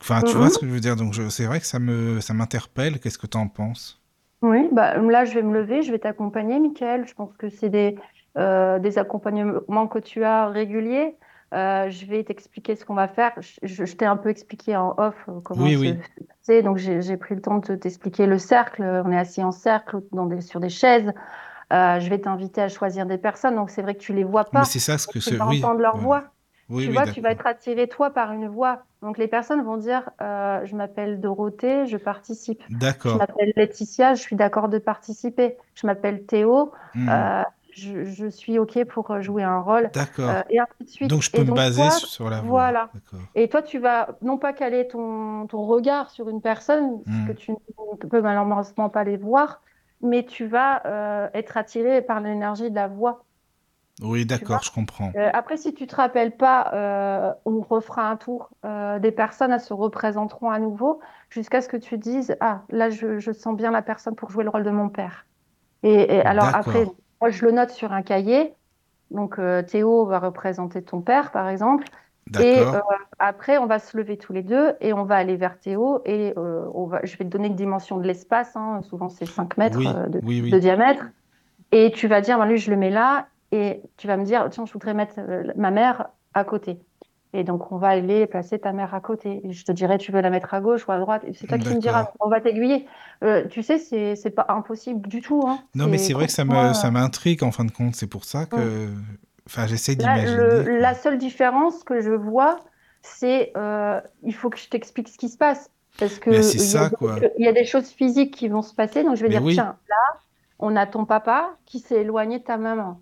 Enfin, 0.00 0.22
tu 0.22 0.36
vois 0.36 0.44
mhm. 0.44 0.50
ce 0.50 0.58
que 0.60 0.66
je 0.66 0.70
veux 0.70 0.78
dire? 0.78 0.94
Donc, 0.94 1.16
c'est 1.28 1.46
vrai 1.46 1.58
que 1.58 1.66
ça 1.66 1.80
me, 1.80 2.20
ça 2.20 2.32
m'interpelle. 2.32 3.00
Qu'est-ce 3.00 3.18
que 3.18 3.26
tu 3.26 3.36
en 3.36 3.48
penses? 3.48 4.00
Oui, 4.42 4.68
bah, 4.70 4.96
là, 4.96 5.24
je 5.24 5.34
vais 5.34 5.42
me 5.42 5.52
lever, 5.52 5.82
je 5.82 5.90
vais 5.90 5.98
t'accompagner, 5.98 6.60
Michael. 6.60 7.04
Je 7.08 7.14
pense 7.14 7.36
que 7.36 7.48
c'est 7.48 7.68
des, 7.68 7.96
des 8.38 8.98
accompagnements 8.98 9.88
que 9.88 9.98
tu 9.98 10.24
as 10.24 10.48
réguliers. 10.48 11.16
Euh, 11.54 11.88
je 11.88 12.04
vais 12.04 12.22
t'expliquer 12.24 12.76
ce 12.76 12.84
qu'on 12.84 12.94
va 12.94 13.08
faire. 13.08 13.32
Je, 13.62 13.84
t'ai 13.84 14.04
un 14.04 14.18
peu 14.18 14.28
expliqué 14.28 14.76
en 14.76 14.94
off 14.98 15.14
euh, 15.28 15.40
comment 15.42 15.64
oui, 15.64 15.76
oui. 15.76 15.98
c'est. 16.42 16.62
Donc, 16.62 16.76
j'ai 16.76 17.16
pris 17.16 17.34
le 17.34 17.40
temps 17.40 17.58
de 17.58 17.74
t'expliquer 17.74 18.26
le 18.26 18.38
cercle. 18.38 18.82
On 18.82 19.10
est 19.10 19.18
assis 19.18 19.42
en 19.42 19.52
cercle 19.52 20.00
dans 20.12 20.26
des, 20.26 20.42
sur 20.42 20.60
des 20.60 20.68
chaises. 20.68 21.10
je 21.70 22.08
vais 22.08 22.18
t'inviter 22.18 22.60
à 22.60 22.68
choisir 22.68 23.06
des 23.06 23.18
personnes. 23.18 23.54
Donc, 23.54 23.70
c'est 23.70 23.82
vrai 23.82 23.94
que 23.94 24.00
tu 24.00 24.12
les 24.12 24.24
vois 24.24 24.44
pas. 24.44 24.64
C'est 24.64 24.78
ça 24.78 24.98
ce 24.98 25.06
que 25.06 25.20
c'est. 25.20 25.32
Tu 25.32 25.36
vas 25.36 25.46
entendre 25.46 25.80
leur 25.80 25.96
voix 25.96 26.24
tu 26.68 26.90
vois, 26.90 27.06
tu 27.06 27.20
vas 27.20 27.30
être 27.30 27.46
attiré 27.46 27.88
toi 27.88 28.10
par 28.10 28.32
une 28.32 28.48
voix. 28.48 28.82
Donc 29.02 29.16
les 29.16 29.28
personnes 29.28 29.62
vont 29.62 29.76
dire 29.76 30.10
euh, 30.20 30.64
Je 30.66 30.76
m'appelle 30.76 31.20
Dorothée, 31.20 31.86
je 31.86 31.96
participe. 31.96 32.62
D'accord. 32.68 33.12
Je 33.12 33.18
m'appelle 33.18 33.52
Laetitia, 33.56 34.14
je 34.14 34.20
suis 34.20 34.36
d'accord 34.36 34.68
de 34.68 34.78
participer. 34.78 35.56
Je 35.74 35.86
m'appelle 35.86 36.24
Théo, 36.24 36.72
hmm. 36.94 37.08
Euh, 37.86 38.04
je, 38.04 38.26
suis 38.28 38.58
OK 38.58 38.82
pour 38.84 39.20
jouer 39.20 39.42
un 39.42 39.60
rôle. 39.60 39.90
D'accord. 39.92 40.28
Euh, 40.28 40.42
et 40.50 40.58
ainsi 40.58 40.84
de 40.84 40.88
suite. 40.88 41.10
Donc 41.10 41.22
je 41.22 41.30
peux 41.30 41.44
me 41.44 41.52
baser 41.52 41.90
sur 41.90 42.30
la 42.30 42.40
voix. 42.40 42.70
Voilà. 42.70 42.90
Et 43.34 43.48
toi, 43.48 43.62
tu 43.62 43.78
vas 43.78 44.16
non 44.22 44.38
pas 44.38 44.52
caler 44.52 44.88
ton, 44.88 45.46
ton 45.46 45.64
regard 45.66 46.10
sur 46.10 46.28
une 46.28 46.40
personne, 46.40 47.02
parce 47.04 47.16
hmm. 47.16 47.26
que 47.28 47.32
tu 47.32 47.52
ne 47.52 48.08
peux 48.08 48.20
malheureusement 48.20 48.88
pas 48.88 49.04
les 49.04 49.16
voir, 49.16 49.62
mais 50.02 50.24
tu 50.24 50.46
vas 50.46 51.30
être 51.34 51.56
attiré 51.56 52.02
par 52.02 52.20
l'énergie 52.20 52.70
de 52.70 52.74
la 52.74 52.88
voix. 52.88 53.24
Oui, 54.02 54.24
d'accord, 54.26 54.62
je 54.62 54.70
comprends. 54.70 55.10
Euh, 55.16 55.30
après, 55.32 55.56
si 55.56 55.74
tu 55.74 55.86
te 55.86 55.96
rappelles 55.96 56.36
pas, 56.36 56.70
euh, 56.72 57.32
on 57.44 57.60
refera 57.60 58.08
un 58.08 58.16
tour. 58.16 58.50
Euh, 58.64 58.98
des 58.98 59.10
personnes, 59.10 59.52
elles 59.52 59.60
se 59.60 59.74
représenteront 59.74 60.50
à 60.50 60.58
nouveau 60.58 61.00
jusqu'à 61.30 61.60
ce 61.60 61.68
que 61.68 61.76
tu 61.76 61.98
dises 61.98 62.36
Ah, 62.40 62.62
là, 62.70 62.90
je, 62.90 63.32
sens 63.32 63.56
bien 63.56 63.70
la 63.70 63.82
personne 63.82 64.14
pour 64.14 64.30
jouer 64.30 64.44
le 64.44 64.50
rôle 64.50 64.62
de 64.62 64.70
mon 64.70 64.88
père. 64.88 65.26
Et, 65.82 66.20
alors, 66.22 66.46
après, 66.54 66.86
moi, 67.20 67.30
je 67.30 67.44
le 67.44 67.52
note 67.52 67.70
sur 67.70 67.92
un 67.92 68.02
cahier. 68.02 68.54
Donc, 69.10 69.40
Théo 69.66 70.04
va 70.04 70.18
représenter 70.18 70.82
ton 70.82 71.00
père, 71.00 71.30
par 71.32 71.48
exemple. 71.48 71.84
Et 72.40 72.58
après, 73.18 73.58
on 73.58 73.66
va 73.66 73.78
se 73.78 73.96
lever 73.96 74.18
tous 74.18 74.32
les 74.32 74.42
deux 74.42 74.74
et 74.80 74.92
on 74.92 75.04
va 75.04 75.16
aller 75.16 75.36
vers 75.36 75.58
Théo. 75.58 76.02
Et 76.04 76.34
on 76.36 76.86
va, 76.86 77.00
je 77.04 77.16
vais 77.16 77.24
te 77.24 77.30
donner 77.30 77.48
une 77.48 77.56
dimension 77.56 77.96
de 77.96 78.06
l'espace. 78.06 78.54
Hein. 78.54 78.82
souvent, 78.82 79.08
c'est 79.08 79.26
5 79.26 79.56
mètres 79.56 79.78
de, 80.08 80.58
diamètre. 80.58 81.06
Et 81.72 81.90
tu 81.90 82.06
vas 82.08 82.20
dire, 82.20 82.38
ben, 82.38 82.46
lui, 82.46 82.58
je 82.58 82.70
le 82.70 82.76
mets 82.76 82.90
là 82.90 83.28
et 83.52 83.82
tu 83.96 84.06
vas 84.06 84.16
me 84.16 84.24
dire, 84.24 84.48
tiens, 84.50 84.66
je 84.66 84.72
voudrais 84.72 84.94
mettre 84.94 85.14
euh, 85.18 85.44
ma 85.56 85.70
mère 85.70 86.08
à 86.34 86.44
côté. 86.44 86.78
Et 87.34 87.44
donc, 87.44 87.72
on 87.72 87.76
va 87.76 87.88
aller 87.88 88.26
placer 88.26 88.58
ta 88.58 88.72
mère 88.72 88.94
à 88.94 89.00
côté. 89.00 89.42
Et 89.44 89.52
je 89.52 89.64
te 89.64 89.72
dirai, 89.72 89.98
tu 89.98 90.12
veux 90.12 90.20
la 90.20 90.30
mettre 90.30 90.54
à 90.54 90.60
gauche 90.60 90.88
ou 90.88 90.92
à 90.92 90.98
droite. 90.98 91.24
C'est 91.34 91.46
toi 91.46 91.58
qui 91.58 91.68
me 91.68 91.80
diras. 91.80 92.10
On 92.20 92.28
va 92.28 92.40
t'aiguiller. 92.40 92.86
Euh, 93.22 93.46
tu 93.48 93.62
sais, 93.62 93.78
c'est 93.78 94.30
pas 94.30 94.46
impossible 94.48 95.06
du 95.08 95.20
tout. 95.20 95.42
Hein. 95.46 95.58
Non, 95.74 95.86
mais 95.88 95.98
c'est 95.98 96.14
vrai 96.14 96.26
que 96.26 96.32
ça 96.32 96.44
m'intrigue 96.44 97.42
en 97.42 97.52
fin 97.52 97.64
de 97.64 97.72
compte. 97.72 97.94
C'est 97.94 98.06
pour 98.06 98.24
ça 98.24 98.46
que. 98.46 98.88
Enfin, 99.46 99.66
j'essaie 99.66 99.96
d'imaginer. 99.96 100.78
La 100.78 100.94
seule 100.94 101.18
différence 101.18 101.82
que 101.82 102.00
je 102.00 102.12
vois, 102.12 102.60
c'est 103.02 103.52
euh, 103.56 104.00
il 104.22 104.34
faut 104.34 104.50
que 104.50 104.58
je 104.58 104.68
t'explique 104.68 105.08
ce 105.08 105.16
qui 105.16 105.28
se 105.28 105.38
passe. 105.38 105.70
Parce 105.98 106.18
que 106.18 106.94
quoi. 106.94 107.16
Il 107.38 107.44
y 107.44 107.48
a 107.48 107.52
des 107.52 107.64
choses 107.64 107.88
physiques 107.88 108.34
qui 108.34 108.48
vont 108.48 108.62
se 108.62 108.74
passer. 108.74 109.02
Donc, 109.02 109.16
je 109.16 109.22
vais 109.22 109.30
dire, 109.30 109.42
tiens, 109.50 109.76
là, 109.88 110.20
on 110.58 110.76
a 110.76 110.86
ton 110.86 111.04
papa 111.04 111.56
qui 111.66 111.80
s'est 111.80 112.02
éloigné 112.02 112.38
de 112.38 112.44
ta 112.44 112.56
maman. 112.56 113.00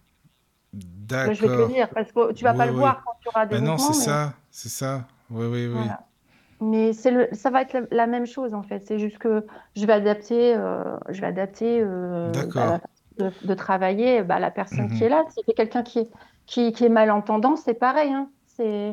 D'accord. 0.77 1.35
Je 1.35 1.43
vais 1.43 1.49
te 1.49 1.53
le 1.53 1.69
dire, 1.69 1.89
parce 1.91 2.11
que 2.13 2.33
tu 2.33 2.45
vas 2.45 2.55
pas 2.55 2.67
le 2.67 2.73
voir 2.73 3.03
quand 3.05 3.13
tu 3.21 3.29
auras 3.29 3.47
des 3.47 3.57
ben 3.57 3.65
Non, 3.65 3.79
c'est 3.79 3.95
ça, 3.95 4.35
c'est 4.51 4.69
ça. 4.69 5.07
Oui, 5.31 5.47
oui, 5.47 5.67
oui. 5.67 5.89
Mais 6.61 6.95
c'est 6.95 7.11
le, 7.11 7.29
ça 7.33 7.51
va 7.51 7.63
être 7.63 7.77
la, 7.91 8.07
même 8.07 8.27
chose 8.27 8.55
en 8.55 8.63
fait. 8.63 8.83
C'est 8.87 8.99
juste 8.99 9.19
que 9.19 9.45
je 9.77 9.85
vais 9.85 9.93
adapter, 9.93 10.55
euh, 10.57 10.83
je 11.11 11.21
vais 11.21 11.27
adapter 11.27 11.81
euh, 11.83 12.33
bah, 12.55 12.81
de, 13.19 13.55
travailler 13.55 14.23
bah, 14.23 14.39
la 14.39 14.51
personne 14.51 14.89
qui 14.89 14.97
mhm. 14.97 15.03
est 15.03 15.09
là. 15.11 15.25
Si 15.29 15.41
c'est 15.47 15.53
quelqu'un 15.53 15.83
qui 15.83 15.99
est, 15.99 16.11
qui, 16.47 16.73
qui 16.73 16.87
est 16.87 16.89
malentendant, 16.89 17.57
c'est 17.57 17.75
pareil. 17.75 18.11
Hein. 18.11 18.31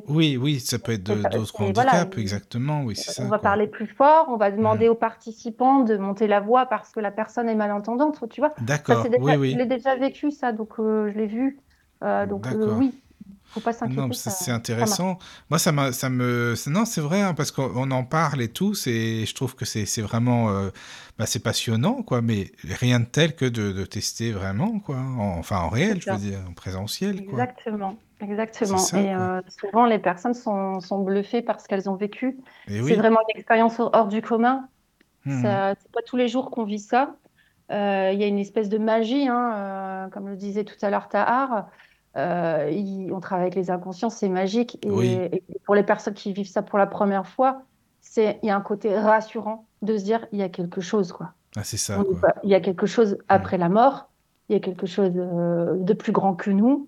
Oui, 0.07 0.37
oui, 0.37 0.59
ça 0.59 0.79
peut 0.79 0.93
être 0.93 1.03
d'autres 1.03 1.61
handicaps, 1.61 2.17
exactement. 2.17 2.83
Oui, 2.83 2.95
c'est 2.95 3.11
ça. 3.11 3.23
On 3.23 3.29
va 3.29 3.39
parler 3.39 3.67
plus 3.67 3.87
fort, 3.87 4.25
on 4.29 4.37
va 4.37 4.51
demander 4.51 4.89
aux 4.89 4.95
participants 4.95 5.79
de 5.79 5.97
monter 5.97 6.27
la 6.27 6.39
voix 6.39 6.65
parce 6.65 6.91
que 6.91 6.99
la 6.99 7.11
personne 7.11 7.47
est 7.47 7.55
malentendante, 7.55 8.23
tu 8.29 8.41
vois. 8.41 8.53
D'accord, 8.61 9.05
oui, 9.19 9.35
oui. 9.37 9.51
Je 9.51 9.57
l'ai 9.57 9.65
déjà 9.65 9.95
vécu, 9.95 10.31
ça, 10.31 10.51
donc 10.51 10.79
euh, 10.79 11.11
je 11.13 11.17
l'ai 11.17 11.27
vu. 11.27 11.59
Euh, 12.03 12.25
donc 12.25 12.47
euh, 12.47 12.75
oui, 12.77 12.93
faut 13.45 13.59
pas 13.59 13.73
s'inquiéter. 13.73 14.13
c'est 14.13 14.51
intéressant. 14.51 15.17
Moi, 15.49 15.59
ça, 15.59 15.91
ça 15.91 16.09
me. 16.09 16.53
Non, 16.69 16.85
c'est 16.85 17.01
vrai, 17.01 17.21
hein, 17.21 17.33
parce 17.33 17.51
qu'on 17.51 17.91
en 17.91 18.03
parle 18.03 18.41
et 18.41 18.49
tout, 18.49 18.73
et 18.87 19.25
je 19.25 19.35
trouve 19.35 19.55
que 19.55 19.65
c'est 19.65 20.01
vraiment. 20.01 20.51
Bah, 21.19 21.27
c'est 21.27 21.43
passionnant, 21.43 22.01
quoi, 22.01 22.21
mais 22.21 22.51
rien 22.63 22.99
de 22.99 23.05
tel 23.05 23.35
que 23.35 23.45
de, 23.45 23.85
tester 23.85 24.31
vraiment, 24.31 24.79
quoi. 24.79 24.97
enfin, 25.37 25.59
en 25.59 25.69
réel, 25.69 26.01
je 26.01 26.09
veux 26.09 26.17
dire, 26.17 26.39
en 26.49 26.53
présentiel, 26.53 27.25
quoi. 27.25 27.43
Exactement. 27.43 27.97
Exactement. 28.23 28.77
et 28.93 29.13
euh, 29.13 29.41
souvent, 29.49 29.85
les 29.85 29.99
personnes 29.99 30.33
sont, 30.33 30.79
sont 30.79 30.99
bluffées 30.99 31.41
par 31.41 31.59
ce 31.59 31.67
qu'elles 31.67 31.89
ont 31.89 31.95
vécu. 31.95 32.37
C'est 32.67 32.95
vraiment 32.95 33.19
une 33.29 33.37
expérience 33.37 33.79
hors 33.79 34.07
du 34.07 34.21
commun. 34.21 34.67
Mmh. 35.25 35.41
C'est 35.43 35.91
pas 35.91 36.01
tous 36.05 36.17
les 36.17 36.27
jours 36.27 36.51
qu'on 36.51 36.63
vit 36.63 36.79
ça. 36.79 37.15
Euh, 37.71 38.11
il 38.13 38.19
y 38.19 38.23
a 38.23 38.27
une 38.27 38.39
espèce 38.39 38.69
de 38.69 38.77
magie, 38.77 39.27
hein, 39.27 39.53
euh, 39.55 40.09
comme 40.09 40.29
le 40.29 40.35
disait 40.35 40.63
tout 40.63 40.75
à 40.81 40.89
l'heure 40.89 41.07
Tahar. 41.07 41.69
Euh, 42.15 42.69
il- 42.71 43.11
on 43.11 43.19
travaille 43.19 43.45
avec 43.45 43.55
les 43.55 43.71
inconscients, 43.71 44.09
c'est 44.09 44.29
magique. 44.29 44.77
Et, 44.85 44.89
Oui, 44.91 45.11
et 45.31 45.43
pour 45.65 45.75
les 45.75 45.83
personnes 45.83 46.13
qui 46.13 46.31
vivent 46.33 46.47
ça 46.49 46.61
pour 46.61 46.77
la 46.77 46.85
première 46.87 47.25
fois, 47.27 47.63
c'est, 48.01 48.39
il 48.43 48.47
y 48.47 48.49
a 48.51 48.55
un 48.55 48.61
côté 48.61 48.97
rassurant 48.97 49.65
de 49.81 49.97
se 49.97 50.03
dire 50.03 50.25
il 50.31 50.39
y 50.39 50.43
a 50.43 50.49
quelque 50.49 50.81
chose, 50.81 51.11
quoi. 51.11 51.31
ah, 51.55 51.63
c'est 51.63 51.77
ça, 51.77 51.95
quoi. 52.03 52.33
il 52.43 52.49
y 52.49 52.55
a 52.55 52.59
quelque 52.59 52.85
chose 52.85 53.17
après 53.29 53.57
la 53.57 53.69
mort, 53.69 54.09
il 54.49 54.53
y 54.53 54.55
a 54.55 54.59
quelque 54.59 54.85
chose 54.85 55.13
euh, 55.15 55.75
de 55.77 55.93
plus 55.93 56.11
grand 56.11 56.35
que 56.35 56.51
nous. 56.51 56.87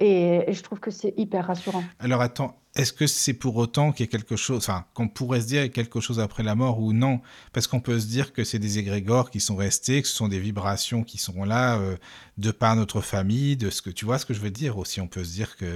Et, 0.00 0.48
et 0.50 0.52
je 0.52 0.62
trouve 0.62 0.80
que 0.80 0.90
c'est 0.90 1.14
hyper 1.16 1.46
rassurant. 1.46 1.94
Alors 1.98 2.20
attends, 2.22 2.54
est-ce 2.76 2.92
que 2.92 3.06
c'est 3.08 3.34
pour 3.34 3.56
autant 3.56 3.90
qu'il 3.92 4.06
y 4.06 4.08
a 4.08 4.10
quelque 4.12 4.36
chose, 4.36 4.58
enfin, 4.58 4.84
qu'on 4.94 5.08
pourrait 5.08 5.40
se 5.40 5.46
dire 5.48 5.62
qu'il 5.62 5.68
y 5.68 5.80
a 5.80 5.84
quelque 5.84 6.00
chose 6.00 6.20
après 6.20 6.42
la 6.44 6.54
mort 6.54 6.78
ou 6.80 6.92
non? 6.92 7.20
Parce 7.52 7.66
qu'on 7.66 7.80
peut 7.80 7.98
se 7.98 8.06
dire 8.06 8.32
que 8.32 8.44
c'est 8.44 8.58
des 8.60 8.78
égrégores 8.78 9.30
qui 9.30 9.40
sont 9.40 9.56
restés, 9.56 10.02
que 10.02 10.08
ce 10.08 10.14
sont 10.14 10.28
des 10.28 10.38
vibrations 10.38 11.02
qui 11.02 11.18
sont 11.18 11.44
là 11.44 11.78
euh, 11.78 11.96
de 12.36 12.50
par 12.52 12.76
notre 12.76 13.00
famille, 13.00 13.56
de 13.56 13.70
ce 13.70 13.82
que 13.82 13.90
tu 13.90 14.04
vois 14.04 14.18
ce 14.18 14.26
que 14.26 14.34
je 14.34 14.40
veux 14.40 14.50
dire 14.50 14.78
aussi? 14.78 15.00
On 15.00 15.08
peut 15.08 15.24
se 15.24 15.32
dire 15.32 15.56
que 15.56 15.66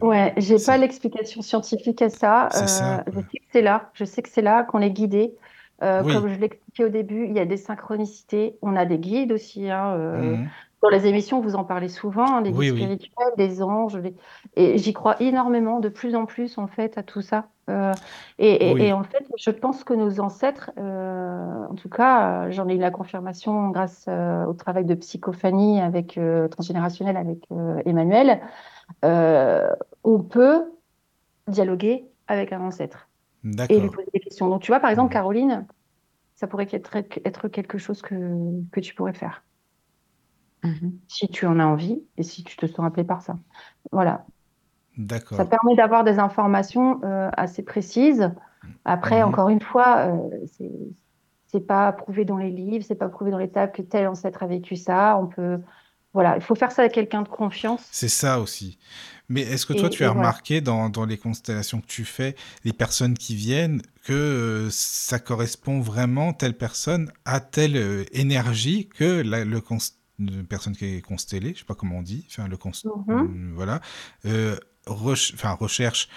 Ouais, 0.00 0.34
j'ai 0.36 0.58
pas 0.58 0.76
l'explication 0.76 1.40
scientifique 1.40 2.02
à 2.02 2.10
ça. 2.10 2.48
c'est 2.50 2.68
ça, 2.68 2.98
Euh, 2.98 3.12
je 3.12 3.20
sais 3.20 3.38
que 3.38 3.44
c'est 3.52 3.62
là, 3.62 3.90
je 3.94 4.04
sais 4.04 4.22
que 4.22 4.28
c'est 4.28 4.42
là 4.42 4.64
qu'on 4.64 4.80
est 4.80 4.90
guidé. 4.90 5.34
Euh, 5.82 6.04
Oui. 6.04 6.12
comme 6.12 6.28
je 6.28 6.34
l'expliquais 6.38 6.84
au 6.84 6.88
début, 6.88 7.26
il 7.26 7.32
y 7.34 7.40
a 7.40 7.46
des 7.46 7.56
synchronicités. 7.56 8.58
On 8.62 8.76
a 8.76 8.84
des 8.86 8.98
guides 8.98 9.32
aussi. 9.32 9.70
hein, 9.70 9.94
euh, 9.96 10.36
Mhm. 10.36 10.50
Dans 10.84 10.90
les 10.90 11.06
émissions, 11.06 11.40
vous 11.40 11.56
en 11.56 11.64
parlez 11.64 11.88
souvent, 11.88 12.36
hein, 12.36 12.42
les 12.42 12.50
Oui, 12.50 12.66
guides 12.66 12.74
oui. 12.74 12.82
spirituels, 12.82 13.32
les 13.38 13.62
anges. 13.62 13.96
les- 13.96 14.14
Et 14.54 14.76
j'y 14.76 14.92
crois 14.92 15.16
énormément, 15.18 15.80
de 15.80 15.88
plus 15.88 16.14
en 16.14 16.26
plus, 16.26 16.58
en 16.58 16.66
fait, 16.66 16.98
à 16.98 17.02
tout 17.02 17.22
ça. 17.22 17.48
Euh, 17.70 17.94
et, 18.38 18.50
et- 18.52 18.70
et 18.70 18.74
Oui. 18.74 18.92
en 18.92 19.02
fait, 19.02 19.24
je 19.38 19.50
pense 19.50 19.82
que 19.82 19.94
nos 19.94 20.20
ancêtres, 20.20 20.72
euh, 20.76 21.64
en 21.70 21.74
tout 21.74 21.88
cas, 21.88 22.44
euh, 22.48 22.50
j'en 22.50 22.68
ai 22.68 22.74
eu 22.74 22.78
la 22.78 22.90
confirmation 22.90 23.70
grâce 23.70 24.04
euh, 24.08 24.44
au 24.44 24.52
travail 24.52 24.84
de 24.84 24.94
psychophanie 24.94 25.80
avec 25.80 26.20
transgénérationnel 26.50 27.16
avec 27.16 27.48
Emmanuel, 27.86 28.42
on 29.02 30.18
peut 30.20 30.70
dialoguer 31.48 32.04
avec 32.26 32.52
un 32.52 32.60
ancêtre 32.60 33.08
et 33.70 33.80
lui 33.80 33.88
poser 33.88 34.08
des 34.12 34.20
questions. 34.20 34.48
Donc, 34.50 34.60
tu 34.60 34.70
vois, 34.70 34.80
par 34.80 34.90
exemple, 34.90 35.08
Mhm. 35.08 35.12
Caroline, 35.14 35.66
ça 36.34 36.46
pourrait 36.46 36.68
être, 36.70 36.94
être 37.24 37.48
quelque 37.48 37.78
chose 37.78 38.02
que, 38.02 38.14
que 38.70 38.80
tu 38.80 38.94
pourrais 38.94 39.14
faire 39.14 39.44
Mhm. 40.64 41.00
si 41.08 41.28
tu 41.28 41.46
en 41.46 41.60
as 41.60 41.66
envie 41.66 42.02
et 42.16 42.22
si 42.24 42.44
tu 42.44 42.56
te 42.56 42.66
sens 42.66 42.86
appelé 42.86 43.04
par 43.04 43.22
ça. 43.22 43.38
Voilà. 43.92 44.26
Ça 45.30 45.44
D'accord. 45.44 45.48
permet 45.48 45.74
d'avoir 45.76 46.04
des 46.04 46.18
informations 46.18 47.00
euh, 47.04 47.30
assez 47.36 47.62
précises. 47.64 48.30
Après, 48.84 49.22
Mhm. 49.22 49.28
encore 49.28 49.48
une 49.48 49.60
fois, 49.60 50.08
euh, 50.08 50.46
c'est 50.46 50.70
c'est 51.48 51.60
pas 51.66 51.92
prouvé 51.92 52.24
dans 52.24 52.36
les 52.38 52.50
livres, 52.50 52.84
c'est 52.86 52.96
pas 52.96 53.08
prouvé 53.08 53.30
dans 53.30 53.38
les 53.38 53.50
tables 53.50 53.72
que 53.72 53.82
tel 53.82 54.08
ancêtre 54.08 54.42
a 54.42 54.46
vécu 54.48 54.76
ça. 54.76 55.16
On 55.20 55.28
peut, 55.28 55.60
voilà, 56.12 56.36
il 56.36 56.42
faut 56.42 56.54
faire 56.56 56.72
ça 56.72 56.82
avec 56.82 56.92
quelqu'un 56.94 57.22
de 57.22 57.28
confiance. 57.28 57.92
C'est 57.92 58.08
ça 58.08 58.40
aussi. 58.40 58.78
Mais 59.28 59.42
est-ce 59.42 59.66
que 59.66 59.72
toi, 59.72 59.88
Et, 59.88 59.90
tu 59.90 60.04
as 60.04 60.10
remarqué 60.10 60.60
dans, 60.60 60.88
dans 60.90 61.04
les 61.06 61.16
constellations 61.18 61.80
que 61.80 61.86
tu 61.86 62.04
fais, 62.04 62.34
les 62.64 62.72
personnes 62.72 63.14
qui 63.16 63.34
viennent, 63.36 63.82
que 64.02 64.12
euh, 64.12 64.68
ça 64.70 65.18
correspond 65.18 65.80
vraiment, 65.80 66.32
telle 66.32 66.56
personne, 66.56 67.12
à 67.24 67.40
telle 67.40 67.76
euh, 67.76 68.04
énergie 68.12 68.88
que 68.88 69.22
la 69.22 69.44
le 69.44 69.60
une 70.18 70.46
personne 70.46 70.76
qui 70.76 70.86
est 70.96 71.00
constellée, 71.02 71.52
je 71.54 71.60
sais 71.60 71.64
pas 71.64 71.74
comment 71.74 71.98
on 71.98 72.02
dit, 72.02 72.26
enfin, 72.30 72.48
le 72.48 72.56
cons- 72.56 72.70
Mhm. 72.84 73.04
euh, 73.12 73.52
voilà, 73.54 73.80
euh, 74.26 74.56
reche- 74.86 75.32
enfin, 75.34 75.52
recherche, 75.52 76.08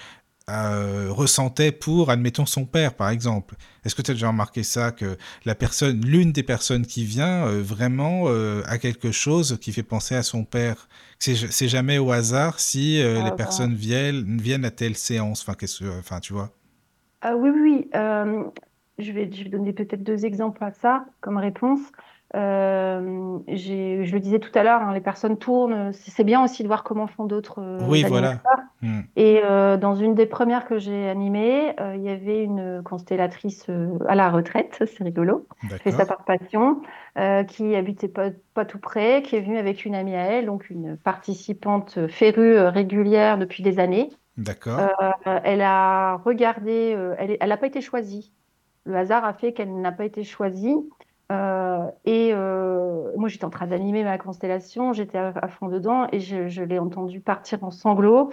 euh, 0.50 1.08
ressentait 1.10 1.72
pour, 1.72 2.10
admettons, 2.10 2.46
son 2.46 2.64
père, 2.64 2.94
par 2.94 3.10
exemple. 3.10 3.56
Est-ce 3.84 3.94
que 3.94 4.00
tu 4.02 4.12
as 4.12 4.14
déjà 4.14 4.28
remarqué 4.28 4.62
ça, 4.62 4.92
que 4.92 5.18
la 5.44 5.54
personne, 5.54 6.00
l'une 6.04 6.32
des 6.32 6.42
personnes 6.42 6.86
qui 6.86 7.04
vient, 7.04 7.46
euh, 7.46 7.62
vraiment 7.62 8.24
euh, 8.28 8.62
a 8.66 8.78
quelque 8.78 9.12
chose 9.12 9.58
qui 9.60 9.72
fait 9.72 9.82
penser 9.82 10.14
à 10.14 10.22
son 10.22 10.44
père? 10.44 10.88
C'est 11.18 11.68
jamais 11.68 11.98
au 11.98 12.12
hasard 12.12 12.60
si 12.60 13.00
euh, 13.02 13.22
les 13.22 13.30
Ah, 13.30 13.36
bah, 13.36 13.36
personnes 13.36 13.74
viennent, 13.74 14.40
viennent 14.40 14.64
à 14.64 14.70
telle 14.70 14.96
séance, 14.96 15.42
enfin, 15.46 15.54
enfin, 15.98 16.20
tu 16.20 16.32
vois? 16.32 16.50
ah 17.20 17.36
oui, 17.36 17.50
oui, 17.50 17.90
je 18.98 19.12
vais, 19.12 19.30
je 19.32 19.44
vais 19.44 19.50
donner 19.50 19.72
peut-être 19.72 20.02
deux 20.02 20.24
exemples 20.26 20.62
à 20.64 20.72
ça 20.72 21.06
comme 21.20 21.36
réponse. 21.38 21.80
Euh, 22.36 23.38
je 23.48 24.12
le 24.12 24.20
disais 24.20 24.38
tout 24.38 24.50
à 24.54 24.62
l'heure, 24.62 24.82
hein, 24.82 24.92
les 24.92 25.00
personnes 25.00 25.38
tournent. 25.38 25.92
C'est 25.92 26.24
bien 26.24 26.44
aussi 26.44 26.62
de 26.62 26.68
voir 26.68 26.84
comment 26.84 27.06
font 27.06 27.24
d'autres 27.24 27.60
euh, 27.62 27.78
Oui, 27.88 28.04
voilà. 28.06 28.40
Hmm. 28.82 29.00
Et 29.16 29.40
euh, 29.44 29.76
dans 29.78 29.94
une 29.94 30.14
des 30.14 30.26
premières 30.26 30.66
que 30.66 30.78
j'ai 30.78 31.08
animées, 31.08 31.74
il 31.94 32.02
y 32.02 32.10
avait 32.10 32.44
une 32.44 32.82
constellatrice 32.84 33.66
à 34.08 34.14
la 34.14 34.30
retraite, 34.30 34.82
c'est 34.96 35.04
rigolo, 35.04 35.46
fait 35.82 35.90
ça 35.90 36.04
par 36.04 36.24
passion, 36.24 36.82
qui 37.48 37.74
habitait 37.74 38.08
pas, 38.08 38.30
pas 38.54 38.64
tout 38.64 38.78
près, 38.78 39.22
qui 39.22 39.36
est 39.36 39.40
venue 39.40 39.58
avec 39.58 39.84
une 39.84 39.94
amie 39.94 40.14
à 40.14 40.24
elle, 40.24 40.46
donc 40.46 40.68
une 40.70 40.96
participante 40.96 42.06
férue 42.08 42.58
régulière 42.58 43.38
depuis 43.38 43.62
des 43.62 43.78
années. 43.78 44.10
D'accord. 44.36 44.80
Elle 45.24 45.62
a 45.62 46.16
regardé, 46.16 46.96
elle 47.18 47.48
n'a 47.48 47.56
pas 47.56 47.66
été 47.66 47.80
choisie. 47.80 48.32
Le 48.84 48.96
hasard 48.96 49.24
a 49.24 49.32
fait 49.32 49.52
qu'elle 49.52 49.80
n'a 49.80 49.92
pas 49.92 50.04
été 50.04 50.24
choisie. 50.24 50.76
Euh, 51.30 51.90
et 52.06 52.30
euh, 52.32 53.12
moi, 53.16 53.28
j'étais 53.28 53.44
en 53.44 53.50
train 53.50 53.66
d'animer 53.66 54.02
ma 54.04 54.18
constellation, 54.18 54.92
j'étais 54.92 55.18
à, 55.18 55.28
à 55.36 55.48
fond 55.48 55.68
dedans 55.68 56.06
et 56.12 56.20
je, 56.20 56.48
je 56.48 56.62
l'ai 56.62 56.78
entendue 56.78 57.20
partir 57.20 57.62
en 57.64 57.70
sanglots. 57.70 58.30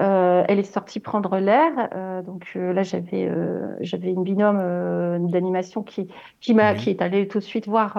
Euh, 0.00 0.44
elle 0.48 0.58
est 0.58 0.62
sortie 0.64 1.00
prendre 1.00 1.38
l'air. 1.38 1.72
euh, 1.94 2.22
donc 2.22 2.52
euh, 2.56 2.72
là, 2.72 2.82
j'avais 2.82 3.28
euh, 3.28 3.76
j'avais 3.80 4.10
une 4.12 4.24
binôme 4.24 5.28
d'animation 5.30 5.82
qui, 5.82 6.08
qui 6.40 6.54
m'a, 6.54 6.74
Oui. 6.74 6.78
qui 6.78 6.90
est 6.90 7.02
allée 7.02 7.28
tout 7.28 7.38
de 7.38 7.44
suite 7.44 7.68
voir 7.68 7.94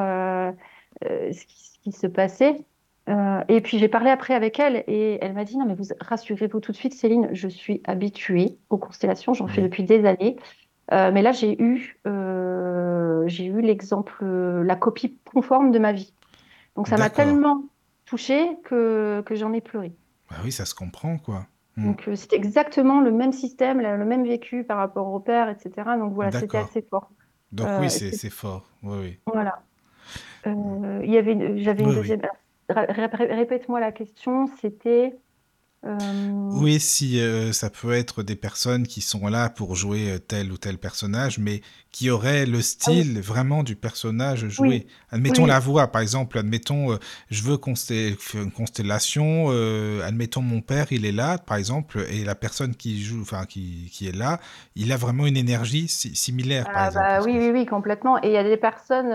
ce 1.04 1.46
qui, 1.46 1.64
ce 1.74 1.80
qui 1.80 1.92
se 1.92 2.08
passait. 2.08 2.66
Euh, 3.10 3.44
et 3.48 3.62
puis 3.62 3.80
j'ai 3.80 3.88
parlé 3.90 4.12
après 4.12 4.36
avec 4.36 4.60
elle 4.60 4.84
et 4.88 5.18
elle 5.24 5.34
m'a 5.34 5.44
dit 5.44 5.58
non 5.58 5.66
mais 5.66 5.74
vous 5.74 5.86
rassurez-vous 6.00 6.60
tout 6.60 6.72
de 6.72 6.78
suite 6.78 6.94
Céline, 6.94 7.30
je 7.34 7.48
suis 7.48 7.82
habituée 7.86 8.60
aux 8.70 8.78
constellations, 8.78 9.34
j'en 9.34 9.48
fais 9.48 9.62
depuis 9.64 9.84
des 9.84 10.06
années. 10.06 10.38
Euh, 10.92 11.12
mais 11.12 11.22
là 11.22 11.32
j'ai 11.32 11.62
eu 11.62 11.98
euh, 12.08 13.24
j'ai 13.28 13.46
eu 13.46 13.62
l'exemple, 13.62 14.14
euh, 14.24 14.64
la 14.64 14.76
copie 14.76 15.18
conforme 15.34 15.72
de 15.72 15.80
ma 15.80 15.94
vie. 15.94 16.14
Donc 16.76 16.88
ça 16.88 16.98
m'a 16.98 17.10
tellement 17.10 17.64
touchée 18.06 18.46
que, 18.64 19.22
que 19.26 19.36
j'en 19.36 19.54
ai 19.54 19.62
pleuré. 19.62 19.94
Bah 20.30 20.38
oui, 20.44 20.52
ça 20.52 20.66
se 20.66 20.76
comprend, 20.76 21.18
quoi. 21.18 21.46
Hmm. 21.78 21.86
Donc 21.88 22.08
euh, 22.08 22.16
c'était 22.16 22.36
exactement 22.36 23.00
le 23.02 23.12
même 23.12 23.32
système, 23.32 23.80
le 23.80 24.06
même 24.06 24.26
vécu 24.26 24.64
par 24.64 24.78
rapport 24.78 25.08
au 25.14 25.20
père, 25.20 25.50
etc. 25.50 25.98
Donc 25.98 26.14
voilà, 26.14 26.32
c'était 26.32 26.58
assez 26.58 26.82
fort. 26.82 27.10
Donc 27.52 27.68
oui, 27.80 27.90
c'est 27.90 28.12
c'est- 28.12 28.18
c'est 28.18 28.30
fort. 28.30 28.66
Oui, 28.84 28.98
oui. 29.02 29.20
voilà. 29.26 29.62
Euh, 30.48 31.02
il 31.04 31.12
y 31.12 31.18
avait, 31.18 31.34
une- 31.34 31.58
j'avais 31.58 31.84
une 31.84 31.90
Oui, 31.90 31.96
deuxième. 31.96 32.22
Ré- 32.70 32.86
ré- 32.88 33.34
Répète-moi 33.36 33.80
la 33.80 33.92
question. 33.92 34.48
C'était. 34.62 35.16
Euh, 35.86 36.52
Oui, 36.52 36.82
si 36.82 37.22
euh, 37.22 37.54
ça 37.54 37.70
peut 37.70 37.94
être 37.94 38.24
des 38.24 38.36
personnes 38.36 38.86
qui 38.86 39.00
sont 39.00 39.28
là 39.28 39.50
pour 39.50 39.76
jouer 39.76 40.12
euh, 40.12 40.20
tel 40.20 40.52
ou 40.52 40.58
tel 40.58 40.78
personnage, 40.78 41.40
mais 41.40 41.62
qui 41.92 42.10
auraient 42.10 42.46
le 42.46 42.62
style 42.62 43.22
vraiment 43.22 43.64
du 43.64 43.78
personnage 43.78 44.50
joué. 44.50 44.86
Oui. 44.86 44.88
Admettons 45.12 45.46
Oui. 45.46 45.52
la 45.54 45.60
voix, 45.60 45.88
par 45.88 46.02
exemple. 46.02 46.38
Admettons, 46.38 46.92
euh, 46.92 46.98
je 47.30 47.42
veux 47.44 47.58
faire 47.58 48.42
une 48.44 48.52
constellation. 48.52 49.50
admettons 50.04 50.42
mon 50.42 50.60
père, 50.62 50.88
il 50.92 51.06
est 51.06 51.14
là, 51.14 51.38
par 51.38 51.56
exemple, 51.56 52.06
et 52.10 52.26
la 52.26 52.36
personne 52.36 52.76
qui 52.76 53.02
joue, 53.02 53.22
enfin 53.22 53.46
qui, 53.46 53.90
qui 53.94 54.08
est 54.08 54.16
là, 54.16 54.40
il 54.76 54.92
a 54.92 54.98
vraiment 54.98 55.28
une 55.28 55.38
énergie 55.38 55.88
si- 55.88 56.16
similaire, 56.16 56.70
par 56.72 56.84
Ah 56.84 56.86
exemple. 56.86 57.12
bah 57.12 57.14
Parce 57.14 57.26
oui, 57.26 57.38
oui, 57.40 57.50
oui, 57.52 57.66
complètement. 57.66 58.18
Et 58.24 58.28
il 58.28 58.34
y 58.34 58.38
a 58.38 58.44
des 58.44 58.58
personnes 58.58 59.10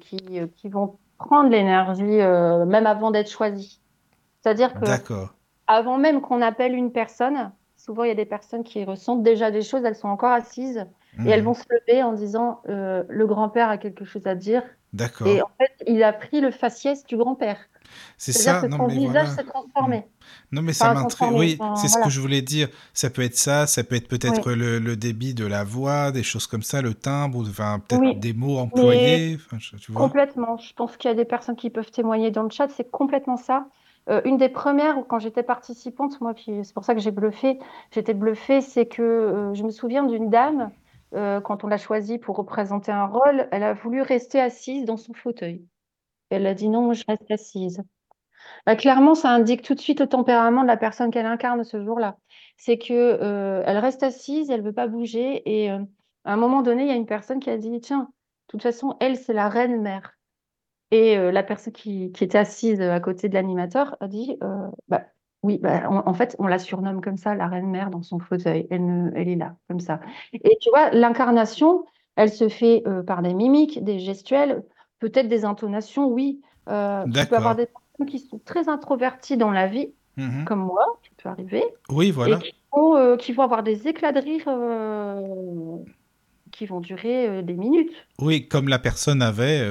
qui, 0.00 0.18
qui 0.56 0.68
vont 0.68 0.98
prendre 1.18 1.50
l'énergie 1.50 2.02
même 2.04 2.86
avant 2.86 3.10
d'être 3.10 3.30
choisies. 3.30 3.80
C'est-à-dire 4.42 4.74
que 4.74 4.86
avant 5.66 5.98
même 5.98 6.20
qu'on 6.20 6.40
appelle 6.42 6.74
une 6.74 6.92
personne, 6.92 7.52
souvent 7.76 8.04
il 8.04 8.08
y 8.08 8.12
a 8.12 8.14
des 8.14 8.24
personnes 8.24 8.64
qui 8.64 8.84
ressentent 8.84 9.22
déjà 9.22 9.50
des 9.50 9.62
choses, 9.62 9.84
elles 9.84 9.96
sont 9.96 10.08
encore 10.08 10.32
assises 10.32 10.86
et 11.24 11.30
elles 11.30 11.40
Mhm. 11.40 11.46
vont 11.46 11.54
se 11.54 11.64
lever 11.70 12.02
en 12.02 12.12
disant 12.12 12.60
euh, 12.68 13.04
le 13.08 13.26
grand-père 13.26 13.68
a 13.68 13.78
quelque 13.78 14.04
chose 14.04 14.26
à 14.26 14.34
dire. 14.34 14.62
D'accord. 14.92 15.26
Et 15.26 15.42
en 15.42 15.50
fait, 15.58 15.72
il 15.86 16.02
a 16.02 16.12
pris 16.12 16.40
le 16.40 16.50
faciès 16.50 17.04
du 17.04 17.16
grand-père. 17.16 17.58
C'est 18.16 18.32
ça. 18.32 18.60
que 18.62 18.66
Non, 18.66 18.76
son 18.78 18.86
mais 18.86 18.94
visage 18.94 19.12
voilà. 19.28 19.30
s'est 19.30 19.44
transformé. 19.44 20.06
Non, 20.52 20.62
mais 20.62 20.72
ça 20.72 20.90
Enfin, 20.92 21.02
m'intrigue. 21.02 21.32
Oui, 21.32 21.56
enfin, 21.60 21.74
c'est 21.76 21.88
ce 21.88 21.98
que 21.98 22.10
je 22.10 22.20
voulais 22.20 22.42
dire. 22.42 22.68
Ça 22.94 23.10
peut 23.10 23.22
être 23.22 23.36
ça, 23.36 23.66
ça 23.66 23.82
peut 23.84 23.96
être 23.96 24.08
peut-être 24.08 24.50
Oui. 24.52 24.56
le, 24.58 24.78
le 24.78 24.96
débit 24.96 25.34
de 25.34 25.46
la 25.46 25.64
voix, 25.64 26.10
des 26.12 26.22
choses 26.22 26.46
comme 26.46 26.62
ça, 26.62 26.80
le 26.82 26.94
timbre, 26.94 27.38
ou 27.38 27.42
enfin, 27.42 27.80
peut-être 27.80 28.00
Oui, 28.00 28.16
des 28.16 28.32
mots 28.32 28.58
employés. 28.58 29.36
Enfin, 29.36 29.58
je- 29.58 29.76
tu 29.76 29.92
vois? 29.92 30.02
Complètement. 30.02 30.56
Je 30.58 30.72
pense 30.74 30.96
qu'il 30.96 31.08
y 31.10 31.12
a 31.12 31.16
des 31.16 31.24
personnes 31.24 31.56
qui 31.56 31.70
peuvent 31.70 31.90
témoigner 31.90 32.30
dans 32.30 32.42
le 32.42 32.50
chat. 32.50 32.68
C'est 32.68 32.90
complètement 32.90 33.36
ça. 33.36 33.66
Euh, 34.08 34.22
une 34.24 34.38
des 34.38 34.48
premières, 34.48 35.06
quand 35.06 35.18
j'étais 35.18 35.42
participante, 35.42 36.20
moi, 36.20 36.34
c'est 36.36 36.72
pour 36.74 36.84
ça 36.84 36.94
que 36.94 37.00
j'ai 37.00 37.10
bluffé, 37.10 37.58
j'étais 37.90 38.14
bluffée, 38.14 38.60
c'est 38.60 38.86
que 38.86 39.02
euh, 39.02 39.54
je 39.54 39.62
me 39.64 39.70
souviens 39.70 40.04
d'une 40.04 40.30
dame, 40.30 40.70
euh, 41.14 41.40
quand 41.40 41.64
on 41.64 41.66
l'a 41.68 41.76
choisie 41.78 42.18
pour 42.18 42.36
représenter 42.36 42.92
un 42.92 43.06
rôle, 43.06 43.48
elle 43.52 43.62
a 43.62 43.74
voulu 43.74 44.02
rester 44.02 44.40
assise 44.40 44.84
dans 44.84 44.96
son 44.96 45.12
fauteuil. 45.12 45.66
Elle 46.30 46.46
a 46.46 46.54
dit 46.54 46.68
non, 46.68 46.92
je 46.92 47.04
reste 47.06 47.30
assise. 47.30 47.82
Bah, 48.66 48.76
clairement, 48.76 49.14
ça 49.14 49.30
indique 49.30 49.62
tout 49.62 49.74
de 49.74 49.80
suite 49.80 50.00
le 50.00 50.06
tempérament 50.06 50.62
de 50.62 50.68
la 50.68 50.76
personne 50.76 51.10
qu'elle 51.10 51.26
incarne 51.26 51.64
ce 51.64 51.82
jour-là. 51.84 52.16
C'est 52.56 52.78
que 52.78 53.62
elle 53.66 53.78
reste 53.78 54.02
assise, 54.02 54.50
elle 54.50 54.62
veut 54.62 54.72
pas 54.72 54.86
bouger, 54.86 55.42
et 55.46 55.70
à 55.70 55.80
un 56.24 56.36
moment 56.36 56.62
donné, 56.62 56.82
il 56.82 56.88
y 56.88 56.92
a 56.92 56.96
une 56.96 57.06
personne 57.06 57.40
qui 57.40 57.50
a 57.50 57.58
dit, 57.58 57.80
tiens, 57.80 58.10
toute 58.48 58.62
façon, 58.62 58.96
elle, 59.00 59.16
c'est 59.16 59.34
la 59.34 59.48
reine 59.48 59.80
mère. 59.80 60.17
Et 60.90 61.16
la 61.16 61.42
personne 61.42 61.72
qui, 61.72 62.12
qui, 62.12 62.24
était 62.24 62.38
assise 62.38 62.80
à 62.80 62.98
côté 63.00 63.28
de 63.28 63.34
l'animateur 63.34 63.96
a 64.00 64.08
dit, 64.08 64.38
bah, 64.88 65.02
oui, 65.42 65.58
bah, 65.62 65.82
en 65.88 66.14
fait, 66.14 66.34
on 66.38 66.46
la 66.46 66.58
surnomme 66.58 67.02
comme 67.02 67.18
ça, 67.18 67.34
la 67.34 67.46
reine 67.46 67.68
mère 67.68 67.90
dans 67.90 68.02
son 68.02 68.18
fauteuil. 68.18 68.66
Elle, 68.70 69.12
elle 69.14 69.28
est 69.28 69.36
là, 69.36 69.54
comme 69.68 69.80
ça. 69.80 70.00
Et 70.32 70.56
tu 70.62 70.70
vois, 70.70 70.90
l'incarnation, 70.90 71.84
elle 72.16 72.30
se 72.30 72.48
fait 72.48 72.82
par 73.06 73.20
des 73.20 73.34
mimiques, 73.34 73.84
des 73.84 73.98
gestuels, 73.98 74.62
peut-être 74.98 75.28
des 75.28 75.44
intonations, 75.44 76.08
oui. 76.08 76.40
Euh, 76.68 77.04
tu 77.14 77.26
peux 77.26 77.36
avoir 77.36 77.56
des 77.56 77.66
personnes 77.66 78.06
qui 78.06 78.18
sont 78.18 78.40
très 78.44 78.68
introverties 78.68 79.36
dans 79.36 79.50
la 79.50 79.66
vie, 79.66 79.92
mmh 80.16 80.44
comme 80.44 80.60
moi, 80.60 80.84
qui 81.02 81.10
peut 81.16 81.28
arriver. 81.28 81.64
Oui, 81.90 82.10
voilà. 82.10 82.38
Et 82.44 82.54
euh, 82.76 83.16
qui 83.16 83.32
vont, 83.32 83.42
avoir 83.42 83.62
des 83.62 83.88
éclats 83.88 84.12
de 84.12 84.20
rire 84.20 84.44
euh, 84.46 85.76
qui 86.52 86.66
vont 86.66 86.80
durer 86.80 87.42
des 87.42 87.54
minutes. 87.54 87.92
Oui, 88.20 88.48
comme 88.48 88.68
la 88.68 88.78
personne 88.78 89.22
avait. 89.22 89.62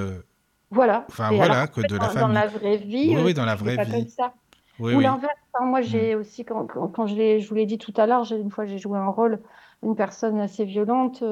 Voilà. 0.71 1.05
Enfin, 1.09 1.31
voilà, 1.31 1.67
que 1.67 1.81
de 1.81 1.95
la 1.95 2.09
famille. 2.09 2.21
Dans 2.21 2.27
la 2.27 2.47
vraie 2.47 2.77
vie. 2.77 3.15
Oui, 3.15 3.21
oui 3.25 3.33
dans 3.33 3.45
la 3.45 3.55
vraie 3.55 3.83
vie. 3.83 3.91
Comme 3.91 4.07
ça. 4.07 4.33
Ou 4.79 4.99
l'inverse. 4.99 5.33
Hein, 5.59 5.65
moi, 5.65 5.81
j'ai 5.81 6.15
mmh. 6.15 6.19
aussi, 6.19 6.45
quand, 6.45 6.67
quand, 6.67 7.07
je, 7.07 7.39
je 7.39 7.47
vous 7.47 7.55
l'ai 7.55 7.65
dit 7.65 7.77
tout 7.77 7.93
à 7.97 8.05
l'heure, 8.05 8.31
une 8.31 8.51
fois, 8.51 8.65
j'ai 8.65 8.77
joué 8.77 8.97
un 8.97 9.07
rôle, 9.07 9.39
une 9.83 9.95
personne 9.95 10.39
assez 10.39 10.65
violente. 10.65 11.23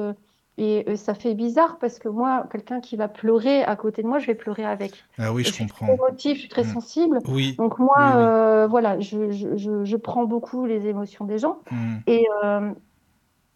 Et 0.58 0.84
euh, 0.88 0.96
ça 0.96 1.14
fait 1.14 1.34
bizarre 1.34 1.76
parce 1.78 1.98
que 1.98 2.08
moi, 2.08 2.46
quelqu'un 2.50 2.80
qui 2.80 2.96
va 2.96 3.08
pleurer 3.08 3.62
à 3.62 3.76
côté 3.76 4.02
de 4.02 4.08
moi, 4.08 4.18
je 4.18 4.26
vais 4.26 4.34
pleurer 4.34 4.64
avec. 4.64 4.92
Ah 5.18 5.32
oui, 5.32 5.44
je, 5.44 5.52
je 5.52 5.58
comprends. 5.58 5.86
Je 5.86 5.92
suis 5.92 5.98
très 5.98 6.06
émotive, 6.08 6.34
je 6.34 6.40
suis 6.40 6.48
très 6.48 6.64
mmh. 6.64 6.72
sensible. 6.72 7.18
Oui. 7.28 7.54
Donc 7.58 7.78
moi, 7.78 8.16
euh, 8.16 8.66
voilà, 8.66 8.98
je, 8.98 9.96
prends 9.96 10.24
beaucoup 10.24 10.64
les 10.64 10.86
émotions 10.86 11.26
des 11.26 11.38
gens. 11.38 11.58
Mmh. 11.70 11.96
Et, 12.06 12.26
euh, 12.44 12.70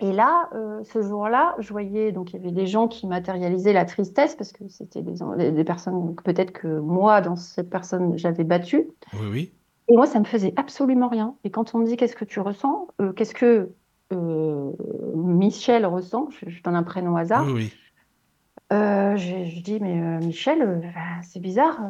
et 0.01 0.13
là, 0.13 0.49
ce 0.85 1.03
jour-là, 1.03 1.55
je 1.59 1.71
voyais, 1.71 2.13
donc 2.13 2.33
il 2.33 2.37
y 2.37 2.39
avait 2.39 2.53
des 2.53 2.67
gens 2.67 2.89
qui 2.89 3.07
matérialisaient 3.07 3.73
la 3.73 3.85
tristesse 3.85 4.35
parce 4.35 4.53
que 4.53 4.69
c'était 4.69 5.03
des, 5.03 5.53
des, 5.53 5.65
personnes, 5.65 6.15
peut-être 6.25 6.53
que 6.53 6.81
moi, 6.81 7.21
dans 7.21 7.37
cette 7.37 7.71
personne, 7.71 8.17
j'avais 8.17 8.45
battu. 8.45 8.89
Oui, 9.15 9.29
oui. 9.31 9.53
Et 9.89 9.97
moi, 9.97 10.07
ça 10.07 10.21
me 10.21 10.25
faisait 10.25 10.53
absolument 10.57 11.09
rien. 11.09 11.35
Et 11.45 11.51
quand 11.51 11.75
on 11.75 11.79
me 11.79 11.87
dit 11.87 11.97
qu'est-ce 11.97 12.17
que 12.17 12.25
tu 12.25 12.41
ressens, 12.41 12.89
qu'est-ce 13.17 13.35
que 13.35 13.71
euh, 14.13 14.73
Michel 15.15 15.87
ressent, 15.87 16.29
je, 16.31 16.63
donne 16.63 16.75
un 16.75 16.83
prénom 16.83 17.15
au 17.15 17.17
hasard. 17.17 17.47
Oui, 17.47 17.53
oui. 17.53 17.73
Euh, 18.73 19.17
je, 19.17 19.61
dis, 19.63 19.79
mais 19.81 20.01
euh, 20.01 20.25
Michel, 20.25 20.93
c'est 21.23 21.41
bizarre, 21.41 21.81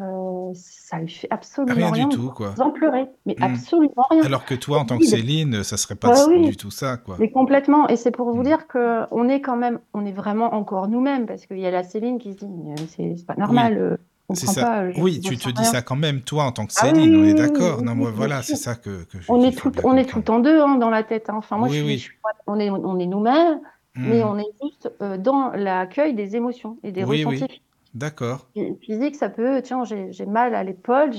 ça 0.55 0.99
lui 0.99 1.09
fait 1.09 1.29
absolument 1.31 1.75
rien. 1.75 1.91
Rien 1.91 2.09
du 2.09 2.17
tout, 2.17 2.31
quoi. 2.31 2.55
Sans 2.57 2.71
pleurer, 2.71 3.07
mais 3.27 3.37
hmm. 3.39 3.43
absolument 3.43 4.07
rien. 4.09 4.23
Alors 4.23 4.47
que 4.47 4.55
toi, 4.55 4.79
en 4.79 4.87
tant 4.87 4.97
que 4.97 5.05
Céline, 5.05 5.63
ça 5.63 5.77
serait 5.77 5.95
pas 5.95 6.27
du 6.27 6.57
tout 6.57 6.71
ça, 6.71 6.97
quoi. 6.97 7.17
Mais 7.19 7.31
complètement. 7.31 7.87
Et 7.89 7.97
c'est 7.97 8.11
pour 8.11 8.33
vous 8.33 8.41
hmm. 8.41 8.45
dire 8.45 8.67
que 8.67 9.03
on 9.11 9.29
est 9.29 9.43
quand 9.43 9.57
même, 9.57 9.79
on 9.93 10.07
est 10.07 10.13
vraiment 10.13 10.55
encore 10.55 10.89
nous-mêmes, 10.89 11.27
parce 11.27 11.45
qu'il 11.45 11.59
y 11.59 11.67
a 11.67 11.71
la 11.71 11.83
Céline 11.83 12.19
qui 12.19 12.33
se 12.33 12.45
dit, 12.47 13.15
c'est 13.17 13.27
pas 13.27 13.37
normal. 13.37 13.99
C'est 14.35 14.47
ça. 14.47 14.85
oui, 14.97 15.21
tu 15.21 15.37
te 15.37 15.51
dis 15.51 15.65
ça 15.65 15.83
quand 15.83 15.97
même, 15.97 16.21
toi, 16.21 16.45
en 16.45 16.53
tant 16.53 16.67
que 16.67 16.73
ah 16.77 16.87
Céline, 16.87 17.17
on 17.17 17.25
est 17.25 17.35
d'accord. 17.35 17.83
non, 17.83 17.95
moi, 17.95 18.11
voilà, 18.15 18.43
c'est 18.43 18.57
ça 18.57 18.75
que, 18.75 19.05
que 19.05 19.19
on 19.29 19.43
est 19.43 19.57
tout, 19.57 19.73
on 19.85 19.97
est 19.97 20.05
tout 20.05 20.31
en 20.31 20.39
deux 20.39 20.61
hein, 20.61 20.77
dans 20.77 20.91
la 20.91 21.03
tête. 21.03 21.29
Hein. 21.29 21.35
Enfin, 21.37 21.57
moi, 21.59 21.69
je, 21.69 22.09
on 22.47 22.59
est, 22.59 22.71
on 22.71 22.99
est 22.99 23.07
nous-mêmes, 23.07 23.61
mais 23.95 24.23
hmm. 24.23 24.29
on 24.29 24.39
est 24.39 24.53
juste 24.63 24.93
euh, 25.03 25.17
dans 25.19 25.51
l'accueil 25.51 26.15
des 26.15 26.37
émotions 26.37 26.79
et 26.83 26.93
des 26.93 27.05
ressentis. 27.05 27.63
D'accord. 27.95 28.47
Physique, 28.83 29.17
ça 29.17 29.29
peut. 29.29 29.63
Tiens, 29.63 29.83
j'ai 29.85 30.27
mal 30.27 30.55
à 30.55 30.63
l'épaule. 30.63 31.11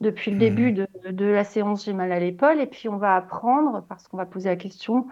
Depuis 0.00 0.32
le 0.32 0.38
début 0.38 0.72
hmm. 0.72 0.86
de, 1.04 1.10
de, 1.12 1.24
la 1.26 1.44
séance, 1.44 1.84
j'ai 1.84 1.92
mal 1.92 2.10
à 2.10 2.18
l'épaule, 2.18 2.60
et 2.60 2.66
puis 2.66 2.88
on 2.88 2.96
va 2.96 3.14
apprendre 3.14 3.84
parce 3.88 4.08
qu'on 4.08 4.16
va 4.16 4.26
poser 4.26 4.48
la 4.48 4.56
question. 4.56 5.06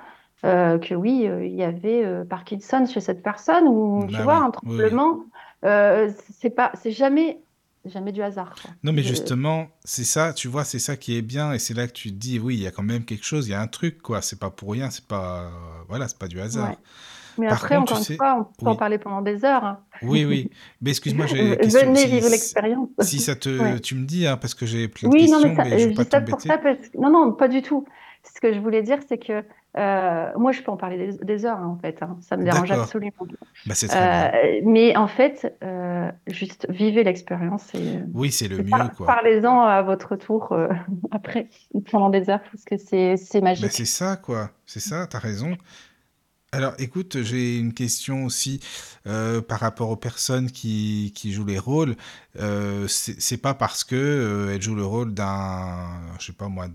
Euh, 0.44 0.78
que 0.78 0.94
oui, 0.94 1.28
euh, 1.28 1.44
il 1.44 1.54
y 1.54 1.62
avait 1.62 2.04
Parkinson 2.28 2.86
chez 2.86 3.00
cette 3.00 3.22
personne, 3.22 3.68
ou 3.68 4.04
tu 4.08 4.16
bah 4.16 4.22
vois, 4.24 4.36
un 4.36 4.50
tremblement. 4.50 5.20
C'est 5.62 6.50
pas, 6.50 6.72
c'est 6.74 6.90
jamais, 6.90 7.40
jamais 7.84 8.12
du 8.12 8.22
hasard. 8.22 8.54
Non, 8.82 8.92
mais 8.92 9.02
justement, 9.02 9.68
c'est 9.84 10.04
ça, 10.04 10.32
tu 10.32 10.48
vois, 10.48 10.64
c'est 10.64 10.78
ça 10.78 10.96
qui 10.96 11.16
est 11.16 11.22
bien, 11.22 11.52
et 11.52 11.58
c'est 11.58 11.74
là 11.74 11.86
que 11.86 11.92
tu 11.92 12.10
te 12.10 12.16
dis, 12.16 12.38
oui, 12.38 12.56
il 12.56 12.62
y 12.62 12.66
a 12.66 12.70
quand 12.70 12.82
même 12.82 13.04
quelque 13.04 13.24
chose, 13.24 13.48
il 13.48 13.50
y 13.50 13.54
a 13.54 13.60
un 13.60 13.66
truc, 13.66 14.02
quoi. 14.02 14.22
C'est 14.22 14.38
pas 14.38 14.50
pour 14.50 14.72
rien, 14.72 14.90
c'est 14.90 15.06
pas, 15.06 15.50
voilà, 15.88 16.08
c'est 16.08 16.18
pas 16.18 16.28
du 16.28 16.40
hasard. 16.40 16.74
Mais 17.38 17.46
après, 17.46 17.76
encore 17.76 17.98
une 17.98 18.16
fois, 18.16 18.36
on 18.38 18.64
peut 18.64 18.70
en 18.70 18.76
parler 18.76 18.98
pendant 18.98 19.22
des 19.22 19.44
heures. 19.44 19.64
Hein. 19.64 19.80
Oui, 20.02 20.24
oui. 20.24 20.50
Mais 20.82 20.90
excuse-moi, 20.90 21.26
j'ai. 21.26 21.56
Venez 21.62 22.06
vivre 22.06 22.28
l'expérience. 22.28 22.88
Si 23.00 23.18
ça 23.18 23.34
te, 23.34 23.78
tu 23.78 23.94
me 23.94 24.04
dis, 24.04 24.26
hein, 24.26 24.36
parce 24.36 24.54
que 24.54 24.66
j'ai 24.66 24.88
plein 24.88 25.08
de 25.08 25.14
oui, 25.14 25.20
questions, 25.20 25.40
non, 25.40 25.48
mais, 25.48 25.56
ça, 25.56 25.64
mais 25.64 25.78
je 25.78 25.96
pas 25.96 26.04
t'embêter. 26.04 26.48
Non, 26.98 27.10
non, 27.10 27.32
pas 27.32 27.48
du 27.48 27.62
tout. 27.62 27.86
Ce 28.22 28.40
que 28.40 28.52
je 28.52 28.58
voulais 28.58 28.82
dire, 28.82 28.98
c'est 29.08 29.16
que 29.16 29.42
euh, 29.78 30.30
moi, 30.36 30.50
je 30.50 30.62
peux 30.62 30.70
en 30.72 30.76
parler 30.76 31.12
des, 31.22 31.46
heures, 31.46 31.58
hein, 31.58 31.76
en 31.76 31.80
fait. 31.80 32.02
Hein. 32.02 32.16
Ça 32.20 32.36
me 32.36 32.44
dérange 32.44 32.70
absolument 32.70 33.12
bah, 33.66 33.74
euh, 33.94 34.60
mais 34.64 34.96
en 34.96 35.06
fait, 35.06 35.56
euh, 35.62 36.10
juste 36.26 36.66
vivez 36.70 37.04
l'expérience. 37.04 37.72
oui, 38.12 38.32
c'est 38.32 38.48
le 38.48 38.58
mieux. 38.58 39.04
Parlez-en 39.06 39.60
à 39.60 39.82
votre 39.82 40.16
tour 40.16 40.56
après, 41.12 41.48
pendant 41.90 42.10
des 42.10 42.30
heures, 42.30 42.42
parce 42.50 42.64
que 42.64 42.76
c'est 42.78 43.16
bah, 43.34 43.40
magique. 43.40 43.70
c'est 43.70 43.84
ça, 43.84 44.16
quoi. 44.16 44.50
C'est 44.66 44.80
ça, 44.80 45.06
tu 45.06 45.16
as 45.16 45.20
raison. 45.20 45.56
Alors, 46.52 46.74
écoute, 46.78 47.22
j'ai 47.22 47.58
une 47.58 47.72
question 47.72 48.24
aussi 48.24 48.58
euh, 49.06 49.40
par 49.40 49.60
rapport 49.60 49.88
aux 49.90 49.96
personnes 49.96 50.50
qui, 50.50 51.12
qui 51.14 51.32
jouent 51.32 51.44
les 51.44 51.60
rôles. 51.60 51.94
Euh, 52.40 52.88
c'est 52.88 53.36
pas 53.36 53.54
parce 53.54 53.84
que 53.84 53.94
euh, 53.94 54.52
elle 54.52 54.60
joue 54.60 54.74
le 54.74 54.84
rôle 54.84 55.14
d'un, 55.14 55.86
je 56.18 56.26
sais 56.26 56.32
pas 56.32 56.48
moi, 56.48 56.66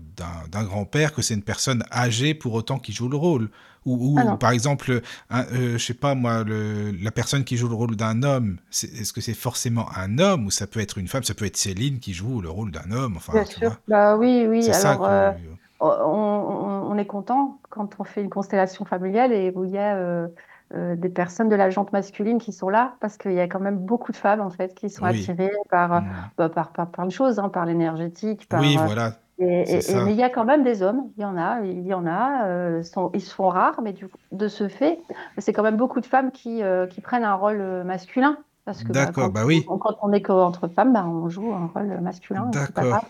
d'un 0.50 0.64
grand-père 0.64 1.12
que 1.12 1.20
c'est 1.20 1.34
une 1.34 1.42
personne 1.42 1.84
âgée 1.92 2.32
pour 2.32 2.54
autant 2.54 2.78
qui 2.78 2.92
joue 2.92 3.10
le 3.10 3.18
rôle. 3.18 3.50
Ou, 3.84 4.18
par 4.40 4.50
exemple, 4.50 5.00
euh, 5.32 5.78
je 5.78 5.84
sais 5.84 5.94
pas 5.94 6.14
moi, 6.16 6.42
le, 6.42 6.90
la 6.92 7.12
personne 7.12 7.44
qui 7.44 7.56
joue 7.56 7.68
le 7.68 7.74
rôle 7.76 7.94
d'un 7.94 8.22
homme, 8.24 8.56
est-ce 8.72 9.12
que 9.12 9.20
c'est 9.20 9.34
forcément 9.34 9.88
un 9.96 10.18
homme 10.18 10.46
ou 10.46 10.50
ça 10.50 10.66
peut 10.66 10.80
être 10.80 10.98
une 10.98 11.06
femme? 11.06 11.22
Ça 11.22 11.34
peut 11.34 11.44
être 11.44 11.56
Céline 11.56 12.00
qui 12.00 12.12
joue 12.12 12.40
le 12.40 12.48
rôle 12.48 12.72
d'un 12.72 12.90
homme. 12.90 13.16
Enfin, 13.16 13.34
Bien 13.34 13.44
sûr. 13.44 13.78
Bah 13.86 14.16
oui, 14.16 14.46
oui. 14.48 14.68
Alors, 14.70 15.55
on, 15.80 16.96
est 16.96 17.06
content 17.06 17.58
quand 17.70 17.88
on 17.98 18.04
fait 18.04 18.22
une 18.22 18.30
constellation 18.30 18.84
familiale 18.84 19.32
et 19.32 19.52
où 19.54 19.64
il 19.64 19.70
y 19.70 19.78
a 19.78 19.96
euh, 19.96 20.28
euh, 20.74 20.96
des 20.96 21.08
personnes 21.08 21.48
de 21.48 21.54
la 21.54 21.70
jante 21.70 21.92
masculine 21.92 22.38
qui 22.38 22.52
sont 22.52 22.68
là, 22.68 22.94
parce 23.00 23.16
qu'il 23.16 23.32
y 23.32 23.40
a 23.40 23.46
quand 23.46 23.60
même 23.60 23.78
beaucoup 23.78 24.12
de 24.12 24.16
femmes 24.16 24.40
en 24.40 24.50
fait 24.50 24.74
qui 24.74 24.88
sont 24.88 25.04
attirées 25.04 25.52
par, 25.70 26.00
mmh. 26.00 26.06
bah, 26.38 26.48
par, 26.48 26.72
par, 26.72 26.90
plein 26.90 27.06
de 27.06 27.12
choses, 27.12 27.38
hein, 27.38 27.48
par 27.48 27.66
l'énergétique. 27.66 28.48
oui, 28.58 28.76
euh, 28.78 28.84
voilà. 28.84 29.12
Et, 29.38 29.80
mais 29.94 30.12
il 30.12 30.16
y 30.16 30.22
a 30.22 30.30
quand 30.30 30.46
même 30.46 30.64
des 30.64 30.82
hommes, 30.82 31.10
il 31.18 31.22
y 31.22 31.24
en 31.26 31.36
a, 31.36 31.60
il 31.60 31.86
y 31.86 31.92
en 31.92 32.06
a, 32.06 32.82
sont, 32.82 33.10
ils 33.12 33.20
sont 33.20 33.48
rares, 33.48 33.82
mais 33.82 33.92
du, 33.92 34.08
de 34.32 34.48
ce 34.48 34.66
fait, 34.66 34.98
c'est 35.36 35.52
quand 35.52 35.62
même 35.62 35.76
beaucoup 35.76 36.00
de 36.00 36.06
femmes 36.06 36.30
qui, 36.30 36.62
qui 36.88 37.00
prennent 37.02 37.24
un 37.24 37.34
rôle 37.34 37.62
masculin. 37.84 38.38
Parce 38.64 38.82
que 38.82 38.88
bah, 38.88 39.04
D'accord, 39.04 39.30
bah, 39.30 39.42
oui. 39.44 39.64
quand 39.64 39.96
on 40.02 40.12
est 40.12 40.22
qu'entre 40.22 40.68
femmes, 40.68 40.94
bah, 40.94 41.04
on 41.06 41.28
joue 41.28 41.52
un 41.52 41.70
rôle 41.72 42.00
masculin. 42.00 42.46
D'accord. 42.46 43.04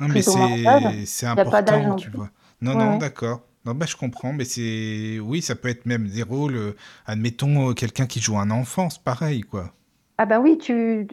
Non, 0.00 0.08
mais 0.08 0.22
c'est 0.22 1.26
important, 1.26 1.96
tu 1.96 2.10
vois. 2.10 2.30
Non, 2.60 2.74
non, 2.74 2.98
d'accord. 2.98 3.42
Non, 3.64 3.74
bah, 3.74 3.86
je 3.86 3.96
comprends, 3.96 4.32
mais 4.32 4.44
c'est. 4.44 5.18
Oui, 5.20 5.42
ça 5.42 5.54
peut 5.54 5.68
être 5.68 5.84
même 5.84 6.08
des 6.08 6.22
rôles. 6.22 6.56
Euh, 6.56 6.76
admettons, 7.06 7.70
euh, 7.70 7.74
quelqu'un 7.74 8.06
qui 8.06 8.20
joue 8.20 8.38
un 8.38 8.50
enfant, 8.50 8.88
c'est 8.88 9.02
pareil, 9.02 9.42
quoi. 9.42 9.74
Ah, 10.16 10.26
bah 10.26 10.40
oui, 10.40 10.56
tu. 10.56 11.06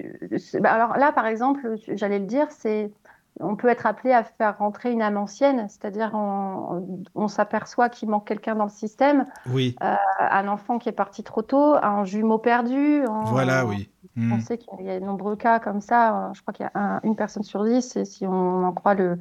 Bah, 0.61 0.71
alors 0.71 0.97
là, 0.97 1.11
par 1.11 1.25
exemple, 1.25 1.75
j'allais 1.93 2.19
le 2.19 2.25
dire, 2.25 2.47
c'est. 2.57 2.91
On 3.39 3.55
peut 3.55 3.67
être 3.67 3.85
appelé 3.85 4.13
à 4.13 4.23
faire 4.23 4.57
rentrer 4.57 4.91
une 4.91 5.01
âme 5.01 5.17
ancienne, 5.17 5.67
c'est-à-dire 5.67 6.11
on, 6.13 7.03
on 7.15 7.27
s'aperçoit 7.27 7.89
qu'il 7.89 8.09
manque 8.09 8.27
quelqu'un 8.27 8.55
dans 8.55 8.63
le 8.63 8.69
système. 8.69 9.25
Oui. 9.47 9.75
Euh, 9.83 9.95
un 10.19 10.47
enfant 10.47 10.77
qui 10.79 10.87
est 10.87 10.93
parti 10.93 11.23
trop 11.23 11.41
tôt, 11.41 11.75
un 11.81 12.05
jumeau 12.05 12.37
perdu. 12.37 13.03
Voilà, 13.25 13.65
oui. 13.65 13.89
On 14.17 14.37
hmm. 14.37 14.39
sait 14.39 14.57
qu'il 14.57 14.85
y 14.85 14.89
a 14.89 14.99
de 14.99 15.05
nombreux 15.05 15.35
cas 15.35 15.59
comme 15.59 15.81
ça. 15.81 16.31
Je 16.33 16.41
crois 16.41 16.53
qu'il 16.53 16.65
y 16.65 16.69
a 16.73 17.01
une 17.03 17.17
personne 17.17 17.43
sur 17.43 17.65
dix, 17.65 17.97
et 17.97 18.05
si 18.05 18.25
on 18.25 18.63
en 18.63 18.71
croit 18.71 18.93
le, 18.93 19.19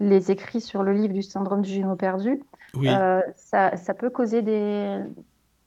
les 0.00 0.30
écrits 0.30 0.60
sur 0.60 0.82
le 0.82 0.92
livre 0.92 1.14
du 1.14 1.22
syndrome 1.22 1.62
du 1.62 1.70
jumeau 1.70 1.96
perdu, 1.96 2.42
euh, 2.76 3.20
ça, 3.36 3.76
ça, 3.76 3.94
peut 3.94 4.10
causer 4.10 4.42
des, 4.42 4.98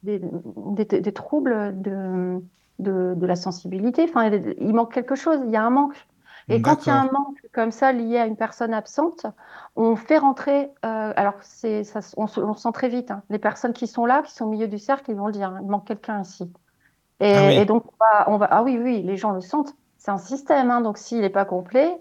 des, 0.03 0.19
des, 0.19 1.11
troubles 1.11 1.81
de, 1.81 2.39
de, 2.79 3.13
de, 3.15 3.25
la 3.25 3.35
sensibilité. 3.35 4.03
Enfin, 4.03 4.29
il 4.29 4.73
manque 4.73 4.93
quelque 4.93 5.15
chose, 5.15 5.39
il 5.45 5.51
y 5.51 5.55
a 5.55 5.63
un 5.63 5.69
manque. 5.69 5.95
Et 6.49 6.61
quand 6.61 6.85
il 6.85 6.89
y 6.89 6.91
a 6.91 7.01
un 7.01 7.11
manque 7.11 7.41
comme 7.51 7.71
ça 7.71 7.91
lié 7.91 8.19
à 8.19 8.25
une 8.25 8.37
personne 8.37 8.73
absente, 8.73 9.25
on 9.75 9.95
fait 9.95 10.17
rentrer. 10.17 10.71
Euh, 10.85 11.13
alors, 11.15 11.33
c'est, 11.41 11.83
ça, 11.83 11.99
on, 12.15 12.25
on, 12.37 12.53
sent 12.53 12.71
très 12.73 12.87
vite. 12.87 13.11
Hein, 13.11 13.23
les 13.29 13.39
personnes 13.39 13.73
qui 13.73 13.85
sont 13.85 14.05
là, 14.05 14.21
qui 14.21 14.33
sont 14.33 14.45
au 14.45 14.49
milieu 14.49 14.67
du 14.67 14.79
cercle, 14.79 15.11
ils 15.11 15.17
vont 15.17 15.27
le 15.27 15.33
dire. 15.33 15.49
Hein, 15.49 15.59
il 15.61 15.67
manque 15.67 15.85
quelqu'un 15.85 16.21
ici. 16.21 16.49
Et, 17.19 17.59
ah 17.59 17.65
donc, 17.65 17.83
on 18.27 18.37
va, 18.37 18.47
Ah 18.49 18.63
oui, 18.63 18.79
oui, 18.81 19.01
les 19.03 19.17
gens 19.17 19.31
le 19.31 19.41
sentent. 19.41 19.75
C'est 19.97 20.11
un 20.11 20.17
système, 20.17 20.71
hein, 20.71 20.81
donc 20.81 20.97
s'il 20.97 21.21
n'est 21.21 21.29
pas 21.29 21.43
complet, 21.45 21.99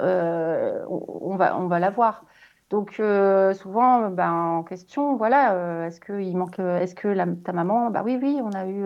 euh, 0.00 0.84
on, 0.88 1.36
va, 1.36 1.56
on 1.58 1.66
va 1.66 1.78
l'avoir. 1.78 2.24
Donc 2.68 2.96
euh, 3.00 3.54
souvent, 3.54 4.10
ben, 4.10 4.32
en 4.32 4.62
question, 4.64 5.16
voilà, 5.16 5.54
euh, 5.54 5.86
est-ce 5.86 6.00
que 6.00 6.20
il 6.20 6.36
manque, 6.36 6.58
est-ce 6.58 6.94
que 6.94 7.08
la, 7.08 7.26
ta 7.26 7.52
maman, 7.52 7.90
bah 7.90 8.02
oui, 8.04 8.18
oui, 8.20 8.40
on 8.42 8.52
a 8.52 8.66
eu, 8.66 8.84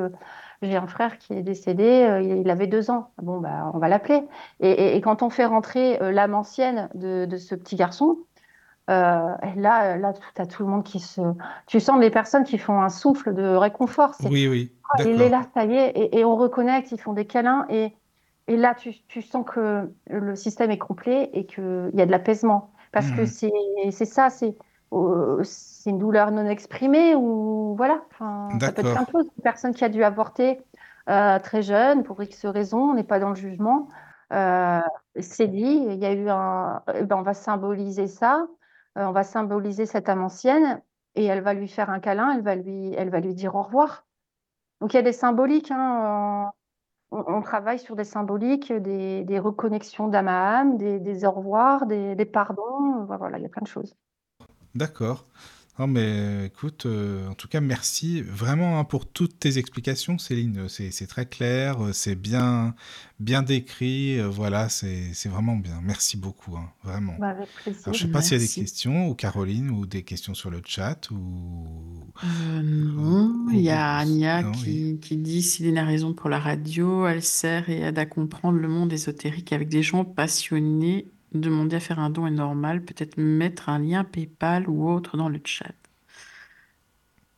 j'ai 0.62 0.76
un 0.76 0.86
frère 0.86 1.18
qui 1.18 1.34
est 1.34 1.42
décédé, 1.42 2.40
il, 2.44 2.50
avait 2.50 2.66
deux 2.66 2.90
ans. 2.90 3.10
Bon, 3.22 3.40
bah, 3.40 3.70
on 3.74 3.78
va 3.78 3.88
l'appeler. 3.88 4.22
Et, 4.60 4.96
et, 4.96 5.00
quand 5.00 5.22
on 5.22 5.30
fait 5.30 5.44
rentrer 5.44 5.98
l'âme 6.12 6.34
ancienne 6.34 6.88
de, 6.94 7.24
de, 7.26 7.36
ce 7.36 7.54
petit 7.54 7.76
garçon, 7.76 8.18
Euh, 8.88 9.34
et 9.42 9.58
là, 9.58 9.96
là, 9.96 10.12
tu 10.12 10.42
as 10.42 10.46
tout 10.46 10.62
le 10.62 10.68
monde 10.68 10.84
qui 10.84 11.00
se. 11.00 11.20
Tu 11.66 11.80
sens 11.80 11.98
des 12.00 12.10
personnes 12.10 12.44
qui 12.44 12.58
font 12.58 12.80
un 12.80 12.88
souffle 12.88 13.34
de 13.34 13.42
réconfort. 13.56 14.14
Oui, 14.24 14.46
oui. 14.46 14.72
Oh, 14.94 15.02
il 15.04 15.20
est 15.20 15.28
là, 15.28 15.42
ça 15.54 15.64
y 15.64 15.74
est, 15.74 16.14
et, 16.14 16.24
on 16.24 16.36
reconnecte, 16.36 16.92
ils 16.92 17.00
font 17.00 17.12
des 17.12 17.24
câlins, 17.24 17.66
et, 17.68 17.92
et 18.46 18.56
là, 18.56 18.74
tu, 18.74 18.94
tu, 19.08 19.22
sens 19.22 19.44
que 19.44 19.90
le 20.08 20.36
système 20.36 20.70
est 20.70 20.78
complet 20.78 21.30
et 21.32 21.46
qu'il 21.46 21.90
y 21.94 22.00
a 22.00 22.06
de 22.06 22.10
l'apaisement. 22.12 22.70
Parce 22.92 23.10
que 23.10 23.22
mhm. 23.22 23.90
c'est 23.90 24.04
ça, 24.04 24.30
c'est 24.30 24.56
euh, 24.92 25.42
c'est 25.42 25.90
une 25.90 25.98
douleur 25.98 26.30
non 26.30 26.46
exprimée, 26.46 27.14
ou 27.14 27.74
voilà, 27.76 28.04
enfin, 28.10 28.48
ça 28.60 28.72
peut 28.72 28.82
être 28.82 28.92
plein 28.92 29.02
de 29.02 29.10
choses. 29.10 29.30
Une 29.36 29.42
personne 29.42 29.74
qui 29.74 29.84
a 29.84 29.88
dû 29.88 30.04
avorter 30.04 30.60
euh, 31.08 31.38
très 31.38 31.62
jeune, 31.62 32.02
pour 32.02 32.22
X 32.22 32.46
raisons, 32.46 32.90
on 32.90 32.94
n'est 32.94 33.04
pas 33.04 33.18
dans 33.18 33.30
le 33.30 33.34
jugement. 33.34 33.88
Euh, 34.32 34.80
c'est 35.20 35.48
dit, 35.48 35.84
il 35.88 35.98
y 35.98 36.06
a 36.06 36.12
eu 36.12 36.28
un. 36.28 36.82
Eh 36.94 37.02
ben, 37.04 37.16
on 37.16 37.22
va 37.22 37.34
symboliser 37.34 38.06
ça, 38.06 38.46
on 38.96 39.12
va 39.12 39.24
symboliser 39.24 39.86
cette 39.86 40.08
âme 40.08 40.22
ancienne, 40.22 40.80
et 41.14 41.24
elle 41.24 41.42
va 41.42 41.54
lui 41.54 41.68
faire 41.68 41.90
un 41.90 42.00
câlin, 42.00 42.32
elle 42.32 42.42
va 42.42 42.54
lui, 42.54 42.94
elle 42.94 43.10
va 43.10 43.20
lui 43.20 43.34
dire 43.34 43.54
au 43.56 43.62
revoir. 43.62 44.06
Donc 44.80 44.92
il 44.94 44.96
y 44.96 45.00
a 45.00 45.02
des 45.02 45.12
symboliques. 45.12 45.70
Hein, 45.70 46.52
on, 47.10 47.40
travaille 47.42 47.78
sur 47.78 47.96
des 47.96 48.04
symboliques, 48.04 48.72
des, 48.72 49.38
reconnexions 49.38 50.08
d'âme 50.08 50.28
à 50.28 50.58
âme, 50.58 50.76
des, 50.76 51.24
au 51.24 51.30
revoir, 51.30 51.86
des, 51.86 52.14
des 52.14 52.24
pardons. 52.26 53.04
Voilà, 53.04 53.38
il 53.38 53.42
y 53.42 53.46
a 53.46 53.48
plein 53.48 53.62
de 53.62 53.68
choses. 53.68 53.96
D'accord. 54.76 55.26
Non, 55.78 55.86
mais 55.86 56.46
écoute, 56.46 56.86
euh, 56.86 57.28
en 57.28 57.34
tout 57.34 57.48
cas, 57.48 57.60
merci 57.60 58.22
vraiment 58.22 58.78
hein, 58.78 58.84
pour 58.84 59.04
toutes 59.04 59.38
tes 59.38 59.58
explications, 59.58 60.16
Céline. 60.16 60.68
C'est 60.70 61.06
très 61.06 61.26
clair, 61.26 61.84
euh, 61.84 61.92
c'est 61.92 62.14
bien, 62.14 62.74
bien 63.20 63.42
décrit. 63.42 64.18
Euh, 64.18 64.26
voilà, 64.26 64.70
c'est 64.70 65.12
vraiment 65.26 65.56
bien. 65.56 65.80
Merci 65.82 66.16
beaucoup, 66.16 66.56
hein, 66.56 66.70
vraiment. 66.82 67.14
Bah, 67.18 67.28
avec 67.28 67.48
plaisir. 67.62 67.82
je 67.84 67.90
ne 67.90 67.94
sais 67.94 68.08
pas 68.08 68.22
s'il 68.22 68.38
y 68.38 68.42
a 68.42 68.46
des 68.46 68.52
questions, 68.52 69.08
ou 69.08 69.14
Caroline, 69.14 69.68
ou 69.68 69.84
des 69.84 70.02
questions 70.02 70.32
sur 70.32 70.50
le 70.50 70.62
chat, 70.64 71.10
ou... 71.10 72.06
non, 72.62 73.46
il 73.52 73.60
y 73.60 73.68
a 73.68 73.96
Anya 73.96 74.44
qui, 74.52 74.98
qui, 74.98 75.18
dit 75.18 75.42
Céline 75.42 75.76
a 75.76 75.84
raison 75.84 76.14
pour 76.14 76.30
la 76.30 76.38
radio, 76.38 77.06
elle 77.06 77.22
sert 77.22 77.68
et 77.68 77.80
aide 77.80 77.98
à 77.98 78.06
comprendre 78.06 78.58
le 78.58 78.68
monde 78.68 78.94
ésotérique 78.94 79.52
avec 79.52 79.68
des 79.68 79.82
gens 79.82 80.06
passionnés 80.06 81.10
Demander 81.32 81.76
à 81.76 81.80
faire 81.80 81.98
un 81.98 82.10
don 82.10 82.26
est 82.26 82.30
normal, 82.30 82.84
peut-être 82.84 83.16
mettre 83.18 83.68
un 83.68 83.78
lien 83.78 84.04
PayPal 84.04 84.68
ou 84.68 84.88
autre 84.88 85.16
dans 85.16 85.28
le 85.28 85.40
chat. 85.44 85.74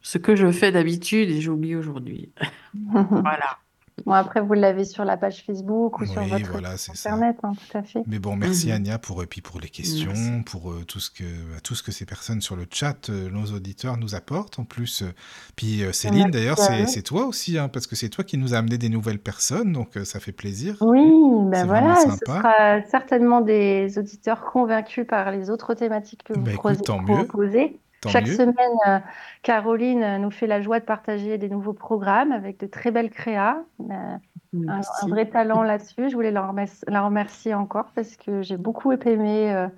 Ce 0.01 0.19
que 0.19 0.37
je 0.37 0.51
fais 0.53 0.73
d'habitude 0.73 1.31
et 1.31 1.41
j'oublie 1.41 1.75
aujourd'hui. 1.75 2.33
voilà. 2.75 3.59
Bon, 4.07 4.13
après, 4.13 4.41
vous 4.41 4.55
l'avez 4.55 4.85
sur 4.85 5.05
la 5.05 5.17
page 5.17 5.43
Facebook 5.45 6.01
ou 6.01 6.07
sur 6.07 6.23
votre 6.23 6.79
site 6.79 7.07
internet, 7.07 7.37
hein, 7.43 7.53
tout 7.53 7.79
à 7.79 7.83
fait. 7.83 8.03
Mais 8.07 8.19
bon, 8.19 8.37
merci 8.37 8.73
mmh 8.73 8.99
pour, 9.03 9.23
et 9.23 9.27
puis 9.27 9.41
pour 9.41 9.61
les 9.61 9.69
questions, 9.69 10.43
pour 10.45 10.71
euh, 10.71 10.85
tout, 10.87 11.01
ce 11.01 11.11
que, 11.11 11.25
tout 11.63 11.75
ce 11.75 11.83
que 11.83 11.93
ces 11.93 12.05
personnes 12.05 12.41
sur 12.41 12.57
le 12.57 12.67
chat, 12.71 13.11
euh, 13.11 13.31
nos 13.31 13.47
auditeurs 13.47 13.97
nous 13.97 14.15
apportent. 14.15 14.59
En 14.59 14.65
plus, 14.65 15.03
euh, 15.03 15.13
puis 15.57 15.83
Céline, 15.93 16.31
d'ailleurs, 16.31 16.59
c'est 16.59 17.03
toi 17.03 17.27
aussi, 17.27 17.59
hein, 17.59 17.69
parce 17.69 17.87
que 17.87 17.97
c'est 17.97 18.09
toi 18.09 18.25
qui 18.25 18.39
nous 18.39 18.55
a 18.55 18.59
amené 18.59 18.79
des 18.79 18.89
nouvelles 18.89 19.19
personnes, 19.19 19.73
donc 19.73 19.99
ça 20.05 20.21
fait 20.21 20.33
plaisir. 20.33 20.77
Oui, 20.81 21.11
ben 21.51 21.67
voilà, 21.67 21.97
ce 21.97 22.11
sera 22.25 22.83
certainement 22.83 23.41
des 23.41 23.99
auditeurs 23.99 24.45
convaincus 24.45 25.07
par 25.07 25.31
les 25.31 25.51
autres 25.51 25.75
thématiques 25.75 26.23
que 26.25 26.35
vous 26.35 26.43
bah, 26.43 26.53
proposez. 27.07 27.79
Chaque 28.07 28.29
semaine, 28.29 28.55
euh, 28.87 28.99
Caroline 29.43 30.19
nous 30.19 30.31
fait 30.31 30.47
la 30.47 30.61
joie 30.61 30.79
de 30.79 30.85
partager 30.85 31.37
des 31.37 31.49
nouveaux 31.49 31.73
programmes 31.73 32.33
avec 32.33 32.61
de 32.61 32.67
très 32.67 32.91
belles 32.91 33.11
créas. 33.11 33.59
Euh, 33.81 34.17
un, 34.69 34.81
vrai 35.09 35.29
talent 35.29 35.63
là-dessus. 35.63 36.09
Je 36.09 36.15
voulais 36.15 36.31
la 36.31 37.03
remercier, 37.03 37.55
encore 37.55 37.91
parce 37.95 38.17
que 38.17 38.43
j'ai 38.43 38.57
beaucoup 38.57 38.93
aimé 38.93 39.69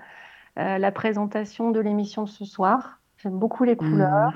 euh, 0.58 0.78
la 0.78 0.92
présentation 0.92 1.70
de 1.70 1.80
l'émission 1.80 2.24
de 2.24 2.28
ce 2.28 2.44
soir. 2.44 2.98
J'aime 3.22 3.38
beaucoup 3.38 3.64
les 3.64 3.76
couleurs. 3.76 4.32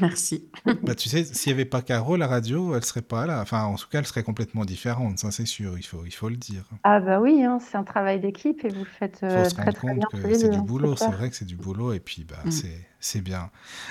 Merci. 0.00 0.50
Bah, 0.82 0.94
tu 0.94 1.08
sais, 1.08 1.24
s'il 1.24 1.52
n'y 1.52 1.60
avait 1.60 1.68
pas 1.68 1.82
Caro, 1.82 2.16
la 2.16 2.26
radio, 2.26 2.74
elle 2.74 2.84
serait 2.84 3.02
pas 3.02 3.26
là. 3.26 3.40
Enfin, 3.40 3.64
en 3.64 3.76
tout 3.76 3.88
cas, 3.88 3.98
elle 3.98 4.06
serait 4.06 4.24
complètement 4.24 4.64
différente, 4.64 5.18
ça 5.18 5.30
c'est 5.30 5.46
sûr, 5.46 5.78
il 5.78 5.84
faut, 5.84 6.04
il 6.04 6.10
faut 6.10 6.28
le 6.28 6.36
dire. 6.36 6.64
Ah 6.82 7.00
bah 7.00 7.20
oui, 7.20 7.44
hein, 7.44 7.58
c'est 7.60 7.76
un 7.76 7.84
travail 7.84 8.20
d'équipe 8.20 8.64
et 8.64 8.68
vous 8.70 8.80
le 8.80 8.84
faites 8.84 9.20
Il 9.22 9.30
faut 9.30 9.50
se 9.50 9.54
rendre 9.54 9.78
compte 9.78 10.04
que 10.10 10.34
c'est 10.34 10.48
du 10.48 10.60
boulot, 10.60 10.96
c'est 10.96 11.10
vrai 11.10 11.30
que 11.30 11.36
c'est 11.36 11.44
du 11.44 11.56
boulot 11.56 11.92
et 11.92 12.00
puis 12.00 12.24
bah, 12.24 12.36
mm. 12.44 12.50
c'est 12.50 12.88
c'est 13.04 13.20
bien. 13.20 13.50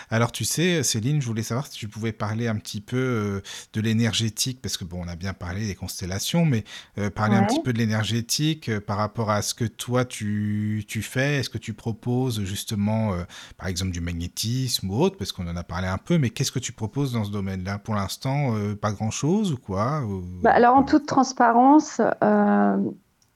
Alors, 0.10 0.32
tu 0.32 0.44
sais, 0.44 0.82
Céline, 0.82 1.22
je 1.22 1.28
voulais 1.28 1.44
savoir 1.44 1.68
si 1.68 1.74
tu 1.74 1.88
pouvais 1.88 2.12
parler 2.12 2.48
un 2.48 2.56
petit 2.56 2.82
peu 2.82 2.98
euh, 2.98 3.42
de 3.74 3.82
l'énergétique, 3.82 4.60
parce 4.62 4.76
que 4.76 4.86
bon, 4.86 5.02
on 5.04 5.08
a 5.08 5.16
bien 5.16 5.34
parlé 5.34 5.68
des 5.68 5.76
constellations, 5.76 6.46
mais 6.46 6.64
euh, 6.98 7.10
parler 7.10 7.36
un 7.36 7.44
petit 7.44 7.62
peu 7.62 7.74
de 7.74 7.78
l'énergétique 7.78 8.70
euh, 8.70 8.80
par 8.80 8.98
rapport 8.98 9.30
à 9.30 9.42
ce 9.44 9.54
que 9.54 9.66
toi 9.66 10.04
tu, 10.04 10.84
tu 10.88 11.04
fais. 11.04 11.40
Est-ce 11.40 11.50
que 11.50 11.60
tu 11.60 11.74
proposes 11.74 12.44
justement, 12.44 13.16
par 13.58 13.68
exemple, 13.68 13.92
du 13.92 14.02
magnétisme 14.02 14.90
ou 14.90 14.96
autre, 14.96 15.18
parce 15.18 15.32
qu'on 15.32 15.48
en 15.48 15.56
a 15.56 15.64
parlé 15.64 15.88
un 15.88 15.98
peu, 15.98 16.18
mais 16.18 16.32
qu'est-ce 16.32 16.52
que 16.52 16.60
tu 16.60 16.72
proposes 16.72 17.14
dans 17.14 17.24
ce 17.24 17.32
domaine-là? 17.32 17.78
Pour 17.78 17.96
l'instant, 17.96 18.56
pas 18.82 18.92
grand-chose 18.92 19.52
ou 19.52 19.58
quoi? 19.58 20.04
Bah, 20.42 20.52
Alors, 20.52 20.76
en 20.76 20.84
toute 20.84 21.06
transparence, 21.06 22.02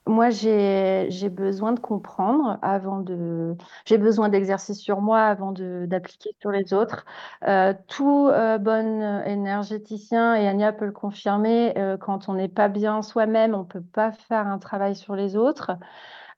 moi, 0.08 0.30
j'ai 0.30 1.30
besoin 1.30 1.74
de 1.74 1.80
comprendre 1.80 2.58
avant 2.62 3.00
de. 3.00 3.56
J'ai 3.86 3.98
besoin 3.98 4.30
d'exercer 4.30 4.74
sur 4.74 5.02
moi 5.02 5.22
avant 5.22 5.52
d'appliquer 5.52 6.36
sur 6.40 6.52
les 6.52 6.74
autres. 6.74 7.06
Euh, 7.48 7.74
tout 7.88 8.28
euh, 8.32 8.58
bon 8.58 9.02
énergéticien, 9.26 10.36
et 10.36 10.48
Anya 10.48 10.74
peut 10.74 10.86
le 10.86 10.92
confirmer, 10.92 11.78
euh, 11.78 11.98
quand 11.98 12.30
on 12.30 12.34
n'est 12.36 12.48
pas 12.48 12.70
bien 12.70 13.02
soi-même, 13.02 13.54
on 13.56 13.60
ne 13.60 13.64
peut 13.64 13.82
pas 13.82 14.12
faire 14.12 14.48
un 14.48 14.60
travail 14.60 14.96
sur 14.96 15.16
les 15.16 15.36
autres. 15.36 15.72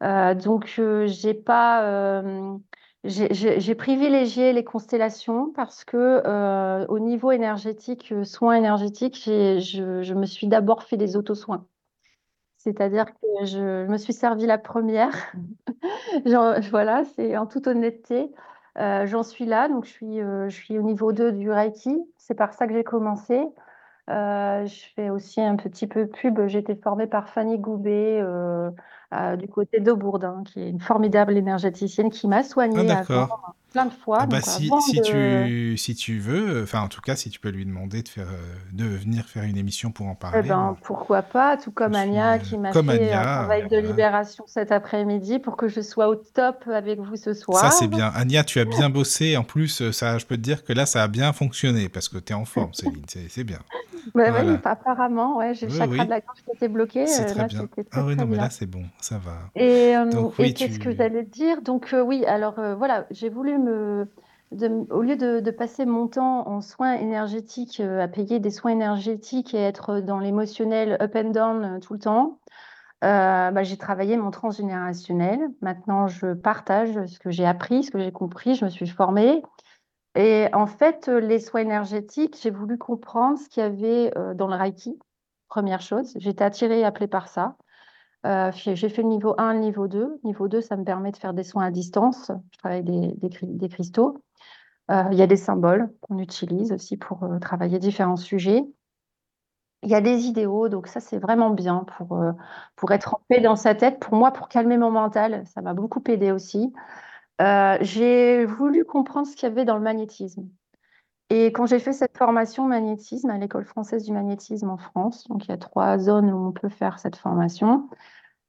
donc, 0.02 0.82
j'ai 1.06 1.34
pas. 1.34 2.22
j'ai 3.04 3.76
privilégié 3.76 4.54
les 4.54 4.64
constellations 4.64 5.52
parce 5.54 5.84
que 5.86 6.86
au 6.88 7.00
niveau 7.00 7.32
énergétique, 7.32 8.14
soins 8.24 8.56
énergétiques, 8.56 9.22
je, 9.26 10.02
je 10.02 10.14
me 10.14 10.26
suis 10.26 10.48
d'abord 10.48 10.84
fait 10.84 10.98
des 10.98 11.16
auto-soins. 11.16 11.66
C'est-à-dire 12.60 13.06
que 13.06 13.46
je, 13.46 13.88
me 13.88 13.98
suis 13.98 14.12
servi 14.12 14.46
la 14.46 14.58
première. 14.58 15.16
voilà, 16.72 17.04
c'est 17.16 17.38
en 17.38 17.46
toute 17.46 17.68
honnêteté. 17.68 18.30
Euh, 18.78 19.08
j'en 19.08 19.24
suis 19.24 19.46
là, 19.46 19.70
donc 19.70 19.86
je 19.86 19.90
suis, 19.90 20.22
euh, 20.22 20.50
je 20.50 20.56
suis 20.56 20.78
au 20.78 20.82
niveau 20.82 21.14
2 21.14 21.32
du 21.32 21.50
Reiki. 21.50 21.98
C'est 22.18 22.36
par 22.36 22.54
ça 22.54 22.68
que 22.68 22.74
j'ai 22.74 22.84
commencé. 22.84 23.42
Euh, 24.10 24.66
je 24.66 24.86
fais 24.94 25.10
aussi 25.10 25.40
un 25.40 25.56
petit 25.56 25.88
peu 25.88 26.08
pub. 26.08 26.48
J'ai 26.48 26.60
été 26.60 26.76
formée 26.76 27.08
par 27.08 27.30
Fanny 27.30 27.58
Goubet 27.58 28.22
du 29.38 29.48
côté 29.48 29.80
d'Aubourdin, 29.80 30.44
qui 30.46 30.62
est 30.62 30.70
une 30.70 30.82
formidable 30.82 31.38
énergéticienne 31.38 32.10
qui 32.10 32.28
m'a 32.28 32.44
soignée 32.44 32.92
ah, 32.92 33.00
avant 33.00 33.56
plein 33.72 33.86
de 33.86 33.94
fois. 33.94 34.20
Ah 34.22 34.26
bah 34.26 34.42
si, 34.42 34.70
si, 34.82 35.02
tu, 35.02 35.78
si 35.78 35.96
tu 35.96 36.20
veux, 36.20 36.64
enfin 36.64 36.82
en 36.82 36.88
tout 36.88 37.02
cas 37.02 37.16
si 37.16 37.30
tu 37.30 37.40
peux 37.40 37.50
lui 37.50 37.66
demander 37.66 38.02
de, 38.04 38.08
faire, 38.08 38.28
euh, 38.28 38.56
de 38.74 38.86
venir 38.86 39.26
faire 39.26 39.44
une 39.44 39.58
émission 39.58 39.92
pour 39.92 40.08
en 40.08 40.14
eh 40.14 40.20
parler. 40.20 40.50
ben, 40.50 40.78
pourquoi 40.84 41.22
pas, 41.22 41.58
tout 41.58 41.72
comme 41.72 41.96
Anya 41.96 42.40
qui 42.40 42.58
m'a 42.58 42.72
fait 42.72 43.14
un 43.14 43.22
travail 43.22 43.68
de 43.68 43.78
libération 43.78 44.46
cet 44.48 44.72
après-midi 44.72 45.40
pour 45.40 45.58
que 45.58 45.68
je 45.68 45.82
sois 45.82 46.08
au 46.08 46.16
top 46.16 46.66
avec 46.74 47.00
vous 47.00 47.16
ce 47.16 47.34
soir. 47.34 47.62
Ça 47.62 47.72
c'est 47.72 47.88
bien. 47.88 48.12
Anya, 48.16 48.44
tu 48.44 48.60
as 48.60 48.66
bien 48.66 48.90
bossé. 48.90 49.38
En 49.38 49.44
plus, 49.44 49.92
ça, 49.92 50.18
je 50.18 50.26
peux 50.26 50.36
te 50.36 50.42
dire 50.42 50.64
que 50.64 50.74
là 50.74 50.86
ça 50.86 51.04
a 51.04 51.08
bien 51.08 51.34
fonctionné 51.34 51.90
parce 51.90 52.10
que 52.10 52.18
tu 52.18 52.34
es 52.34 52.36
en 52.36 52.46
forme, 52.46 52.74
Céline. 52.74 53.06
C'est 53.08 53.44
bien. 53.44 53.60
Bah 54.16 54.32
oui, 54.42 54.58
apparemment, 54.64 55.38
ouais, 55.38 55.54
j'ai 55.54 55.68
le 55.68 55.74
chakra 55.74 56.06
de 56.06 56.10
la 56.10 56.22
gorge 56.22 56.44
qui 56.44 56.52
était 56.56 56.68
bloqué. 56.68 57.08
C'est 57.08 57.32
euh, 57.32 57.34
très 57.34 57.48
bien. 57.48 57.68
ah 57.92 58.04
oui, 58.06 58.16
non, 58.16 58.26
mais 58.26 58.38
là 58.38 58.50
c'est 58.50 58.66
bon, 58.66 58.84
ça 59.00 59.18
va. 59.18 59.34
Et, 59.56 59.96
euh, 59.96 60.30
et 60.40 60.54
qu'est-ce 60.54 60.80
que 60.80 60.92
j'allais 60.92 61.24
dire? 61.24 61.62
Donc 61.62 61.96
oui, 62.06 62.26
alors 62.26 62.56
voilà, 62.78 63.06
j'ai 63.12 63.30
voulu 63.30 63.58
au 64.52 65.02
lieu 65.02 65.16
de, 65.16 65.52
passer 65.52 65.86
mon 65.86 66.08
temps 66.08 66.48
en 66.48 66.62
soins 66.62 66.94
énergétiques, 66.94 67.80
euh, 67.80 68.04
à 68.04 68.08
payer 68.08 68.40
des 68.40 68.50
soins 68.50 68.72
énergétiques 68.72 69.54
et 69.54 69.60
être 69.60 70.00
dans 70.00 70.20
l'émotionnel 70.20 70.98
up 71.02 71.16
and 71.16 71.32
down 71.32 71.64
euh, 71.64 71.80
tout 71.80 71.94
le 71.94 72.00
temps, 72.00 72.40
euh, 73.04 73.52
bah, 73.52 73.64
j'ai 73.64 73.78
travaillé 73.78 74.18
mon 74.18 74.32
transgénérationnel. 74.32 75.40
Maintenant, 75.62 76.08
je 76.08 76.34
partage 76.34 77.06
ce 77.06 77.20
que 77.20 77.30
j'ai 77.30 77.46
appris, 77.46 77.84
ce 77.84 77.92
que 77.92 78.00
j'ai 78.00 78.12
compris, 78.12 78.56
je 78.56 78.66
me 78.66 78.70
suis 78.70 78.88
formée. 78.88 79.42
Et 80.16 80.48
en 80.54 80.66
fait, 80.66 81.08
les 81.08 81.40
soins 81.40 81.62
énergétiques, 81.62 82.38
j'ai 82.42 82.50
voulu 82.50 82.78
comprendre 82.78 83.38
ce 83.38 83.48
qu'il 83.48 83.64
y 83.64 83.66
avait 83.66 84.12
dans 84.36 84.48
le 84.48 84.56
Reiki, 84.56 84.98
première 85.48 85.82
chose. 85.82 86.14
J'étais 86.18 86.44
attirée 86.44 86.80
et 86.80 86.86
appelée 86.86 87.08
par 87.08 87.28
ça. 87.28 87.58
Euh, 88.26 88.52
j'ai 88.54 88.90
fait 88.90 89.02
le 89.02 89.08
niveau 89.08 89.34
1, 89.38 89.54
le 89.54 89.60
niveau 89.60 89.88
2. 89.88 90.20
Niveau 90.24 90.48
2, 90.48 90.62
ça 90.62 90.76
me 90.76 90.84
permet 90.84 91.12
de 91.12 91.18
faire 91.18 91.34
des 91.34 91.44
soins 91.44 91.66
à 91.66 91.72
distance. 91.72 92.32
Je 92.52 92.58
travaille 92.58 92.84
des, 92.84 93.14
des, 93.42 93.70
cristaux. 93.70 94.24
Euh, 94.92 95.04
il 95.12 95.18
y 95.18 95.22
a 95.22 95.28
des 95.28 95.38
symboles 95.38 95.94
qu'on 96.02 96.20
utilise 96.20 96.72
aussi 96.74 96.98
pour 96.98 97.24
euh, 97.24 97.40
travailler 97.40 97.80
différents 97.80 98.18
sujets. 98.18 98.64
Il 99.84 99.90
y 99.90 99.96
a 99.96 100.02
des 100.02 100.26
idéaux, 100.26 100.68
donc 100.68 100.88
ça, 100.88 101.00
c'est 101.00 101.20
vraiment 101.20 101.52
bien 101.52 101.86
pour, 101.98 102.22
pour 102.76 102.92
être 102.92 103.16
en 103.16 103.22
paix 103.30 103.40
dans 103.40 103.56
sa 103.56 103.76
tête. 103.76 104.02
Pour 104.02 104.14
moi, 104.14 104.32
pour 104.32 104.50
calmer 104.50 104.78
mon 104.78 104.92
mental, 104.92 105.44
ça 105.48 105.62
m'a 105.62 105.74
beaucoup 105.74 106.04
aidé 106.10 106.34
aussi. 106.34 106.74
J'ai 107.40 108.46
voulu 108.46 108.86
comprendre 108.86 109.28
ce 109.28 109.36
qu'il 109.36 109.48
y 109.50 109.52
avait 109.52 109.66
dans 109.66 109.76
le 109.76 109.84
magnétisme. 109.84 110.50
Et 111.30 111.48
quand 111.48 111.68
j'ai 111.68 111.80
fait 111.80 111.94
cette 111.94 112.18
formation 112.18 112.66
magnétisme 112.66 113.30
à 113.30 113.38
l'école 113.38 113.66
française 113.66 114.04
du 114.04 114.12
magnétisme 114.12 114.70
en 114.70 114.78
France, 114.78 115.28
donc 115.28 115.46
il 115.46 115.50
y 115.50 115.54
a 115.54 115.58
trois 115.58 116.00
zones 116.00 116.32
où 116.32 116.48
on 116.48 116.52
peut 116.52 116.70
faire 116.70 116.98
cette 117.00 117.16
formation, 117.16 117.88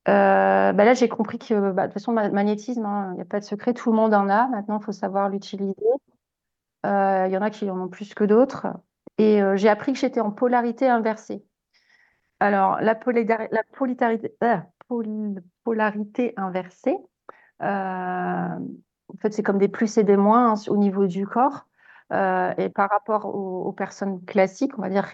bah 0.06 0.72
là, 0.72 0.94
j'ai 0.94 1.08
compris 1.08 1.38
que 1.38 1.72
bah, 1.72 1.82
de 1.82 1.86
toute 1.88 1.94
façon, 1.94 2.12
le 2.12 2.30
magnétisme, 2.30 2.84
hein, 2.84 3.10
il 3.12 3.16
n'y 3.16 3.22
a 3.22 3.26
pas 3.26 3.40
de 3.40 3.44
secret, 3.44 3.74
tout 3.74 3.90
le 3.90 3.96
monde 3.96 4.14
en 4.14 4.28
a. 4.28 4.48
Maintenant, 4.48 4.78
il 4.80 4.84
faut 4.84 4.92
savoir 4.92 5.28
l'utiliser. 5.28 5.74
Il 6.84 7.30
y 7.30 7.36
en 7.36 7.42
a 7.42 7.50
qui 7.50 7.68
en 7.70 7.80
ont 7.80 7.88
plus 7.88 8.14
que 8.14 8.24
d'autres. 8.24 8.66
Et 9.18 9.40
j'ai 9.56 9.68
appris 9.68 9.92
que 9.92 9.98
j'étais 9.98 10.20
en 10.20 10.30
polarité 10.30 10.88
inversée. 10.88 11.44
Alors, 12.40 12.80
la, 12.80 12.98
la 13.52 13.62
polarité, 13.76 14.34
polarité 15.64 16.32
inversée, 16.38 16.96
en 17.60 19.16
fait, 19.20 19.32
c'est 19.32 19.42
comme 19.42 19.58
des 19.58 19.68
plus 19.68 19.98
et 19.98 20.04
des 20.04 20.16
moins 20.16 20.52
hein, 20.52 20.54
au 20.68 20.76
niveau 20.76 21.06
du 21.06 21.26
corps. 21.26 21.66
Euh, 22.12 22.52
et 22.58 22.68
par 22.68 22.90
rapport 22.90 23.26
aux, 23.26 23.72
personnes 23.72 24.24
classiques, 24.24 24.76
on 24.78 24.82
va 24.82 24.88
dire 24.88 25.12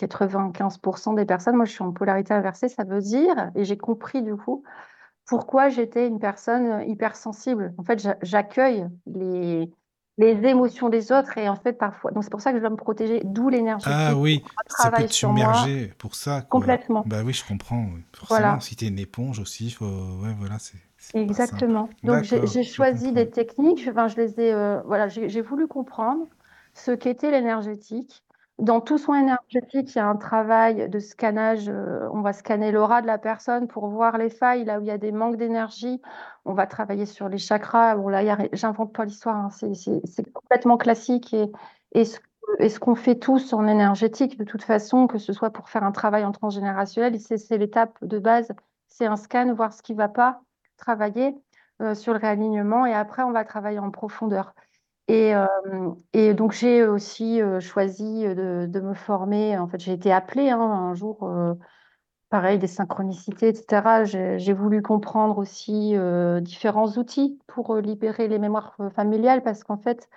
95% 0.00 1.14
des 1.14 1.24
personnes, 1.24 1.56
moi 1.56 1.64
je 1.64 1.72
suis 1.72 1.82
en 1.82 1.92
polarité 1.92 2.34
inversée, 2.34 2.68
ça 2.68 2.82
veut 2.82 3.00
dire, 3.00 3.50
et 3.54 3.64
j'ai 3.64 3.76
compris 3.76 4.22
du 4.22 4.34
coup, 4.34 4.64
pourquoi 5.26 5.68
j'étais 5.68 6.08
une 6.08 6.18
personne 6.18 6.82
hypersensible. 6.88 7.74
En 7.78 7.84
fait, 7.84 8.08
j'accueille 8.22 8.88
les, 9.06 9.70
les 10.18 10.32
émotions 10.48 10.88
des 10.88 11.12
autres 11.12 11.38
et 11.38 11.48
en 11.48 11.54
fait 11.56 11.74
parfois 11.74 12.10
donc 12.10 12.24
c'est 12.24 12.30
pour 12.30 12.40
ça 12.40 12.50
que 12.50 12.58
je 12.58 12.60
dois 12.60 12.70
me 12.70 12.76
protéger 12.76 13.22
d'où 13.24 13.48
l'énergie 13.48 13.86
ah 13.88 14.14
oui 14.14 14.44
ça 14.66 14.90
peut 14.90 15.04
te 15.04 15.12
submerger 15.12 15.92
pour 15.96 16.14
ça 16.14 16.42
complètement. 16.42 17.02
Bah 17.06 17.22
oui 17.24 17.32
je 17.32 17.46
comprends 17.46 17.88
forcément 18.12 18.60
si 18.60 18.76
tu 18.76 18.84
es 18.84 18.88
une 18.88 18.98
éponge 18.98 19.38
aussi 19.38 19.70
faut... 19.70 19.86
ouais 19.86 20.34
voilà 20.38 20.58
c'est 20.58 20.76
Exactement. 21.14 21.88
Donc 22.02 22.24
j'ai 22.24 22.62
choisi 22.62 23.12
des 23.12 23.30
techniques, 23.30 23.86
enfin, 23.90 24.08
je 24.08 24.16
les 24.16 24.40
ai, 24.40 24.52
euh, 24.52 24.80
voilà, 24.86 25.08
j'ai 25.08 25.40
voulu 25.40 25.66
comprendre 25.66 26.26
ce 26.74 26.92
qu'était 26.92 27.30
l'énergétique. 27.30 28.24
Dans 28.58 28.80
tout 28.80 28.98
soin 28.98 29.20
énergétique, 29.20 29.94
il 29.94 29.98
y 29.98 30.00
a 30.00 30.06
un 30.06 30.16
travail 30.16 30.88
de 30.88 30.98
scannage. 31.00 31.68
Euh, 31.68 32.08
on 32.12 32.20
va 32.20 32.32
scanner 32.32 32.70
l'aura 32.70 33.02
de 33.02 33.06
la 33.06 33.18
personne 33.18 33.66
pour 33.66 33.88
voir 33.88 34.18
les 34.18 34.30
failles, 34.30 34.64
là 34.64 34.78
où 34.78 34.82
il 34.82 34.86
y 34.86 34.90
a 34.90 34.98
des 34.98 35.10
manques 35.10 35.36
d'énergie. 35.36 36.00
On 36.44 36.52
va 36.52 36.66
travailler 36.66 37.06
sur 37.06 37.28
les 37.28 37.38
chakras. 37.38 37.96
Bon, 37.96 38.08
là, 38.08 38.22
j'invente 38.52 38.92
pas 38.92 39.04
l'histoire, 39.04 39.36
hein, 39.36 39.48
c'est 39.50 40.32
complètement 40.32 40.76
classique. 40.76 41.34
Et, 41.34 41.50
et 41.92 42.04
ce, 42.04 42.20
et 42.58 42.68
ce 42.68 42.78
qu'on 42.78 42.94
fait 42.94 43.16
tous 43.16 43.52
en 43.52 43.66
énergétique, 43.66 44.38
de 44.38 44.44
toute 44.44 44.62
façon, 44.62 45.06
que 45.06 45.18
ce 45.18 45.32
soit 45.32 45.50
pour 45.50 45.68
faire 45.68 45.82
un 45.82 45.92
travail 45.92 46.24
en 46.24 46.32
transgénérationnel, 46.32 47.18
c'est 47.18 47.58
l'étape 47.58 47.98
de 48.02 48.18
base. 48.18 48.52
C'est 48.88 49.06
un 49.06 49.16
scan, 49.16 49.54
voir 49.54 49.72
ce 49.72 49.82
qui 49.82 49.92
ne 49.92 49.98
va 49.98 50.08
pas 50.08 50.42
travailler 50.82 51.34
euh, 51.80 51.94
sur 51.94 52.12
le 52.12 52.18
réalignement 52.18 52.86
et 52.86 52.92
après, 52.92 53.22
on 53.22 53.32
va 53.32 53.44
travailler 53.44 53.78
en 53.78 53.90
profondeur. 53.90 54.54
Et, 55.08 55.34
euh, 55.34 55.46
et 56.12 56.34
donc, 56.34 56.52
j'ai 56.52 56.84
aussi 56.84 57.40
euh, 57.40 57.60
choisi 57.60 58.24
de, 58.24 58.80
me 58.80 58.94
former. 58.94 59.58
En 59.58 59.68
fait, 59.68 59.80
j'ai 59.80 59.92
été 59.92 60.12
appelée 60.12 60.50
hein, 60.50 60.60
un 60.60 60.94
jour, 60.94 61.28
pareil, 62.30 62.58
des 62.58 62.66
synchronicités, 62.66 63.48
etc. 63.48 64.04
J'ai 64.38 64.52
voulu 64.52 64.82
comprendre 64.82 65.38
aussi 65.38 65.94
différents 66.40 66.88
outils 66.98 67.38
pour 67.46 67.76
libérer 67.76 68.28
les 68.28 68.38
mémoires 68.38 68.76
familiales 68.94 69.42
parce 69.42 69.64
qu'en 69.64 69.76
fait, 69.78 70.08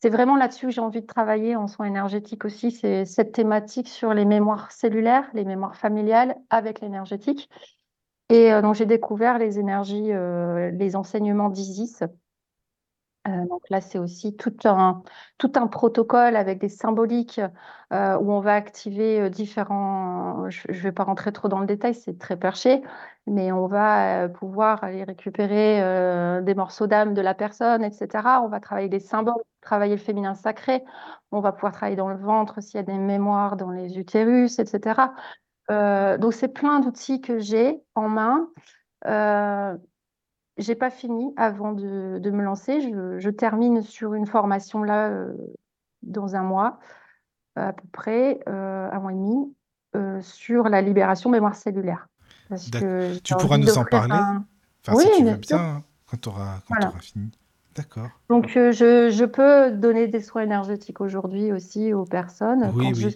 c'est 0.00 0.10
vraiment 0.10 0.36
là-dessus 0.36 0.66
que 0.66 0.72
j'ai 0.72 0.80
envie 0.80 1.02
de 1.02 1.06
travailler 1.06 1.56
en 1.56 1.68
soins 1.68 1.86
énergétiques 1.86 2.44
aussi. 2.44 2.70
C'est 2.70 3.04
cette 3.04 3.32
thématique 3.32 3.88
sur 3.88 4.14
les 4.14 4.24
mémoires 4.24 4.72
cellulaires, 4.72 5.28
les 5.34 5.44
mémoires 5.44 5.76
familiales 5.76 6.36
avec 6.50 6.80
l'énergétique. 6.80 7.48
Et 8.32 8.50
euh, 8.50 8.62
donc, 8.62 8.74
j'ai 8.76 8.86
découvert 8.86 9.38
les 9.38 9.58
énergies, 9.58 10.10
euh, 10.10 10.70
les 10.70 10.96
enseignements 10.96 11.50
d'Isis. 11.50 12.02
Euh, 13.28 13.46
donc 13.46 13.68
là, 13.68 13.80
c'est 13.82 13.98
aussi 13.98 14.34
tout 14.36 14.56
un, 14.64 15.02
tout 15.36 15.52
un 15.54 15.66
protocole 15.66 16.34
avec 16.34 16.58
des 16.58 16.70
symboliques 16.70 17.40
où 17.90 18.32
on 18.32 18.40
va 18.40 18.54
activer 18.54 19.28
différents. 19.28 20.48
Je 20.48 20.72
ne 20.72 20.78
vais 20.78 20.92
pas 20.92 21.04
rentrer 21.04 21.30
trop 21.30 21.48
dans 21.48 21.60
le 21.60 21.66
détail, 21.66 21.94
c'est 21.94 22.18
très 22.18 22.38
perché, 22.38 22.82
mais 23.26 23.52
on 23.52 23.66
va 23.66 24.30
pouvoir 24.30 24.82
aller 24.82 25.04
récupérer 25.04 26.42
des 26.42 26.54
morceaux 26.54 26.86
d'âme 26.86 27.12
de 27.12 27.20
la 27.20 27.34
personne, 27.34 27.84
etc. 27.84 28.40
On 28.42 28.48
va 28.48 28.60
travailler 28.60 28.88
des 28.88 28.98
symboles, 28.98 29.34
travailler 29.60 29.96
le 29.96 30.00
féminin 30.00 30.34
sacré. 30.34 30.82
On 31.32 31.40
va 31.40 31.52
pouvoir 31.52 31.72
travailler 31.72 31.96
dans 31.96 32.08
le 32.08 32.16
ventre 32.16 32.62
s'il 32.62 32.76
y 32.76 32.78
a 32.78 32.82
des 32.82 32.98
mémoires 32.98 33.56
dans 33.56 33.70
les 33.70 33.98
utérus, 33.98 34.58
etc. 34.58 35.10
Euh, 35.72 36.18
donc, 36.18 36.34
c'est 36.34 36.48
plein 36.48 36.80
d'outils 36.80 37.20
que 37.20 37.38
j'ai 37.38 37.80
en 37.94 38.08
main. 38.08 38.48
Euh, 39.06 39.76
j'ai 40.58 40.74
pas 40.74 40.90
fini 40.90 41.32
avant 41.36 41.72
de, 41.72 42.20
me 42.30 42.42
lancer. 42.42 42.80
Je, 42.80 43.30
termine 43.30 43.82
sur 43.82 44.14
une 44.14 44.26
formation 44.26 44.82
là 44.82 45.08
euh, 45.08 45.32
dans 46.02 46.36
un 46.36 46.42
mois, 46.42 46.78
à 47.56 47.72
peu 47.72 47.84
près, 47.90 48.40
un 48.46 48.98
mois 49.00 49.12
et 49.12 49.16
demi, 49.16 49.54
sur 50.22 50.68
la 50.68 50.82
libération 50.82 51.30
mémoire 51.30 51.54
cellulaire. 51.54 52.08
tu 53.24 53.34
pourras 53.34 53.58
nous 53.58 53.78
en 53.78 53.84
parler 53.84 54.18
oui, 54.88 55.04
si 55.04 55.18
tu 55.18 55.24
veux 55.24 55.36
bien, 55.36 55.58
hein, 55.58 55.82
quand 56.06 56.20
tu 56.20 56.28
auras, 56.28 56.58
fini. 57.00 57.30
D'accord. 57.76 58.08
Donc, 58.28 58.48
je, 58.48 58.72
je, 59.10 59.24
peux 59.24 59.70
donner 59.70 60.08
des 60.08 60.20
soins 60.20 60.42
énergétiques 60.42 61.00
aujourd'hui 61.00 61.52
aussi 61.52 61.94
aux 61.94 62.04
personnes 62.04 62.72
quand, 62.76 62.92
Je, 62.92 63.08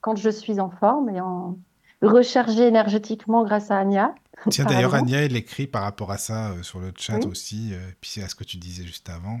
quand 0.00 0.16
je 0.16 0.30
suis 0.30 0.60
en 0.60 0.70
forme 0.70 1.10
et 1.10 1.20
en, 1.20 1.58
recharger 2.02 2.66
énergétiquement 2.66 3.44
grâce 3.44 3.70
à 3.70 3.78
Anya. 3.78 4.14
Tiens, 4.50 4.64
d'ailleurs, 4.64 4.94
Anya, 4.94 5.22
elle 5.22 5.36
écrit 5.36 5.66
par 5.66 5.82
rapport 5.82 6.12
à 6.12 6.18
ça 6.18 6.50
euh, 6.50 6.62
sur 6.62 6.78
le 6.78 6.92
chat 6.96 7.24
aussi, 7.26 7.70
euh, 7.72 7.78
puis 8.00 8.20
à 8.22 8.28
ce 8.28 8.34
que 8.34 8.44
tu 8.44 8.56
disais 8.56 8.84
juste 8.84 9.08
avant. 9.10 9.40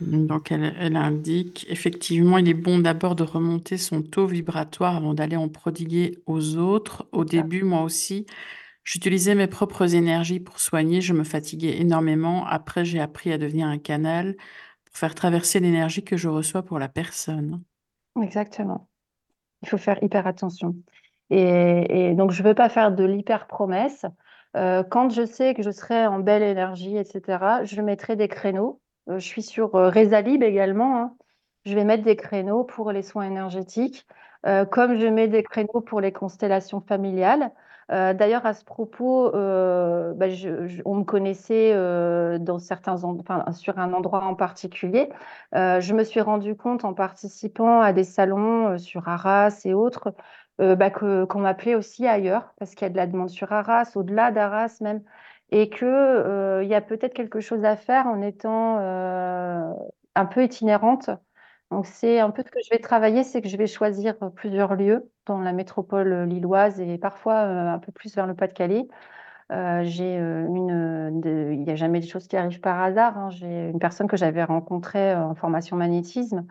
Donc, 0.00 0.50
elle, 0.50 0.74
elle, 0.78 0.96
indique 0.96 1.64
effectivement, 1.68 2.38
il 2.38 2.48
est 2.48 2.54
bon 2.54 2.78
d'abord 2.80 3.14
de 3.14 3.22
remonter 3.22 3.78
son 3.78 4.02
taux 4.02 4.26
vibratoire 4.26 4.96
avant 4.96 5.14
d'aller 5.14 5.36
en 5.36 5.48
prodiguer 5.48 6.18
aux 6.26 6.56
autres. 6.56 7.06
Au 7.12 7.24
début, 7.24 7.62
moi 7.62 7.82
aussi, 7.82 8.26
j'utilisais 8.84 9.34
mes 9.34 9.46
propres 9.46 9.94
énergies 9.94 10.40
pour 10.40 10.58
soigner. 10.58 11.00
Je 11.00 11.14
me 11.14 11.24
fatiguais 11.24 11.80
énormément. 11.80 12.44
Après, 12.46 12.84
j'ai 12.84 13.00
appris 13.00 13.32
à 13.32 13.38
devenir 13.38 13.68
un 13.68 13.78
canal 13.78 14.36
pour 14.84 14.96
faire 14.96 15.14
traverser 15.14 15.60
l'énergie 15.60 16.02
que 16.02 16.16
je 16.16 16.28
reçois 16.28 16.62
pour 16.62 16.80
la 16.80 16.88
personne. 16.88 17.62
Exactement. 18.20 18.88
Il 19.62 19.68
faut 19.68 19.78
faire 19.78 20.02
hyper 20.02 20.26
attention. 20.26 20.74
Et, 21.30 22.14
donc, 22.14 22.30
je 22.30 22.42
ne 22.42 22.48
veux 22.48 22.54
pas 22.54 22.68
faire 22.68 22.92
de 22.92 23.04
l'hyper-promesse. 23.04 24.04
Euh, 24.56 24.82
quand 24.82 25.10
je 25.10 25.24
sais 25.24 25.54
que 25.54 25.62
je 25.62 25.70
serai 25.70 26.06
en 26.06 26.18
belle 26.18 26.42
énergie, 26.42 26.96
etc., 26.96 27.64
je 27.64 27.80
mettrai 27.80 28.16
des 28.16 28.28
créneaux. 28.28 28.80
Euh, 29.08 29.18
je 29.18 29.26
suis 29.26 29.42
sur 29.42 29.74
euh, 29.74 29.88
Rezalib 29.88 30.42
également. 30.42 30.98
Hein. 30.98 31.14
Je 31.64 31.74
vais 31.74 31.84
mettre 31.84 32.04
des 32.04 32.16
créneaux 32.16 32.64
pour 32.64 32.92
les 32.92 33.02
soins 33.02 33.24
énergétiques, 33.24 34.06
comme 34.72 34.98
je 34.98 35.06
mets 35.06 35.28
des 35.28 35.44
créneaux 35.44 35.80
pour 35.80 36.00
les 36.00 36.10
constellations 36.10 36.80
familiales. 36.80 37.52
D'ailleurs, 37.88 38.44
à 38.46 38.52
ce 38.54 38.64
propos, 38.64 39.30
bah, 39.30 40.26
on 40.84 40.94
me 40.96 41.04
connaissait 41.04 41.72
dans 42.40 42.58
certains 42.58 42.96
sur 43.52 43.78
un 43.78 43.92
endroit 43.92 44.24
en 44.24 44.34
particulier. 44.34 45.08
je 45.52 45.94
me 45.94 46.02
suis 46.02 46.20
rendu 46.20 46.56
compte 46.56 46.84
en 46.84 46.94
participant 46.94 47.80
à 47.80 47.92
des 47.92 48.02
salons 48.02 48.76
sur 48.78 49.06
Arras 49.06 49.60
et 49.64 49.72
autres 49.72 50.12
euh, 50.62 50.76
bah, 50.76 50.90
qu'on 50.90 51.40
m'appelait 51.40 51.74
aussi 51.74 52.06
ailleurs, 52.06 52.54
parce 52.58 52.74
qu'il 52.74 52.86
y 52.86 52.86
a 52.86 52.90
de 52.90 52.96
la 52.96 53.06
demande 53.08 53.30
sur 53.30 53.52
Arras, 53.52 53.92
au-delà 53.96 54.30
d'Arras 54.30 54.78
même, 54.80 55.02
et 55.50 55.68
qu'il 55.70 55.88
euh, 55.88 56.62
y 56.64 56.74
a 56.74 56.80
peut-être 56.80 57.14
quelque 57.14 57.40
chose 57.40 57.64
à 57.64 57.76
faire 57.76 58.06
en 58.06 58.22
étant 58.22 58.78
euh, 58.78 59.72
un 60.14 60.26
peu 60.26 60.44
itinérante. 60.44 61.10
Donc 61.70 61.86
c'est 61.86 62.20
un 62.20 62.30
peu 62.30 62.42
ce 62.44 62.50
que 62.50 62.60
je 62.64 62.70
vais 62.70 62.78
travailler, 62.78 63.24
c'est 63.24 63.42
que 63.42 63.48
je 63.48 63.56
vais 63.56 63.66
choisir 63.66 64.14
plusieurs 64.36 64.74
lieux 64.76 65.10
dans 65.26 65.40
la 65.40 65.52
métropole 65.52 66.24
lilloise 66.24 66.80
et 66.80 66.98
parfois 66.98 67.40
un 67.40 67.78
peu 67.78 67.92
plus 67.92 68.14
vers 68.14 68.26
le 68.26 68.34
Pas-de-Calais. 68.34 68.86
j'ai 69.50 70.16
une, 70.18 71.22
il 71.24 71.60
n'y 71.62 71.70
a 71.70 71.76
jamais 71.76 72.00
des 72.00 72.06
choses 72.06 72.28
qui 72.28 72.36
arrivent 72.36 72.60
par 72.60 72.80
hasard. 72.80 73.18
Hein. 73.18 73.30
J'ai 73.30 73.70
une 73.70 73.78
personne 73.78 74.06
que 74.06 74.16
j'avais 74.18 74.44
rencontrée 74.44 75.14
en 75.14 75.34
formation 75.34 75.76
magnétisme 75.76 76.46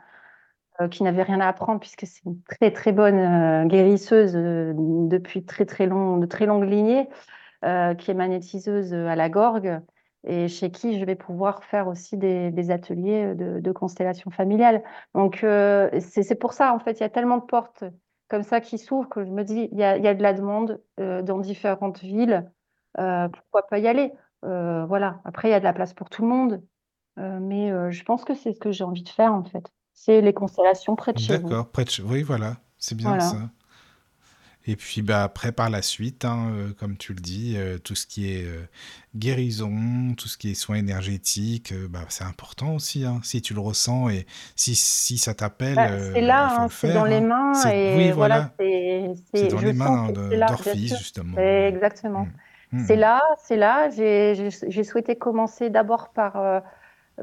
qui 0.90 1.04
n'avait 1.04 1.24
rien 1.24 1.40
à 1.42 1.48
apprendre 1.48 1.80
puisque 1.80 2.06
c'est 2.06 2.24
une 2.26 2.42
très 2.44 2.72
très 2.72 2.92
bonne 2.92 3.20
euh, 3.20 3.66
guérisseuse 3.66 4.36
euh, 4.36 4.74
depuis 4.76 5.46
très 5.46 5.66
très 5.66 5.86
long, 5.86 6.18
de 6.18 6.26
très 6.26 6.46
longue 6.46 6.64
lignée, 6.64 7.08
qui 8.00 8.10
est 8.10 8.16
magnétiseuse 8.16 8.92
à 8.92 9.16
la 9.16 9.30
Gorgue 9.30 9.82
et 10.24 10.48
chez 10.48 10.72
qui 10.72 11.00
je 11.00 11.06
vais 11.06 11.16
pouvoir 11.16 11.64
faire 11.64 11.88
aussi 11.88 12.18
des, 12.18 12.72
ateliers 12.72 13.36
de, 13.36 13.72
constellation 13.72 14.32
familiale. 14.32 14.82
Donc 15.14 15.46
c'est 16.00 16.40
pour 16.40 16.54
ça 16.54 16.74
en 16.74 16.80
fait, 16.80 16.94
il 16.94 17.02
y 17.02 17.04
a 17.04 17.10
tellement 17.10 17.38
de 17.38 17.44
portes 17.44 17.84
comme 18.30 18.42
ça 18.42 18.62
qui 18.62 18.80
s'ouvrent 18.80 19.10
que 19.10 19.24
je 19.24 19.30
me 19.30 19.44
dis 19.44 19.70
il 19.72 19.78
y 19.78 19.84
a, 19.84 19.96
il 19.98 20.04
y 20.04 20.08
a 20.08 20.16
de 20.16 20.24
la 20.24 20.34
demande 20.34 20.82
dans 20.98 21.38
différentes 21.38 22.00
villes, 22.00 22.52
pourquoi 22.96 23.68
pas 23.70 23.78
y 23.78 23.88
aller? 23.88 24.12
Voilà. 24.42 25.22
Après 25.24 25.50
il 25.50 25.52
y 25.52 25.56
a 25.56 25.60
de 25.60 25.66
la 25.66 25.74
place 25.74 25.94
pour 25.94 26.10
tout 26.10 26.24
le 26.24 26.30
monde, 26.30 26.64
mais 27.18 27.92
je 27.92 28.04
pense 28.04 28.26
que 28.26 28.34
c'est 28.34 28.54
ce 28.54 28.60
que 28.60 28.72
j'ai 28.72 28.84
envie 28.84 29.04
de 29.04 29.10
faire 29.10 29.34
en 29.34 29.44
fait 29.44 29.72
c'est 30.04 30.22
les 30.22 30.34
constellations 30.34 30.96
près 30.96 31.14
de 31.14 31.20
chez 31.20 31.38
vous. 31.38 31.50
D'accord, 31.50 31.68
près 31.68 31.86
de 31.86 31.90
chez 31.90 32.02
Oui, 32.02 32.24
voilà, 32.24 32.58
c'est 32.80 32.96
bien 32.96 33.20
ça. 33.20 33.38
Et 34.68 34.76
puis 34.76 35.02
bah, 35.02 35.24
après, 35.24 35.52
par 35.52 35.70
la 35.70 35.82
suite, 35.82 36.24
hein, 36.24 36.52
euh, 36.54 36.74
comme 36.80 36.96
tu 36.96 37.14
le 37.14 37.20
dis, 37.20 37.56
euh, 37.58 37.80
tout 37.80 37.96
ce 37.96 38.06
qui 38.06 38.32
est 38.32 38.44
euh, 38.46 38.62
guérison, 39.16 40.14
tout 40.16 40.28
ce 40.28 40.38
qui 40.38 40.52
est 40.52 40.54
soins 40.54 40.76
énergétiques, 40.76 41.74
bah, 41.90 42.02
c'est 42.10 42.24
important 42.24 42.76
aussi. 42.76 43.04
Hein, 43.06 43.20
si 43.24 43.42
tu 43.42 43.56
le 43.56 43.60
ressens 43.60 44.10
et 44.10 44.28
si, 44.56 44.76
si 44.76 45.18
ça 45.18 45.34
t'appelle, 45.34 45.76
bah, 45.76 46.00
c'est 46.14 46.22
là, 46.22 46.62
hein, 46.62 46.68
c'est 46.70 46.94
dans 46.94 47.06
les 47.06 47.22
mains. 47.22 47.54
Et 47.72 47.96
oui, 47.96 48.12
voilà, 48.12 48.52
c'est 48.60 49.48
dans 49.50 49.60
les 49.60 49.74
mains 49.74 50.12
d'Orphis, 50.12 50.90
justement. 50.90 51.38
Exactement. 51.38 52.26
Mm. 52.26 52.32
Hmm. 52.74 52.86
C'est 52.88 52.96
là, 52.96 53.22
c'est 53.44 53.58
là. 53.58 53.90
J'ai 53.90 54.84
souhaité 54.84 55.16
commencer 55.16 55.70
d'abord 55.70 56.10
par, 56.10 56.62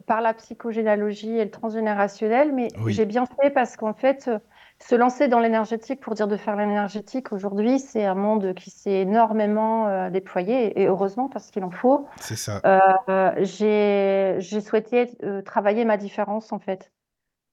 par 0.07 0.20
la 0.20 0.35
psychogénéalogie 0.35 1.36
et 1.36 1.44
le 1.44 1.51
transgénérationnel, 1.51 2.52
mais 2.52 2.68
Oui. 2.85 2.93
j'ai 2.93 3.07
bien 3.07 3.27
fait 3.27 3.51
parce 3.51 3.77
qu'en 3.77 3.94
fait, 3.94 4.28
euh, 4.28 4.39
se 4.81 4.94
lancer 4.94 5.28
dans 5.28 5.41
l'énergétique 5.41 6.01
pour 6.01 6.15
dire 6.15 6.28
de 6.28 6.36
faire 6.36 6.57
l'énergétique 6.57 7.33
aujourd'hui, 7.33 7.78
c'est 7.81 8.05
un 8.05 8.15
monde 8.15 8.55
qui 8.55 8.70
s'est 8.70 9.01
énormément 9.01 9.89
euh, 9.89 10.10
déployé 10.10 10.81
et 10.81 10.86
heureusement 10.86 11.28
parce 11.28 11.51
qu'il 11.51 11.65
en 11.65 11.70
faut. 11.70 12.07
C'est 12.20 12.36
ça. 12.36 12.60
Euh, 12.65 13.33
j'ai 13.39 14.60
souhaité 14.60 15.10
euh, 15.23 15.43
travailler 15.43 15.85
ma 15.85 15.97
différence 15.97 16.52
en 16.52 16.59
fait. 16.59 16.93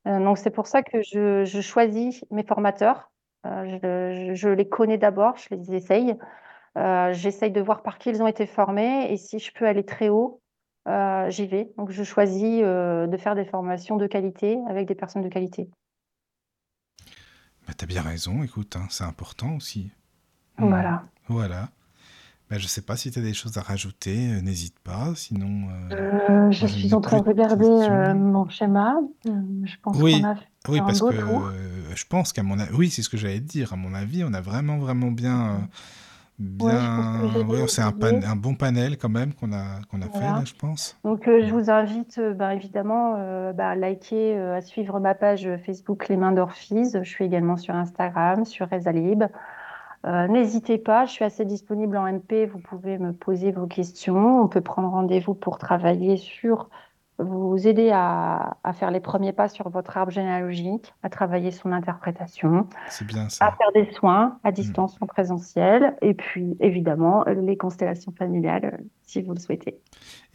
Donc 0.06 0.38
c'est 0.38 0.51
pour 0.51 0.67
ça 0.67 0.83
que 0.83 1.01
je, 1.01 1.45
je 1.45 1.61
choisis 1.61 2.24
mes 2.30 2.43
formateurs. 2.43 3.11
Je, 3.43 4.32
je- 4.33 4.49
les 4.49 4.67
connais 4.69 4.98
d'abord, 4.99 5.35
je 5.38 5.56
les 5.56 5.74
essaye. 5.75 6.15
J'essaye 6.75 7.51
de 7.51 7.61
voir 7.61 7.82
par 7.82 7.98
qui 7.98 8.09
ils 8.09 8.22
ont 8.22 8.27
été 8.27 8.45
formés 8.45 9.11
et 9.11 9.17
si 9.17 9.40
je 9.40 9.51
peux 9.53 9.65
aller 9.65 9.83
très 9.85 10.09
haut, 10.09 10.41
euh, 10.88 11.30
j'y 11.30 11.47
vais. 11.47 11.72
Donc 11.77 11.91
je 11.91 12.03
choisis 12.03 12.61
euh, 12.64 13.07
de 13.07 13.17
faire 13.17 13.35
des 13.35 13.45
formations 13.45 13.97
de 13.97 14.07
qualité 14.07 14.57
avec 14.67 14.88
des 14.88 14.95
personnes 14.95 15.23
de 15.23 15.30
qualité. 15.30 15.69
Bah, 17.67 17.73
T'as 17.75 17.85
bien 17.85 18.01
raison, 18.01 18.43
écoute, 18.43 18.75
hein, 18.75 18.88
c'est 18.89 19.03
important 19.03 19.55
aussi. 19.55 19.89
Hmm. 20.57 20.69
Voilà. 20.69 21.03
Voilà. 21.27 21.69
Bah, 22.49 22.57
je 22.59 22.67
sais 22.67 22.81
pas 22.83 22.95
si 22.95 23.11
tu 23.11 23.19
as 23.19 23.23
des 23.23 23.33
choses 23.33 23.57
à 23.57 23.61
rajouter, 23.61 24.33
euh, 24.33 24.41
n'hésite 24.41 24.80
pas, 24.80 25.14
sinon... 25.15 25.67
euh, 25.91 25.95
Euh, 25.95 26.51
je 26.51 26.67
suis 26.67 26.93
en 26.93 27.01
train 27.01 27.19
de 27.19 27.27
regarder 27.27 27.65
euh, 27.65 28.14
mon 28.14 28.47
schéma. 28.49 28.95
Je 29.25 29.75
pense 29.81 29.97
Oui, 29.99 30.22
qu'on 30.22 30.27
a 30.27 30.35
fait 30.35 30.45
Oui, 30.69 30.80
un 30.80 30.85
parce 30.85 30.99
beau 30.99 31.09
que 31.09 31.15
tour. 31.15 31.47
euh, 31.47 31.95
je 31.95 32.05
pense 32.05 32.33
qu'à 32.33 32.43
mon 32.43 32.59
avis, 32.59 32.73
oui, 32.75 32.89
c'est 32.91 33.01
ce 33.01 33.09
que 33.09 33.17
j'allais 33.17 33.39
te 33.39 33.45
dire. 33.45 33.73
À 33.73 33.75
mon 33.77 33.93
avis, 33.95 34.23
on 34.23 34.33
a 34.33 34.41
vraiment, 34.41 34.77
vraiment 34.77 35.11
bien, 35.11 35.67
Ouais, 36.59 36.73
bien, 36.73 37.45
ouais, 37.47 37.67
c'est 37.67 37.81
un, 37.81 37.91
étudié. 37.91 38.19
pan- 38.22 38.27
un 38.27 38.35
bon 38.35 38.55
panel 38.55 38.97
quand 38.97 39.09
même 39.09 39.33
qu'on 39.33 39.53
a, 39.53 39.81
qu'on 39.89 40.01
a 40.01 40.09
fait 40.09 40.33
là, 40.33 40.43
je 40.45 40.53
pense. 40.53 40.99
Donc, 41.03 41.27
euh, 41.27 41.41
je 41.45 41.51
vous 41.53 41.69
invite 41.69 42.17
euh, 42.17 42.33
bah, 42.33 42.53
évidemment 42.53 43.15
euh, 43.17 43.53
bah, 43.53 43.69
à 43.69 43.75
liker, 43.75 44.38
euh, 44.38 44.55
à 44.57 44.61
suivre 44.61 44.99
ma 44.99 45.15
page 45.15 45.49
Facebook 45.65 46.09
Les 46.09 46.17
Mains 46.17 46.33
d'Orphise. 46.33 46.99
Je 47.03 47.09
suis 47.09 47.23
également 47.25 47.55
sur 47.57 47.73
Instagram, 47.75 48.43
sur 48.45 48.69
Rezalib. 48.69 49.23
Euh, 50.05 50.27
n'hésitez 50.27 50.77
pas, 50.77 51.05
je 51.05 51.11
suis 51.11 51.25
assez 51.25 51.45
disponible 51.45 51.97
en 51.97 52.05
MP. 52.07 52.45
Vous 52.45 52.59
pouvez 52.59 52.97
me 52.99 53.14
poser 53.14 53.51
vos 53.51 53.67
questions. 53.67 54.41
On 54.43 54.47
peut 54.47 54.61
prendre 54.61 54.89
rendez-vous 54.89 55.33
pour 55.35 55.57
travailler 55.57 56.17
sur, 56.17 56.69
vous 57.18 57.68
aider 57.68 57.92
à, 57.92 58.58
à 58.64 58.74
faire 58.74 58.92
les 58.92 59.00
premiers 59.00 59.32
pas 59.32 59.48
sur 59.48 59.69
votre 59.69 59.98
arbre 59.98 60.11
généalogique, 60.11 60.94
à 61.02 61.10
travailler 61.10 61.52
son 61.52 61.72
interprétation, 61.72 62.68
à 63.45 63.52
faire 63.52 63.72
des 63.74 63.92
soins 63.94 64.38
à 64.44 64.52
distance 64.52 64.98
en 65.02 65.06
présentiel, 65.06 65.95
et 66.02 66.14
puis 66.14 66.58
évidemment 66.60 67.24
les 67.26 67.58
constellations 67.58 68.11
familiales, 68.11 68.84
si 69.03 69.22
vous 69.22 69.34
le 69.34 69.40
souhaitez. 69.40 69.80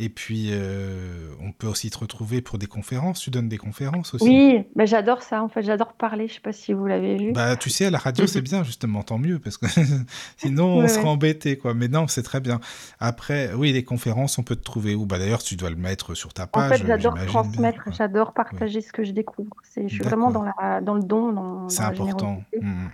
Et 0.03 0.09
puis, 0.09 0.49
euh, 0.53 1.29
on 1.43 1.53
peut 1.53 1.67
aussi 1.67 1.91
te 1.91 1.99
retrouver 1.99 2.41
pour 2.41 2.57
des 2.57 2.67
conférences. 2.67 3.21
Tu 3.21 3.31
donnes 3.31 3.51
des 3.51 3.59
conférences 3.59 4.15
aussi. 4.15 4.25
Oui, 4.25 4.65
mais 4.75 4.87
j'adore 4.87 5.23
ça, 5.23 5.43
en 5.43 5.49
fait, 5.49 5.63
j'adore 5.63 5.93
parler, 5.93 6.27
je 6.27 6.35
sais 6.35 6.41
pas 6.41 6.53
si 6.55 6.73
vous 6.73 6.87
l'avez 6.87 7.19
vu. 7.19 7.33
Bah, 7.33 7.55
tu 7.57 7.69
sais, 7.69 7.85
à 7.85 7.91
la 7.91 7.99
radio, 7.99 8.27
c'est 8.27 8.41
bien, 8.41 8.65
justement, 8.65 9.03
tant 9.03 9.19
mieux, 9.19 9.39
parce 9.39 9.59
que 9.59 9.67
sinon, 10.39 10.79
on 10.79 10.81
Ouais, 10.81 10.89
serait 10.89 11.03
ouais. 11.03 11.09
embêté, 11.11 11.59
quoi. 11.59 11.75
Mais 11.75 11.89
non, 11.89 12.09
c'est 12.09 12.23
très 12.23 12.41
bien. 12.41 12.61
Après, 12.99 13.53
oui, 13.53 13.73
les 13.73 13.85
conférences, 13.85 14.39
on 14.39 14.43
peut 14.43 14.57
te 14.57 14.63
trouver 14.65 14.95
où? 14.95 15.05
Bah, 15.05 15.19
d'ailleurs, 15.19 15.43
tu 15.43 15.57
dois 15.57 15.69
le 15.69 15.77
mettre 15.77 16.15
sur 16.15 16.33
ta 16.33 16.45
En 16.45 16.47
page, 16.47 16.81
fait, 16.81 16.87
j'adore 16.87 17.15
transmettre, 17.27 17.83
j'adore 17.93 18.33
partager 18.33 18.81
ce 18.81 18.93
que 18.95 19.05
je 19.05 19.13
découvre. 19.13 19.55
Je 19.77 19.87
suis 19.87 19.99
vraiment 19.99 20.31
dans 20.31 20.45
D'accord. 20.45 20.63
la, 20.63 20.81
dans 20.81 20.95
le 20.95 21.03
don, 21.03 21.69
C'est 21.69 21.83
important. 21.83 22.43
générosité. 22.53 22.87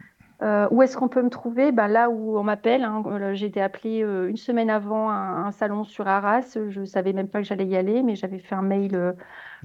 Euh, 0.43 0.69
où 0.71 0.83
est-ce 0.83 0.99
qu'on 0.99 1.09
peut 1.09 1.23
me 1.23 1.31
trouver? 1.31 1.73
Ben, 1.73 1.89
là 1.89 2.11
où 2.11 2.37
on 2.39 2.43
m'appelle. 2.43 2.85
hein. 2.85 3.03
Euh, 3.07 3.35
J'ai 3.35 3.47
été 3.47 3.63
appelée 3.63 4.03
euh, 4.03 4.29
une 4.29 4.37
semaine 4.37 4.69
avant 4.69 5.09
un, 5.11 5.47
un 5.47 5.51
salon 5.51 5.85
sur 5.85 6.07
Arras. 6.07 6.59
Je 6.69 6.85
savais 6.85 7.15
même 7.15 7.29
pas 7.29 7.41
que 7.41 7.47
j'allais 7.49 7.65
y 7.67 7.75
aller, 7.75 8.03
mais 8.03 8.17
j'avais 8.17 8.39
fait 8.39 8.55
un 8.55 8.61
mail 8.63 8.95
euh, 8.95 9.13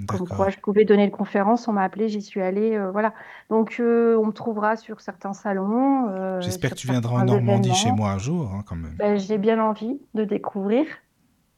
comme 0.08 0.26
quoi 0.28 0.50
je 0.50 0.58
pouvais 0.60 0.86
donner 0.86 1.04
une 1.04 1.12
conférence. 1.12 1.68
On 1.68 1.74
m'a 1.74 1.84
appelé, 1.84 2.08
j'y 2.08 2.22
suis 2.22 2.42
allée. 2.42 2.80
voilà. 2.92 3.14
Donc, 3.50 3.76
on 3.80 4.26
me 4.26 4.32
trouvera 4.32 4.78
sur 4.78 5.02
certains 5.02 5.34
salons, 5.34 6.40
J'espère 6.40 6.70
que 6.72 6.76
tu 6.76 6.88
viendras 6.88 7.22
en 7.22 7.26
Normandie 7.26 7.74
chez 7.74 7.92
moi 7.92 8.12
un 8.12 8.18
jour, 8.18 8.52
hein, 8.54 8.64
quand 8.66 8.76
même. 8.78 8.96
Ben, 8.98 9.18
j'ai 9.18 9.38
bien 9.38 9.62
envie 9.62 10.00
de 10.14 10.24
découvrir. 10.24 10.86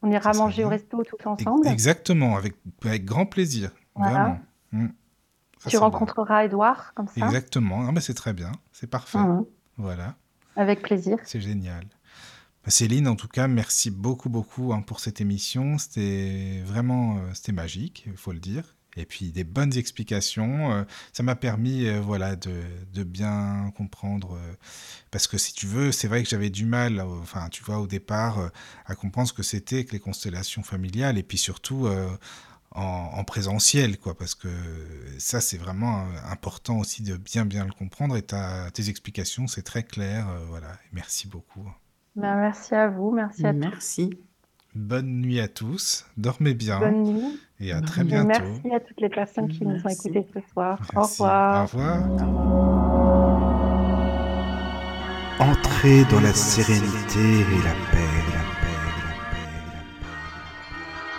On 0.02 0.10
ira 0.10 0.32
manger 0.34 0.64
au 0.64 0.68
resto 0.68 1.02
tous 1.04 1.26
ensemble. 1.26 1.66
Exactement, 1.68 2.36
avec, 2.36 2.54
avec 2.84 3.04
grand 3.04 3.24
plaisir. 3.26 3.70
Voilà. 3.94 4.12
Vraiment. 4.12 4.38
Mm. 4.72 4.86
Tu 5.68 5.76
rencontreras 5.76 6.44
Edouard 6.44 6.92
comme 6.94 7.08
ça. 7.08 7.24
Exactement. 7.26 7.92
Bah, 7.92 8.00
c'est 8.00 8.14
très 8.14 8.32
bien. 8.32 8.52
C'est 8.72 8.86
parfait. 8.88 9.18
Mhm. 9.18 9.44
Voilà. 9.76 10.16
Avec 10.56 10.82
plaisir. 10.82 11.18
C'est 11.24 11.40
génial. 11.40 11.84
Bah, 12.64 12.70
Céline, 12.70 13.08
en 13.08 13.16
tout 13.16 13.28
cas, 13.28 13.48
merci 13.48 13.90
beaucoup, 13.90 14.28
beaucoup 14.28 14.72
hein, 14.72 14.82
pour 14.82 15.00
cette 15.00 15.20
émission. 15.20 15.76
C'était 15.78 16.62
vraiment, 16.64 17.16
euh, 17.18 17.20
c'était 17.34 17.52
magique, 17.52 18.04
il 18.06 18.16
faut 18.16 18.32
le 18.32 18.40
dire. 18.40 18.76
Et 18.96 19.06
puis 19.06 19.32
des 19.32 19.42
bonnes 19.42 19.76
explications. 19.76 20.70
euh, 20.72 20.84
ça 21.12 21.24
m'a 21.24 21.34
permis, 21.34 21.86
euh, 21.88 22.00
voilà, 22.00 22.36
de, 22.36 22.62
de 22.92 23.02
bien 23.02 23.72
comprendre. 23.76 24.38
parce 25.10 25.26
que 25.26 25.36
si 25.36 25.52
tu 25.52 25.66
veux, 25.66 25.90
c'est 25.90 26.06
vrai 26.06 26.22
que 26.22 26.28
j'avais 26.28 26.50
du 26.50 26.64
mal, 26.64 27.00
enfin, 27.00 27.48
tu 27.48 27.64
vois, 27.64 27.80
au 27.80 27.88
départ, 27.88 28.50
à 28.86 28.94
comprendre 28.94 29.26
ce 29.28 29.32
que 29.32 29.42
c'était 29.42 29.84
que 29.84 29.90
les 29.92 29.98
constellations 30.00 30.62
familiales. 30.62 31.18
Et 31.18 31.24
puis 31.24 31.38
surtout. 31.38 31.88
En, 32.74 33.10
en 33.14 33.24
présentiel, 33.24 33.98
quoi, 33.98 34.16
parce 34.16 34.34
que 34.34 34.48
ça, 35.18 35.40
c'est 35.40 35.56
vraiment 35.58 36.04
important 36.30 36.78
aussi 36.78 37.02
de 37.02 37.16
bien, 37.16 37.44
bien 37.46 37.64
le 37.64 37.72
comprendre. 37.72 38.16
Et 38.16 38.22
ta- 38.22 38.70
tes 38.72 38.88
explications, 38.88 39.46
c'est 39.46 39.62
très 39.62 39.84
clair, 39.84 40.28
euh, 40.28 40.38
voilà. 40.48 40.68
Merci 40.92 41.28
beaucoup. 41.28 41.68
Ben, 42.16 42.34
merci 42.36 42.74
à 42.74 42.88
vous, 42.88 43.10
merci 43.12 43.46
à 43.46 43.52
tous. 43.52 43.58
Merci. 43.60 44.10
Bonne 44.74 45.20
nuit 45.20 45.38
à 45.38 45.46
tous, 45.46 46.04
dormez 46.16 46.52
bien 46.52 46.80
Bonne 46.80 47.02
nuit. 47.04 47.40
et 47.60 47.70
à 47.70 47.80
très. 47.80 48.00
Et 48.00 48.04
bientôt. 48.04 48.26
merci 48.44 48.74
à 48.74 48.80
toutes 48.80 49.00
les 49.00 49.08
personnes 49.08 49.48
qui 49.48 49.64
nous 49.64 49.76
ont 49.84 49.88
écoutés 49.88 50.26
ce 50.34 50.40
soir. 50.52 50.80
Au 50.96 51.02
revoir. 51.02 51.62
Au 51.62 51.66
revoir. 51.66 52.04
Entrez 55.38 56.04
dans 56.10 56.20
la 56.20 56.32
sérénité 56.32 57.20
et 57.20 57.62
la 57.62 57.74
paix, 57.92 58.23